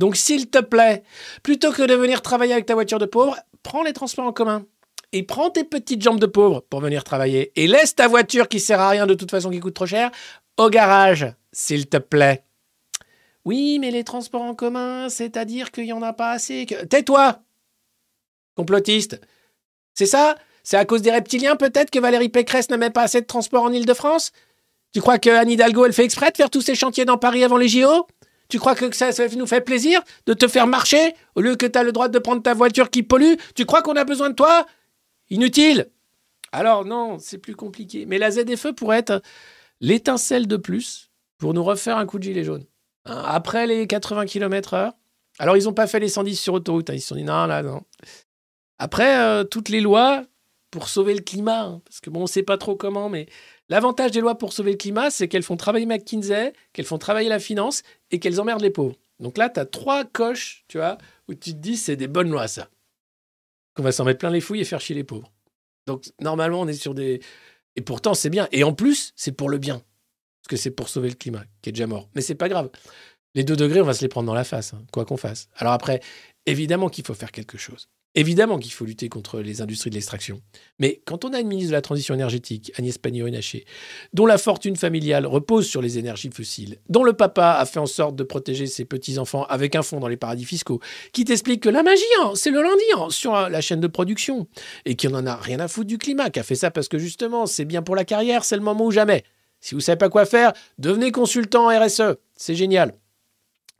Donc, 0.00 0.16
s'il 0.16 0.48
te 0.48 0.58
plaît, 0.58 1.02
plutôt 1.42 1.72
que 1.72 1.82
de 1.82 1.94
venir 1.94 2.22
travailler 2.22 2.54
avec 2.54 2.64
ta 2.64 2.72
voiture 2.72 2.98
de 2.98 3.04
pauvre, 3.04 3.36
prends 3.62 3.82
les 3.82 3.92
transports 3.92 4.24
en 4.24 4.32
commun. 4.32 4.64
Et 5.12 5.22
prends 5.22 5.50
tes 5.50 5.62
petites 5.62 6.00
jambes 6.00 6.18
de 6.18 6.26
pauvre 6.26 6.64
pour 6.70 6.80
venir 6.80 7.04
travailler. 7.04 7.52
Et 7.54 7.66
laisse 7.66 7.94
ta 7.94 8.08
voiture 8.08 8.48
qui 8.48 8.60
sert 8.60 8.80
à 8.80 8.88
rien 8.88 9.06
de 9.06 9.12
toute 9.12 9.30
façon, 9.30 9.50
qui 9.50 9.60
coûte 9.60 9.74
trop 9.74 9.84
cher, 9.84 10.10
au 10.56 10.70
garage, 10.70 11.26
s'il 11.52 11.86
te 11.86 11.98
plaît. 11.98 12.44
Oui, 13.44 13.78
mais 13.78 13.90
les 13.90 14.02
transports 14.02 14.40
en 14.40 14.54
commun, 14.54 15.10
c'est-à-dire 15.10 15.70
qu'il 15.70 15.84
n'y 15.84 15.92
en 15.92 16.02
a 16.02 16.14
pas 16.14 16.30
assez. 16.30 16.64
Tais-toi 16.88 17.40
Complotiste. 18.56 19.20
C'est 19.92 20.06
ça? 20.06 20.34
C'est 20.62 20.78
à 20.78 20.86
cause 20.86 21.02
des 21.02 21.10
reptiliens, 21.10 21.56
peut-être, 21.56 21.90
que 21.90 21.98
Valérie 21.98 22.30
Pécresse 22.30 22.70
ne 22.70 22.76
met 22.76 22.90
pas 22.90 23.02
assez 23.02 23.20
de 23.20 23.26
transports 23.26 23.64
en 23.64 23.72
Ile-de-France 23.72 24.32
Tu 24.94 25.02
crois 25.02 25.18
que 25.18 25.28
Anne 25.28 25.50
Hidalgo, 25.50 25.84
elle 25.84 25.92
fait 25.92 26.04
exprès 26.04 26.30
de 26.30 26.38
faire 26.38 26.48
tous 26.48 26.62
ces 26.62 26.74
chantiers 26.74 27.04
dans 27.04 27.18
Paris 27.18 27.44
avant 27.44 27.58
les 27.58 27.68
JO 27.68 28.06
tu 28.50 28.58
crois 28.58 28.74
que 28.74 28.94
ça, 28.94 29.10
nous 29.36 29.46
fait 29.46 29.60
plaisir 29.62 30.02
de 30.26 30.34
te 30.34 30.46
faire 30.48 30.66
marcher 30.66 31.14
au 31.34 31.40
lieu 31.40 31.56
que 31.56 31.66
tu 31.66 31.78
as 31.78 31.82
le 31.82 31.92
droit 31.92 32.08
de 32.08 32.18
prendre 32.18 32.42
ta 32.42 32.52
voiture 32.52 32.90
qui 32.90 33.02
pollue? 33.02 33.34
Tu 33.54 33.64
crois 33.64 33.80
qu'on 33.82 33.96
a 33.96 34.04
besoin 34.04 34.30
de 34.30 34.34
toi? 34.34 34.66
Inutile 35.30 35.90
Alors 36.52 36.84
non, 36.84 37.18
c'est 37.18 37.38
plus 37.38 37.54
compliqué. 37.56 38.04
Mais 38.06 38.18
la 38.18 38.30
ZFE 38.30 38.72
pourrait 38.76 38.98
être 38.98 39.22
l'étincelle 39.80 40.46
de 40.46 40.56
plus 40.56 41.10
pour 41.38 41.54
nous 41.54 41.64
refaire 41.64 41.96
un 41.96 42.06
coup 42.06 42.18
de 42.18 42.24
gilet 42.24 42.44
jaune. 42.44 42.66
Hein, 43.06 43.22
Après 43.26 43.66
les 43.66 43.86
80 43.86 44.26
km/h, 44.26 44.92
Alors, 45.38 45.56
ils 45.56 45.64
n'ont 45.64 45.72
pas 45.72 45.86
fait 45.86 46.00
les 46.00 46.08
110 46.08 46.36
sur 46.36 46.54
autoroute. 46.54 46.90
hein. 46.90 46.94
Ils 46.94 47.00
se 47.00 47.08
sont 47.08 47.14
dit 47.14 47.24
non, 47.24 47.46
là, 47.46 47.62
non. 47.62 47.82
Après, 48.78 49.18
euh, 49.18 49.44
toutes 49.44 49.68
les 49.70 49.80
lois 49.80 50.24
pour 50.70 50.88
sauver 50.88 51.14
le 51.14 51.20
climat, 51.20 51.62
hein, 51.62 51.82
parce 51.84 52.00
que 52.00 52.10
bon, 52.10 52.20
on 52.20 52.24
ne 52.24 52.28
sait 52.28 52.42
pas 52.42 52.58
trop 52.58 52.76
comment, 52.76 53.08
mais 53.08 53.26
l'avantage 53.68 54.12
des 54.12 54.20
lois 54.20 54.38
pour 54.38 54.52
sauver 54.52 54.72
le 54.72 54.76
climat, 54.76 55.10
c'est 55.10 55.28
qu'elles 55.28 55.42
font 55.42 55.56
travailler 55.56 55.86
McKinsey, 55.86 56.52
qu'elles 56.72 56.84
font 56.84 56.98
travailler 56.98 57.28
la 57.28 57.40
finance 57.40 57.82
et 58.10 58.20
qu'elles 58.20 58.40
emmerdent 58.40 58.62
les 58.62 58.70
pauvres. 58.70 58.96
Donc 59.18 59.36
là, 59.36 59.50
tu 59.50 59.60
as 59.60 59.66
trois 59.66 60.04
coches, 60.04 60.64
tu 60.68 60.78
vois, 60.78 60.98
où 61.28 61.34
tu 61.34 61.52
te 61.52 61.58
dis, 61.58 61.76
c'est 61.76 61.96
des 61.96 62.08
bonnes 62.08 62.30
lois, 62.30 62.48
ça. 62.48 62.68
Qu'on 63.74 63.82
va 63.82 63.92
s'en 63.92 64.04
mettre 64.04 64.18
plein 64.18 64.30
les 64.30 64.40
fouilles 64.40 64.60
et 64.60 64.64
faire 64.64 64.80
chier 64.80 64.96
les 64.96 65.04
pauvres. 65.04 65.30
Donc, 65.86 66.04
normalement, 66.20 66.60
on 66.60 66.68
est 66.68 66.72
sur 66.72 66.94
des. 66.94 67.20
Et 67.76 67.82
pourtant, 67.82 68.14
c'est 68.14 68.30
bien. 68.30 68.48
Et 68.52 68.64
en 68.64 68.72
plus, 68.72 69.12
c'est 69.16 69.32
pour 69.32 69.48
le 69.48 69.58
bien. 69.58 69.82
Parce 70.40 70.48
que 70.48 70.56
c'est 70.56 70.70
pour 70.70 70.88
sauver 70.88 71.08
le 71.08 71.14
climat, 71.14 71.44
qui 71.62 71.70
est 71.70 71.72
déjà 71.72 71.86
mort. 71.86 72.08
Mais 72.14 72.22
c'est 72.22 72.34
pas 72.34 72.48
grave. 72.48 72.70
Les 73.34 73.44
deux 73.44 73.56
degrés, 73.56 73.80
on 73.80 73.84
va 73.84 73.94
se 73.94 74.00
les 74.00 74.08
prendre 74.08 74.26
dans 74.26 74.34
la 74.34 74.44
face, 74.44 74.74
hein, 74.74 74.84
quoi 74.92 75.04
qu'on 75.04 75.16
fasse. 75.16 75.48
Alors 75.56 75.72
après, 75.72 76.00
évidemment 76.46 76.88
qu'il 76.88 77.04
faut 77.04 77.14
faire 77.14 77.30
quelque 77.30 77.58
chose. 77.58 77.88
Évidemment 78.16 78.58
qu'il 78.58 78.72
faut 78.72 78.84
lutter 78.84 79.08
contre 79.08 79.38
les 79.38 79.62
industries 79.62 79.90
de 79.90 79.94
l'extraction. 79.94 80.42
Mais 80.80 81.00
quand 81.04 81.24
on 81.24 81.32
a 81.32 81.38
une 81.38 81.46
ministre 81.46 81.70
de 81.70 81.76
la 81.76 81.80
Transition 81.80 82.12
énergétique, 82.12 82.72
Agnès 82.76 82.98
Pannier-Runacher, 82.98 83.64
dont 84.12 84.26
la 84.26 84.36
fortune 84.36 84.74
familiale 84.74 85.26
repose 85.26 85.68
sur 85.68 85.80
les 85.80 85.96
énergies 85.96 86.30
fossiles, 86.32 86.78
dont 86.88 87.04
le 87.04 87.12
papa 87.12 87.52
a 87.52 87.66
fait 87.66 87.78
en 87.78 87.86
sorte 87.86 88.16
de 88.16 88.24
protéger 88.24 88.66
ses 88.66 88.84
petits-enfants 88.84 89.44
avec 89.44 89.76
un 89.76 89.82
fonds 89.82 90.00
dans 90.00 90.08
les 90.08 90.16
paradis 90.16 90.44
fiscaux, 90.44 90.80
qui 91.12 91.24
t'explique 91.24 91.62
que 91.62 91.68
la 91.68 91.84
magie, 91.84 92.02
hein, 92.20 92.32
c'est 92.34 92.50
le 92.50 92.62
lundi 92.62 92.82
hein, 92.96 93.06
sur 93.10 93.48
la 93.48 93.60
chaîne 93.60 93.80
de 93.80 93.86
production, 93.86 94.48
et 94.86 94.96
qui 94.96 95.06
en 95.06 95.24
a 95.24 95.36
rien 95.36 95.60
à 95.60 95.68
foutre 95.68 95.86
du 95.86 95.98
climat, 95.98 96.30
qui 96.30 96.40
a 96.40 96.42
fait 96.42 96.56
ça 96.56 96.72
parce 96.72 96.88
que 96.88 96.98
justement, 96.98 97.46
c'est 97.46 97.64
bien 97.64 97.82
pour 97.82 97.94
la 97.94 98.04
carrière, 98.04 98.44
c'est 98.44 98.56
le 98.56 98.62
moment 98.62 98.86
ou 98.86 98.90
jamais. 98.90 99.22
Si 99.60 99.76
vous 99.76 99.80
savez 99.80 99.98
pas 99.98 100.08
quoi 100.08 100.24
faire, 100.24 100.52
devenez 100.78 101.12
consultant 101.12 101.68
RSE. 101.68 102.16
C'est 102.34 102.56
génial. 102.56 102.94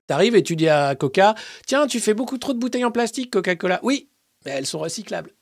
T'arrives 0.07 0.37
et 0.37 0.43
tu 0.43 0.57
dis 0.57 0.69
à 0.69 0.95
Coca, 0.95 1.35
tiens, 1.67 1.87
tu 1.87 2.01
fais 2.01 2.15
beaucoup 2.15 2.37
trop 2.37 2.53
de 2.53 2.59
bouteilles 2.59 2.85
en 2.85 2.91
plastique, 2.91 3.31
Coca-Cola. 3.31 3.81
Oui, 3.83 4.10
mais 4.45 4.53
elles 4.53 4.67
sont 4.67 4.79
recyclables. 4.79 5.33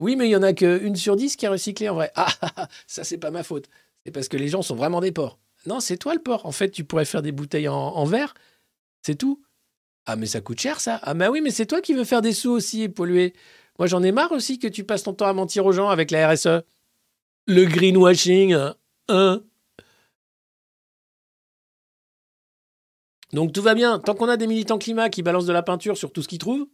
Oui, 0.00 0.16
mais 0.16 0.28
il 0.28 0.30
y 0.30 0.36
en 0.36 0.42
a 0.42 0.52
qu'une 0.52 0.96
sur 0.96 1.16
dix 1.16 1.36
qui 1.36 1.44
est 1.44 1.48
recyclée 1.48 1.88
en 1.88 1.94
vrai. 1.94 2.12
Ah, 2.14 2.28
ah, 2.42 2.52
ah, 2.56 2.68
ça, 2.86 3.04
c'est 3.04 3.18
pas 3.18 3.30
ma 3.30 3.42
faute. 3.42 3.68
C'est 4.04 4.12
parce 4.12 4.28
que 4.28 4.36
les 4.36 4.48
gens 4.48 4.62
sont 4.62 4.76
vraiment 4.76 5.00
des 5.00 5.12
porcs. 5.12 5.38
Non, 5.66 5.80
c'est 5.80 5.96
toi 5.96 6.14
le 6.14 6.22
porc. 6.22 6.46
En 6.46 6.52
fait, 6.52 6.70
tu 6.70 6.84
pourrais 6.84 7.04
faire 7.04 7.22
des 7.22 7.32
bouteilles 7.32 7.68
en, 7.68 7.76
en 7.76 8.04
verre. 8.04 8.34
C'est 9.02 9.16
tout. 9.16 9.42
Ah, 10.06 10.16
mais 10.16 10.26
ça 10.26 10.40
coûte 10.40 10.60
cher, 10.60 10.80
ça. 10.80 11.00
Ah, 11.02 11.14
bah 11.14 11.30
oui, 11.30 11.40
mais 11.40 11.50
c'est 11.50 11.66
toi 11.66 11.80
qui 11.80 11.94
veux 11.94 12.04
faire 12.04 12.22
des 12.22 12.32
sous 12.32 12.50
aussi 12.50 12.82
et 12.82 12.88
polluer. 12.88 13.34
Moi, 13.78 13.88
j'en 13.88 14.02
ai 14.02 14.12
marre 14.12 14.32
aussi 14.32 14.58
que 14.58 14.68
tu 14.68 14.84
passes 14.84 15.02
ton 15.02 15.12
temps 15.12 15.26
à 15.26 15.32
mentir 15.32 15.66
aux 15.66 15.72
gens 15.72 15.88
avec 15.88 16.10
la 16.10 16.32
RSE. 16.32 16.62
Le 17.46 17.64
greenwashing, 17.64 18.52
hein. 18.52 18.76
hein. 19.08 19.42
Donc 23.32 23.52
tout 23.52 23.62
va 23.62 23.74
bien. 23.74 23.98
Tant 23.98 24.14
qu'on 24.14 24.28
a 24.28 24.36
des 24.36 24.46
militants 24.46 24.78
climat 24.78 25.10
qui 25.10 25.22
balancent 25.22 25.46
de 25.46 25.52
la 25.52 25.62
peinture 25.62 25.96
sur 25.96 26.12
tout 26.12 26.22
ce 26.22 26.28
qu'ils 26.28 26.38
trouvent, 26.38 26.66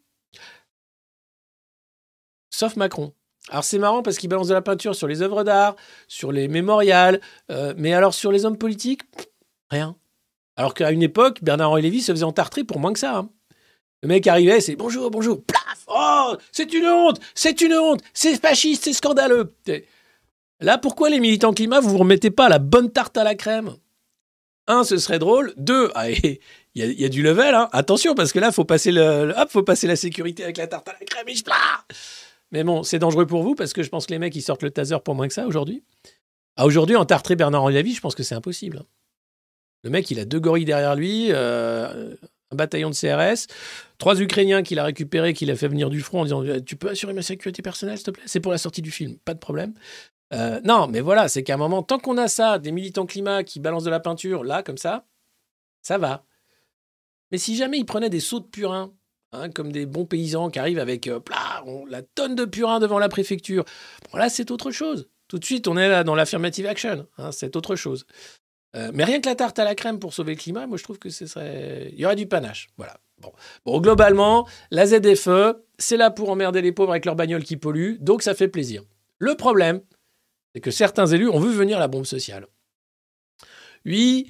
sauf 2.55 2.77
Macron. 2.77 3.13
Alors 3.51 3.65
c'est 3.65 3.79
marrant 3.79 4.03
parce 4.03 4.17
qu'il 4.17 4.29
balance 4.31 4.49
de 4.49 4.55
la 4.55 4.63
peinture 4.63 4.95
sur 4.95 5.07
les 5.07 5.21
œuvres 5.21 5.45
d'art, 5.45 5.77
sur 6.09 6.33
les 6.33 6.49
mémorials, 6.49 7.21
euh, 7.51 7.75
mais 7.77 7.93
alors 7.93 8.15
sur 8.15 8.33
les 8.33 8.45
hommes 8.47 8.57
politiques, 8.57 9.03
rien. 9.71 9.97
Alors 10.57 10.73
qu'à 10.73 10.91
une 10.93 11.03
époque, 11.03 11.43
Bernard-Henri 11.43 11.83
Lévy 11.83 12.01
se 12.01 12.13
faisait 12.13 12.25
entartrer 12.25 12.65
pour 12.65 12.79
moins 12.79 12.93
que 12.93 12.99
ça. 12.99 13.17
hein. 13.17 13.29
Le 14.03 14.09
mec 14.09 14.27
arrivait, 14.27 14.61
c'est 14.61 14.77
bonjour, 14.77 15.11
bonjour, 15.11 15.43
plaf, 15.45 15.85
oh, 15.89 16.37
c'est 16.53 16.73
une 16.73 16.87
honte, 16.87 17.21
c'est 17.35 17.61
une 17.61 17.75
honte, 17.75 18.01
c'est 18.15 18.41
fasciste, 18.41 18.85
c'est 18.85 18.93
scandaleux. 18.93 19.55
Là, 20.61 20.79
pourquoi 20.79 21.11
les 21.11 21.21
militants 21.21 21.53
climat, 21.53 21.81
vous 21.81 21.91
vous 21.91 21.99
remettez 21.99 22.31
pas 22.31 22.49
la 22.49 22.59
bonne 22.59 22.91
tarte 22.91 23.17
à 23.19 23.25
la 23.25 23.35
crème? 23.35 23.75
Un, 24.67 24.85
ce 24.85 24.97
serait 24.97 25.19
drôle. 25.19 25.53
Deux, 25.59 25.91
ah, 25.95 26.09
il 26.11 26.39
y, 26.75 27.05
a- 27.05 27.09
du 27.11 27.23
level. 27.23 27.55
hein. 27.55 27.69
Attention, 27.73 28.15
parce 28.15 28.33
que 28.33 28.39
là, 28.39 28.51
faut 28.53 28.65
faut 29.51 29.63
passer 29.63 29.87
la 29.87 29.97
sécurité 29.97 30.43
avec 30.45 30.57
la 30.57 30.67
tarte 30.67 30.89
à 30.89 30.93
la 30.99 31.05
crème. 31.05 31.29
Et 31.29 31.35
je- 31.35 31.43
Ah 31.51 31.85
Mais 32.55 32.63
bon, 32.63 32.85
c'est 32.85 33.01
dangereux 33.01 33.27
pour 33.27 33.43
vous 33.43 33.57
parce 33.57 33.73
que 33.73 33.83
je 33.83 33.89
pense 33.89 34.07
que 34.07 34.13
les 34.13 34.21
mecs 34.21 34.37
ils 34.37 34.41
sortent 34.41 34.63
le 34.63 34.71
taser 34.71 34.97
pour 35.05 35.17
moins 35.17 35.27
que 35.27 35.35
ça 35.35 35.45
aujourd'hui. 35.45 35.83
Ah, 36.57 36.67
aujourd'hui, 36.67 36.95
entartrer 36.95 37.35
Bernard 37.35 37.65
Henri 37.65 37.93
je 37.93 38.01
pense 38.01 38.15
que 38.15 38.23
c'est 38.23 38.37
impossible. 38.37 38.85
Le 39.83 39.91
mec, 39.91 40.09
il 40.13 40.21
a 40.21 40.25
deux 40.25 40.39
gorilles 40.39 40.65
derrière 40.65 40.95
lui, 40.95 41.33
euh, 41.33 42.15
un 42.53 42.57
bataillon 42.57 42.91
de 42.91 42.95
CRS, 42.95 43.49
trois 43.99 44.21
Ukrainiens 44.21 44.63
qu'il 44.63 44.79
a 44.79 44.85
récupérés, 44.85 45.35
qu'il 45.35 45.51
a 45.51 45.57
fait 45.57 45.67
venir 45.67 45.91
du 45.91 46.01
front 46.01 46.21
en 46.21 46.25
disant 46.25 46.45
Tu 46.65 46.77
peux 46.77 46.91
assurer 46.91 47.13
ma 47.13 47.23
sécurité 47.23 47.61
personnelle, 47.61 47.97
s'il 47.97 48.07
te 48.07 48.11
plaît? 48.13 48.23
C'est 48.27 48.39
pour 48.39 48.53
la 48.53 48.59
sortie 48.59 48.83
du 48.83 48.93
film, 48.93 49.17
pas 49.25 49.35
de 49.35 49.41
problème. 49.41 49.75
Euh, 50.33 50.61
non, 50.63 50.87
mais 50.87 51.01
voilà, 51.01 51.27
c'est 51.27 51.43
qu'à 51.43 51.55
un 51.55 51.57
moment, 51.59 51.83
tant 51.83 51.99
qu'on 51.99 52.17
a 52.19 52.29
ça, 52.29 52.61
des 52.61 52.71
militants 52.71 53.05
climat 53.05 53.43
qui 53.43 53.59
balancent 53.59 53.85
de 53.85 53.91
la 53.91 54.01
peinture, 54.01 54.45
là, 54.45 54.63
comme 54.63 54.79
ça, 54.79 55.05
ça 55.83 55.99
va. 55.99 56.25
Mais 57.33 57.39
si 57.39 57.57
jamais 57.57 57.79
ils 57.79 57.85
prenaient 57.85 58.11
des 58.11 58.21
seaux 58.21 58.39
de 58.39 58.47
purin, 58.47 58.93
hein, 59.35 59.51
comme 59.51 59.73
des 59.73 59.87
bons 59.87 60.07
paysans 60.07 60.51
qui 60.51 60.59
arrivent 60.59 60.79
avec 60.79 61.07
euh, 61.07 61.21
la 61.89 62.03
tonne 62.03 62.35
de 62.35 62.45
purin 62.45 62.81
devant 62.81 62.99
la 62.99 63.09
préfecture, 63.09 63.65
bon, 64.13 64.19
là, 64.19 64.29
c'est 64.29 64.51
autre 64.51 64.71
chose. 64.71 65.09
Tout 65.29 65.39
de 65.39 65.45
suite, 65.45 65.69
on 65.69 65.77
est 65.77 65.89
là 65.89 66.05
dans 66.05 66.15
l'affirmative 66.15 66.67
action. 66.67 67.07
hein, 67.19 67.33
c'est 67.33 67.57
autre 67.57 67.77
chose. 67.77 68.07
Euh, 68.77 68.91
mais 68.93 69.05
rien 69.05 69.21
que 69.21 69.29
la 69.29 69.35
tarte 69.35 69.59
à 69.59 69.65
la 69.65 69.75
crème 69.75 69.99
pour 69.99 70.13
sauver 70.13 70.35
le 70.35 70.39
climat, 70.41 70.67
moi, 70.67 70.77
je 70.77 70.83
trouve 70.83 70.99
que 70.99 71.11
ce 71.11 71.27
serait. 71.27 71.91
Il 71.93 72.01
y 72.01 72.05
aurait 72.05 72.17
du 72.17 72.27
panache. 72.27 72.69
Voilà. 72.77 72.97
Bon. 73.65 73.81
Globalement, 73.81 74.47
la 74.71 74.87
ZFE, 74.87 75.57
c'est 75.79 75.97
là 75.97 76.11
pour 76.11 76.31
emmerder 76.31 76.61
les 76.61 76.73
pauvres 76.73 76.91
avec 76.91 77.05
leurs 77.05 77.17
bagnoles 77.17 77.45
qui 77.45 77.57
polluent, 77.57 77.99
donc 78.01 78.23
ça 78.23 78.35
fait 78.35 78.49
plaisir. 78.49 78.83
Le 79.19 79.35
problème, 79.37 79.81
c'est 80.55 80.61
que 80.61 80.71
certains 80.71 81.07
élus 81.07 81.29
ont 81.29 81.41
vu 81.41 81.53
venir 81.53 81.79
la 81.79 81.89
bombe 81.89 82.05
sociale. 82.05 82.47
Oui, 83.87 84.29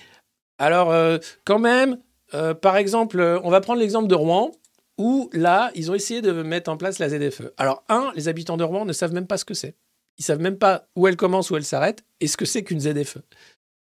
alors 0.58 0.90
euh, 0.90 1.18
quand 1.44 1.58
même, 1.58 1.98
euh, 2.34 2.54
par 2.54 2.76
exemple, 2.76 3.40
on 3.42 3.50
va 3.50 3.60
prendre 3.60 3.80
l'exemple 3.80 4.08
de 4.08 4.14
Rouen, 4.14 4.52
où 4.98 5.28
là, 5.32 5.70
ils 5.74 5.90
ont 5.90 5.94
essayé 5.94 6.22
de 6.22 6.30
mettre 6.30 6.70
en 6.70 6.76
place 6.76 6.98
la 6.98 7.08
ZFE. 7.08 7.52
Alors, 7.56 7.84
un, 7.88 8.12
les 8.14 8.28
habitants 8.28 8.56
de 8.56 8.64
Rouen 8.64 8.84
ne 8.84 8.92
savent 8.92 9.12
même 9.12 9.26
pas 9.26 9.38
ce 9.38 9.44
que 9.44 9.54
c'est. 9.54 9.76
Ils 10.18 10.24
savent 10.24 10.40
même 10.40 10.58
pas 10.58 10.88
où 10.94 11.08
elle 11.08 11.16
commence, 11.16 11.50
où 11.50 11.56
elle 11.56 11.64
s'arrête, 11.64 12.04
et 12.20 12.28
ce 12.28 12.36
que 12.36 12.44
c'est 12.44 12.62
qu'une 12.62 12.80
ZFE. 12.80 13.18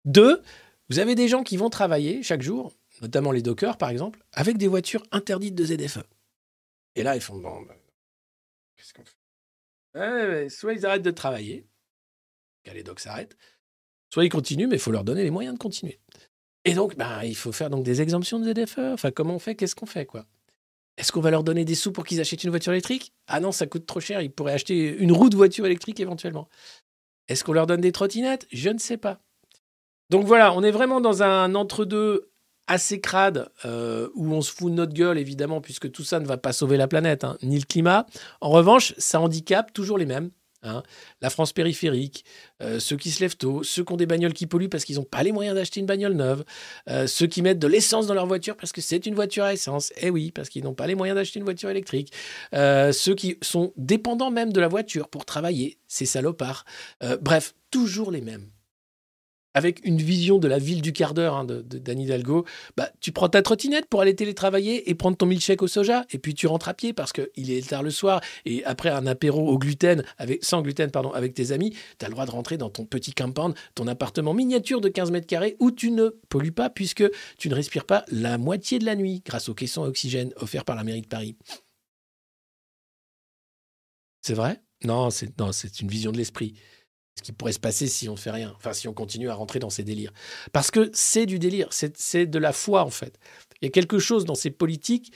Deux, 0.05 0.43
vous 0.89 0.99
avez 0.99 1.15
des 1.15 1.29
gens 1.29 1.43
qui 1.43 1.57
vont 1.57 1.71
travailler 1.71 2.23
chaque 2.23 2.43
jour, 2.43 2.73
notamment 3.01 3.33
les 3.33 3.43
dockers 3.43 3.79
par 3.79 3.89
exemple, 3.89 4.25
avec 4.33 4.59
des 4.59 4.69
voitures 4.69 5.03
interdites 5.11 5.55
de 5.55 5.65
ZFE. 5.65 6.05
Et 6.95 7.03
là, 7.03 7.17
ils 7.17 7.23
font 7.23 7.39
bon, 7.39 7.63
ben, 7.63 7.75
qu'est-ce 8.77 8.93
qu'on 8.95 9.05
fait? 9.05 10.49
Soit 10.49 10.75
ils 10.75 10.87
arrêtent 10.87 11.03
de 11.03 11.11
travailler, 11.11 11.67
car 12.63 12.75
les 12.75 12.83
docks 12.83 13.01
s'arrêtent, 13.01 13.37
soit 14.11 14.25
ils 14.25 14.31
continuent, 14.31 14.69
mais 14.69 14.77
il 14.77 14.81
faut 14.81 14.93
leur 14.93 15.05
donner 15.05 15.25
les 15.25 15.31
moyens 15.31 15.55
de 15.55 15.59
continuer. 15.59 16.01
Et 16.65 16.75
donc, 16.75 16.97
ben, 16.97 17.23
il 17.25 17.37
faut 17.37 17.53
faire 17.53 17.71
donc 17.71 17.85
des 17.85 18.01
exemptions 18.03 18.39
de 18.39 18.53
ZFE. 18.53 18.93
Enfin, 18.93 19.11
comment 19.11 19.35
on 19.35 19.39
fait? 19.39 19.57
Qu'est-ce 19.57 19.75
qu'on 19.75 19.87
fait 19.87 20.07
Est-ce 20.99 21.11
qu'on 21.13 21.21
va 21.21 21.31
leur 21.31 21.45
donner 21.45 21.65
des 21.65 21.75
sous 21.75 21.93
pour 21.93 22.05
qu'ils 22.05 22.21
achètent 22.21 22.45
une 22.45 22.51
voiture 22.51 22.73
électrique? 22.73 23.13
Ah 23.27 23.41
non, 23.41 23.53
ça 23.53 23.67
coûte 23.67 23.87
trop 23.87 24.01
cher. 24.01 24.21
Ils 24.21 24.31
pourraient 24.31 24.53
acheter 24.53 24.97
une 24.99 25.13
roue 25.13 25.31
de 25.31 25.37
voiture 25.37 25.67
électrique 25.67 26.01
éventuellement. 26.01 26.49
Est-ce 27.29 27.45
qu'on 27.45 27.53
leur 27.53 27.67
donne 27.67 27.81
des 27.81 27.93
trottinettes? 27.93 28.47
Je 28.53 28.69
ne 28.69 28.79
sais 28.79 28.99
pas. 28.99 29.21
Donc 30.11 30.27
voilà, 30.27 30.53
on 30.53 30.63
est 30.63 30.71
vraiment 30.71 31.01
dans 31.01 31.23
un 31.23 31.55
entre-deux 31.55 32.31
assez 32.67 33.01
crade 33.01 33.51
euh, 33.65 34.09
où 34.15 34.33
on 34.33 34.43
se 34.43 34.53
fout 34.53 34.71
de 34.71 34.77
notre 34.77 34.93
gueule, 34.93 35.19
évidemment, 35.19 35.61
puisque 35.61 35.91
tout 35.91 36.05
ça 36.05 36.21
ne 36.21 36.27
va 36.27 36.37
pas 36.37 36.53
sauver 36.53 36.77
la 36.77 36.89
planète, 36.89 37.25
hein, 37.25 37.37
ni 37.43 37.59
le 37.59 37.65
climat. 37.65 38.07
En 38.41 38.51
revanche, 38.51 38.95
ça 38.99 39.21
handicape 39.21 39.73
toujours 39.73 39.99
les 39.99 40.07
mêmes. 40.07 40.31
Hein. 40.63 40.83
La 41.21 41.31
France 41.31 41.53
périphérique, 41.53 42.25
euh, 42.63 42.79
ceux 42.79 42.97
qui 42.97 43.11
se 43.11 43.21
lèvent 43.21 43.37
tôt, 43.37 43.63
ceux 43.63 43.85
qui 43.85 43.93
ont 43.93 43.97
des 43.97 44.07
bagnoles 44.07 44.33
qui 44.33 44.47
polluent 44.47 44.69
parce 44.69 44.85
qu'ils 44.85 44.97
n'ont 44.97 45.05
pas 45.05 45.23
les 45.23 45.33
moyens 45.33 45.57
d'acheter 45.57 45.81
une 45.81 45.87
bagnole 45.87 46.15
neuve, 46.15 46.45
euh, 46.89 47.07
ceux 47.07 47.27
qui 47.27 47.43
mettent 47.43 47.59
de 47.59 47.67
l'essence 47.67 48.07
dans 48.07 48.15
leur 48.15 48.27
voiture 48.27 48.57
parce 48.57 48.73
que 48.73 48.81
c'est 48.81 49.07
une 49.07 49.15
voiture 49.15 49.45
à 49.45 49.53
essence, 49.53 49.93
eh 50.01 50.11
oui, 50.11 50.31
parce 50.31 50.49
qu'ils 50.49 50.65
n'ont 50.65 50.75
pas 50.75 50.87
les 50.87 50.95
moyens 50.95 51.17
d'acheter 51.17 51.39
une 51.39 51.45
voiture 51.45 51.71
électrique, 51.71 52.13
Euh, 52.55 52.93
ceux 52.93 53.15
qui 53.15 53.39
sont 53.43 53.73
dépendants 53.77 54.31
même 54.31 54.53
de 54.53 54.61
la 54.61 54.69
voiture 54.69 55.09
pour 55.09 55.25
travailler, 55.25 55.79
ces 55.89 56.07
salopards. 56.07 56.65
Bref, 57.21 57.55
toujours 57.71 58.11
les 58.11 58.21
mêmes 58.21 58.52
avec 59.55 59.85
une 59.85 59.99
vision 59.99 60.39
de 60.39 60.49
la 60.49 60.59
ville 60.59 60.83
du 60.83 60.93
quart 60.93 61.15
d'heure 61.15 61.35
hein, 61.35 61.45
de, 61.45 61.61
d'Anne 61.61 62.01
Hidalgo, 62.01 62.45
bah, 62.77 62.91
tu 63.01 63.13
prends 63.13 63.29
ta 63.29 63.43
trottinette 63.43 63.87
pour 63.87 64.01
aller 64.01 64.15
télétravailler 64.15 64.89
et 64.91 64.95
prendre 64.95 65.17
ton 65.17 65.27
milkshake 65.27 65.63
au 65.63 65.69
soja, 65.69 66.05
et 66.11 66.19
puis 66.19 66.35
tu 66.35 66.47
rentres 66.47 66.69
à 66.69 66.75
pied 66.75 66.93
parce 66.93 67.13
qu'il 67.13 67.51
est 67.51 67.69
tard 67.69 67.83
le 67.83 67.91
soir, 67.91 68.21
et 68.45 68.65
après 68.65 68.91
un 68.91 69.07
apéro 69.07 69.49
au 69.49 69.59
gluten, 69.59 70.05
sans 70.41 70.63
gluten, 70.63 70.91
pardon, 70.91 71.13
avec 71.13 71.35
tes 71.35 71.53
amis, 71.53 71.77
tu 71.99 72.05
as 72.05 72.09
le 72.09 72.13
droit 72.13 72.27
de 72.27 72.31
rentrer 72.31 72.57
dans 72.57 72.71
ton 72.71 72.85
petit 72.85 73.13
compound, 73.13 73.55
ton 73.75 73.87
appartement 73.87 74.35
miniature 74.35 74.81
de 74.81 74.89
15 74.89 75.11
mètres 75.11 75.27
carrés, 75.27 75.57
où 75.61 75.71
tu 75.71 75.91
ne 75.91 76.09
pollues 76.29 76.53
pas 76.53 76.71
puisque 76.71 77.05
tu 77.39 77.49
ne 77.49 77.55
respires 77.55 77.85
pas 77.85 78.05
la 78.11 78.39
moitié 78.39 78.79
de 78.79 78.85
la 78.85 78.97
nuit 78.97 79.23
grâce 79.25 79.49
aux 79.49 79.55
caissons 79.55 79.85
à 79.85 79.89
oxygène 79.89 80.33
offerts 80.37 80.65
par 80.65 80.77
la 80.77 80.85
mairie 80.85 81.03
de 81.03 81.07
Paris. 81.07 81.37
C'est 84.23 84.35
vrai? 84.35 84.63
Non, 84.85 85.11
c'est 85.11 85.81
une 85.81 85.89
vision 85.89 86.13
de 86.13 86.17
l'esprit 86.17 86.55
ce 87.17 87.23
qui 87.23 87.33
pourrait 87.33 87.53
se 87.53 87.61
passer 87.61 87.87
si 87.87 88.09
on 88.09 88.13
ne 88.13 88.19
fait 88.19 88.31
rien, 88.31 88.53
enfin 88.57 88.73
si 88.73 88.89
on 88.89 88.95
continue 88.95 89.29
à 89.31 89.35
rentrer 89.35 89.59
dans 89.59 89.71
ces 89.71 89.85
délires. 89.85 90.13
Parce 90.53 90.71
que 90.71 90.91
c'est 90.93 91.27
du 91.27 91.39
délire, 91.39 91.69
c'est 91.71 92.27
de 92.27 92.39
la 92.39 92.53
foi 92.53 92.85
en 92.85 92.91
fait. 92.91 93.19
Il 93.61 93.67
y 93.67 93.69
a 93.69 93.71
quelque 93.71 93.99
chose 93.99 94.25
dans 94.25 94.35
ces 94.35 94.51
politiques 94.51 95.13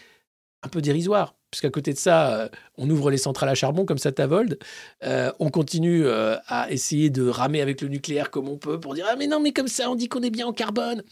un 0.63 0.69
peu 0.69 0.81
dérisoire, 0.81 1.37
puisqu'à 1.51 1.71
côté 1.71 1.93
de 1.93 1.99
ça, 1.99 2.41
euh, 2.41 2.49
on 2.77 2.89
ouvre 2.91 3.11
les 3.11 3.19
centrales 3.19 3.49
à 3.49 3.55
charbon 3.55 3.85
comme 3.85 3.99
ça 3.99 4.13
Tavold, 4.13 4.59
euh, 5.05 5.33
on 5.39 5.51
continue 5.51 6.05
euh, 6.05 6.37
à 6.47 6.71
essayer 6.71 7.11
de 7.11 7.27
ramer 7.29 7.61
avec 7.61 7.81
le 7.81 7.89
nucléaire 7.89 8.31
comme 8.31 8.49
on 8.49 8.57
peut 8.59 8.81
pour 8.81 8.95
dire 8.95 9.07
ah 9.09 9.17
mais 9.17 9.27
non 9.27 9.41
mais 9.41 9.53
comme 9.53 9.69
ça 9.69 9.91
on 9.91 9.95
dit 9.95 10.09
qu'on 10.09 10.23
est 10.23 10.31
bien 10.31 10.47
en 10.47 10.53
carbone, 10.53 11.03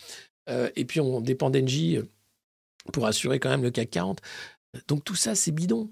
et 0.76 0.84
puis 0.84 1.00
on 1.00 1.20
dépend 1.20 1.50
d'Engie. 1.50 1.98
pour 2.92 3.06
assurer 3.06 3.38
quand 3.40 3.50
même 3.50 3.62
le 3.62 3.70
CAC 3.70 3.90
40. 3.90 4.20
Donc 4.88 5.04
tout 5.04 5.14
ça, 5.14 5.34
c'est 5.34 5.52
bidon. 5.52 5.90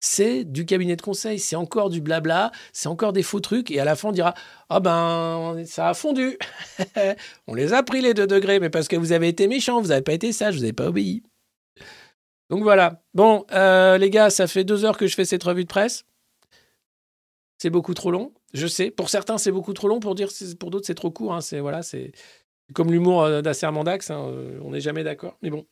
C'est 0.00 0.44
du 0.44 0.66
cabinet 0.66 0.94
de 0.96 1.02
conseil, 1.02 1.38
c'est 1.38 1.56
encore 1.56 1.88
du 1.90 2.00
blabla, 2.00 2.52
c'est 2.72 2.88
encore 2.88 3.12
des 3.12 3.22
faux 3.22 3.40
trucs, 3.40 3.70
et 3.70 3.80
à 3.80 3.84
la 3.84 3.96
fin 3.96 4.10
on 4.10 4.12
dira 4.12 4.34
Ah 4.68 4.78
ben, 4.80 5.64
ça 5.66 5.88
a 5.88 5.94
fondu. 5.94 6.38
on 7.46 7.54
les 7.54 7.72
a 7.72 7.82
pris 7.82 8.02
les 8.02 8.14
deux 8.14 8.26
degrés, 8.26 8.60
mais 8.60 8.70
parce 8.70 8.88
que 8.88 8.96
vous 8.96 9.12
avez 9.12 9.28
été 9.28 9.48
méchant, 9.48 9.80
vous 9.80 9.88
n'avez 9.88 10.02
pas 10.02 10.12
été 10.12 10.32
sage, 10.32 10.54
vous 10.56 10.60
n'avez 10.60 10.72
pas 10.74 10.86
obéi. 10.88 11.22
Donc 12.50 12.62
voilà. 12.62 13.02
Bon, 13.14 13.44
euh, 13.52 13.98
les 13.98 14.10
gars, 14.10 14.30
ça 14.30 14.46
fait 14.46 14.64
deux 14.64 14.84
heures 14.84 14.96
que 14.98 15.06
je 15.06 15.14
fais 15.16 15.24
cette 15.24 15.42
revue 15.42 15.64
de 15.64 15.68
presse. 15.68 16.04
C'est 17.58 17.70
beaucoup 17.70 17.94
trop 17.94 18.10
long, 18.10 18.32
je 18.52 18.66
sais. 18.66 18.90
Pour 18.90 19.08
certains, 19.08 19.38
c'est 19.38 19.50
beaucoup 19.50 19.72
trop 19.72 19.88
long. 19.88 19.98
Pour 19.98 20.14
dire, 20.14 20.28
pour 20.60 20.70
d'autres, 20.70 20.86
c'est 20.86 20.94
trop 20.94 21.10
court. 21.10 21.34
hein. 21.34 21.40
C'est 21.40 21.58
voilà, 21.60 21.82
c'est 21.82 22.12
comme 22.74 22.92
l'humour 22.92 23.22
euh, 23.24 23.40
d'Asserment 23.42 23.82
d'Axe. 23.82 24.10
hein. 24.10 24.26
Euh, 24.28 24.60
On 24.62 24.70
n'est 24.70 24.80
jamais 24.80 25.04
d'accord. 25.04 25.38
Mais 25.42 25.50
bon. 25.50 25.66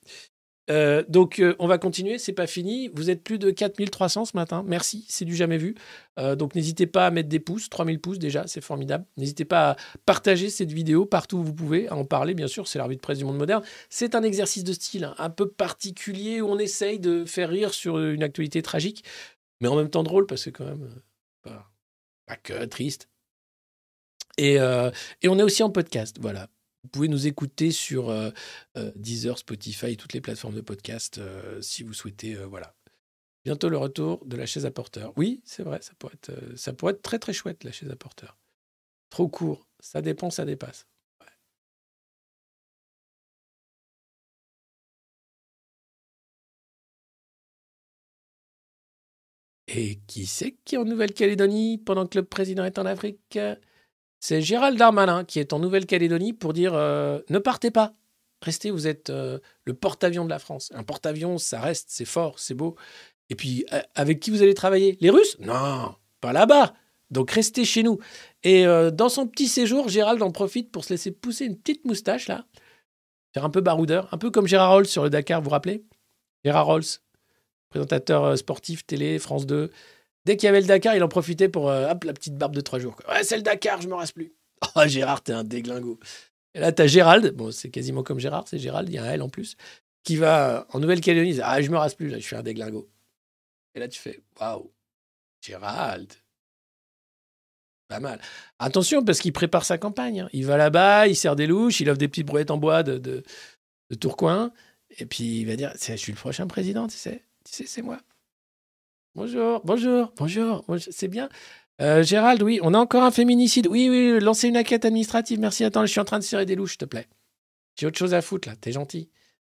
Euh, 0.71 1.05
donc, 1.09 1.41
euh, 1.41 1.55
on 1.59 1.67
va 1.67 1.79
continuer. 1.79 2.19
C'est 2.19 2.33
pas 2.33 2.47
fini. 2.47 2.89
Vous 2.95 3.11
êtes 3.11 3.23
plus 3.23 3.39
de 3.39 3.51
4300 3.51 4.25
ce 4.27 4.37
matin. 4.37 4.65
Merci. 4.67 5.05
C'est 5.09 5.25
du 5.25 5.37
jamais 5.37 5.59
vu. 5.59 5.75
Euh, 6.19 6.37
donc, 6.37 6.55
n'hésitez 6.55 6.87
pas 6.87 7.07
à 7.07 7.11
mettre 7.11 7.29
des 7.29 7.41
pouces. 7.41 7.69
3000 7.69 8.01
pouces 8.01 8.19
déjà. 8.19 8.47
C'est 8.47 8.61
formidable. 8.61 9.05
N'hésitez 9.17 9.45
pas 9.45 9.73
à 9.73 9.77
partager 10.07 10.51
cette 10.51 10.73
vidéo 10.73 11.05
partout 11.07 11.39
où 11.39 11.45
vous 11.45 11.55
pouvez. 11.55 11.89
À 11.89 11.97
en 11.97 12.05
parler, 12.05 12.35
bien 12.35 12.49
sûr. 12.49 12.67
C'est 12.69 12.79
la 12.79 12.85
revue 12.85 12.97
de 12.97 13.01
presse 13.01 13.19
du 13.19 13.25
monde 13.25 13.39
moderne. 13.39 13.63
C'est 13.91 14.15
un 14.15 14.23
exercice 14.23 14.65
de 14.65 14.73
style 14.73 15.05
hein, 15.05 15.15
un 15.19 15.31
peu 15.31 15.49
particulier 15.49 16.41
où 16.41 16.49
on 16.49 16.59
essaye 16.59 16.99
de 16.99 17.25
faire 17.25 17.51
rire 17.51 17.75
sur 17.75 17.99
une 17.99 18.23
actualité 18.23 18.63
tragique, 18.63 19.05
mais 19.61 19.69
en 19.69 19.77
même 19.77 19.91
temps 19.91 20.03
drôle 20.03 20.27
parce 20.27 20.45
que 20.45 20.51
quand 20.51 20.65
même, 20.65 20.89
pas, 21.43 21.71
pas 22.27 22.37
que 22.37 22.65
triste. 22.65 23.09
Et, 24.39 24.55
et 24.55 25.29
on 25.29 25.39
est 25.39 25.43
aussi 25.43 25.63
en 25.63 25.71
podcast. 25.71 26.17
Voilà. 26.21 26.49
Vous 26.85 26.91
pouvez 26.91 27.09
nous 27.09 27.27
écouter 27.27 27.71
sur 27.71 28.11
euh, 28.11 28.31
euh, 28.77 28.93
Deezer, 28.95 29.39
Spotify 29.39 29.93
et 29.93 29.97
toutes 29.97 30.13
les 30.13 30.21
plateformes 30.21 30.55
de 30.55 30.61
podcast 30.61 31.19
euh, 31.19 31.61
si 31.63 31.83
vous 31.83 31.95
souhaitez. 31.95 32.35
voilà. 32.35 32.75
Bientôt 33.45 33.71
le 33.71 33.79
retour 33.79 34.25
de 34.27 34.37
la 34.37 34.47
chaise 34.47 34.67
à 34.67 34.71
porteur. 34.71 35.13
Oui, 35.17 35.43
c'est 35.45 35.63
vrai, 35.63 35.81
ça 35.83 35.93
pourrait, 35.99 36.15
être, 36.15 37.03
très 37.03 37.19
très 37.19 37.33
chouette 37.33 37.65
la 37.65 37.73
chaise 37.73 37.91
à 37.91 37.97
porteur. 37.97 38.39
Trop 39.11 39.29
court, 39.29 39.67
ça 39.81 40.03
dépend, 40.03 40.31
ça 40.31 40.45
dépasse. 40.45 40.87
Et 49.69 50.01
qui 50.07 50.27
c'est 50.27 50.53
qui 50.65 50.75
est 50.75 50.79
en 50.79 50.85
Nouvelle-Calédonie 50.85 51.79
pendant 51.79 52.07
que 52.07 52.19
le 52.19 52.25
président 52.25 52.65
est 52.65 52.79
en 52.79 52.87
Afrique? 52.87 53.39
C'est 54.25 54.41
Gérald 54.41 54.79
Darmanin 54.79 55.23
qui 55.23 55.39
est 55.39 55.53
en 55.53 55.59
Nouvelle-Calédonie 55.59 56.33
pour 56.33 56.55
dire 56.55 56.73
euh, 56.73 57.21
ne 57.29 57.39
partez 57.39 57.71
pas, 57.71 57.93
restez, 58.41 58.71
vous 58.71 58.87
êtes 58.87 59.11
euh, 59.11 59.39
le 59.67 59.75
porte-avions 59.75 60.25
de 60.25 60.31
la 60.31 60.39
France. 60.39 60.73
Un 60.75 60.83
porte-avions, 60.83 61.37
ça 61.37 61.61
reste, 61.61 61.89
c'est 61.91 62.07
fort, 62.07 62.39
c'est 62.39 62.55
beau. 62.55 62.75
Et 63.29 63.35
puis, 63.35 63.67
euh, 63.75 63.83
avec 63.95 64.21
qui 64.21 64.31
vous 64.31 64.41
allez 64.41 64.55
travailler? 64.55 64.97
Les 65.03 65.11
Russes? 65.11 65.37
Non, 65.41 65.95
pas 66.23 66.33
là-bas. 66.33 66.73
Donc 67.11 67.33
restez 67.33 67.67
chez 67.67 67.83
nous. 67.83 67.99
Et 68.45 68.65
dans 68.95 69.11
son 69.11 69.27
petit 69.27 69.47
séjour, 69.47 69.91
Gérald 69.91 70.23
en 70.23 70.31
profite 70.31 70.73
pour 70.73 70.87
se 70.87 70.95
laisser 70.95 71.11
pousser 71.11 71.45
une 71.45 71.59
petite 71.59 71.85
moustache 71.85 72.27
là, 72.27 72.47
faire 73.35 73.45
un 73.45 73.51
peu 73.51 73.61
baroudeur, 73.61 74.09
un 74.11 74.17
peu 74.17 74.31
comme 74.31 74.47
Gérard 74.47 74.71
Rolls 74.71 74.87
sur 74.87 75.03
le 75.03 75.11
Dakar, 75.11 75.43
vous 75.43 75.45
vous 75.45 75.51
rappelez? 75.51 75.85
Gérard 76.47 76.65
Rolls, 76.65 76.85
présentateur 77.69 78.39
sportif 78.39 78.87
télé, 78.87 79.19
France 79.19 79.45
2. 79.45 79.71
Dès 80.25 80.37
qu'il 80.37 80.47
y 80.47 80.49
avait 80.49 80.61
le 80.61 80.67
Dakar, 80.67 80.95
il 80.97 81.03
en 81.03 81.09
profitait 81.09 81.49
pour 81.49 81.71
euh, 81.71 81.87
la 81.87 82.13
petite 82.13 82.37
barbe 82.37 82.55
de 82.55 82.61
trois 82.61 82.79
jours. 82.79 82.97
Ouais, 83.09 83.23
c'est 83.25 83.37
le 83.37 83.43
Dakar, 83.43 83.81
je 83.83 83.89
me 83.89 83.95
rase 83.95 84.13
plus. 84.13 84.33
Oh, 84.77 84.87
Gérard, 84.87 85.23
t'es 85.23 85.33
un 85.33 85.45
déglingo. 85.45 85.99
Et 86.55 86.61
là, 86.61 86.73
t'as 86.73 86.87
Gérald, 86.87 87.35
bon, 87.35 87.51
c'est 87.51 87.71
quasiment 87.71 88.03
comme 88.03 88.19
Gérard, 88.19 88.49
c'est 88.49 88.59
Gérald, 88.59 88.89
il 88.89 88.95
y 88.95 88.99
a 88.99 89.05
un 89.05 89.11
L 89.13 89.21
en 89.23 89.29
plus, 89.29 89.57
qui 90.05 90.17
va 90.17 90.61
euh, 90.61 90.65
en 90.71 90.81
Nouvelle-Calédonie, 90.81 91.41
ah, 91.43 91.61
je 91.61 91.71
me 91.71 91.77
rase 91.77 91.95
plus, 91.95 92.09
là, 92.09 92.19
je 92.19 92.25
suis 92.25 92.37
un 92.37 92.43
déglingo. 92.43 92.89
Et 93.75 93.81
là, 93.81 93.89
tu 93.89 94.01
fais, 94.01 94.23
waouh, 94.41 94.73
Gérald. 95.43 96.13
Pas 97.89 98.01
mal. 98.01 98.21
Attention, 98.59 99.05
parce 99.05 99.19
qu'il 99.19 99.33
prépare 99.33 99.65
sa 99.65 99.77
campagne. 99.77 100.21
hein. 100.21 100.29
Il 100.33 100.47
va 100.47 100.57
là-bas, 100.57 101.07
il 101.09 101.17
sert 101.17 101.37
des 101.37 101.47
louches, 101.47 101.81
il 101.81 101.91
offre 101.91 101.99
des 101.99 102.09
petites 102.09 102.27
brouettes 102.27 102.51
en 102.51 102.57
bois 102.57 102.83
de, 102.83 103.23
Tourcoing. 104.01 104.53
Et 104.99 105.07
puis 105.07 105.41
il 105.41 105.47
va 105.47 105.57
dire 105.57 105.73
Je 105.75 105.97
suis 105.97 106.13
le 106.13 106.19
prochain 106.19 106.47
président, 106.47 106.87
tu 106.87 106.97
sais. 106.97 107.23
Tu 107.45 107.53
sais, 107.53 107.67
c'est 107.67 107.83
moi. 107.83 107.99
Bonjour, 109.15 109.61
bonjour, 109.65 110.13
bonjour. 110.17 110.65
C'est 110.91 111.09
bien. 111.09 111.29
Euh, 111.81 112.03
Gérald, 112.03 112.43
oui, 112.43 112.59
on 112.63 112.75
a 112.75 112.79
encore 112.79 113.03
un 113.05 113.11
féminicide. 113.11 113.67
Oui, 113.69 113.89
oui, 113.89 114.19
lancez 114.21 114.49
une 114.49 114.57
enquête 114.59 114.85
administrative. 114.85 115.39
Merci. 115.39 115.65
Attends, 115.65 115.83
je 115.87 115.91
suis 115.91 116.01
en 116.01 116.05
train 116.05 116.19
de 116.19 116.25
serrer 116.25 116.47
des 116.47 116.55
louches, 116.57 116.73
s'il 116.73 116.79
te 116.79 116.85
plaît. 116.85 117.09
J'ai 117.79 117.87
autre 117.87 117.99
chose 117.99 118.15
à 118.15 118.23
foutre, 118.23 118.49
là. 118.49 118.57
T'es 118.57 118.73
gentil. 118.73 119.11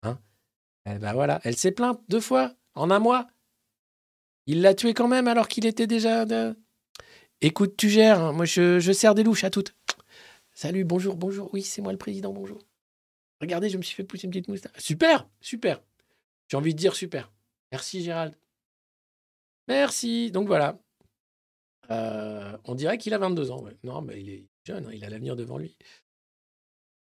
Hein 0.04 0.20
Eh 0.86 0.96
ben 0.98 1.14
voilà, 1.14 1.40
elle 1.44 1.56
s'est 1.58 1.72
plainte 1.72 2.02
deux 2.10 2.20
fois 2.20 2.54
en 2.74 2.92
un 2.92 3.00
mois. 3.00 3.28
Il 4.46 4.62
l'a 4.62 4.74
tué 4.74 4.94
quand 4.94 5.08
même 5.08 5.28
alors 5.28 5.48
qu'il 5.48 5.66
était 5.66 5.88
déjà. 5.88 6.26
de- 6.26 6.56
Écoute, 7.42 7.76
tu 7.78 7.90
gères. 7.90 8.20
hein. 8.22 8.32
Moi, 8.34 8.46
je, 8.46 8.80
je 8.80 8.92
sers 8.92 9.16
des 9.16 9.24
louches 9.24 9.44
à 9.44 9.50
toutes. 9.50 9.74
Salut, 10.54 10.84
bonjour, 10.86 11.16
bonjour. 11.16 11.50
Oui, 11.54 11.62
c'est 11.62 11.82
moi 11.82 11.92
le 11.92 11.98
président, 11.98 12.32
bonjour. 12.32 12.60
Regardez, 13.42 13.70
je 13.70 13.78
me 13.78 13.84
suis 13.84 13.96
fait 13.96 14.04
pousser 14.06 14.26
une 14.26 14.32
petite 14.32 14.48
moustache. 14.48 14.72
Super, 14.78 15.28
super. 15.42 15.82
J'ai 16.48 16.56
envie 16.58 16.74
de 16.74 16.80
dire 16.80 16.96
super. 16.96 17.32
Merci, 17.72 18.02
Gérald. 18.04 18.34
Merci. 19.68 20.32
Donc 20.32 20.48
voilà. 20.48 20.80
Euh, 21.92 22.58
on 22.66 22.76
dirait 22.76 22.98
qu'il 22.98 23.14
a 23.14 23.18
22 23.18 23.52
ans. 23.52 23.62
ouais. 23.64 23.78
Non, 23.84 24.02
mais 24.02 24.20
il 24.22 24.30
est 24.30 24.46
jeune, 24.64 24.86
hein, 24.86 24.92
il 24.94 25.04
a 25.06 25.10
l'avenir 25.10 25.36
devant 25.36 25.58
lui. 25.58 25.78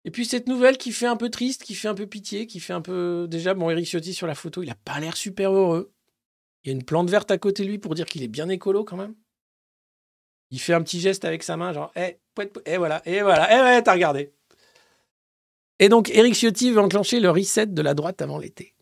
Et 0.04 0.10
puis 0.10 0.24
cette 0.24 0.48
nouvelle 0.48 0.78
qui 0.78 0.92
fait 0.92 1.06
un 1.06 1.16
peu 1.16 1.28
triste, 1.28 1.62
qui 1.62 1.74
fait 1.74 1.88
un 1.88 1.94
peu 1.94 2.06
pitié, 2.06 2.46
qui 2.46 2.60
fait 2.60 2.72
un 2.72 2.80
peu... 2.80 3.26
Déjà, 3.28 3.52
bon, 3.52 3.68
Eric 3.68 3.86
Ciotti 3.86 4.14
sur 4.14 4.26
la 4.26 4.34
photo, 4.34 4.62
il 4.62 4.70
a 4.70 4.74
pas 4.74 4.98
l'air 4.98 5.16
super 5.16 5.52
heureux. 5.52 5.92
Il 6.64 6.68
y 6.68 6.70
a 6.70 6.74
une 6.74 6.84
plante 6.84 7.10
verte 7.10 7.30
à 7.30 7.38
côté 7.38 7.64
de 7.64 7.68
lui 7.68 7.78
pour 7.78 7.94
dire 7.94 8.06
qu'il 8.06 8.22
est 8.22 8.28
bien 8.28 8.48
écolo 8.48 8.84
quand 8.84 8.96
même. 8.96 9.14
Il 10.50 10.60
fait 10.60 10.74
un 10.74 10.82
petit 10.82 11.00
geste 11.00 11.24
avec 11.24 11.42
sa 11.42 11.56
main, 11.56 11.72
genre, 11.72 11.92
eh, 11.96 12.18
et 12.66 12.76
voilà, 12.76 13.02
et 13.06 13.22
voilà, 13.22 13.56
et 13.56 13.62
ouais, 13.62 13.82
t'as 13.82 13.92
regardé. 13.92 14.34
Et 15.78 15.88
donc, 15.88 16.10
Eric 16.10 16.34
Ciotti 16.34 16.70
veut 16.70 16.80
enclencher 16.80 17.20
le 17.20 17.30
reset 17.30 17.66
de 17.66 17.82
la 17.82 17.94
droite 17.94 18.20
avant 18.20 18.38
l'été. 18.38 18.74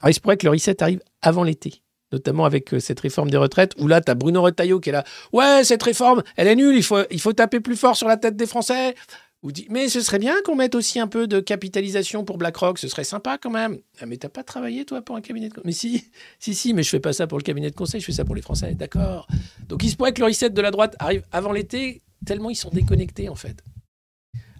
Alors, 0.00 0.10
il 0.10 0.14
se 0.14 0.20
pourrait 0.20 0.36
que 0.36 0.46
le 0.46 0.50
reset 0.50 0.82
arrive 0.82 1.02
avant 1.20 1.44
l'été, 1.44 1.82
notamment 2.12 2.44
avec 2.44 2.74
euh, 2.74 2.80
cette 2.80 3.00
réforme 3.00 3.30
des 3.30 3.36
retraites, 3.36 3.74
où 3.78 3.88
là, 3.88 4.00
t'as 4.00 4.14
Bruno 4.14 4.42
Retailleau 4.42 4.80
qui 4.80 4.90
est 4.90 4.92
là. 4.92 5.04
Ouais, 5.32 5.64
cette 5.64 5.82
réforme, 5.82 6.22
elle 6.36 6.48
est 6.48 6.56
nulle, 6.56 6.76
il 6.76 6.82
faut, 6.82 6.98
il 7.10 7.20
faut 7.20 7.32
taper 7.32 7.60
plus 7.60 7.76
fort 7.76 7.96
sur 7.96 8.08
la 8.08 8.16
tête 8.16 8.36
des 8.36 8.46
Français. 8.46 8.94
Ou 9.42 9.50
dit, 9.50 9.66
mais 9.70 9.88
ce 9.88 10.00
serait 10.00 10.20
bien 10.20 10.36
qu'on 10.44 10.54
mette 10.54 10.76
aussi 10.76 11.00
un 11.00 11.08
peu 11.08 11.26
de 11.26 11.40
capitalisation 11.40 12.24
pour 12.24 12.38
BlackRock, 12.38 12.78
ce 12.78 12.86
serait 12.86 13.02
sympa 13.02 13.38
quand 13.38 13.50
même. 13.50 13.78
Ah, 14.00 14.06
mais 14.06 14.16
t'as 14.16 14.28
pas 14.28 14.44
travaillé, 14.44 14.84
toi, 14.84 15.02
pour 15.02 15.16
un 15.16 15.20
cabinet 15.20 15.48
de 15.48 15.54
conseil 15.54 15.66
Mais 15.66 15.72
si, 15.72 16.04
si, 16.38 16.54
si, 16.54 16.74
mais 16.74 16.84
je 16.84 16.90
fais 16.90 17.00
pas 17.00 17.12
ça 17.12 17.26
pour 17.26 17.38
le 17.38 17.42
cabinet 17.42 17.68
de 17.68 17.74
conseil, 17.74 18.00
je 18.00 18.06
fais 18.06 18.12
ça 18.12 18.24
pour 18.24 18.36
les 18.36 18.42
Français, 18.42 18.74
d'accord. 18.74 19.26
Donc 19.68 19.82
il 19.82 19.90
se 19.90 19.96
pourrait 19.96 20.12
que 20.12 20.20
le 20.20 20.26
reset 20.26 20.50
de 20.50 20.62
la 20.62 20.70
droite 20.70 20.94
arrive 21.00 21.24
avant 21.32 21.50
l'été, 21.50 22.02
tellement 22.24 22.50
ils 22.50 22.56
sont 22.56 22.70
déconnectés, 22.70 23.28
en 23.28 23.34
fait. 23.34 23.64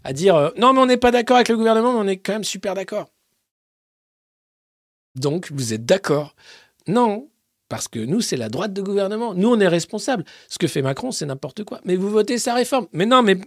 À 0.02 0.12
dire, 0.12 0.34
euh, 0.34 0.50
non, 0.58 0.72
mais 0.72 0.80
on 0.80 0.86
n'est 0.86 0.96
pas 0.96 1.12
d'accord 1.12 1.36
avec 1.36 1.48
le 1.48 1.56
gouvernement, 1.56 1.92
mais 1.92 2.00
on 2.00 2.08
est 2.08 2.16
quand 2.16 2.32
même 2.32 2.42
super 2.42 2.74
d'accord. 2.74 3.08
Donc, 5.14 5.52
vous 5.52 5.72
êtes 5.72 5.84
d'accord? 5.84 6.34
Non, 6.88 7.28
parce 7.72 7.88
que 7.88 8.00
nous, 8.00 8.20
c'est 8.20 8.36
la 8.36 8.50
droite 8.50 8.74
de 8.74 8.82
gouvernement. 8.82 9.32
Nous, 9.32 9.48
on 9.48 9.58
est 9.58 9.66
responsable. 9.66 10.26
Ce 10.50 10.58
que 10.58 10.66
fait 10.66 10.82
Macron, 10.82 11.10
c'est 11.10 11.24
n'importe 11.24 11.64
quoi. 11.64 11.80
Mais 11.86 11.96
vous 11.96 12.10
votez 12.10 12.36
sa 12.36 12.52
réforme. 12.52 12.86
Mais 12.92 13.06
non, 13.06 13.22
mais. 13.22 13.38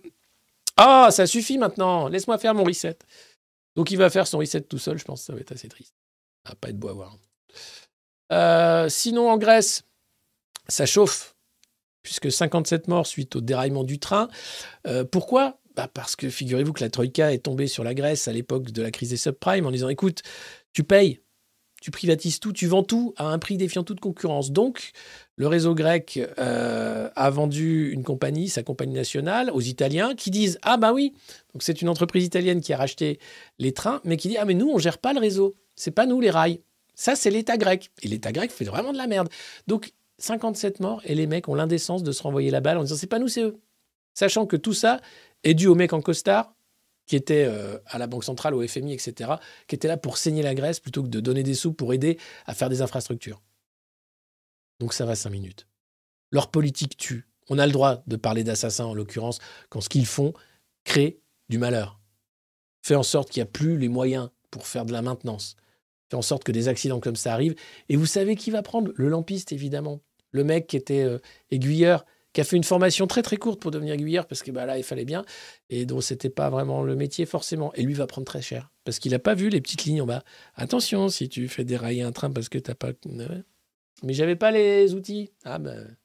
Ah, 0.77 1.09
ça 1.11 1.27
suffit 1.27 1.59
maintenant. 1.59 2.07
Laisse-moi 2.07 2.39
faire 2.39 2.55
mon 2.55 2.63
reset. 2.63 2.97
Donc, 3.75 3.91
il 3.91 3.97
va 3.97 4.09
faire 4.09 4.25
son 4.25 4.39
reset 4.39 4.61
tout 4.61 4.79
seul. 4.79 4.97
Je 4.97 5.05
pense 5.05 5.19
que 5.19 5.25
ça 5.27 5.33
va 5.33 5.41
être 5.41 5.51
assez 5.51 5.67
triste. 5.67 5.93
Ça 6.43 6.53
va 6.53 6.55
pas 6.55 6.69
être 6.69 6.79
beau 6.79 6.87
à 6.87 6.93
voir. 6.93 7.15
Euh, 8.31 8.89
sinon, 8.89 9.29
en 9.29 9.37
Grèce, 9.37 9.83
ça 10.69 10.87
chauffe, 10.87 11.35
puisque 12.01 12.31
57 12.31 12.87
morts 12.87 13.05
suite 13.05 13.35
au 13.35 13.41
déraillement 13.41 13.83
du 13.83 13.99
train. 13.99 14.27
Euh, 14.87 15.03
pourquoi? 15.03 15.59
Bah 15.75 15.87
Parce 15.87 16.15
que 16.15 16.31
figurez-vous 16.31 16.73
que 16.73 16.83
la 16.83 16.89
Troïka 16.89 17.31
est 17.31 17.45
tombée 17.45 17.67
sur 17.67 17.83
la 17.83 17.93
Grèce 17.93 18.27
à 18.27 18.33
l'époque 18.33 18.71
de 18.71 18.81
la 18.81 18.89
crise 18.89 19.11
des 19.11 19.17
subprimes 19.17 19.67
en 19.67 19.71
disant 19.71 19.89
écoute, 19.89 20.23
tu 20.73 20.83
payes, 20.83 21.21
tu 21.85 21.91
privatises 21.91 22.39
tout, 22.39 22.51
tu 22.51 22.65
vends 22.65 22.81
tout 22.81 23.13
à 23.15 23.25
un 23.25 23.37
prix 23.37 23.57
défiant 23.57 23.83
toute 23.83 23.99
concurrence. 23.99 24.51
Donc, 24.51 24.89
le 25.35 25.45
réseau 25.45 25.75
grec 25.75 26.19
euh, 26.39 27.11
a 27.15 27.29
vendu 27.29 27.91
une 27.91 28.03
compagnie, 28.03 28.49
sa 28.49 28.63
compagnie 28.63 28.95
nationale, 28.95 29.51
aux 29.51 29.61
Italiens 29.61 30.15
qui 30.15 30.31
disent 30.31 30.57
Ah, 30.63 30.77
bah 30.77 30.93
oui, 30.93 31.13
donc 31.53 31.61
c'est 31.61 31.83
une 31.83 31.89
entreprise 31.89 32.25
italienne 32.25 32.59
qui 32.59 32.73
a 32.73 32.77
racheté 32.77 33.19
les 33.59 33.71
trains, 33.71 34.01
mais 34.03 34.17
qui 34.17 34.29
dit 34.29 34.37
Ah, 34.37 34.45
mais 34.45 34.55
nous, 34.55 34.67
on 34.67 34.79
gère 34.79 34.97
pas 34.97 35.13
le 35.13 35.19
réseau. 35.19 35.57
C'est 35.75 35.91
pas 35.91 36.07
nous 36.07 36.19
les 36.19 36.31
rails. 36.31 36.59
Ça, 36.95 37.15
c'est 37.15 37.29
l'État 37.29 37.55
grec. 37.55 37.91
Et 38.01 38.07
l'État 38.07 38.31
grec 38.31 38.49
fait 38.49 38.65
vraiment 38.65 38.91
de 38.91 38.97
la 38.97 39.05
merde. 39.05 39.29
Donc, 39.67 39.93
57 40.17 40.79
morts 40.79 41.03
et 41.05 41.13
les 41.13 41.27
mecs 41.27 41.47
ont 41.49 41.53
l'indécence 41.53 42.01
de 42.01 42.11
se 42.11 42.23
renvoyer 42.23 42.49
la 42.49 42.61
balle 42.61 42.79
en 42.79 42.81
disant 42.81 42.95
C'est 42.95 43.05
pas 43.05 43.19
nous, 43.19 43.27
c'est 43.27 43.43
eux. 43.43 43.59
Sachant 44.15 44.47
que 44.47 44.55
tout 44.55 44.73
ça 44.73 45.01
est 45.43 45.53
dû 45.53 45.67
au 45.67 45.75
mec 45.75 45.93
en 45.93 46.01
costard 46.01 46.54
qui 47.05 47.15
était 47.15 47.45
euh, 47.45 47.77
à 47.85 47.97
la 47.97 48.07
Banque 48.07 48.23
centrale, 48.23 48.53
au 48.53 48.65
FMI, 48.65 48.93
etc., 48.93 49.33
qui 49.67 49.75
était 49.75 49.87
là 49.87 49.97
pour 49.97 50.17
saigner 50.17 50.41
la 50.41 50.55
Grèce 50.55 50.79
plutôt 50.79 51.03
que 51.03 51.09
de 51.09 51.19
donner 51.19 51.43
des 51.43 51.53
sous 51.53 51.73
pour 51.73 51.93
aider 51.93 52.17
à 52.45 52.53
faire 52.53 52.69
des 52.69 52.81
infrastructures. 52.81 53.41
Donc 54.79 54.93
ça 54.93 55.05
va 55.05 55.15
cinq 55.15 55.29
minutes. 55.29 55.67
Leur 56.31 56.51
politique 56.51 56.97
tue. 56.97 57.27
On 57.49 57.59
a 57.59 57.65
le 57.65 57.71
droit 57.71 58.03
de 58.07 58.15
parler 58.15 58.43
d'assassins, 58.43 58.85
en 58.85 58.93
l'occurrence, 58.93 59.39
quand 59.69 59.81
ce 59.81 59.89
qu'ils 59.89 60.07
font 60.07 60.33
crée 60.83 61.19
du 61.49 61.57
malheur. 61.57 61.99
Fait 62.81 62.95
en 62.95 63.03
sorte 63.03 63.29
qu'il 63.29 63.41
n'y 63.41 63.47
a 63.47 63.51
plus 63.51 63.77
les 63.77 63.89
moyens 63.89 64.29
pour 64.51 64.67
faire 64.67 64.85
de 64.85 64.91
la 64.91 65.01
maintenance. 65.01 65.55
Fait 66.09 66.17
en 66.17 66.21
sorte 66.21 66.43
que 66.43 66.51
des 66.51 66.67
accidents 66.67 66.99
comme 66.99 67.15
ça 67.15 67.33
arrivent. 67.33 67.55
Et 67.89 67.95
vous 67.95 68.05
savez 68.05 68.35
qui 68.35 68.51
va 68.51 68.61
prendre? 68.61 68.91
Le 68.95 69.09
lampiste, 69.09 69.51
évidemment. 69.51 70.01
Le 70.31 70.43
mec 70.43 70.67
qui 70.67 70.75
était 70.75 71.03
euh, 71.03 71.19
aiguilleur, 71.51 72.05
qui 72.35 72.41
a 72.41 72.43
fait 72.43 72.57
une 72.57 72.65
formation 72.65 73.07
très 73.07 73.21
très 73.21 73.37
courte 73.37 73.61
pour 73.61 73.71
devenir 73.71 73.93
aiguilleur, 73.93 74.27
parce 74.27 74.43
que 74.43 74.51
bah, 74.51 74.65
là, 74.65 74.77
il 74.77 74.83
fallait 74.83 75.05
bien, 75.05 75.23
et 75.69 75.85
dont 75.85 76.01
c'était 76.01 76.29
pas 76.29 76.49
vraiment 76.49 76.83
le 76.83 76.93
métier 76.95 77.25
forcément. 77.25 77.73
Et 77.75 77.83
lui 77.83 77.93
va 77.93 78.07
prendre 78.07 78.25
très 78.25 78.41
cher, 78.41 78.71
parce 78.83 78.99
qu'il 78.99 79.13
n'a 79.13 79.19
pas 79.19 79.35
vu 79.35 79.47
les 79.47 79.61
petites 79.61 79.85
lignes 79.85 80.01
en 80.01 80.05
bas. 80.05 80.23
Attention, 80.55 81.07
si 81.07 81.29
tu 81.29 81.47
fais 81.47 81.63
dérailler 81.63 82.01
un 82.01 82.11
train 82.11 82.29
parce 82.29 82.49
que 82.49 82.57
t'as 82.59 82.75
pas... 82.75 82.91
Mais 84.03 84.13
j'avais 84.13 84.35
pas 84.35 84.51
les 84.51 84.93
outils. 84.93 85.31
Ah 85.45 85.59
ben... 85.59 85.95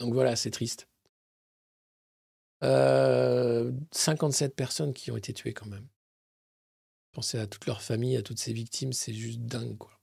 Donc 0.00 0.12
voilà, 0.12 0.36
c'est 0.36 0.50
triste. 0.50 0.88
Euh, 2.62 3.72
57 3.92 4.54
personnes 4.54 4.92
qui 4.92 5.10
ont 5.10 5.16
été 5.16 5.32
tuées 5.32 5.54
quand 5.54 5.66
même. 5.66 5.88
Pensez 7.12 7.38
à 7.38 7.46
toute 7.46 7.64
leur 7.66 7.80
famille, 7.80 8.16
à 8.16 8.22
toutes 8.22 8.38
ces 8.38 8.52
victimes, 8.52 8.92
c'est 8.92 9.14
juste 9.14 9.40
dingue 9.40 9.78
quoi. 9.78 9.93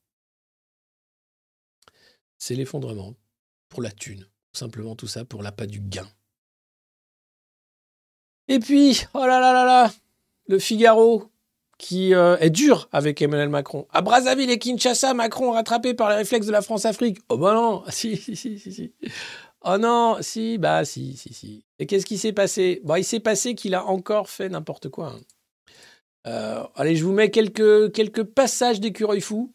C'est 2.42 2.56
l'effondrement 2.56 3.14
pour 3.70 3.84
la 3.84 3.92
thune, 3.92 4.26
simplement 4.52 4.96
tout 4.96 5.06
ça 5.06 5.26
pour 5.26 5.44
l'appât 5.44 5.68
du 5.68 5.80
gain. 5.80 6.08
Et 8.48 8.58
puis, 8.58 9.04
oh 9.14 9.20
là 9.20 9.40
là 9.40 9.54
là 9.54 9.64
là, 9.64 9.94
le 10.48 10.58
Figaro 10.58 11.30
qui 11.78 12.16
euh, 12.16 12.38
est 12.40 12.50
dur 12.50 12.90
avec 12.92 13.22
Emmanuel 13.22 13.50
Macron. 13.50 13.86
À 13.92 14.02
Brazzaville 14.02 14.50
et 14.50 14.58
Kinshasa, 14.58 15.14
Macron 15.14 15.52
rattrapé 15.52 15.94
par 15.94 16.10
les 16.10 16.16
réflexes 16.16 16.48
de 16.48 16.52
la 16.52 16.64
France-Afrique. 16.64 17.20
Oh 17.30 17.38
bah 17.38 17.54
non, 17.54 17.84
si, 17.90 18.18
si, 18.18 18.36
si, 18.36 18.58
si, 18.58 18.74
si. 18.74 18.92
Oh 19.64 19.78
non, 19.78 20.18
si, 20.22 20.58
bah 20.58 20.84
si, 20.84 21.16
si, 21.18 21.32
si. 21.36 21.64
Et 21.78 21.86
qu'est-ce 21.86 22.08
qui 22.08 22.18
s'est 22.18 22.34
passé? 22.34 22.82
Bon, 22.84 22.96
il 22.96 23.06
s'est 23.06 23.20
passé 23.20 23.54
qu'il 23.54 23.76
a 23.76 23.86
encore 23.86 24.30
fait 24.32 24.50
n'importe 24.50 24.90
quoi. 24.90 25.10
hein. 25.10 25.20
Euh, 26.26 26.64
allez, 26.74 26.96
je 26.96 27.06
vous 27.06 27.14
mets 27.14 27.30
quelques, 27.30 27.92
quelques 27.94 28.24
passages 28.24 28.80
d'écureuil 28.80 29.22
fou. 29.22 29.54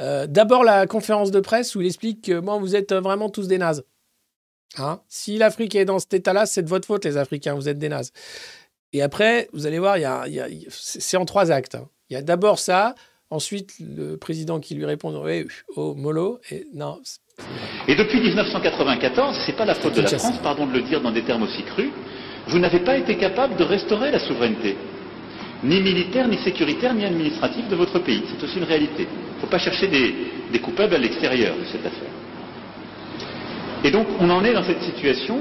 Euh, 0.00 0.26
D'abord, 0.26 0.64
la 0.64 0.86
conférence 0.86 1.30
de 1.30 1.40
presse 1.40 1.74
où 1.74 1.80
il 1.80 1.86
explique 1.86 2.22
que 2.24 2.40
bon, 2.40 2.58
vous 2.60 2.74
êtes 2.76 2.92
vraiment 2.92 3.28
tous 3.30 3.46
des 3.48 3.58
nazes. 3.58 3.84
Hein? 4.76 5.00
Si 5.08 5.38
l'Afrique 5.38 5.74
est 5.76 5.84
dans 5.84 5.98
cet 6.00 6.14
état-là, 6.14 6.46
c'est 6.46 6.62
de 6.62 6.68
votre 6.68 6.86
faute, 6.86 7.04
les 7.04 7.16
Africains, 7.16 7.54
vous 7.54 7.68
êtes 7.68 7.78
des 7.78 7.88
nazes. 7.88 8.10
Et 8.92 9.02
après, 9.02 9.48
vous 9.52 9.66
allez 9.66 9.78
voir, 9.78 9.98
il 9.98 10.02
y 10.02 10.04
a, 10.04 10.24
il 10.26 10.34
y 10.34 10.40
a- 10.40 10.48
il 10.48 10.62
y 10.62 10.66
a- 10.66 10.70
c'est 10.70 11.16
en 11.16 11.24
trois 11.24 11.50
actes. 11.52 11.74
hein. 11.76 11.88
Il 12.10 12.14
y 12.14 12.16
a 12.16 12.22
d'abord 12.22 12.58
ça, 12.58 12.94
ensuite 13.30 13.74
le 13.80 14.16
président 14.16 14.60
qui 14.60 14.74
lui 14.74 14.84
répond 14.84 15.16
oui, 15.24 15.46
oh, 15.76 15.94
mollo, 15.94 16.38
et 16.50 16.66
non, 16.74 17.00
Et 17.88 17.94
depuis 17.96 18.20
1994, 18.20 19.36
c'est 19.46 19.56
pas 19.56 19.64
la 19.64 19.74
faute 19.74 19.94
de 19.94 20.02
la. 20.02 20.08
France, 20.18 20.38
pardon 20.42 20.66
de 20.66 20.72
le 20.72 20.82
dire 20.82 21.00
dans 21.00 21.10
des 21.12 21.24
termes 21.24 21.42
aussi 21.42 21.62
crus, 21.64 21.90
vous 22.48 22.58
n'avez 22.58 22.80
pas 22.80 22.96
été 22.96 23.16
capable 23.16 23.56
de 23.56 23.64
restaurer 23.64 24.10
la 24.10 24.18
souveraineté, 24.20 24.76
ni 25.62 25.80
militaire, 25.80 26.28
ni 26.28 26.36
sécuritaire, 26.38 26.94
ni 26.94 27.04
administrative 27.04 27.68
de 27.68 27.76
votre 27.76 27.98
pays. 28.00 28.22
C'est 28.28 28.44
aussi 28.44 28.58
une 28.58 28.64
réalité. 28.64 29.06
Il 29.08 29.36
ne 29.36 29.40
faut 29.40 29.46
pas 29.46 29.58
chercher 29.58 29.86
des, 29.86 30.58
coupables 30.60 30.94
à 30.94 30.98
l'extérieur 30.98 31.54
de 31.56 31.64
cette 31.64 31.84
affaire. 31.84 32.10
Et 33.82 33.90
donc, 33.90 34.06
on 34.20 34.30
en 34.30 34.44
est 34.44 34.52
dans 34.52 34.62
cette 34.62 34.82
situation 34.82 35.38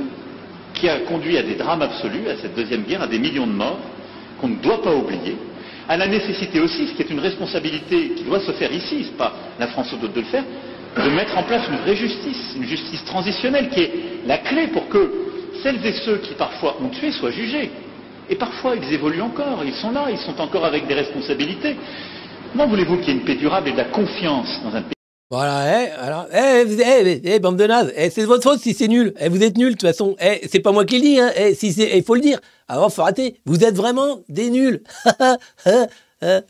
qui 0.73 0.89
a 0.89 0.99
conduit 0.99 1.37
à 1.37 1.43
des 1.43 1.55
drames 1.55 1.81
absolus, 1.81 2.27
à 2.27 2.35
cette 2.37 2.55
deuxième 2.55 2.83
guerre, 2.83 3.03
à 3.03 3.07
des 3.07 3.19
millions 3.19 3.47
de 3.47 3.51
morts, 3.51 3.79
qu'on 4.41 4.47
ne 4.49 4.55
doit 4.55 4.81
pas 4.81 4.93
oublier, 4.93 5.37
à 5.87 5.97
la 5.97 6.07
nécessité 6.07 6.59
aussi, 6.59 6.87
ce 6.87 6.93
qui 6.93 7.01
est 7.01 7.09
une 7.09 7.19
responsabilité 7.19 8.09
qui 8.15 8.23
doit 8.23 8.39
se 8.39 8.51
faire 8.53 8.71
ici, 8.71 9.03
c'est 9.05 9.17
pas 9.17 9.33
la 9.59 9.67
France 9.67 9.91
d'autres 9.91 10.13
de 10.13 10.21
le 10.21 10.25
faire, 10.25 10.43
de 10.95 11.09
mettre 11.09 11.37
en 11.37 11.43
place 11.43 11.67
une 11.69 11.77
vraie 11.77 11.95
justice, 11.95 12.53
une 12.55 12.65
justice 12.65 13.03
transitionnelle 13.05 13.69
qui 13.69 13.81
est 13.81 13.91
la 14.25 14.37
clé 14.37 14.67
pour 14.67 14.87
que 14.89 15.11
celles 15.61 15.85
et 15.85 15.93
ceux 15.93 16.17
qui 16.17 16.33
parfois 16.35 16.77
ont 16.81 16.89
tué 16.89 17.11
soient 17.11 17.31
jugés. 17.31 17.71
Et 18.29 18.35
parfois 18.35 18.75
ils 18.75 18.93
évoluent 18.93 19.21
encore, 19.21 19.63
ils 19.65 19.75
sont 19.75 19.91
là, 19.91 20.07
ils 20.09 20.17
sont 20.17 20.39
encore 20.39 20.65
avec 20.65 20.87
des 20.87 20.93
responsabilités. 20.93 21.75
Comment 22.51 22.67
voulez-vous 22.67 22.97
qu'il 22.97 23.07
y 23.07 23.11
ait 23.11 23.19
une 23.19 23.25
paix 23.25 23.35
durable 23.35 23.69
et 23.69 23.71
de 23.71 23.77
la 23.77 23.85
confiance 23.85 24.47
dans 24.63 24.75
un 24.75 24.81
pays? 24.81 24.93
Voilà, 25.31 25.83
eh, 25.83 25.89
alors, 25.93 26.27
eh, 26.31 26.63
eh, 26.69 27.21
eh, 27.23 27.39
bande 27.39 27.57
de 27.57 27.65
nazes, 27.65 27.91
eh, 27.95 28.11
c'est 28.11 28.21
de 28.21 28.27
votre 28.27 28.43
faute 28.43 28.59
si 28.59 28.75
c'est 28.75 28.87
nul. 28.87 29.15
Eh, 29.19 29.29
vous 29.29 29.41
êtes 29.41 29.57
nuls, 29.57 29.69
de 29.69 29.73
toute 29.73 29.89
façon. 29.89 30.15
Eh, 30.19 30.47
c'est 30.47 30.59
pas 30.59 30.71
moi 30.71 30.85
qui 30.85 30.97
le 30.97 31.01
dis, 31.01 31.19
hein. 31.19 31.31
Eh, 31.35 31.57
il 31.97 32.03
faut 32.03 32.13
le 32.13 32.21
dire. 32.21 32.39
Alors, 32.67 32.93
faut 32.93 33.01
arrêter. 33.01 33.39
Vous 33.45 33.63
êtes 33.63 33.75
vraiment 33.75 34.19
des 34.29 34.51
nuls. 34.51 34.83
Hein 36.25 36.41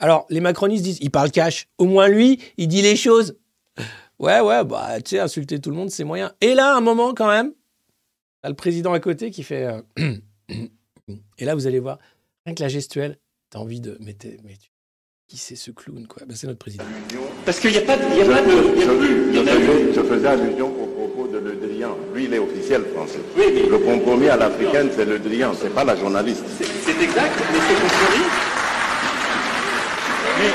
alors, 0.00 0.26
les 0.30 0.40
macronistes 0.40 0.82
disent, 0.82 0.98
il 1.00 1.10
parle 1.10 1.30
cash. 1.30 1.68
Au 1.78 1.84
moins, 1.84 2.08
lui, 2.08 2.40
il 2.56 2.66
dit 2.66 2.82
les 2.82 2.96
choses. 2.96 3.36
Ouais, 4.18 4.40
ouais, 4.40 4.64
bah, 4.64 5.00
tu 5.00 5.10
sais, 5.10 5.20
insulter 5.20 5.60
tout 5.60 5.70
le 5.70 5.76
monde, 5.76 5.90
c'est 5.90 6.02
moyen. 6.02 6.32
Et 6.40 6.54
là, 6.54 6.74
un 6.74 6.80
moment, 6.80 7.14
quand 7.14 7.28
même, 7.28 7.52
le 8.48 8.54
président 8.54 8.92
à 8.92 9.00
côté 9.00 9.30
qui 9.30 9.42
fait. 9.42 9.66
euh, 9.66 9.80
Et 11.38 11.44
là, 11.44 11.54
vous 11.54 11.66
allez 11.66 11.78
voir, 11.80 11.98
rien 12.46 12.54
que 12.54 12.62
la 12.62 12.68
gestuelle, 12.68 13.18
t'as 13.50 13.58
envie 13.58 13.80
de. 13.80 13.96
Mais, 14.00 14.14
qui 15.28 15.36
c'est 15.38 15.56
ce 15.56 15.70
clown, 15.70 16.06
quoi 16.06 16.24
Bah, 16.26 16.34
C'est 16.36 16.46
notre 16.46 16.58
président. 16.58 16.84
Parce 17.46 17.58
qu'il 17.58 17.70
n'y 17.70 17.78
a 17.78 17.82
pas 17.82 17.96
de... 17.96 18.02
y 18.02 18.20
a 18.20 18.24
pas 18.26 18.42
de-. 18.42 19.92
Je 19.94 20.02
faisais 20.02 20.26
allusion 20.28 20.68
au 20.68 20.86
propos 20.86 21.28
de 21.32 21.38
Le 21.38 21.54
Drian. 21.56 21.96
Lui, 22.14 22.24
il 22.24 22.34
est 22.34 22.38
officiel 22.38 22.82
français. 22.94 23.20
Le 23.36 23.78
compromis 23.78 24.28
à 24.28 24.36
l'africaine, 24.36 24.90
c'est 24.94 25.06
Le 25.06 25.18
Drian, 25.18 25.52
c'est 25.54 25.72
pas 25.74 25.84
la 25.84 25.96
journaliste. 25.96 26.44
C'est 26.58 27.02
exact, 27.02 27.32
mais 27.50 27.58
c'est 27.66 27.74
compris. 27.80 28.22
Mais 30.38 30.50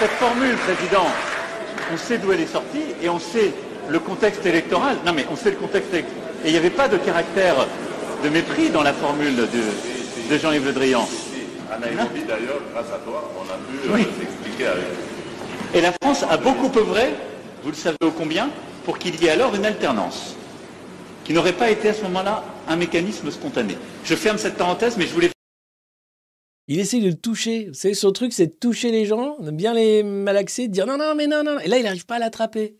cette 0.00 0.10
formule, 0.12 0.56
Président, 0.56 1.06
on 1.92 1.96
sait 1.96 2.18
d'où 2.18 2.32
elle 2.32 2.40
est 2.40 2.46
sortie 2.46 2.82
et 3.02 3.08
on 3.08 3.18
sait 3.18 3.52
le 3.90 3.98
contexte 3.98 4.46
électoral. 4.46 4.96
Non, 5.04 5.12
mais 5.12 5.26
on 5.30 5.36
sait 5.36 5.50
le 5.50 5.56
contexte 5.56 5.92
électoral. 5.92 6.29
Et 6.44 6.48
il 6.48 6.52
n'y 6.52 6.58
avait 6.58 6.70
pas 6.70 6.88
de 6.88 6.96
caractère 6.96 7.66
de 8.24 8.28
mépris 8.28 8.70
dans 8.70 8.82
la 8.82 8.92
formule 8.92 9.36
de, 9.36 9.46
de 10.30 10.38
Jean-Yves 10.38 10.64
Le 10.66 10.72
Drian. 10.72 11.06
À 11.70 11.78
Nairobi, 11.78 12.20
d'ailleurs, 12.26 12.60
grâce 12.72 12.86
à 12.92 12.98
toi, 12.98 13.30
on 13.38 13.42
a 13.42 13.56
pu 13.56 13.88
euh, 13.88 13.94
Oui. 13.94 14.06
s'expliquer 14.18 14.66
avec. 14.66 14.84
Et 15.74 15.80
la 15.80 15.92
France 16.02 16.24
a 16.28 16.36
beaucoup 16.36 16.70
œuvré, 16.78 17.10
vous 17.62 17.70
le 17.70 17.76
savez 17.76 17.96
ô 18.02 18.10
combien, 18.10 18.50
pour 18.84 18.98
qu'il 18.98 19.22
y 19.22 19.26
ait 19.26 19.30
alors 19.30 19.54
une 19.54 19.64
alternance, 19.64 20.34
qui 21.24 21.32
n'aurait 21.32 21.52
pas 21.52 21.70
été 21.70 21.90
à 21.90 21.94
ce 21.94 22.02
moment-là 22.04 22.42
un 22.68 22.76
mécanisme 22.76 23.30
spontané. 23.30 23.76
Je 24.04 24.14
ferme 24.16 24.38
cette 24.38 24.56
parenthèse, 24.56 24.96
mais 24.96 25.06
je 25.06 25.12
voulais 25.14 25.30
Il 26.66 26.80
essaye 26.80 27.02
de 27.02 27.08
le 27.08 27.14
toucher. 27.14 27.66
Vous 27.68 27.74
savez, 27.74 27.94
son 27.94 28.10
truc, 28.12 28.32
c'est 28.32 28.46
de 28.46 28.52
toucher 28.52 28.90
les 28.90 29.04
gens, 29.04 29.36
de 29.38 29.50
bien 29.50 29.74
les 29.74 30.02
malaxer, 30.02 30.66
de 30.68 30.72
dire 30.72 30.86
non, 30.86 30.96
non, 30.96 31.14
mais 31.14 31.26
non, 31.28 31.42
non. 31.44 31.58
Et 31.60 31.68
là, 31.68 31.78
il 31.78 31.84
n'arrive 31.84 32.06
pas 32.06 32.16
à 32.16 32.18
l'attraper. 32.18 32.74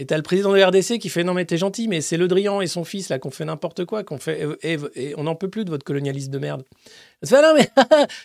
Et 0.00 0.06
t'as 0.06 0.16
le 0.16 0.22
président 0.22 0.52
de 0.54 0.60
RDC 0.62 0.98
qui 0.98 1.10
fait 1.10 1.24
non, 1.24 1.34
mais 1.34 1.44
t'es 1.44 1.58
gentil, 1.58 1.86
mais 1.86 2.00
c'est 2.00 2.16
Le 2.16 2.26
Drian 2.26 2.60
et 2.62 2.66
son 2.66 2.84
fils 2.84 3.10
là 3.10 3.18
qu'on 3.18 3.30
fait 3.30 3.44
n'importe 3.44 3.84
quoi, 3.84 4.02
qu'on 4.02 4.16
fait. 4.18 4.48
Et, 4.62 4.78
et- 4.94 5.14
on 5.18 5.24
n'en 5.24 5.34
peut 5.34 5.50
plus 5.50 5.64
de 5.66 5.70
votre 5.70 5.84
colonialisme 5.84 6.30
de 6.32 6.38
merde. 6.38 6.64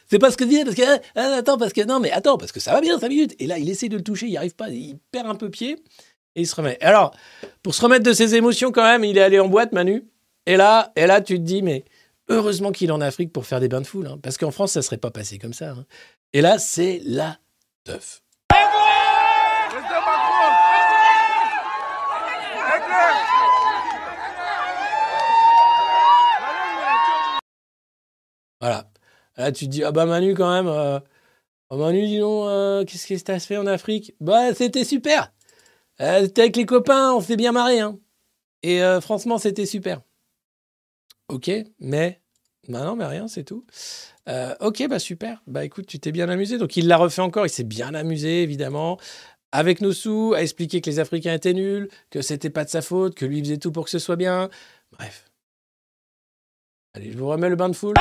C'est 0.07 0.19
pas 0.19 0.31
ce 0.31 0.38
que 0.38 0.45
je 0.45 0.49
disais, 0.49 0.64
parce 0.64 0.76
que. 0.76 0.84
ah, 0.84 0.99
ah, 1.15 1.35
attends, 1.38 1.57
parce 1.57 1.73
que. 1.73 1.81
Non, 1.85 1.99
mais 1.99 2.11
attends, 2.11 2.38
parce 2.38 2.52
que 2.53 2.60
ça 2.61 2.72
va 2.72 2.80
bien, 2.81 2.97
5 2.97 3.10
minutes. 3.10 3.35
Et 3.39 3.47
là, 3.47 3.57
il 3.57 3.69
essaie 3.69 3.89
de 3.89 3.97
le 3.97 4.03
toucher, 4.03 4.27
il 4.27 4.38
arrive 4.38 4.56
pas, 4.56 4.69
il 4.69 4.97
perd 5.11 5.27
un 5.27 5.35
peu 5.35 5.49
pied 5.49 5.73
et 6.35 6.41
il 6.41 6.47
se 6.47 6.56
remet. 6.56 6.77
Alors, 6.81 7.11
pour 7.61 7.76
se 7.76 7.81
remettre 7.81 8.03
de 8.06 8.14
ses 8.14 8.35
émotions, 8.35 8.72
quand 8.72 8.84
même, 8.84 9.03
il 9.03 9.18
est 9.18 9.22
allé 9.22 9.39
en 9.39 9.47
boîte, 9.49 9.73
Manu. 9.73 10.06
Et 10.45 10.56
là, 10.57 10.93
et 10.95 11.07
là 11.07 11.19
tu 11.22 11.35
te 11.38 11.43
dis, 11.43 11.61
mais 11.61 11.84
heureusement 12.30 12.72
qu'il 12.72 12.89
est 12.89 12.93
en 12.93 13.02
Afrique 13.02 13.34
pour 13.34 13.45
faire 13.45 13.60
des 13.60 13.68
bains 13.68 13.81
de 13.81 13.88
foule, 13.88 14.07
hein, 14.07 14.18
parce 14.23 14.38
qu'en 14.38 14.52
France, 14.52 14.72
ça 14.72 14.81
serait 14.81 14.97
pas 14.97 15.11
passé 15.11 15.39
comme 15.39 15.53
ça. 15.53 15.72
hein. 15.72 15.85
Et 16.34 16.39
là, 16.41 16.57
c'est 16.57 17.02
la 17.03 17.38
teuf. 17.84 18.22
Voilà. 28.65 28.89
Là, 29.37 29.51
tu 29.51 29.65
te 29.65 29.69
dis, 29.69 29.83
ah 29.83 29.91
bah 29.91 30.07
Manu, 30.07 30.33
quand 30.33 30.51
même, 30.51 30.65
euh, 30.65 30.99
oh, 31.69 31.77
Manu, 31.77 32.07
dis 32.07 32.17
donc, 32.17 32.47
euh, 32.47 32.83
qu'est-ce 32.83 33.05
que 33.05 33.13
t'as 33.23 33.37
fait 33.37 33.57
en 33.57 33.67
Afrique? 33.67 34.15
Bah, 34.19 34.55
c'était 34.55 34.83
super. 34.83 35.31
Euh, 36.01 36.23
c'était 36.23 36.41
avec 36.41 36.55
les 36.55 36.65
copains, 36.65 37.13
on 37.13 37.21
s'est 37.21 37.35
bien 37.35 37.51
marré. 37.51 37.79
Hein. 37.79 37.99
Et 38.63 38.81
euh, 38.81 39.01
franchement, 39.01 39.37
c'était 39.37 39.67
super. 39.67 40.01
Ok, 41.27 41.51
mais. 41.79 42.23
Bah 42.67 42.83
non, 42.83 42.95
mais 42.95 43.05
rien, 43.05 43.27
c'est 43.27 43.43
tout. 43.43 43.67
Ok, 44.61 44.87
bah 44.89 44.97
super. 44.97 45.43
Bah 45.45 45.63
écoute, 45.63 45.85
tu 45.85 45.99
t'es 45.99 46.11
bien 46.11 46.27
amusé. 46.27 46.57
Donc 46.57 46.75
il 46.75 46.87
l'a 46.87 46.97
refait 46.97 47.21
encore, 47.21 47.45
il 47.45 47.51
s'est 47.51 47.63
bien 47.63 47.93
amusé, 47.93 48.41
évidemment. 48.41 48.97
Avec 49.51 49.79
nos 49.79 49.93
sous, 49.93 50.33
à 50.35 50.41
expliquer 50.41 50.81
que 50.81 50.89
les 50.89 50.97
Africains 50.97 51.35
étaient 51.35 51.53
nuls, 51.53 51.87
que 52.09 52.23
c'était 52.23 52.49
pas 52.49 52.65
de 52.65 52.69
sa 52.71 52.81
faute, 52.81 53.13
que 53.13 53.27
lui 53.27 53.41
faisait 53.41 53.57
tout 53.57 53.71
pour 53.71 53.83
que 53.83 53.91
ce 53.91 53.99
soit 53.99 54.15
bien. 54.15 54.49
Bref. 54.91 55.29
Allez, 56.95 57.11
je 57.11 57.17
vous 57.19 57.27
remets 57.27 57.49
le 57.49 57.55
bain 57.55 57.69
de 57.69 57.75
foule. 57.75 57.93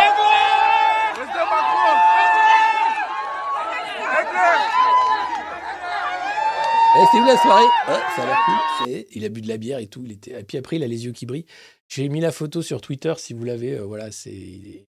Eh, 6.96 7.04
c'est 7.10 7.18
où 7.20 7.24
la 7.24 7.36
soirée? 7.36 7.64
Ouais, 7.88 8.00
Ça 8.16 8.22
a 8.22 8.26
l'air 8.26 8.38
cool. 8.46 9.04
Il 9.12 9.24
a 9.24 9.28
bu 9.28 9.40
de 9.40 9.48
la 9.48 9.56
bière 9.56 9.78
et 9.78 9.86
tout. 9.88 10.02
Il 10.04 10.12
était... 10.12 10.40
Et 10.40 10.44
puis 10.44 10.58
après, 10.58 10.76
il 10.76 10.82
a 10.84 10.86
les 10.86 11.04
yeux 11.06 11.12
qui 11.12 11.26
brillent. 11.26 11.46
J'ai 11.88 12.08
mis 12.08 12.20
la 12.20 12.30
photo 12.30 12.62
sur 12.62 12.80
Twitter 12.80 13.14
si 13.16 13.34
vous 13.34 13.44
l'avez. 13.44 13.72
euh, 13.78 13.82
voilà, 13.84 14.12
c'est. 14.12 14.86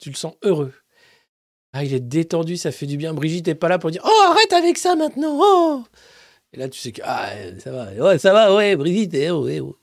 Tu 0.00 0.10
le 0.10 0.14
sens 0.16 0.34
heureux. 0.42 0.72
Ah, 1.72 1.84
il 1.84 1.94
est 1.94 2.00
détendu, 2.00 2.56
ça 2.56 2.72
fait 2.72 2.86
du 2.86 2.96
bien. 2.96 3.14
Brigitte 3.14 3.46
n'est 3.46 3.54
pas 3.54 3.68
là 3.68 3.78
pour 3.78 3.90
dire 3.92 4.02
Oh, 4.04 4.22
arrête 4.30 4.52
avec 4.52 4.76
ça 4.76 4.96
maintenant. 4.96 5.38
Oh 5.40 5.84
Et 6.52 6.58
là, 6.58 6.68
tu 6.68 6.78
sais 6.80 6.90
que 6.90 7.00
ah, 7.04 7.30
ça 7.60 7.70
va. 7.70 7.92
Ouais, 7.92 8.18
ça 8.18 8.32
va, 8.32 8.54
ouais, 8.54 8.74
Brigitte. 8.76 9.14
eh 9.14 9.30
oh, 9.30 9.46
eh 9.48 9.60
oh. 9.60 9.76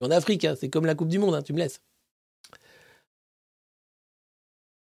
En 0.00 0.10
Afrique, 0.12 0.44
hein, 0.44 0.54
c'est 0.58 0.68
comme 0.70 0.86
la 0.86 0.94
Coupe 0.94 1.08
du 1.08 1.18
Monde, 1.18 1.34
hein, 1.34 1.42
tu 1.42 1.52
me 1.52 1.58
laisses. 1.58 1.80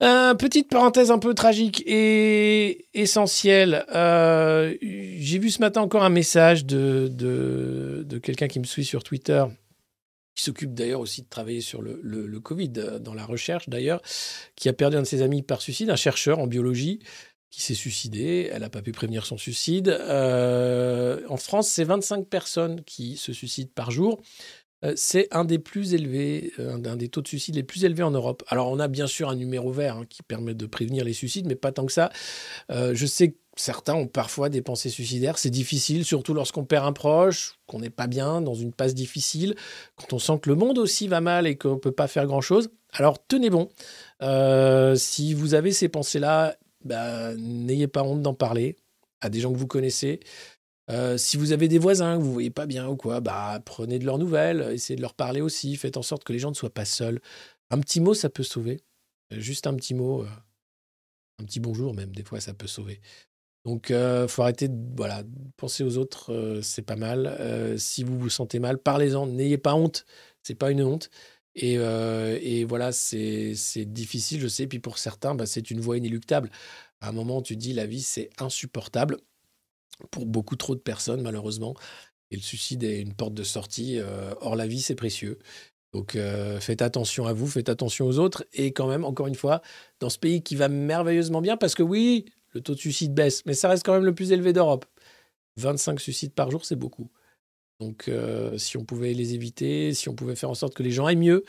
Euh, 0.03 0.33
petite 0.33 0.69
parenthèse 0.69 1.11
un 1.11 1.19
peu 1.19 1.33
tragique 1.33 1.81
et 1.87 2.87
essentielle. 2.93 3.85
Euh, 3.95 4.75
J'ai 4.81 5.39
vu 5.39 5.49
ce 5.49 5.59
matin 5.59 5.81
encore 5.81 6.03
un 6.03 6.09
message 6.09 6.65
de, 6.65 7.07
de, 7.09 8.03
de 8.05 8.17
quelqu'un 8.17 8.49
qui 8.49 8.59
me 8.59 8.65
suit 8.65 8.83
sur 8.83 9.01
Twitter, 9.03 9.45
qui 10.35 10.43
s'occupe 10.43 10.73
d'ailleurs 10.73 10.99
aussi 10.99 11.21
de 11.21 11.29
travailler 11.29 11.61
sur 11.61 11.81
le, 11.81 12.01
le, 12.03 12.39
Covid, 12.41 12.73
euh, 12.77 12.99
dans 12.99 13.13
la 13.13 13.25
recherche 13.25 13.69
d'ailleurs, 13.69 14.01
qui 14.57 14.67
a 14.67 14.73
perdu 14.73 14.97
un 14.97 15.03
de 15.03 15.07
ses 15.07 15.21
amis 15.21 15.41
par 15.41 15.61
suicide, 15.61 15.89
un 15.89 15.95
chercheur 15.95 16.39
en 16.39 16.47
biologie 16.47 16.99
qui 17.49 17.61
s'est 17.61 17.75
suicidé. 17.75 18.49
Elle 18.51 18.61
n'a 18.61 18.69
pas 18.69 18.81
pu 18.81 18.91
prévenir 18.91 19.25
son 19.25 19.37
suicide. 19.37 19.87
Euh, 19.87 21.21
en 21.29 21.37
France, 21.37 21.69
c'est 21.69 21.83
25 21.83 22.27
personnes 22.27 22.83
qui 22.83 23.15
se 23.15 23.31
suicident 23.31 23.69
par 23.73 23.91
jour. 23.91 24.19
Euh, 24.83 24.93
c'est 24.95 25.27
un 25.31 25.45
des 25.45 25.59
plus 25.59 25.93
élevés, 25.93 26.51
euh, 26.59 26.75
un 26.85 26.95
des 26.95 27.09
taux 27.09 27.21
de 27.21 27.27
suicide 27.27 27.55
les 27.55 27.63
plus 27.63 27.85
élevés 27.85 28.03
en 28.03 28.11
Europe. 28.11 28.43
Alors, 28.47 28.69
on 28.69 28.79
a 28.79 28.87
bien 28.87 29.07
sûr 29.07 29.29
un 29.29 29.35
numéro 29.35 29.71
vert 29.71 29.97
hein, 29.97 30.05
qui 30.09 30.23
permet 30.23 30.53
de 30.53 30.65
prévenir 30.65 31.05
les 31.05 31.13
suicides, 31.13 31.47
mais 31.47 31.55
pas 31.55 31.71
tant 31.71 31.85
que 31.85 31.91
ça. 31.91 32.11
Euh, 32.71 32.93
je 32.93 33.05
sais 33.05 33.31
que 33.31 33.37
certains 33.55 33.95
ont 33.95 34.07
parfois 34.07 34.49
des 34.49 34.61
pensées 34.61 34.89
suicidaires. 34.89 35.37
C'est 35.37 35.49
difficile, 35.49 36.05
surtout 36.05 36.33
lorsqu'on 36.33 36.65
perd 36.65 36.85
un 36.85 36.93
proche, 36.93 37.59
qu'on 37.67 37.79
n'est 37.79 37.89
pas 37.89 38.07
bien, 38.07 38.41
dans 38.41 38.55
une 38.55 38.73
passe 38.73 38.93
difficile, 38.93 39.55
quand 39.95 40.13
on 40.13 40.19
sent 40.19 40.39
que 40.41 40.49
le 40.49 40.55
monde 40.55 40.77
aussi 40.77 41.07
va 41.07 41.21
mal 41.21 41.47
et 41.47 41.57
qu'on 41.57 41.75
ne 41.75 41.79
peut 41.79 41.91
pas 41.91 42.07
faire 42.07 42.25
grand-chose. 42.25 42.69
Alors, 42.91 43.25
tenez 43.25 43.49
bon. 43.49 43.69
Si 44.95 45.33
vous 45.33 45.53
avez 45.53 45.71
ces 45.71 45.89
pensées-là, 45.89 46.55
bah, 46.83 47.33
n'ayez 47.35 47.87
pas 47.87 48.03
honte 48.03 48.21
d'en 48.21 48.33
parler 48.33 48.75
à 49.23 49.29
des 49.29 49.39
gens 49.39 49.51
que 49.51 49.57
vous 49.57 49.67
connaissez. 49.67 50.19
Euh, 50.89 51.17
si 51.17 51.37
vous 51.37 51.51
avez 51.53 51.67
des 51.67 51.79
voisins 51.79 52.17
que 52.17 52.23
vous 52.23 52.33
voyez 52.33 52.49
pas 52.49 52.65
bien 52.65 52.87
ou 52.89 52.97
quoi, 52.97 53.21
bah, 53.21 53.61
prenez 53.65 53.99
de 53.99 54.05
leurs 54.05 54.17
nouvelles, 54.17 54.69
essayez 54.73 54.97
de 54.97 55.01
leur 55.01 55.13
parler 55.13 55.41
aussi, 55.41 55.75
faites 55.77 55.97
en 55.97 56.01
sorte 56.01 56.23
que 56.23 56.33
les 56.33 56.39
gens 56.39 56.49
ne 56.49 56.55
soient 56.55 56.73
pas 56.73 56.85
seuls. 56.85 57.21
Un 57.71 57.79
petit 57.79 58.01
mot, 58.01 58.13
ça 58.13 58.29
peut 58.29 58.43
sauver. 58.43 58.81
Euh, 59.33 59.39
Juste 59.39 59.67
un 59.67 59.75
petit 59.75 59.93
mot, 59.93 60.23
euh, 60.23 60.27
un 61.41 61.45
petit 61.45 61.59
bonjour 61.59 61.93
même, 61.93 62.13
des 62.13 62.23
fois, 62.23 62.39
ça 62.39 62.53
peut 62.53 62.67
sauver. 62.67 63.01
Donc, 63.65 63.91
il 63.91 64.25
faut 64.27 64.41
arrêter 64.43 64.67
de 64.67 64.77
voilà, 64.97 65.23
penser 65.57 65.83
aux 65.83 65.97
autres, 65.97 66.33
euh, 66.33 66.61
c'est 66.61 66.81
pas 66.81 66.97
mal. 66.97 67.27
Euh, 67.39 67.77
si 67.77 68.03
vous 68.03 68.19
vous 68.19 68.29
sentez 68.29 68.59
mal, 68.59 68.77
parlez-en, 68.77 69.27
n'ayez 69.27 69.57
pas 69.57 69.73
honte, 69.75 70.05
c'est 70.43 70.55
pas 70.55 70.71
une 70.71 70.83
honte. 70.83 71.09
Et, 71.55 71.75
euh, 71.77 72.65
voilà, 72.67 72.91
c'est 72.91 73.53
difficile, 73.85 74.41
je 74.41 74.47
sais. 74.49 74.67
Puis 74.67 74.79
pour 74.79 74.97
certains, 74.97 75.35
bah, 75.35 75.45
c'est 75.45 75.71
une 75.71 75.79
voie 75.79 75.97
inéluctable. 75.97 76.51
À 77.01 77.09
un 77.09 77.11
moment, 77.13 77.41
tu 77.41 77.55
dis, 77.55 77.73
la 77.73 77.85
vie, 77.85 78.01
c'est 78.01 78.29
insupportable 78.39 79.17
pour 80.11 80.25
beaucoup 80.25 80.55
trop 80.55 80.75
de 80.75 80.79
personnes, 80.79 81.21
malheureusement. 81.21 81.75
Et 82.31 82.35
le 82.35 82.41
suicide 82.41 82.83
est 82.83 82.99
une 83.01 83.13
porte 83.13 83.33
de 83.35 83.43
sortie. 83.43 83.99
euh, 83.99 84.33
or, 84.41 84.55
la 84.55 84.67
vie, 84.67 84.81
c'est 84.81 84.95
précieux. 84.95 85.39
Donc, 85.93 86.15
euh, 86.15 86.59
faites 86.59 86.81
attention 86.81 87.27
à 87.27 87.33
vous, 87.33 87.47
faites 87.47 87.69
attention 87.69 88.07
aux 88.07 88.17
autres. 88.19 88.45
Et 88.53 88.73
quand 88.73 88.87
même, 88.87 89.05
encore 89.05 89.27
une 89.27 89.35
fois, 89.35 89.61
dans 89.99 90.09
ce 90.09 90.17
pays 90.17 90.41
qui 90.41 90.55
va 90.55 90.67
merveilleusement 90.67 91.41
bien, 91.41 91.57
parce 91.57 91.75
que 91.75 91.83
oui, 91.83 92.25
le 92.53 92.61
taux 92.61 92.73
de 92.73 92.79
suicide 92.79 93.13
baisse, 93.13 93.45
mais 93.45 93.53
ça 93.53 93.69
reste 93.69 93.85
quand 93.85 93.93
même 93.93 94.05
le 94.05 94.15
plus 94.15 94.31
élevé 94.31 94.53
d'Europe. 94.53 94.85
25 95.57 95.99
suicides 95.99 96.33
par 96.33 96.49
jour, 96.49 96.65
c'est 96.65 96.75
beaucoup. 96.75 97.11
Donc, 97.79 98.07
euh, 98.07 98.57
si 98.57 98.77
on 98.77 98.85
pouvait 98.85 99.13
les 99.13 99.35
éviter, 99.35 99.93
si 99.93 100.09
on 100.09 100.15
pouvait 100.15 100.35
faire 100.35 100.49
en 100.49 100.55
sorte 100.55 100.73
que 100.73 100.83
les 100.83 100.91
gens 100.91 101.05
aillent 101.05 101.15
mieux, 101.17 101.43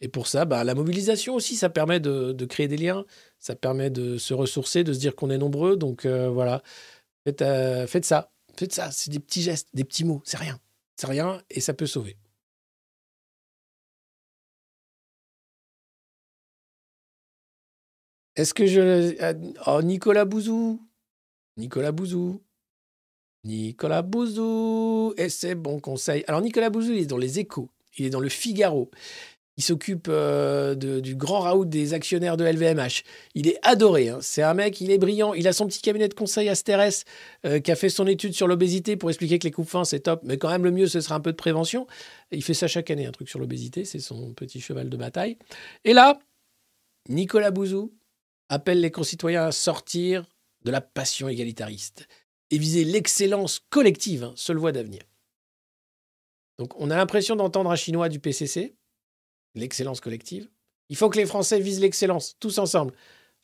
et 0.00 0.08
pour 0.08 0.26
ça, 0.28 0.46
bah, 0.46 0.64
la 0.64 0.74
mobilisation 0.74 1.34
aussi, 1.34 1.56
ça 1.56 1.68
permet 1.68 2.00
de, 2.00 2.32
de 2.32 2.44
créer 2.46 2.68
des 2.68 2.78
liens, 2.78 3.04
ça 3.38 3.54
permet 3.54 3.90
de 3.90 4.16
se 4.16 4.32
ressourcer, 4.32 4.84
de 4.84 4.94
se 4.94 4.98
dire 4.98 5.14
qu'on 5.14 5.30
est 5.30 5.38
nombreux. 5.38 5.76
Donc 5.76 6.06
voilà, 6.06 6.62
faites, 7.24 7.42
euh, 7.42 7.86
faites 7.86 8.04
ça, 8.04 8.32
faites 8.56 8.72
ça. 8.72 8.90
C'est 8.90 9.10
des 9.10 9.20
petits 9.20 9.42
gestes, 9.42 9.68
des 9.74 9.84
petits 9.84 10.04
mots, 10.04 10.22
c'est 10.24 10.36
rien, 10.38 10.58
c'est 10.96 11.06
rien, 11.06 11.42
et 11.50 11.60
ça 11.60 11.74
peut 11.74 11.86
sauver. 11.86 12.16
Est-ce 18.36 18.54
que 18.54 18.66
je. 18.66 19.16
ah, 19.20 19.34
Oh, 19.66 19.82
Nicolas 19.82 20.24
Bouzou. 20.24 20.80
Nicolas 21.56 21.92
Bouzou. 21.92 22.40
Nicolas 23.44 24.02
Bouzou. 24.02 25.14
Et 25.16 25.28
c'est 25.28 25.54
bon 25.54 25.80
conseil. 25.80 26.24
Alors, 26.26 26.40
Nicolas 26.40 26.70
Bouzou, 26.70 26.92
il 26.92 27.00
est 27.00 27.06
dans 27.06 27.18
les 27.18 27.38
échos. 27.38 27.68
Il 27.98 28.06
est 28.06 28.10
dans 28.10 28.20
le 28.20 28.28
Figaro. 28.28 28.90
Il 29.60 29.62
s'occupe 29.62 30.06
euh, 30.08 30.74
du 30.74 31.14
grand 31.14 31.40
raout 31.40 31.66
des 31.66 31.92
actionnaires 31.92 32.38
de 32.38 32.46
LVMH. 32.46 33.02
Il 33.34 33.46
est 33.46 33.58
adoré. 33.60 34.08
hein. 34.08 34.18
C'est 34.22 34.42
un 34.42 34.54
mec, 34.54 34.80
il 34.80 34.90
est 34.90 34.96
brillant. 34.96 35.34
Il 35.34 35.46
a 35.46 35.52
son 35.52 35.66
petit 35.66 35.82
cabinet 35.82 36.08
de 36.08 36.14
conseil 36.14 36.48
à 36.48 36.54
euh, 37.44 37.60
qui 37.60 37.70
a 37.70 37.76
fait 37.76 37.90
son 37.90 38.06
étude 38.06 38.32
sur 38.32 38.46
l'obésité 38.46 38.96
pour 38.96 39.10
expliquer 39.10 39.38
que 39.38 39.44
les 39.44 39.50
coupes 39.50 39.68
fins, 39.68 39.84
c'est 39.84 40.00
top. 40.00 40.22
Mais 40.24 40.38
quand 40.38 40.48
même, 40.48 40.64
le 40.64 40.70
mieux, 40.70 40.86
ce 40.86 41.02
serait 41.02 41.14
un 41.14 41.20
peu 41.20 41.30
de 41.30 41.36
prévention. 41.36 41.86
Il 42.30 42.42
fait 42.42 42.54
ça 42.54 42.68
chaque 42.68 42.90
année, 42.90 43.04
un 43.04 43.12
truc 43.12 43.28
sur 43.28 43.38
l'obésité. 43.38 43.84
C'est 43.84 43.98
son 43.98 44.32
petit 44.32 44.62
cheval 44.62 44.88
de 44.88 44.96
bataille. 44.96 45.36
Et 45.84 45.92
là, 45.92 46.18
Nicolas 47.10 47.50
Bouzou 47.50 47.92
appelle 48.48 48.80
les 48.80 48.90
concitoyens 48.90 49.44
à 49.44 49.52
sortir 49.52 50.24
de 50.64 50.70
la 50.70 50.80
passion 50.80 51.28
égalitariste 51.28 52.08
et 52.50 52.56
viser 52.56 52.84
l'excellence 52.84 53.60
collective, 53.68 54.24
hein, 54.24 54.32
seule 54.36 54.56
voie 54.56 54.72
d'avenir. 54.72 55.02
Donc 56.58 56.72
on 56.80 56.90
a 56.90 56.96
l'impression 56.96 57.36
d'entendre 57.36 57.70
un 57.70 57.76
chinois 57.76 58.08
du 58.08 58.20
PCC, 58.20 58.74
l'excellence 59.54 60.00
collective. 60.00 60.48
Il 60.88 60.96
faut 60.96 61.08
que 61.08 61.18
les 61.18 61.26
Français 61.26 61.60
visent 61.60 61.80
l'excellence, 61.80 62.36
tous 62.40 62.58
ensemble. 62.58 62.94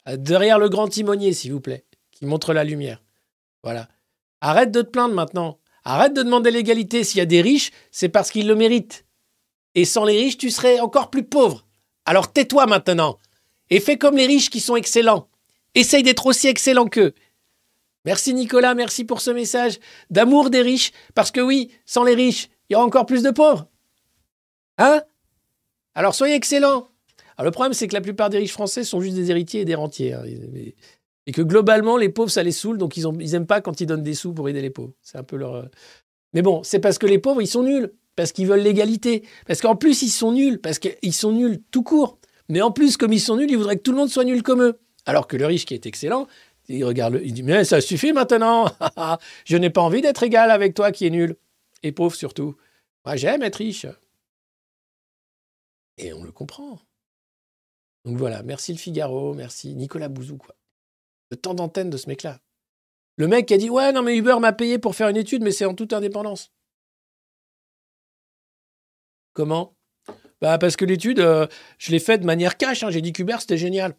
Euh, 0.09 0.17
Derrière 0.17 0.59
le 0.59 0.69
grand 0.69 0.89
timonier, 0.89 1.33
s'il 1.33 1.53
vous 1.53 1.61
plaît, 1.61 1.85
qui 2.11 2.27
montre 2.27 2.53
la 2.53 2.65
lumière. 2.65 3.03
Voilà. 3.63 3.89
Arrête 4.41 4.71
de 4.71 4.83
te 4.83 4.89
plaindre 4.89 5.15
maintenant. 5.15 5.59
Arrête 5.85 6.15
de 6.15 6.23
demander 6.23 6.51
l'égalité. 6.51 7.05
S'il 7.05 7.19
y 7.19 7.23
a 7.23 7.27
des 7.27 7.43
riches, 7.43 7.71
c'est 7.91 8.09
parce 8.09 8.31
qu'ils 8.31 8.49
le 8.49 8.57
méritent. 8.57 9.05
Et 9.75 9.85
sans 9.85 10.05
les 10.05 10.19
riches, 10.19 10.39
tu 10.39 10.51
serais 10.51 10.81
encore 10.81 11.11
plus 11.11 11.25
pauvre. 11.25 11.67
Alors 12.05 12.33
tais-toi 12.33 12.67
maintenant. 12.67 13.19
Et 13.71 13.81
fais 13.81 13.99
comme 13.99 14.17
les 14.17 14.27
riches 14.27 14.51
qui 14.51 14.61
sont 14.61 14.77
excellents. 14.77 15.29
Essaye 15.75 16.03
d'être 16.03 16.27
aussi 16.27 16.49
excellent 16.49 16.87
qu'eux. 16.87 17.15
Merci 18.05 18.35
Nicolas, 18.35 18.75
merci 18.75 19.05
pour 19.05 19.21
ce 19.21 19.31
message 19.31 19.79
d'amour 20.11 20.51
des 20.51 20.63
riches. 20.63 20.93
Parce 21.15 21.31
que 21.31 21.41
oui, 21.41 21.71
sans 21.85 22.05
les 22.05 22.15
riches, 22.15 22.49
il 22.69 22.73
y 22.73 22.77
aura 22.77 22.85
encore 22.85 23.07
plus 23.07 23.23
de 23.23 23.31
pauvres. 23.31 23.69
Hein? 24.79 25.03
Alors 25.97 26.15
soyez 26.15 26.35
excellents. 26.37 26.87
Alors 27.37 27.47
le 27.47 27.51
problème, 27.51 27.73
c'est 27.73 27.89
que 27.89 27.95
la 27.95 28.01
plupart 28.01 28.31
des 28.31 28.39
riches 28.39 28.53
français 28.53 28.85
sont 28.85 29.01
juste 29.01 29.17
des 29.17 29.31
héritiers 29.33 29.63
et 29.63 29.65
des 29.65 29.75
rentiers. 29.75 30.13
hein. 30.13 30.23
Et- 30.25 30.75
que 31.33 31.43
globalement, 31.43 31.97
les 31.97 32.09
pauvres, 32.09 32.31
ça 32.31 32.45
les 32.45 32.53
saoule, 32.53 32.79
donc 32.79 32.97
ils, 32.97 33.09
ont, 33.09 33.17
ils 33.19 33.35
aiment 33.35 33.49
pas 33.49 33.61
quand 33.61 33.81
ils 33.81 33.87
donnent 33.87 34.05
des 34.05 34.15
sous 34.15 34.33
pour 34.33 34.49
aider 34.49 34.63
les 34.63 34.71
pauvres. 34.71 34.93
C'est 35.03 35.19
un 35.19 35.25
peu 35.25 35.35
leur. 35.37 35.57
euh, 35.57 35.63
Mais 36.35 36.43
bon, 36.43 36.63
c'est 36.63 36.79
parce 36.79 36.99
que 36.99 37.07
les 37.07 37.19
pauvres, 37.19 37.43
ils 37.43 37.49
sont 37.49 37.65
nuls. 37.65 37.93
Parce 38.15 38.31
qu'ils 38.31 38.47
veulent 38.47 38.61
l'égalité. 38.61 39.25
Parce 39.47 39.61
qu'en 39.61 39.75
plus, 39.75 40.03
ils 40.03 40.09
sont 40.11 40.31
nuls. 40.31 40.61
Parce 40.61 40.79
qu'ils 40.79 41.13
sont 41.13 41.33
nuls 41.33 41.61
tout 41.73 41.83
court. 41.83 42.19
Mais 42.49 42.63
en 42.63 42.71
plus, 42.71 42.97
comme 42.97 43.13
ils 43.13 43.21
sont 43.21 43.37
nuls, 43.37 43.51
ils 43.51 43.57
voudraient 43.59 43.77
que 43.77 43.83
tout 43.83 43.91
le 43.91 43.99
monde 43.99 44.09
soit 44.09 44.23
nul 44.25 44.43
comme 44.45 44.63
eux. 44.63 44.79
Alors 45.05 45.27
que 45.27 45.37
le 45.37 45.47
riche 45.47 45.67
qui 45.67 45.75
est 45.75 45.85
excellent, 45.85 46.29
il 46.69 46.85
regarde, 46.85 47.15
le- 47.15 47.27
il 47.27 47.33
dit 47.35 47.43
Mais 47.43 47.65
ça 47.65 47.81
suffit 47.81 48.13
maintenant 48.13 48.67
Je 49.45 49.57
n'ai 49.57 49.71
pas 49.71 49.81
envie 49.83 50.03
d'être 50.03 50.23
égal 50.23 50.51
avec 50.53 50.75
toi 50.75 50.93
qui 50.93 51.07
est 51.07 51.11
nul. 51.11 51.35
Et 51.83 51.91
pauvre 51.91 52.15
surtout. 52.15 52.55
Moi, 53.05 53.17
j'aime 53.17 53.43
être 53.43 53.57
riche. 53.57 53.87
Et 55.99 56.13
on 56.13 56.23
le 56.23 56.33
comprend. 56.33 56.81
Donc 58.05 58.19
voilà, 58.19 58.43
merci 58.43 58.73
le 58.73 58.79
Figaro, 58.79 59.35
merci 59.35 59.75
Nicolas 59.75 60.09
Bouzou. 60.09 60.39
Le 61.31 61.37
temps 61.37 61.55
d'antenne 61.55 61.91
de 61.91 61.97
ce 61.97 62.09
mec-là. 62.09 62.41
Le 63.17 63.27
mec 63.27 63.47
qui 63.47 63.55
a 63.55 63.59
dit 63.59 63.71
Ouais, 63.71 63.93
non, 63.93 64.03
mais 64.03 64.17
Uber 64.17 64.37
m'a 64.41 64.53
payé 64.53 64.79
pour 64.79 64.95
faire 64.95 65.09
une 65.09 65.17
étude, 65.17 65.43
mais 65.43 65.51
c'est 65.51 65.65
en 65.65 65.75
toute 65.75 65.93
indépendance. 65.93 66.53
Comment? 69.33 69.77
Bah, 70.41 70.59
parce 70.59 70.77
que 70.77 70.85
l'étude, 70.85 71.19
euh, 71.19 71.47
je 71.79 71.91
l'ai 71.91 71.99
faite 71.99 72.21
de 72.21 72.27
manière 72.27 72.57
cash. 72.57 72.83
hein. 72.83 72.91
J'ai 72.91 73.01
dit 73.01 73.13
qu'Uber, 73.13 73.37
c'était 73.41 73.57
génial. 73.57 73.97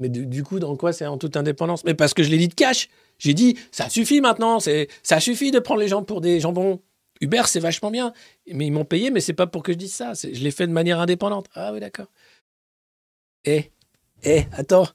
Mais 0.00 0.08
du, 0.08 0.44
coup, 0.44 0.60
dans 0.60 0.76
quoi 0.76 0.92
c'est 0.92 1.06
en 1.06 1.18
toute 1.18 1.36
indépendance? 1.36 1.84
Mais 1.84 1.94
parce 1.94 2.14
que 2.14 2.22
je 2.22 2.30
l'ai 2.30 2.38
dit 2.38 2.48
de 2.48 2.54
cash. 2.54 2.88
J'ai 3.18 3.34
dit 3.34 3.58
Ça 3.72 3.88
suffit 3.88 4.20
maintenant, 4.20 4.58
ça 4.60 5.20
suffit 5.20 5.50
de 5.50 5.58
prendre 5.58 5.80
les 5.80 5.88
gens 5.88 6.04
pour 6.04 6.20
des 6.20 6.40
jambons. 6.40 6.82
Uber, 7.20 7.42
c'est 7.46 7.60
vachement 7.60 7.90
bien. 7.90 8.12
Mais 8.52 8.66
ils 8.66 8.72
m'ont 8.72 8.84
payé, 8.84 9.10
mais 9.10 9.20
c'est 9.20 9.32
pas 9.32 9.46
pour 9.46 9.62
que 9.62 9.72
je 9.72 9.78
dise 9.78 9.92
ça. 9.92 10.12
Je 10.14 10.42
l'ai 10.42 10.50
fait 10.50 10.66
de 10.66 10.72
manière 10.72 11.00
indépendante. 11.00 11.46
Ah 11.54 11.72
oui, 11.72 11.80
d'accord. 11.80 12.08
Eh, 13.44 13.70
eh, 14.24 14.44
attends. 14.52 14.88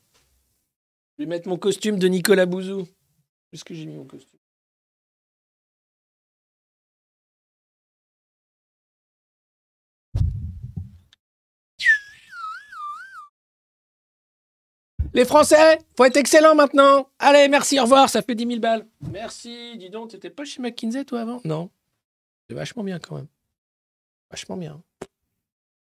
Je 1.17 1.23
vais 1.23 1.29
mettre 1.29 1.47
mon 1.47 1.57
costume 1.57 1.99
de 1.99 2.07
Nicolas 2.07 2.45
Bouzou. 2.45 2.87
Est-ce 3.51 3.63
que 3.63 3.73
j'ai 3.73 3.85
mis 3.85 3.95
mon 3.95 4.05
costume? 4.05 4.39
Les 15.15 15.25
Français, 15.25 15.77
faut 15.95 16.05
être 16.05 16.17
excellent 16.17 16.55
maintenant. 16.55 17.07
Allez, 17.19 17.47
merci, 17.47 17.79
au 17.79 17.83
revoir, 17.83 18.09
ça 18.09 18.23
fait 18.23 18.33
10 18.33 18.47
000 18.47 18.59
balles. 18.59 18.87
Merci, 19.11 19.77
dis 19.77 19.91
donc, 19.91 20.09
t'étais 20.09 20.31
pas 20.31 20.43
chez 20.43 20.59
McKinsey 20.59 21.05
toi 21.05 21.21
avant? 21.21 21.39
Non. 21.45 21.69
Vachement 22.53 22.83
bien 22.83 22.99
quand 22.99 23.15
même. 23.15 23.27
Vachement 24.29 24.57
bien. 24.57 24.81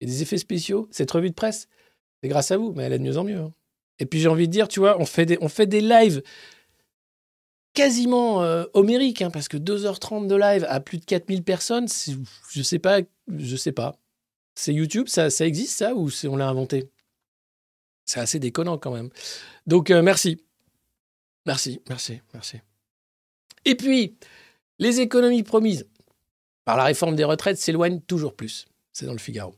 Et 0.00 0.06
des 0.06 0.22
effets 0.22 0.38
spéciaux, 0.38 0.88
cette 0.90 1.10
revue 1.10 1.30
de 1.30 1.34
presse, 1.34 1.68
c'est 2.20 2.28
grâce 2.28 2.50
à 2.50 2.56
vous, 2.56 2.72
mais 2.72 2.84
elle 2.84 2.92
est 2.92 2.98
de 2.98 3.04
mieux 3.04 3.18
en 3.18 3.24
mieux. 3.24 3.38
hein. 3.38 3.52
Et 3.98 4.06
puis 4.06 4.20
j'ai 4.20 4.28
envie 4.28 4.48
de 4.48 4.52
dire, 4.52 4.66
tu 4.68 4.80
vois, 4.80 5.00
on 5.00 5.06
fait 5.06 5.26
des, 5.26 5.38
on 5.40 5.48
fait 5.48 5.66
des 5.66 5.80
lives 5.80 6.22
quasiment 7.74 8.42
euh, 8.42 8.64
homériques, 8.74 9.22
hein, 9.22 9.30
parce 9.30 9.48
que 9.48 9.56
2h30 9.56 10.26
de 10.26 10.34
live 10.34 10.66
à 10.68 10.80
plus 10.80 10.98
de 10.98 11.04
4000 11.04 11.42
personnes, 11.42 11.86
je 12.50 12.62
sais 12.62 12.78
pas, 12.78 13.00
je 13.28 13.56
sais 13.56 13.72
pas. 13.72 13.96
C'est 14.54 14.74
YouTube, 14.74 15.08
ça, 15.08 15.30
ça 15.30 15.46
existe 15.46 15.78
ça, 15.78 15.94
ou 15.94 16.10
on 16.24 16.36
l'a 16.36 16.48
inventé? 16.48 16.90
C'est 18.04 18.20
assez 18.20 18.38
déconnant 18.38 18.76
quand 18.76 18.92
même. 18.92 19.08
Donc, 19.66 19.90
euh, 19.90 20.02
merci. 20.02 20.42
Merci, 21.46 21.80
merci, 21.88 22.20
merci. 22.34 22.58
Et 23.64 23.74
puis, 23.74 24.16
les 24.78 25.00
économies 25.00 25.42
promises 25.42 25.86
par 26.64 26.76
la 26.76 26.84
réforme 26.84 27.16
des 27.16 27.24
retraites 27.24 27.58
s'éloignent 27.58 28.00
toujours 28.00 28.34
plus. 28.34 28.66
C'est 28.92 29.06
dans 29.06 29.12
le 29.12 29.18
Figaro. 29.18 29.54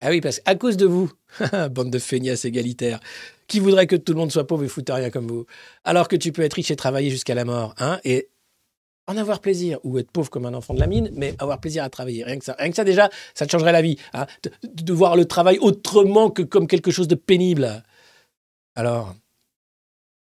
Ah 0.00 0.10
oui, 0.10 0.20
parce 0.20 0.40
qu'à 0.40 0.54
cause 0.54 0.76
de 0.76 0.86
vous, 0.86 1.10
bande 1.70 1.90
de 1.90 1.98
feignasses 1.98 2.44
égalitaires, 2.44 3.00
qui 3.48 3.60
voudraient 3.60 3.86
que 3.86 3.96
tout 3.96 4.12
le 4.12 4.18
monde 4.18 4.32
soit 4.32 4.46
pauvre 4.46 4.64
et 4.64 4.68
foute 4.68 4.90
rien 4.90 5.10
comme 5.10 5.26
vous, 5.26 5.46
alors 5.84 6.08
que 6.08 6.16
tu 6.16 6.32
peux 6.32 6.42
être 6.42 6.54
riche 6.54 6.70
et 6.70 6.76
travailler 6.76 7.10
jusqu'à 7.10 7.34
la 7.34 7.44
mort, 7.44 7.74
hein, 7.78 7.98
et 8.04 8.28
en 9.06 9.16
avoir 9.16 9.40
plaisir, 9.40 9.78
ou 9.84 9.98
être 9.98 10.10
pauvre 10.10 10.30
comme 10.30 10.46
un 10.46 10.54
enfant 10.54 10.74
de 10.74 10.80
la 10.80 10.86
mine, 10.88 11.10
mais 11.12 11.34
avoir 11.38 11.60
plaisir 11.60 11.84
à 11.84 11.88
travailler. 11.88 12.24
Rien 12.24 12.38
que 12.38 12.44
ça, 12.44 12.56
rien 12.58 12.70
que 12.70 12.76
ça 12.76 12.84
déjà, 12.84 13.08
ça 13.34 13.46
te 13.46 13.52
changerait 13.52 13.72
la 13.72 13.82
vie. 13.82 13.96
hein, 14.12 14.26
de, 14.42 14.50
de 14.64 14.92
voir 14.92 15.16
le 15.16 15.24
travail 15.24 15.58
autrement 15.60 16.28
que 16.30 16.42
comme 16.42 16.66
quelque 16.66 16.90
chose 16.90 17.06
de 17.08 17.14
pénible. 17.14 17.84
Alors, 18.74 19.14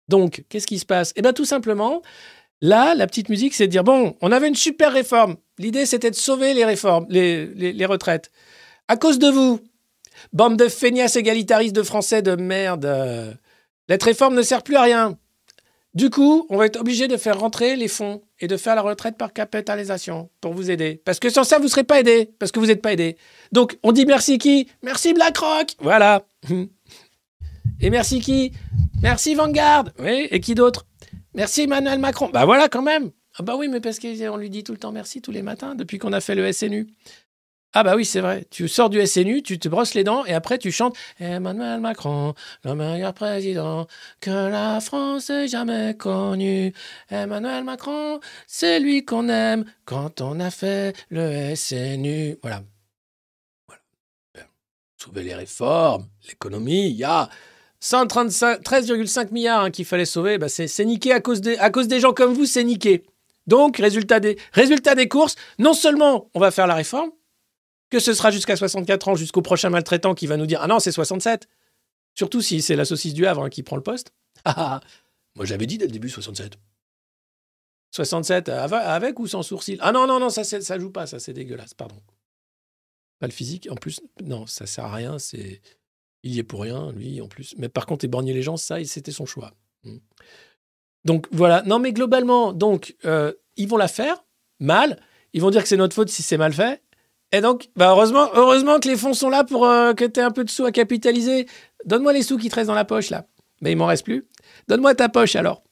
donc, 0.09 0.45
qu'est-ce 0.49 0.67
qui 0.67 0.79
se 0.79 0.87
passe? 0.87 1.13
Eh 1.17 1.23
bien, 1.23 1.33
tout 1.33 1.45
simplement, 1.45 2.03
là, 2.63 2.95
la 2.95 3.07
petite 3.07 3.29
musique, 3.29 3.53
c'est 3.53 3.67
de 3.67 3.73
dire, 3.73 3.85
bon, 3.85 4.17
on 4.23 4.33
avait 4.33 4.49
une 4.49 4.55
super 4.55 4.93
réforme. 4.93 5.37
L'idée, 5.59 5.85
c'était 5.85 6.11
de 6.11 6.17
sauver 6.17 6.55
les 6.55 6.65
réformes, 6.65 7.07
les, 7.11 7.85
retraites. 7.87 8.31
À 8.89 8.97
cause 8.97 9.19
de 9.19 9.29
vous, 9.29 9.61
bande 10.33 10.57
de 10.57 10.69
feignasses 10.69 11.17
égalitaristes 11.17 11.77
de 11.77 11.83
Français 11.83 12.23
de 12.23 12.35
merde, 12.37 13.37
cette 13.89 14.03
réforme 14.05 14.35
ne 14.35 14.43
sert 14.43 14.63
plus 14.63 14.77
à 14.77 14.83
rien. 14.83 15.19
Du 15.95 16.09
coup, 16.09 16.47
on 16.49 16.57
va 16.57 16.65
être 16.65 16.81
obligé 16.81 17.07
de 17.07 17.19
faire 17.19 17.39
rentrer 17.39 17.77
les 17.77 17.89
fonds 17.89 18.23
et 18.41 18.47
de 18.49 18.57
faire 18.57 18.75
la 18.75 18.81
retraite 18.81 19.19
par 19.19 19.35
capitalisation 19.35 20.31
pour 20.41 20.55
vous 20.55 20.71
aider. 20.71 21.03
Parce 21.05 21.19
que 21.19 21.29
sans 21.29 21.45
ça, 21.45 21.59
vous 21.59 21.65
ne 21.65 21.69
serez 21.69 21.85
pas 21.85 22.01
aidé, 22.01 22.31
parce 22.39 22.51
que 22.51 22.59
vous 22.59 22.67
n'êtes 22.67 22.81
pas 22.81 22.95
aidé. 22.95 23.19
Donc, 23.53 23.77
on 23.83 23.93
dit 23.93 24.07
merci 24.07 24.39
qui? 24.39 24.69
Merci 24.83 25.13
BlackRock 25.13 25.77
Voilà. 25.81 26.25
Et 27.83 27.91
merci 27.91 28.21
qui? 28.21 28.53
Merci 29.03 29.35
Vanguard 29.35 29.87
Oui, 29.99 30.29
et 30.31 30.41
qui 30.41 30.55
d'autre? 30.55 30.87
Merci 31.35 31.63
Emmanuel 31.63 31.99
Macron 31.99 32.29
Bah 32.33 32.45
voilà 32.45 32.69
quand 32.69 32.83
même 32.83 33.11
Ah 33.39 33.43
bah 33.43 33.57
oui, 33.57 33.69
mais 33.69 33.81
parce 33.81 33.99
qu'on 33.99 34.37
lui 34.37 34.51
dit 34.51 34.65
tout 34.65 34.73
le 34.73 34.79
temps 34.79 34.93
merci 34.93 35.23
tous 35.23 35.31
les 35.33 35.43
matins 35.43 35.75
depuis 35.75 35.99
qu'on 35.99 36.13
a 36.13 36.21
fait 36.21 36.35
le 36.35 36.51
SNU. 36.53 36.89
Ah 37.75 37.83
bah 37.85 37.97
oui, 37.97 38.05
c'est 38.05 38.21
vrai. 38.21 38.45
Tu 38.51 38.69
sors 38.69 38.91
du 38.91 39.05
SNU, 39.07 39.43
tu 39.43 39.59
te 39.59 39.67
brosses 39.67 39.95
les 39.95 40.05
dents 40.05 40.27
et 40.27 40.35
après 40.35 40.59
tu 40.59 40.71
chantes 40.71 40.95
Emmanuel 41.19 41.81
Macron, 41.81 42.35
le 42.65 42.75
meilleur 42.75 43.15
président 43.15 43.87
que 44.21 44.31
la 44.31 44.79
France 44.83 45.31
ait 45.31 45.49
jamais 45.49 45.97
connu. 45.97 46.75
Emmanuel 47.09 47.65
Macron, 47.65 48.21
c'est 48.47 48.79
lui 48.79 49.07
qu'on 49.07 49.31
aime 49.31 49.65
quand 49.87 50.21
on 50.21 50.39
a 50.39 50.51
fait 50.51 50.95
le 51.09 51.55
SNU. 51.55 52.37
Voilà. 52.43 52.63
Voilà. 53.67 55.23
Les 55.23 55.35
réformes, 55.35 56.07
l'économie, 56.29 56.91
il 56.91 56.97
y 56.97 57.05
a 57.05 57.31
135 57.83 58.63
13,5 58.63 59.33
milliards 59.33 59.65
hein, 59.65 59.71
qu'il 59.73 59.85
fallait 59.85 60.05
sauver. 60.05 60.39
Bah 60.39 60.49
c'est 60.49 60.85
niqué 60.85 61.13
à 61.13 61.21
cause, 61.21 61.41
des, 61.41 62.01
gens 62.01 62.13
comme 62.13 62.33
vous, 62.33 62.47
c'est 62.47 62.63
niqué. 62.63 63.05
Donc, 63.49 63.79
résultat 63.79 64.21
des, 64.21 65.09
courses, 65.09 65.35
non 65.59 65.75
seulement 65.75 66.31
on 66.35 66.41
va 66.41 66.53
faire 66.53 66.69
la 66.69 66.77
réforme, 66.77 67.11
que 67.91 67.99
ce 67.99 68.15
sera 68.15 68.31
jusqu'à 68.31 68.55
64 68.55 69.09
ans, 69.09 69.15
jusqu'au 69.17 69.43
prochain 69.43 69.69
maltraitant 69.69 70.15
qui 70.15 70.29
va 70.29 70.37
nous 70.37 70.47
dire 70.47 70.61
Ah 70.63 70.69
non, 70.69 70.79
c'est 70.79 70.93
67. 70.93 71.49
Surtout 72.15 72.41
si 72.41 72.63
c'est 72.63 72.77
la 72.77 72.85
saucisse 72.85 73.15
du 73.15 73.27
Havre 73.27 73.45
hein, 73.45 73.51
qui 73.51 73.63
prend 73.63 73.77
le 73.77 73.83
poste. 73.83 74.13
Ah, 74.45 74.55
ah, 74.57 74.81
ah. 74.83 74.87
Moi, 75.37 75.47
j'avais 75.47 75.67
dit 75.67 75.79
dès 75.79 75.85
le 75.85 75.93
début 75.93 76.09
67. 76.09 76.59
67 77.93 78.49
av- 78.49 78.75
avec 78.75 79.21
ou 79.21 79.29
sans 79.29 79.43
sourcil? 79.43 79.79
Ah 79.81 79.93
non, 79.93 80.09
non, 80.09 80.19
non, 80.19 80.31
ça, 80.31 80.43
ça 80.43 80.79
joue 80.81 80.91
pas, 80.91 81.07
ça, 81.07 81.21
c'est 81.21 81.33
dégueulasse, 81.33 81.75
pardon. 81.75 81.95
Pas 83.21 83.29
le 83.29 83.33
physique, 83.33 83.69
en 83.71 83.77
plus, 83.77 84.01
non, 84.25 84.47
ça 84.47 84.67
sert 84.67 84.87
à 84.87 84.95
rien, 84.95 85.21
c'est. 85.21 85.61
Il 86.23 86.35
y 86.35 86.39
est 86.39 86.45
pour 86.45 86.63
rien, 86.63 86.93
lui, 86.93 87.21
en 87.21 87.29
plus. 87.29 87.55
Mais 87.59 87.69
par 87.69 87.87
contre, 87.87 88.05
éborgner 88.05 88.33
les 88.33 88.43
gens, 88.43 88.57
ça, 88.57 88.83
c'était 88.85 89.11
son 89.13 89.27
choix. 89.27 89.55
Hmm. 89.85 89.99
Donc 91.05 91.27
voilà. 91.33 91.63
Non, 91.63 91.79
mais 91.79 91.93
globalement, 91.93 92.53
donc, 92.53 92.97
euh, 93.05 93.33
ils 93.57 93.69
vont 93.69 93.77
la 93.77 93.89
faire 93.89 94.25
mal. 94.61 94.99
Ils 95.33 95.41
vont 95.41 95.51
dire 95.51 95.63
que 95.63 95.69
c'est 95.69 95.77
notre 95.77 95.95
faute 95.95 96.09
si 96.09 96.23
c'est 96.23 96.37
mal 96.37 96.53
fait. 96.53 96.83
Et 97.33 97.41
donc, 97.41 97.71
bah 97.77 97.91
heureusement, 97.91 98.29
que 98.79 98.89
les 98.89 98.97
fonds 98.97 99.15
sont 99.15 99.31
là 99.31 99.43
pour 99.43 99.67
euh, 99.67 99.95
que 99.95 100.05
tu 100.05 100.21
aies 100.21 100.23
un 100.23 100.31
peu 100.31 100.45
de 100.45 100.51
sous 100.51 100.67
à 100.67 100.73
capitaliser. 100.73 101.47
Donne-moi 101.87 102.13
les 102.13 102.23
sous 102.23 102.37
qui 102.37 102.51
te 102.51 102.55
restent 102.55 102.69
dans 102.69 102.75
la 102.75 102.85
poche, 102.85 103.09
là. 103.09 103.27
Mais 103.63 103.73
il 103.73 103.77
m'en 103.77 103.87
reste 103.87 104.05
plus. 104.05 104.29
Donne-moi 104.69 104.95
ta 104.95 105.09
poche, 105.09 105.35
alors. 105.35 105.63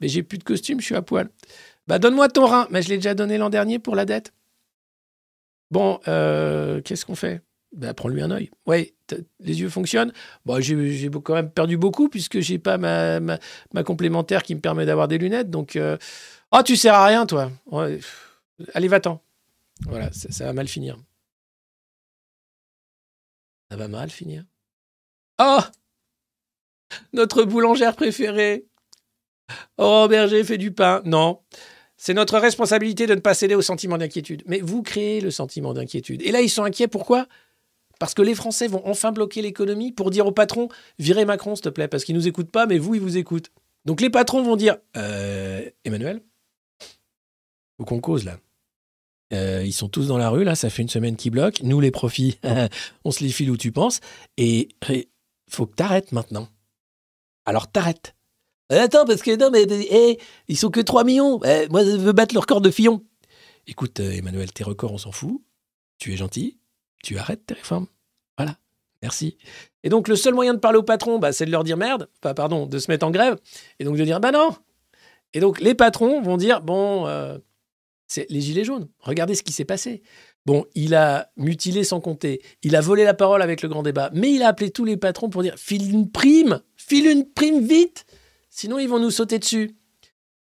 Mais 0.00 0.08
j'ai 0.08 0.22
plus 0.22 0.38
de 0.38 0.44
costume, 0.44 0.80
je 0.80 0.86
suis 0.86 0.94
à 0.94 1.02
poil. 1.02 1.28
Bah, 1.86 1.98
donne-moi 1.98 2.28
ton 2.28 2.46
rein. 2.46 2.66
Mais 2.70 2.80
je 2.82 2.88
l'ai 2.88 2.96
déjà 2.96 3.14
donné 3.14 3.36
l'an 3.36 3.50
dernier 3.50 3.78
pour 3.78 3.94
la 3.94 4.06
dette. 4.06 4.32
Bon, 5.70 6.00
euh, 6.08 6.80
qu'est-ce 6.80 7.04
qu'on 7.04 7.14
fait? 7.14 7.42
Bah, 7.72 7.92
Prends-lui 7.92 8.22
un 8.22 8.30
œil. 8.30 8.50
Oui, 8.66 8.94
les 9.40 9.60
yeux 9.60 9.68
fonctionnent. 9.68 10.12
Bon, 10.44 10.60
j'ai 10.60 11.10
quand 11.24 11.34
même 11.34 11.50
perdu 11.50 11.76
beaucoup 11.76 12.08
puisque 12.08 12.40
j'ai 12.40 12.58
pas 12.58 12.78
ma, 12.78 13.20
ma, 13.20 13.82
complémentaire 13.84 14.42
qui 14.42 14.54
me 14.54 14.60
permet 14.60 14.86
d'avoir 14.86 15.08
des 15.08 15.18
lunettes. 15.18 15.50
Donc, 15.50 15.76
euh, 15.76 15.96
oh, 16.52 16.62
tu 16.64 16.76
sers 16.76 16.94
à 16.94 17.06
rien, 17.06 17.26
toi. 17.26 17.50
Allez, 18.74 18.88
va-t'en. 18.88 19.20
Voilà, 19.86 20.12
ça, 20.12 20.30
ça 20.30 20.44
va 20.44 20.52
mal 20.52 20.68
finir. 20.68 20.96
Ça 23.70 23.76
va 23.76 23.88
mal 23.88 24.10
finir. 24.10 24.44
Oh 25.38 25.60
Notre 27.12 27.44
boulangère 27.44 27.96
préférée. 27.96 28.66
Oh, 29.78 30.06
Berger 30.08 30.44
fait 30.44 30.58
du 30.58 30.72
pain. 30.72 31.02
Non. 31.04 31.40
C'est 31.96 32.14
notre 32.14 32.38
responsabilité 32.38 33.06
de 33.06 33.14
ne 33.14 33.20
pas 33.20 33.32
céder 33.32 33.54
au 33.54 33.62
sentiment 33.62 33.96
d'inquiétude. 33.96 34.42
Mais 34.46 34.60
vous 34.60 34.82
créez 34.82 35.20
le 35.20 35.30
sentiment 35.30 35.72
d'inquiétude. 35.72 36.20
Et 36.22 36.32
là, 36.32 36.40
ils 36.40 36.50
sont 36.50 36.64
inquiets. 36.64 36.88
Pourquoi? 36.88 37.26
Parce 38.02 38.14
que 38.14 38.22
les 38.22 38.34
Français 38.34 38.66
vont 38.66 38.82
enfin 38.84 39.12
bloquer 39.12 39.42
l'économie 39.42 39.92
pour 39.92 40.10
dire 40.10 40.26
au 40.26 40.32
patron 40.32 40.68
Virez 40.98 41.24
Macron, 41.24 41.54
s'il 41.54 41.62
te 41.62 41.68
plaît, 41.68 41.86
parce 41.86 42.02
qu'il 42.02 42.16
nous 42.16 42.26
écoute 42.26 42.50
pas, 42.50 42.66
mais 42.66 42.78
vous, 42.78 42.96
il 42.96 43.00
vous 43.00 43.16
écoute. 43.16 43.52
Donc 43.84 44.00
les 44.00 44.10
patrons 44.10 44.42
vont 44.42 44.56
dire 44.56 44.76
euh, 44.96 45.70
Emmanuel, 45.84 46.20
faut 47.76 47.84
qu'on 47.84 48.00
cause 48.00 48.24
là. 48.24 48.40
Euh, 49.32 49.62
ils 49.64 49.72
sont 49.72 49.88
tous 49.88 50.08
dans 50.08 50.18
la 50.18 50.30
rue, 50.30 50.42
là, 50.42 50.56
ça 50.56 50.68
fait 50.68 50.82
une 50.82 50.88
semaine 50.88 51.14
qu'ils 51.14 51.30
bloquent. 51.30 51.60
Nous, 51.62 51.78
les 51.78 51.92
profits, 51.92 52.40
on 53.04 53.12
se 53.12 53.22
les 53.22 53.30
file 53.30 53.52
où 53.52 53.56
tu 53.56 53.70
penses. 53.70 54.00
Et 54.36 54.70
faut 55.48 55.66
que 55.66 55.76
t'arrêtes 55.76 56.10
maintenant. 56.10 56.48
Alors 57.46 57.70
t'arrêtes. 57.70 58.16
Euh, 58.72 58.82
Attends, 58.82 59.04
parce 59.04 59.22
que 59.22 59.36
non, 59.36 59.52
mais 59.52 59.62
eh, 59.62 60.18
ils 60.48 60.58
sont 60.58 60.70
que 60.70 60.80
3 60.80 61.04
millions. 61.04 61.40
Eh, 61.44 61.68
moi, 61.68 61.84
je 61.84 61.90
veux 61.90 62.12
battre 62.12 62.34
le 62.34 62.40
record 62.40 62.62
de 62.62 62.72
Fillon. 62.72 63.04
Écoute, 63.68 64.00
Emmanuel, 64.00 64.52
tes 64.52 64.64
records, 64.64 64.92
on 64.92 64.98
s'en 64.98 65.12
fout. 65.12 65.40
Tu 65.98 66.12
es 66.12 66.16
gentil. 66.16 66.58
Tu 67.02 67.18
arrêtes 67.18 67.46
tes 67.46 67.54
réformes. 67.54 67.86
Voilà. 68.38 68.56
Merci. 69.02 69.36
Et 69.82 69.88
donc, 69.88 70.08
le 70.08 70.16
seul 70.16 70.34
moyen 70.34 70.54
de 70.54 70.60
parler 70.60 70.78
au 70.78 70.82
patron, 70.82 71.18
bah, 71.18 71.32
c'est 71.32 71.44
de 71.44 71.50
leur 71.50 71.64
dire 71.64 71.76
merde. 71.76 72.08
Enfin, 72.22 72.34
pardon, 72.34 72.66
de 72.66 72.78
se 72.78 72.90
mettre 72.90 73.04
en 73.04 73.10
grève. 73.10 73.36
Et 73.78 73.84
donc, 73.84 73.96
de 73.96 74.04
dire 74.04 74.20
bah 74.20 74.30
non. 74.30 74.54
Et 75.34 75.40
donc, 75.40 75.60
les 75.60 75.74
patrons 75.74 76.22
vont 76.22 76.36
dire 76.36 76.62
bon, 76.62 77.06
euh, 77.06 77.38
c'est 78.06 78.26
les 78.30 78.40
gilets 78.40 78.64
jaunes. 78.64 78.88
Regardez 79.00 79.34
ce 79.34 79.42
qui 79.42 79.52
s'est 79.52 79.64
passé. 79.64 80.02
Bon, 80.44 80.64
il 80.74 80.94
a 80.94 81.30
mutilé 81.36 81.84
sans 81.84 82.00
compter. 82.00 82.42
Il 82.62 82.76
a 82.76 82.80
volé 82.80 83.04
la 83.04 83.14
parole 83.14 83.42
avec 83.42 83.62
le 83.62 83.68
grand 83.68 83.82
débat. 83.82 84.10
Mais 84.12 84.32
il 84.32 84.42
a 84.42 84.48
appelé 84.48 84.70
tous 84.70 84.84
les 84.84 84.96
patrons 84.96 85.30
pour 85.30 85.42
dire 85.42 85.56
file 85.56 85.90
une 85.90 86.10
prime. 86.10 86.60
File 86.76 87.06
une 87.06 87.28
prime 87.28 87.64
vite. 87.64 88.06
Sinon, 88.50 88.78
ils 88.78 88.88
vont 88.88 88.98
nous 88.98 89.10
sauter 89.10 89.38
dessus. 89.38 89.76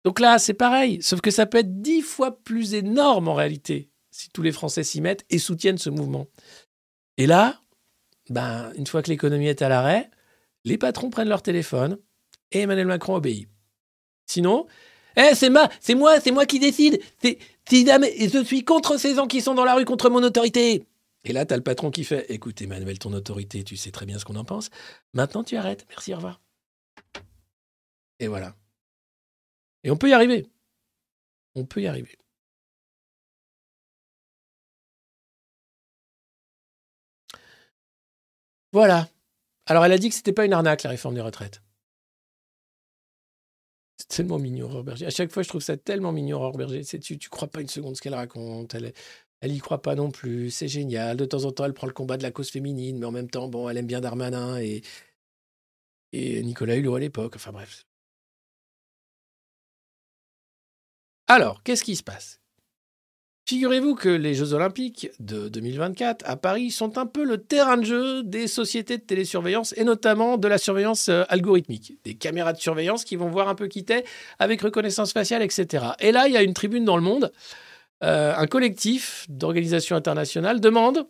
Donc 0.05 0.19
là, 0.19 0.39
c'est 0.39 0.55
pareil. 0.55 1.01
Sauf 1.03 1.21
que 1.21 1.31
ça 1.31 1.47
peut 1.47 1.59
être 1.59 1.81
dix 1.81 2.03
fois 2.03 2.37
plus 2.43 2.75
énorme 2.75 3.29
en 3.29 3.35
réalité 3.35 3.92
si 4.13 4.29
tous 4.31 4.43
les 4.43 4.53
Français 4.53 4.85
s'y 4.85 5.01
mettent 5.01 5.25
et 5.31 5.39
soutiennent 5.39 5.79
ce 5.79 5.91
mouvement. 5.91 6.29
Et 7.17 7.27
là, 7.27 7.61
ben, 8.31 8.73
une 8.77 8.87
fois 8.87 9.03
que 9.03 9.11
l'économie 9.11 9.49
est 9.49 9.63
à 9.63 9.69
l'arrêt, 9.69 10.11
les 10.65 10.79
patrons 10.79 11.11
prennent 11.11 11.29
leur 11.29 11.43
téléphone 11.43 11.99
et 12.53 12.61
Emmanuel 12.61 12.87
Macron 12.87 13.17
obéit. 13.17 13.49
Sinon, 14.27 14.67
eh, 15.17 15.35
c'est 15.35 15.51
ma, 15.51 15.69
c'est 15.81 15.95
moi, 15.95 16.21
c'est 16.21 16.31
moi 16.31 16.47
qui 16.47 16.61
décide. 16.61 17.01
C'est, 17.21 17.39
je 17.71 18.45
suis 18.45 18.65
contre 18.65 18.97
ces 18.99 19.15
gens 19.15 19.27
qui 19.27 19.41
sont 19.41 19.55
dans 19.55 19.65
la 19.65 19.75
rue 19.75 19.85
contre 19.85 20.09
mon 20.11 20.23
autorité. 20.23 20.87
Et 21.25 21.33
là, 21.33 21.47
t'as 21.47 21.57
le 21.57 21.63
patron 21.63 21.91
qui 21.91 22.05
fait, 22.05 22.27
écoute 22.31 22.61
Emmanuel, 22.63 22.99
ton 22.99 23.13
autorité, 23.13 23.63
tu 23.65 23.77
sais 23.77 23.91
très 23.91 24.07
bien 24.07 24.19
ce 24.19 24.25
qu'on 24.25 24.37
en 24.37 24.45
pense. 24.45 24.71
Maintenant, 25.13 25.45
tu 25.45 25.57
arrêtes. 25.57 25.87
Merci, 25.89 26.13
au 26.13 26.17
revoir. 26.17 26.41
Et 28.19 28.29
voilà. 28.29 28.55
Et 29.85 29.91
on 29.91 29.97
peut 29.97 30.09
y 30.09 30.13
arriver. 30.13 30.47
On 31.55 31.65
peut 31.65 31.83
y 31.83 31.87
arriver. 31.87 32.17
Voilà. 38.73 39.09
Alors, 39.67 39.85
elle 39.85 39.93
a 39.93 39.99
dit 39.99 40.09
que 40.09 40.15
c'était 40.15 40.33
pas 40.33 40.45
une 40.45 40.53
arnaque, 40.53 40.83
la 40.83 40.91
réforme 40.91 41.15
des 41.15 41.21
retraites. 41.21 41.63
C'est 43.99 44.09
tellement 44.09 44.39
mignon, 44.39 44.67
Aurore. 44.67 44.85
À 45.07 45.11
chaque 45.11 45.31
fois, 45.31 45.43
je 45.43 45.49
trouve 45.49 45.61
ça 45.63 45.77
tellement 45.77 46.13
mignon, 46.13 46.39
Aurore 46.39 46.57
Berger. 46.57 46.85
Tu, 46.85 47.19
tu 47.19 47.29
crois 47.31 47.49
pas 47.49 47.61
une 47.61 47.69
seconde 47.69 47.97
ce 47.97 48.03
qu'elle 48.03 48.15
raconte. 48.15 48.75
Elle, 48.75 48.93
elle 49.41 49.53
y 49.53 49.59
croit 49.59 49.83
pas 49.83 49.95
non 49.95 50.11
plus. 50.11 50.51
C'est 50.51 50.69
génial. 50.69 51.17
De 51.17 51.25
temps 51.25 51.45
en 51.45 51.53
temps, 51.53 51.65
elle 51.65 51.75
prend 51.75 51.87
le 51.87 51.93
combat 51.93 52.17
de 52.17 52.23
la 52.23 52.31
cause 52.33 52.51
féminine, 52.51 52.99
mais 52.99 53.07
en 53.07 53.13
même 53.13 53.31
temps, 53.31 53.49
bon, 53.49 53.69
elle 53.69 53.77
aime 53.79 53.87
bien 53.87 54.01
Darmanin 54.01 54.59
et, 54.59 54.83
et 56.13 56.43
Nicolas 56.43 56.77
Hulot 56.77 56.97
à 56.97 57.01
l'époque. 57.01 57.35
Enfin 57.37 57.53
bref. 57.53 57.87
Alors, 61.29 61.63
qu'est-ce 61.63 61.85
qui 61.85 61.97
se 61.97 62.03
passe? 62.03 62.42
Figurez-vous 63.45 63.97
que 63.97 64.09
les 64.09 64.35
Jeux 64.35 64.53
Olympiques 64.53 65.11
de 65.19 65.49
2024 65.49 66.23
à 66.29 66.37
Paris 66.37 66.71
sont 66.71 66.97
un 66.97 67.07
peu 67.07 67.25
le 67.25 67.39
terrain 67.39 67.77
de 67.77 67.85
jeu 67.85 68.23
des 68.23 68.47
sociétés 68.47 68.99
de 68.99 69.03
télésurveillance 69.03 69.75
et 69.77 69.83
notamment 69.83 70.39
de 70.39 70.47
la 70.47 70.59
surveillance 70.59 71.09
euh, 71.09 71.25
algorithmique. 71.29 71.99
Des 72.05 72.15
caméras 72.15 72.53
de 72.53 72.61
surveillance 72.61 73.05
qui 73.05 73.17
vont 73.17 73.29
voir 73.29 73.49
un 73.49 73.57
peu 73.57 73.67
qui 73.67 73.85
t'es 73.85 74.05
avec 74.39 74.63
reconnaissance 74.63 75.13
faciale, 75.13 75.43
etc. 75.43 75.87
Et 75.99 76.13
là, 76.13 76.29
il 76.29 76.35
y 76.35 76.37
a 76.37 76.43
une 76.43 76.55
tribune 76.55 76.85
dans 76.85 76.97
le 76.97 77.03
monde. 77.03 77.33
Euh, 78.05 78.33
un 78.37 78.47
collectif 78.47 79.27
d'organisations 79.29 79.97
internationales 79.97 80.61
demande 80.61 81.07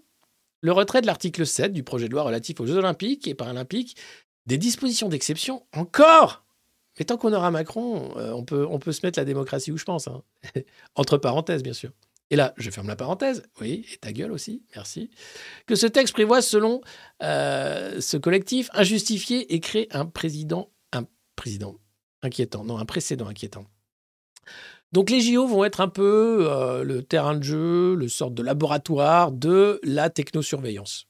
le 0.63 0.73
retrait 0.73 1.03
de 1.03 1.07
l'article 1.07 1.47
7 1.47 1.73
du 1.73 1.83
projet 1.83 2.09
de 2.09 2.13
loi 2.13 2.23
relatif 2.23 2.61
aux 2.61 2.67
Jeux 2.67 2.77
Olympiques 2.77 3.29
et 3.29 3.35
Paralympiques 3.35 3.97
des 4.47 4.59
dispositions 4.59 5.09
d'exception 5.09 5.65
encore 5.75 6.43
mais 6.99 7.07
tant 7.07 7.17
qu'on 7.17 7.33
aura 7.33 7.51
Macron, 7.51 8.13
euh, 8.17 8.33
on, 8.33 8.45
peut, 8.45 8.67
on 8.69 8.79
peut 8.79 8.93
se 8.93 9.05
mettre 9.05 9.19
la 9.19 9.25
démocratie 9.25 9.73
où 9.73 9.79
je 9.79 9.85
pense. 9.85 10.09
hein. 10.09 10.23
Entre 10.95 11.17
parenthèses, 11.17 11.63
bien 11.63 11.73
sûr. 11.73 11.91
Et 12.33 12.37
là, 12.37 12.55
je 12.57 12.71
ferme 12.71 12.89
la 12.89 12.97
parenthèse, 12.97 13.43
oui, 13.61 13.85
et 13.93 13.99
ta 13.99 14.11
gueule 14.11 14.33
aussi, 14.33 14.63
merci. 14.75 15.11
Que 15.67 15.75
ce 15.75 15.87
texte 15.87 16.15
prévoit, 16.15 16.41
selon 16.41 16.81
euh, 17.23 18.01
ce 18.01 18.17
collectif, 18.17 18.71
injustifié 18.73 19.53
et 19.53 19.61
crée 19.61 19.87
un 19.91 20.07
président, 20.07 20.71
un 20.93 21.05
président 21.37 21.77
inquiétant, 22.23 22.65
non, 22.65 22.79
un 22.79 22.87
précédent 22.87 23.27
inquiétant. 23.27 23.67
Donc 24.93 25.11
les 25.11 25.21
JO 25.21 25.47
vont 25.47 25.63
être 25.65 25.83
un 25.83 25.89
peu 25.89 26.47
euh, 26.51 26.83
le 26.85 27.03
terrain 27.03 27.37
de 27.37 27.43
jeu, 27.43 27.95
le 27.97 28.09
sorte 28.09 28.33
de 28.33 28.43
laboratoire 28.43 29.31
de 29.31 29.79
la 29.83 30.09
technosurveillance. 30.09 31.09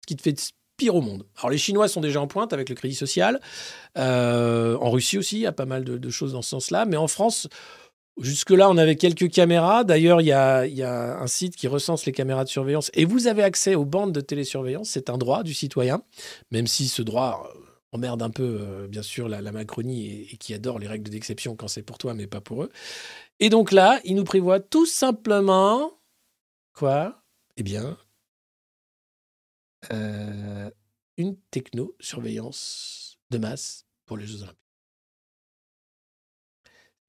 Ce 0.00 0.06
qui 0.06 0.16
te 0.16 0.22
fait 0.22 0.54
pire 0.78 0.94
au 0.94 1.02
monde. 1.02 1.26
Alors 1.36 1.50
les 1.50 1.58
Chinois 1.58 1.86
sont 1.86 2.00
déjà 2.00 2.18
en 2.18 2.26
pointe 2.26 2.54
avec 2.54 2.70
le 2.70 2.74
crédit 2.74 2.94
social. 2.94 3.42
Euh, 3.98 4.78
en 4.78 4.90
Russie 4.90 5.18
aussi, 5.18 5.36
il 5.36 5.42
y 5.42 5.46
a 5.46 5.52
pas 5.52 5.66
mal 5.66 5.84
de 5.84 6.10
choses 6.10 6.32
dans 6.32 6.40
ce 6.40 6.48
sens-là. 6.48 6.86
Mais 6.86 6.96
en 6.96 7.08
France, 7.08 7.46
jusque-là, 8.18 8.70
on 8.70 8.76
avait 8.76 8.96
quelques 8.96 9.30
caméras. 9.30 9.84
D'ailleurs, 9.84 10.20
il 10.20 10.26
y 10.26 10.32
a, 10.32 11.20
un 11.20 11.26
site 11.26 11.56
qui 11.56 11.68
recense 11.68 12.06
les 12.06 12.12
caméras 12.12 12.44
de 12.44 12.48
surveillance. 12.48 12.90
Et 12.94 13.04
vous 13.04 13.26
avez 13.26 13.42
accès 13.42 13.74
aux 13.74 13.84
bandes 13.84 14.12
de 14.12 14.20
télésurveillance. 14.20 14.90
C'est 14.90 15.10
un 15.10 15.18
droit 15.18 15.42
du 15.42 15.54
citoyen, 15.54 16.02
même 16.50 16.66
si 16.66 16.88
ce 16.88 17.02
droit 17.02 17.50
euh, 17.54 17.58
emmerde 17.92 18.22
un 18.22 18.30
peu, 18.30 18.58
euh, 18.60 18.88
bien 18.88 19.02
sûr, 19.02 19.28
la, 19.28 19.40
Macronie 19.52 20.06
et, 20.06 20.34
et 20.34 20.36
qui 20.36 20.54
adore 20.54 20.78
les 20.78 20.88
règles 20.88 21.10
d'exception 21.10 21.56
quand 21.56 21.68
c'est 21.68 21.82
pour 21.82 21.98
toi, 21.98 22.14
mais 22.14 22.26
pas 22.26 22.40
pour 22.40 22.64
eux. 22.64 22.70
Et 23.40 23.48
donc 23.48 23.72
là, 23.72 24.00
il 24.04 24.16
nous 24.16 24.24
prévoit 24.24 24.60
tout 24.60 24.86
simplement... 24.86 25.98
Quoi? 26.74 27.22
Eh 27.58 27.62
bien, 27.62 27.98
euh, 29.92 30.70
une 31.16 31.36
techno-surveillance 31.50 33.18
de 33.30 33.38
masse 33.38 33.86
pour 34.06 34.16
les 34.16 34.26
Jeux 34.26 34.42
Olympiques. 34.42 34.58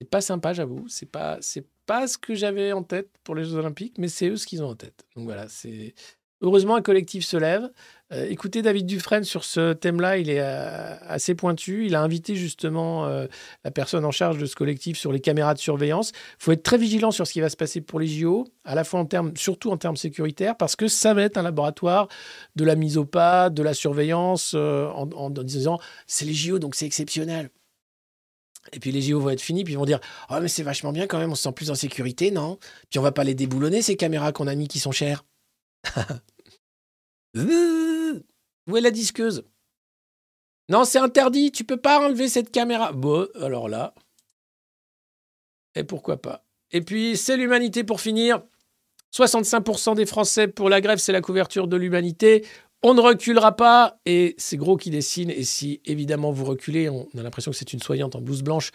C'est 0.04 0.10
pas 0.10 0.20
sympa, 0.20 0.52
j'avoue. 0.52 0.86
C'est 0.90 1.06
pas, 1.06 1.38
c'est 1.40 1.66
pas 1.86 2.08
ce 2.08 2.18
que 2.18 2.36
j'avais 2.36 2.74
en 2.74 2.84
tête 2.84 3.10
pour 3.24 3.36
les 3.36 3.46
Jeux 3.46 3.56
Olympiques, 3.56 3.96
mais 3.98 4.10
c'est 4.10 4.28
eux 4.28 4.36
ce 4.36 4.46
qu'ils 4.46 4.62
ont 4.62 4.70
en 4.70 4.76
tête. 4.76 5.06
Donc 5.16 5.24
voilà, 5.24 5.48
c'est 5.48 5.96
heureusement 6.42 6.76
un 6.76 6.82
collectif 6.82 7.24
se 7.24 7.38
lève. 7.38 7.72
Euh, 8.12 8.28
écoutez 8.30 8.62
David 8.62 8.86
Dufresne 8.86 9.24
sur 9.24 9.46
ce 9.46 9.72
thème-là, 9.72 10.18
il 10.18 10.30
est 10.30 10.42
euh, 10.42 10.98
assez 11.08 11.36
pointu. 11.36 11.86
Il 11.86 11.96
a 11.96 12.02
invité 12.02 12.36
justement 12.36 13.06
euh, 13.06 13.28
la 13.64 13.72
personne 13.72 14.04
en 14.04 14.12
charge 14.12 14.38
de 14.40 14.46
ce 14.46 14.56
collectif 14.58 14.98
sur 14.98 15.14
les 15.14 15.22
caméras 15.22 15.54
de 15.54 15.60
surveillance. 15.60 16.12
Il 16.40 16.44
faut 16.44 16.52
être 16.52 16.64
très 16.64 16.78
vigilant 16.78 17.12
sur 17.12 17.26
ce 17.26 17.32
qui 17.32 17.40
va 17.40 17.48
se 17.48 17.56
passer 17.56 17.80
pour 17.80 18.02
les 18.02 18.08
JO, 18.08 18.46
à 18.66 18.76
la 18.76 18.84
fois 18.84 19.00
en 19.00 19.06
termes, 19.06 19.32
surtout 19.38 19.72
en 19.72 19.78
termes 19.78 19.96
sécuritaires, 19.96 20.58
parce 20.58 20.76
que 20.76 20.90
ça 20.90 21.14
va 21.14 21.22
être 21.24 21.38
un 21.38 21.44
laboratoire 21.44 22.10
de 22.58 22.66
la 22.66 22.76
mise 22.76 22.98
au 22.98 23.06
pas, 23.06 23.50
de 23.50 23.64
la 23.64 23.74
surveillance, 23.74 24.54
en, 24.54 25.10
en 25.14 25.30
disant 25.30 25.80
c'est 26.08 26.26
les 26.26 26.34
JO 26.34 26.60
donc 26.60 26.76
c'est 26.76 26.86
exceptionnel. 26.86 27.50
Et 28.72 28.80
puis 28.80 28.92
les 28.92 29.02
JO 29.02 29.20
vont 29.20 29.30
être 29.30 29.42
finis, 29.42 29.64
puis 29.64 29.74
ils 29.74 29.78
vont 29.78 29.86
dire 29.86 30.00
Oh, 30.30 30.36
mais 30.42 30.48
c'est 30.48 30.64
vachement 30.64 30.92
bien 30.92 31.08
quand 31.08 31.20
même, 31.20 31.32
on 31.32 31.36
se 31.36 31.44
sent 31.44 31.52
plus 31.52 31.70
en 31.70 31.76
sécurité, 31.76 32.32
non? 32.32 32.58
Puis 32.90 33.00
on 33.00 33.04
va 33.04 33.12
pas 33.12 33.24
les 33.24 33.36
déboulonner, 33.36 33.82
ces 33.82 33.98
caméras 33.98 34.32
qu'on 34.32 34.48
a 34.48 34.56
mis 34.56 34.68
qui 34.68 34.80
sont 34.80 34.92
chères. 34.92 35.26
Où 37.36 38.78
est 38.78 38.82
la 38.82 38.92
disqueuse? 38.92 39.44
Non, 40.70 40.86
c'est 40.86 41.00
interdit, 41.00 41.52
tu 41.52 41.66
peux 41.66 41.78
pas 41.78 42.00
enlever 42.00 42.30
cette 42.30 42.52
caméra. 42.52 42.94
Bon, 42.94 43.28
alors 43.36 43.68
là. 43.68 43.94
Et 45.76 45.84
pourquoi 45.84 46.22
pas? 46.22 46.46
Et 46.72 46.82
puis, 46.82 47.18
c'est 47.18 47.38
l'humanité 47.38 47.84
pour 47.84 48.00
finir. 48.00 48.42
65% 49.14 49.96
des 49.96 50.06
Français 50.06 50.48
pour 50.48 50.70
la 50.70 50.82
grève, 50.82 50.98
c'est 50.98 51.12
la 51.12 51.22
couverture 51.22 51.68
de 51.68 51.78
l'humanité. 51.78 52.46
On 52.86 52.94
ne 52.94 53.00
reculera 53.00 53.56
pas 53.56 53.98
et 54.06 54.36
c'est 54.38 54.58
gros 54.58 54.76
qui 54.76 54.90
dessine. 54.90 55.30
Et 55.30 55.44
si 55.44 55.80
évidemment 55.86 56.34
vous 56.34 56.44
reculez, 56.44 56.90
on 56.90 57.08
a 57.18 57.24
l'impression 57.24 57.52
que 57.52 57.58
c'est 57.58 57.72
une 57.72 57.82
soignante 57.82 58.16
en 58.16 58.22
blouse 58.22 58.44
blanche, 58.44 58.72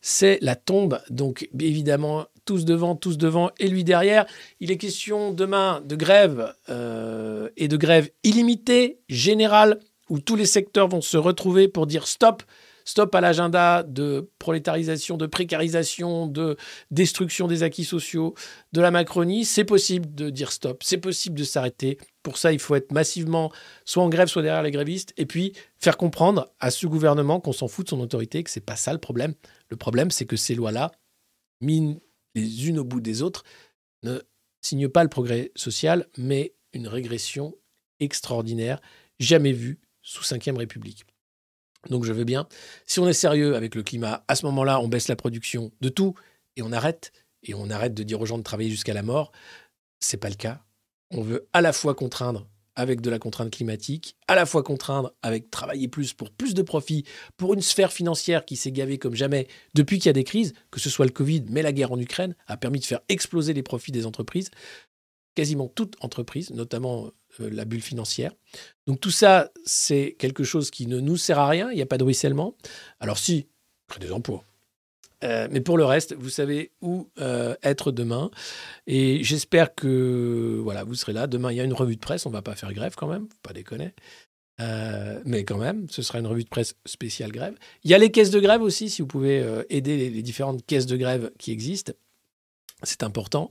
c'est 0.00 0.38
la 0.42 0.56
tombe. 0.56 1.00
Donc 1.10 1.48
évidemment, 1.58 2.26
tous 2.44 2.64
devant, 2.64 2.96
tous 2.96 3.18
devant 3.18 3.52
et 3.60 3.68
lui 3.68 3.84
derrière. 3.84 4.26
Il 4.58 4.72
est 4.72 4.78
question 4.78 5.32
demain 5.32 5.80
de 5.84 5.94
grève 5.94 6.52
euh, 6.70 7.50
et 7.56 7.68
de 7.68 7.76
grève 7.76 8.10
illimitée, 8.24 8.98
générale, 9.08 9.78
où 10.08 10.18
tous 10.18 10.34
les 10.34 10.46
secteurs 10.46 10.88
vont 10.88 11.00
se 11.00 11.16
retrouver 11.16 11.68
pour 11.68 11.86
dire 11.86 12.08
stop. 12.08 12.42
Stop 12.84 13.14
à 13.14 13.20
l'agenda 13.20 13.82
de 13.82 14.30
prolétarisation, 14.38 15.16
de 15.16 15.26
précarisation, 15.26 16.26
de 16.26 16.56
destruction 16.90 17.46
des 17.46 17.62
acquis 17.62 17.84
sociaux 17.84 18.34
de 18.72 18.80
la 18.80 18.90
Macronie. 18.90 19.44
C'est 19.44 19.64
possible 19.64 20.14
de 20.14 20.30
dire 20.30 20.52
stop, 20.52 20.82
c'est 20.82 20.98
possible 20.98 21.38
de 21.38 21.44
s'arrêter. 21.44 21.98
Pour 22.22 22.38
ça, 22.38 22.52
il 22.52 22.58
faut 22.58 22.74
être 22.74 22.92
massivement 22.92 23.52
soit 23.84 24.02
en 24.02 24.08
grève, 24.08 24.28
soit 24.28 24.42
derrière 24.42 24.62
les 24.62 24.70
grévistes, 24.70 25.12
et 25.16 25.26
puis 25.26 25.52
faire 25.78 25.96
comprendre 25.96 26.52
à 26.60 26.70
ce 26.70 26.86
gouvernement 26.86 27.40
qu'on 27.40 27.52
s'en 27.52 27.68
fout 27.68 27.86
de 27.86 27.90
son 27.90 28.00
autorité, 28.00 28.42
que 28.42 28.50
c'est 28.50 28.60
pas 28.60 28.76
ça 28.76 28.92
le 28.92 28.98
problème. 28.98 29.34
Le 29.68 29.76
problème, 29.76 30.10
c'est 30.10 30.26
que 30.26 30.36
ces 30.36 30.54
lois-là, 30.54 30.92
mises 31.60 31.96
les 32.34 32.68
unes 32.68 32.78
au 32.78 32.84
bout 32.84 33.00
des 33.00 33.22
autres, 33.22 33.44
ne 34.02 34.20
signent 34.60 34.88
pas 34.88 35.02
le 35.02 35.08
progrès 35.10 35.50
social, 35.56 36.06
mais 36.16 36.54
une 36.72 36.88
régression 36.88 37.54
extraordinaire, 38.00 38.80
jamais 39.18 39.52
vue 39.52 39.80
sous 40.02 40.22
Ve 40.22 40.56
République. 40.56 41.04
Donc 41.90 42.04
je 42.04 42.12
veux 42.12 42.24
bien. 42.24 42.46
Si 42.86 43.00
on 43.00 43.08
est 43.08 43.12
sérieux 43.12 43.56
avec 43.56 43.74
le 43.74 43.82
climat, 43.82 44.24
à 44.28 44.34
ce 44.34 44.46
moment-là, 44.46 44.80
on 44.80 44.88
baisse 44.88 45.08
la 45.08 45.16
production 45.16 45.72
de 45.80 45.88
tout 45.88 46.14
et 46.56 46.62
on 46.62 46.72
arrête. 46.72 47.12
Et 47.42 47.54
on 47.54 47.70
arrête 47.70 47.94
de 47.94 48.02
dire 48.02 48.20
aux 48.20 48.26
gens 48.26 48.38
de 48.38 48.42
travailler 48.42 48.70
jusqu'à 48.70 48.94
la 48.94 49.02
mort. 49.02 49.32
C'est 50.00 50.16
pas 50.16 50.28
le 50.28 50.36
cas. 50.36 50.62
On 51.10 51.22
veut 51.22 51.48
à 51.52 51.60
la 51.60 51.72
fois 51.72 51.94
contraindre 51.94 52.46
avec 52.74 53.00
de 53.00 53.10
la 53.10 53.18
contrainte 53.18 53.50
climatique, 53.50 54.16
à 54.28 54.34
la 54.34 54.46
fois 54.46 54.62
contraindre 54.62 55.12
avec 55.22 55.50
travailler 55.50 55.88
plus 55.88 56.14
pour 56.14 56.30
plus 56.30 56.54
de 56.54 56.62
profits, 56.62 57.04
pour 57.36 57.54
une 57.54 57.60
sphère 57.60 57.92
financière 57.92 58.44
qui 58.44 58.56
s'est 58.56 58.72
gavée 58.72 58.98
comme 58.98 59.14
jamais 59.14 59.46
depuis 59.74 59.98
qu'il 59.98 60.06
y 60.06 60.10
a 60.10 60.14
des 60.14 60.24
crises, 60.24 60.54
que 60.70 60.80
ce 60.80 60.88
soit 60.88 61.04
le 61.04 61.12
Covid, 61.12 61.44
mais 61.48 61.62
la 61.62 61.72
guerre 61.72 61.92
en 61.92 61.98
Ukraine 61.98 62.34
a 62.46 62.56
permis 62.56 62.80
de 62.80 62.84
faire 62.86 63.00
exploser 63.08 63.52
les 63.52 63.62
profits 63.62 63.92
des 63.92 64.06
entreprises, 64.06 64.50
quasiment 65.34 65.68
toutes 65.68 65.96
entreprises, 66.00 66.50
notamment 66.50 67.10
euh, 67.40 67.50
la 67.50 67.64
bulle 67.64 67.82
financière. 67.82 68.32
Donc 68.86 69.00
tout 69.00 69.10
ça, 69.10 69.50
c'est 69.64 70.16
quelque 70.18 70.44
chose 70.44 70.70
qui 70.70 70.86
ne 70.86 71.00
nous 71.00 71.16
sert 71.16 71.38
à 71.38 71.48
rien, 71.48 71.70
il 71.70 71.76
n'y 71.76 71.82
a 71.82 71.86
pas 71.86 71.98
de 71.98 72.04
ruissellement. 72.04 72.54
Alors 73.00 73.18
si, 73.18 73.46
crée 73.88 74.00
des 74.00 74.12
emplois. 74.12 74.44
Euh, 75.24 75.46
mais 75.50 75.60
pour 75.60 75.78
le 75.78 75.84
reste, 75.84 76.14
vous 76.14 76.30
savez 76.30 76.72
où 76.80 77.08
euh, 77.20 77.54
être 77.62 77.92
demain. 77.92 78.30
Et 78.88 79.22
j'espère 79.22 79.74
que 79.74 80.58
voilà, 80.62 80.82
vous 80.82 80.96
serez 80.96 81.12
là. 81.12 81.28
Demain, 81.28 81.52
il 81.52 81.56
y 81.56 81.60
a 81.60 81.64
une 81.64 81.72
revue 81.72 81.94
de 81.94 82.00
presse. 82.00 82.26
On 82.26 82.30
va 82.30 82.42
pas 82.42 82.56
faire 82.56 82.72
grève 82.72 82.96
quand 82.96 83.06
même, 83.06 83.28
pas 83.42 83.52
déconner. 83.52 83.92
Mais 85.24 85.42
quand 85.44 85.58
même, 85.58 85.88
ce 85.90 86.02
sera 86.02 86.20
une 86.20 86.26
revue 86.28 86.44
de 86.44 86.48
presse 86.48 86.76
spéciale 86.86 87.32
grève. 87.32 87.56
Il 87.82 87.90
y 87.90 87.94
a 87.94 87.98
les 87.98 88.12
caisses 88.12 88.30
de 88.30 88.38
grève 88.38 88.62
aussi, 88.62 88.90
si 88.90 89.02
vous 89.02 89.08
pouvez 89.08 89.44
aider 89.70 90.08
les 90.08 90.22
différentes 90.22 90.64
caisses 90.64 90.86
de 90.86 90.96
grève 90.96 91.32
qui 91.36 91.50
existent. 91.50 91.92
C'est 92.84 93.02
important. 93.02 93.48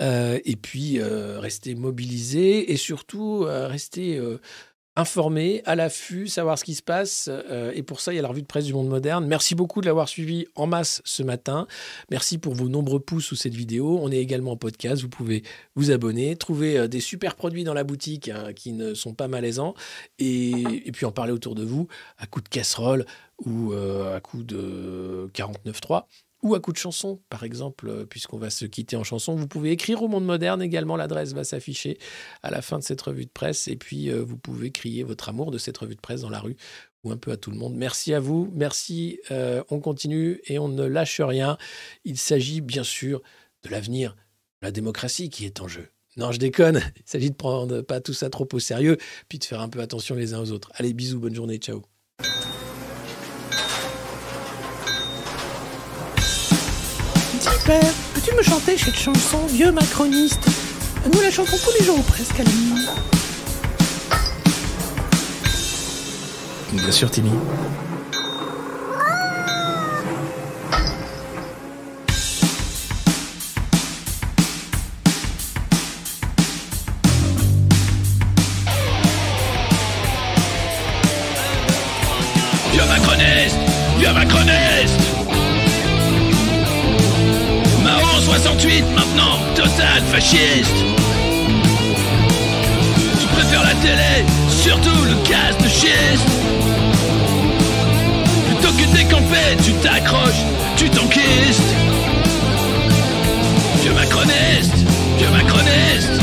Euh, 0.00 0.38
et 0.44 0.56
puis, 0.56 0.98
euh, 0.98 1.38
rester 1.38 1.74
mobilisé 1.74 2.72
et 2.72 2.76
surtout 2.76 3.44
euh, 3.44 3.66
rester 3.68 4.16
euh, 4.16 4.40
informé, 4.96 5.62
à 5.64 5.74
l'affût, 5.74 6.28
savoir 6.28 6.58
ce 6.58 6.64
qui 6.64 6.74
se 6.74 6.82
passe. 6.82 7.28
Et 7.74 7.82
pour 7.82 8.00
ça, 8.00 8.12
il 8.12 8.16
y 8.16 8.18
a 8.20 8.22
la 8.22 8.28
revue 8.28 8.42
de 8.42 8.46
presse 8.46 8.64
du 8.64 8.72
monde 8.72 8.86
moderne. 8.86 9.26
Merci 9.26 9.56
beaucoup 9.56 9.80
de 9.80 9.86
l'avoir 9.86 10.08
suivi 10.08 10.46
en 10.54 10.68
masse 10.68 11.02
ce 11.04 11.24
matin. 11.24 11.66
Merci 12.12 12.38
pour 12.38 12.54
vos 12.54 12.68
nombreux 12.68 13.00
pouces 13.00 13.24
sous 13.24 13.34
cette 13.34 13.54
vidéo. 13.54 13.98
On 14.00 14.12
est 14.12 14.18
également 14.18 14.52
en 14.52 14.56
podcast. 14.56 15.02
Vous 15.02 15.08
pouvez 15.08 15.42
vous 15.74 15.90
abonner, 15.90 16.36
trouver 16.36 16.86
des 16.86 17.00
super 17.00 17.34
produits 17.34 17.64
dans 17.64 17.74
la 17.74 17.82
boutique 17.82 18.28
hein, 18.28 18.52
qui 18.52 18.72
ne 18.72 18.94
sont 18.94 19.14
pas 19.14 19.26
malaisants 19.26 19.74
et, 20.20 20.92
puis 20.92 21.06
en 21.06 21.10
parler 21.10 21.32
autour 21.32 21.56
de 21.56 21.64
vous 21.64 21.88
à 22.16 22.28
coup 22.28 22.40
de 22.40 22.48
casserole 22.48 23.04
ou 23.44 23.72
à 23.72 24.20
coup 24.20 24.44
de 24.44 25.28
49.3 25.34 26.04
ou 26.44 26.54
à 26.54 26.60
coup 26.60 26.72
de 26.72 26.78
chanson, 26.78 27.20
par 27.30 27.42
exemple, 27.42 27.88
euh, 27.88 28.04
puisqu'on 28.04 28.36
va 28.36 28.50
se 28.50 28.66
quitter 28.66 28.96
en 28.96 29.02
chanson. 29.02 29.34
Vous 29.34 29.48
pouvez 29.48 29.70
écrire 29.72 30.02
au 30.02 30.08
Monde 30.08 30.26
Moderne 30.26 30.62
également, 30.62 30.94
l'adresse 30.94 31.32
va 31.32 31.42
s'afficher 31.42 31.98
à 32.42 32.50
la 32.50 32.60
fin 32.62 32.78
de 32.78 32.84
cette 32.84 33.00
revue 33.00 33.24
de 33.24 33.30
presse, 33.30 33.66
et 33.66 33.76
puis 33.76 34.10
euh, 34.10 34.22
vous 34.22 34.36
pouvez 34.36 34.70
crier 34.70 35.02
votre 35.02 35.30
amour 35.30 35.50
de 35.50 35.58
cette 35.58 35.78
revue 35.78 35.96
de 35.96 36.00
presse 36.00 36.20
dans 36.20 36.30
la 36.30 36.40
rue 36.40 36.56
ou 37.02 37.10
un 37.10 37.16
peu 37.16 37.32
à 37.32 37.38
tout 37.38 37.50
le 37.50 37.56
monde. 37.56 37.74
Merci 37.74 38.12
à 38.12 38.20
vous, 38.20 38.50
merci, 38.54 39.18
euh, 39.30 39.64
on 39.70 39.80
continue 39.80 40.40
et 40.46 40.58
on 40.58 40.68
ne 40.68 40.84
lâche 40.84 41.20
rien. 41.20 41.56
Il 42.04 42.18
s'agit 42.18 42.60
bien 42.60 42.84
sûr 42.84 43.22
de 43.62 43.70
l'avenir 43.70 44.14
de 44.60 44.66
la 44.66 44.70
démocratie 44.70 45.30
qui 45.30 45.46
est 45.46 45.60
en 45.62 45.68
jeu. 45.68 45.88
Non, 46.18 46.30
je 46.30 46.38
déconne, 46.38 46.76
il 46.96 47.02
s'agit 47.06 47.30
de 47.30 47.36
prendre 47.36 47.80
pas 47.80 48.02
tout 48.02 48.14
ça 48.14 48.28
trop 48.28 48.46
au 48.52 48.58
sérieux, 48.58 48.98
puis 49.30 49.38
de 49.38 49.44
faire 49.44 49.62
un 49.62 49.70
peu 49.70 49.80
attention 49.80 50.14
les 50.14 50.34
uns 50.34 50.40
aux 50.40 50.50
autres. 50.50 50.70
Allez, 50.74 50.92
bisous, 50.92 51.20
bonne 51.20 51.34
journée, 51.34 51.56
ciao. 51.56 51.82
Père, 57.64 57.80
peux-tu 58.12 58.34
me 58.36 58.42
chanter 58.42 58.76
cette 58.76 58.98
chanson, 58.98 59.46
vieux 59.46 59.72
macroniste? 59.72 60.46
Nous 61.10 61.20
la 61.22 61.30
chantons 61.30 61.56
tous 61.56 61.72
les 61.78 61.86
jours 61.86 62.02
presque 62.04 62.38
à 62.38 62.42
la 62.42 62.50
nuit. 62.50 62.86
Bien 66.74 66.92
sûr, 66.92 67.10
Timmy. 67.10 67.30
Vieux 82.72 82.84
macroniste 82.86 83.56
Vieux 83.98 84.12
macroniste 84.12 85.03
68 88.36 88.84
maintenant, 88.96 89.38
total 89.54 90.02
fasciste. 90.10 90.74
Tu 93.20 93.26
préfères 93.28 93.62
la 93.62 93.74
télé, 93.74 94.24
surtout 94.48 95.04
le 95.04 95.14
gaz 95.30 95.56
de 95.62 95.68
schiste. 95.68 96.28
Plutôt 98.48 98.72
que 98.74 98.96
décamper, 98.96 99.56
tu 99.64 99.72
t'accroches, 99.74 100.44
tu 100.76 100.90
t'enquistes. 100.90 101.74
Vieux 103.82 103.92
macroniste 103.92 104.78
Vieux 105.16 105.30
macroniste. 105.30 106.20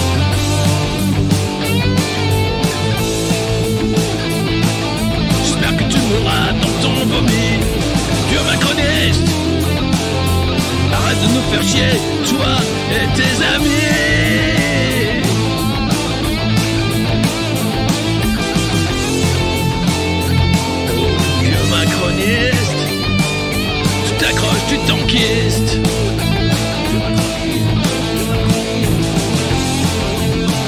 J'espère 5.45 5.77
que 5.77 5.83
tu 5.83 5.97
mourras 5.97 6.51
dans 6.61 6.81
ton 6.81 7.05
vomi. 7.05 7.59
Vieux 8.29 8.43
macroniste 8.51 9.40
de 11.21 11.27
nous 11.33 11.41
faire 11.51 11.63
chier, 11.63 11.99
toi 12.29 12.53
et 12.91 13.07
tes 13.15 13.33
amis. 13.55 13.71
Oh, 20.97 21.07
macroniste 21.69 22.81
Tu 24.05 24.11
t'accroches, 24.19 24.65
tu 24.69 24.77
t'enquistes. 24.87 25.79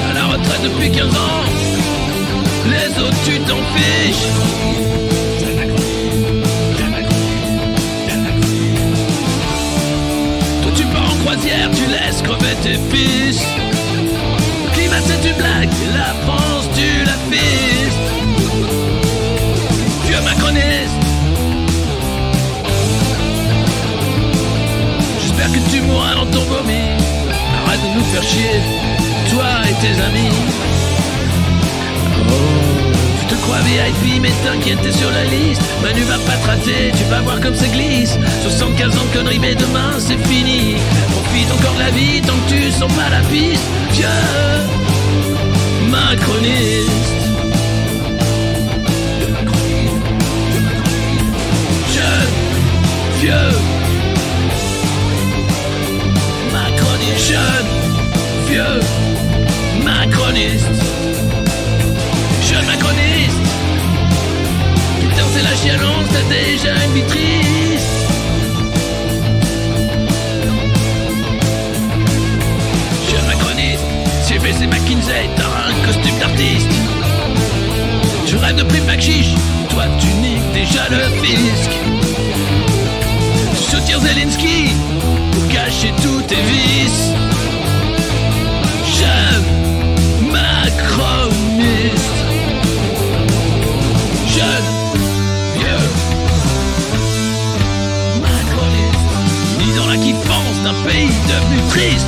À 0.10 0.14
la 0.14 0.26
retraite 0.26 0.64
depuis 0.64 0.92
15 0.92 1.06
ans 1.08 1.44
Les 2.70 3.04
autres 3.04 3.24
tu 3.26 3.40
t'en 3.40 3.62
fiches 3.76 5.03
tu 11.50 11.86
laisses 11.88 12.22
crever 12.22 12.56
tes 12.62 12.80
fils. 12.90 13.42
Climat 14.74 15.02
c'est 15.06 15.30
une 15.30 15.36
blague, 15.36 15.70
la 15.94 16.14
France 16.26 16.70
tu 16.76 17.04
la 17.04 17.18
fistes. 17.30 18.10
Vieux 20.06 20.22
macroniste. 20.22 21.00
J'espère 25.22 25.52
que 25.52 25.70
tu 25.70 25.82
mourras 25.82 26.16
dans 26.16 26.28
ton 26.28 26.44
vomi. 26.46 26.86
Arrête 27.66 27.82
de 27.82 28.00
nous 28.00 28.06
faire 28.06 28.24
chier, 28.24 28.62
toi 29.32 29.46
et 29.70 29.74
tes 29.86 30.02
amis. 30.02 30.73
Crois 33.44 33.60
VIP, 33.60 34.22
mais 34.22 34.32
t'inquiète, 34.44 34.82
t'es 34.82 34.92
sur 34.92 35.12
la 35.12 35.24
liste. 35.26 35.62
Manu 35.82 36.02
va 36.02 36.18
pas 36.20 36.38
te 36.38 36.48
rater, 36.48 36.92
tu 36.98 37.04
vas 37.10 37.22
voir 37.22 37.40
comme 37.42 37.56
ça 37.56 37.68
glisse. 37.68 38.18
75 38.42 38.98
ans 38.98 39.06
de 39.06 39.18
conneries, 39.18 39.40
mais 39.40 39.56
demain 39.56 39.92
c'est 40.00 40.18
fini. 40.28 40.76
Profite 41.12 41.52
encore 41.52 41.74
de 41.76 41.80
la 41.80 41.92
vie 41.92 42.22
tant 42.22 42.34
que 42.34 42.54
tu 42.54 42.72
sens 42.72 42.92
pas 42.94 43.10
la 43.10 43.22
piste. 43.30 43.64
Vieux 43.92 44.08
macroniste. 45.90 46.90
Jeune, 51.94 52.34
vieux 53.22 53.52
macroniste. 56.52 57.28
Jeune, 57.28 57.68
vieux 58.48 59.13
Chialance, 65.64 66.08
t'as 66.12 66.24
déjà 66.30 66.74
une 66.86 66.92
vie 66.92 67.04
triste 67.04 67.88
Jeune 73.10 73.26
macroniste 73.28 73.84
J'ai 74.28 74.68
McKinsey, 74.68 75.30
t'as 75.38 75.70
un 75.70 75.86
costume 75.86 76.20
d'artiste. 76.20 76.68
Je 78.26 78.36
rêve 78.36 78.58
de 78.58 78.64
prime 78.64 79.00
chiche 79.00 79.36
Toi 79.70 79.86
tu 80.02 80.08
niques 80.08 80.52
déjà 80.54 80.90
le 80.90 80.98
fisc. 81.24 81.72
Tu 83.56 83.72
soutiens 83.72 84.00
Zelensky 84.02 84.72
Pour 85.32 85.48
cacher 85.48 85.94
tous 86.02 86.22
tes 86.24 86.36
vices 86.36 87.33
d'un 100.64 100.74
pays 100.88 101.10
devenu 101.28 101.62
triste. 101.70 102.08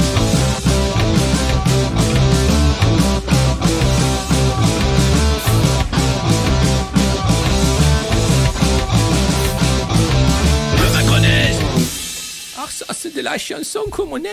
Le 10.77 10.93
macroniste. 10.93 11.61
Ah, 12.57 12.65
ça, 12.69 12.85
c'est 12.97 13.13
de 13.13 13.21
la 13.21 13.37
chanson 13.37 13.81
comme 13.91 14.13
on 14.13 14.17
aime 14.17 14.23